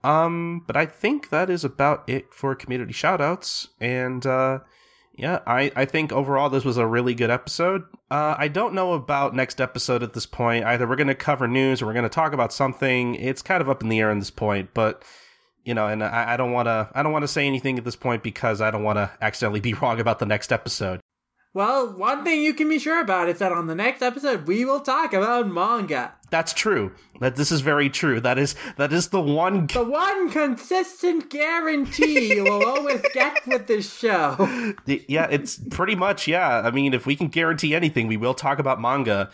Um, 0.03 0.65
but 0.67 0.77
I 0.77 0.87
think 0.87 1.31
that 1.31 1.49
is 1.49 1.65
about 1.65 2.09
it 2.09 2.35
for 2.35 2.55
community 2.55 2.93
shout 2.93 3.21
outs. 3.21 3.69
And 3.81 4.27
uh, 4.27 4.59
yeah, 5.17 5.39
I, 5.47 5.73
I 5.75 5.85
think 5.87 6.13
overall 6.13 6.51
this 6.51 6.65
was 6.65 6.77
a 6.77 6.87
really 6.87 7.15
good 7.15 7.31
episode. 7.31 7.85
Uh, 8.15 8.37
I 8.39 8.47
don't 8.47 8.75
know 8.75 8.93
about 8.93 9.35
next 9.35 9.61
episode 9.61 10.05
at 10.05 10.13
this 10.13 10.25
point. 10.25 10.65
Either 10.65 10.87
we're 10.87 10.95
going 10.95 11.09
to 11.09 11.17
cover 11.17 11.49
news 11.49 11.83
or 11.83 11.87
we're 11.87 11.95
going 11.95 12.05
to 12.05 12.09
talk 12.09 12.33
about 12.33 12.53
something. 12.53 13.17
It's 13.17 13.43
kind 13.43 13.61
of 13.61 13.69
up 13.69 13.83
in 13.83 13.89
the 13.89 13.99
air 13.99 14.13
at 14.13 14.21
this 14.21 14.31
point, 14.31 14.71
but 14.73 15.03
you 15.65 15.75
know, 15.75 15.89
and 15.89 16.01
I, 16.01 16.35
I 16.35 16.37
don't 16.37 16.53
want 16.53 16.67
to 16.67 16.89
I 16.95 17.03
don't 17.03 17.11
want 17.11 17.25
to 17.25 17.29
say 17.29 17.45
anything 17.45 17.77
at 17.77 17.85
this 17.85 17.97
point 17.97 18.23
because 18.23 18.61
I 18.61 18.71
don't 18.71 18.85
want 18.85 18.99
to 18.99 19.11
accidentally 19.21 19.59
be 19.59 19.75
wrong 19.83 19.99
about 19.99 20.21
the 20.21 20.27
next 20.27 20.53
episode. 20.53 21.01
Well, 21.55 21.97
one 21.97 22.25
thing 22.25 22.43
you 22.43 22.53
can 22.53 22.69
be 22.69 22.81
sure 22.81 23.01
about 23.01 23.29
is 23.29 23.39
that 23.39 23.53
on 23.53 23.69
the 23.69 23.77
next 23.77 24.03
episode 24.03 24.49
we 24.49 24.65
will 24.65 24.81
talk 24.81 25.13
about 25.13 25.49
manga. 25.49 26.13
That's 26.29 26.53
true. 26.53 26.93
That 27.21 27.37
this 27.37 27.53
is 27.53 27.61
very 27.61 27.89
true. 27.89 28.19
That 28.21 28.39
is 28.39 28.57
that 28.77 28.93
is 28.93 29.11
the 29.11 29.21
one 29.21 29.69
the 29.69 29.85
one 29.85 30.31
consistent 30.33 31.31
guarantee 31.31 32.35
you 32.35 32.43
will 32.43 32.67
always 32.77 33.03
get 33.15 33.47
with 33.47 33.69
this 33.69 33.97
show. 33.97 34.37
Yeah, 34.87 35.29
it's 35.31 35.61
pretty 35.71 35.95
much 35.95 36.27
yeah. 36.27 36.63
I 36.65 36.73
mean, 36.73 36.93
if 36.93 37.07
we 37.07 37.15
can 37.15 37.29
guarantee 37.29 37.73
anything, 37.73 38.09
we 38.09 38.17
will 38.17 38.35
talk 38.35 38.59
about 38.59 38.81
manga. 38.81 39.31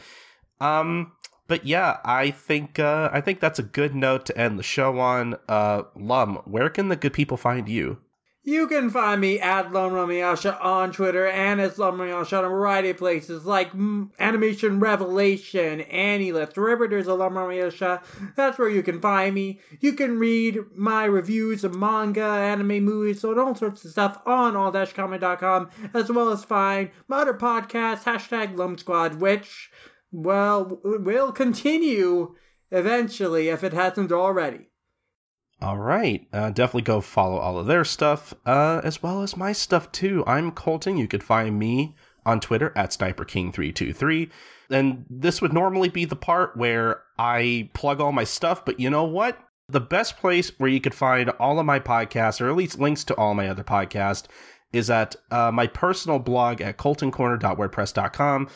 Um 0.60 1.12
but 1.47 1.65
yeah, 1.65 2.00
I 2.05 2.31
think 2.32 2.78
uh 2.78 3.08
I 3.15 3.23
think 3.23 3.40
that's 3.40 3.58
a 3.58 3.62
good 3.62 3.94
note 3.94 4.26
to 4.26 4.36
end 4.36 4.58
the 4.58 4.62
show 4.62 4.99
on. 5.00 5.36
Uh 5.49 5.84
Lum, 5.97 6.36
where 6.44 6.68
can 6.68 6.90
the 6.90 6.97
good 6.97 7.15
people 7.15 7.39
find 7.39 7.66
you? 7.66 7.99
You 8.43 8.69
can 8.69 8.89
find 8.89 9.20
me 9.20 9.39
at 9.39 9.70
Lumranmayasha 9.70 10.65
on 10.65 10.93
Twitter 10.93 11.28
and 11.28 11.60
as 11.60 11.77
Lumranmayasha 11.77 12.39
on 12.39 12.47
a 12.47 12.49
variety 12.49 12.89
of 12.89 12.97
places 12.97 13.44
like 13.44 13.70
Animation 14.19 14.81
Revelation, 14.81 15.81
AniList, 15.81 16.57
wherever 16.57 16.89
there's 16.89 17.07
a 17.07 17.10
Lumranmayasha, 17.10 18.02
that's 18.36 18.59
where 18.59 18.70
you 18.70 18.83
can 18.83 18.99
find 18.99 19.35
me. 19.35 19.60
You 19.81 19.93
can 19.93 20.19
read 20.19 20.59
my 20.75 21.05
reviews 21.05 21.65
of 21.65 21.75
manga, 21.75 22.25
anime, 22.25 22.83
movies, 22.83 23.23
and 23.25 23.39
all 23.39 23.55
sorts 23.55 23.85
of 23.85 23.91
stuff 23.91 24.19
on 24.25 24.57
all-comic.com, 24.57 25.69
as 25.93 26.10
well 26.10 26.31
as 26.31 26.43
find 26.43 26.91
my 27.09 27.19
other 27.19 27.35
podcast, 27.35 28.05
hashtag 28.05 28.57
Lum 28.57 28.78
Squad, 28.78 29.20
which, 29.20 29.70
well, 30.12 30.81
will 30.83 31.31
continue 31.31 32.36
eventually 32.70 33.51
if 33.51 33.62
it 33.62 33.75
hasn't 33.75 34.12
already. 34.12 34.69
All 35.63 35.79
right. 35.79 36.27
Uh, 36.33 36.51
definitely 36.51 36.83
go 36.83 37.03
follow 37.03 37.37
all 37.37 37.59
of 37.59 37.67
their 37.67 37.85
stuff, 37.85 38.33
uh, 38.47 38.81
as 38.83 39.03
well 39.03 39.23
as 39.23 39.37
my 39.37 39.53
stuff 39.53 39.93
too. 39.93 40.25
I'm 40.27 40.53
Colton. 40.53 40.97
You 40.97 41.07
could 41.07 41.23
find 41.23 41.59
me 41.59 41.95
on 42.25 42.41
Twitter 42.41 42.73
at 42.77 42.91
SniperKing323. 42.91 44.31
And 44.71 45.05
this 45.11 45.43
would 45.43 45.53
normally 45.53 45.91
be 45.91 46.07
the 46.07 46.17
part 46.17 46.57
where 46.57 47.03
I 47.19 47.69
plug 47.75 48.01
all 48.01 48.13
my 48.13 48.25
stuff, 48.25 48.65
but 48.65 48.81
you 48.81 48.89
know 48.89 49.05
what? 49.05 49.39
The 49.69 49.81
best 49.81 50.17
place 50.17 50.51
where 50.59 50.71
you 50.71 50.81
could 50.81 50.95
find 50.95 51.29
all 51.31 51.59
of 51.59 51.67
my 51.67 51.79
podcasts, 51.79 52.41
or 52.41 52.49
at 52.49 52.57
least 52.57 52.79
links 52.79 53.05
to 53.05 53.15
all 53.17 53.35
my 53.35 53.49
other 53.49 53.65
podcasts, 53.65 54.27
is 54.73 54.89
at 54.89 55.15
uh, 55.31 55.51
my 55.53 55.67
personal 55.67 56.19
blog 56.19 56.61
at 56.61 56.79
coltoncorner.wordpress.com. 56.79 58.49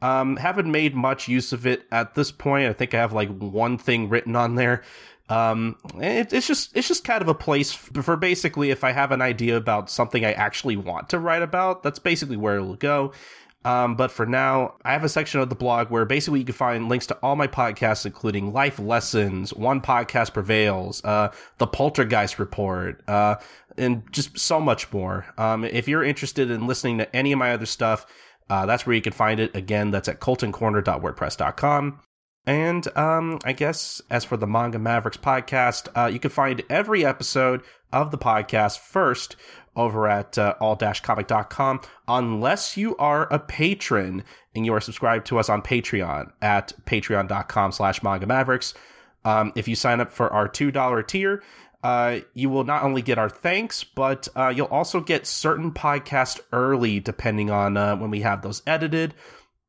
Um, 0.00 0.36
haven't 0.36 0.70
made 0.70 0.94
much 0.94 1.28
use 1.28 1.52
of 1.52 1.66
it 1.66 1.82
at 1.90 2.14
this 2.14 2.30
point. 2.30 2.68
I 2.68 2.72
think 2.72 2.94
I 2.94 2.98
have 2.98 3.12
like 3.12 3.36
one 3.36 3.78
thing 3.78 4.08
written 4.08 4.36
on 4.36 4.54
there. 4.54 4.82
Um, 5.28 5.76
it, 5.96 6.32
it's 6.32 6.46
just 6.46 6.76
it's 6.76 6.88
just 6.88 7.04
kind 7.04 7.22
of 7.22 7.28
a 7.28 7.34
place 7.34 7.72
for 7.72 8.16
basically 8.16 8.70
if 8.70 8.84
I 8.84 8.92
have 8.92 9.12
an 9.12 9.20
idea 9.20 9.56
about 9.56 9.90
something 9.90 10.24
I 10.24 10.32
actually 10.32 10.76
want 10.76 11.10
to 11.10 11.18
write 11.18 11.42
about, 11.42 11.82
that's 11.82 11.98
basically 11.98 12.36
where 12.36 12.56
it'll 12.56 12.76
go. 12.76 13.12
Um, 13.64 13.96
but 13.96 14.10
for 14.10 14.24
now, 14.24 14.74
I 14.84 14.92
have 14.92 15.04
a 15.04 15.08
section 15.08 15.40
of 15.40 15.48
the 15.48 15.54
blog 15.54 15.90
where 15.90 16.04
basically 16.04 16.38
you 16.38 16.44
can 16.46 16.54
find 16.54 16.88
links 16.88 17.06
to 17.08 17.14
all 17.16 17.36
my 17.36 17.48
podcasts, 17.48 18.06
including 18.06 18.52
Life 18.52 18.78
Lessons, 18.78 19.52
One 19.52 19.80
Podcast 19.80 20.32
Prevails, 20.32 21.04
uh, 21.04 21.32
The 21.58 21.66
Poltergeist 21.66 22.38
Report, 22.38 23.02
uh, 23.08 23.34
and 23.76 24.10
just 24.12 24.38
so 24.38 24.60
much 24.60 24.90
more. 24.92 25.26
Um, 25.36 25.64
if 25.64 25.88
you're 25.88 26.04
interested 26.04 26.50
in 26.50 26.66
listening 26.66 26.98
to 26.98 27.16
any 27.16 27.32
of 27.32 27.38
my 27.38 27.52
other 27.52 27.66
stuff, 27.66 28.06
uh, 28.48 28.64
that's 28.64 28.86
where 28.86 28.96
you 28.96 29.02
can 29.02 29.12
find 29.12 29.40
it. 29.40 29.54
Again, 29.54 29.90
that's 29.90 30.08
at 30.08 30.20
coltoncorner.wordpress.com. 30.20 32.00
And 32.46 32.86
um, 32.96 33.38
I 33.44 33.52
guess 33.52 34.00
as 34.10 34.24
for 34.24 34.36
the 34.36 34.46
Manga 34.46 34.78
Mavericks 34.78 35.18
podcast, 35.18 35.88
uh, 35.94 36.06
you 36.06 36.18
can 36.18 36.30
find 36.30 36.62
every 36.70 37.04
episode 37.04 37.62
of 37.92 38.10
the 38.10 38.18
podcast 38.18 38.78
first 38.78 39.36
over 39.76 40.08
at 40.08 40.36
uh, 40.38 40.54
all-comic.com 40.60 41.80
unless 42.08 42.76
you 42.76 42.96
are 42.96 43.32
a 43.32 43.38
patron 43.38 44.24
and 44.54 44.66
you 44.66 44.74
are 44.74 44.80
subscribed 44.80 45.26
to 45.26 45.38
us 45.38 45.48
on 45.48 45.62
Patreon 45.62 46.32
at 46.42 46.72
patreon.com 46.84 47.72
slash 47.72 48.02
manga 48.02 48.26
mavericks. 48.26 48.74
Um, 49.24 49.52
if 49.54 49.68
you 49.68 49.76
sign 49.76 50.00
up 50.00 50.10
for 50.10 50.32
our 50.32 50.48
$2 50.48 51.06
tier, 51.06 51.42
uh, 51.82 52.18
you 52.34 52.50
will 52.50 52.64
not 52.64 52.82
only 52.82 53.02
get 53.02 53.18
our 53.18 53.28
thanks, 53.28 53.84
but 53.84 54.26
uh, 54.34 54.48
you'll 54.48 54.66
also 54.66 55.00
get 55.00 55.26
certain 55.26 55.72
podcasts 55.72 56.40
early, 56.52 56.98
depending 56.98 57.50
on 57.50 57.76
uh, 57.76 57.96
when 57.96 58.10
we 58.10 58.20
have 58.20 58.42
those 58.42 58.62
edited 58.66 59.14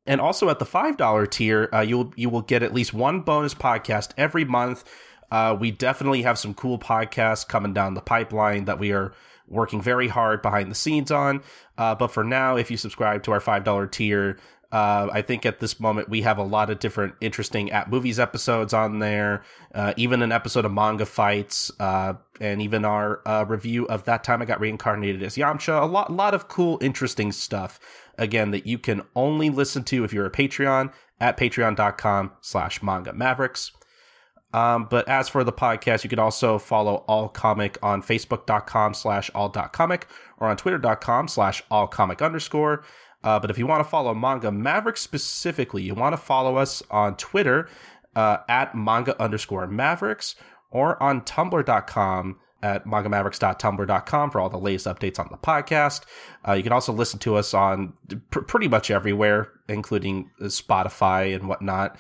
and 0.06 0.22
also 0.22 0.50
at 0.50 0.60
the 0.60 0.66
five 0.66 0.98
dollar 0.98 1.26
tier, 1.26 1.70
uh, 1.74 1.82
you 1.82 1.98
will 1.98 2.14
you 2.16 2.30
will 2.30 2.42
get 2.42 2.64
at 2.64 2.74
least 2.74 2.94
one 2.94 3.22
bonus 3.22 3.54
podcast 3.54 4.12
every 4.18 4.46
month. 4.46 4.84
Uh, 5.32 5.56
we 5.60 5.72
definitely 5.72 6.24
have 6.24 6.40
some 6.40 6.54
cool 6.54 6.80
podcasts 6.80 7.48
coming 7.48 7.74
down 7.74 7.94
the 7.94 8.02
pipeline 8.02 8.66
that 8.66 8.80
we 8.80 8.92
are 8.92 9.14
working 9.48 9.82
very 9.82 10.08
hard 10.08 10.42
behind 10.42 10.70
the 10.72 10.76
scenes 10.76 11.12
on. 11.12 11.42
Uh, 11.78 11.96
but 11.96 12.08
for 12.08 12.24
now, 12.24 12.56
if 12.56 12.72
you 12.72 12.78
subscribe 12.78 13.24
to 13.24 13.32
our 13.32 13.40
five 13.40 13.64
dollar 13.64 13.88
tier, 13.88 14.38
uh, 14.72 15.10
I 15.12 15.24
think 15.24 15.46
at 15.46 15.60
this 15.60 15.80
moment 15.80 16.10
we 16.10 16.22
have 16.22 16.38
a 16.38 16.44
lot 16.44 16.70
of 16.70 16.80
different 16.80 17.16
interesting 17.22 17.72
at 17.72 17.90
movies 17.90 18.20
episodes 18.20 18.74
on 18.74 19.00
there, 19.00 19.44
uh, 19.74 19.94
even 19.98 20.22
an 20.22 20.32
episode 20.32 20.64
of 20.66 20.72
manga 20.72 21.08
fights, 21.08 21.72
uh, 21.80 22.14
and 22.40 22.62
even 22.62 22.86
our 22.86 23.22
uh, 23.28 23.46
review 23.48 23.88
of 23.88 24.04
that 24.06 24.24
time 24.24 24.42
I 24.42 24.46
got 24.46 24.60
reincarnated 24.60 25.24
as 25.24 25.36
Yamcha. 25.36 25.82
A 25.82 25.86
lot, 25.86 26.12
lot 26.12 26.36
of 26.36 26.48
cool, 26.50 26.78
interesting 26.82 27.32
stuff 27.32 27.80
again 28.20 28.52
that 28.52 28.68
you 28.68 28.78
can 28.78 29.02
only 29.16 29.50
listen 29.50 29.84
to 29.86 30.04
if 30.04 30.14
you're 30.14 30.26
a 30.26 30.32
Patreon 30.32 30.92
at 31.20 31.38
patreon.com 31.38 32.32
slash 32.42 32.82
manga 32.84 33.14
mavericks. 33.14 33.72
Um, 34.54 34.88
but 34.90 35.08
as 35.08 35.30
for 35.30 35.44
the 35.44 35.54
podcast, 35.54 36.04
you 36.04 36.10
can 36.10 36.20
also 36.20 36.58
follow 36.58 37.04
All 37.08 37.30
Comic 37.30 37.78
on 37.84 38.02
Facebook.com 38.02 38.94
slash 38.94 39.30
all.comic 39.36 40.08
or 40.40 40.48
on 40.48 40.58
Twitter.com 40.58 41.28
slash 41.28 41.62
all 41.70 41.88
comic 41.88 42.22
underscore. 42.22 42.84
Uh, 43.24 43.40
but 43.40 43.52
if 43.52 43.58
you 43.58 43.68
want 43.68 43.84
to 43.84 43.90
follow 43.90 44.14
Manga 44.14 44.52
Maverick 44.52 44.98
specifically, 44.98 45.84
you 45.84 45.94
want 45.94 46.14
to 46.14 46.18
follow 46.18 46.56
us 46.56 46.82
on 46.90 47.16
Twitter 47.18 47.68
uh, 48.16 48.38
at 48.48 48.74
manga 48.74 49.22
underscore 49.22 49.68
mavericks 49.68 50.36
or 50.72 51.02
on 51.02 51.22
tumblr.com 51.22 52.38
at 52.62 52.86
mangamavericks.tumblr.com 52.86 54.32
for 54.32 54.42
all 54.42 54.50
the 54.50 54.58
latest 54.58 54.86
updates 54.86 55.20
on 55.20 55.28
the 55.32 55.38
podcast. 55.38 56.02
Uh, 56.48 56.54
you 56.54 56.64
can 56.64 56.72
also 56.72 56.94
listen 56.94 57.20
to 57.20 57.36
us 57.36 57.54
on 57.54 57.94
pr- 58.30 58.42
pretty 58.42 58.68
much 58.68 58.92
everywhere, 58.92 59.52
including 59.68 60.30
Spotify 60.42 61.36
and 61.36 61.48
whatnot. 61.48 61.98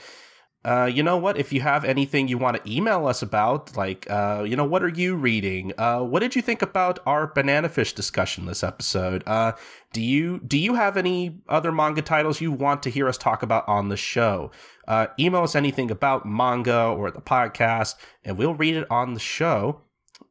Uh, 0.65 0.89
you 0.93 1.01
know 1.01 1.15
what? 1.15 1.37
If 1.37 1.53
you 1.53 1.61
have 1.61 1.85
anything 1.85 2.27
you 2.27 2.37
want 2.37 2.57
to 2.61 2.71
email 2.71 3.07
us 3.07 3.21
about, 3.21 3.77
like, 3.77 4.05
uh, 4.09 4.43
you 4.45 4.57
know, 4.57 4.65
what 4.65 4.83
are 4.83 4.89
you 4.89 5.15
reading? 5.15 5.71
Uh, 5.77 6.01
what 6.01 6.19
did 6.19 6.35
you 6.35 6.41
think 6.41 6.61
about 6.61 6.99
our 7.05 7.27
banana 7.27 7.69
fish 7.69 7.93
discussion 7.93 8.45
this 8.45 8.61
episode? 8.61 9.23
Uh, 9.25 9.53
do 9.93 10.01
you 10.01 10.41
do 10.45 10.57
you 10.57 10.73
have 10.73 10.97
any 10.97 11.39
other 11.47 11.71
manga 11.71 12.01
titles 12.01 12.41
you 12.41 12.51
want 12.51 12.83
to 12.83 12.89
hear 12.89 13.07
us 13.07 13.17
talk 13.17 13.41
about 13.41 13.65
on 13.69 13.87
the 13.87 13.95
show? 13.95 14.51
Uh, 14.85 15.07
email 15.17 15.43
us 15.43 15.55
anything 15.55 15.89
about 15.89 16.25
manga 16.25 16.87
or 16.87 17.09
the 17.09 17.21
podcast, 17.21 17.95
and 18.25 18.37
we'll 18.37 18.53
read 18.53 18.75
it 18.75 18.87
on 18.91 19.13
the 19.13 19.19
show. 19.19 19.81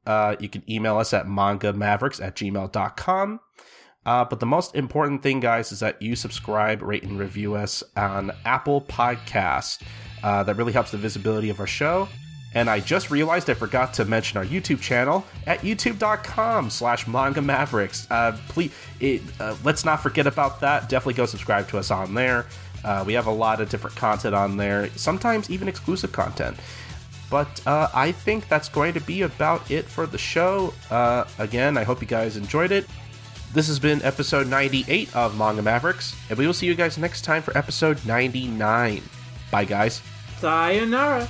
Uh, 0.07 0.37
you 0.41 0.49
can 0.49 0.63
email 0.71 0.97
us 0.99 1.13
at 1.13 1.27
mangamavericks 1.27 2.23
at 2.25 2.35
gmail.com. 2.37 3.41
Uh, 4.07 4.25
but 4.25 4.41
the 4.41 4.47
most 4.47 4.75
important 4.75 5.23
thing, 5.23 5.39
guys, 5.39 5.71
is 5.71 5.81
that 5.81 6.01
you 6.01 6.17
subscribe, 6.17 6.81
rate, 6.83 7.03
and 7.03 7.19
review 7.19 7.55
us 7.55 7.83
on 7.97 8.33
Apple 8.45 8.81
Podcast. 8.81 9.83
Uh, 10.23 10.43
that 10.43 10.57
really 10.57 10.73
helps 10.73 10.91
the 10.91 10.97
visibility 10.97 11.51
of 11.51 11.61
our 11.61 11.67
show. 11.67 12.09
And 12.55 12.71
I 12.71 12.81
just 12.81 13.11
realized 13.11 13.51
I 13.51 13.55
forgot 13.55 13.93
to 13.95 14.07
mention 14.07 14.39
our 14.39 14.45
YouTube 14.45 14.81
channel 14.81 15.25
at 15.47 15.61
youtube.com 15.61 16.71
slash 16.71 17.07
manga 17.07 17.43
mavericks. 17.43 18.07
Uh, 18.11 18.39
please, 18.49 18.73
it, 19.01 19.21
uh, 19.39 19.55
let's 19.65 19.85
not 19.85 20.03
forget 20.03 20.27
about 20.27 20.61
that. 20.61 20.89
Definitely 20.89 21.15
go 21.15 21.27
subscribe 21.27 21.69
to 21.69 21.79
us 21.79 21.91
on 21.91 22.15
there. 22.15 22.47
Uh, 22.85 23.05
we 23.07 23.13
have 23.13 23.27
a 23.27 23.33
lot 23.33 23.61
of 23.61 23.69
different 23.69 23.97
content 23.97 24.35
on 24.35 24.57
there, 24.57 24.89
sometimes 24.91 25.51
even 25.51 25.69
exclusive 25.69 26.13
content. 26.13 26.57
But 27.31 27.67
uh, 27.67 27.89
I 27.95 28.13
think 28.13 28.49
that's 28.49 28.69
going 28.69 28.95
to 28.95 29.01
be 29.01 29.23
about 29.23 29.71
it 29.71 29.85
for 29.85 30.07
the 30.07 30.19
show. 30.19 30.73
Uh, 30.91 31.25
again, 31.39 31.77
I 31.77 31.85
hope 31.85 32.01
you 32.01 32.07
guys 32.07 32.37
enjoyed 32.37 32.73
it. 32.73 32.87
This 33.53 33.67
has 33.69 33.79
been 33.79 34.03
episode 34.03 34.47
98 34.47 35.15
of 35.17 35.37
Manga 35.37 35.63
Mavericks, 35.63 36.15
and 36.29 36.39
we 36.39 36.47
will 36.47 36.55
see 36.55 36.67
you 36.67 36.75
guys 36.75 36.99
next 36.99 37.23
time 37.23 37.43
for 37.43 37.57
episode 37.57 38.05
99. 38.07 39.03
Bye, 39.51 39.65
guys. 39.65 40.03
Sayonara. 40.39 41.27